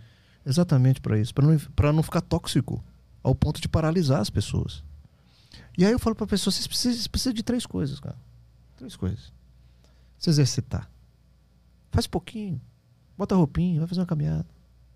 exatamente 0.47 1.01
para 1.01 1.19
isso, 1.19 1.35
para 1.35 1.47
não, 1.47 1.59
pra 1.77 1.93
não 1.93 2.03
ficar 2.03 2.21
tóxico 2.21 2.83
ao 3.23 3.35
ponto 3.35 3.61
de 3.61 3.69
paralisar 3.69 4.21
as 4.21 4.31
pessoas. 4.31 4.83
E 5.77 5.85
aí 5.85 5.93
eu 5.93 5.99
falo 5.99 6.15
para 6.15 6.25
a 6.25 6.29
pessoa, 6.29 6.53
vocês 6.53 7.07
precisam, 7.07 7.33
de 7.33 7.43
três 7.43 7.67
coisas, 7.67 7.99
cara. 7.99 8.17
Três 8.77 8.97
coisas. 8.97 9.33
Se 10.19 10.31
exercitar. 10.31 10.91
Faz 11.91 12.07
pouquinho. 12.07 12.61
Bota 13.17 13.35
roupinha, 13.35 13.81
vai 13.81 13.89
fazer 13.89 14.01
uma 14.01 14.07
caminhada. 14.07 14.47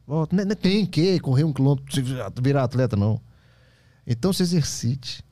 Volta. 0.06 0.34
Não, 0.34 0.44
não 0.44 0.56
tem 0.56 0.86
que 0.86 1.20
correr 1.20 1.44
um 1.44 1.52
quilômetro, 1.52 2.02
virar 2.40 2.64
atleta, 2.64 2.96
não. 2.96 3.20
Então 4.06 4.32
se 4.32 4.42
exercite, 4.42 5.22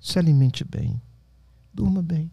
se 0.00 0.18
alimente 0.18 0.64
bem, 0.64 1.00
durma 1.72 2.02
bem. 2.02 2.30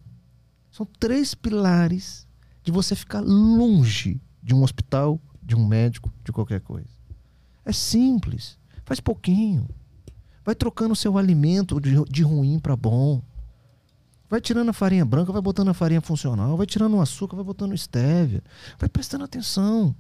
São 0.72 0.86
três 0.86 1.36
pilares 1.36 2.28
de 2.64 2.72
você 2.72 2.96
ficar 2.96 3.22
longe 3.22 4.20
de 4.42 4.56
um 4.56 4.64
hospital, 4.64 5.22
de 5.42 5.56
um 5.56 5.68
médico, 5.68 6.12
de 6.24 6.32
qualquer 6.32 6.62
coisa. 6.62 6.90
É 7.64 7.72
simples, 7.72 8.58
faz 8.86 9.00
pouquinho. 9.00 9.68
Vai 10.48 10.56
trocando 10.56 10.94
o 10.94 10.96
seu 10.96 11.18
alimento 11.18 11.78
de, 11.82 12.02
de 12.06 12.24
ruim 12.24 12.58
para 12.58 12.74
bom. 12.74 13.22
Vai 14.30 14.40
tirando 14.40 14.70
a 14.70 14.74
farinha 14.74 15.04
branca, 15.04 15.30
vai 15.30 15.42
botando 15.42 15.68
a 15.68 15.74
farinha 15.74 16.00
funcional, 16.00 16.56
vai 16.56 16.66
tirando 16.66 16.96
o 16.96 17.02
açúcar, 17.02 17.36
vai 17.36 17.44
botando 17.44 17.78
stevia. 17.78 18.42
Vai 18.80 18.88
prestando 18.88 19.26
atenção. 19.26 19.94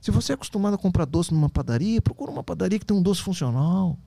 Se 0.00 0.12
você 0.12 0.30
é 0.30 0.36
acostumado 0.36 0.74
a 0.74 0.78
comprar 0.78 1.06
doce 1.06 1.34
numa 1.34 1.48
padaria, 1.48 2.00
procura 2.00 2.30
uma 2.30 2.44
padaria 2.44 2.78
que 2.78 2.86
tem 2.86 2.96
um 2.96 3.02
doce 3.02 3.20
funcional. 3.20 3.98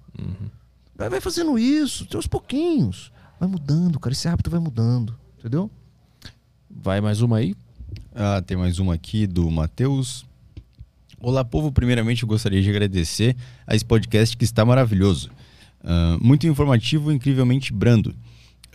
Vai, 0.95 1.09
vai 1.09 1.19
fazendo 1.19 1.59
isso, 1.59 2.05
tem 2.05 2.17
aos 2.17 2.27
pouquinhos. 2.27 3.11
Vai 3.37 3.49
mudando, 3.49 3.99
cara. 3.99 4.13
Esse 4.13 4.29
hábito 4.29 4.49
vai 4.49 4.61
mudando. 4.61 5.19
Entendeu? 5.37 5.69
Vai 6.71 7.01
mais 7.01 7.19
uma 7.19 7.39
aí? 7.39 7.57
Ah, 8.15 8.41
tem 8.41 8.55
mais 8.55 8.79
uma 8.79 8.93
aqui 8.93 9.27
do 9.27 9.51
Matheus. 9.51 10.25
Olá, 11.19 11.43
povo. 11.43 11.73
Primeiramente, 11.73 12.23
eu 12.23 12.29
gostaria 12.29 12.61
de 12.61 12.69
agradecer 12.69 13.35
a 13.65 13.75
esse 13.75 13.83
podcast 13.83 14.37
que 14.37 14.45
está 14.45 14.63
maravilhoso. 14.63 15.29
Ah, 15.83 16.17
muito 16.21 16.47
informativo 16.47 17.11
incrivelmente 17.11 17.73
brando. 17.73 18.15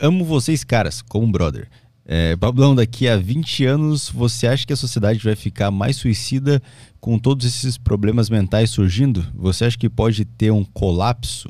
Amo 0.00 0.24
vocês, 0.24 0.64
caras, 0.64 1.02
como 1.02 1.26
um 1.26 1.30
brother. 1.30 1.68
É, 2.04 2.36
Pablão, 2.36 2.74
daqui 2.74 3.06
a 3.06 3.16
20 3.16 3.64
anos, 3.64 4.08
você 4.08 4.46
acha 4.46 4.66
que 4.66 4.72
a 4.72 4.76
sociedade 4.76 5.22
vai 5.22 5.36
ficar 5.36 5.70
mais 5.70 5.96
suicida 5.96 6.60
com 7.00 7.18
todos 7.18 7.46
esses 7.46 7.78
problemas 7.78 8.28
mentais 8.28 8.70
surgindo? 8.70 9.24
Você 9.34 9.64
acha 9.64 9.78
que 9.78 9.88
pode 9.88 10.24
ter 10.24 10.50
um 10.50 10.64
colapso? 10.64 11.48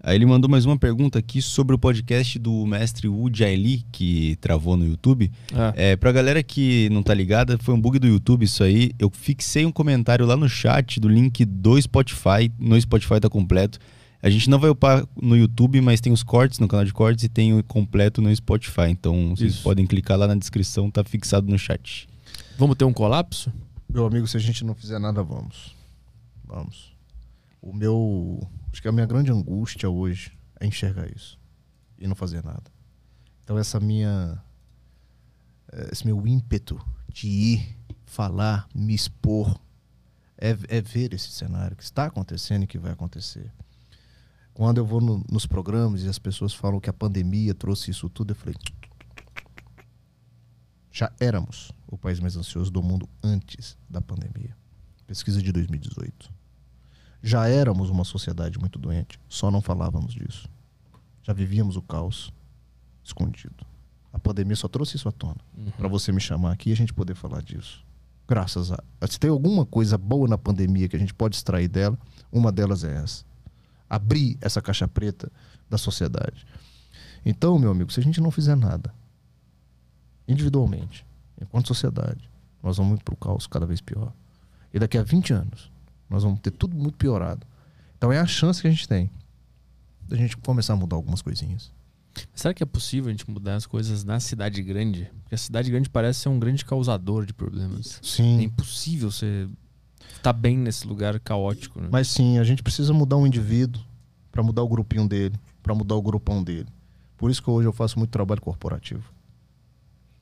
Aí 0.00 0.16
ele 0.16 0.26
mandou 0.26 0.48
mais 0.48 0.64
uma 0.64 0.78
pergunta 0.78 1.18
aqui 1.18 1.42
sobre 1.42 1.74
o 1.74 1.78
podcast 1.78 2.38
do 2.38 2.64
mestre 2.66 3.08
Woody 3.08 3.44
Ali, 3.44 3.84
que 3.90 4.36
travou 4.40 4.76
no 4.76 4.86
YouTube. 4.86 5.30
Ah. 5.52 5.72
É, 5.76 5.96
pra 5.96 6.12
galera 6.12 6.42
que 6.42 6.88
não 6.90 7.02
tá 7.02 7.12
ligada, 7.12 7.58
foi 7.58 7.74
um 7.74 7.80
bug 7.80 7.98
do 7.98 8.06
YouTube 8.06 8.44
isso 8.44 8.62
aí. 8.62 8.92
Eu 8.98 9.10
fixei 9.10 9.66
um 9.66 9.72
comentário 9.72 10.24
lá 10.24 10.36
no 10.36 10.48
chat 10.48 11.00
do 11.00 11.08
link 11.08 11.44
do 11.44 11.80
Spotify. 11.80 12.50
No 12.58 12.80
Spotify 12.80 13.20
tá 13.20 13.28
completo. 13.28 13.78
A 14.20 14.28
gente 14.30 14.50
não 14.50 14.58
vai 14.58 14.68
upar 14.70 15.06
no 15.20 15.36
YouTube, 15.36 15.80
mas 15.80 16.00
tem 16.00 16.12
os 16.12 16.22
cortes 16.24 16.58
no 16.58 16.66
canal 16.66 16.84
de 16.84 16.92
cortes 16.92 17.24
e 17.24 17.28
tem 17.28 17.56
o 17.56 17.62
completo 17.62 18.20
no 18.20 18.34
Spotify. 18.34 18.88
Então 18.90 19.30
vocês 19.36 19.54
Isso. 19.54 19.62
podem 19.62 19.86
clicar 19.86 20.18
lá 20.18 20.26
na 20.26 20.34
descrição, 20.34 20.90
tá 20.90 21.04
fixado 21.04 21.48
no 21.48 21.58
chat. 21.58 22.08
Vamos 22.58 22.76
ter 22.76 22.84
um 22.84 22.92
colapso? 22.92 23.52
Meu 23.88 24.04
amigo, 24.06 24.26
se 24.26 24.36
a 24.36 24.40
gente 24.40 24.64
não 24.64 24.74
fizer 24.74 24.98
nada, 24.98 25.22
vamos. 25.22 25.74
Vamos. 26.44 26.92
O 27.62 27.72
meu. 27.72 28.40
Acho 28.72 28.82
que 28.82 28.88
a 28.88 28.92
minha 28.92 29.06
grande 29.06 29.30
angústia 29.30 29.88
hoje 29.88 30.32
é 30.60 30.66
enxergar 30.66 31.08
isso. 31.14 31.38
E 31.98 32.06
não 32.06 32.14
fazer 32.14 32.44
nada. 32.44 32.64
Então, 33.44 33.56
essa 33.58 33.78
minha. 33.80 34.42
eh, 35.72 35.88
Esse 35.92 36.04
meu 36.06 36.26
ímpeto 36.26 36.80
de 37.12 37.28
ir, 37.28 37.76
falar, 38.04 38.68
me 38.74 38.94
expor, 38.94 39.58
é, 40.36 40.56
é 40.68 40.80
ver 40.80 41.12
esse 41.14 41.30
cenário 41.30 41.76
que 41.76 41.82
está 41.82 42.04
acontecendo 42.06 42.64
e 42.64 42.66
que 42.66 42.78
vai 42.78 42.92
acontecer. 42.92 43.50
Quando 44.58 44.78
eu 44.78 44.84
vou 44.84 45.00
no- 45.00 45.24
nos 45.30 45.46
programas 45.46 46.02
e 46.02 46.08
as 46.08 46.18
pessoas 46.18 46.52
falam 46.52 46.80
que 46.80 46.90
a 46.90 46.92
pandemia 46.92 47.54
trouxe 47.54 47.92
isso 47.92 48.08
tudo, 48.08 48.32
eu 48.32 48.34
falei. 48.34 48.56
Já 50.90 51.12
éramos 51.20 51.70
o 51.86 51.96
país 51.96 52.18
mais 52.18 52.36
ansioso 52.36 52.68
do 52.68 52.82
mundo 52.82 53.08
antes 53.22 53.78
da 53.88 54.00
pandemia. 54.00 54.56
Pesquisa 55.06 55.40
de 55.40 55.52
2018. 55.52 56.28
Já 57.22 57.46
éramos 57.48 57.88
uma 57.88 58.02
sociedade 58.02 58.58
muito 58.58 58.80
doente, 58.80 59.20
só 59.28 59.48
não 59.48 59.60
falávamos 59.60 60.12
disso. 60.12 60.48
Já 61.22 61.32
vivíamos 61.32 61.76
o 61.76 61.82
caos 61.82 62.32
escondido. 63.04 63.64
A 64.12 64.18
pandemia 64.18 64.56
só 64.56 64.66
trouxe 64.66 64.96
isso 64.96 65.08
à 65.08 65.12
tona. 65.12 65.36
Para 65.76 65.86
você 65.86 66.10
me 66.10 66.20
chamar 66.20 66.50
aqui 66.50 66.70
e 66.70 66.72
a 66.72 66.76
gente 66.76 66.92
poder 66.92 67.14
falar 67.14 67.42
disso. 67.44 67.86
Graças 68.26 68.72
a. 68.72 68.82
Se 69.08 69.20
tem 69.20 69.30
alguma 69.30 69.64
coisa 69.64 69.96
boa 69.96 70.26
na 70.26 70.36
pandemia 70.36 70.88
que 70.88 70.96
a 70.96 70.98
gente 70.98 71.14
pode 71.14 71.36
extrair 71.36 71.68
dela, 71.68 71.96
uma 72.32 72.50
delas 72.50 72.82
é 72.82 72.96
essa. 72.96 73.24
Abrir 73.88 74.36
essa 74.40 74.60
caixa 74.60 74.86
preta 74.86 75.30
da 75.68 75.78
sociedade. 75.78 76.46
Então, 77.24 77.58
meu 77.58 77.70
amigo, 77.70 77.92
se 77.92 78.00
a 78.00 78.02
gente 78.02 78.20
não 78.20 78.30
fizer 78.30 78.56
nada, 78.56 78.94
individualmente, 80.26 81.06
enquanto 81.40 81.68
sociedade, 81.68 82.28
nós 82.62 82.76
vamos 82.76 83.00
para 83.02 83.14
o 83.14 83.16
caos 83.16 83.46
cada 83.46 83.66
vez 83.66 83.80
pior. 83.80 84.12
E 84.72 84.78
daqui 84.78 84.98
a 84.98 85.02
20 85.02 85.32
anos, 85.32 85.70
nós 86.08 86.22
vamos 86.22 86.40
ter 86.40 86.50
tudo 86.50 86.76
muito 86.76 86.96
piorado. 86.96 87.46
Então 87.96 88.12
é 88.12 88.18
a 88.18 88.26
chance 88.26 88.60
que 88.60 88.68
a 88.68 88.70
gente 88.70 88.86
tem 88.86 89.10
da 90.08 90.16
gente 90.16 90.36
começar 90.38 90.72
a 90.72 90.76
mudar 90.76 90.96
algumas 90.96 91.20
coisinhas. 91.20 91.70
Será 92.34 92.54
que 92.54 92.62
é 92.62 92.66
possível 92.66 93.08
a 93.08 93.10
gente 93.12 93.30
mudar 93.30 93.56
as 93.56 93.66
coisas 93.66 94.02
na 94.04 94.18
cidade 94.18 94.62
grande? 94.62 95.10
Porque 95.22 95.34
a 95.34 95.38
cidade 95.38 95.70
grande 95.70 95.90
parece 95.90 96.20
ser 96.20 96.28
um 96.30 96.38
grande 96.38 96.64
causador 96.64 97.26
de 97.26 97.32
problemas. 97.32 98.00
É 98.02 98.06
Sim. 98.06 98.42
impossível 98.42 99.10
você 99.10 99.46
estar 100.16 100.32
bem 100.32 100.56
nesse 100.56 100.86
lugar 100.86 101.18
caótico, 101.20 101.80
né? 101.80 101.88
Mas 101.90 102.08
sim, 102.08 102.38
a 102.38 102.44
gente 102.44 102.62
precisa 102.62 102.92
mudar 102.92 103.16
um 103.16 103.26
indivíduo 103.26 103.82
para 104.32 104.42
mudar 104.42 104.62
o 104.62 104.68
grupinho 104.68 105.08
dele, 105.08 105.34
para 105.62 105.74
mudar 105.74 105.94
o 105.96 106.02
grupão 106.02 106.42
dele. 106.42 106.66
Por 107.16 107.30
isso 107.30 107.42
que 107.42 107.50
hoje 107.50 107.66
eu 107.68 107.72
faço 107.72 107.98
muito 107.98 108.10
trabalho 108.10 108.40
corporativo. 108.40 109.02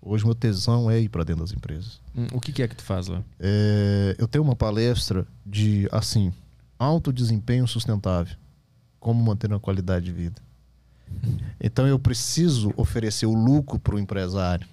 Hoje 0.00 0.24
meu 0.24 0.34
tesão 0.34 0.90
é 0.90 1.00
ir 1.00 1.08
para 1.08 1.24
dentro 1.24 1.42
das 1.42 1.52
empresas. 1.52 2.00
Hum, 2.14 2.26
O 2.32 2.40
que, 2.40 2.52
que 2.52 2.62
é 2.62 2.68
que 2.68 2.76
tu 2.76 2.82
faz 2.84 3.08
lá? 3.08 3.22
É, 3.40 4.14
eu 4.18 4.28
tenho 4.28 4.44
uma 4.44 4.54
palestra 4.54 5.26
de, 5.44 5.88
assim, 5.90 6.32
alto 6.78 7.12
desempenho 7.12 7.66
sustentável. 7.66 8.36
Como 9.00 9.22
manter 9.22 9.52
a 9.52 9.58
qualidade 9.58 10.06
de 10.06 10.12
vida. 10.12 10.40
Então 11.60 11.86
eu 11.86 11.98
preciso 11.98 12.72
oferecer 12.76 13.26
o 13.26 13.34
lucro 13.34 13.78
para 13.78 13.94
o 13.94 13.98
empresário, 13.98 14.66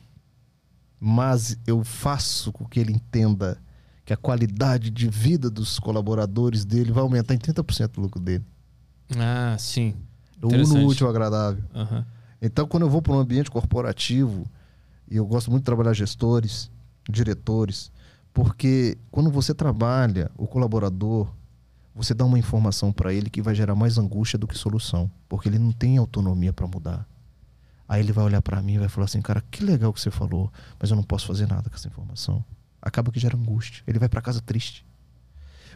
mas 0.99 1.57
eu 1.67 1.83
faço 1.83 2.51
com 2.51 2.65
que 2.65 2.79
ele 2.79 2.91
entenda 2.93 3.57
que 4.05 4.13
a 4.13 4.17
qualidade 4.17 4.89
de 4.89 5.07
vida 5.07 5.49
dos 5.49 5.79
colaboradores 5.79 6.65
dele 6.65 6.91
vai 6.91 7.01
aumentar 7.03 7.33
em 7.33 7.37
30% 7.37 7.97
o 7.97 8.01
lucro 8.01 8.19
dele. 8.19 8.43
Ah, 9.17 9.55
sim. 9.57 9.95
O 10.41 10.47
útil 10.87 11.07
ao 11.07 11.11
agradável. 11.11 11.63
Aham. 11.73 12.05
Então, 12.41 12.67
quando 12.67 12.83
eu 12.83 12.89
vou 12.89 13.01
para 13.01 13.13
um 13.13 13.19
ambiente 13.19 13.49
corporativo, 13.49 14.45
e 15.09 15.15
eu 15.15 15.25
gosto 15.25 15.49
muito 15.49 15.61
de 15.61 15.65
trabalhar 15.65 15.93
gestores, 15.93 16.69
diretores, 17.09 17.89
porque 18.33 18.97
quando 19.09 19.31
você 19.31 19.53
trabalha 19.53 20.29
o 20.37 20.45
colaborador, 20.45 21.29
você 21.95 22.13
dá 22.13 22.25
uma 22.25 22.39
informação 22.39 22.91
para 22.91 23.13
ele 23.13 23.29
que 23.29 23.41
vai 23.41 23.55
gerar 23.55 23.75
mais 23.75 23.97
angústia 23.97 24.37
do 24.37 24.47
que 24.47 24.57
solução, 24.57 25.09
porque 25.29 25.47
ele 25.47 25.59
não 25.59 25.71
tem 25.71 25.97
autonomia 25.97 26.51
para 26.51 26.67
mudar. 26.67 27.07
Aí 27.87 28.01
ele 28.01 28.11
vai 28.11 28.25
olhar 28.25 28.41
para 28.41 28.61
mim 28.61 28.73
e 28.73 28.79
vai 28.79 28.89
falar 28.89 29.05
assim: 29.05 29.21
"Cara, 29.21 29.43
que 29.51 29.63
legal 29.63 29.93
que 29.93 30.01
você 30.01 30.09
falou, 30.09 30.51
mas 30.79 30.89
eu 30.89 30.95
não 30.95 31.03
posso 31.03 31.27
fazer 31.27 31.47
nada 31.47 31.69
com 31.69 31.75
essa 31.75 31.87
informação". 31.87 32.43
Acaba 32.83 33.11
que 33.11 33.19
gera 33.19 33.37
angústia. 33.37 33.81
Ele 33.87 33.97
vai 33.97 34.09
para 34.09 34.21
casa 34.21 34.41
triste. 34.41 34.85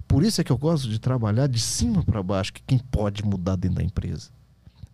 Por 0.08 0.24
isso 0.24 0.42
é 0.42 0.44
que 0.44 0.52
eu 0.52 0.58
gosto 0.58 0.90
de 0.90 1.00
trabalhar 1.00 1.48
de 1.48 1.60
cima 1.60 2.04
para 2.04 2.22
baixo, 2.22 2.54
que 2.54 2.62
quem 2.62 2.78
pode 2.78 3.24
mudar 3.24 3.56
dentro 3.56 3.78
da 3.78 3.84
empresa. 3.84 4.30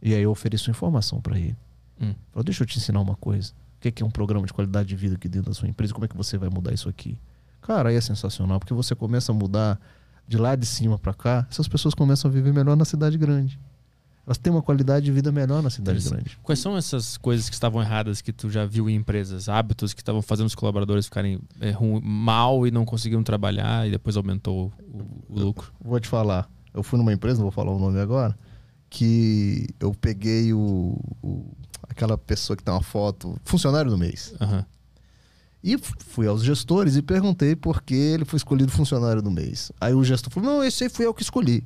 E 0.02 0.14
aí 0.14 0.22
eu 0.22 0.32
ofereço 0.32 0.70
informação 0.70 1.20
para 1.20 1.38
ele. 1.38 1.58
Hum. 2.00 2.14
Falo, 2.32 2.44
deixa 2.44 2.64
eu 2.64 2.68
te 2.68 2.78
ensinar 2.78 3.00
uma 3.02 3.16
coisa. 3.16 3.52
O 3.78 3.82
que 3.82 3.88
é 3.88 3.92
que 3.92 4.04
é 4.04 4.06
um 4.06 4.12
programa 4.12 4.46
de 4.46 4.54
qualidade 4.54 4.88
de 4.88 4.96
vida 4.96 5.16
aqui 5.16 5.28
dentro 5.28 5.50
da 5.50 5.56
sua 5.56 5.68
empresa? 5.68 5.94
Como 5.94 6.06
é 6.06 6.08
que 6.08 6.16
você 6.16 6.38
vai 6.38 6.50
mudar 6.50 6.74
isso 6.74 6.88
aqui? 6.88 7.20
Cara, 7.62 7.90
aí 7.90 7.96
é 7.96 8.02
sensacional, 8.02 8.60
porque 8.60 8.74
você 8.74 8.96
começa 8.96 9.32
a 9.32 9.36
mudar 9.36 9.80
de 10.28 10.38
lá 10.38 10.56
de 10.56 10.66
cima 10.66 10.98
para 10.98 11.14
cá, 11.14 11.48
essas 11.50 11.68
pessoas 11.68 11.94
começam 11.94 12.30
a 12.30 12.34
viver 12.34 12.54
melhor 12.54 12.76
na 12.76 12.86
cidade 12.86 13.18
grande. 13.18 13.60
Elas 14.26 14.38
têm 14.38 14.52
uma 14.54 14.62
qualidade 14.62 15.06
de 15.06 15.12
vida 15.12 15.32
melhor 15.32 15.62
na 15.62 15.70
cidade 15.70 15.98
Isso. 16.00 16.10
grande. 16.12 16.38
Quais 16.42 16.60
são 16.60 16.78
essas 16.78 17.18
coisas 17.18 17.50
que 17.50 17.56
estavam 17.56 17.82
erradas 17.82 18.22
que 18.22 18.32
tu 18.32 18.50
já 18.50 18.66
viu 18.66 18.90
em 18.90 18.96
empresas? 18.96 19.50
Hábitos 19.50 19.94
que 19.94 20.02
estavam 20.02 20.22
fazendo 20.22 20.48
os 20.48 20.56
colaboradores 20.56 21.06
ficarem 21.06 21.40
é, 21.60 21.72
ru- 21.72 22.02
mal 22.02 22.66
e 22.66 22.72
não 22.72 22.86
conseguiam 22.86 23.22
trabalhar 23.22 23.86
e 23.88 23.92
depois 23.92 24.16
aumentou 24.16 24.72
o, 24.88 25.34
o 25.34 25.40
lucro? 25.40 25.74
Vou 25.82 26.00
te 26.00 26.08
falar. 26.08 26.50
Eu 26.74 26.82
fui 26.84 26.98
numa 26.98 27.12
empresa, 27.12 27.36
não 27.36 27.44
vou 27.44 27.52
falar 27.52 27.72
o 27.72 27.80
nome 27.80 28.00
agora, 28.00 28.38
que 28.90 29.68
eu 29.80 29.94
peguei 29.94 30.54
o, 30.54 30.98
o- 31.22 31.46
aquela 31.90 32.18
pessoa 32.18 32.56
que 32.56 32.64
tem 32.64 32.74
uma 32.74 32.82
foto, 32.82 33.36
funcionário 33.44 33.92
do 33.92 33.98
mês. 33.98 34.34
Aham. 34.40 34.66
E 35.64 35.78
fui 35.78 36.28
aos 36.28 36.44
gestores 36.44 36.96
e 36.98 37.02
perguntei 37.02 37.56
por 37.56 37.82
que 37.82 37.94
ele 37.96 38.26
foi 38.26 38.38
escolhido 38.38 38.72
funcionário 38.72 39.22
do 39.22 39.32
mês. 39.32 39.72
Aí 39.80 39.94
o 39.94 40.04
gestor 40.04 40.32
falou: 40.32 40.50
Não, 40.58 40.64
esse 40.64 40.84
aí 40.84 40.90
fui 40.90 41.06
eu 41.06 41.14
que 41.14 41.22
escolhi. 41.24 41.64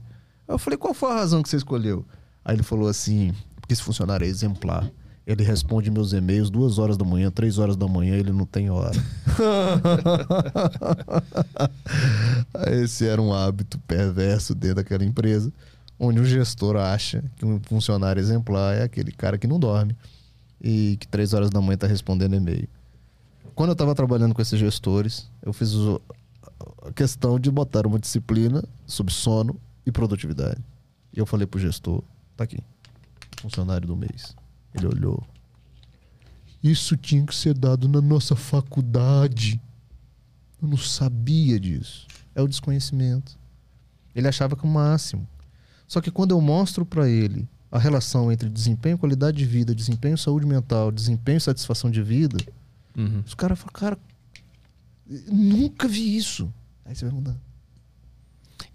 Aí 0.48 0.54
eu 0.54 0.60
falei: 0.60 0.78
Qual 0.78 0.94
foi 0.94 1.12
a 1.12 1.16
razão 1.16 1.42
que 1.42 1.50
você 1.50 1.58
escolheu? 1.58 2.06
Aí 2.48 2.56
ele 2.56 2.64
falou 2.64 2.88
assim: 2.88 3.34
Porque 3.60 3.74
esse 3.74 3.84
funcionário 3.84 4.26
é 4.26 4.30
exemplar. 4.30 4.90
Ele 5.26 5.44
responde 5.44 5.92
meus 5.92 6.14
e-mails 6.14 6.50
duas 6.50 6.80
horas 6.80 6.96
da 6.96 7.04
manhã, 7.04 7.30
três 7.30 7.58
horas 7.58 7.76
da 7.76 7.86
manhã, 7.86 8.16
ele 8.16 8.32
não 8.32 8.46
tem 8.46 8.70
hora. 8.70 8.94
Esse 12.72 13.06
era 13.06 13.22
um 13.22 13.34
hábito 13.34 13.78
perverso 13.80 14.56
dentro 14.56 14.78
daquela 14.78 15.04
empresa, 15.04 15.52
onde 16.00 16.22
o 16.22 16.26
gestor 16.26 16.78
acha 16.78 17.22
que 17.36 17.46
um 17.46 17.60
funcionário 17.62 18.22
exemplar 18.22 18.78
é 18.78 18.84
aquele 18.84 19.12
cara 19.12 19.38
que 19.38 19.48
não 19.48 19.60
dorme 19.60 19.98
e 20.62 20.96
que 21.00 21.08
três 21.10 21.34
horas 21.34 21.50
da 21.50 21.60
manhã 21.60 21.74
está 21.76 21.88
respondendo 21.88 22.34
e-mail. 22.36 22.70
Quando 23.54 23.72
eu 23.72 23.74
estava 23.74 23.94
trabalhando 23.94 24.34
com 24.34 24.42
esses 24.42 24.58
gestores, 24.58 25.30
eu 25.44 25.52
fiz 25.52 25.74
o- 25.74 26.02
a 26.88 26.92
questão 26.94 27.38
de 27.38 27.52
botar 27.52 27.86
uma 27.86 28.00
disciplina 28.00 28.64
sobre 28.86 29.14
sono 29.14 29.60
e 29.86 29.92
produtividade. 29.92 30.62
E 31.14 31.20
eu 31.20 31.26
falei 31.26 31.46
pro 31.48 31.60
gestor, 31.60 32.02
tá 32.38 32.44
aqui, 32.46 32.58
funcionário 33.42 33.88
do 33.88 33.96
mês. 33.96 34.36
Ele 34.74 34.88
olhou. 34.88 35.24
Isso 36.64 36.96
tinha 36.98 37.26
que 37.26 37.36
ser 37.36 37.54
dado 37.58 37.88
na 37.88 38.02
nossa 38.02 38.36
faculdade. 38.36 39.60
Eu 40.62 40.68
não 40.68 40.78
sabia 40.78 41.60
disso. 41.60 42.08
É 42.36 42.42
o 42.42 42.48
desconhecimento. 42.48 43.38
Ele 44.16 44.28
achava 44.28 44.56
que 44.56 44.64
o 44.66 44.68
máximo. 44.68 45.28
Só 45.88 46.02
que 46.02 46.12
quando 46.12 46.32
eu 46.32 46.42
mostro 46.42 46.86
para 46.86 47.08
ele 47.10 47.48
a 47.72 47.78
relação 47.80 48.32
entre 48.32 48.50
desempenho, 48.50 48.98
qualidade 48.98 49.38
de 49.38 49.46
vida, 49.46 49.74
desempenho, 49.76 50.18
saúde 50.18 50.46
mental, 50.46 50.92
desempenho, 50.92 51.40
satisfação 51.40 51.90
de 51.92 52.02
vida, 52.02 52.38
Uhum. 52.98 53.22
os 53.26 53.36
caras 53.36 53.60
falam, 53.60 53.74
cara, 53.74 54.00
eu 55.08 55.32
nunca 55.34 55.88
vi 55.88 56.18
isso. 56.18 56.52
Aí 56.84 56.96
você 56.96 57.06
vai 57.06 57.14
mudar. 57.14 57.36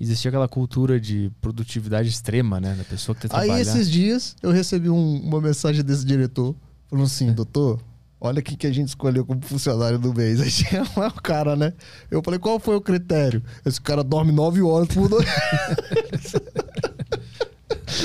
Existia 0.02 0.30
aquela 0.30 0.48
cultura 0.48 0.98
de 1.00 1.30
produtividade 1.40 2.08
extrema, 2.08 2.60
né? 2.60 2.74
Da 2.76 2.82
pessoa 2.84 3.14
que 3.14 3.20
tem 3.22 3.30
que 3.30 3.36
Aí 3.36 3.60
esses 3.60 3.88
dias 3.88 4.34
eu 4.42 4.50
recebi 4.50 4.90
um- 4.90 5.20
uma 5.22 5.40
mensagem 5.40 5.84
desse 5.84 6.04
diretor 6.04 6.56
falando 6.90 7.04
assim, 7.06 7.32
doutor, 7.32 7.80
olha 8.20 8.40
o 8.40 8.42
que 8.42 8.66
a 8.66 8.72
gente 8.72 8.88
escolheu 8.88 9.24
como 9.24 9.40
funcionário 9.42 9.98
do 10.00 10.12
mês. 10.12 10.40
Aí 10.42 10.50
tinha 10.50 10.82
lá 10.96 11.06
o 11.08 11.22
cara, 11.22 11.54
né? 11.54 11.72
Eu 12.10 12.20
falei, 12.22 12.40
qual 12.40 12.58
foi 12.58 12.74
o 12.74 12.80
critério? 12.80 13.42
Esse 13.64 13.80
cara 13.80 14.02
dorme 14.02 14.32
nove 14.32 14.60
horas 14.60 14.88
por. 14.88 15.08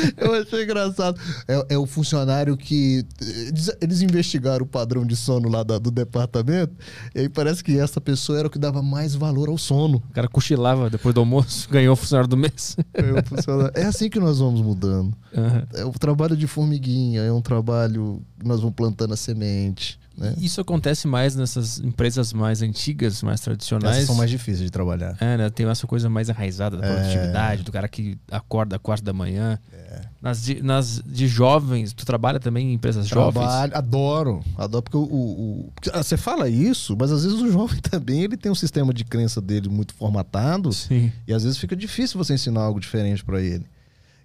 Eu 0.17 0.33
achei 0.33 0.63
engraçado. 0.63 1.19
É, 1.47 1.65
é 1.75 1.77
o 1.77 1.85
funcionário 1.85 2.55
que. 2.57 3.05
Eles, 3.21 3.71
eles 3.81 4.01
investigaram 4.01 4.63
o 4.63 4.67
padrão 4.67 5.05
de 5.05 5.15
sono 5.15 5.49
lá 5.49 5.63
da- 5.63 5.77
do 5.79 5.91
departamento, 5.91 6.73
e 7.15 7.19
aí 7.21 7.29
parece 7.29 7.63
que 7.63 7.77
essa 7.79 7.99
pessoa 8.01 8.39
era 8.39 8.47
o 8.47 8.51
que 8.51 8.59
dava 8.59 8.81
mais 8.81 9.15
valor 9.15 9.49
ao 9.49 9.57
sono. 9.57 9.97
O 10.09 10.13
cara 10.13 10.27
cochilava 10.27 10.89
depois 10.89 11.13
do 11.13 11.19
almoço, 11.21 11.67
ganhou 11.71 11.93
o 11.93 11.95
funcionário 11.95 12.29
do 12.29 12.37
mês. 12.37 12.75
É, 12.93 13.23
funcionário- 13.23 13.71
é 13.75 13.85
assim 13.85 14.09
que 14.09 14.19
nós 14.19 14.39
vamos 14.39 14.61
mudando. 14.61 15.13
Aham. 15.35 15.67
É 15.73 15.85
o 15.85 15.91
trabalho 15.91 16.35
de 16.35 16.47
formiguinha, 16.47 17.21
é 17.21 17.31
um 17.31 17.41
trabalho 17.41 18.21
que 18.39 18.47
nós 18.47 18.59
vamos 18.59 18.75
plantando 18.75 19.13
a 19.13 19.17
semente. 19.17 19.99
Né? 20.17 20.33
Isso 20.39 20.59
acontece 20.59 21.07
mais 21.07 21.35
nessas 21.35 21.79
empresas 21.79 22.33
mais 22.33 22.61
antigas, 22.63 23.21
mais 23.21 23.39
tradicionais. 23.39 23.97
Essas 23.97 24.07
são 24.07 24.15
mais 24.15 24.29
difíceis 24.31 24.63
de 24.65 24.71
trabalhar. 24.71 25.15
É, 25.19 25.37
né? 25.37 25.49
Tem 25.51 25.67
essa 25.69 25.85
coisa 25.85 26.09
mais 26.09 26.27
enraizada 26.27 26.75
da 26.77 26.87
É. 26.87 26.93
produtividade, 26.95 27.63
do 27.63 27.71
cara 27.71 27.87
que 27.87 28.17
acorda 28.31 28.77
às 28.77 28.81
quatro 28.81 29.05
da 29.05 29.13
manhã. 29.13 29.59
Nas, 30.21 30.43
de, 30.43 30.61
nas 30.63 31.01
de 31.05 31.27
jovens, 31.27 31.93
tu 31.93 32.05
trabalha 32.05 32.39
também 32.39 32.71
em 32.71 32.73
empresas 32.73 33.07
jovens? 33.07 33.41
Trabalho, 33.43 33.77
adoro, 33.77 34.43
adoro, 34.57 34.81
porque 34.83 34.97
o, 34.97 35.01
o- 35.03 35.59
o- 35.67 35.71
ah, 35.93 36.01
você 36.03 36.17
fala 36.17 36.49
isso, 36.49 36.97
mas 36.99 37.11
às 37.11 37.23
vezes 37.23 37.39
o 37.39 37.51
jovem 37.51 37.79
também 37.89 38.23
ele 38.23 38.35
tem 38.35 38.51
um 38.51 38.55
sistema 38.55 38.93
de 38.93 39.05
crença 39.05 39.39
dele 39.39 39.69
muito 39.69 39.93
formatado 39.93 40.73
Sim. 40.73 41.11
e 41.27 41.33
às 41.33 41.43
vezes 41.43 41.57
fica 41.57 41.75
difícil 41.75 42.17
você 42.17 42.33
ensinar 42.33 42.61
algo 42.61 42.79
diferente 42.79 43.23
para 43.23 43.39
ele. 43.41 43.65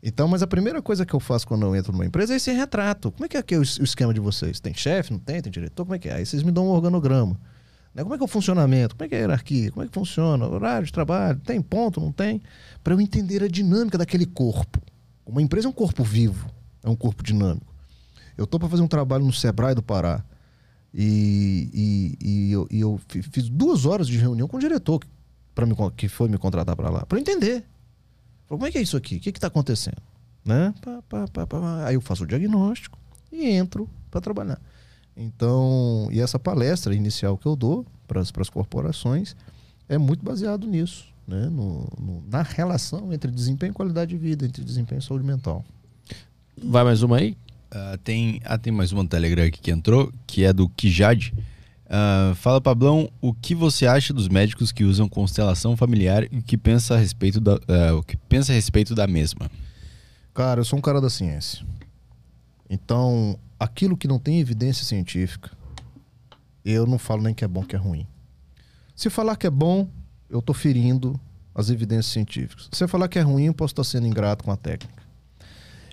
Então, 0.03 0.27
mas 0.27 0.43
a 0.43 0.47
primeira 0.49 0.83
coisa 0.83 1.07
que 1.07 1.15
eu 1.15 1.21
faço 1.21 1.47
quando 1.47 1.65
eu 1.65 1.77
entro 1.77 1.93
numa 1.93 2.05
empresa 2.05 2.33
é 2.33 2.37
esse 2.37 2.51
retrato. 2.51 3.13
Como 3.13 3.25
é 3.25 3.29
que 3.29 3.37
é 3.37 3.41
aqui 3.41 3.55
o, 3.57 3.61
o 3.61 3.63
esquema 3.63 4.13
de 4.13 4.19
vocês? 4.19 4.59
Tem 4.59 4.75
chefe, 4.75 5.13
não 5.13 5.21
tem? 5.21 5.41
Tem 5.41 5.53
diretor? 5.53 5.85
Como 5.85 5.95
é 5.95 5.99
que 5.99 6.09
é? 6.09 6.15
Aí 6.15 6.27
vocês 6.27 6.43
me 6.43 6.51
dão 6.51 6.67
um 6.67 6.71
organograma. 6.71 7.39
Né? 7.95 8.03
Como 8.03 8.13
é 8.15 8.19
que 8.19 8.23
é 8.23 8.27
o 8.27 8.29
funcionamento? 8.29 8.97
Como 8.97 9.07
é 9.07 9.09
que 9.09 9.15
é 9.15 9.19
a 9.19 9.21
hierarquia? 9.21 9.71
Como 9.71 9.85
é 9.85 9.87
que 9.87 9.95
funciona? 9.95 10.45
Horário 10.47 10.85
de 10.87 10.93
trabalho? 10.93 11.39
Tem 11.41 11.63
ponto? 11.63 12.01
Não 12.01 12.11
tem? 12.11 12.43
Para 12.83 12.95
eu 12.95 13.01
entender 13.01 13.45
a 13.45 13.49
dinâmica 13.49 13.97
daquele 13.97 14.27
corpo. 14.27 14.81
Uma 15.25 15.41
empresa 15.41 15.69
é 15.69 15.71
um 15.71 15.73
corpo 15.73 16.03
vivo, 16.03 16.51
é 16.83 16.91
um 16.91 16.97
corpo 16.97 17.23
dinâmico. 17.23 17.73
Eu 18.37 18.45
tô 18.45 18.59
para 18.59 18.69
fazer 18.69 18.83
um 18.83 18.89
trabalho 18.89 19.25
no 19.25 19.33
Sebrae 19.33 19.75
do 19.75 19.83
Pará. 19.83 20.25
E, 20.93 21.71
e, 21.73 22.29
e 22.29 22.53
eu, 22.53 22.67
e 22.71 22.81
eu 22.81 23.01
fi- 23.09 23.23
fiz 23.23 23.49
duas 23.49 23.87
horas 23.87 24.09
de 24.09 24.19
reunião 24.19 24.49
com 24.49 24.57
o 24.57 24.61
diretor 24.61 24.99
que, 24.99 25.07
me, 25.65 25.75
que 25.97 26.09
foi 26.09 26.29
me 26.29 26.39
contratar 26.39 26.75
para 26.75 26.91
lá, 26.91 27.07
para 27.07 27.21
entender. 27.21 27.65
Falei, 28.47 28.59
como 28.59 28.67
é 28.67 28.71
que 28.71 28.79
é 28.79 28.83
isso 28.83 28.97
aqui? 28.97 29.17
O 29.17 29.21
que 29.21 29.31
está 29.31 29.47
acontecendo? 29.49 29.97
Né? 30.45 30.75
Pá, 30.81 31.27
pá, 31.33 31.47
pá. 31.47 31.87
Aí 31.87 31.95
eu 31.95 32.01
faço 32.01 32.25
o 32.25 32.27
diagnóstico 32.27 32.99
e 33.31 33.47
entro 33.47 33.89
para 34.11 34.21
trabalhar. 34.21 34.61
Então, 35.17 36.09
e 36.11 36.21
essa 36.21 36.39
palestra 36.39 36.95
inicial 36.95 37.37
que 37.37 37.47
eu 37.47 37.55
dou 37.55 37.87
para 38.09 38.21
as 38.21 38.31
corporações 38.51 39.37
é 39.89 39.99
muito 39.99 40.25
baseado 40.25 40.67
nisso, 40.67 41.07
né? 41.29 41.47
No- 41.51 41.87
no- 41.99 42.23
na 42.29 42.43
relação 42.43 43.13
entre 43.13 43.31
desempenho 43.31 43.71
e 43.71 43.75
qualidade 43.75 44.11
de 44.11 44.17
vida, 44.17 44.47
entre 44.47 44.65
desempenho 44.65 44.99
e 45.01 45.03
saúde 45.03 45.25
mental. 45.25 45.65
Vai 46.63 46.83
mais 46.85 47.03
uma 47.03 47.19
aí? 47.19 47.37
Ah, 47.71 47.99
tem, 48.03 48.41
ah, 48.45 48.59
tem 48.59 48.73
mais 48.73 48.93
uma 48.93 49.03
no 49.03 49.09
Telegram 49.09 49.45
aqui 49.45 49.61
que 49.61 49.71
entrou, 49.71 50.13
que 50.27 50.45
é 50.45 50.53
do 50.53 50.69
Kijad. 50.71 51.33
Ah, 51.95 52.33
fala, 52.37 52.59
Pablão, 52.59 53.11
o 53.21 53.35
que 53.35 53.55
você 53.55 53.87
acha 53.87 54.15
dos 54.15 54.27
médicos 54.27 54.73
que 54.73 54.83
usam 54.83 55.07
constelação 55.07 55.77
familiar 55.77 56.25
e 56.33 56.41
que 56.41 56.57
pensa 56.57 56.95
a 56.95 56.97
respeito 56.97 57.39
da, 57.39 57.61
ah, 57.69 57.95
o 57.97 58.03
que 58.03 58.17
pensa 58.17 58.51
a 58.51 58.55
respeito 58.55 58.95
da 58.95 59.07
mesma? 59.07 59.51
Cara, 60.33 60.61
eu 60.61 60.65
sou 60.65 60.79
um 60.79 60.83
cara 60.83 61.03
da 61.03 61.11
ciência. 61.11 61.63
Então, 62.71 63.39
aquilo 63.61 63.95
que 63.95 64.09
não 64.09 64.19
tem 64.19 64.41
evidência 64.41 64.87
científica, 64.87 65.51
eu 66.65 66.87
não 66.87 66.99
falo 66.99 67.21
nem 67.23 67.35
que 67.35 67.45
é 67.45 67.49
bom 67.49 67.63
que 67.63 67.77
é 67.77 67.79
ruim. 67.79 68.07
Se 68.97 69.11
falar 69.11 69.37
que 69.37 69.47
é 69.47 69.51
bom, 69.51 69.87
eu 70.31 70.41
tô 70.41 70.55
ferindo 70.55 71.21
as 71.55 71.69
evidências 71.69 72.07
científicas. 72.07 72.71
Se 72.73 72.83
eu 72.83 72.89
falar 72.89 73.09
que 73.09 73.19
é 73.19 73.23
ruim, 73.23 73.45
eu 73.45 73.55
posso 73.55 73.73
estar 73.73 73.85
sendo 73.85 74.07
ingrato 74.07 74.43
com 74.45 74.51
a 74.51 74.57
técnica. 74.57 75.03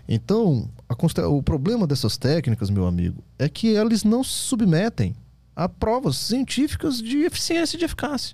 Então, 0.07 0.69
a 0.87 0.95
conste- 0.95 1.19
o 1.19 1.43
problema 1.43 1.85
dessas 1.85 2.15
técnicas, 2.15 2.69
meu 2.69 2.87
amigo, 2.87 3.21
é 3.37 3.49
que 3.49 3.67
eles 3.67 4.05
não 4.05 4.23
se 4.23 4.31
submetem 4.31 5.13
a 5.59 5.67
provas 5.67 6.15
científicas 6.15 7.01
de 7.01 7.23
eficiência 7.23 7.75
e 7.75 7.79
de 7.79 7.83
eficácia. 7.83 8.33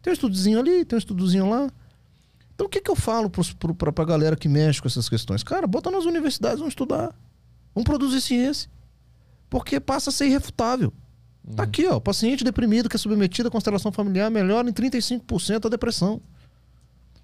Tem 0.00 0.12
um 0.12 0.14
estudozinho 0.14 0.60
ali, 0.60 0.84
tem 0.84 0.96
um 0.96 0.98
estudozinho 0.98 1.50
lá. 1.50 1.68
Então, 2.54 2.68
o 2.68 2.70
que, 2.70 2.80
que 2.80 2.88
eu 2.88 2.94
falo 2.94 3.28
para 3.28 4.02
a 4.04 4.06
galera 4.06 4.36
que 4.36 4.48
mexe 4.48 4.80
com 4.80 4.86
essas 4.86 5.08
questões? 5.08 5.42
Cara, 5.42 5.66
bota 5.66 5.90
nas 5.90 6.04
universidades, 6.04 6.60
vamos 6.60 6.70
estudar. 6.70 7.12
Vamos 7.74 7.88
produzir 7.88 8.20
ciência. 8.20 8.70
Porque 9.50 9.80
passa 9.80 10.10
a 10.10 10.12
ser 10.12 10.26
irrefutável. 10.26 10.92
Tá 11.56 11.64
aqui, 11.64 11.88
ó. 11.88 11.98
Paciente 11.98 12.44
deprimido 12.44 12.88
que 12.88 12.94
é 12.94 13.00
submetido 13.00 13.48
à 13.48 13.50
constelação 13.50 13.90
familiar 13.90 14.30
melhora 14.30 14.70
em 14.70 14.72
35% 14.72 15.66
a 15.66 15.68
depressão. 15.68 16.22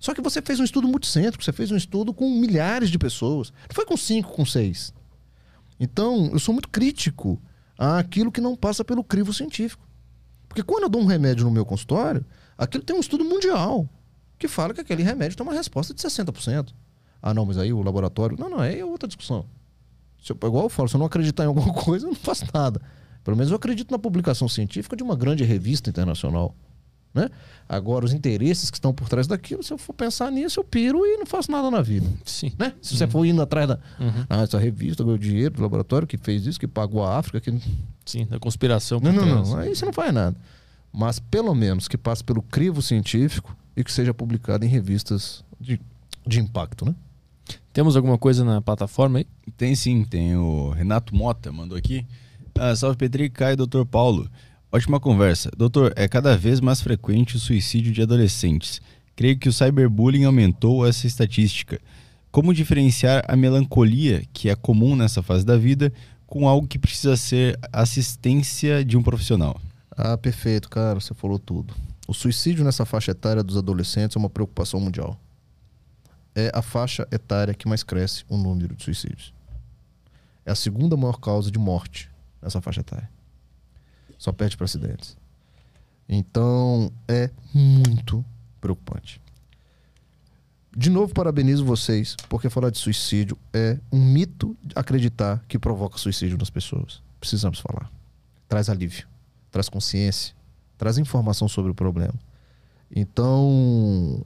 Só 0.00 0.12
que 0.12 0.20
você 0.20 0.42
fez 0.42 0.58
um 0.58 0.64
estudo 0.64 0.88
multicêntrico, 0.88 1.44
você 1.44 1.52
fez 1.52 1.70
um 1.70 1.76
estudo 1.76 2.12
com 2.12 2.28
milhares 2.28 2.90
de 2.90 2.98
pessoas. 2.98 3.52
Não 3.68 3.74
foi 3.76 3.86
com 3.86 3.96
cinco, 3.96 4.32
com 4.32 4.44
seis. 4.44 4.92
Então, 5.78 6.30
eu 6.32 6.38
sou 6.40 6.52
muito 6.52 6.68
crítico 6.68 7.40
àquilo 7.80 8.30
que 8.30 8.40
não 8.40 8.54
passa 8.54 8.84
pelo 8.84 9.02
crivo 9.02 9.32
científico. 9.32 9.88
Porque 10.46 10.62
quando 10.62 10.84
eu 10.84 10.88
dou 10.88 11.00
um 11.00 11.06
remédio 11.06 11.44
no 11.44 11.50
meu 11.50 11.64
consultório, 11.64 12.24
aquilo 12.58 12.84
tem 12.84 12.94
um 12.94 13.00
estudo 13.00 13.24
mundial 13.24 13.88
que 14.38 14.48
fala 14.48 14.74
que 14.74 14.80
aquele 14.80 15.02
remédio 15.02 15.36
tem 15.36 15.46
uma 15.46 15.54
resposta 15.54 15.94
de 15.94 16.00
60%. 16.02 16.74
Ah, 17.22 17.32
não, 17.32 17.46
mas 17.46 17.56
aí 17.56 17.72
o 17.72 17.82
laboratório. 17.82 18.36
Não, 18.38 18.50
não, 18.50 18.58
aí 18.58 18.80
é 18.80 18.84
outra 18.84 19.06
discussão. 19.06 19.46
Se 20.22 20.32
eu, 20.32 20.36
igual 20.36 20.64
eu 20.64 20.68
falo, 20.68 20.88
se 20.88 20.94
eu 20.94 20.98
não 20.98 21.06
acreditar 21.06 21.44
em 21.44 21.46
alguma 21.46 21.72
coisa, 21.74 22.06
eu 22.06 22.08
não 22.10 22.16
faço 22.16 22.44
nada. 22.52 22.80
Pelo 23.22 23.36
menos 23.36 23.50
eu 23.50 23.56
acredito 23.56 23.90
na 23.90 23.98
publicação 23.98 24.48
científica 24.48 24.96
de 24.96 25.02
uma 25.02 25.16
grande 25.16 25.44
revista 25.44 25.88
internacional. 25.88 26.54
Né? 27.12 27.28
Agora, 27.68 28.04
os 28.04 28.12
interesses 28.12 28.70
que 28.70 28.76
estão 28.76 28.92
por 28.94 29.08
trás 29.08 29.26
daquilo, 29.26 29.62
se 29.62 29.72
eu 29.72 29.78
for 29.78 29.92
pensar 29.92 30.30
nisso, 30.30 30.60
eu 30.60 30.64
piro 30.64 31.04
e 31.04 31.16
não 31.16 31.26
faço 31.26 31.50
nada 31.50 31.70
na 31.70 31.82
vida. 31.82 32.06
Sim. 32.24 32.52
Né? 32.58 32.72
Se 32.80 32.96
você 32.96 33.06
for 33.06 33.24
indo 33.24 33.42
atrás 33.42 33.68
da. 33.68 33.78
Uhum. 33.98 34.24
Ah, 34.28 34.42
essa 34.42 34.58
revista 34.58 35.02
ganhou 35.02 35.18
dinheiro 35.18 35.54
do 35.54 35.62
laboratório 35.62 36.06
que 36.06 36.16
fez 36.16 36.46
isso, 36.46 36.58
que 36.58 36.68
pagou 36.68 37.04
a 37.04 37.18
África. 37.18 37.40
Que... 37.40 37.60
Sim, 38.04 38.26
da 38.26 38.38
conspiração. 38.38 39.00
Não, 39.00 39.12
não, 39.12 39.26
não. 39.26 39.56
Aí 39.58 39.74
você 39.74 39.84
não 39.84 39.92
faz 39.92 40.12
nada. 40.12 40.36
Mas 40.92 41.18
pelo 41.18 41.54
menos 41.54 41.88
que 41.88 41.96
passe 41.96 42.22
pelo 42.22 42.42
crivo 42.42 42.80
científico 42.82 43.56
e 43.76 43.84
que 43.84 43.92
seja 43.92 44.12
publicado 44.12 44.64
em 44.64 44.68
revistas 44.68 45.44
de, 45.60 45.80
de 46.26 46.40
impacto, 46.40 46.84
né? 46.84 46.94
Temos 47.72 47.96
alguma 47.96 48.18
coisa 48.18 48.44
na 48.44 48.60
plataforma 48.60 49.18
aí? 49.18 49.26
Tem 49.56 49.74
sim, 49.74 50.04
tem 50.04 50.36
o 50.36 50.70
Renato 50.70 51.14
Mota, 51.14 51.52
mandou 51.52 51.78
aqui. 51.78 52.04
Ah, 52.58 52.74
salve 52.74 52.96
Petri, 52.96 53.30
Caio, 53.30 53.56
doutor 53.56 53.86
Paulo. 53.86 54.28
Ótima 54.72 55.00
conversa. 55.00 55.50
Doutor, 55.56 55.92
é 55.96 56.06
cada 56.06 56.36
vez 56.36 56.60
mais 56.60 56.80
frequente 56.80 57.34
o 57.34 57.40
suicídio 57.40 57.92
de 57.92 58.02
adolescentes. 58.02 58.80
Creio 59.16 59.36
que 59.36 59.48
o 59.48 59.52
cyberbullying 59.52 60.24
aumentou 60.24 60.86
essa 60.86 61.08
estatística. 61.08 61.80
Como 62.30 62.54
diferenciar 62.54 63.24
a 63.26 63.34
melancolia, 63.34 64.22
que 64.32 64.48
é 64.48 64.54
comum 64.54 64.94
nessa 64.94 65.24
fase 65.24 65.44
da 65.44 65.56
vida, 65.56 65.92
com 66.24 66.48
algo 66.48 66.68
que 66.68 66.78
precisa 66.78 67.16
ser 67.16 67.58
assistência 67.72 68.84
de 68.84 68.96
um 68.96 69.02
profissional? 69.02 69.60
Ah, 69.90 70.16
perfeito, 70.16 70.70
cara, 70.70 71.00
você 71.00 71.12
falou 71.14 71.40
tudo. 71.40 71.74
O 72.06 72.14
suicídio 72.14 72.64
nessa 72.64 72.84
faixa 72.84 73.10
etária 73.10 73.42
dos 73.42 73.56
adolescentes 73.56 74.14
é 74.16 74.20
uma 74.20 74.30
preocupação 74.30 74.78
mundial. 74.78 75.18
É 76.32 76.48
a 76.54 76.62
faixa 76.62 77.08
etária 77.10 77.54
que 77.54 77.66
mais 77.66 77.82
cresce 77.82 78.24
o 78.28 78.36
número 78.36 78.76
de 78.76 78.84
suicídios. 78.84 79.34
É 80.46 80.52
a 80.52 80.54
segunda 80.54 80.96
maior 80.96 81.18
causa 81.18 81.50
de 81.50 81.58
morte 81.58 82.08
nessa 82.40 82.60
faixa 82.60 82.82
etária. 82.82 83.10
Só 84.20 84.32
perde 84.32 84.54
para 84.54 84.66
acidentes. 84.66 85.16
Então, 86.06 86.92
é 87.08 87.30
muito 87.54 88.22
preocupante. 88.60 89.18
De 90.76 90.90
novo, 90.90 91.14
parabenizo 91.14 91.64
vocês, 91.64 92.16
porque 92.28 92.50
falar 92.50 92.68
de 92.68 92.76
suicídio 92.76 93.38
é 93.50 93.78
um 93.90 93.98
mito 93.98 94.54
acreditar 94.74 95.42
que 95.48 95.58
provoca 95.58 95.96
suicídio 95.96 96.36
nas 96.36 96.50
pessoas. 96.50 97.02
Precisamos 97.18 97.60
falar. 97.60 97.90
Traz 98.46 98.68
alívio, 98.68 99.08
traz 99.50 99.70
consciência, 99.70 100.34
traz 100.76 100.98
informação 100.98 101.48
sobre 101.48 101.70
o 101.70 101.74
problema. 101.74 102.14
Então, 102.94 104.22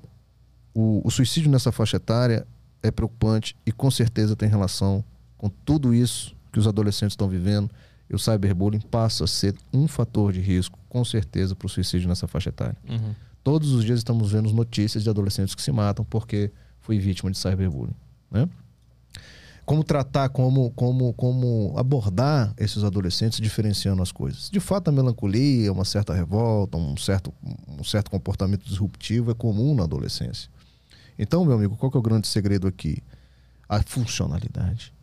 o, 0.75 1.03
o 1.05 1.11
suicídio 1.13 1.49
nessa 1.53 1.71
faixa 1.71 1.99
etária 1.99 2.45
é 2.83 2.91
preocupante 2.91 3.57
e 3.65 3.71
com 3.71 3.93
certeza 3.93 4.35
tem 4.35 4.49
relação 4.49 5.05
com 5.39 5.49
tudo 5.49 5.95
isso 5.95 6.35
que 6.53 6.59
os 6.59 6.67
adolescentes 6.67 7.13
estão 7.13 7.29
vivendo. 7.29 7.71
E 8.09 8.15
o 8.15 8.19
cyberbullying 8.19 8.81
passa 8.81 9.25
a 9.25 9.27
ser 9.27 9.55
um 9.73 9.89
fator 9.89 10.33
de 10.33 10.41
risco, 10.41 10.79
com 10.89 11.05
certeza, 11.05 11.55
para 11.55 11.67
o 11.67 11.69
suicídio 11.69 12.09
nessa 12.09 12.27
faixa 12.29 12.51
etária. 12.51 12.77
Uhum. 12.89 13.15
Todos 13.43 13.73
os 13.73 13.85
dias 13.85 13.99
estamos 13.99 14.33
vendo 14.33 14.51
notícias 14.53 15.03
de 15.03 15.11
adolescentes 15.11 15.55
que 15.55 15.63
se 15.63 15.71
matam 15.71 16.05
porque 16.05 16.51
foi 16.81 16.99
vítima 16.99 17.31
de 17.31 17.39
cyberbullying. 17.39 17.95
Né? 18.31 18.49
Como 19.67 19.85
tratar, 19.85 20.29
como, 20.31 20.71
como, 20.73 21.13
como 21.15 21.75
abordar 21.77 22.55
esses 22.59 22.85
adolescentes 22.85 23.41
diferenciando 23.41 24.03
as 24.03 24.13
coisas. 24.13 24.49
De 24.51 24.61
fato, 24.61 24.89
a 24.89 24.93
melancolia, 24.93 25.73
uma 25.73 25.85
certa 25.85 26.15
revolta, 26.15 26.77
um 26.77 26.97
certo, 26.97 27.33
um 27.69 27.85
certo 27.85 28.11
comportamento 28.11 28.65
disruptivo 28.65 29.31
é 29.31 29.35
comum 29.35 29.75
na 29.75 29.85
adolescência. 29.85 30.51
Então, 31.19 31.45
meu 31.45 31.55
amigo, 31.55 31.77
qual 31.77 31.91
que 31.91 31.97
é 31.97 32.01
o 32.01 32.03
grande 32.03 32.27
segredo 32.27 32.67
aqui? 32.67 33.03
A 33.69 33.83
funcionalidade. 33.83 34.94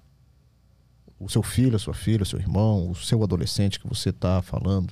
O 1.23 1.29
seu 1.29 1.43
filho, 1.43 1.75
a 1.75 1.79
sua 1.79 1.93
filha, 1.93 2.23
o 2.23 2.25
seu 2.25 2.39
irmão, 2.39 2.89
o 2.89 2.95
seu 2.95 3.21
adolescente 3.23 3.79
que 3.79 3.87
você 3.87 4.09
está 4.09 4.41
falando, 4.41 4.91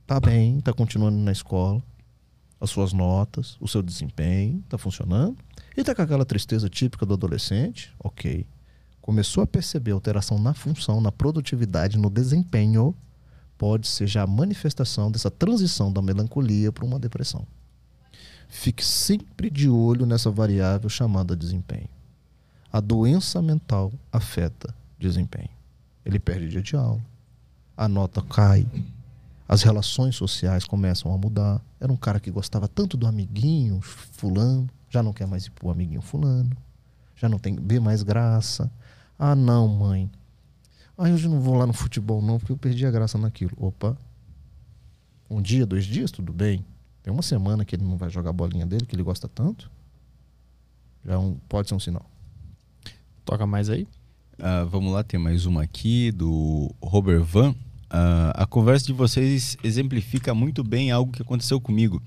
está 0.00 0.18
bem, 0.18 0.58
está 0.58 0.72
continuando 0.72 1.18
na 1.18 1.30
escola, 1.30 1.82
as 2.58 2.70
suas 2.70 2.94
notas, 2.94 3.58
o 3.60 3.68
seu 3.68 3.82
desempenho, 3.82 4.60
está 4.64 4.78
funcionando. 4.78 5.36
E 5.76 5.80
está 5.80 5.94
com 5.94 6.00
aquela 6.00 6.24
tristeza 6.24 6.70
típica 6.70 7.04
do 7.04 7.12
adolescente, 7.12 7.94
ok. 8.02 8.46
Começou 9.02 9.42
a 9.42 9.46
perceber 9.46 9.90
alteração 9.90 10.38
na 10.38 10.54
função, 10.54 11.02
na 11.02 11.12
produtividade, 11.12 11.98
no 11.98 12.08
desempenho, 12.08 12.94
pode 13.58 13.86
ser 13.88 14.06
já 14.06 14.22
a 14.22 14.26
manifestação 14.26 15.10
dessa 15.10 15.30
transição 15.30 15.92
da 15.92 16.00
melancolia 16.00 16.72
para 16.72 16.86
uma 16.86 16.98
depressão. 16.98 17.46
Fique 18.48 18.82
sempre 18.82 19.50
de 19.50 19.68
olho 19.68 20.06
nessa 20.06 20.30
variável 20.30 20.88
chamada 20.88 21.36
desempenho. 21.36 21.90
A 22.72 22.80
doença 22.80 23.42
mental 23.42 23.92
afeta 24.10 24.74
desempenho. 25.02 25.50
Ele 26.04 26.18
perde 26.18 26.48
dia 26.48 26.62
de 26.62 26.74
aula, 26.74 27.00
a 27.76 27.88
nota 27.88 28.22
cai, 28.22 28.66
as 29.48 29.62
relações 29.62 30.16
sociais 30.16 30.64
começam 30.64 31.12
a 31.12 31.18
mudar. 31.18 31.60
Era 31.78 31.92
um 31.92 31.96
cara 31.96 32.18
que 32.18 32.30
gostava 32.30 32.66
tanto 32.66 32.96
do 32.96 33.06
amiguinho 33.06 33.80
fulano, 33.82 34.68
já 34.88 35.02
não 35.02 35.12
quer 35.12 35.26
mais 35.26 35.46
ir 35.46 35.50
pro 35.50 35.70
amiguinho 35.70 36.00
fulano, 36.00 36.56
já 37.16 37.28
não 37.28 37.38
tem 37.38 37.56
vê 37.56 37.78
mais 37.78 38.02
graça. 38.02 38.70
Ah, 39.18 39.34
não, 39.34 39.68
mãe. 39.68 40.10
Ah, 40.96 41.08
hoje 41.08 41.28
não 41.28 41.40
vou 41.40 41.54
lá 41.54 41.66
no 41.66 41.72
futebol 41.72 42.22
não, 42.22 42.38
porque 42.38 42.52
eu 42.52 42.56
perdi 42.56 42.86
a 42.86 42.90
graça 42.90 43.18
naquilo. 43.18 43.52
Opa. 43.56 43.96
Um 45.28 45.40
dia, 45.40 45.64
dois 45.66 45.84
dias, 45.84 46.10
tudo 46.10 46.32
bem. 46.32 46.64
Tem 47.02 47.12
uma 47.12 47.22
semana 47.22 47.64
que 47.64 47.74
ele 47.74 47.84
não 47.84 47.96
vai 47.96 48.10
jogar 48.10 48.30
a 48.30 48.32
bolinha 48.32 48.66
dele, 48.66 48.86
que 48.86 48.94
ele 48.94 49.02
gosta 49.02 49.28
tanto. 49.28 49.70
Já 51.04 51.14
é 51.14 51.18
um, 51.18 51.34
pode 51.48 51.68
ser 51.68 51.74
um 51.74 51.80
sinal. 51.80 52.04
Toca 53.24 53.46
mais 53.46 53.68
aí. 53.68 53.88
Uh, 54.38 54.66
vamos 54.68 54.92
lá, 54.92 55.02
tem 55.02 55.20
mais 55.20 55.46
uma 55.46 55.62
aqui 55.62 56.10
do 56.10 56.74
Robert 56.82 57.22
Van. 57.22 57.50
Uh, 57.50 58.32
a 58.34 58.46
conversa 58.46 58.86
de 58.86 58.92
vocês 58.92 59.56
exemplifica 59.62 60.34
muito 60.34 60.64
bem 60.64 60.90
algo 60.90 61.12
que 61.12 61.22
aconteceu 61.22 61.60
comigo. 61.60 62.02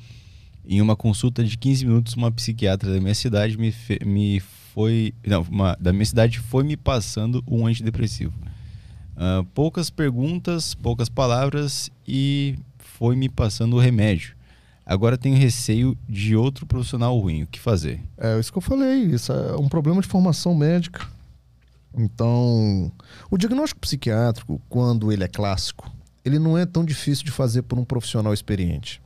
Em 0.68 0.82
uma 0.82 0.95
consulta 0.95 1.44
de 1.44 1.58
15 1.58 1.86
minutos, 1.86 2.14
uma 2.16 2.32
psiquiatra 2.32 2.92
da 2.92 3.00
minha 3.00 3.14
cidade 3.14 3.58
me, 3.58 3.74
me 4.04 4.40
foi. 4.40 5.14
Não, 5.26 5.42
uma, 5.44 5.78
da 5.80 5.94
minha 5.94 6.06
cidade 6.06 6.40
foi 6.40 6.64
me 6.64 6.76
passando 6.76 7.44
um 7.48 7.68
antidepressivo. 7.68 8.34
Uh, 9.16 9.45
poucas 9.54 9.90
perguntas, 9.90 10.74
poucas 10.74 11.08
palavras 11.08 11.90
e 12.06 12.56
foi 12.78 13.16
me 13.16 13.30
passando 13.30 13.76
o 13.76 13.80
remédio. 13.80 14.36
Agora 14.86 15.18
tenho 15.18 15.38
receio 15.38 15.98
de 16.08 16.36
outro 16.36 16.66
profissional 16.66 17.18
ruim. 17.18 17.44
O 17.44 17.48
que 17.48 17.60
fazer? 17.60 18.02
É 18.18 18.40
isso 18.40 18.52
que 18.52 18.58
eu 18.58 18.62
falei. 18.62 19.04
Isso 19.04 19.32
é 19.32 19.56
um 19.56 19.70
problema 19.70 20.02
de 20.02 20.08
formação 20.08 20.54
médica. 20.54 21.08
Então, 21.98 22.91
o 23.32 23.38
diagnóstico 23.38 23.80
psiquiátrico, 23.80 24.61
quando 24.67 25.11
ele 25.11 25.24
é 25.24 25.27
clássico, 25.27 25.90
ele 26.24 26.40
não 26.40 26.57
é 26.57 26.65
tão 26.65 26.83
difícil 26.83 27.24
de 27.24 27.32
fazer 27.32 27.61
por 27.61 27.80
um 27.80 27.85
profissional 27.85 28.33
experiente. 28.33 29.01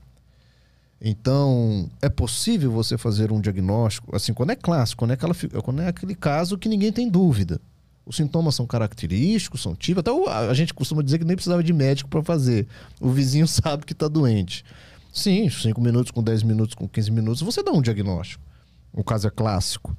Então, 1.01 1.89
é 2.01 2.09
possível 2.09 2.71
você 2.71 2.97
fazer 2.97 3.31
um 3.31 3.39
diagnóstico, 3.39 4.15
assim, 4.15 4.33
quando 4.33 4.51
é 4.51 4.55
clássico, 4.55 4.99
quando 4.99 5.11
é, 5.11 5.13
aquela, 5.13 5.33
quando 5.63 5.81
é 5.81 5.87
aquele 5.87 6.15
caso 6.15 6.57
que 6.57 6.67
ninguém 6.67 6.91
tem 6.91 7.09
dúvida. 7.09 7.61
Os 8.05 8.15
sintomas 8.15 8.55
são 8.55 8.65
característicos, 8.65 9.61
são 9.61 9.75
típicos. 9.75 10.11
Até 10.11 10.49
a 10.49 10.53
gente 10.53 10.73
costuma 10.73 11.03
dizer 11.03 11.19
que 11.19 11.25
nem 11.25 11.35
precisava 11.35 11.63
de 11.63 11.71
médico 11.71 12.09
para 12.09 12.23
fazer. 12.23 12.67
O 12.99 13.11
vizinho 13.11 13.45
sabe 13.47 13.85
que 13.85 13.93
está 13.93 14.07
doente. 14.07 14.65
Sim, 15.13 15.49
5 15.49 15.79
minutos, 15.79 16.11
com 16.11 16.23
10 16.23 16.43
minutos, 16.43 16.75
com 16.75 16.87
15 16.87 17.11
minutos, 17.11 17.41
você 17.41 17.61
dá 17.63 17.71
um 17.71 17.81
diagnóstico. 17.81 18.43
O 18.91 19.03
caso 19.03 19.27
é 19.27 19.31
clássico. 19.31 19.95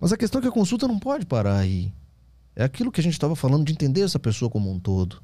Mas 0.00 0.12
a 0.12 0.16
questão 0.16 0.40
é 0.40 0.42
que 0.42 0.48
a 0.48 0.52
consulta 0.52 0.88
não 0.88 0.98
pode 0.98 1.24
parar 1.24 1.58
aí. 1.58 1.92
É 2.54 2.64
aquilo 2.64 2.92
que 2.92 3.00
a 3.00 3.02
gente 3.02 3.14
estava 3.14 3.34
falando 3.34 3.64
de 3.64 3.72
entender 3.72 4.02
essa 4.02 4.18
pessoa 4.18 4.50
como 4.50 4.70
um 4.70 4.78
todo. 4.78 5.22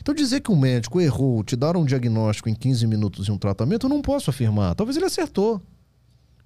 Então, 0.00 0.14
dizer 0.14 0.40
que 0.40 0.50
o 0.50 0.56
médico 0.56 1.00
errou, 1.00 1.42
te 1.42 1.56
dar 1.56 1.76
um 1.76 1.84
diagnóstico 1.84 2.48
em 2.48 2.54
15 2.54 2.86
minutos 2.86 3.28
e 3.28 3.32
um 3.32 3.38
tratamento, 3.38 3.86
eu 3.86 3.90
não 3.90 4.02
posso 4.02 4.30
afirmar. 4.30 4.74
Talvez 4.74 4.96
ele 4.96 5.06
acertou. 5.06 5.60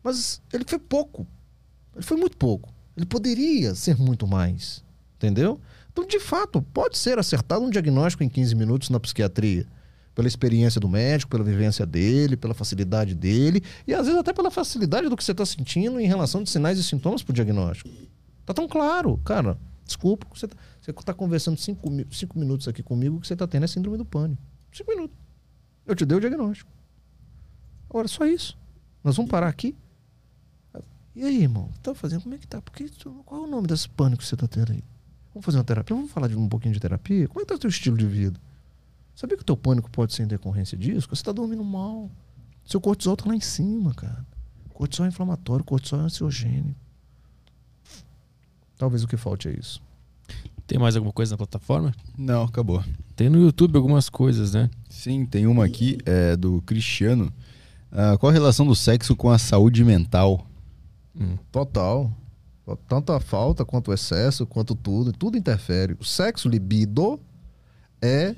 Mas 0.03 0.41
ele 0.53 0.65
foi 0.67 0.79
pouco. 0.79 1.27
Ele 1.95 2.05
foi 2.05 2.17
muito 2.17 2.37
pouco. 2.37 2.73
Ele 2.97 3.07
poderia 3.07 3.75
ser 3.75 3.97
muito 3.97 4.27
mais. 4.27 4.85
Entendeu? 5.17 5.61
Então, 5.93 6.07
de 6.07 6.21
fato, 6.21 6.61
pode 6.61 6.99
ser 6.99 7.19
acertado 7.19 7.65
um 7.65 7.71
diagnóstico 7.71 8.23
em 8.23 8.29
15 8.29 8.55
minutos 8.55 8.91
na 8.91 9.01
psiquiatria. 9.01 9.67
Pela 10.15 10.29
experiência 10.29 10.81
do 10.81 10.89
médico, 10.89 11.31
pela 11.31 11.43
vivência 11.43 11.85
dele, 11.85 12.37
pela 12.37 12.55
facilidade 12.55 13.15
dele 13.17 13.63
e 13.85 13.93
às 13.93 14.07
vezes 14.07 14.21
até 14.21 14.33
pela 14.33 14.51
facilidade 14.51 15.09
do 15.09 15.17
que 15.17 15.25
você 15.25 15.33
está 15.33 15.45
sentindo 15.45 15.99
em 15.99 16.07
relação 16.07 16.43
de 16.43 16.51
sinais 16.51 16.79
e 16.79 16.85
sintomas 16.85 17.23
para 17.23 17.33
o 17.33 17.35
diagnóstico. 17.35 17.91
Tá 18.47 18.55
tão 18.55 18.69
claro, 18.69 19.19
cara. 19.25 19.59
Desculpa, 19.85 20.27
você 20.33 20.47
está 20.47 21.03
tá 21.03 21.15
conversando 21.15 21.59
cinco, 21.59 21.89
cinco 22.11 22.39
minutos 22.39 22.67
aqui 22.67 22.83
comigo 22.83 23.21
que 23.21 23.27
você 23.27 23.35
está 23.35 23.47
tendo 23.47 23.65
é 23.65 23.67
síndrome 23.67 23.99
do 23.99 24.05
pânico. 24.05 24.43
Cinco 24.73 24.91
minutos. 24.91 25.17
Eu 25.87 25.95
te 25.95 26.05
dei 26.05 26.17
o 26.17 26.21
diagnóstico. 26.21 26.71
Agora, 27.89 28.09
só 28.09 28.27
isso. 28.27 28.59
Nós 29.03 29.17
vamos 29.17 29.31
parar 29.31 29.49
aqui. 29.49 29.77
E 31.15 31.23
aí, 31.23 31.43
irmão? 31.43 31.71
Tá 31.83 31.95
fazendo? 31.95 32.23
Como 32.23 32.35
é 32.35 32.39
que 32.39 32.47
tá? 32.47 32.61
Porque, 32.61 32.91
qual 33.25 33.43
é 33.43 33.45
o 33.45 33.51
nome 33.51 33.69
desse 33.69 33.89
pânico 33.89 34.23
que 34.23 34.27
você 34.27 34.35
está 34.35 34.49
tendo 34.49 34.73
aí? 34.73 34.83
Vamos 35.33 35.45
fazer 35.45 35.59
uma 35.59 35.65
terapia? 35.65 35.95
Vamos 35.95 36.11
falar 36.11 36.29
de 36.29 36.37
um 36.37 36.49
pouquinho 36.49 36.75
de 36.75 36.81
terapia? 36.81 37.29
Como 37.29 37.41
é 37.41 37.43
que 37.43 37.49
tá 37.49 37.55
o 37.55 37.59
teu 37.59 37.71
estilo 37.71 37.97
de 37.97 38.07
vida? 38.07 38.41
Sabia 39.15 39.37
que 39.37 39.43
o 39.43 39.47
teu 39.47 39.57
pânico 39.57 39.91
pode 39.91 40.13
ser 40.13 40.25
em 40.25 40.27
decorrência 40.27 40.77
disso? 40.77 41.07
Você 41.09 41.15
está 41.15 41.31
dormindo 41.31 41.63
mal. 41.63 42.11
Seu 42.65 42.81
cortisol 42.81 43.17
tá 43.17 43.29
lá 43.29 43.37
em 43.37 43.41
cima, 43.41 43.95
cara. 43.95 44.27
Cortisol 44.73 45.07
é 45.07 45.09
inflamatório, 45.09 45.65
cortisol 45.65 46.01
é 46.01 46.03
ansiogênico. 46.05 46.81
Talvez 48.77 49.03
o 49.03 49.09
que 49.09 49.17
falte 49.17 49.49
é 49.49 49.53
isso. 49.53 49.83
Tem 50.67 50.79
mais 50.79 50.97
alguma 50.97 51.13
coisa 51.13 51.33
na 51.33 51.37
plataforma? 51.37 51.95
Não, 52.17 52.45
acabou. 52.45 52.83
Tem 53.15 53.29
no 53.29 53.41
YouTube 53.41 53.77
algumas 53.77 54.09
coisas, 54.09 54.55
né? 54.55 54.71
Sim, 54.89 55.27
tem 55.27 55.47
uma 55.47 55.65
aqui 55.65 55.99
é, 56.07 56.37
do 56.37 56.63
Cristiano. 56.63 57.33
Uh, 57.93 58.19
qual 58.19 58.31
a 58.31 58.33
relação 58.33 58.67
do 58.67 58.75
sexo 58.75 59.15
com 59.15 59.31
a 59.31 59.39
saúde 59.39 59.85
mental? 59.85 60.47
Hum. 61.15 61.37
Total. 61.53 62.11
Tanto 62.89 63.13
a 63.13 63.21
falta 63.21 63.65
quanto 63.65 63.91
o 63.91 63.95
excesso, 63.95 64.47
quanto 64.47 64.75
tudo, 64.75 65.13
tudo 65.13 65.37
interfere. 65.37 65.97
O 66.01 66.05
sexo 66.05 66.49
libido 66.49 67.21
é 68.01 68.35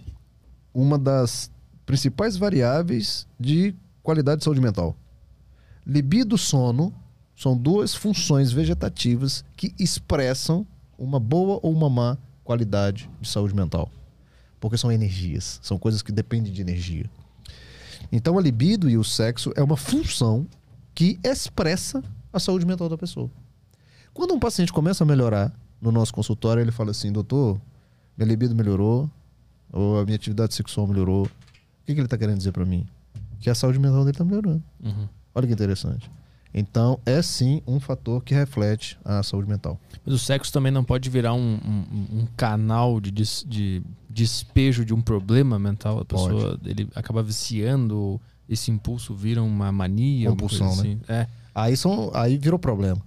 uma 0.74 0.98
das 0.98 1.50
principais 1.86 2.36
variáveis 2.36 3.26
de 3.39 3.74
qualidade 4.02 4.39
de 4.39 4.44
saúde 4.44 4.60
mental. 4.60 4.97
Libido, 5.86 6.36
sono, 6.36 6.92
São 7.36 7.56
duas 7.56 7.94
funções 7.94 8.50
vegetativas 8.50 9.44
que 9.56 9.74
expressam 9.78 10.66
uma 10.98 11.20
boa 11.20 11.60
ou 11.62 11.70
uma 11.70 11.90
má 11.90 12.16
qualidade 12.42 13.10
de 13.20 13.28
saúde 13.28 13.55
mental. 13.55 13.90
Porque 14.58 14.78
são 14.78 14.90
energias, 14.90 15.60
são 15.62 15.78
coisas 15.78 16.00
que 16.00 16.10
dependem 16.10 16.50
de 16.50 16.62
energia. 16.62 17.10
Então 18.10 18.39
a 18.39 18.40
libido 18.40 18.89
e 18.89 18.97
o 18.97 19.05
sexo 19.05 19.52
é 19.55 19.62
uma 19.62 19.76
função 19.76 20.47
que 20.94 21.18
expressa 21.23 22.02
a 22.32 22.40
saúde 22.40 22.65
mental 22.65 22.89
da 22.89 22.97
pessoa. 22.97 23.31
Quando 24.15 24.32
um 24.32 24.40
paciente 24.40 24.73
começa 24.73 25.05
a 25.05 25.06
melhorar 25.06 25.52
no 25.81 25.92
nosso 25.92 26.15
consultório, 26.15 26.62
ele 26.62 26.73
fala 26.73 26.92
assim: 26.92 27.12
doutor, 27.12 27.60
minha 28.16 28.26
libido 28.26 28.55
melhorou, 28.55 29.10
ou 29.70 30.00
a 30.00 30.05
minha 30.05 30.16
atividade 30.16 30.55
sexual 30.55 30.86
melhorou. 30.86 31.24
O 31.24 31.31
que, 31.84 31.92
que 31.92 32.00
ele 32.00 32.06
está 32.06 32.16
querendo 32.16 32.39
dizer 32.39 32.52
para 32.52 32.65
mim? 32.65 32.86
Que 33.40 33.50
a 33.50 33.55
saúde 33.55 33.78
mental 33.78 34.00
dele 34.00 34.12
está 34.12 34.24
melhorando. 34.24 34.62
Uhum. 34.82 35.06
Olha 35.34 35.47
que 35.47 35.52
interessante. 35.52 36.10
Então, 36.58 36.98
é 37.04 37.20
sim 37.20 37.60
um 37.66 37.78
fator 37.78 38.24
que 38.24 38.32
reflete 38.32 38.98
a 39.04 39.22
saúde 39.22 39.46
mental. 39.46 39.78
Mas 40.06 40.14
o 40.14 40.18
sexo 40.18 40.50
também 40.50 40.72
não 40.72 40.82
pode 40.82 41.10
virar 41.10 41.34
um, 41.34 41.60
um, 41.62 42.20
um 42.20 42.26
canal 42.34 42.98
de, 42.98 43.10
des, 43.10 43.44
de 43.46 43.82
despejo 44.08 44.82
de 44.82 44.94
um 44.94 45.02
problema 45.02 45.58
mental. 45.58 45.98
A 46.00 46.04
pessoa 46.06 46.58
ele 46.64 46.88
acaba 46.94 47.22
viciando, 47.22 48.18
esse 48.48 48.70
impulso 48.70 49.14
vira 49.14 49.42
uma 49.42 49.70
mania. 49.70 50.30
Compulsão, 50.30 50.68
né? 50.68 50.72
assim. 50.72 51.00
É. 51.06 51.26
Aí, 51.54 51.76
são, 51.76 52.10
aí 52.14 52.38
virou 52.38 52.58
problema. 52.58 53.02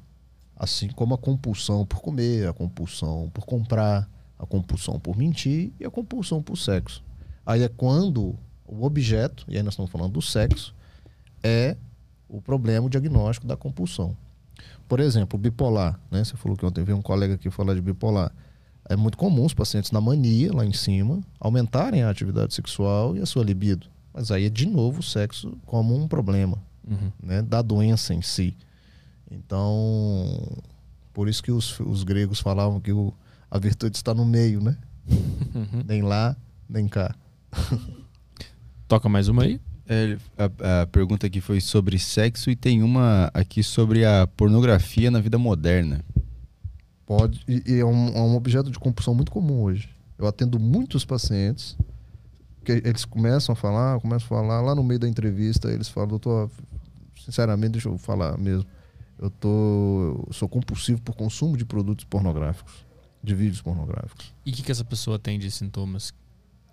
Assim 0.55 0.87
como 0.89 1.15
a 1.15 1.17
compulsão 1.17 1.87
por 1.87 2.01
comer, 2.01 2.47
a 2.47 2.53
compulsão 2.53 3.31
por 3.33 3.47
comprar, 3.47 4.07
a 4.37 4.45
compulsão 4.45 4.99
por 4.99 5.17
mentir 5.17 5.71
e 5.79 5.85
a 5.85 5.89
compulsão 5.89 6.39
por 6.39 6.55
sexo. 6.55 7.03
Aí 7.43 7.63
é 7.63 7.67
quando 7.67 8.35
o 8.67 8.85
objeto, 8.85 9.43
e 9.47 9.57
aí 9.57 9.63
nós 9.63 9.73
estamos 9.73 9.89
falando 9.89 10.13
do 10.13 10.21
sexo, 10.21 10.75
é 11.41 11.75
o 12.29 12.39
problema, 12.41 12.85
o 12.85 12.89
diagnóstico 12.89 13.45
da 13.47 13.57
compulsão. 13.57 14.15
Por 14.87 14.99
exemplo, 14.99 15.37
bipolar, 15.37 15.99
né? 16.11 16.23
Você 16.23 16.35
falou 16.37 16.55
que 16.57 16.65
ontem 16.65 16.83
veio 16.83 16.97
um 16.97 17.01
colega 17.01 17.33
aqui 17.35 17.49
falar 17.49 17.73
de 17.73 17.81
bipolar. 17.81 18.31
É 18.87 18.95
muito 18.95 19.17
comum 19.17 19.45
os 19.45 19.53
pacientes 19.53 19.91
na 19.91 19.99
mania, 20.01 20.51
lá 20.53 20.65
em 20.65 20.73
cima, 20.73 21.19
aumentarem 21.39 22.03
a 22.03 22.09
atividade 22.09 22.53
sexual 22.53 23.15
e 23.15 23.21
a 23.21 23.25
sua 23.25 23.43
libido. 23.43 23.87
Mas 24.13 24.31
aí 24.31 24.45
é 24.45 24.49
de 24.49 24.65
novo 24.65 24.99
o 24.99 25.03
sexo 25.03 25.57
como 25.65 25.95
um 25.95 26.07
problema, 26.07 26.57
Uhum. 26.87 27.11
né? 27.21 27.41
Da 27.43 27.61
doença 27.61 28.13
em 28.13 28.21
si. 28.21 28.55
Então, 29.29 30.57
por 31.13 31.27
isso 31.29 31.43
que 31.43 31.51
os, 31.51 31.79
os 31.81 32.03
gregos 32.03 32.39
falavam 32.39 32.79
que 32.79 32.91
o, 32.91 33.13
a 33.49 33.59
virtude 33.59 33.95
está 33.95 34.13
no 34.13 34.25
meio, 34.25 34.59
né? 34.61 34.75
Nem 35.85 36.01
lá, 36.01 36.35
nem 36.67 36.87
cá. 36.87 37.13
Toca 38.87 39.07
mais 39.07 39.27
uma 39.27 39.43
aí? 39.43 39.59
É, 39.91 40.17
a, 40.37 40.81
a 40.83 40.87
pergunta 40.87 41.25
aqui 41.25 41.41
foi 41.41 41.59
sobre 41.59 41.97
sexo 41.97 42.51
e 42.51 42.55
tem 42.55 42.83
uma 42.83 43.31
aqui 43.33 43.63
sobre 43.63 44.05
a 44.05 44.27
pornografia 44.27 45.09
na 45.09 45.19
vida 45.19 45.39
moderna. 45.39 46.05
Pode, 47.07 47.43
e, 47.47 47.63
e 47.65 47.79
é, 47.79 47.85
um, 47.85 48.09
é 48.09 48.19
um 48.19 48.35
objeto 48.35 48.69
de 48.69 48.77
compulsão 48.77 49.15
muito 49.15 49.31
comum 49.31 49.63
hoje. 49.63 49.89
Eu 50.15 50.27
atendo 50.27 50.59
muitos 50.59 51.03
pacientes 51.03 51.75
que 52.63 52.71
eles 52.71 53.03
começam 53.03 53.53
a 53.53 53.55
falar, 53.55 53.99
começam 53.99 54.25
a 54.25 54.41
falar, 54.41 54.61
lá 54.61 54.75
no 54.75 54.83
meio 54.83 54.99
da 54.99 55.09
entrevista, 55.09 55.71
eles 55.71 55.89
falam, 55.89 56.09
doutor, 56.09 56.51
sinceramente, 57.25 57.71
deixa 57.71 57.89
eu 57.89 57.97
falar 57.97 58.37
mesmo. 58.37 58.69
Eu 59.17 59.31
tô. 59.31 60.23
Eu 60.27 60.33
sou 60.33 60.47
compulsivo 60.47 61.01
por 61.01 61.15
consumo 61.15 61.57
de 61.57 61.65
produtos 61.65 62.05
pornográficos, 62.05 62.85
de 63.23 63.33
vídeos 63.33 63.61
pornográficos. 63.63 64.35
E 64.45 64.51
o 64.51 64.53
que, 64.53 64.61
que 64.61 64.71
essa 64.71 64.85
pessoa 64.85 65.17
tem 65.17 65.39
de 65.39 65.49
sintomas? 65.49 66.13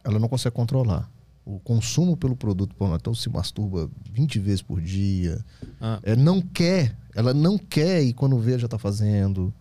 Ela 0.05 0.19
não 0.19 0.29
consegue 0.29 0.55
controlar. 0.55 1.11
O 1.47 1.61
consumo 1.61 2.17
pelo 2.17 2.35
produto 2.35 2.75
pornográfico, 2.75 3.11
então 3.11 3.15
se 3.15 3.31
masturba 3.31 3.89
20 4.13 4.39
vezes 4.41 4.63
por 4.63 4.81
dia. 4.81 5.45
Ah, 5.81 6.01
É, 6.03 6.17
não 6.17 6.43
quer, 6.43 6.97
ela 7.15 7.33
não 7.33 7.57
quer 7.57 8.03
e 8.03 8.13
quando 8.13 8.37
vê 8.37 8.59
já 8.59 8.67
está 8.67 8.79
fazendo. 8.79 9.55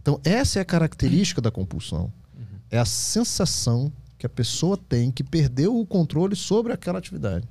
Então, 0.00 0.18
essa 0.24 0.58
é 0.58 0.62
a 0.62 0.64
característica 0.64 1.40
da 1.42 1.50
compulsão. 1.50 2.10
É 2.70 2.78
a 2.78 2.84
sensação 2.86 3.92
que 4.18 4.24
a 4.24 4.28
pessoa 4.28 4.76
tem 4.78 5.10
que 5.10 5.22
perdeu 5.22 5.78
o 5.78 5.84
controle 5.86 6.34
sobre 6.34 6.72
aquela 6.72 6.98
atividade. 6.98 7.46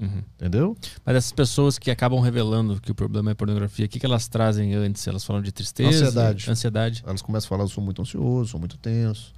uhum. 0.00 0.22
Entendeu? 0.36 0.76
Mas 1.04 1.16
essas 1.16 1.32
pessoas 1.32 1.78
que 1.78 1.90
acabam 1.90 2.20
revelando 2.20 2.80
que 2.80 2.92
o 2.92 2.94
problema 2.94 3.32
é 3.32 3.34
pornografia, 3.34 3.86
o 3.86 3.88
que, 3.88 3.98
que 3.98 4.06
elas 4.06 4.28
trazem 4.28 4.72
antes? 4.74 5.06
Elas 5.06 5.24
falam 5.24 5.42
de 5.42 5.50
tristeza? 5.50 6.04
Ansiedade. 6.04 6.50
Ansiedade. 6.50 7.02
Elas 7.04 7.22
começam 7.22 7.46
a 7.46 7.48
falar: 7.48 7.64
eu 7.64 7.68
sou 7.68 7.82
muito 7.82 8.00
ansioso, 8.02 8.50
sou 8.50 8.60
muito 8.60 8.78
tenso, 8.78 9.32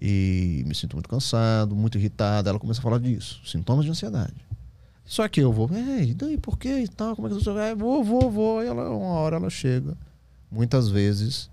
e 0.00 0.62
me 0.66 0.74
sinto 0.74 0.94
muito 0.96 1.08
cansado, 1.08 1.74
muito 1.74 1.98
irritado. 1.98 2.48
Ela 2.48 2.58
começa 2.58 2.80
a 2.80 2.82
falar 2.82 2.98
disso, 2.98 3.40
sintomas 3.44 3.84
de 3.84 3.90
ansiedade. 3.90 4.34
Só 5.04 5.28
que 5.28 5.40
eu 5.40 5.52
vou, 5.52 5.70
é, 5.72 6.02
e 6.04 6.14
daí 6.14 6.36
por 6.36 6.58
quê 6.58 6.80
e 6.80 6.88
tal? 6.88 7.14
Como 7.14 7.28
é 7.28 7.30
que 7.30 7.36
você 7.42 7.52
vai? 7.52 7.74
Vou, 7.74 8.02
vou, 8.02 8.30
vou. 8.30 8.62
E 8.62 8.66
ela, 8.66 8.90
uma 8.90 9.14
hora 9.20 9.36
ela 9.36 9.48
chega, 9.48 9.96
muitas 10.50 10.88
vezes, 10.88 11.48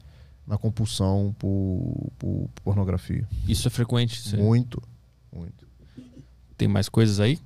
na 0.47 0.57
compulsão 0.57 1.35
por, 1.37 2.09
por 2.17 2.49
pornografia. 2.63 3.27
Isso 3.47 3.67
é 3.67 3.71
frequente. 3.71 4.17
Isso 4.17 4.35
é- 4.35 4.39
Muito, 4.39 4.81
muito. 5.31 5.67
Tem 6.57 6.67
mais 6.67 6.89
coisas 6.89 7.19
aí? 7.19 7.39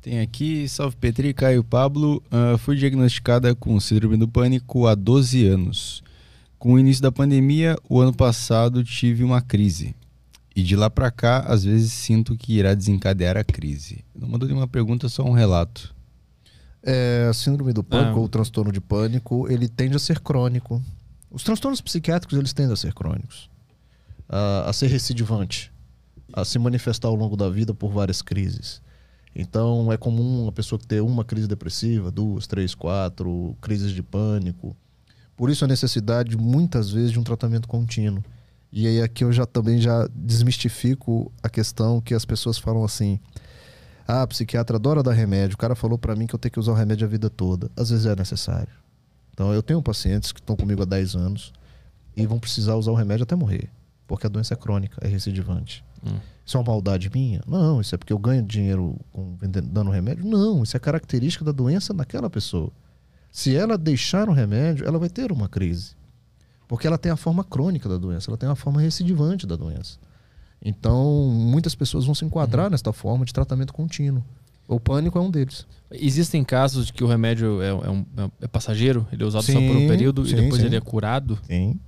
Tem 0.00 0.20
aqui, 0.20 0.68
salve 0.68 0.96
Petri, 0.96 1.32
Caio 1.32 1.62
Pablo. 1.62 2.22
ah, 2.30 2.56
fui 2.58 2.74
diagnosticada 2.76 3.54
com 3.54 3.78
síndrome 3.78 4.16
do 4.16 4.26
pânico 4.26 4.86
há 4.86 4.94
12 4.94 5.46
anos. 5.46 6.02
Com 6.58 6.72
o 6.74 6.78
início 6.78 7.02
da 7.02 7.12
pandemia, 7.12 7.76
o 7.88 8.00
ano 8.00 8.12
passado 8.12 8.82
tive 8.82 9.22
uma 9.22 9.40
crise. 9.42 9.94
E 10.54 10.62
de 10.62 10.76
lá 10.76 10.90
pra 10.90 11.10
cá, 11.10 11.40
às 11.40 11.64
vezes 11.64 11.92
sinto 11.92 12.36
que 12.36 12.58
irá 12.58 12.74
desencadear 12.74 13.36
a 13.36 13.44
crise. 13.44 14.04
Não 14.14 14.28
mandou 14.28 14.46
nenhuma 14.46 14.68
pergunta, 14.68 15.08
só 15.08 15.22
um 15.24 15.32
relato. 15.32 15.94
É, 16.82 17.26
a 17.30 17.32
síndrome 17.32 17.72
do 17.72 17.82
pânico 17.82 18.16
Ah. 18.16 18.20
ou 18.20 18.24
o 18.24 18.28
transtorno 18.28 18.70
de 18.72 18.80
pânico, 18.80 19.50
ele 19.50 19.68
tende 19.68 19.96
a 19.96 19.98
ser 19.98 20.20
crônico. 20.20 20.82
Os 21.30 21.42
transtornos 21.42 21.80
psiquiátricos, 21.80 22.36
eles 22.36 22.52
tendem 22.52 22.72
a 22.72 22.76
ser 22.76 22.92
crônicos. 22.92 23.48
A, 24.28 24.68
a 24.68 24.72
ser 24.72 24.88
recidivante. 24.88 25.72
A 26.32 26.44
se 26.44 26.58
manifestar 26.58 27.08
ao 27.08 27.14
longo 27.14 27.36
da 27.36 27.48
vida 27.48 27.72
por 27.72 27.90
várias 27.90 28.20
crises. 28.20 28.82
Então, 29.34 29.90
é 29.90 29.96
comum 29.96 30.46
a 30.48 30.52
pessoa 30.52 30.78
ter 30.78 31.00
uma 31.00 31.24
crise 31.24 31.46
depressiva, 31.48 32.10
duas, 32.10 32.46
três, 32.46 32.74
quatro, 32.74 33.56
crises 33.62 33.92
de 33.92 34.02
pânico. 34.02 34.76
Por 35.34 35.48
isso 35.48 35.64
a 35.64 35.68
necessidade, 35.68 36.36
muitas 36.36 36.90
vezes, 36.90 37.12
de 37.12 37.18
um 37.18 37.22
tratamento 37.24 37.66
contínuo. 37.66 38.22
E 38.72 38.86
aí 38.86 39.02
aqui 39.02 39.22
eu 39.22 39.32
já 39.32 39.44
também 39.44 39.78
já 39.78 40.08
desmistifico 40.14 41.30
a 41.42 41.48
questão 41.48 42.00
que 42.00 42.14
as 42.14 42.24
pessoas 42.24 42.58
falam 42.58 42.84
assim: 42.84 43.20
"Ah, 44.08 44.26
psiquiatra 44.26 44.76
adora 44.76 45.02
dar 45.02 45.12
remédio. 45.12 45.54
O 45.54 45.58
cara 45.58 45.74
falou 45.74 45.98
pra 45.98 46.16
mim 46.16 46.26
que 46.26 46.34
eu 46.34 46.38
tenho 46.38 46.52
que 46.52 46.60
usar 46.60 46.72
o 46.72 46.74
remédio 46.74 47.06
a 47.06 47.10
vida 47.10 47.28
toda". 47.28 47.70
Às 47.76 47.90
vezes 47.90 48.06
é 48.06 48.16
necessário. 48.16 48.72
Então 49.32 49.52
eu 49.52 49.62
tenho 49.62 49.82
pacientes 49.82 50.32
que 50.32 50.40
estão 50.40 50.56
comigo 50.56 50.82
há 50.82 50.86
10 50.86 51.14
anos 51.14 51.52
e 52.16 52.26
vão 52.26 52.38
precisar 52.38 52.74
usar 52.76 52.90
o 52.92 52.94
remédio 52.94 53.24
até 53.24 53.34
morrer, 53.34 53.68
porque 54.06 54.26
a 54.26 54.30
doença 54.30 54.54
é 54.54 54.56
crônica, 54.56 54.98
é 55.00 55.08
recidivante. 55.08 55.84
Hum. 56.04 56.18
Isso 56.44 56.56
é 56.56 56.60
uma 56.60 56.66
maldade 56.72 57.10
minha? 57.14 57.40
Não, 57.46 57.80
isso 57.80 57.94
é 57.94 57.98
porque 57.98 58.12
eu 58.12 58.18
ganho 58.18 58.42
dinheiro 58.42 58.98
com 59.12 59.36
vendendo, 59.36 59.68
dando 59.68 59.90
remédio? 59.90 60.24
Não, 60.24 60.62
isso 60.62 60.76
é 60.76 60.80
característica 60.80 61.44
da 61.44 61.52
doença 61.52 61.94
naquela 61.94 62.28
pessoa. 62.28 62.72
Se 63.30 63.56
ela 63.56 63.78
deixar 63.78 64.28
o 64.28 64.32
remédio, 64.32 64.86
ela 64.86 64.98
vai 64.98 65.08
ter 65.08 65.30
uma 65.32 65.48
crise. 65.48 65.94
Porque 66.72 66.86
ela 66.86 66.96
tem 66.96 67.12
a 67.12 67.16
forma 67.16 67.44
crônica 67.44 67.86
da 67.86 67.98
doença, 67.98 68.30
ela 68.30 68.38
tem 68.38 68.48
a 68.48 68.54
forma 68.54 68.80
recidivante 68.80 69.46
da 69.46 69.56
doença. 69.56 69.98
Então, 70.64 71.28
muitas 71.28 71.74
pessoas 71.74 72.06
vão 72.06 72.14
se 72.14 72.24
enquadrar 72.24 72.70
nesta 72.70 72.94
forma 72.94 73.26
de 73.26 73.32
tratamento 73.34 73.74
contínuo. 73.74 74.24
O 74.66 74.80
pânico 74.80 75.18
é 75.18 75.20
um 75.20 75.30
deles. 75.30 75.66
Existem 75.90 76.42
casos 76.42 76.86
de 76.86 76.94
que 76.94 77.04
o 77.04 77.06
remédio 77.06 77.60
é, 77.60 77.68
é 77.68 77.90
um- 77.90 78.06
é 78.40 78.48
passageiro, 78.48 79.06
ele 79.12 79.22
é 79.22 79.26
usado 79.26 79.42
só 79.44 79.52
por 79.52 79.60
um 79.76 79.80
Sim, 79.80 79.86
período 79.88 80.24
sim, 80.24 80.32
e 80.32 80.36
depois 80.40 80.62
sim. 80.62 80.66
ele 80.66 80.76
é 80.76 80.80
curado. 80.80 81.38
Sim. 81.46 81.78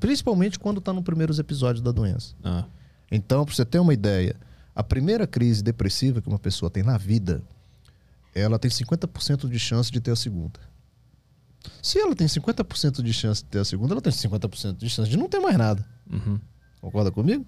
Principalmente 0.00 0.58
quando 0.58 0.78
está 0.78 0.92
nos 0.92 1.04
primeiros 1.04 1.38
episódios 1.38 1.80
da 1.80 1.92
doença. 1.92 2.34
Ah, 2.42 2.64
Então, 3.12 3.44
para 3.44 3.54
você 3.54 3.64
ter 3.64 3.78
uma 3.78 3.94
ideia, 3.94 4.34
a 4.74 4.82
primeira 4.82 5.28
crise 5.28 5.62
depressiva 5.62 6.20
que 6.20 6.26
uma 6.26 6.40
pessoa 6.40 6.68
tem 6.68 6.82
na 6.82 6.98
vida, 6.98 7.40
ela 8.34 8.58
tem 8.58 8.68
50% 8.68 9.48
de 9.48 9.60
chance 9.60 9.92
de 9.92 10.00
ter 10.00 10.10
a 10.10 10.16
segunda. 10.16 10.58
Se 11.82 11.98
ela 11.98 12.14
tem 12.14 12.26
50% 12.26 13.02
de 13.02 13.12
chance 13.12 13.42
de 13.42 13.48
ter 13.50 13.58
a 13.58 13.64
segunda, 13.64 13.94
ela 13.94 14.00
tem 14.00 14.12
50% 14.12 14.76
de 14.76 14.88
chance 14.88 15.10
de 15.10 15.16
não 15.16 15.28
ter 15.28 15.40
mais 15.40 15.56
nada. 15.56 15.84
uhum. 16.10 16.38
Concorda 16.80 17.10
comigo? 17.10 17.46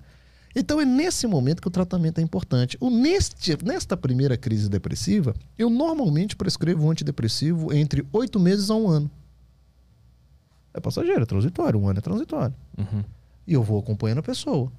Então 0.54 0.80
é 0.80 0.86
nesse 0.86 1.26
momento 1.26 1.60
que 1.60 1.68
o 1.68 1.70
tratamento 1.70 2.18
é 2.18 2.22
importante. 2.22 2.78
O 2.80 2.88
neste, 2.88 3.62
nesta 3.62 3.94
primeira 3.94 4.38
crise 4.38 4.70
depressiva, 4.70 5.34
eu 5.58 5.68
normalmente 5.68 6.34
prescrevo 6.34 6.86
um 6.86 6.90
antidepressivo 6.90 7.74
entre 7.74 8.06
oito 8.10 8.40
meses 8.40 8.70
a 8.70 8.74
um 8.74 8.88
ano. 8.88 9.10
É 10.72 10.80
passageiro, 10.80 11.22
é 11.22 11.26
transitório, 11.26 11.78
um 11.78 11.86
ano 11.86 11.98
é 11.98 12.02
transitório. 12.02 12.54
Uhum. 12.78 13.04
E 13.46 13.52
eu 13.52 13.62
vou 13.62 13.78
acompanhando 13.78 14.18
a 14.18 14.22
pessoa. 14.22 14.72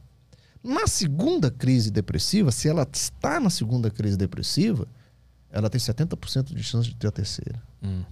Na 0.63 0.87
segunda 0.87 1.51
crise 1.51 1.91
depressiva, 1.91 2.51
se 2.51 2.67
ela 2.67 2.87
está 2.91 3.39
na 3.39 3.49
segunda 3.51 3.91
crise 3.91 4.17
depressiva, 4.17 4.87
ela 5.51 5.69
tem 5.69 5.79
70% 5.79 6.55
de 6.55 6.63
chance 6.63 6.89
de 6.89 6.95
ter 6.95 7.07
a 7.07 7.11
terceira. 7.11 7.61
Hum. 7.83 8.03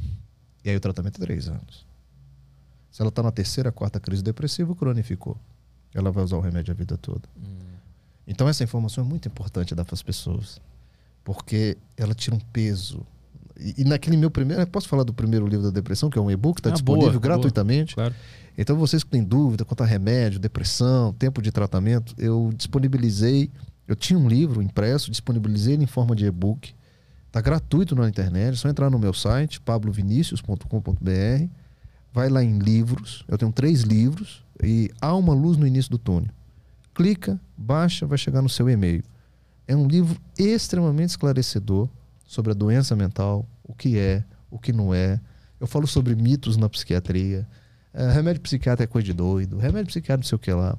E 0.66 0.70
aí 0.70 0.76
o 0.76 0.80
tratamento 0.80 1.22
é 1.22 1.26
três 1.26 1.48
anos. 1.48 1.86
Se 2.92 3.02
ela 3.02 3.10
está 3.10 3.22
na 3.22 3.32
terceira, 3.32 3.72
quarta 3.72 4.00
crise 4.00 4.24
depressiva, 4.24 4.74
cronificou. 4.76 5.38
Ela 5.94 6.12
vai 6.12 6.24
usar 6.24 6.38
o 6.38 6.42
remédio 6.42 6.72
a 6.72 6.76
vida 6.76 6.98
toda. 6.98 7.22
Então 8.28 8.50
essa 8.50 8.64
informação 8.64 9.04
é 9.04 9.08
muito 9.08 9.28
importante 9.28 9.76
dar 9.76 9.86
para 9.86 9.94
as 9.94 10.02
pessoas. 10.02 10.60
Porque 11.24 11.78
ela 11.96 12.14
tira 12.14 12.36
um 12.36 12.40
peso 12.40 13.06
E, 13.58 13.82
e 13.82 13.84
naquele 13.86 14.18
meu 14.18 14.30
primeiro. 14.30 14.66
Posso 14.68 14.88
falar 14.88 15.04
do 15.04 15.14
primeiro 15.14 15.48
livro 15.48 15.66
da 15.66 15.72
depressão, 15.72 16.10
que 16.10 16.18
é 16.20 16.22
um 16.22 16.30
e-book, 16.30 16.60
está 16.60 16.70
Ah, 16.70 16.74
disponível 16.74 17.12
boa, 17.12 17.22
gratuitamente. 17.22 17.96
Claro. 17.96 18.14
Então, 18.58 18.76
vocês 18.78 19.04
que 19.04 19.10
têm 19.10 19.24
dúvida 19.24 19.64
quanto 19.66 19.82
a 19.84 19.86
remédio, 19.86 20.40
depressão, 20.40 21.14
tempo 21.14 21.42
de 21.42 21.52
tratamento, 21.52 22.14
eu 22.18 22.52
disponibilizei. 22.56 23.50
Eu 23.88 23.96
tinha 23.96 24.18
um 24.18 24.28
livro 24.28 24.62
impresso, 24.62 25.12
disponibilizei 25.12 25.74
ele 25.76 25.84
em 25.84 25.88
forma 25.88 26.16
de 26.16 26.26
e-book. 26.26 26.74
Está 27.36 27.42
gratuito 27.42 27.98
na 27.98 28.08
internet, 28.08 28.54
é 28.54 28.56
só 28.56 28.70
entrar 28.70 28.90
no 28.90 28.98
meu 28.98 29.14
site, 29.14 29.60
pablovinicius.com.br. 29.60 31.50
Vai 32.14 32.30
lá 32.30 32.42
em 32.42 32.60
livros, 32.60 33.26
eu 33.28 33.38
tenho 33.38 33.52
três 33.52 33.82
livros, 33.82 34.42
e 34.64 34.90
há 35.02 35.14
uma 35.14 35.34
luz 35.34 35.58
no 35.58 35.68
início 35.68 35.92
do 35.92 35.98
túnel. 35.98 36.30
Clica, 36.94 37.38
baixa, 37.58 38.06
vai 38.06 38.18
chegar 38.18 38.42
no 38.42 38.48
seu 38.48 38.70
e-mail. 38.70 39.04
É 39.68 39.76
um 39.76 39.86
livro 39.86 40.18
extremamente 40.40 41.10
esclarecedor 41.10 41.90
sobre 42.26 42.54
a 42.54 42.56
doença 42.56 42.96
mental, 42.96 43.46
o 43.66 43.74
que 43.74 44.00
é, 44.00 44.24
o 44.50 44.58
que 44.58 44.72
não 44.72 44.94
é. 44.94 45.20
Eu 45.60 45.68
falo 45.68 45.88
sobre 45.88 46.16
mitos 46.16 46.56
na 46.56 46.70
psiquiatria. 46.70 47.46
É, 47.94 48.12
remédio 48.14 48.44
psiquiátrico 48.44 48.90
é 48.90 48.94
coisa 48.94 49.08
de 49.08 49.14
doido, 49.14 49.58
remédio 49.58 49.88
psiquiátrico 49.88 50.24
não 50.24 50.30
sei 50.30 50.36
o 50.38 50.40
que 50.40 50.54
lá. 50.54 50.78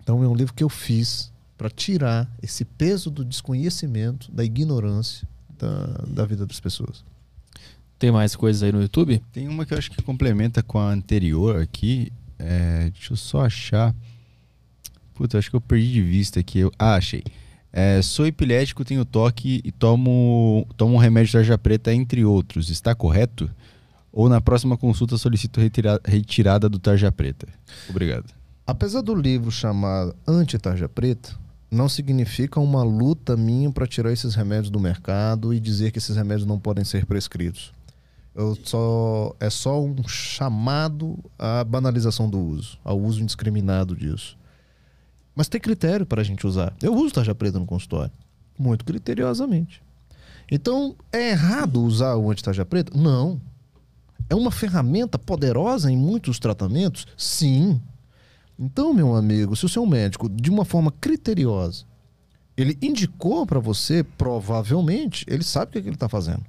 Então 0.00 0.24
é 0.24 0.26
um 0.26 0.34
livro 0.34 0.54
que 0.54 0.64
eu 0.64 0.70
fiz 0.70 1.30
para 1.58 1.68
tirar 1.68 2.34
esse 2.42 2.64
peso 2.64 3.10
do 3.10 3.22
desconhecimento, 3.22 4.32
da 4.32 4.42
ignorância 4.42 5.30
da, 5.62 6.04
da 6.06 6.24
vida 6.26 6.44
das 6.44 6.60
pessoas. 6.60 7.04
Tem 7.98 8.10
mais 8.10 8.34
coisas 8.34 8.62
aí 8.62 8.72
no 8.72 8.82
YouTube? 8.82 9.22
Tem 9.32 9.46
uma 9.46 9.64
que 9.64 9.72
eu 9.72 9.78
acho 9.78 9.90
que 9.90 10.02
complementa 10.02 10.62
com 10.62 10.78
a 10.78 10.90
anterior 10.90 11.60
aqui. 11.60 12.12
É, 12.38 12.90
deixa 12.90 13.12
eu 13.12 13.16
só 13.16 13.44
achar. 13.44 13.94
Puta, 15.14 15.38
acho 15.38 15.48
que 15.48 15.54
eu 15.54 15.60
perdi 15.60 15.92
de 15.92 16.02
vista 16.02 16.40
aqui. 16.40 16.58
Eu, 16.58 16.72
ah, 16.78 16.96
achei. 16.96 17.22
É, 17.72 18.02
sou 18.02 18.26
epilético, 18.26 18.84
tenho 18.84 19.04
toque 19.04 19.60
e 19.64 19.70
tomo, 19.70 20.66
tomo 20.76 20.94
um 20.94 20.98
remédio 20.98 21.32
tarja 21.32 21.56
preta, 21.56 21.94
entre 21.94 22.24
outros. 22.24 22.70
Está 22.70 22.94
correto? 22.94 23.48
Ou 24.12 24.28
na 24.28 24.40
próxima 24.40 24.76
consulta 24.76 25.16
solicito 25.16 25.60
retira, 25.60 26.00
retirada 26.04 26.68
do 26.68 26.78
tarja 26.78 27.10
preta? 27.12 27.46
Obrigado. 27.88 28.26
Apesar 28.66 29.00
do 29.00 29.14
livro 29.14 29.50
chamar 29.50 30.12
Anti-Tarja 30.26 30.88
Preta, 30.88 31.36
não 31.72 31.88
significa 31.88 32.60
uma 32.60 32.82
luta 32.82 33.34
minha 33.34 33.72
para 33.72 33.86
tirar 33.86 34.12
esses 34.12 34.34
remédios 34.34 34.68
do 34.68 34.78
mercado 34.78 35.54
e 35.54 35.58
dizer 35.58 35.90
que 35.90 35.98
esses 35.98 36.14
remédios 36.14 36.46
não 36.46 36.60
podem 36.60 36.84
ser 36.84 37.06
prescritos. 37.06 37.72
Eu 38.34 38.56
só, 38.62 39.34
é 39.40 39.48
só 39.48 39.82
um 39.82 40.06
chamado 40.06 41.18
à 41.38 41.64
banalização 41.64 42.28
do 42.28 42.38
uso, 42.38 42.78
ao 42.84 43.00
uso 43.00 43.22
indiscriminado 43.22 43.96
disso. 43.96 44.36
Mas 45.34 45.48
tem 45.48 45.58
critério 45.58 46.04
para 46.04 46.20
a 46.20 46.24
gente 46.24 46.46
usar. 46.46 46.74
Eu 46.82 46.94
uso 46.94 47.14
tarja 47.14 47.34
preta 47.34 47.58
no 47.58 47.64
consultório, 47.64 48.12
muito 48.58 48.84
criteriosamente. 48.84 49.82
Então, 50.50 50.94
é 51.10 51.30
errado 51.30 51.82
usar 51.82 52.16
o 52.16 52.30
anti-tarja 52.30 52.66
preta? 52.66 52.96
Não. 52.96 53.40
É 54.28 54.34
uma 54.34 54.50
ferramenta 54.50 55.18
poderosa 55.18 55.90
em 55.90 55.96
muitos 55.96 56.38
tratamentos? 56.38 57.06
Sim. 57.16 57.80
Então, 58.58 58.92
meu 58.92 59.14
amigo, 59.14 59.56
se 59.56 59.64
o 59.64 59.68
seu 59.68 59.84
médico, 59.86 60.28
de 60.28 60.50
uma 60.50 60.64
forma 60.64 60.92
criteriosa, 61.00 61.84
ele 62.56 62.76
indicou 62.82 63.46
para 63.46 63.58
você, 63.58 64.04
provavelmente, 64.04 65.24
ele 65.28 65.42
sabe 65.42 65.70
o 65.70 65.72
que, 65.72 65.78
é 65.78 65.82
que 65.82 65.88
ele 65.88 65.96
está 65.96 66.08
fazendo. 66.08 66.44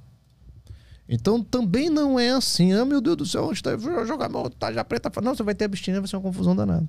Então, 1.08 1.42
também 1.42 1.90
não 1.90 2.18
é 2.18 2.30
assim, 2.30 2.72
ah, 2.72 2.84
meu 2.84 3.00
Deus 3.00 3.16
do 3.16 3.26
céu, 3.26 3.44
onde 3.44 3.54
está? 3.58 3.76
Jogar 4.06 4.28
meu 4.28 4.48
tarja 4.48 4.84
preta. 4.84 5.10
Não, 5.20 5.34
você 5.34 5.42
vai 5.42 5.54
ter 5.54 5.64
abstinência, 5.66 6.00
vai 6.00 6.08
ser 6.08 6.16
uma 6.16 6.22
confusão 6.22 6.56
danada. 6.56 6.88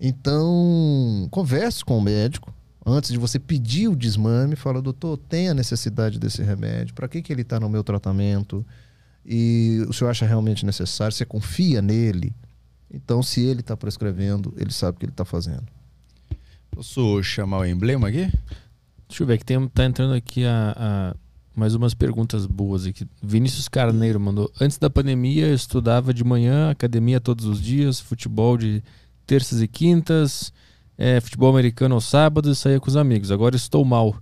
Então, 0.00 1.28
converse 1.30 1.84
com 1.84 1.98
o 1.98 2.02
médico 2.02 2.52
antes 2.84 3.10
de 3.10 3.18
você 3.18 3.38
pedir 3.38 3.88
o 3.88 3.96
desmame. 3.96 4.56
Fala, 4.56 4.82
doutor, 4.82 5.16
tem 5.16 5.48
a 5.48 5.54
necessidade 5.54 6.18
desse 6.18 6.42
remédio? 6.42 6.94
Para 6.94 7.08
que, 7.08 7.22
que 7.22 7.32
ele 7.32 7.42
está 7.42 7.60
no 7.60 7.68
meu 7.68 7.84
tratamento? 7.84 8.64
E 9.24 9.84
o 9.88 9.92
senhor 9.92 10.10
acha 10.10 10.26
realmente 10.26 10.64
necessário? 10.64 11.14
Você 11.14 11.24
confia 11.24 11.82
nele? 11.82 12.34
Então, 12.92 13.22
se 13.22 13.42
ele 13.44 13.60
está 13.60 13.76
prescrevendo, 13.76 14.54
ele 14.56 14.72
sabe 14.72 14.96
o 14.96 14.98
que 15.00 15.04
ele 15.06 15.12
está 15.12 15.24
fazendo. 15.24 15.64
Posso 16.70 17.22
chamar 17.22 17.58
o 17.60 17.66
emblema 17.66 18.08
aqui? 18.08 18.30
Deixa 19.08 19.22
eu 19.22 19.26
ver, 19.26 19.38
que 19.38 19.44
tem, 19.44 19.66
tá 19.68 19.84
entrando 19.84 20.14
aqui 20.14 20.44
a, 20.44 20.74
a- 20.76 21.16
mais 21.56 21.74
umas 21.74 21.92
perguntas 21.94 22.46
boas 22.46 22.86
aqui. 22.86 23.06
Vinícius 23.22 23.68
Carneiro 23.68 24.20
mandou. 24.20 24.50
Antes 24.60 24.78
da 24.78 24.88
pandemia, 24.88 25.46
eu 25.48 25.54
estudava 25.54 26.14
de 26.14 26.22
manhã, 26.22 26.70
academia 26.70 27.20
todos 27.20 27.46
os 27.46 27.60
dias, 27.60 27.98
futebol 28.00 28.56
de 28.56 28.82
terças 29.26 29.60
e 29.60 29.66
quintas, 29.68 30.52
é, 30.96 31.20
futebol 31.20 31.50
americano 31.50 31.94
aos 31.94 32.04
sábados 32.04 32.56
e 32.56 32.60
saía 32.60 32.78
com 32.80 32.88
os 32.88 32.96
amigos. 32.96 33.30
Agora 33.32 33.56
estou 33.56 33.84
mal. 33.84 34.16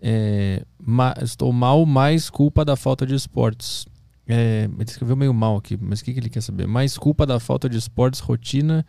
É, 0.00 0.64
ma- 0.80 1.14
estou 1.20 1.52
mal, 1.52 1.84
mais 1.84 2.30
culpa 2.30 2.64
da 2.64 2.76
falta 2.76 3.04
de 3.04 3.14
esportes. 3.14 3.86
É, 4.28 4.64
ele 4.64 4.84
escreveu 4.84 5.16
meio 5.16 5.32
mal 5.32 5.56
aqui, 5.56 5.78
mas 5.80 6.00
o 6.00 6.04
que, 6.04 6.12
que 6.12 6.20
ele 6.20 6.28
quer 6.28 6.42
saber? 6.42 6.66
Mais 6.66 6.98
culpa 6.98 7.24
da 7.24 7.40
falta 7.40 7.68
de 7.68 7.78
esportes, 7.78 8.20
rotina 8.20 8.84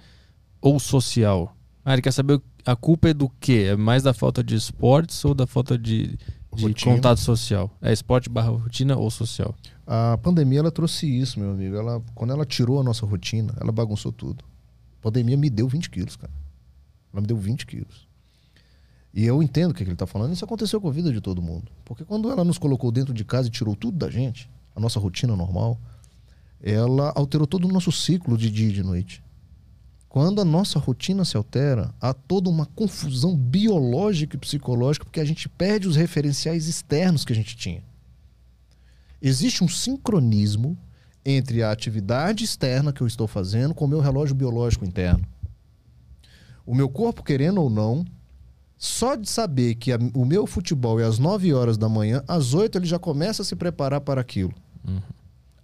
ou 0.62 0.80
social? 0.80 1.56
Ah, 1.86 1.94
ele 1.94 2.02
quer 2.02 2.12
saber 2.12 2.42
a 2.66 2.76
culpa 2.76 3.10
é 3.10 3.14
do 3.14 3.30
quê? 3.40 3.70
É 3.72 3.76
mais 3.76 4.04
da 4.04 4.14
falta 4.14 4.44
de 4.44 4.54
esportes 4.54 5.24
ou 5.24 5.34
da 5.34 5.48
falta 5.48 5.78
de, 5.78 6.18
de 6.54 6.64
Rotina. 6.64 6.96
contato 6.96 7.20
social? 7.20 7.72
É 7.82 7.94
esporte 7.94 8.30
barra 8.30 8.50
rotina 8.50 8.98
ou 8.98 9.10
social? 9.10 9.56
A 9.88 10.18
pandemia 10.18 10.60
ela 10.60 10.72
trouxe 10.72 11.08
isso, 11.08 11.40
meu 11.40 11.52
amigo. 11.52 11.76
Ela, 11.76 12.02
quando 12.14 12.32
ela 12.32 12.46
tirou 12.46 12.80
a 12.80 12.84
nossa 12.84 13.06
rotina, 13.06 13.54
ela 13.60 13.72
bagunçou 13.72 14.12
tudo. 14.12 14.44
A 15.00 15.04
pandemia 15.04 15.38
me 15.38 15.50
deu 15.50 15.68
20 15.68 15.90
quilos, 15.90 16.16
cara. 16.16 16.34
Ela 17.14 17.22
me 17.22 17.28
deu 17.28 17.38
20 17.38 17.66
quilos. 17.66 18.08
E 19.14 19.26
eu 19.26 19.42
entendo 19.42 19.72
o 19.72 19.74
que 19.74 19.80
que 19.80 19.90
ele 19.90 19.94
está 19.94 20.06
falando. 20.06 20.34
Isso 20.34 20.46
aconteceu 20.46 20.80
com 20.80 20.90
a 20.90 20.92
vida 20.92 21.12
de 21.12 21.22
todo 21.22 21.42
mundo. 21.42 21.72
Porque 21.84 22.06
quando 22.06 22.30
ela 22.30 22.44
nos 22.44 22.58
colocou 22.58 22.92
dentro 22.92 23.14
de 23.14 23.26
casa 23.26 23.48
e 23.48 23.52
tirou 23.52 23.76
tudo 23.76 23.98
da 23.98 24.10
gente, 24.10 24.50
a 24.80 24.82
nossa 24.82 25.00
rotina 25.00 25.36
normal, 25.36 25.78
ela 26.62 27.12
alterou 27.16 27.46
todo 27.46 27.66
o 27.68 27.72
nosso 27.72 27.92
ciclo 27.92 28.38
de 28.38 28.50
dia 28.50 28.70
e 28.70 28.74
de 28.74 28.84
noite. 28.84 29.24
Quando 30.08 30.42
a 30.42 30.46
nossa 30.46 30.80
rotina 30.80 31.24
se 31.24 31.38
altera, 31.38 31.94
há 32.02 32.14
toda 32.14 32.50
uma 32.50 32.66
confusão 32.66 33.36
biológica 33.38 34.36
e 34.36 34.40
psicológica, 34.40 35.06
porque 35.06 35.20
a 35.20 35.26
gente 35.26 35.48
perde 35.48 35.88
os 35.88 35.96
referenciais 35.96 36.68
externos 36.68 37.24
que 37.24 37.32
a 37.32 37.36
gente 37.36 37.56
tinha. 37.56 37.84
Existe 39.22 39.64
um 39.64 39.68
sincronismo 39.68 40.78
entre 41.24 41.62
a 41.62 41.72
atividade 41.72 42.44
externa 42.44 42.92
que 42.92 43.02
eu 43.02 43.08
estou 43.08 43.28
fazendo 43.28 43.76
com 43.76 43.86
o 43.86 43.88
meu 43.88 44.00
relógio 44.00 44.34
biológico 44.36 44.86
interno. 44.86 45.24
O 46.66 46.74
meu 46.74 46.90
corpo, 46.90 47.24
querendo 47.24 47.62
ou 47.62 47.70
não, 47.70 48.06
só 48.78 49.16
de 49.16 49.30
saber 49.30 49.76
que 49.76 49.92
a- 49.92 50.00
o 50.14 50.26
meu 50.26 50.48
futebol 50.48 51.00
é 51.00 51.04
às 51.04 51.20
9 51.20 51.54
horas 51.54 51.78
da 51.78 51.90
manhã, 51.90 52.24
às 52.28 52.54
8 52.54 52.78
ele 52.78 52.86
já 52.88 52.98
começa 52.98 53.42
a 53.42 53.46
se 53.46 53.56
preparar 53.56 54.02
para 54.02 54.22
aquilo. 54.22 54.54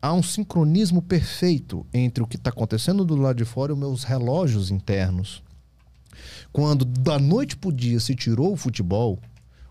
Há 0.02 0.14
um 0.14 0.22
sincronismo 0.22 1.02
perfeito 1.02 1.86
entre 1.94 2.22
o 2.24 2.28
que 2.28 2.36
está 2.36 2.52
acontecendo 2.52 3.04
do 3.04 3.16
lado 3.16 3.38
de 3.38 3.46
fora 3.46 3.72
e 3.72 3.74
os 3.74 3.80
meus 3.80 4.04
relógios 4.04 4.70
internos. 4.70 5.42
Quando 6.52 6.86
da 6.86 7.18
noite 7.18 7.58
para 7.58 7.70
o 7.70 7.74
dia 7.74 8.00
se 8.00 8.16
tirou 8.16 8.54
o 8.54 8.58
futebol, 8.58 9.20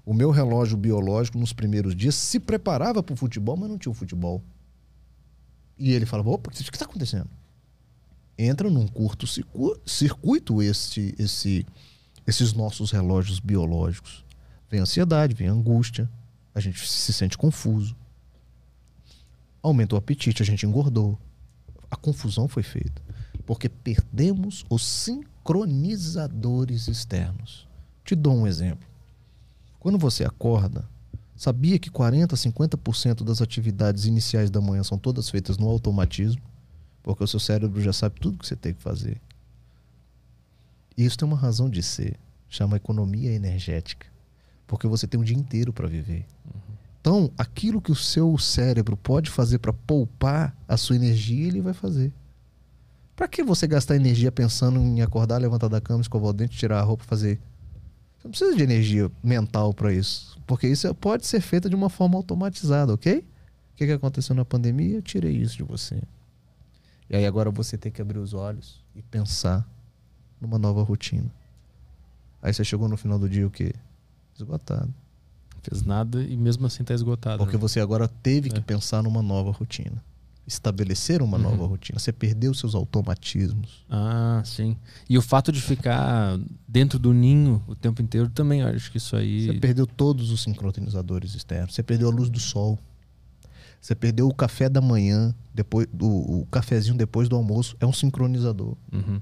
o 0.05 0.13
meu 0.13 0.31
relógio 0.31 0.77
biológico 0.77 1.39
nos 1.39 1.53
primeiros 1.53 1.95
dias 1.95 2.15
se 2.15 2.41
preparava 2.41 3.03
para 3.03 3.13
o 3.13 3.17
futebol, 3.17 3.57
mas 3.57 3.71
não 3.71 3.79
tinha 3.79 3.93
o 3.93 3.95
futebol. 3.95 4.43
E 5.79 5.93
ele 5.93 6.05
falava: 6.05 6.31
opa, 6.31 6.51
o 6.51 6.53
que 6.53 6.63
está 6.63 6.85
acontecendo? 6.85 7.31
Entra 8.37 8.69
num 8.69 8.87
curto 8.87 9.27
circu- 9.27 9.81
circuito 9.87 10.61
esse, 10.61 11.15
esse, 11.19 11.65
esses 12.27 12.53
nossos 12.53 12.91
relógios 12.91 13.39
biológicos. 13.39 14.25
Vem 14.69 14.81
ansiedade, 14.81 15.35
vem 15.35 15.47
angústia, 15.47 16.11
a 16.53 16.61
gente 16.61 16.87
se 16.89 17.13
sente 17.13 17.39
confuso. 17.39 17.95
Aumentou 19.65 19.97
o 19.97 19.99
apetite, 19.99 20.43
a 20.43 20.45
gente 20.45 20.67
engordou. 20.67 21.19
A 21.91 21.97
confusão 21.97 22.47
foi 22.47 22.63
feita. 22.63 23.01
Porque 23.47 23.67
perdemos 23.67 24.63
os 24.69 24.85
sincronizadores 24.85 26.87
externos. 26.87 27.67
Te 28.05 28.15
dou 28.15 28.37
um 28.37 28.47
exemplo. 28.47 28.87
Quando 29.81 29.97
você 29.97 30.23
acorda, 30.23 30.87
sabia 31.35 31.79
que 31.79 31.89
40, 31.89 32.37
50% 32.37 33.25
das 33.25 33.41
atividades 33.41 34.05
iniciais 34.05 34.51
da 34.51 34.61
manhã 34.61 34.83
são 34.83 34.99
todas 34.99 35.31
feitas 35.31 35.57
no 35.57 35.67
automatismo? 35.67 36.43
Porque 37.03 37.25
o 37.25 37.27
seu 37.27 37.41
cérebro 37.41 37.81
já 37.81 37.95
sabe 37.95 38.21
tudo 38.21 38.37
que 38.37 38.47
você 38.47 38.57
tem 38.57 38.75
que 38.75 38.83
fazer. 38.83 39.19
E 40.95 41.07
isso 41.07 41.17
tem 41.17 41.27
uma 41.27 41.39
razão 41.39 41.71
de 41.71 41.83
ser. 41.83 42.21
Chama 42.51 42.77
economia 42.77 43.33
energética. 43.33 44.07
Porque 44.67 44.87
você 44.87 45.07
tem 45.07 45.19
um 45.19 45.25
dia 45.25 45.39
inteiro 45.39 45.73
para 45.73 45.89
viver. 45.89 46.27
Então, 47.05 47.31
aquilo 47.37 47.83
que 47.83 47.93
o 47.93 47.95
seu 47.95 48.39
cérebro 48.39 48.97
pode 48.97 49.31
fazer 49.31 49.59
para 49.59 49.75
poupar 49.75 50.57
a 50.67 50.75
sua 50.75 50.97
energia, 50.97 51.49
ele 51.49 51.61
vai 51.61 51.75
fazer. 51.75 52.11
Para 53.15 53.29
que 53.29 53.43
você 53.43 53.67
gastar 53.67 53.95
energia 53.95 54.33
pensando 54.33 54.81
em 54.81 55.03
acordar, 55.03 55.37
levantar 55.37 55.69
da 55.69 55.83
cama, 55.83 56.01
escovar 56.01 56.31
o 56.31 56.33
dente, 56.33 56.57
tirar 56.57 56.81
a 56.81 56.83
roupa, 56.83 57.05
fazer? 57.05 57.39
Você 58.17 58.25
não 58.25 58.31
precisa 58.31 58.57
de 58.57 58.63
energia 58.63 59.13
mental 59.23 59.75
para 59.75 59.93
isso, 59.93 60.41
porque 60.47 60.67
isso 60.67 60.95
pode 60.95 61.27
ser 61.27 61.43
feito 61.43 61.69
de 61.69 61.77
uma 61.77 61.91
forma 61.91 62.17
automatizada, 62.17 62.95
ok? 62.95 63.19
O 63.19 63.77
que, 63.77 63.85
que 63.85 63.93
aconteceu 63.93 64.35
na 64.35 64.47
pandemia? 64.47 64.97
Eu 64.97 65.03
tirei 65.03 65.37
isso 65.37 65.59
de 65.59 65.63
você. 65.63 66.01
E 67.11 67.17
aí 67.17 67.27
agora 67.27 67.51
você 67.51 67.77
tem 67.77 67.93
que 67.93 68.01
abrir 68.01 68.19
os 68.19 68.33
olhos 68.33 68.83
e 68.97 69.03
pensar 69.03 69.69
numa 70.41 70.59
nova 70.59 70.83
rotina. 70.83 71.31
Aí 72.41 72.55
você 72.55 72.65
chegou 72.65 72.89
no 72.89 72.97
final 72.97 73.19
do 73.19 73.29
dia 73.29 73.47
o 73.47 73.51
quê? 73.51 73.75
Esgotado. 74.35 75.04
Fez 75.71 75.83
nada 75.83 76.23
e 76.23 76.37
mesmo 76.37 76.67
assim 76.67 76.85
tá 76.85 76.93
esgotado. 76.95 77.39
Porque 77.39 77.57
né? 77.57 77.61
você 77.61 77.81
agora 77.81 78.07
teve 78.09 78.51
que 78.51 78.59
É. 78.59 78.63
pensar 78.63 79.03
numa 79.03 79.23
nova 79.23 79.51
rotina. 79.51 80.03
Estabelecer 80.47 81.23
uma 81.23 81.39
Uhum. 81.39 81.43
nova 81.43 81.65
rotina. 81.67 81.99
Você 81.99 82.13
perdeu 82.13 82.53
seus 82.53 82.75
automatismos. 82.75 83.83
Ah, 83.89 84.43
sim. 84.45 84.77
E 85.09 85.17
o 85.17 85.23
fato 85.23 85.51
de 85.51 85.61
ficar 85.63 86.39
dentro 86.69 86.99
do 86.99 87.15
ninho 87.15 87.63
o 87.67 87.75
tempo 87.75 88.03
inteiro 88.03 88.29
também, 88.29 88.61
acho 88.63 88.91
que 88.91 88.99
isso 88.99 89.17
aí. 89.17 89.47
Você 89.47 89.55
perdeu 89.55 89.87
todos 89.87 90.31
os 90.31 90.43
sincronizadores 90.43 91.35
externos. 91.35 91.75
Você 91.75 91.83
perdeu 91.83 92.09
a 92.09 92.13
luz 92.13 92.29
do 92.29 92.39
sol. 92.39 92.79
Você 93.81 93.95
perdeu 93.95 94.29
o 94.29 94.35
café 94.35 94.69
da 94.69 94.81
manhã, 94.83 95.35
depois 95.55 95.87
do 95.93 96.07
o 96.07 96.47
cafezinho 96.51 96.97
depois 96.97 97.29
do 97.29 97.37
almoço. 97.37 97.75
É 97.81 97.87
um 97.87 97.93
sincronizador. 97.93 98.77
Uhum. 98.93 99.21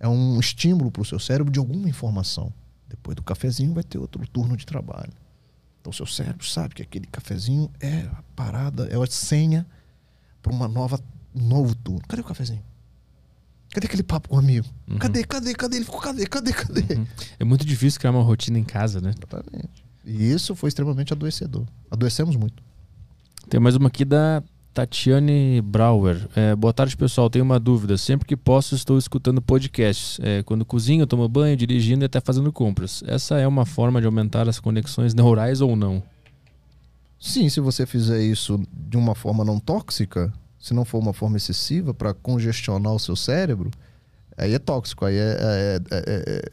É 0.00 0.08
um 0.08 0.40
estímulo 0.40 0.90
para 0.90 1.02
o 1.02 1.04
seu 1.04 1.20
cérebro 1.20 1.52
de 1.52 1.60
alguma 1.60 1.88
informação. 1.88 2.52
Depois 2.88 3.14
do 3.14 3.22
cafezinho 3.22 3.72
vai 3.72 3.84
ter 3.84 3.98
outro 3.98 4.26
turno 4.28 4.56
de 4.56 4.66
trabalho. 4.66 5.12
Então 5.82 5.90
o 5.90 5.92
seu 5.92 6.06
cérebro 6.06 6.46
sabe 6.46 6.76
que 6.76 6.82
aquele 6.82 7.06
cafezinho 7.06 7.68
é 7.80 8.08
a 8.12 8.22
parada, 8.36 8.86
é 8.86 8.96
a 8.96 9.06
senha 9.06 9.66
para 10.40 10.52
uma 10.52 10.68
nova 10.68 10.98
um 11.34 11.42
novo 11.48 11.74
turno. 11.74 12.02
Cadê 12.06 12.22
o 12.22 12.24
cafezinho? 12.24 12.62
Cadê 13.70 13.86
aquele 13.86 14.04
papo 14.04 14.28
com 14.28 14.36
o 14.36 14.38
amigo? 14.38 14.66
Uhum. 14.86 14.98
Cadê, 14.98 15.24
cadê, 15.24 15.54
cadê? 15.54 15.76
Ele 15.76 15.84
ficou, 15.84 16.00
cadê, 16.00 16.26
cadê, 16.26 16.52
cadê? 16.52 16.94
Uhum. 16.94 17.06
É 17.40 17.44
muito 17.44 17.64
difícil 17.64 17.98
criar 17.98 18.12
uma 18.12 18.22
rotina 18.22 18.58
em 18.58 18.64
casa, 18.64 19.00
né? 19.00 19.10
Exatamente. 19.10 19.84
E 20.04 20.30
isso 20.30 20.54
foi 20.54 20.68
extremamente 20.68 21.12
adoecedor. 21.12 21.66
Adoecemos 21.90 22.36
muito. 22.36 22.62
Tem 23.48 23.58
mais 23.58 23.74
uma 23.74 23.88
aqui 23.88 24.04
da 24.04 24.42
Tatiane 24.72 25.60
Brauer. 25.60 26.26
É, 26.34 26.56
boa 26.56 26.72
tarde, 26.72 26.96
pessoal. 26.96 27.28
Tenho 27.28 27.44
uma 27.44 27.60
dúvida. 27.60 27.98
Sempre 27.98 28.26
que 28.26 28.36
posso, 28.36 28.74
estou 28.74 28.96
escutando 28.96 29.42
podcasts. 29.42 30.18
É, 30.22 30.42
quando 30.42 30.64
cozinho, 30.64 31.06
tomo 31.06 31.28
banho, 31.28 31.56
dirigindo 31.56 32.04
e 32.04 32.06
até 32.06 32.20
fazendo 32.20 32.50
compras. 32.50 33.02
Essa 33.06 33.38
é 33.38 33.46
uma 33.46 33.66
forma 33.66 34.00
de 34.00 34.06
aumentar 34.06 34.48
as 34.48 34.58
conexões 34.58 35.12
neurais 35.12 35.60
ou 35.60 35.76
não? 35.76 36.02
Sim, 37.20 37.48
se 37.48 37.60
você 37.60 37.84
fizer 37.84 38.22
isso 38.22 38.60
de 38.72 38.96
uma 38.96 39.14
forma 39.14 39.44
não 39.44 39.60
tóxica, 39.60 40.32
se 40.58 40.72
não 40.72 40.84
for 40.84 40.98
uma 40.98 41.12
forma 41.12 41.36
excessiva 41.36 41.92
para 41.92 42.14
congestionar 42.14 42.94
o 42.94 42.98
seu 42.98 43.14
cérebro, 43.14 43.70
aí 44.38 44.54
é 44.54 44.58
tóxico, 44.58 45.04
aí 45.04 45.16
é, 45.16 45.36
é- 45.38 45.80
é- 45.90 46.02
é- 46.26 46.50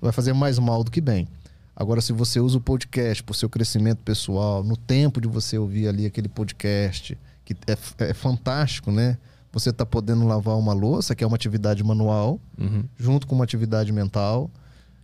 vai 0.00 0.12
fazer 0.12 0.34
mais 0.34 0.58
mal 0.58 0.84
do 0.84 0.90
que 0.90 1.00
bem. 1.00 1.26
Agora, 1.74 2.00
se 2.00 2.12
você 2.12 2.38
usa 2.38 2.58
o 2.58 2.60
podcast 2.60 3.22
para 3.24 3.32
o 3.32 3.34
seu 3.34 3.48
crescimento 3.48 3.98
pessoal, 4.04 4.62
no 4.62 4.76
tempo 4.76 5.20
de 5.20 5.26
você 5.26 5.58
ouvir 5.58 5.88
ali 5.88 6.06
aquele 6.06 6.28
podcast, 6.28 7.18
que 7.44 7.54
é, 7.66 7.76
é 8.10 8.14
fantástico, 8.14 8.90
né? 8.90 9.18
Você 9.52 9.70
está 9.70 9.86
podendo 9.86 10.26
lavar 10.26 10.56
uma 10.58 10.72
louça, 10.72 11.14
que 11.14 11.22
é 11.22 11.26
uma 11.26 11.36
atividade 11.36 11.82
manual, 11.84 12.40
Uhum. 12.58 12.84
junto 12.98 13.26
com 13.26 13.34
uma 13.34 13.44
atividade 13.44 13.92
mental. 13.92 14.50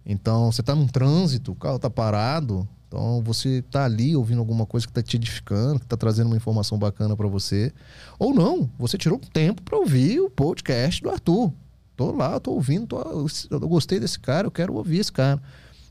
Então, 0.05 0.51
você 0.51 0.61
está 0.61 0.75
num 0.75 0.87
trânsito, 0.89 1.53
o 1.53 1.55
carro 1.55 1.77
está 1.77 1.89
parado. 1.91 2.67
Então, 2.89 3.23
você 3.23 3.59
está 3.59 3.85
ali 3.85 4.17
ouvindo 4.17 4.41
alguma 4.41 4.67
coisa 4.67 4.85
que 4.87 4.91
está 4.91 5.01
te 5.03 5.17
edificando, 5.17 5.79
que 5.79 5.85
está 5.85 5.97
trazendo 5.97 6.27
uma 6.27 6.37
informação 6.37 6.77
bacana 6.77 7.17
para 7.17 7.29
você. 7.29 7.73
Ou 8.19 8.35
não, 8.35 8.69
você 8.77 8.99
tirou 8.99 9.21
tempo 9.33 9.63
para 9.63 9.79
ouvir 9.79 10.19
o 10.21 10.29
podcast 10.29 11.01
do 11.01 11.11
Arthur. 11.11 11.53
Tô 11.97 12.11
lá, 12.11 12.41
tô 12.41 12.53
ouvindo, 12.53 12.87
tô- 12.89 13.29
eu 13.51 13.61
gostei 13.69 14.01
desse 14.01 14.19
cara, 14.19 14.47
eu 14.49 14.51
quero 14.51 14.75
ouvir 14.75 14.99
esse 14.99 15.13
cara. 15.13 15.41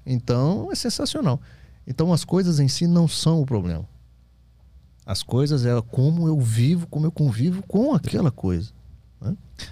Então, 0.05 0.69
é 0.71 0.75
sensacional. 0.75 1.39
Então, 1.87 2.11
as 2.11 2.25
coisas 2.25 2.59
em 2.59 2.67
si 2.67 2.85
não 2.87 3.07
são 3.07 3.41
o 3.41 3.45
problema. 3.45 3.85
As 5.09 5.23
coisas 5.23 5.65
é 5.65 5.81
como 5.89 6.27
eu 6.27 6.39
vivo, 6.39 6.85
como 6.87 7.05
eu 7.07 7.11
convivo 7.11 7.63
com 7.67 7.93
aquela 7.95 8.29
coisa. 8.29 8.71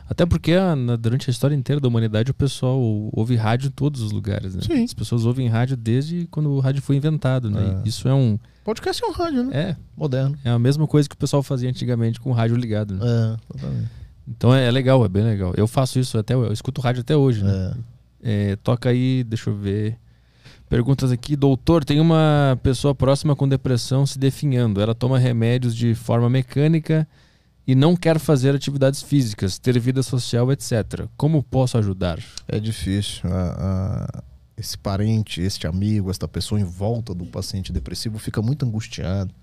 Até 0.10 0.26
porque 0.26 0.52
ah, 0.54 0.76
na- 0.76 0.96
durante 0.96 1.30
a 1.30 1.32
história 1.32 1.56
inteira 1.56 1.80
da 1.80 1.88
humanidade 1.88 2.32
o 2.32 2.34
pessoal 2.34 2.80
ouve 3.14 3.36
rádio 3.36 3.68
em 3.68 3.72
todos 3.72 4.02
os 4.02 4.12
lugares, 4.12 4.56
né? 4.56 4.62
Sim. 4.66 4.84
As 4.84 4.94
pessoas 4.94 5.26
ouvem 5.26 5.48
rádio 5.48 5.78
desde 5.78 6.28
quando 6.32 6.50
o 6.50 6.60
rádio 6.60 6.82
foi 6.82 6.96
inventado, 6.98 7.50
né? 7.50 7.82
É. 7.86 7.88
Isso 7.88 8.08
é 8.08 8.14
um. 8.14 8.38
Podcast 8.66 9.02
é 9.04 9.08
um 9.08 9.12
rádio, 9.12 9.44
né? 9.44 9.56
É, 9.70 9.76
Moderno. 9.96 10.38
é 10.44 10.50
a 10.50 10.60
mesma 10.60 10.86
coisa 10.88 11.08
que 11.08 11.16
o 11.16 11.18
pessoal 11.18 11.42
fazia 11.44 11.70
antigamente 11.70 12.20
com 12.20 12.32
o 12.32 12.34
rádio 12.34 12.58
ligado, 12.58 12.96
né? 12.96 13.06
É, 13.06 13.56
exatamente. 13.58 13.92
Então 14.28 14.54
é, 14.54 14.66
é 14.66 14.72
legal, 14.72 15.06
é 15.06 15.08
bem 15.08 15.24
legal. 15.24 15.54
Eu 15.56 15.68
faço 15.68 15.98
isso 16.00 16.18
até, 16.18 16.34
eu 16.34 16.52
escuto 16.52 16.82
rádio 16.82 17.02
até 17.02 17.16
hoje, 17.16 17.44
né? 17.44 17.76
É. 18.24 18.52
É, 18.52 18.56
toca 18.58 18.90
aí, 18.90 19.24
deixa 19.24 19.50
eu 19.52 19.56
ver. 19.56 19.98
Perguntas 20.70 21.12
aqui, 21.12 21.36
doutor, 21.36 21.86
tem 21.86 22.00
uma 22.00 22.60
pessoa 22.62 22.94
próxima 22.94 23.36
com 23.36 23.48
depressão 23.48 24.06
se 24.06 24.20
definhando. 24.20 24.82
Ela 24.82 24.94
toma 24.94 25.18
remédios 25.18 25.74
de 25.74 25.96
forma 25.96 26.30
mecânica 26.30 27.08
e 27.66 27.74
não 27.74 27.96
quer 27.96 28.20
fazer 28.20 28.54
atividades 28.54 29.02
físicas, 29.02 29.58
ter 29.58 29.80
vida 29.80 30.04
social, 30.04 30.52
etc. 30.52 31.08
Como 31.16 31.42
posso 31.42 31.78
ajudar? 31.78 32.20
É 32.48 32.60
difícil. 32.60 33.30
A- 33.32 34.10
a- 34.20 34.24
esse 34.58 34.78
parente, 34.78 35.40
este 35.40 35.68
amigo, 35.68 36.10
esta 36.12 36.28
pessoa 36.28 36.60
em 36.60 36.64
volta 36.66 37.14
do 37.14 37.26
paciente 37.26 37.72
depressivo 37.72 38.18
fica 38.20 38.42
muito 38.42 38.66
angustiado. 38.66 39.34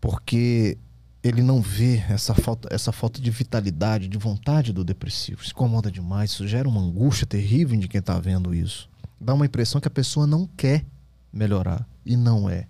Porque 0.00 0.78
ele 1.22 1.42
não 1.42 1.60
vê 1.60 1.96
essa 2.08 2.32
falta, 2.34 2.68
essa 2.72 2.92
falta 2.92 3.20
de 3.20 3.30
vitalidade, 3.30 4.06
de 4.08 4.16
vontade 4.16 4.72
do 4.72 4.84
depressivo. 4.84 5.44
Se 5.44 5.50
incomoda 5.50 5.90
demais. 5.90 6.30
Isso 6.30 6.46
gera 6.46 6.68
uma 6.68 6.80
angústia 6.80 7.26
terrível 7.26 7.78
de 7.78 7.88
quem 7.88 7.98
está 7.98 8.18
vendo 8.18 8.54
isso. 8.54 8.88
Dá 9.20 9.34
uma 9.34 9.46
impressão 9.46 9.80
que 9.80 9.88
a 9.88 9.90
pessoa 9.90 10.26
não 10.26 10.46
quer 10.46 10.84
melhorar. 11.32 11.86
E 12.04 12.16
não 12.16 12.48
é. 12.48 12.66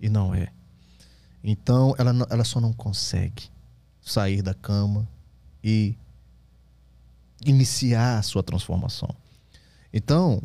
E 0.00 0.08
não 0.08 0.34
é. 0.34 0.48
Então, 1.42 1.94
ela, 1.98 2.12
ela 2.30 2.44
só 2.44 2.60
não 2.60 2.72
consegue 2.72 3.50
sair 4.00 4.42
da 4.42 4.54
cama 4.54 5.08
e 5.62 5.96
iniciar 7.44 8.18
a 8.18 8.22
sua 8.22 8.42
transformação. 8.42 9.14
Então, 9.92 10.42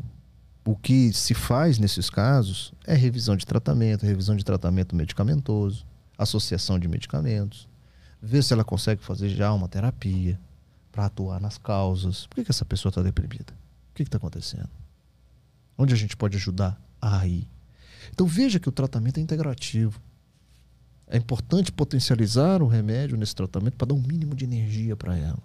o 0.66 0.76
que 0.76 1.11
se 1.14 1.34
faz 1.34 1.80
nesses 1.80 2.10
casos 2.10 2.74
é 2.85 2.93
revisão 2.93 3.35
de 3.35 3.45
tratamento, 3.45 4.06
revisão 4.06 4.35
de 4.35 4.45
tratamento 4.45 4.95
medicamentoso, 4.95 5.85
associação 6.18 6.77
de 6.77 6.88
medicamentos, 6.88 7.68
ver 8.22 8.43
se 8.43 8.53
ela 8.53 8.64
consegue 8.64 9.03
fazer 9.03 9.30
já 9.30 9.51
uma 9.51 9.68
terapia 9.68 10.40
para 10.92 11.06
atuar 11.06 11.40
nas 11.40 11.58
causas. 11.58 12.27
Por 12.27 12.35
que, 12.35 12.45
que 12.45 12.51
essa 12.51 12.66
pessoa 12.66 12.92
está 12.92 13.01
deprimida? 13.01 13.53
O 13.92 13.95
que 13.95 14.03
está 14.03 14.18
acontecendo? 14.18 14.69
Onde 15.82 15.95
a 15.95 15.98
gente 15.98 16.16
pode 16.16 16.38
ajudar? 16.38 16.80
Aí. 17.01 17.48
Então 18.14 18.27
veja 18.27 18.60
que 18.60 18.69
o 18.69 18.72
tratamento 18.72 19.18
é 19.18 19.22
integrativo. 19.22 20.00
É 21.08 21.18
importante 21.18 21.72
potencializar 21.72 22.61
o 22.61 22.68
remédio 22.68 23.18
nesse 23.18 23.34
tratamento 23.34 23.77
para 23.77 23.88
dar 23.88 23.95
um 23.95 24.01
mínimo 24.01 24.35
de 24.35 24.45
energia 24.45 24.95
para 24.95 25.18
ela. 25.18 25.42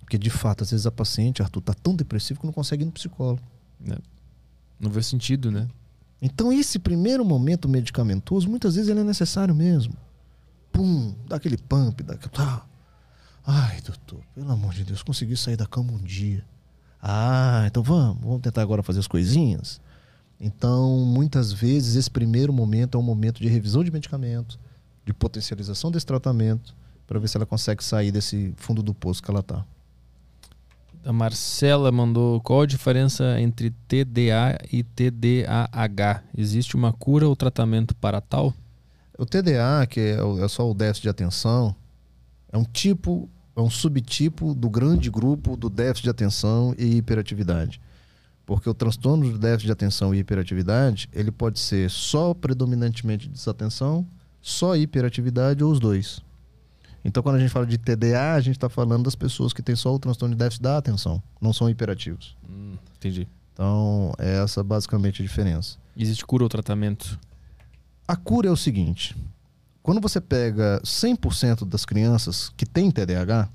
Porque, 0.00 0.16
de 0.16 0.30
fato, 0.30 0.64
às 0.64 0.70
vezes 0.70 0.86
a 0.86 0.90
paciente, 0.90 1.42
Arthur, 1.42 1.60
está 1.60 1.74
tão 1.74 1.94
depressivo 1.94 2.40
que 2.40 2.46
não 2.46 2.52
consegue 2.54 2.84
ir 2.84 2.86
no 2.86 2.92
psicólogo. 2.92 3.42
Não 4.80 4.90
vê 4.90 5.02
sentido, 5.02 5.50
né? 5.50 5.68
Então, 6.22 6.50
esse 6.50 6.78
primeiro 6.78 7.22
momento 7.22 7.68
medicamentoso, 7.68 8.48
muitas 8.48 8.76
vezes 8.76 8.88
ele 8.88 9.00
é 9.00 9.04
necessário 9.04 9.54
mesmo. 9.54 9.94
Pum, 10.72 11.14
dá 11.28 11.36
aquele 11.36 11.58
pump, 11.58 12.02
dá 12.02 12.14
aquele... 12.14 12.32
Tá. 12.32 12.66
Ai, 13.46 13.78
doutor, 13.82 14.24
pelo 14.34 14.50
amor 14.50 14.72
de 14.72 14.84
Deus, 14.84 15.02
consegui 15.02 15.36
sair 15.36 15.56
da 15.56 15.66
cama 15.66 15.92
um 15.92 15.98
dia. 15.98 16.42
Ah, 17.02 17.64
então 17.66 17.82
vamos, 17.82 18.18
vamos 18.22 18.40
tentar 18.40 18.62
agora 18.62 18.82
fazer 18.82 18.98
as 19.00 19.06
coisinhas. 19.06 19.80
Então, 20.40 20.98
muitas 21.04 21.52
vezes, 21.52 21.96
esse 21.96 22.10
primeiro 22.10 22.52
momento 22.52 22.96
é 22.96 23.00
um 23.00 23.04
momento 23.04 23.40
de 23.40 23.48
revisão 23.48 23.82
de 23.82 23.90
medicamento, 23.90 24.58
de 25.04 25.12
potencialização 25.12 25.90
desse 25.90 26.06
tratamento, 26.06 26.74
para 27.06 27.18
ver 27.18 27.28
se 27.28 27.36
ela 27.36 27.46
consegue 27.46 27.82
sair 27.82 28.12
desse 28.12 28.52
fundo 28.56 28.82
do 28.82 28.94
poço 28.94 29.22
que 29.22 29.30
ela 29.30 29.40
está. 29.40 29.64
A 31.04 31.12
Marcela 31.12 31.90
mandou 31.90 32.40
qual 32.40 32.62
a 32.62 32.66
diferença 32.66 33.40
entre 33.40 33.70
TDA 33.88 34.58
e 34.70 34.82
TDAH? 34.82 36.22
Existe 36.36 36.76
uma 36.76 36.92
cura 36.92 37.26
ou 37.28 37.34
tratamento 37.34 37.94
para 37.96 38.20
tal? 38.20 38.52
O 39.16 39.24
TDA, 39.24 39.86
que 39.88 40.00
é, 40.00 40.22
o- 40.22 40.44
é 40.44 40.48
só 40.48 40.68
o 40.70 40.74
déficit 40.74 41.04
de 41.04 41.08
atenção, 41.08 41.74
é 42.52 42.58
um 42.58 42.64
tipo, 42.64 43.28
é 43.58 43.60
um 43.60 43.68
subtipo 43.68 44.54
do 44.54 44.70
grande 44.70 45.10
grupo 45.10 45.56
do 45.56 45.68
déficit 45.68 46.04
de 46.04 46.10
atenção 46.10 46.76
e 46.78 46.96
hiperatividade. 46.96 47.80
Porque 48.46 48.70
o 48.70 48.72
transtorno 48.72 49.32
do 49.32 49.36
déficit 49.36 49.66
de 49.66 49.72
atenção 49.72 50.14
e 50.14 50.18
hiperatividade, 50.18 51.08
ele 51.12 51.32
pode 51.32 51.58
ser 51.58 51.90
só 51.90 52.32
predominantemente 52.32 53.28
desatenção, 53.28 54.06
só 54.40 54.76
hiperatividade 54.76 55.64
ou 55.64 55.72
os 55.72 55.80
dois. 55.80 56.22
Então, 57.04 57.20
quando 57.20 57.34
a 57.34 57.38
gente 57.40 57.50
fala 57.50 57.66
de 57.66 57.76
TDA, 57.76 58.34
a 58.34 58.40
gente 58.40 58.54
está 58.54 58.68
falando 58.68 59.02
das 59.02 59.16
pessoas 59.16 59.52
que 59.52 59.60
têm 59.60 59.74
só 59.74 59.92
o 59.92 59.98
transtorno 59.98 60.36
de 60.36 60.38
déficit 60.38 60.62
da 60.62 60.78
atenção, 60.78 61.20
não 61.40 61.52
são 61.52 61.68
hiperativos. 61.68 62.36
Hum, 62.48 62.76
entendi. 62.96 63.26
Então, 63.52 64.12
é 64.18 64.40
essa 64.40 64.62
basicamente 64.62 65.20
a 65.20 65.24
diferença. 65.24 65.78
Existe 65.96 66.24
cura 66.24 66.44
ou 66.44 66.48
tratamento? 66.48 67.18
A 68.06 68.14
cura 68.14 68.48
é 68.48 68.52
o 68.52 68.56
seguinte: 68.56 69.16
quando 69.88 70.02
você 70.02 70.20
pega 70.20 70.82
100% 70.84 71.64
das 71.64 71.86
crianças 71.86 72.52
que 72.58 72.66
têm 72.66 72.90
TDAH, 72.90 73.48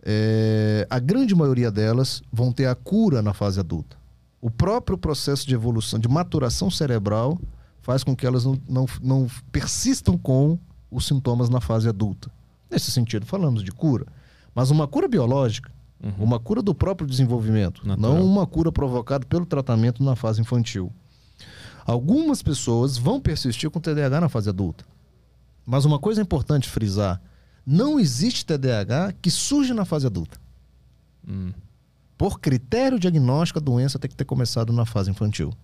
é, 0.00 0.86
a 0.88 1.00
grande 1.00 1.34
maioria 1.34 1.72
delas 1.72 2.22
vão 2.32 2.52
ter 2.52 2.66
a 2.66 2.74
cura 2.76 3.20
na 3.20 3.34
fase 3.34 3.58
adulta. 3.58 3.96
O 4.40 4.48
próprio 4.48 4.96
processo 4.96 5.44
de 5.44 5.52
evolução, 5.52 5.98
de 5.98 6.06
maturação 6.06 6.70
cerebral, 6.70 7.36
faz 7.82 8.04
com 8.04 8.14
que 8.14 8.24
elas 8.24 8.44
não, 8.44 8.60
não, 8.68 8.86
não 9.02 9.26
persistam 9.50 10.16
com 10.16 10.56
os 10.88 11.08
sintomas 11.08 11.48
na 11.48 11.60
fase 11.60 11.88
adulta. 11.88 12.30
Nesse 12.70 12.92
sentido, 12.92 13.26
falamos 13.26 13.64
de 13.64 13.72
cura. 13.72 14.06
Mas 14.54 14.70
uma 14.70 14.86
cura 14.86 15.08
biológica, 15.08 15.68
Uhum. 16.00 16.12
uma 16.26 16.38
cura 16.38 16.62
do 16.62 16.72
próprio 16.72 17.08
desenvolvimento, 17.08 17.84
Natural. 17.84 18.14
não 18.14 18.24
uma 18.24 18.46
cura 18.46 18.70
provocada 18.70 19.26
pelo 19.26 19.44
tratamento 19.44 20.00
na 20.00 20.14
fase 20.14 20.40
infantil. 20.40 20.92
Algumas 21.84 22.40
pessoas 22.40 22.96
vão 22.96 23.20
persistir 23.20 23.68
com 23.68 23.80
TDAH 23.80 24.20
na 24.20 24.28
fase 24.28 24.48
adulta. 24.48 24.84
Mas 25.70 25.84
uma 25.84 26.00
coisa 26.00 26.20
importante 26.20 26.68
frisar: 26.68 27.22
não 27.64 28.00
existe 28.00 28.44
TDAH 28.44 29.14
que 29.22 29.30
surge 29.30 29.72
na 29.72 29.84
fase 29.84 30.04
adulta. 30.04 30.36
Hum. 31.26 31.52
Por 32.18 32.40
critério 32.40 32.98
diagnóstico, 32.98 33.60
a 33.60 33.62
doença 33.62 33.96
tem 33.96 34.10
que 34.10 34.16
ter 34.16 34.24
começado 34.24 34.72
na 34.72 34.84
fase 34.84 35.12
infantil. 35.12 35.54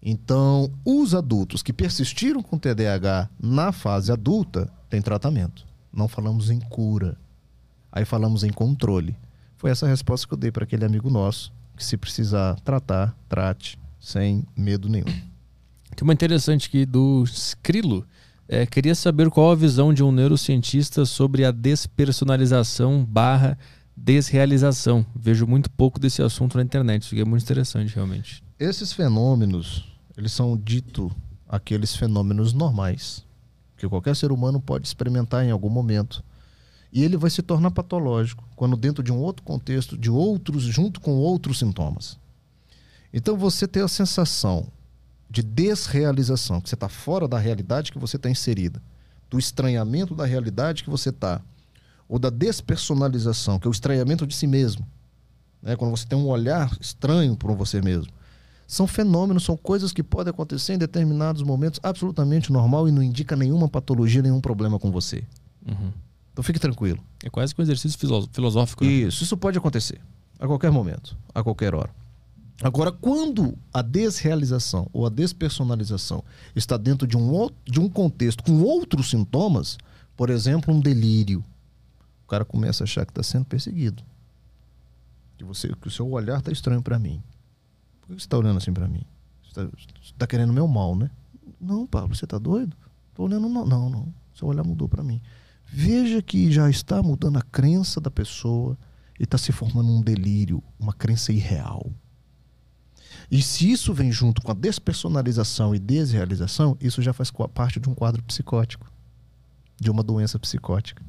Então, 0.00 0.70
os 0.84 1.16
adultos 1.16 1.64
que 1.64 1.72
persistiram 1.72 2.42
com 2.42 2.56
TDAH 2.56 3.28
na 3.40 3.72
fase 3.72 4.12
adulta 4.12 4.72
têm 4.88 5.02
tratamento. 5.02 5.66
Não 5.92 6.06
falamos 6.06 6.48
em 6.48 6.60
cura. 6.60 7.18
Aí 7.90 8.04
falamos 8.04 8.44
em 8.44 8.50
controle. 8.50 9.16
Foi 9.56 9.70
essa 9.70 9.84
a 9.84 9.88
resposta 9.88 10.28
que 10.28 10.34
eu 10.34 10.38
dei 10.38 10.52
para 10.52 10.62
aquele 10.62 10.84
amigo 10.84 11.10
nosso, 11.10 11.52
que 11.76 11.84
se 11.84 11.96
precisar 11.96 12.54
tratar, 12.60 13.16
trate, 13.28 13.78
sem 14.00 14.46
medo 14.56 14.88
nenhum. 14.88 15.04
Tem 15.94 16.02
uma 16.02 16.12
interessante 16.12 16.68
aqui 16.68 16.86
do 16.86 17.24
Skrilo. 17.24 18.06
É, 18.52 18.66
queria 18.66 18.94
saber 18.94 19.30
qual 19.30 19.50
a 19.50 19.54
visão 19.54 19.94
de 19.94 20.04
um 20.04 20.12
neurocientista 20.12 21.06
sobre 21.06 21.42
a 21.42 21.50
despersonalização 21.50 23.02
barra 23.02 23.58
desrealização. 23.96 25.06
Vejo 25.16 25.46
muito 25.46 25.70
pouco 25.70 25.98
desse 25.98 26.20
assunto 26.20 26.58
na 26.58 26.62
internet. 26.62 27.02
Isso 27.02 27.14
é 27.14 27.24
muito 27.24 27.42
interessante, 27.42 27.94
realmente. 27.94 28.44
Esses 28.58 28.92
fenômenos, 28.92 29.90
eles 30.18 30.32
são 30.32 30.54
dito 30.54 31.10
aqueles 31.48 31.96
fenômenos 31.96 32.52
normais 32.52 33.24
que 33.74 33.88
qualquer 33.88 34.14
ser 34.14 34.30
humano 34.30 34.60
pode 34.60 34.86
experimentar 34.86 35.42
em 35.46 35.50
algum 35.50 35.70
momento. 35.70 36.22
E 36.92 37.02
ele 37.02 37.16
vai 37.16 37.30
se 37.30 37.40
tornar 37.40 37.70
patológico 37.70 38.44
quando 38.54 38.76
dentro 38.76 39.02
de 39.02 39.10
um 39.10 39.16
outro 39.16 39.42
contexto, 39.42 39.96
de 39.96 40.10
outros, 40.10 40.64
junto 40.64 41.00
com 41.00 41.12
outros 41.12 41.58
sintomas. 41.58 42.18
Então 43.14 43.34
você 43.34 43.66
tem 43.66 43.82
a 43.82 43.88
sensação 43.88 44.66
de 45.32 45.42
desrealização, 45.42 46.60
que 46.60 46.68
você 46.68 46.74
está 46.74 46.90
fora 46.90 47.26
da 47.26 47.38
realidade 47.38 47.90
que 47.90 47.98
você 47.98 48.16
está 48.16 48.28
inserida, 48.28 48.82
do 49.30 49.38
estranhamento 49.38 50.14
da 50.14 50.26
realidade 50.26 50.84
que 50.84 50.90
você 50.90 51.08
está, 51.08 51.40
ou 52.06 52.18
da 52.18 52.28
despersonalização, 52.28 53.58
que 53.58 53.66
é 53.66 53.70
o 53.70 53.72
estranhamento 53.72 54.26
de 54.26 54.34
si 54.36 54.46
mesmo, 54.46 54.86
né? 55.62 55.74
quando 55.74 55.90
você 55.90 56.06
tem 56.06 56.18
um 56.18 56.26
olhar 56.26 56.70
estranho 56.78 57.34
para 57.34 57.52
você 57.54 57.80
mesmo. 57.80 58.12
São 58.66 58.86
fenômenos, 58.86 59.44
são 59.44 59.56
coisas 59.56 59.90
que 59.92 60.02
podem 60.02 60.30
acontecer 60.30 60.74
em 60.74 60.78
determinados 60.78 61.42
momentos 61.42 61.80
absolutamente 61.82 62.52
normal 62.52 62.86
e 62.88 62.92
não 62.92 63.02
indica 63.02 63.34
nenhuma 63.34 63.68
patologia, 63.68 64.20
nenhum 64.22 64.40
problema 64.40 64.78
com 64.78 64.90
você. 64.90 65.24
Uhum. 65.66 65.92
Então 66.32 66.42
fique 66.42 66.58
tranquilo. 66.58 66.98
É 67.24 67.30
quase 67.30 67.54
que 67.54 67.60
um 67.60 67.64
exercício 67.64 67.98
filosó- 67.98 68.28
filosófico. 68.32 68.84
né? 68.84 68.90
Isso, 68.90 69.24
isso 69.24 69.36
pode 69.36 69.56
acontecer 69.58 69.98
a 70.38 70.46
qualquer 70.46 70.70
momento, 70.70 71.16
a 71.34 71.42
qualquer 71.42 71.74
hora. 71.74 71.90
Agora, 72.62 72.92
quando 72.92 73.58
a 73.72 73.82
desrealização 73.82 74.88
ou 74.92 75.04
a 75.04 75.10
despersonalização 75.10 76.22
está 76.54 76.76
dentro 76.76 77.06
de 77.06 77.16
um, 77.16 77.50
de 77.64 77.80
um 77.80 77.88
contexto 77.88 78.44
com 78.44 78.62
outros 78.62 79.10
sintomas, 79.10 79.78
por 80.16 80.30
exemplo, 80.30 80.72
um 80.72 80.80
delírio, 80.80 81.44
o 82.24 82.28
cara 82.28 82.44
começa 82.44 82.82
a 82.82 82.86
achar 82.86 83.04
que 83.04 83.10
está 83.10 83.22
sendo 83.22 83.44
perseguido. 83.46 84.02
Que, 85.36 85.44
você, 85.44 85.74
que 85.74 85.88
o 85.88 85.90
seu 85.90 86.08
olhar 86.08 86.38
está 86.38 86.52
estranho 86.52 86.82
para 86.82 86.98
mim. 86.98 87.20
Por 88.00 88.08
que 88.08 88.12
você 88.14 88.26
está 88.26 88.38
olhando 88.38 88.58
assim 88.58 88.72
para 88.72 88.86
mim? 88.86 89.04
Você 89.52 89.68
está 90.02 90.26
querendo 90.26 90.52
meu 90.52 90.68
mal, 90.68 90.94
né? 90.94 91.10
Não, 91.60 91.86
Pablo, 91.86 92.14
você 92.14 92.24
está 92.24 92.38
doido? 92.38 92.76
Estou 93.08 93.26
olhando, 93.26 93.48
não, 93.48 93.66
não, 93.66 93.90
não. 93.90 94.14
Seu 94.34 94.46
olhar 94.48 94.64
mudou 94.64 94.88
para 94.88 95.02
mim. 95.02 95.20
Veja 95.66 96.22
que 96.22 96.52
já 96.52 96.70
está 96.70 97.02
mudando 97.02 97.38
a 97.38 97.42
crença 97.42 98.00
da 98.00 98.10
pessoa 98.10 98.78
e 99.18 99.24
está 99.24 99.36
se 99.36 99.52
formando 99.52 99.90
um 99.90 100.00
delírio, 100.00 100.62
uma 100.78 100.92
crença 100.92 101.32
irreal. 101.32 101.90
E 103.32 103.40
se 103.40 103.70
isso 103.70 103.94
vem 103.94 104.12
junto 104.12 104.42
com 104.42 104.50
a 104.50 104.54
despersonalização 104.54 105.74
e 105.74 105.78
desrealização, 105.78 106.76
isso 106.78 107.00
já 107.00 107.14
faz 107.14 107.32
parte 107.54 107.80
de 107.80 107.88
um 107.88 107.94
quadro 107.94 108.22
psicótico, 108.24 108.86
de 109.80 109.90
uma 109.90 110.02
doença 110.02 110.38
psicótica. 110.38 111.02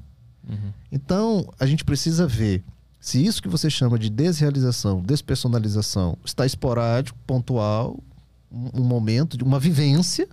Uhum. 0.49 0.71
Então, 0.89 1.53
a 1.59 1.65
gente 1.65 1.83
precisa 1.83 2.25
ver 2.25 2.63
se 2.97 3.21
isso 3.21 3.41
que 3.41 3.49
você 3.49 3.69
chama 3.69 3.99
de 3.99 4.09
desrealização, 4.09 5.01
despersonalização, 5.01 6.17
está 6.23 6.45
esporádico, 6.45 7.19
pontual, 7.27 7.99
um, 8.49 8.81
um 8.81 8.83
momento, 8.85 9.37
de 9.37 9.43
uma 9.43 9.59
vivência, 9.59 10.25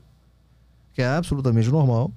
que 0.95 1.03
é 1.03 1.09
absolutamente 1.09 1.69
normal, 1.69 2.13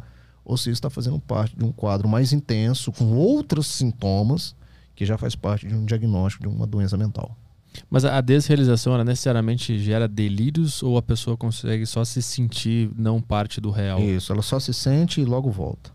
ou 0.45 0.55
se 0.55 0.69
isso 0.69 0.73
está 0.73 0.89
fazendo 0.91 1.19
parte 1.19 1.57
de 1.57 1.65
um 1.65 1.71
quadro 1.71 2.07
mais 2.07 2.31
intenso, 2.31 2.91
com 2.91 3.05
outros 3.15 3.65
sintomas, 3.65 4.55
que 4.95 5.03
já 5.03 5.17
faz 5.17 5.35
parte 5.35 5.67
de 5.67 5.73
um 5.73 5.83
diagnóstico 5.83 6.43
de 6.43 6.55
uma 6.55 6.67
doença 6.67 6.95
mental. 6.95 7.35
Mas 7.89 8.05
a 8.05 8.19
desrealização, 8.21 8.93
ela 8.93 9.03
necessariamente 9.03 9.77
gera 9.79 10.07
delírios 10.07 10.81
ou 10.83 10.97
a 10.97 11.01
pessoa 11.01 11.35
consegue 11.37 11.85
só 11.85 12.03
se 12.05 12.21
sentir 12.21 12.89
não 12.97 13.21
parte 13.21 13.59
do 13.61 13.71
real? 13.71 13.99
Isso, 13.99 14.31
ela 14.31 14.41
só 14.41 14.59
se 14.59 14.73
sente 14.73 15.21
e 15.21 15.25
logo 15.25 15.49
volta. 15.51 15.91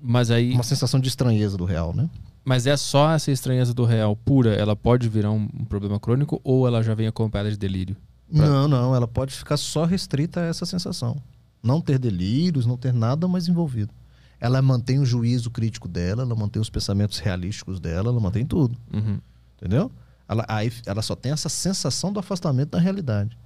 Mas 0.00 0.30
aí, 0.30 0.52
Uma 0.52 0.62
sensação 0.62 1.00
de 1.00 1.08
estranheza 1.08 1.56
do 1.56 1.64
real, 1.64 1.94
né? 1.94 2.08
mas 2.44 2.64
é 2.66 2.76
só 2.76 3.10
essa 3.12 3.32
estranheza 3.32 3.74
do 3.74 3.84
real 3.84 4.14
pura, 4.14 4.54
ela 4.54 4.76
pode 4.76 5.08
virar 5.08 5.32
um, 5.32 5.48
um 5.58 5.64
problema 5.64 5.98
crônico 5.98 6.40
ou 6.44 6.64
ela 6.66 6.80
já 6.82 6.94
vem 6.94 7.08
acompanhada 7.08 7.50
de 7.50 7.56
delírio? 7.56 7.96
Pra- 8.32 8.46
Não, 8.46 8.68
não, 8.68 8.94
ela 8.94 9.08
pode 9.08 9.32
ficar 9.34 9.56
só 9.56 9.84
restrita 9.84 10.40
a 10.40 10.44
essa 10.44 10.64
sensação. 10.64 11.16
Não 11.62 11.80
ter 11.80 11.98
delírios, 11.98 12.64
não 12.66 12.76
ter 12.76 12.92
nada 12.92 13.26
mais 13.26 13.48
envolvido. 13.48 13.92
Ela 14.38 14.60
mantém 14.62 14.98
o 15.00 15.04
juízo 15.04 15.50
crítico 15.50 15.88
dela, 15.88 16.22
ela 16.22 16.34
mantém 16.36 16.60
os 16.62 16.70
pensamentos 16.70 17.18
realísticos 17.18 17.80
dela, 17.80 18.10
ela 18.10 18.20
mantém 18.20 18.44
tudo. 18.46 18.76
Uhum. 18.94 19.18
Entendeu? 19.56 19.90
Ela, 20.28 20.44
aí 20.48 20.72
ela 20.86 21.02
só 21.02 21.14
tem 21.14 21.32
essa 21.32 21.48
sensação 21.48 22.12
do 22.12 22.18
afastamento 22.20 22.70
da 22.70 22.78
realidade. 22.80 23.36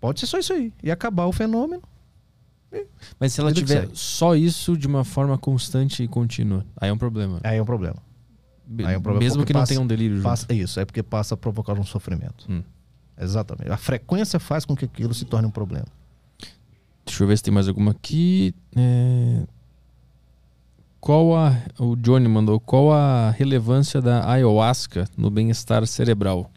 Pode 0.00 0.20
ser 0.20 0.26
só 0.26 0.38
isso 0.38 0.52
aí. 0.52 0.72
E 0.82 0.90
acabar 0.90 1.24
o 1.26 1.32
fenômeno. 1.32 1.82
Mas 3.18 3.32
se 3.32 3.40
ela 3.40 3.52
tiver 3.52 3.88
só 3.94 4.34
isso 4.34 4.76
de 4.76 4.86
uma 4.86 5.04
forma 5.04 5.38
constante 5.38 6.02
e 6.02 6.08
contínua, 6.08 6.66
aí 6.78 6.90
é 6.90 6.92
um 6.92 6.98
problema. 6.98 7.40
Aí 7.42 7.56
é 7.56 7.62
um 7.62 7.64
problema. 7.64 7.96
Aí 8.84 8.94
é 8.94 8.98
um 8.98 9.00
problema 9.00 9.24
Mesmo 9.24 9.44
que 9.46 9.52
não 9.52 9.60
passa- 9.60 9.70
tenha 9.72 9.80
um 9.80 9.86
delírio. 9.86 10.20
Passa, 10.22 10.52
isso, 10.52 10.78
é 10.80 10.84
porque 10.84 11.02
passa 11.02 11.34
a 11.34 11.36
provocar 11.36 11.72
um 11.78 11.84
sofrimento. 11.84 12.44
Hum. 12.50 12.62
Exatamente. 13.18 13.70
A 13.70 13.76
frequência 13.78 14.38
faz 14.38 14.64
com 14.66 14.76
que 14.76 14.84
aquilo 14.84 15.14
se 15.14 15.24
torne 15.24 15.46
um 15.46 15.50
problema. 15.50 15.86
Deixa 17.06 17.22
eu 17.22 17.28
ver 17.28 17.36
se 17.38 17.42
tem 17.44 17.54
mais 17.54 17.68
alguma 17.68 17.92
aqui. 17.92 18.52
É, 18.76 19.46
Qual 21.06 21.36
a. 21.36 21.56
O 21.78 21.94
Johnny 21.94 22.26
mandou. 22.26 22.58
Qual 22.58 22.92
a 22.92 23.30
relevância 23.30 24.02
da 24.02 24.28
ayahuasca 24.28 25.08
no 25.16 25.30
bem-estar 25.30 25.86
cerebral? 25.86 26.50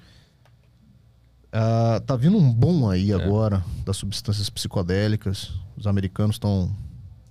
Ah, 1.54 2.02
tá 2.04 2.16
vindo 2.16 2.36
um 2.36 2.52
boom 2.52 2.90
aí 2.90 3.14
agora 3.14 3.64
das 3.86 3.98
substâncias 3.98 4.50
psicodélicas. 4.50 5.52
Os 5.78 5.86
americanos 5.86 6.38
estão 6.38 6.72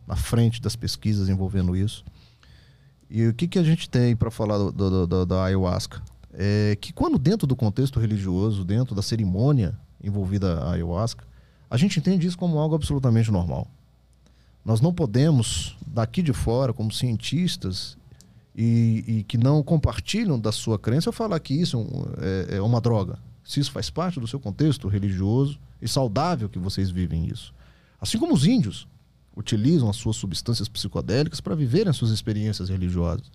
na 0.06 0.14
frente 0.14 0.62
das 0.62 0.76
pesquisas 0.76 1.28
envolvendo 1.28 1.74
isso. 1.74 2.04
E 3.10 3.26
o 3.26 3.34
que, 3.34 3.48
que 3.48 3.58
a 3.58 3.64
gente 3.64 3.90
tem 3.90 4.14
para 4.14 4.30
falar 4.30 4.56
do- 4.56 4.70
do- 4.70 5.06
do- 5.08 5.26
da 5.26 5.42
ayahuasca? 5.42 6.00
É 6.32 6.78
que 6.80 6.92
quando 6.92 7.18
dentro 7.18 7.48
do 7.48 7.56
contexto 7.56 7.98
religioso, 7.98 8.64
dentro 8.64 8.94
da 8.94 9.02
cerimônia 9.02 9.76
envolvida 10.00 10.60
a 10.60 10.70
ayahuasca, 10.74 11.24
a 11.68 11.76
gente 11.76 11.98
entende 11.98 12.28
isso 12.28 12.38
como 12.38 12.58
algo 12.60 12.76
absolutamente 12.76 13.28
normal. 13.32 13.66
Nós 14.68 14.82
não 14.82 14.92
podemos, 14.92 15.78
daqui 15.86 16.20
de 16.20 16.34
fora, 16.34 16.74
como 16.74 16.92
cientistas, 16.92 17.96
e, 18.54 19.02
e 19.08 19.24
que 19.24 19.38
não 19.38 19.62
compartilham 19.62 20.38
da 20.38 20.52
sua 20.52 20.78
crença, 20.78 21.10
falar 21.10 21.40
que 21.40 21.54
isso 21.54 21.82
é 22.50 22.56
é 22.56 22.60
uma 22.60 22.78
droga. 22.78 23.18
Se 23.42 23.60
isso 23.60 23.72
faz 23.72 23.88
parte 23.88 24.20
do 24.20 24.26
seu 24.26 24.38
contexto 24.38 24.86
religioso 24.86 25.58
e 25.80 25.88
saudável 25.88 26.50
que 26.50 26.58
vocês 26.58 26.90
vivem 26.90 27.24
isso. 27.24 27.54
Assim 27.98 28.18
como 28.18 28.34
os 28.34 28.44
índios 28.44 28.86
utilizam 29.34 29.88
as 29.88 29.96
suas 29.96 30.16
substâncias 30.16 30.68
psicodélicas 30.68 31.40
para 31.40 31.54
viverem 31.54 31.88
as 31.88 31.96
suas 31.96 32.10
experiências 32.10 32.68
religiosas. 32.68 33.32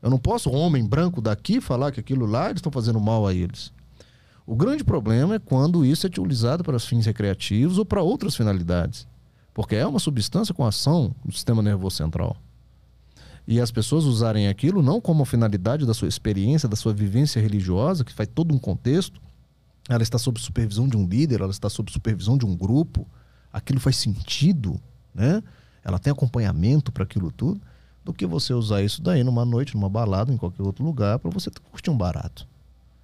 Eu 0.00 0.08
não 0.08 0.18
posso, 0.18 0.48
homem 0.48 0.86
branco 0.86 1.20
daqui, 1.20 1.60
falar 1.60 1.90
que 1.90 1.98
aquilo 1.98 2.24
lá 2.24 2.50
eles 2.50 2.58
estão 2.58 2.70
fazendo 2.70 3.00
mal 3.00 3.26
a 3.26 3.34
eles. 3.34 3.72
O 4.46 4.54
grande 4.54 4.84
problema 4.84 5.34
é 5.34 5.38
quando 5.40 5.84
isso 5.84 6.06
é 6.06 6.08
utilizado 6.08 6.62
para 6.62 6.78
fins 6.78 7.04
recreativos 7.04 7.78
ou 7.78 7.84
para 7.84 8.00
outras 8.00 8.36
finalidades. 8.36 9.08
Porque 9.58 9.74
é 9.74 9.84
uma 9.84 9.98
substância 9.98 10.54
com 10.54 10.64
ação 10.64 11.12
no 11.24 11.32
sistema 11.32 11.60
nervoso 11.60 11.96
central. 11.96 12.36
E 13.44 13.60
as 13.60 13.72
pessoas 13.72 14.04
usarem 14.04 14.46
aquilo 14.46 14.84
não 14.84 15.00
como 15.00 15.24
finalidade 15.24 15.84
da 15.84 15.92
sua 15.92 16.06
experiência, 16.06 16.68
da 16.68 16.76
sua 16.76 16.94
vivência 16.94 17.42
religiosa, 17.42 18.04
que 18.04 18.12
faz 18.12 18.28
todo 18.32 18.54
um 18.54 18.58
contexto. 18.58 19.20
Ela 19.88 20.04
está 20.04 20.16
sob 20.16 20.38
supervisão 20.38 20.86
de 20.86 20.96
um 20.96 21.04
líder, 21.04 21.40
ela 21.40 21.50
está 21.50 21.68
sob 21.68 21.90
supervisão 21.90 22.38
de 22.38 22.46
um 22.46 22.56
grupo. 22.56 23.04
Aquilo 23.52 23.80
faz 23.80 23.96
sentido, 23.96 24.80
né? 25.12 25.42
Ela 25.82 25.98
tem 25.98 26.12
acompanhamento 26.12 26.92
para 26.92 27.02
aquilo 27.02 27.32
tudo, 27.32 27.60
do 28.04 28.14
que 28.14 28.26
você 28.26 28.54
usar 28.54 28.80
isso 28.84 29.02
daí 29.02 29.24
numa 29.24 29.44
noite, 29.44 29.74
numa 29.74 29.90
balada, 29.90 30.32
em 30.32 30.36
qualquer 30.36 30.62
outro 30.62 30.84
lugar, 30.84 31.18
para 31.18 31.32
você 31.32 31.50
curtir 31.72 31.90
um 31.90 31.98
barato. 31.98 32.46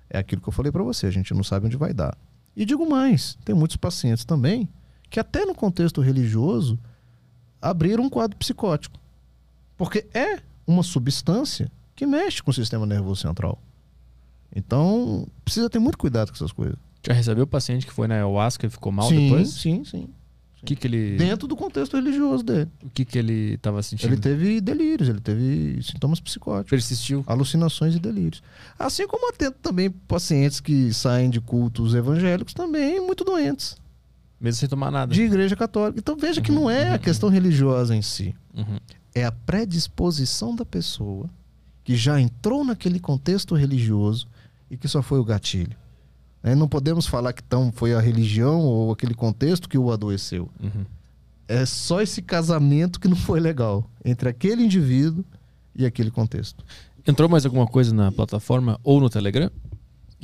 É 0.08 0.18
aquilo 0.18 0.40
que 0.40 0.48
eu 0.48 0.52
falei 0.52 0.70
para 0.70 0.84
você, 0.84 1.08
a 1.08 1.10
gente 1.10 1.34
não 1.34 1.42
sabe 1.42 1.66
onde 1.66 1.76
vai 1.76 1.92
dar. 1.92 2.16
E 2.54 2.64
digo 2.64 2.88
mais, 2.88 3.36
tem 3.44 3.56
muitos 3.56 3.76
pacientes 3.76 4.24
também 4.24 4.68
que 5.14 5.20
até 5.20 5.44
no 5.44 5.54
contexto 5.54 6.00
religioso 6.00 6.76
abriram 7.62 8.02
um 8.02 8.10
quadro 8.10 8.36
psicótico. 8.36 8.98
Porque 9.76 10.04
é 10.12 10.40
uma 10.66 10.82
substância 10.82 11.70
que 11.94 12.04
mexe 12.04 12.42
com 12.42 12.50
o 12.50 12.54
sistema 12.54 12.84
nervoso 12.84 13.22
central. 13.22 13.62
Então, 14.52 15.24
precisa 15.44 15.70
ter 15.70 15.78
muito 15.78 15.96
cuidado 15.96 16.30
com 16.30 16.34
essas 16.34 16.50
coisas. 16.50 16.74
Já 17.06 17.12
recebeu 17.12 17.46
paciente 17.46 17.86
que 17.86 17.92
foi 17.92 18.08
na 18.08 18.16
ayahuasca 18.16 18.66
e 18.66 18.68
ficou 18.68 18.90
mal 18.90 19.08
sim, 19.08 19.28
depois? 19.28 19.50
sim, 19.50 19.84
sim. 19.84 20.08
O 20.60 20.66
que 20.66 20.74
que 20.74 20.88
ele, 20.88 21.16
Dentro 21.16 21.46
do 21.46 21.54
contexto 21.54 21.94
religioso 21.94 22.42
dele. 22.42 22.68
o 22.82 22.90
que 22.90 23.04
que 23.04 23.16
ele 23.16 23.56
tava 23.58 23.84
sentindo? 23.84 24.14
Ele 24.14 24.20
teve 24.20 24.60
delírios, 24.60 25.08
ele 25.08 25.20
teve 25.20 25.80
sintomas 25.80 26.18
psicóticos. 26.18 26.70
Persistiu. 26.70 27.22
alucinações 27.28 27.94
e 27.94 28.00
delírios. 28.00 28.42
Assim 28.76 29.06
como 29.06 29.28
atendo 29.28 29.54
também 29.62 29.90
pacientes 29.90 30.58
que 30.58 30.92
saem 30.92 31.30
de 31.30 31.40
cultos 31.40 31.94
evangélicos 31.94 32.52
também 32.52 33.00
muito 33.00 33.22
doentes, 33.22 33.76
Mesmo 34.40 34.58
sem 34.60 34.68
tomar 34.68 34.90
nada. 34.90 35.12
de 35.14 35.22
igreja 35.22 35.56
católica. 35.56 35.98
Então 35.98 36.16
veja 36.16 36.40
que 36.40 36.52
não 36.52 36.68
é 36.68 36.92
a 36.92 36.98
questão 36.98 37.28
religiosa 37.28 37.94
em 37.96 38.02
si, 38.02 38.34
Uhum. 38.54 38.78
é 39.14 39.24
a 39.24 39.32
predisposição 39.32 40.54
da 40.54 40.64
pessoa 40.64 41.28
que 41.82 41.94
já 41.96 42.20
entrou 42.20 42.64
naquele 42.64 42.98
contexto 43.00 43.54
religioso 43.54 44.26
e 44.70 44.76
que 44.76 44.88
só 44.88 45.02
foi 45.02 45.18
o 45.18 45.24
gatilho. 45.24 45.76
Né? 46.42 46.54
Não 46.54 46.68
podemos 46.68 47.06
falar 47.06 47.32
que 47.32 47.42
então 47.46 47.72
foi 47.74 47.94
a 47.94 48.00
religião 48.00 48.60
ou 48.60 48.92
aquele 48.92 49.14
contexto 49.14 49.68
que 49.68 49.78
o 49.78 49.90
adoeceu. 49.90 50.50
Uhum. 50.62 50.84
É 51.46 51.64
só 51.66 52.00
esse 52.00 52.22
casamento 52.22 52.98
que 52.98 53.06
não 53.08 53.16
foi 53.16 53.38
legal 53.40 53.88
entre 54.04 54.28
aquele 54.28 54.62
indivíduo 54.64 55.24
e 55.74 55.84
aquele 55.84 56.10
contexto. 56.10 56.64
Entrou 57.06 57.28
mais 57.28 57.44
alguma 57.44 57.66
coisa 57.66 57.94
na 57.94 58.10
plataforma 58.10 58.80
ou 58.82 58.98
no 59.00 59.10
Telegram? 59.10 59.50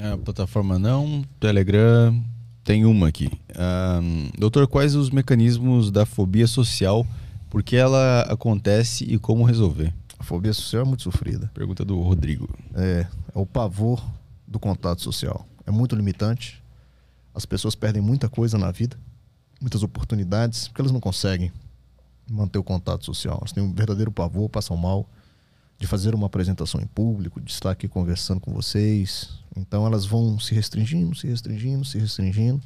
A 0.00 0.16
plataforma 0.16 0.78
não, 0.78 1.22
Telegram 1.38 2.24
tem 2.70 2.84
uma 2.84 3.08
aqui. 3.08 3.28
Ahn, 3.58 4.30
doutor, 4.38 4.68
quais 4.68 4.94
os 4.94 5.10
mecanismos 5.10 5.90
da 5.90 6.06
fobia 6.06 6.46
social? 6.46 7.04
Por 7.50 7.64
que 7.64 7.74
ela 7.74 8.20
acontece 8.30 9.02
e 9.02 9.18
como 9.18 9.42
resolver? 9.42 9.92
A 10.16 10.22
fobia 10.22 10.52
social 10.52 10.82
é 10.82 10.84
muito 10.84 11.02
sofrida. 11.02 11.50
Pergunta 11.52 11.84
do 11.84 12.00
Rodrigo. 12.00 12.48
É, 12.76 13.08
é 13.34 13.38
o 13.38 13.44
pavor 13.44 14.00
do 14.46 14.60
contato 14.60 15.02
social. 15.02 15.44
É 15.66 15.72
muito 15.72 15.96
limitante. 15.96 16.62
As 17.34 17.44
pessoas 17.44 17.74
perdem 17.74 18.00
muita 18.00 18.28
coisa 18.28 18.56
na 18.56 18.70
vida, 18.70 18.96
muitas 19.60 19.82
oportunidades, 19.82 20.68
porque 20.68 20.80
elas 20.80 20.92
não 20.92 21.00
conseguem 21.00 21.50
manter 22.30 22.60
o 22.60 22.62
contato 22.62 23.04
social. 23.04 23.38
Elas 23.38 23.50
têm 23.50 23.64
um 23.64 23.72
verdadeiro 23.72 24.12
pavor, 24.12 24.48
passam 24.48 24.76
mal 24.76 25.10
de 25.80 25.86
fazer 25.86 26.14
uma 26.14 26.26
apresentação 26.26 26.78
em 26.78 26.86
público, 26.86 27.40
de 27.40 27.50
estar 27.50 27.70
aqui 27.70 27.88
conversando 27.88 28.38
com 28.38 28.52
vocês. 28.52 29.30
Então 29.56 29.86
elas 29.86 30.04
vão 30.04 30.38
se 30.38 30.54
restringindo, 30.54 31.16
se 31.16 31.26
restringindo, 31.26 31.86
se 31.86 31.98
restringindo. 31.98 32.60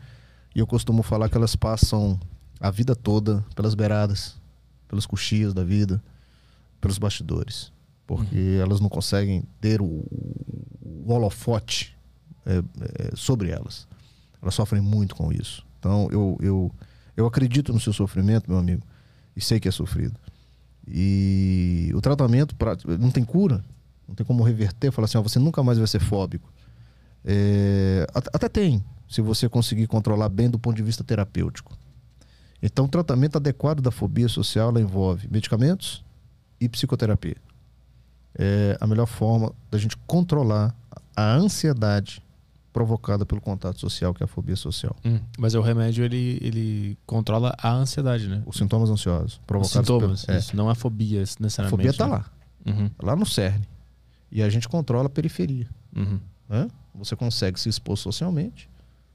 E 0.52 0.58
eu 0.58 0.66
costumo 0.66 1.00
falar 1.00 1.28
que 1.28 1.36
elas 1.36 1.54
passam 1.54 2.18
a 2.58 2.72
vida 2.72 2.96
toda 2.96 3.44
pelas 3.54 3.76
beiradas, 3.76 4.34
pelas 4.88 5.06
coxias 5.06 5.54
da 5.54 5.62
vida, 5.62 6.02
pelos 6.80 6.98
bastidores. 6.98 7.72
Porque 8.04 8.58
elas 8.60 8.80
não 8.80 8.88
conseguem 8.88 9.44
ter 9.60 9.80
o, 9.80 10.04
o 10.82 11.04
holofote 11.06 11.96
é, 12.44 12.58
é, 12.58 12.62
sobre 13.14 13.50
elas. 13.50 13.86
Elas 14.42 14.56
sofrem 14.56 14.82
muito 14.82 15.14
com 15.14 15.32
isso. 15.32 15.64
Então 15.78 16.08
eu, 16.10 16.36
eu, 16.40 16.72
eu 17.16 17.26
acredito 17.26 17.72
no 17.72 17.78
seu 17.78 17.92
sofrimento, 17.92 18.50
meu 18.50 18.58
amigo, 18.58 18.82
e 19.36 19.40
sei 19.40 19.60
que 19.60 19.68
é 19.68 19.70
sofrido. 19.70 20.18
E 20.86 21.90
o 21.94 22.00
tratamento 22.00 22.54
pra, 22.56 22.76
não 22.98 23.10
tem 23.10 23.24
cura, 23.24 23.64
não 24.06 24.14
tem 24.14 24.24
como 24.26 24.42
reverter, 24.42 24.90
falar 24.92 25.06
assim, 25.06 25.18
ó, 25.18 25.22
você 25.22 25.38
nunca 25.38 25.62
mais 25.62 25.78
vai 25.78 25.86
ser 25.86 26.00
fóbico. 26.00 26.52
É, 27.24 28.06
at- 28.14 28.28
até 28.32 28.48
tem, 28.48 28.84
se 29.08 29.20
você 29.22 29.48
conseguir 29.48 29.86
controlar 29.86 30.28
bem 30.28 30.50
do 30.50 30.58
ponto 30.58 30.76
de 30.76 30.82
vista 30.82 31.02
terapêutico. 31.02 31.76
Então, 32.62 32.86
o 32.86 32.88
tratamento 32.88 33.36
adequado 33.36 33.80
da 33.80 33.90
fobia 33.90 34.28
social 34.28 34.76
envolve 34.78 35.28
medicamentos 35.30 36.02
e 36.60 36.68
psicoterapia. 36.68 37.36
É 38.36 38.76
a 38.80 38.86
melhor 38.86 39.06
forma 39.06 39.52
da 39.70 39.78
gente 39.78 39.96
controlar 40.06 40.74
a 41.14 41.34
ansiedade 41.34 42.22
provocada 42.74 43.24
pelo 43.24 43.40
contato 43.40 43.78
social, 43.80 44.12
que 44.12 44.22
é 44.22 44.24
a 44.24 44.26
fobia 44.26 44.56
social. 44.56 44.94
Hum, 45.04 45.20
Mas 45.38 45.54
o 45.54 45.60
remédio 45.62 46.04
ele, 46.04 46.38
ele 46.42 46.98
controla 47.06 47.54
a 47.56 47.72
ansiedade, 47.72 48.28
né? 48.28 48.42
Os 48.44 48.56
sintomas 48.58 48.90
ansiosos 48.90 49.34
Os 49.34 49.38
provocados 49.46 49.86
sintomas. 49.88 50.24
pelo, 50.24 50.36
é, 50.36 50.40
Isso, 50.40 50.56
não 50.56 50.68
a 50.68 50.74
fobia 50.74 51.18
a 51.20 51.20
necessariamente. 51.20 51.70
fobia 51.70 51.90
está 51.90 52.06
né? 52.06 52.12
lá, 52.12 52.26
Uhum, 52.66 52.90
lá 53.00 53.14
no 53.14 53.24
cerne. 53.24 53.66
E 54.32 54.42
a 54.42 54.48
gente 54.50 54.68
controla 54.68 55.06
a 55.06 55.08
periferia. 55.08 55.68
uhum. 55.96 56.18
né? 56.48 56.68
Você 56.96 57.14
consegue 57.16 57.58
se 57.60 57.68
expor 57.68 57.96
socialmente 57.96 58.68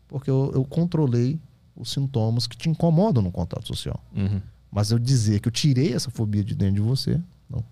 porque 0.08 0.30
eu, 0.30 0.52
eu 0.56 0.64
controlei 0.64 1.38
os 1.76 1.92
sintomas 1.92 2.48
que 2.48 2.56
te 2.58 2.70
incomodam 2.70 3.22
no 3.22 3.32
contato 3.32 3.68
social. 3.68 4.02
Uhum. 4.16 4.42
Mas 4.72 4.90
eu 4.92 4.98
dizer 5.00 5.40
que 5.42 5.48
eu 5.48 5.52
tirei 5.52 5.94
essa 5.94 6.10
fobia 6.10 6.44
de 6.44 6.56
dentro 6.56 6.76
de 6.76 6.82
você, 6.82 7.20
não. 7.50 7.64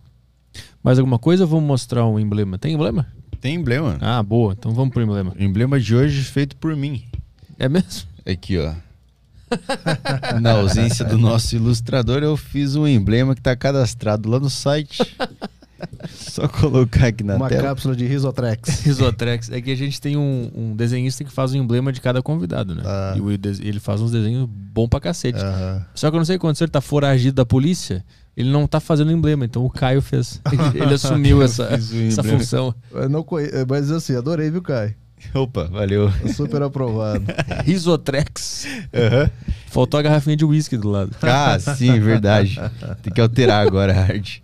Mais 0.83 0.99
alguma 0.99 1.17
coisa? 1.19 1.45
Vamos 1.45 1.65
mostrar 1.65 2.05
um 2.05 2.19
emblema. 2.19 2.57
Tem 2.57 2.73
emblema? 2.73 3.07
Tem 3.41 3.55
emblema. 3.55 3.97
Ah, 4.01 4.21
boa. 4.23 4.55
Então 4.57 4.73
vamos 4.73 4.93
pro 4.93 5.01
emblema. 5.03 5.33
O 5.37 5.41
emblema 5.43 5.79
de 5.79 5.95
hoje 5.95 6.21
feito 6.23 6.55
por 6.55 6.75
mim. 6.75 7.03
É 7.59 7.67
mesmo? 7.69 8.07
Aqui, 8.25 8.57
ó. 8.57 8.73
Na 10.41 10.53
ausência 10.53 11.05
do 11.05 11.17
nosso 11.17 11.55
ilustrador, 11.55 12.21
eu 12.21 12.35
fiz 12.35 12.75
um 12.75 12.87
emblema 12.87 13.33
que 13.33 13.39
está 13.39 13.55
cadastrado 13.55 14.29
lá 14.29 14.39
no 14.39 14.49
site. 14.49 15.15
Só 16.09 16.47
colocar 16.47 17.07
aqui 17.07 17.23
na 17.23 17.35
Uma 17.35 17.49
tela. 17.49 17.61
cápsula 17.63 17.95
de 17.95 18.05
Risotrex. 18.05 18.81
Risotrex. 18.81 19.51
É 19.51 19.61
que 19.61 19.71
a 19.71 19.75
gente 19.75 20.01
tem 20.01 20.17
um, 20.17 20.51
um 20.55 20.75
desenhista 20.75 21.23
que 21.23 21.31
faz 21.31 21.53
o 21.53 21.57
emblema 21.57 21.91
de 21.93 22.01
cada 22.01 22.21
convidado, 22.21 22.73
né? 22.73 22.81
Ah. 22.85 23.15
E 23.15 23.67
ele 23.67 23.79
faz 23.79 24.01
uns 24.01 24.11
desenhos 24.11 24.49
bom 24.49 24.87
pra 24.87 24.99
cacete. 24.99 25.39
Só 25.93 26.09
que 26.09 26.15
eu 26.15 26.19
não 26.19 26.25
sei 26.25 26.35
o 26.35 26.39
que 26.39 26.45
aconteceu, 26.45 26.65
ele 26.65 26.71
tá 26.71 26.81
foragido 26.81 27.35
da 27.35 27.45
polícia, 27.45 28.03
ele 28.37 28.51
não 28.51 28.67
tá 28.67 28.79
fazendo 28.79 29.11
emblema, 29.11 29.45
então 29.45 29.65
o 29.65 29.69
Caio 29.69 29.99
fez. 29.99 30.39
Ele, 30.51 30.83
ele 30.83 30.93
assumiu 30.93 31.41
essa, 31.41 31.63
essa 31.73 32.23
função. 32.23 32.73
Eu 32.91 33.09
não 33.09 33.23
conhe... 33.23 33.47
Mas 33.67 33.89
assim, 33.89 34.15
adorei, 34.15 34.51
viu, 34.51 34.61
Kai? 34.61 34.95
Opa, 35.33 35.63
valeu. 35.63 36.11
Super 36.35 36.61
aprovado. 36.61 37.25
Risotrex. 37.65 38.67
Aham. 38.93 39.31
Faltou 39.65 39.99
a 39.99 40.03
garrafinha 40.03 40.37
de 40.37 40.45
uísque 40.45 40.77
do 40.77 40.89
lado. 40.89 41.15
Ah, 41.23 41.57
sim, 41.59 41.99
verdade. 41.99 42.61
Tem 43.01 43.11
que 43.11 43.19
alterar 43.19 43.65
agora, 43.65 43.91
Hard. 43.91 44.35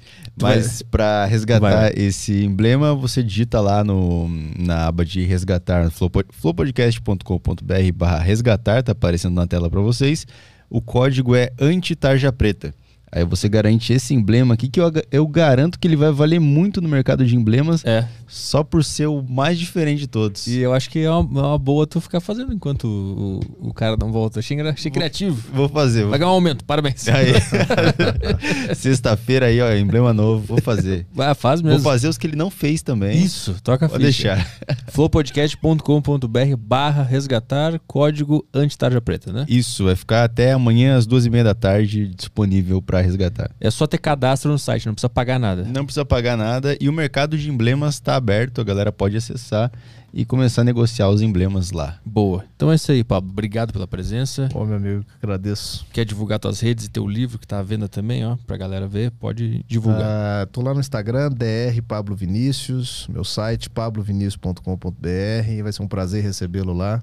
Mas 0.41 0.81
para 0.81 1.25
resgatar 1.25 1.59
Vai. 1.59 1.93
esse 1.95 2.43
emblema, 2.43 2.95
você 2.95 3.21
digita 3.21 3.61
lá 3.61 3.83
no, 3.83 4.27
na 4.57 4.87
aba 4.87 5.05
de 5.05 5.23
resgatar, 5.23 5.91
flowpodcast.com.br 5.91 7.91
barra 7.93 8.17
resgatar, 8.17 8.81
tá 8.81 8.93
aparecendo 8.93 9.35
na 9.35 9.45
tela 9.45 9.69
para 9.69 9.81
vocês. 9.81 10.25
O 10.67 10.81
código 10.81 11.35
é 11.35 11.51
anti-tarja 11.59 12.31
preta. 12.31 12.73
Aí 13.15 13.23
você 13.23 13.47
garante 13.47 13.93
esse 13.93 14.11
emblema 14.13 14.55
aqui, 14.55 14.67
que 14.67 14.81
eu, 14.81 14.91
eu 15.11 15.27
garanto 15.27 15.77
que 15.77 15.87
ele 15.87 15.95
vai 15.95 16.11
valer 16.11 16.39
muito 16.39 16.81
no 16.81 16.89
mercado 16.89 17.23
de 17.23 17.35
emblemas, 17.35 17.85
É. 17.85 18.07
só 18.27 18.63
por 18.63 18.83
ser 18.83 19.05
o 19.05 19.21
mais 19.21 19.59
diferente 19.59 19.99
de 19.99 20.07
todos. 20.07 20.47
E 20.47 20.57
eu 20.57 20.73
acho 20.73 20.89
que 20.89 20.99
é 20.99 21.11
uma, 21.11 21.41
é 21.41 21.43
uma 21.45 21.59
boa 21.59 21.85
tu 21.85 22.01
ficar 22.01 22.19
fazendo 22.19 22.51
enquanto 22.51 22.85
o, 22.87 23.67
o, 23.69 23.73
cara 23.73 23.95
não 23.99 24.11
volta. 24.11 24.39
Achei, 24.39 24.59
achei 24.61 24.89
criativo. 24.91 25.39
Vou 25.53 25.69
fazer. 25.69 26.01
Vou... 26.01 26.09
Vai 26.09 26.17
ganhar 26.17 26.31
um 26.31 26.33
aumento, 26.33 26.65
parabéns. 26.65 27.05
Sexta-feira 28.75 29.45
aí, 29.45 29.61
ó, 29.61 29.71
emblema 29.75 30.11
novo, 30.11 30.43
vou 30.47 30.61
fazer. 30.61 31.05
Vai, 31.13 31.33
faz 31.35 31.61
Vou 31.61 31.69
mesmo. 31.69 31.83
fazer 31.83 32.07
os 32.07 32.17
que 32.17 32.25
ele 32.25 32.35
não 32.35 32.49
fez 32.49 32.81
também. 32.81 33.21
Isso, 33.23 33.55
toca 33.63 33.85
a 33.85 33.89
ficha. 33.89 34.01
deixar. 34.01 34.47
flowpodcast.com.br 34.91 36.55
barra 36.57 37.03
resgatar 37.03 37.79
código 37.85 38.45
anti-tarja 38.53 38.99
preta, 38.99 39.31
né? 39.31 39.45
Isso, 39.47 39.83
vai 39.85 39.95
ficar 39.95 40.23
até 40.23 40.51
amanhã 40.53 40.95
às 40.97 41.05
duas 41.05 41.25
e 41.25 41.29
meia 41.29 41.43
da 41.43 41.53
tarde 41.53 42.07
disponível 42.07 42.81
para 42.81 43.02
resgatar. 43.03 43.51
É 43.59 43.69
só 43.69 43.85
ter 43.85 43.97
cadastro 43.97 44.51
no 44.51 44.59
site, 44.59 44.85
não 44.85 44.93
precisa 44.93 45.09
pagar 45.09 45.39
nada. 45.39 45.63
Não 45.63 45.85
precisa 45.85 46.05
pagar 46.05 46.37
nada 46.37 46.77
e 46.79 46.89
o 46.89 46.93
mercado 46.93 47.37
de 47.37 47.49
emblemas 47.49 47.95
está 47.95 48.15
aberto, 48.15 48.61
a 48.61 48.63
galera 48.63 48.91
pode 48.91 49.17
acessar 49.17 49.71
e 50.13 50.23
começar 50.23 50.61
a 50.61 50.63
negociar 50.63 51.09
os 51.09 51.21
emblemas 51.21 51.71
lá. 51.71 51.97
Boa. 52.05 52.45
Então 52.55 52.71
é 52.71 52.75
isso 52.75 52.91
aí, 52.91 53.03
Pablo. 53.03 53.31
Obrigado 53.31 53.73
pela 53.73 53.87
presença. 53.87 54.47
Pô, 54.51 54.63
meu 54.63 54.77
amigo, 54.77 55.03
que 55.03 55.25
agradeço. 55.25 55.85
Quer 55.91 56.05
divulgar 56.05 56.37
tuas 56.37 56.59
redes 56.59 56.85
e 56.85 56.89
teu 56.89 57.07
livro 57.07 57.39
que 57.39 57.47
tá 57.47 57.59
à 57.59 57.63
venda 57.63 57.89
também, 57.89 58.23
ó, 58.23 58.37
pra 58.45 58.55
galera 58.55 58.87
ver? 58.87 59.09
Pode 59.11 59.65
divulgar. 59.67 60.03
Ah, 60.03 60.47
tô 60.51 60.61
lá 60.61 60.73
no 60.73 60.79
Instagram, 60.79 61.31
DR 61.31 61.81
Pablo 61.87 62.15
Vinícius, 62.15 63.07
meu 63.09 63.23
site 63.23 63.69
pablovinicius.com.br 63.71 65.49
e 65.49 65.63
vai 65.63 65.73
ser 65.73 65.81
um 65.81 65.87
prazer 65.87 66.23
recebê-lo 66.23 66.73
lá. 66.73 67.01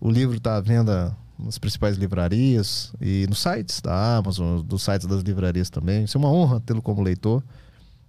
O 0.00 0.08
livro 0.08 0.38
tá 0.38 0.56
à 0.56 0.60
venda 0.60 1.16
nas 1.38 1.58
principais 1.58 1.96
livrarias 1.96 2.92
e 3.00 3.26
nos 3.28 3.38
sites 3.38 3.80
da 3.80 4.16
Amazon, 4.16 4.60
dos 4.60 4.82
sites 4.82 5.06
das 5.06 5.22
livrarias 5.22 5.70
também. 5.70 6.04
Isso 6.04 6.16
é 6.16 6.20
uma 6.20 6.30
honra 6.30 6.60
tê-lo 6.60 6.82
como 6.82 7.02
leitor. 7.02 7.42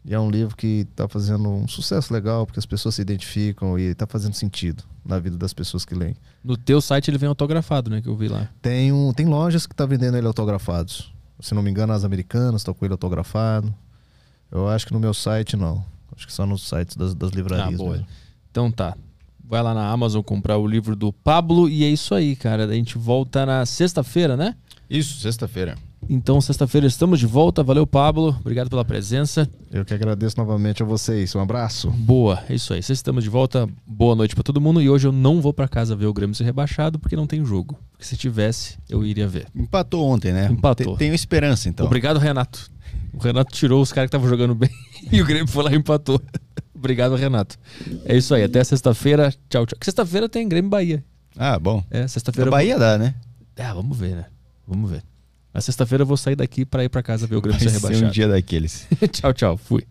E 0.05 0.13
é 0.13 0.19
um 0.19 0.29
livro 0.29 0.55
que 0.55 0.87
está 0.89 1.07
fazendo 1.07 1.49
um 1.49 1.67
sucesso 1.67 2.13
legal, 2.13 2.45
porque 2.45 2.59
as 2.59 2.65
pessoas 2.65 2.95
se 2.95 3.01
identificam 3.01 3.77
e 3.77 3.83
está 3.83 4.07
fazendo 4.07 4.33
sentido 4.33 4.83
na 5.05 5.19
vida 5.19 5.37
das 5.37 5.53
pessoas 5.53 5.83
que 5.85 5.93
leem. 5.93 6.15
No 6.43 6.55
teu 6.55 6.81
site 6.81 7.11
ele 7.11 7.17
vem 7.17 7.27
autografado, 7.27 7.89
né? 7.89 8.01
Que 8.01 8.07
eu 8.07 8.15
vi 8.15 8.27
lá. 8.27 8.49
Tem, 8.61 8.91
um, 8.91 9.11
tem 9.11 9.25
lojas 9.25 9.67
que 9.67 9.75
tá 9.75 9.85
vendendo 9.85 10.17
ele 10.17 10.25
autografados. 10.25 11.13
Se 11.39 11.53
não 11.53 11.61
me 11.61 11.69
engano, 11.69 11.93
as 11.93 12.03
americanas 12.03 12.61
estão 12.61 12.73
com 12.73 12.85
ele 12.85 12.93
autografado. 12.93 13.73
Eu 14.51 14.67
acho 14.67 14.87
que 14.87 14.93
no 14.93 14.99
meu 14.99 15.13
site 15.13 15.55
não. 15.55 15.83
Acho 16.15 16.25
que 16.25 16.33
só 16.33 16.45
nos 16.45 16.67
sites 16.67 16.95
das, 16.95 17.13
das 17.13 17.31
livrarias. 17.31 17.75
Ah, 17.75 17.77
boa. 17.77 17.91
mesmo. 17.91 18.07
Então 18.49 18.71
tá. 18.71 18.95
Vai 19.49 19.63
lá 19.63 19.73
na 19.73 19.89
Amazon 19.89 20.21
comprar 20.21 20.57
o 20.57 20.67
livro 20.67 20.95
do 20.95 21.11
Pablo 21.11 21.67
e 21.67 21.83
é 21.83 21.89
isso 21.89 22.13
aí, 22.13 22.35
cara. 22.35 22.65
A 22.65 22.73
gente 22.73 22.97
volta 22.99 23.45
na 23.47 23.65
sexta-feira, 23.65 24.37
né? 24.37 24.53
Isso, 24.87 25.19
sexta-feira. 25.19 25.75
Então, 26.07 26.39
sexta-feira 26.39 26.85
estamos 26.87 27.19
de 27.19 27.25
volta. 27.25 27.63
Valeu, 27.63 27.85
Pablo. 27.85 28.35
Obrigado 28.39 28.69
pela 28.69 28.85
presença. 28.85 29.49
Eu 29.71 29.83
que 29.83 29.93
agradeço 29.93 30.37
novamente 30.37 30.81
a 30.83 30.85
vocês. 30.85 31.33
Um 31.35 31.39
abraço. 31.41 31.89
Boa, 31.89 32.43
é 32.47 32.53
isso 32.55 32.73
aí. 32.73 32.79
Sexta 32.81 32.93
estamos 32.93 33.23
de 33.23 33.29
volta. 33.29 33.67
Boa 33.87 34.15
noite 34.15 34.35
pra 34.35 34.43
todo 34.43 34.61
mundo. 34.61 34.81
E 34.81 34.89
hoje 34.89 35.07
eu 35.07 35.11
não 35.11 35.41
vou 35.41 35.51
pra 35.53 35.67
casa 35.67 35.95
ver 35.95 36.05
o 36.05 36.13
Grêmio 36.13 36.35
ser 36.35 36.43
rebaixado 36.43 36.99
porque 36.99 37.15
não 37.15 37.25
tem 37.27 37.43
jogo. 37.43 37.77
Porque 37.91 38.05
se 38.05 38.15
tivesse, 38.15 38.77
eu 38.87 39.03
iria 39.05 39.27
ver. 39.27 39.47
Empatou 39.55 40.07
ontem, 40.07 40.31
né? 40.31 40.47
Empatou. 40.51 40.93
Te- 40.93 40.99
Tenho 40.99 41.13
esperança, 41.15 41.67
então. 41.67 41.85
Obrigado, 41.87 42.17
Renato. 42.19 42.69
O 43.13 43.17
Renato 43.17 43.51
tirou 43.51 43.81
os 43.81 43.91
caras 43.91 44.09
que 44.09 44.15
estavam 44.15 44.29
jogando 44.29 44.53
bem 44.55 44.69
e 45.11 45.21
o 45.21 45.25
Grêmio 45.25 45.47
foi 45.47 45.63
lá 45.63 45.71
e 45.71 45.75
empatou. 45.75 46.21
Obrigado, 46.79 47.15
Renato. 47.15 47.57
É 48.05 48.15
isso 48.17 48.33
aí. 48.33 48.43
Até 48.43 48.63
sexta-feira. 48.63 49.33
Tchau, 49.49 49.65
tchau. 49.65 49.77
Sexta-feira 49.81 50.27
tem 50.29 50.47
Grêmio 50.47 50.69
Bahia. 50.71 51.03
Ah, 51.37 51.59
bom. 51.59 51.83
É, 51.91 52.07
sexta-feira. 52.07 52.49
Bahia 52.49 52.79
dá, 52.79 52.97
né? 52.97 53.13
É, 53.55 53.67
vamos 53.73 53.97
ver, 53.97 54.15
né? 54.15 54.25
Vamos 54.67 54.89
ver. 54.89 55.03
Na 55.53 55.61
sexta-feira 55.61 56.03
eu 56.03 56.05
vou 56.05 56.15
sair 56.17 56.35
daqui 56.35 56.65
pra 56.65 56.83
ir 56.83 56.89
pra 56.89 57.03
casa 57.03 57.27
ver 57.27 57.35
o 57.35 57.41
Grêmio 57.41 57.59
Vai 57.59 57.67
ser 57.69 57.79
ser 57.79 57.85
um 57.85 57.89
rebaixado. 57.89 58.13
dia 58.13 58.27
daqueles. 58.27 58.87
tchau, 59.11 59.33
tchau. 59.33 59.57
Fui. 59.57 59.85